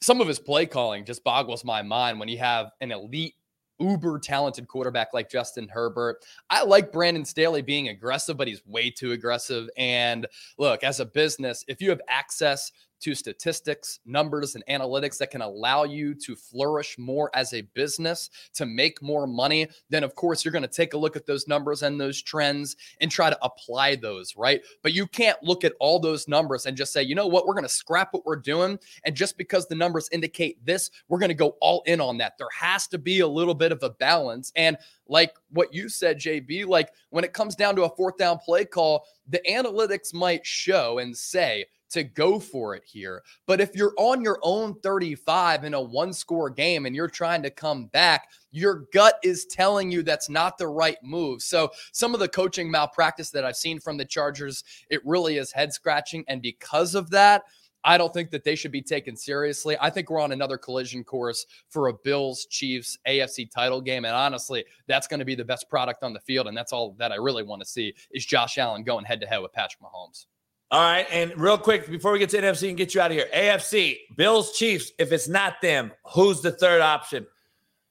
some 0.00 0.20
of 0.20 0.28
his 0.28 0.38
play 0.38 0.64
calling 0.66 1.04
just 1.04 1.24
boggles 1.24 1.64
my 1.64 1.82
mind 1.82 2.18
when 2.18 2.28
you 2.28 2.38
have 2.38 2.70
an 2.80 2.92
elite 2.92 3.34
uber 3.80 4.18
talented 4.18 4.68
quarterback 4.68 5.12
like 5.12 5.30
Justin 5.30 5.68
Herbert. 5.68 6.24
I 6.48 6.64
like 6.64 6.92
Brandon 6.92 7.24
Staley 7.24 7.62
being 7.62 7.88
aggressive, 7.88 8.36
but 8.36 8.48
he's 8.48 8.64
way 8.66 8.90
too 8.90 9.12
aggressive. 9.12 9.68
And 9.76 10.26
look, 10.58 10.84
as 10.84 11.00
a 11.00 11.06
business, 11.06 11.64
if 11.66 11.80
you 11.80 11.90
have 11.90 12.00
access 12.08 12.70
to 13.00 13.14
statistics, 13.14 14.00
numbers, 14.04 14.54
and 14.54 14.64
analytics 14.68 15.18
that 15.18 15.30
can 15.30 15.42
allow 15.42 15.84
you 15.84 16.14
to 16.14 16.36
flourish 16.36 16.98
more 16.98 17.30
as 17.34 17.52
a 17.54 17.62
business, 17.74 18.30
to 18.54 18.66
make 18.66 19.02
more 19.02 19.26
money, 19.26 19.68
then 19.88 20.04
of 20.04 20.14
course 20.14 20.44
you're 20.44 20.52
going 20.52 20.62
to 20.62 20.68
take 20.68 20.94
a 20.94 20.98
look 20.98 21.16
at 21.16 21.26
those 21.26 21.48
numbers 21.48 21.82
and 21.82 22.00
those 22.00 22.22
trends 22.22 22.76
and 23.00 23.10
try 23.10 23.30
to 23.30 23.38
apply 23.42 23.96
those, 23.96 24.36
right? 24.36 24.62
But 24.82 24.92
you 24.92 25.06
can't 25.06 25.42
look 25.42 25.64
at 25.64 25.74
all 25.80 25.98
those 25.98 26.28
numbers 26.28 26.66
and 26.66 26.76
just 26.76 26.92
say, 26.92 27.02
you 27.02 27.14
know 27.14 27.26
what, 27.26 27.46
we're 27.46 27.54
going 27.54 27.64
to 27.64 27.68
scrap 27.68 28.12
what 28.12 28.26
we're 28.26 28.36
doing. 28.36 28.78
And 29.04 29.14
just 29.14 29.36
because 29.38 29.66
the 29.66 29.74
numbers 29.74 30.08
indicate 30.12 30.64
this, 30.64 30.90
we're 31.08 31.18
going 31.18 31.28
to 31.28 31.34
go 31.34 31.56
all 31.60 31.82
in 31.86 32.00
on 32.00 32.18
that. 32.18 32.38
There 32.38 32.48
has 32.58 32.86
to 32.88 32.98
be 32.98 33.20
a 33.20 33.28
little 33.28 33.54
bit 33.54 33.72
of 33.72 33.82
a 33.82 33.90
balance. 33.90 34.52
And 34.56 34.76
like 35.08 35.34
what 35.50 35.74
you 35.74 35.88
said, 35.88 36.18
JB, 36.18 36.66
like 36.66 36.92
when 37.10 37.24
it 37.24 37.32
comes 37.32 37.56
down 37.56 37.76
to 37.76 37.84
a 37.84 37.96
fourth 37.96 38.16
down 38.16 38.38
play 38.38 38.64
call, 38.64 39.04
the 39.28 39.40
analytics 39.48 40.14
might 40.14 40.46
show 40.46 40.98
and 40.98 41.16
say, 41.16 41.66
to 41.90 42.04
go 42.04 42.38
for 42.38 42.74
it 42.74 42.82
here. 42.84 43.22
But 43.46 43.60
if 43.60 43.74
you're 43.74 43.94
on 43.96 44.22
your 44.22 44.38
own 44.42 44.78
35 44.80 45.64
in 45.64 45.74
a 45.74 45.80
one 45.80 46.12
score 46.12 46.50
game 46.50 46.86
and 46.86 46.94
you're 46.94 47.08
trying 47.08 47.42
to 47.42 47.50
come 47.50 47.86
back, 47.86 48.28
your 48.52 48.86
gut 48.92 49.14
is 49.22 49.46
telling 49.46 49.90
you 49.90 50.02
that's 50.02 50.28
not 50.28 50.58
the 50.58 50.68
right 50.68 50.98
move. 51.02 51.42
So, 51.42 51.70
some 51.92 52.14
of 52.14 52.20
the 52.20 52.28
coaching 52.28 52.70
malpractice 52.70 53.30
that 53.30 53.44
I've 53.44 53.56
seen 53.56 53.78
from 53.78 53.96
the 53.96 54.04
Chargers, 54.04 54.64
it 54.88 55.00
really 55.04 55.36
is 55.36 55.52
head 55.52 55.72
scratching. 55.72 56.24
And 56.28 56.42
because 56.42 56.94
of 56.94 57.10
that, 57.10 57.42
I 57.84 57.96
don't 57.96 58.12
think 58.12 58.30
that 58.30 58.44
they 58.44 58.54
should 58.54 58.72
be 58.72 58.82
taken 58.82 59.16
seriously. 59.16 59.76
I 59.80 59.90
think 59.90 60.10
we're 60.10 60.20
on 60.20 60.32
another 60.32 60.58
collision 60.58 61.02
course 61.02 61.46
for 61.68 61.88
a 61.88 61.94
Bills 61.94 62.46
Chiefs 62.50 62.98
AFC 63.08 63.50
title 63.50 63.80
game. 63.80 64.04
And 64.04 64.14
honestly, 64.14 64.64
that's 64.86 65.06
going 65.06 65.20
to 65.20 65.24
be 65.24 65.34
the 65.34 65.44
best 65.44 65.68
product 65.68 66.02
on 66.02 66.12
the 66.12 66.20
field. 66.20 66.46
And 66.46 66.56
that's 66.56 66.72
all 66.72 66.94
that 66.98 67.12
I 67.12 67.16
really 67.16 67.42
want 67.42 67.62
to 67.62 67.68
see 67.68 67.94
is 68.10 68.26
Josh 68.26 68.58
Allen 68.58 68.84
going 68.84 69.04
head 69.04 69.20
to 69.20 69.26
head 69.26 69.38
with 69.38 69.52
Patrick 69.52 69.82
Mahomes. 69.82 70.26
All 70.70 70.80
right. 70.80 71.06
And 71.10 71.36
real 71.36 71.58
quick, 71.58 71.90
before 71.90 72.12
we 72.12 72.18
get 72.20 72.30
to 72.30 72.40
NFC 72.40 72.68
and 72.68 72.78
get 72.78 72.94
you 72.94 73.00
out 73.00 73.10
of 73.10 73.16
here, 73.16 73.26
AFC, 73.34 73.98
Bills, 74.16 74.56
Chiefs. 74.56 74.92
If 74.98 75.10
it's 75.10 75.26
not 75.28 75.60
them, 75.60 75.92
who's 76.14 76.40
the 76.40 76.52
third 76.52 76.80
option? 76.80 77.26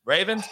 Ravens? 0.06 0.45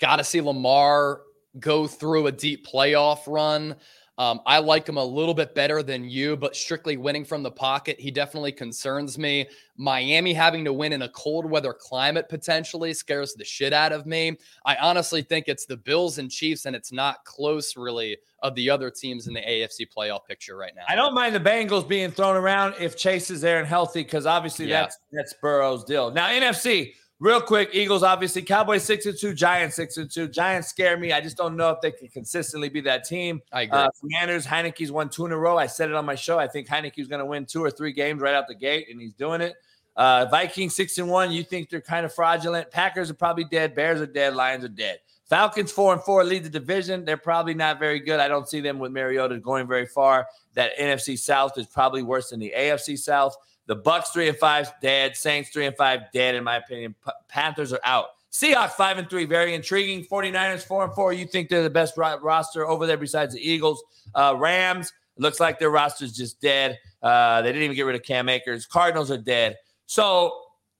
Got 0.00 0.16
to 0.16 0.24
see 0.24 0.40
Lamar 0.40 1.22
go 1.58 1.86
through 1.86 2.26
a 2.26 2.32
deep 2.32 2.66
playoff 2.66 3.20
run. 3.26 3.76
Um, 4.18 4.40
I 4.44 4.58
like 4.58 4.86
him 4.86 4.98
a 4.98 5.04
little 5.04 5.32
bit 5.32 5.54
better 5.54 5.82
than 5.82 6.04
you, 6.04 6.36
but 6.36 6.54
strictly 6.54 6.98
winning 6.98 7.24
from 7.24 7.42
the 7.42 7.50
pocket, 7.50 7.98
he 7.98 8.10
definitely 8.10 8.52
concerns 8.52 9.16
me. 9.16 9.48
Miami 9.78 10.34
having 10.34 10.64
to 10.66 10.72
win 10.72 10.92
in 10.92 11.02
a 11.02 11.08
cold 11.08 11.46
weather 11.46 11.72
climate 11.72 12.28
potentially 12.28 12.92
scares 12.92 13.32
the 13.32 13.44
shit 13.44 13.72
out 13.72 13.90
of 13.90 14.04
me. 14.04 14.36
I 14.66 14.76
honestly 14.76 15.22
think 15.22 15.48
it's 15.48 15.64
the 15.64 15.78
Bills 15.78 16.18
and 16.18 16.30
Chiefs, 16.30 16.66
and 16.66 16.76
it's 16.76 16.92
not 16.92 17.24
close 17.24 17.74
really 17.74 18.18
of 18.42 18.54
the 18.54 18.68
other 18.68 18.90
teams 18.90 19.28
in 19.28 19.34
the 19.34 19.40
AFC 19.40 19.86
playoff 19.96 20.26
picture 20.26 20.56
right 20.56 20.72
now. 20.76 20.82
I 20.88 20.94
don't 20.94 21.14
mind 21.14 21.34
the 21.34 21.40
Bengals 21.40 21.88
being 21.88 22.10
thrown 22.10 22.36
around 22.36 22.74
if 22.78 22.98
Chase 22.98 23.30
is 23.30 23.40
there 23.40 23.60
and 23.60 23.66
healthy, 23.66 24.02
because 24.02 24.26
obviously 24.26 24.66
yeah. 24.66 24.82
that's 24.82 24.98
that's 25.10 25.34
Burrow's 25.40 25.84
deal. 25.84 26.10
Now 26.10 26.28
NFC, 26.28 26.92
real 27.22 27.40
quick, 27.40 27.70
Eagles 27.72 28.02
obviously, 28.02 28.42
Cowboys 28.42 28.82
six 28.82 29.06
and 29.06 29.16
two, 29.16 29.32
Giants 29.32 29.76
six 29.76 29.96
and 29.96 30.10
two. 30.10 30.28
Giants 30.28 30.68
scare 30.68 30.98
me. 30.98 31.12
I 31.12 31.20
just 31.20 31.36
don't 31.36 31.56
know 31.56 31.70
if 31.70 31.80
they 31.80 31.92
can 31.92 32.08
consistently 32.08 32.68
be 32.68 32.80
that 32.82 33.04
team. 33.04 33.40
I 33.52 33.62
agree. 33.62 33.78
Uh, 33.78 33.90
Commanders, 34.00 34.44
Heinicke's 34.44 34.90
won 34.90 35.08
two 35.08 35.24
in 35.24 35.32
a 35.32 35.38
row. 35.38 35.56
I 35.56 35.66
said 35.66 35.88
it 35.88 35.94
on 35.94 36.04
my 36.04 36.16
show. 36.16 36.38
I 36.38 36.48
think 36.48 36.68
Heinicke's 36.68 37.06
going 37.06 37.20
to 37.20 37.26
win 37.26 37.46
two 37.46 37.64
or 37.64 37.70
three 37.70 37.92
games 37.92 38.20
right 38.20 38.34
out 38.34 38.48
the 38.48 38.54
gate, 38.54 38.88
and 38.90 39.00
he's 39.00 39.14
doing 39.14 39.40
it. 39.40 39.54
Uh, 39.94 40.26
Vikings 40.30 40.74
six 40.74 40.98
and 40.98 41.08
one. 41.08 41.30
You 41.30 41.44
think 41.44 41.70
they're 41.70 41.80
kind 41.80 42.04
of 42.04 42.12
fraudulent? 42.12 42.70
Packers 42.70 43.10
are 43.10 43.14
probably 43.14 43.44
dead. 43.44 43.74
Bears 43.74 44.00
are 44.00 44.06
dead. 44.06 44.34
Lions 44.34 44.64
are 44.64 44.68
dead. 44.68 44.98
Falcons 45.28 45.70
four 45.70 45.94
and 45.94 46.02
four 46.02 46.24
lead 46.24 46.44
the 46.44 46.50
division. 46.50 47.04
They're 47.04 47.16
probably 47.16 47.54
not 47.54 47.78
very 47.78 48.00
good. 48.00 48.20
I 48.20 48.28
don't 48.28 48.48
see 48.48 48.60
them 48.60 48.78
with 48.78 48.92
Mariota 48.92 49.38
going 49.38 49.66
very 49.66 49.86
far. 49.86 50.26
That 50.54 50.76
NFC 50.78 51.18
South 51.18 51.56
is 51.56 51.66
probably 51.66 52.02
worse 52.02 52.30
than 52.30 52.40
the 52.40 52.52
AFC 52.54 52.98
South. 52.98 53.36
The 53.66 53.76
Bucs 53.76 54.08
three 54.12 54.28
and 54.28 54.36
five 54.36 54.72
dead. 54.80 55.16
Saints 55.16 55.50
three 55.50 55.66
and 55.66 55.76
five 55.76 56.00
dead 56.12 56.34
in 56.34 56.44
my 56.44 56.56
opinion. 56.56 56.94
P- 57.04 57.12
Panthers 57.28 57.72
are 57.72 57.80
out. 57.84 58.06
Seahawks 58.32 58.70
five 58.72 58.98
and 58.98 59.08
three, 59.10 59.24
very 59.24 59.54
intriguing. 59.54 60.04
49ers 60.04 60.66
four 60.66 60.84
and 60.84 60.94
four. 60.94 61.12
You 61.12 61.26
think 61.26 61.48
they're 61.48 61.62
the 61.62 61.70
best 61.70 61.96
ro- 61.96 62.18
roster 62.20 62.66
over 62.66 62.86
there 62.86 62.96
besides 62.96 63.34
the 63.34 63.40
Eagles? 63.40 63.82
Uh, 64.14 64.34
Rams 64.38 64.92
looks 65.18 65.38
like 65.38 65.58
their 65.58 65.70
roster's 65.70 66.12
just 66.12 66.40
dead. 66.40 66.78
Uh, 67.02 67.42
they 67.42 67.48
didn't 67.48 67.62
even 67.64 67.76
get 67.76 67.82
rid 67.82 67.94
of 67.94 68.02
Cam 68.02 68.28
Akers. 68.28 68.66
Cardinals 68.66 69.10
are 69.10 69.18
dead. 69.18 69.56
So 69.86 70.32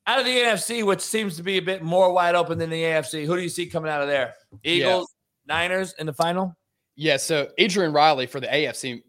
out 0.06 0.18
of 0.18 0.24
the 0.24 0.34
NFC, 0.34 0.84
which 0.84 1.00
seems 1.00 1.36
to 1.36 1.42
be 1.42 1.58
a 1.58 1.62
bit 1.62 1.82
more 1.82 2.12
wide 2.12 2.34
open 2.34 2.58
than 2.58 2.70
the 2.70 2.82
AFC, 2.82 3.26
who 3.26 3.36
do 3.36 3.42
you 3.42 3.48
see 3.48 3.66
coming 3.66 3.90
out 3.90 4.00
of 4.00 4.08
there? 4.08 4.34
Eagles, 4.64 5.14
Niners 5.46 5.94
in 5.98 6.06
the 6.06 6.12
final. 6.12 6.56
Yeah. 6.96 7.18
So 7.18 7.48
Adrian 7.58 7.92
Riley 7.92 8.26
for 8.26 8.40
the 8.40 8.46
AFC 8.46 9.02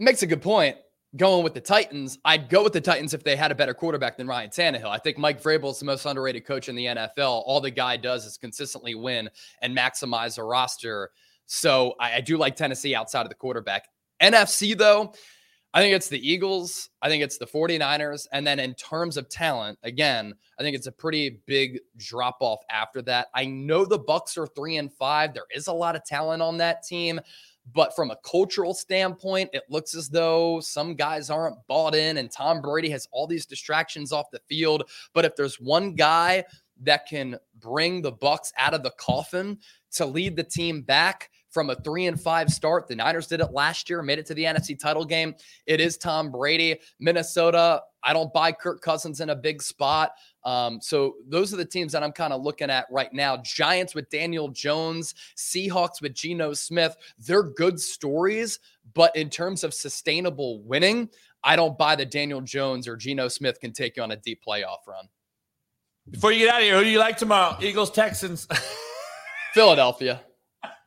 makes 0.00 0.22
a 0.22 0.26
good 0.26 0.42
point. 0.42 0.76
Going 1.16 1.44
with 1.44 1.54
the 1.54 1.60
Titans, 1.60 2.18
I'd 2.24 2.48
go 2.48 2.62
with 2.64 2.72
the 2.72 2.80
Titans 2.80 3.14
if 3.14 3.22
they 3.22 3.36
had 3.36 3.50
a 3.50 3.54
better 3.54 3.72
quarterback 3.72 4.16
than 4.16 4.26
Ryan 4.26 4.50
Tannehill. 4.50 4.88
I 4.88 4.98
think 4.98 5.18
Mike 5.18 5.40
Vrabel 5.40 5.70
is 5.70 5.78
the 5.78 5.84
most 5.84 6.04
underrated 6.04 6.44
coach 6.44 6.68
in 6.68 6.74
the 6.74 6.86
NFL. 6.86 7.42
All 7.46 7.60
the 7.60 7.70
guy 7.70 7.96
does 7.96 8.26
is 8.26 8.36
consistently 8.36 8.94
win 8.94 9.30
and 9.62 9.76
maximize 9.76 10.36
a 10.36 10.42
roster. 10.42 11.10
So 11.46 11.94
I, 12.00 12.16
I 12.16 12.20
do 12.20 12.36
like 12.36 12.56
Tennessee 12.56 12.94
outside 12.94 13.22
of 13.22 13.28
the 13.28 13.34
quarterback. 13.34 13.88
NFC, 14.20 14.76
though, 14.76 15.14
I 15.76 15.80
think 15.80 15.94
it's 15.94 16.08
the 16.08 16.26
Eagles. 16.26 16.88
I 17.02 17.08
think 17.10 17.22
it's 17.22 17.36
the 17.36 17.46
49ers. 17.46 18.26
And 18.32 18.46
then 18.46 18.58
in 18.58 18.74
terms 18.74 19.18
of 19.18 19.28
talent, 19.28 19.78
again, 19.82 20.34
I 20.58 20.62
think 20.62 20.74
it's 20.74 20.86
a 20.86 20.92
pretty 20.92 21.40
big 21.46 21.80
drop 21.98 22.38
off 22.40 22.60
after 22.70 23.02
that. 23.02 23.28
I 23.34 23.44
know 23.44 23.84
the 23.84 23.98
Bucs 23.98 24.38
are 24.38 24.46
three 24.46 24.78
and 24.78 24.90
five. 24.92 25.34
There 25.34 25.44
is 25.54 25.66
a 25.66 25.72
lot 25.72 25.94
of 25.94 26.02
talent 26.04 26.40
on 26.40 26.56
that 26.58 26.82
team. 26.82 27.20
But 27.72 27.94
from 27.96 28.10
a 28.10 28.18
cultural 28.24 28.74
standpoint, 28.74 29.50
it 29.52 29.64
looks 29.68 29.94
as 29.94 30.08
though 30.08 30.60
some 30.60 30.94
guys 30.94 31.30
aren't 31.30 31.58
bought 31.66 31.94
in, 31.94 32.18
and 32.18 32.30
Tom 32.30 32.60
Brady 32.60 32.90
has 32.90 33.08
all 33.10 33.26
these 33.26 33.46
distractions 33.46 34.12
off 34.12 34.30
the 34.30 34.40
field. 34.48 34.88
But 35.12 35.24
if 35.24 35.34
there's 35.36 35.60
one 35.60 35.94
guy 35.94 36.44
that 36.82 37.06
can 37.06 37.38
bring 37.58 38.02
the 38.02 38.12
Bucs 38.12 38.52
out 38.56 38.74
of 38.74 38.82
the 38.82 38.92
coffin 38.98 39.58
to 39.92 40.06
lead 40.06 40.36
the 40.36 40.44
team 40.44 40.82
back 40.82 41.30
from 41.48 41.70
a 41.70 41.74
three 41.76 42.06
and 42.06 42.20
five 42.20 42.50
start, 42.50 42.86
the 42.86 42.94
Niners 42.94 43.26
did 43.26 43.40
it 43.40 43.52
last 43.52 43.88
year, 43.88 44.02
made 44.02 44.18
it 44.18 44.26
to 44.26 44.34
the 44.34 44.44
NFC 44.44 44.78
title 44.78 45.04
game. 45.04 45.34
It 45.66 45.80
is 45.80 45.96
Tom 45.96 46.30
Brady. 46.30 46.78
Minnesota, 47.00 47.82
I 48.02 48.12
don't 48.12 48.32
buy 48.32 48.52
Kirk 48.52 48.82
Cousins 48.82 49.20
in 49.20 49.30
a 49.30 49.36
big 49.36 49.62
spot. 49.62 50.12
Um, 50.46 50.80
so 50.80 51.16
those 51.28 51.52
are 51.52 51.56
the 51.56 51.64
teams 51.64 51.90
that 51.92 52.04
I'm 52.04 52.12
kind 52.12 52.32
of 52.32 52.40
looking 52.40 52.70
at 52.70 52.86
right 52.88 53.12
now. 53.12 53.36
Giants 53.38 53.96
with 53.96 54.08
Daniel 54.10 54.48
Jones, 54.48 55.14
Seahawks 55.36 56.00
with 56.00 56.14
Geno 56.14 56.54
Smith. 56.54 56.96
They're 57.18 57.42
good 57.42 57.80
stories, 57.80 58.60
but 58.94 59.14
in 59.16 59.28
terms 59.28 59.64
of 59.64 59.74
sustainable 59.74 60.62
winning, 60.62 61.10
I 61.42 61.56
don't 61.56 61.76
buy 61.76 61.96
that 61.96 62.12
Daniel 62.12 62.40
Jones 62.40 62.86
or 62.86 62.96
Geno 62.96 63.26
Smith 63.26 63.58
can 63.58 63.72
take 63.72 63.96
you 63.96 64.04
on 64.04 64.12
a 64.12 64.16
deep 64.16 64.40
playoff 64.46 64.86
run. 64.86 65.08
Before 66.08 66.30
you 66.30 66.46
get 66.46 66.54
out 66.54 66.60
of 66.60 66.64
here, 66.64 66.78
who 66.78 66.84
do 66.84 66.90
you 66.90 67.00
like 67.00 67.16
tomorrow? 67.16 67.56
Eagles, 67.60 67.90
Texans. 67.90 68.46
Philadelphia. 69.52 70.20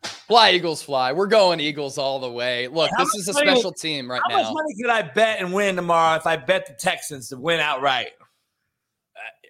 Fly 0.03 0.51
Eagles 0.51 0.81
fly. 0.81 1.11
We're 1.11 1.27
going 1.27 1.59
Eagles 1.59 1.97
all 1.97 2.19
the 2.19 2.31
way. 2.31 2.69
Look, 2.69 2.91
How 2.95 3.03
this 3.03 3.15
is 3.15 3.27
a 3.27 3.33
special 3.33 3.73
team 3.73 4.09
right 4.09 4.21
How 4.29 4.37
now. 4.37 4.43
How 4.43 4.53
much 4.53 4.53
money 4.53 4.75
could 4.81 4.89
I 4.89 5.01
bet 5.01 5.41
and 5.41 5.51
win 5.51 5.75
tomorrow 5.75 6.15
if 6.15 6.25
I 6.25 6.37
bet 6.37 6.67
the 6.67 6.73
Texans 6.73 7.29
to 7.29 7.37
win 7.37 7.59
outright? 7.59 8.11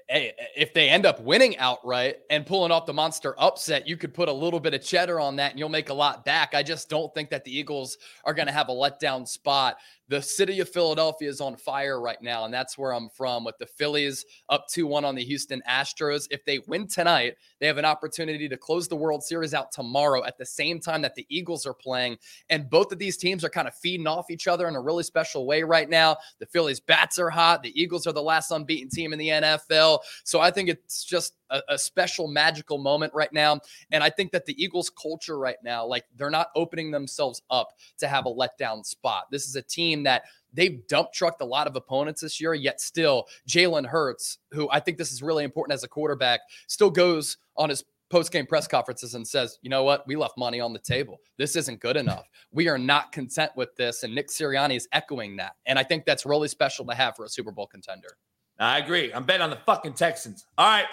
Hey, 0.09 0.33
if 0.55 0.73
they 0.73 0.89
end 0.89 1.05
up 1.05 1.21
winning 1.21 1.55
outright 1.57 2.17
and 2.31 2.45
pulling 2.45 2.71
off 2.71 2.87
the 2.87 2.93
monster 2.93 3.35
upset, 3.39 3.87
you 3.87 3.95
could 3.95 4.13
put 4.13 4.27
a 4.27 4.33
little 4.33 4.59
bit 4.59 4.73
of 4.73 4.83
cheddar 4.83 5.19
on 5.19 5.35
that 5.35 5.51
and 5.51 5.59
you'll 5.59 5.69
make 5.69 5.89
a 5.89 5.93
lot 5.93 6.25
back. 6.25 6.55
I 6.55 6.63
just 6.63 6.89
don't 6.89 7.13
think 7.13 7.29
that 7.29 7.45
the 7.45 7.55
Eagles 7.55 7.97
are 8.25 8.33
going 8.33 8.47
to 8.47 8.51
have 8.51 8.69
a 8.69 8.73
letdown 8.73 9.27
spot. 9.27 9.77
The 10.09 10.21
city 10.21 10.59
of 10.59 10.67
Philadelphia 10.67 11.29
is 11.29 11.39
on 11.39 11.55
fire 11.55 12.01
right 12.01 12.21
now, 12.21 12.45
and 12.45 12.53
that's 12.53 12.79
where 12.79 12.93
I'm 12.93 13.09
from 13.09 13.43
with 13.43 13.59
the 13.59 13.67
Phillies 13.67 14.25
up 14.49 14.67
2 14.67 14.87
1 14.87 15.05
on 15.05 15.13
the 15.13 15.23
Houston 15.23 15.61
Astros. 15.69 16.27
If 16.31 16.43
they 16.45 16.59
win 16.67 16.87
tonight, 16.87 17.35
they 17.59 17.67
have 17.67 17.77
an 17.77 17.85
opportunity 17.85 18.49
to 18.49 18.57
close 18.57 18.87
the 18.87 18.95
World 18.95 19.23
Series 19.23 19.53
out 19.53 19.71
tomorrow 19.71 20.25
at 20.25 20.39
the 20.39 20.45
same 20.45 20.79
time 20.79 21.03
that 21.03 21.13
the 21.13 21.27
Eagles 21.29 21.67
are 21.67 21.75
playing. 21.75 22.17
And 22.49 22.69
both 22.69 22.91
of 22.91 22.97
these 22.97 23.17
teams 23.17 23.45
are 23.45 23.49
kind 23.49 23.67
of 23.67 23.75
feeding 23.75 24.07
off 24.07 24.31
each 24.31 24.47
other 24.47 24.67
in 24.67 24.75
a 24.75 24.81
really 24.81 25.03
special 25.03 25.45
way 25.45 25.61
right 25.61 25.89
now. 25.89 26.17
The 26.39 26.47
Phillies' 26.47 26.79
bats 26.79 27.19
are 27.19 27.29
hot. 27.29 27.61
The 27.61 27.79
Eagles 27.79 28.07
are 28.07 28.13
the 28.13 28.21
last 28.21 28.49
unbeaten 28.49 28.89
team 28.89 29.13
in 29.13 29.19
the 29.19 29.29
NFL. 29.29 29.99
So 30.23 30.41
I 30.41 30.49
think 30.49 30.69
it's 30.69 31.03
just 31.03 31.33
a, 31.49 31.61
a 31.69 31.77
special, 31.77 32.27
magical 32.27 32.77
moment 32.77 33.13
right 33.13 33.31
now. 33.33 33.59
And 33.91 34.03
I 34.03 34.09
think 34.09 34.31
that 34.31 34.45
the 34.45 34.61
Eagles' 34.61 34.89
culture 34.89 35.37
right 35.37 35.57
now, 35.63 35.85
like 35.85 36.05
they're 36.15 36.29
not 36.29 36.49
opening 36.55 36.91
themselves 36.91 37.41
up 37.49 37.73
to 37.97 38.07
have 38.07 38.25
a 38.25 38.29
letdown 38.29 38.85
spot. 38.85 39.25
This 39.31 39.47
is 39.47 39.55
a 39.55 39.61
team 39.61 40.03
that 40.03 40.23
they've 40.53 40.85
dump 40.87 41.11
trucked 41.13 41.41
a 41.41 41.45
lot 41.45 41.67
of 41.67 41.75
opponents 41.75 42.21
this 42.21 42.41
year, 42.41 42.53
yet 42.53 42.81
still 42.81 43.27
Jalen 43.47 43.85
Hurts, 43.85 44.39
who 44.51 44.69
I 44.71 44.79
think 44.79 44.97
this 44.97 45.11
is 45.11 45.21
really 45.21 45.43
important 45.43 45.73
as 45.73 45.83
a 45.83 45.87
quarterback, 45.87 46.41
still 46.67 46.89
goes 46.89 47.37
on 47.55 47.69
his 47.69 47.83
post 48.09 48.31
game 48.31 48.45
press 48.45 48.67
conferences 48.67 49.13
and 49.13 49.27
says, 49.27 49.59
you 49.61 49.69
know 49.69 49.83
what? 49.83 50.05
We 50.07 50.15
left 50.15 50.37
money 50.37 50.59
on 50.59 50.73
the 50.73 50.79
table. 50.79 51.19
This 51.37 51.55
isn't 51.55 51.79
good 51.79 51.95
enough. 51.95 52.27
We 52.51 52.67
are 52.67 52.77
not 52.77 53.11
content 53.11 53.51
with 53.55 53.75
this. 53.75 54.03
And 54.03 54.15
Nick 54.15 54.29
Sirianni 54.29 54.75
is 54.75 54.87
echoing 54.91 55.37
that. 55.37 55.53
And 55.67 55.77
I 55.77 55.83
think 55.83 56.05
that's 56.05 56.25
really 56.25 56.47
special 56.47 56.85
to 56.85 56.95
have 56.95 57.15
for 57.15 57.25
a 57.25 57.29
Super 57.29 57.51
Bowl 57.51 57.67
contender. 57.67 58.17
I 58.59 58.79
agree. 58.79 59.13
I'm 59.13 59.23
betting 59.23 59.43
on 59.43 59.51
the 59.51 59.59
fucking 59.65 59.93
Texans. 59.93 60.45
All 60.57 60.67
right. 60.67 60.87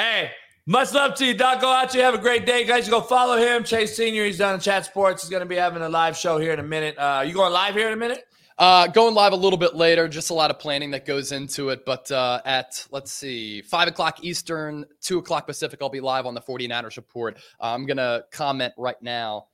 Hey, 0.00 0.30
much 0.64 0.94
love 0.94 1.14
to 1.16 1.26
you, 1.26 1.34
Doc. 1.34 1.60
Go 1.60 1.70
out. 1.70 1.92
You 1.92 2.00
have 2.00 2.14
a 2.14 2.18
great 2.18 2.46
day, 2.46 2.64
guys. 2.64 2.86
You 2.86 2.90
go 2.90 3.02
follow 3.02 3.36
him, 3.36 3.64
Chase 3.64 3.94
Senior. 3.94 4.24
He's 4.24 4.38
down 4.38 4.54
in 4.54 4.60
Chat 4.60 4.86
Sports. 4.86 5.22
He's 5.22 5.28
going 5.28 5.42
to 5.42 5.46
be 5.46 5.56
having 5.56 5.82
a 5.82 5.90
live 5.90 6.16
show 6.16 6.38
here 6.38 6.54
in 6.54 6.58
a 6.58 6.62
minute. 6.62 6.96
Uh, 6.96 7.22
you 7.26 7.34
going 7.34 7.52
live 7.52 7.74
here 7.74 7.86
in 7.88 7.92
a 7.92 7.98
minute? 7.98 8.24
Uh, 8.56 8.86
going 8.86 9.14
live 9.14 9.34
a 9.34 9.36
little 9.36 9.58
bit 9.58 9.74
later, 9.74 10.08
just 10.08 10.30
a 10.30 10.32
lot 10.32 10.50
of 10.50 10.58
planning 10.58 10.90
that 10.92 11.04
goes 11.04 11.32
into 11.32 11.68
it. 11.68 11.84
But 11.84 12.10
uh, 12.10 12.40
at, 12.46 12.86
let's 12.90 13.12
see, 13.12 13.60
5 13.60 13.88
o'clock 13.88 14.24
Eastern, 14.24 14.86
2 15.02 15.18
o'clock 15.18 15.46
Pacific, 15.46 15.80
I'll 15.82 15.90
be 15.90 16.00
live 16.00 16.24
on 16.24 16.32
the 16.32 16.40
49ers 16.40 16.96
report. 16.96 17.36
Uh, 17.60 17.74
I'm 17.74 17.84
going 17.84 17.98
to 17.98 18.24
comment 18.32 18.72
right 18.78 19.02
now 19.02 19.48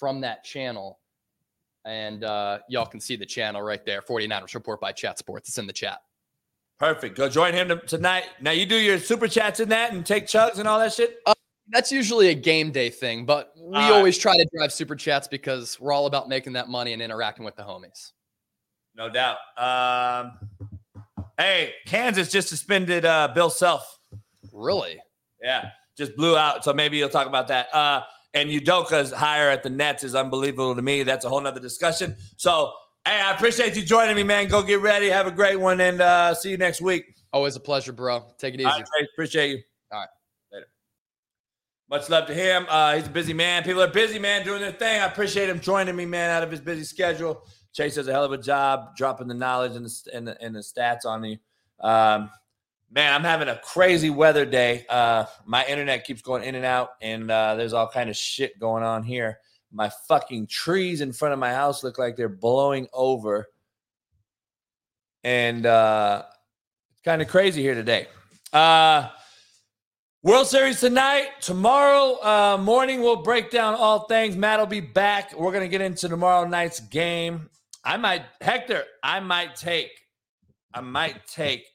from 0.00 0.22
that 0.22 0.42
channel. 0.42 0.98
And 1.84 2.24
uh, 2.24 2.58
y'all 2.68 2.86
can 2.86 2.98
see 2.98 3.14
the 3.14 3.26
channel 3.26 3.62
right 3.62 3.86
there 3.86 4.02
49ers 4.02 4.54
report 4.54 4.80
by 4.80 4.90
Chat 4.90 5.16
Sports. 5.20 5.48
It's 5.48 5.58
in 5.58 5.68
the 5.68 5.72
chat. 5.72 6.00
Perfect. 6.78 7.16
Go 7.16 7.28
join 7.28 7.54
him 7.54 7.80
tonight. 7.86 8.24
Now 8.40 8.50
you 8.50 8.66
do 8.66 8.76
your 8.76 8.98
super 8.98 9.28
chats 9.28 9.60
in 9.60 9.68
that 9.68 9.92
and 9.92 10.04
take 10.04 10.26
chugs 10.26 10.58
and 10.58 10.66
all 10.66 10.78
that 10.80 10.92
shit. 10.92 11.18
That's 11.68 11.90
usually 11.90 12.28
a 12.28 12.34
game 12.34 12.72
day 12.72 12.90
thing, 12.90 13.24
but 13.24 13.52
we 13.56 13.62
All 13.64 13.72
right. 13.72 13.92
always 13.92 14.18
try 14.18 14.36
to 14.36 14.46
drive 14.54 14.72
super 14.72 14.94
chats 14.96 15.26
because 15.26 15.80
we're 15.80 15.92
all 15.92 16.06
about 16.06 16.28
making 16.28 16.54
that 16.54 16.68
money 16.68 16.92
and 16.92 17.00
interacting 17.00 17.44
with 17.44 17.56
the 17.56 17.62
homies. 17.62 18.12
No 18.96 19.08
doubt. 19.08 19.38
Um, 19.56 20.32
hey, 21.38 21.72
Kansas 21.86 22.30
just 22.30 22.48
suspended 22.48 23.04
uh, 23.04 23.28
Bill 23.34 23.50
Self. 23.50 23.98
Really? 24.52 25.00
Yeah, 25.42 25.70
just 25.96 26.14
blew 26.16 26.36
out. 26.36 26.64
So 26.64 26.72
maybe 26.72 26.98
you'll 26.98 27.08
talk 27.08 27.26
about 27.26 27.48
that. 27.48 27.74
Uh, 27.74 28.02
and 28.34 28.50
Udoka's 28.50 29.12
hire 29.12 29.48
at 29.48 29.62
the 29.62 29.70
Nets 29.70 30.04
is 30.04 30.14
unbelievable 30.14 30.74
to 30.76 30.82
me. 30.82 31.02
That's 31.02 31.24
a 31.24 31.28
whole 31.28 31.40
nother 31.40 31.60
discussion. 31.60 32.16
So, 32.36 32.72
hey, 33.06 33.20
I 33.20 33.32
appreciate 33.32 33.76
you 33.76 33.82
joining 33.82 34.16
me, 34.16 34.22
man. 34.22 34.48
Go 34.48 34.62
get 34.62 34.80
ready. 34.80 35.08
Have 35.08 35.26
a 35.26 35.30
great 35.30 35.58
one, 35.58 35.80
and 35.80 36.00
uh, 36.00 36.34
see 36.34 36.50
you 36.50 36.56
next 36.56 36.80
week. 36.80 37.14
Always 37.32 37.56
a 37.56 37.60
pleasure, 37.60 37.92
bro. 37.92 38.24
Take 38.38 38.54
it 38.54 38.60
easy. 38.60 38.66
All 38.66 38.78
right, 38.78 39.08
appreciate 39.12 39.50
you. 39.50 39.58
All 39.92 40.00
right. 40.00 40.08
Later. 40.52 40.66
Much 41.90 42.08
love 42.08 42.26
to 42.28 42.34
him. 42.34 42.66
Uh, 42.68 42.94
he's 42.96 43.06
a 43.06 43.10
busy 43.10 43.32
man. 43.32 43.62
People 43.62 43.82
are 43.82 43.88
busy, 43.88 44.18
man, 44.18 44.44
doing 44.44 44.60
their 44.60 44.72
thing. 44.72 45.00
I 45.00 45.06
appreciate 45.06 45.48
him 45.48 45.60
joining 45.60 45.96
me, 45.96 46.06
man, 46.06 46.30
out 46.30 46.42
of 46.42 46.50
his 46.50 46.60
busy 46.60 46.84
schedule. 46.84 47.44
Chase 47.72 47.96
does 47.96 48.06
a 48.06 48.12
hell 48.12 48.24
of 48.24 48.32
a 48.32 48.38
job 48.38 48.96
dropping 48.96 49.26
the 49.26 49.34
knowledge 49.34 49.74
and 49.74 49.84
the, 49.84 50.10
and 50.14 50.28
the, 50.28 50.40
and 50.40 50.54
the 50.54 50.60
stats 50.60 51.04
on 51.04 51.24
you. 51.24 51.38
Um, 51.80 52.30
man, 52.90 53.12
I'm 53.12 53.24
having 53.24 53.48
a 53.48 53.56
crazy 53.56 54.10
weather 54.10 54.46
day. 54.46 54.86
Uh, 54.88 55.24
my 55.44 55.66
internet 55.66 56.04
keeps 56.04 56.22
going 56.22 56.44
in 56.44 56.54
and 56.54 56.64
out, 56.64 56.90
and 57.02 57.28
uh, 57.30 57.56
there's 57.56 57.72
all 57.72 57.88
kind 57.88 58.08
of 58.08 58.16
shit 58.16 58.60
going 58.60 58.84
on 58.84 59.02
here. 59.02 59.38
My 59.74 59.90
fucking 60.08 60.46
trees 60.46 61.00
in 61.00 61.12
front 61.12 61.32
of 61.32 61.40
my 61.40 61.52
house 61.52 61.82
look 61.82 61.98
like 61.98 62.14
they're 62.14 62.28
blowing 62.28 62.86
over. 62.92 63.48
And 65.24 65.66
uh, 65.66 66.22
it's 66.92 67.02
kind 67.02 67.20
of 67.20 67.26
crazy 67.28 67.60
here 67.60 67.74
today. 67.74 68.06
Uh, 68.52 69.08
World 70.22 70.46
Series 70.46 70.78
tonight. 70.78 71.26
Tomorrow 71.40 72.22
uh, 72.22 72.58
morning, 72.58 73.00
we'll 73.00 73.22
break 73.22 73.50
down 73.50 73.74
all 73.74 74.06
things. 74.06 74.36
Matt 74.36 74.60
will 74.60 74.66
be 74.66 74.80
back. 74.80 75.36
We're 75.36 75.50
going 75.50 75.64
to 75.64 75.68
get 75.68 75.80
into 75.80 76.08
tomorrow 76.08 76.46
night's 76.46 76.78
game. 76.78 77.50
I 77.84 77.96
might, 77.96 78.22
Hector, 78.40 78.84
I 79.02 79.18
might 79.20 79.56
take, 79.56 79.90
I 80.72 80.80
might 80.82 81.26
take 81.26 81.66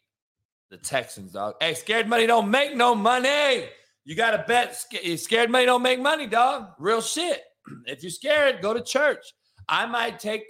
the 0.69 0.77
Texans, 0.77 1.33
dog. 1.33 1.55
Hey, 1.59 1.73
scared 1.73 2.07
money 2.07 2.25
don't 2.27 2.49
make 2.49 2.75
no 2.75 2.95
money. 2.95 3.65
You 4.05 4.15
got 4.15 4.31
to 4.31 4.43
bet. 4.47 4.75
Scared 5.17 5.51
money 5.51 5.65
don't 5.65 5.83
make 5.83 5.99
money, 5.99 6.27
dog. 6.27 6.69
Real 6.79 7.01
shit. 7.01 7.43
If 7.85 8.03
you're 8.03 8.09
scared, 8.09 8.61
go 8.61 8.73
to 8.73 8.81
church. 8.81 9.33
I 9.67 9.85
might 9.85 10.19
take. 10.19 10.43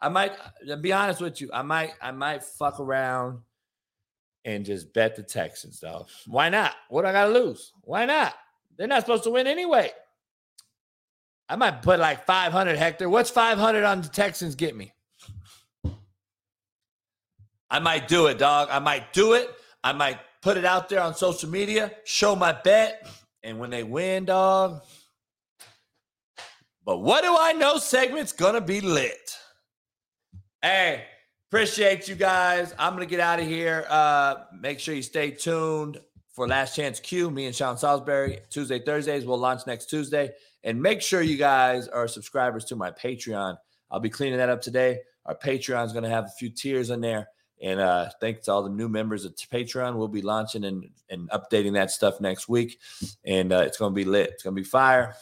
I 0.00 0.08
might 0.08 0.32
be 0.80 0.92
honest 0.92 1.20
with 1.20 1.40
you. 1.40 1.50
I 1.52 1.62
might. 1.62 1.92
I 2.00 2.10
might 2.10 2.42
fuck 2.42 2.80
around 2.80 3.40
and 4.44 4.64
just 4.64 4.92
bet 4.92 5.16
the 5.16 5.22
Texans, 5.22 5.80
dog. 5.80 6.08
Why 6.26 6.48
not? 6.48 6.74
What 6.88 7.02
do 7.02 7.08
I 7.08 7.12
got 7.12 7.26
to 7.26 7.32
lose? 7.32 7.72
Why 7.82 8.06
not? 8.06 8.34
They're 8.76 8.86
not 8.86 9.02
supposed 9.02 9.24
to 9.24 9.30
win 9.30 9.46
anyway. 9.46 9.90
I 11.48 11.56
might 11.56 11.82
put 11.82 11.98
like 11.98 12.24
500 12.26 12.76
Hector. 12.76 13.08
What's 13.08 13.30
500 13.30 13.84
on 13.84 14.02
the 14.02 14.08
Texans 14.08 14.54
get 14.54 14.76
me? 14.76 14.92
I 17.70 17.78
might 17.78 18.08
do 18.08 18.26
it, 18.26 18.38
dog. 18.38 18.68
I 18.70 18.78
might 18.78 19.12
do 19.12 19.34
it. 19.34 19.50
I 19.82 19.92
might 19.92 20.18
put 20.42 20.56
it 20.56 20.64
out 20.64 20.88
there 20.88 21.00
on 21.00 21.14
social 21.14 21.48
media, 21.48 21.92
show 22.04 22.34
my 22.34 22.52
bet, 22.52 23.06
and 23.42 23.58
when 23.58 23.70
they 23.70 23.82
win, 23.82 24.24
dog. 24.24 24.82
But 26.84 26.98
what 26.98 27.22
do 27.22 27.36
I 27.38 27.52
know? 27.52 27.78
Segment's 27.78 28.32
gonna 28.32 28.60
be 28.60 28.80
lit. 28.80 29.36
Hey, 30.62 31.04
appreciate 31.48 32.08
you 32.08 32.14
guys. 32.14 32.74
I'm 32.78 32.94
gonna 32.94 33.06
get 33.06 33.20
out 33.20 33.40
of 33.40 33.46
here. 33.46 33.86
Uh, 33.88 34.36
make 34.58 34.80
sure 34.80 34.94
you 34.94 35.02
stay 35.02 35.30
tuned 35.30 36.00
for 36.32 36.48
Last 36.48 36.76
Chance 36.76 37.00
Q. 37.00 37.30
Me 37.30 37.46
and 37.46 37.54
Sean 37.54 37.76
Salisbury 37.76 38.40
Tuesday, 38.50 38.78
Thursdays. 38.78 39.24
We'll 39.24 39.38
launch 39.38 39.66
next 39.66 39.86
Tuesday, 39.86 40.30
and 40.64 40.80
make 40.80 41.02
sure 41.02 41.22
you 41.22 41.36
guys 41.36 41.88
are 41.88 42.08
subscribers 42.08 42.64
to 42.66 42.76
my 42.76 42.90
Patreon. 42.90 43.56
I'll 43.90 44.00
be 44.00 44.10
cleaning 44.10 44.38
that 44.38 44.48
up 44.48 44.62
today. 44.62 45.00
Our 45.26 45.34
Patreon 45.34 45.84
is 45.86 45.92
gonna 45.92 46.08
have 46.08 46.24
a 46.24 46.32
few 46.38 46.50
tiers 46.50 46.90
in 46.90 47.00
there 47.00 47.28
and 47.62 47.78
uh, 47.78 48.08
thanks 48.20 48.46
to 48.46 48.52
all 48.52 48.62
the 48.62 48.70
new 48.70 48.88
members 48.88 49.24
of 49.24 49.34
Patreon. 49.36 49.96
We'll 49.96 50.08
be 50.08 50.22
launching 50.22 50.64
and, 50.64 50.88
and 51.10 51.28
updating 51.30 51.74
that 51.74 51.90
stuff 51.90 52.20
next 52.20 52.48
week. 52.48 52.78
And 53.24 53.52
uh, 53.52 53.58
it's 53.66 53.76
going 53.76 53.92
to 53.92 53.94
be 53.94 54.04
lit. 54.04 54.30
It's 54.30 54.42
going 54.42 54.56
to 54.56 54.62
be 54.62 54.66
fire. 54.66 55.14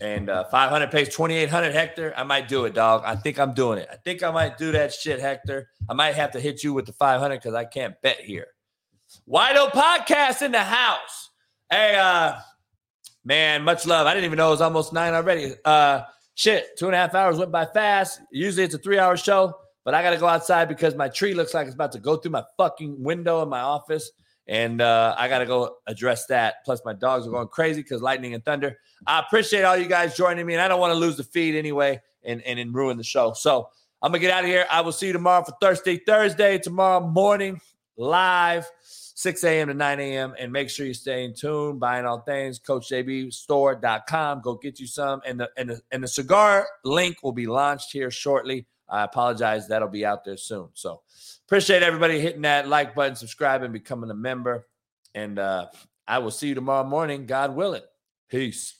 And 0.00 0.30
uh, 0.30 0.44
500 0.44 0.90
pays 0.90 1.08
2,800 1.08 1.72
Hector. 1.72 2.14
I 2.16 2.22
might 2.22 2.46
do 2.46 2.64
it, 2.66 2.74
dog. 2.74 3.02
I 3.04 3.16
think 3.16 3.38
I'm 3.38 3.52
doing 3.52 3.78
it. 3.78 3.88
I 3.90 3.96
think 3.96 4.22
I 4.22 4.30
might 4.30 4.56
do 4.56 4.70
that 4.72 4.92
shit, 4.92 5.20
Hector. 5.20 5.68
I 5.88 5.94
might 5.94 6.14
have 6.14 6.30
to 6.32 6.40
hit 6.40 6.62
you 6.62 6.72
with 6.72 6.86
the 6.86 6.92
500 6.92 7.36
because 7.36 7.54
I 7.54 7.64
can't 7.64 8.00
bet 8.02 8.20
here. 8.20 8.46
Wido 9.28 9.70
podcast 9.70 10.42
in 10.42 10.52
the 10.52 10.62
house. 10.62 11.30
Hey, 11.70 11.96
uh, 11.96 12.38
man, 13.24 13.64
much 13.64 13.86
love. 13.86 14.06
I 14.06 14.14
didn't 14.14 14.26
even 14.26 14.36
know 14.36 14.48
it 14.48 14.52
was 14.52 14.60
almost 14.60 14.92
nine 14.92 15.14
already. 15.14 15.54
Uh, 15.64 16.02
shit, 16.34 16.78
two 16.78 16.86
and 16.86 16.94
a 16.94 16.98
half 16.98 17.14
hours 17.14 17.38
went 17.38 17.50
by 17.50 17.66
fast. 17.66 18.20
Usually 18.30 18.64
it's 18.64 18.74
a 18.74 18.78
three 18.78 18.98
hour 18.98 19.16
show 19.16 19.54
but 19.88 19.94
I 19.94 20.02
got 20.02 20.10
to 20.10 20.18
go 20.18 20.26
outside 20.26 20.68
because 20.68 20.94
my 20.94 21.08
tree 21.08 21.32
looks 21.32 21.54
like 21.54 21.64
it's 21.64 21.74
about 21.74 21.92
to 21.92 21.98
go 21.98 22.18
through 22.18 22.32
my 22.32 22.44
fucking 22.58 23.02
window 23.02 23.42
in 23.42 23.48
my 23.48 23.60
office. 23.60 24.10
And 24.48 24.80
uh, 24.80 25.14
I 25.18 25.28
got 25.28 25.38
to 25.40 25.46
go 25.46 25.76
address 25.86 26.26
that. 26.26 26.64
Plus, 26.64 26.80
my 26.84 26.94
dogs 26.94 27.26
are 27.26 27.30
going 27.30 27.48
crazy 27.48 27.82
because 27.82 28.00
lightning 28.00 28.32
and 28.32 28.42
thunder. 28.44 28.78
I 29.06 29.20
appreciate 29.20 29.62
all 29.62 29.76
you 29.76 29.86
guys 29.86 30.16
joining 30.16 30.46
me, 30.46 30.54
and 30.54 30.62
I 30.62 30.68
don't 30.68 30.80
want 30.80 30.92
to 30.92 30.98
lose 30.98 31.16
the 31.16 31.24
feed 31.24 31.54
anyway 31.54 32.00
and, 32.24 32.40
and, 32.42 32.58
and 32.58 32.74
ruin 32.74 32.96
the 32.96 33.04
show. 33.04 33.34
So 33.34 33.68
I'm 34.00 34.10
going 34.10 34.20
to 34.20 34.26
get 34.26 34.34
out 34.34 34.44
of 34.44 34.50
here. 34.50 34.66
I 34.70 34.80
will 34.80 34.92
see 34.92 35.08
you 35.08 35.12
tomorrow 35.12 35.44
for 35.44 35.54
Thursday, 35.60 35.98
Thursday, 35.98 36.58
tomorrow 36.58 37.06
morning, 37.06 37.60
live, 37.96 38.66
6 38.82 39.42
a.m. 39.44 39.68
to 39.68 39.74
9 39.74 40.00
a.m. 40.00 40.34
And 40.38 40.52
make 40.52 40.70
sure 40.70 40.86
you 40.86 40.94
stay 40.94 41.24
in 41.24 41.34
tune, 41.34 41.78
buying 41.78 42.06
all 42.06 42.20
things, 42.20 42.60
CoachJBStore.com. 42.60 44.40
Go 44.42 44.54
get 44.54 44.78
you 44.78 44.86
some. 44.86 45.20
And 45.26 45.40
the, 45.40 45.50
and, 45.56 45.70
the, 45.70 45.80
and 45.90 46.02
the 46.02 46.08
cigar 46.08 46.68
link 46.84 47.16
will 47.22 47.32
be 47.32 47.46
launched 47.46 47.92
here 47.92 48.10
shortly. 48.10 48.66
I 48.88 49.04
apologize. 49.04 49.68
That'll 49.68 49.88
be 49.88 50.06
out 50.06 50.24
there 50.24 50.36
soon. 50.36 50.68
So 50.74 51.02
appreciate 51.46 51.82
everybody 51.82 52.20
hitting 52.20 52.42
that 52.42 52.68
like 52.68 52.94
button, 52.94 53.16
subscribing, 53.16 53.72
becoming 53.72 54.10
a 54.10 54.14
member. 54.14 54.66
And 55.14 55.38
uh, 55.38 55.66
I 56.06 56.18
will 56.18 56.30
see 56.30 56.48
you 56.48 56.54
tomorrow 56.54 56.84
morning, 56.84 57.26
God 57.26 57.54
willing. 57.54 57.82
Peace. 58.28 58.74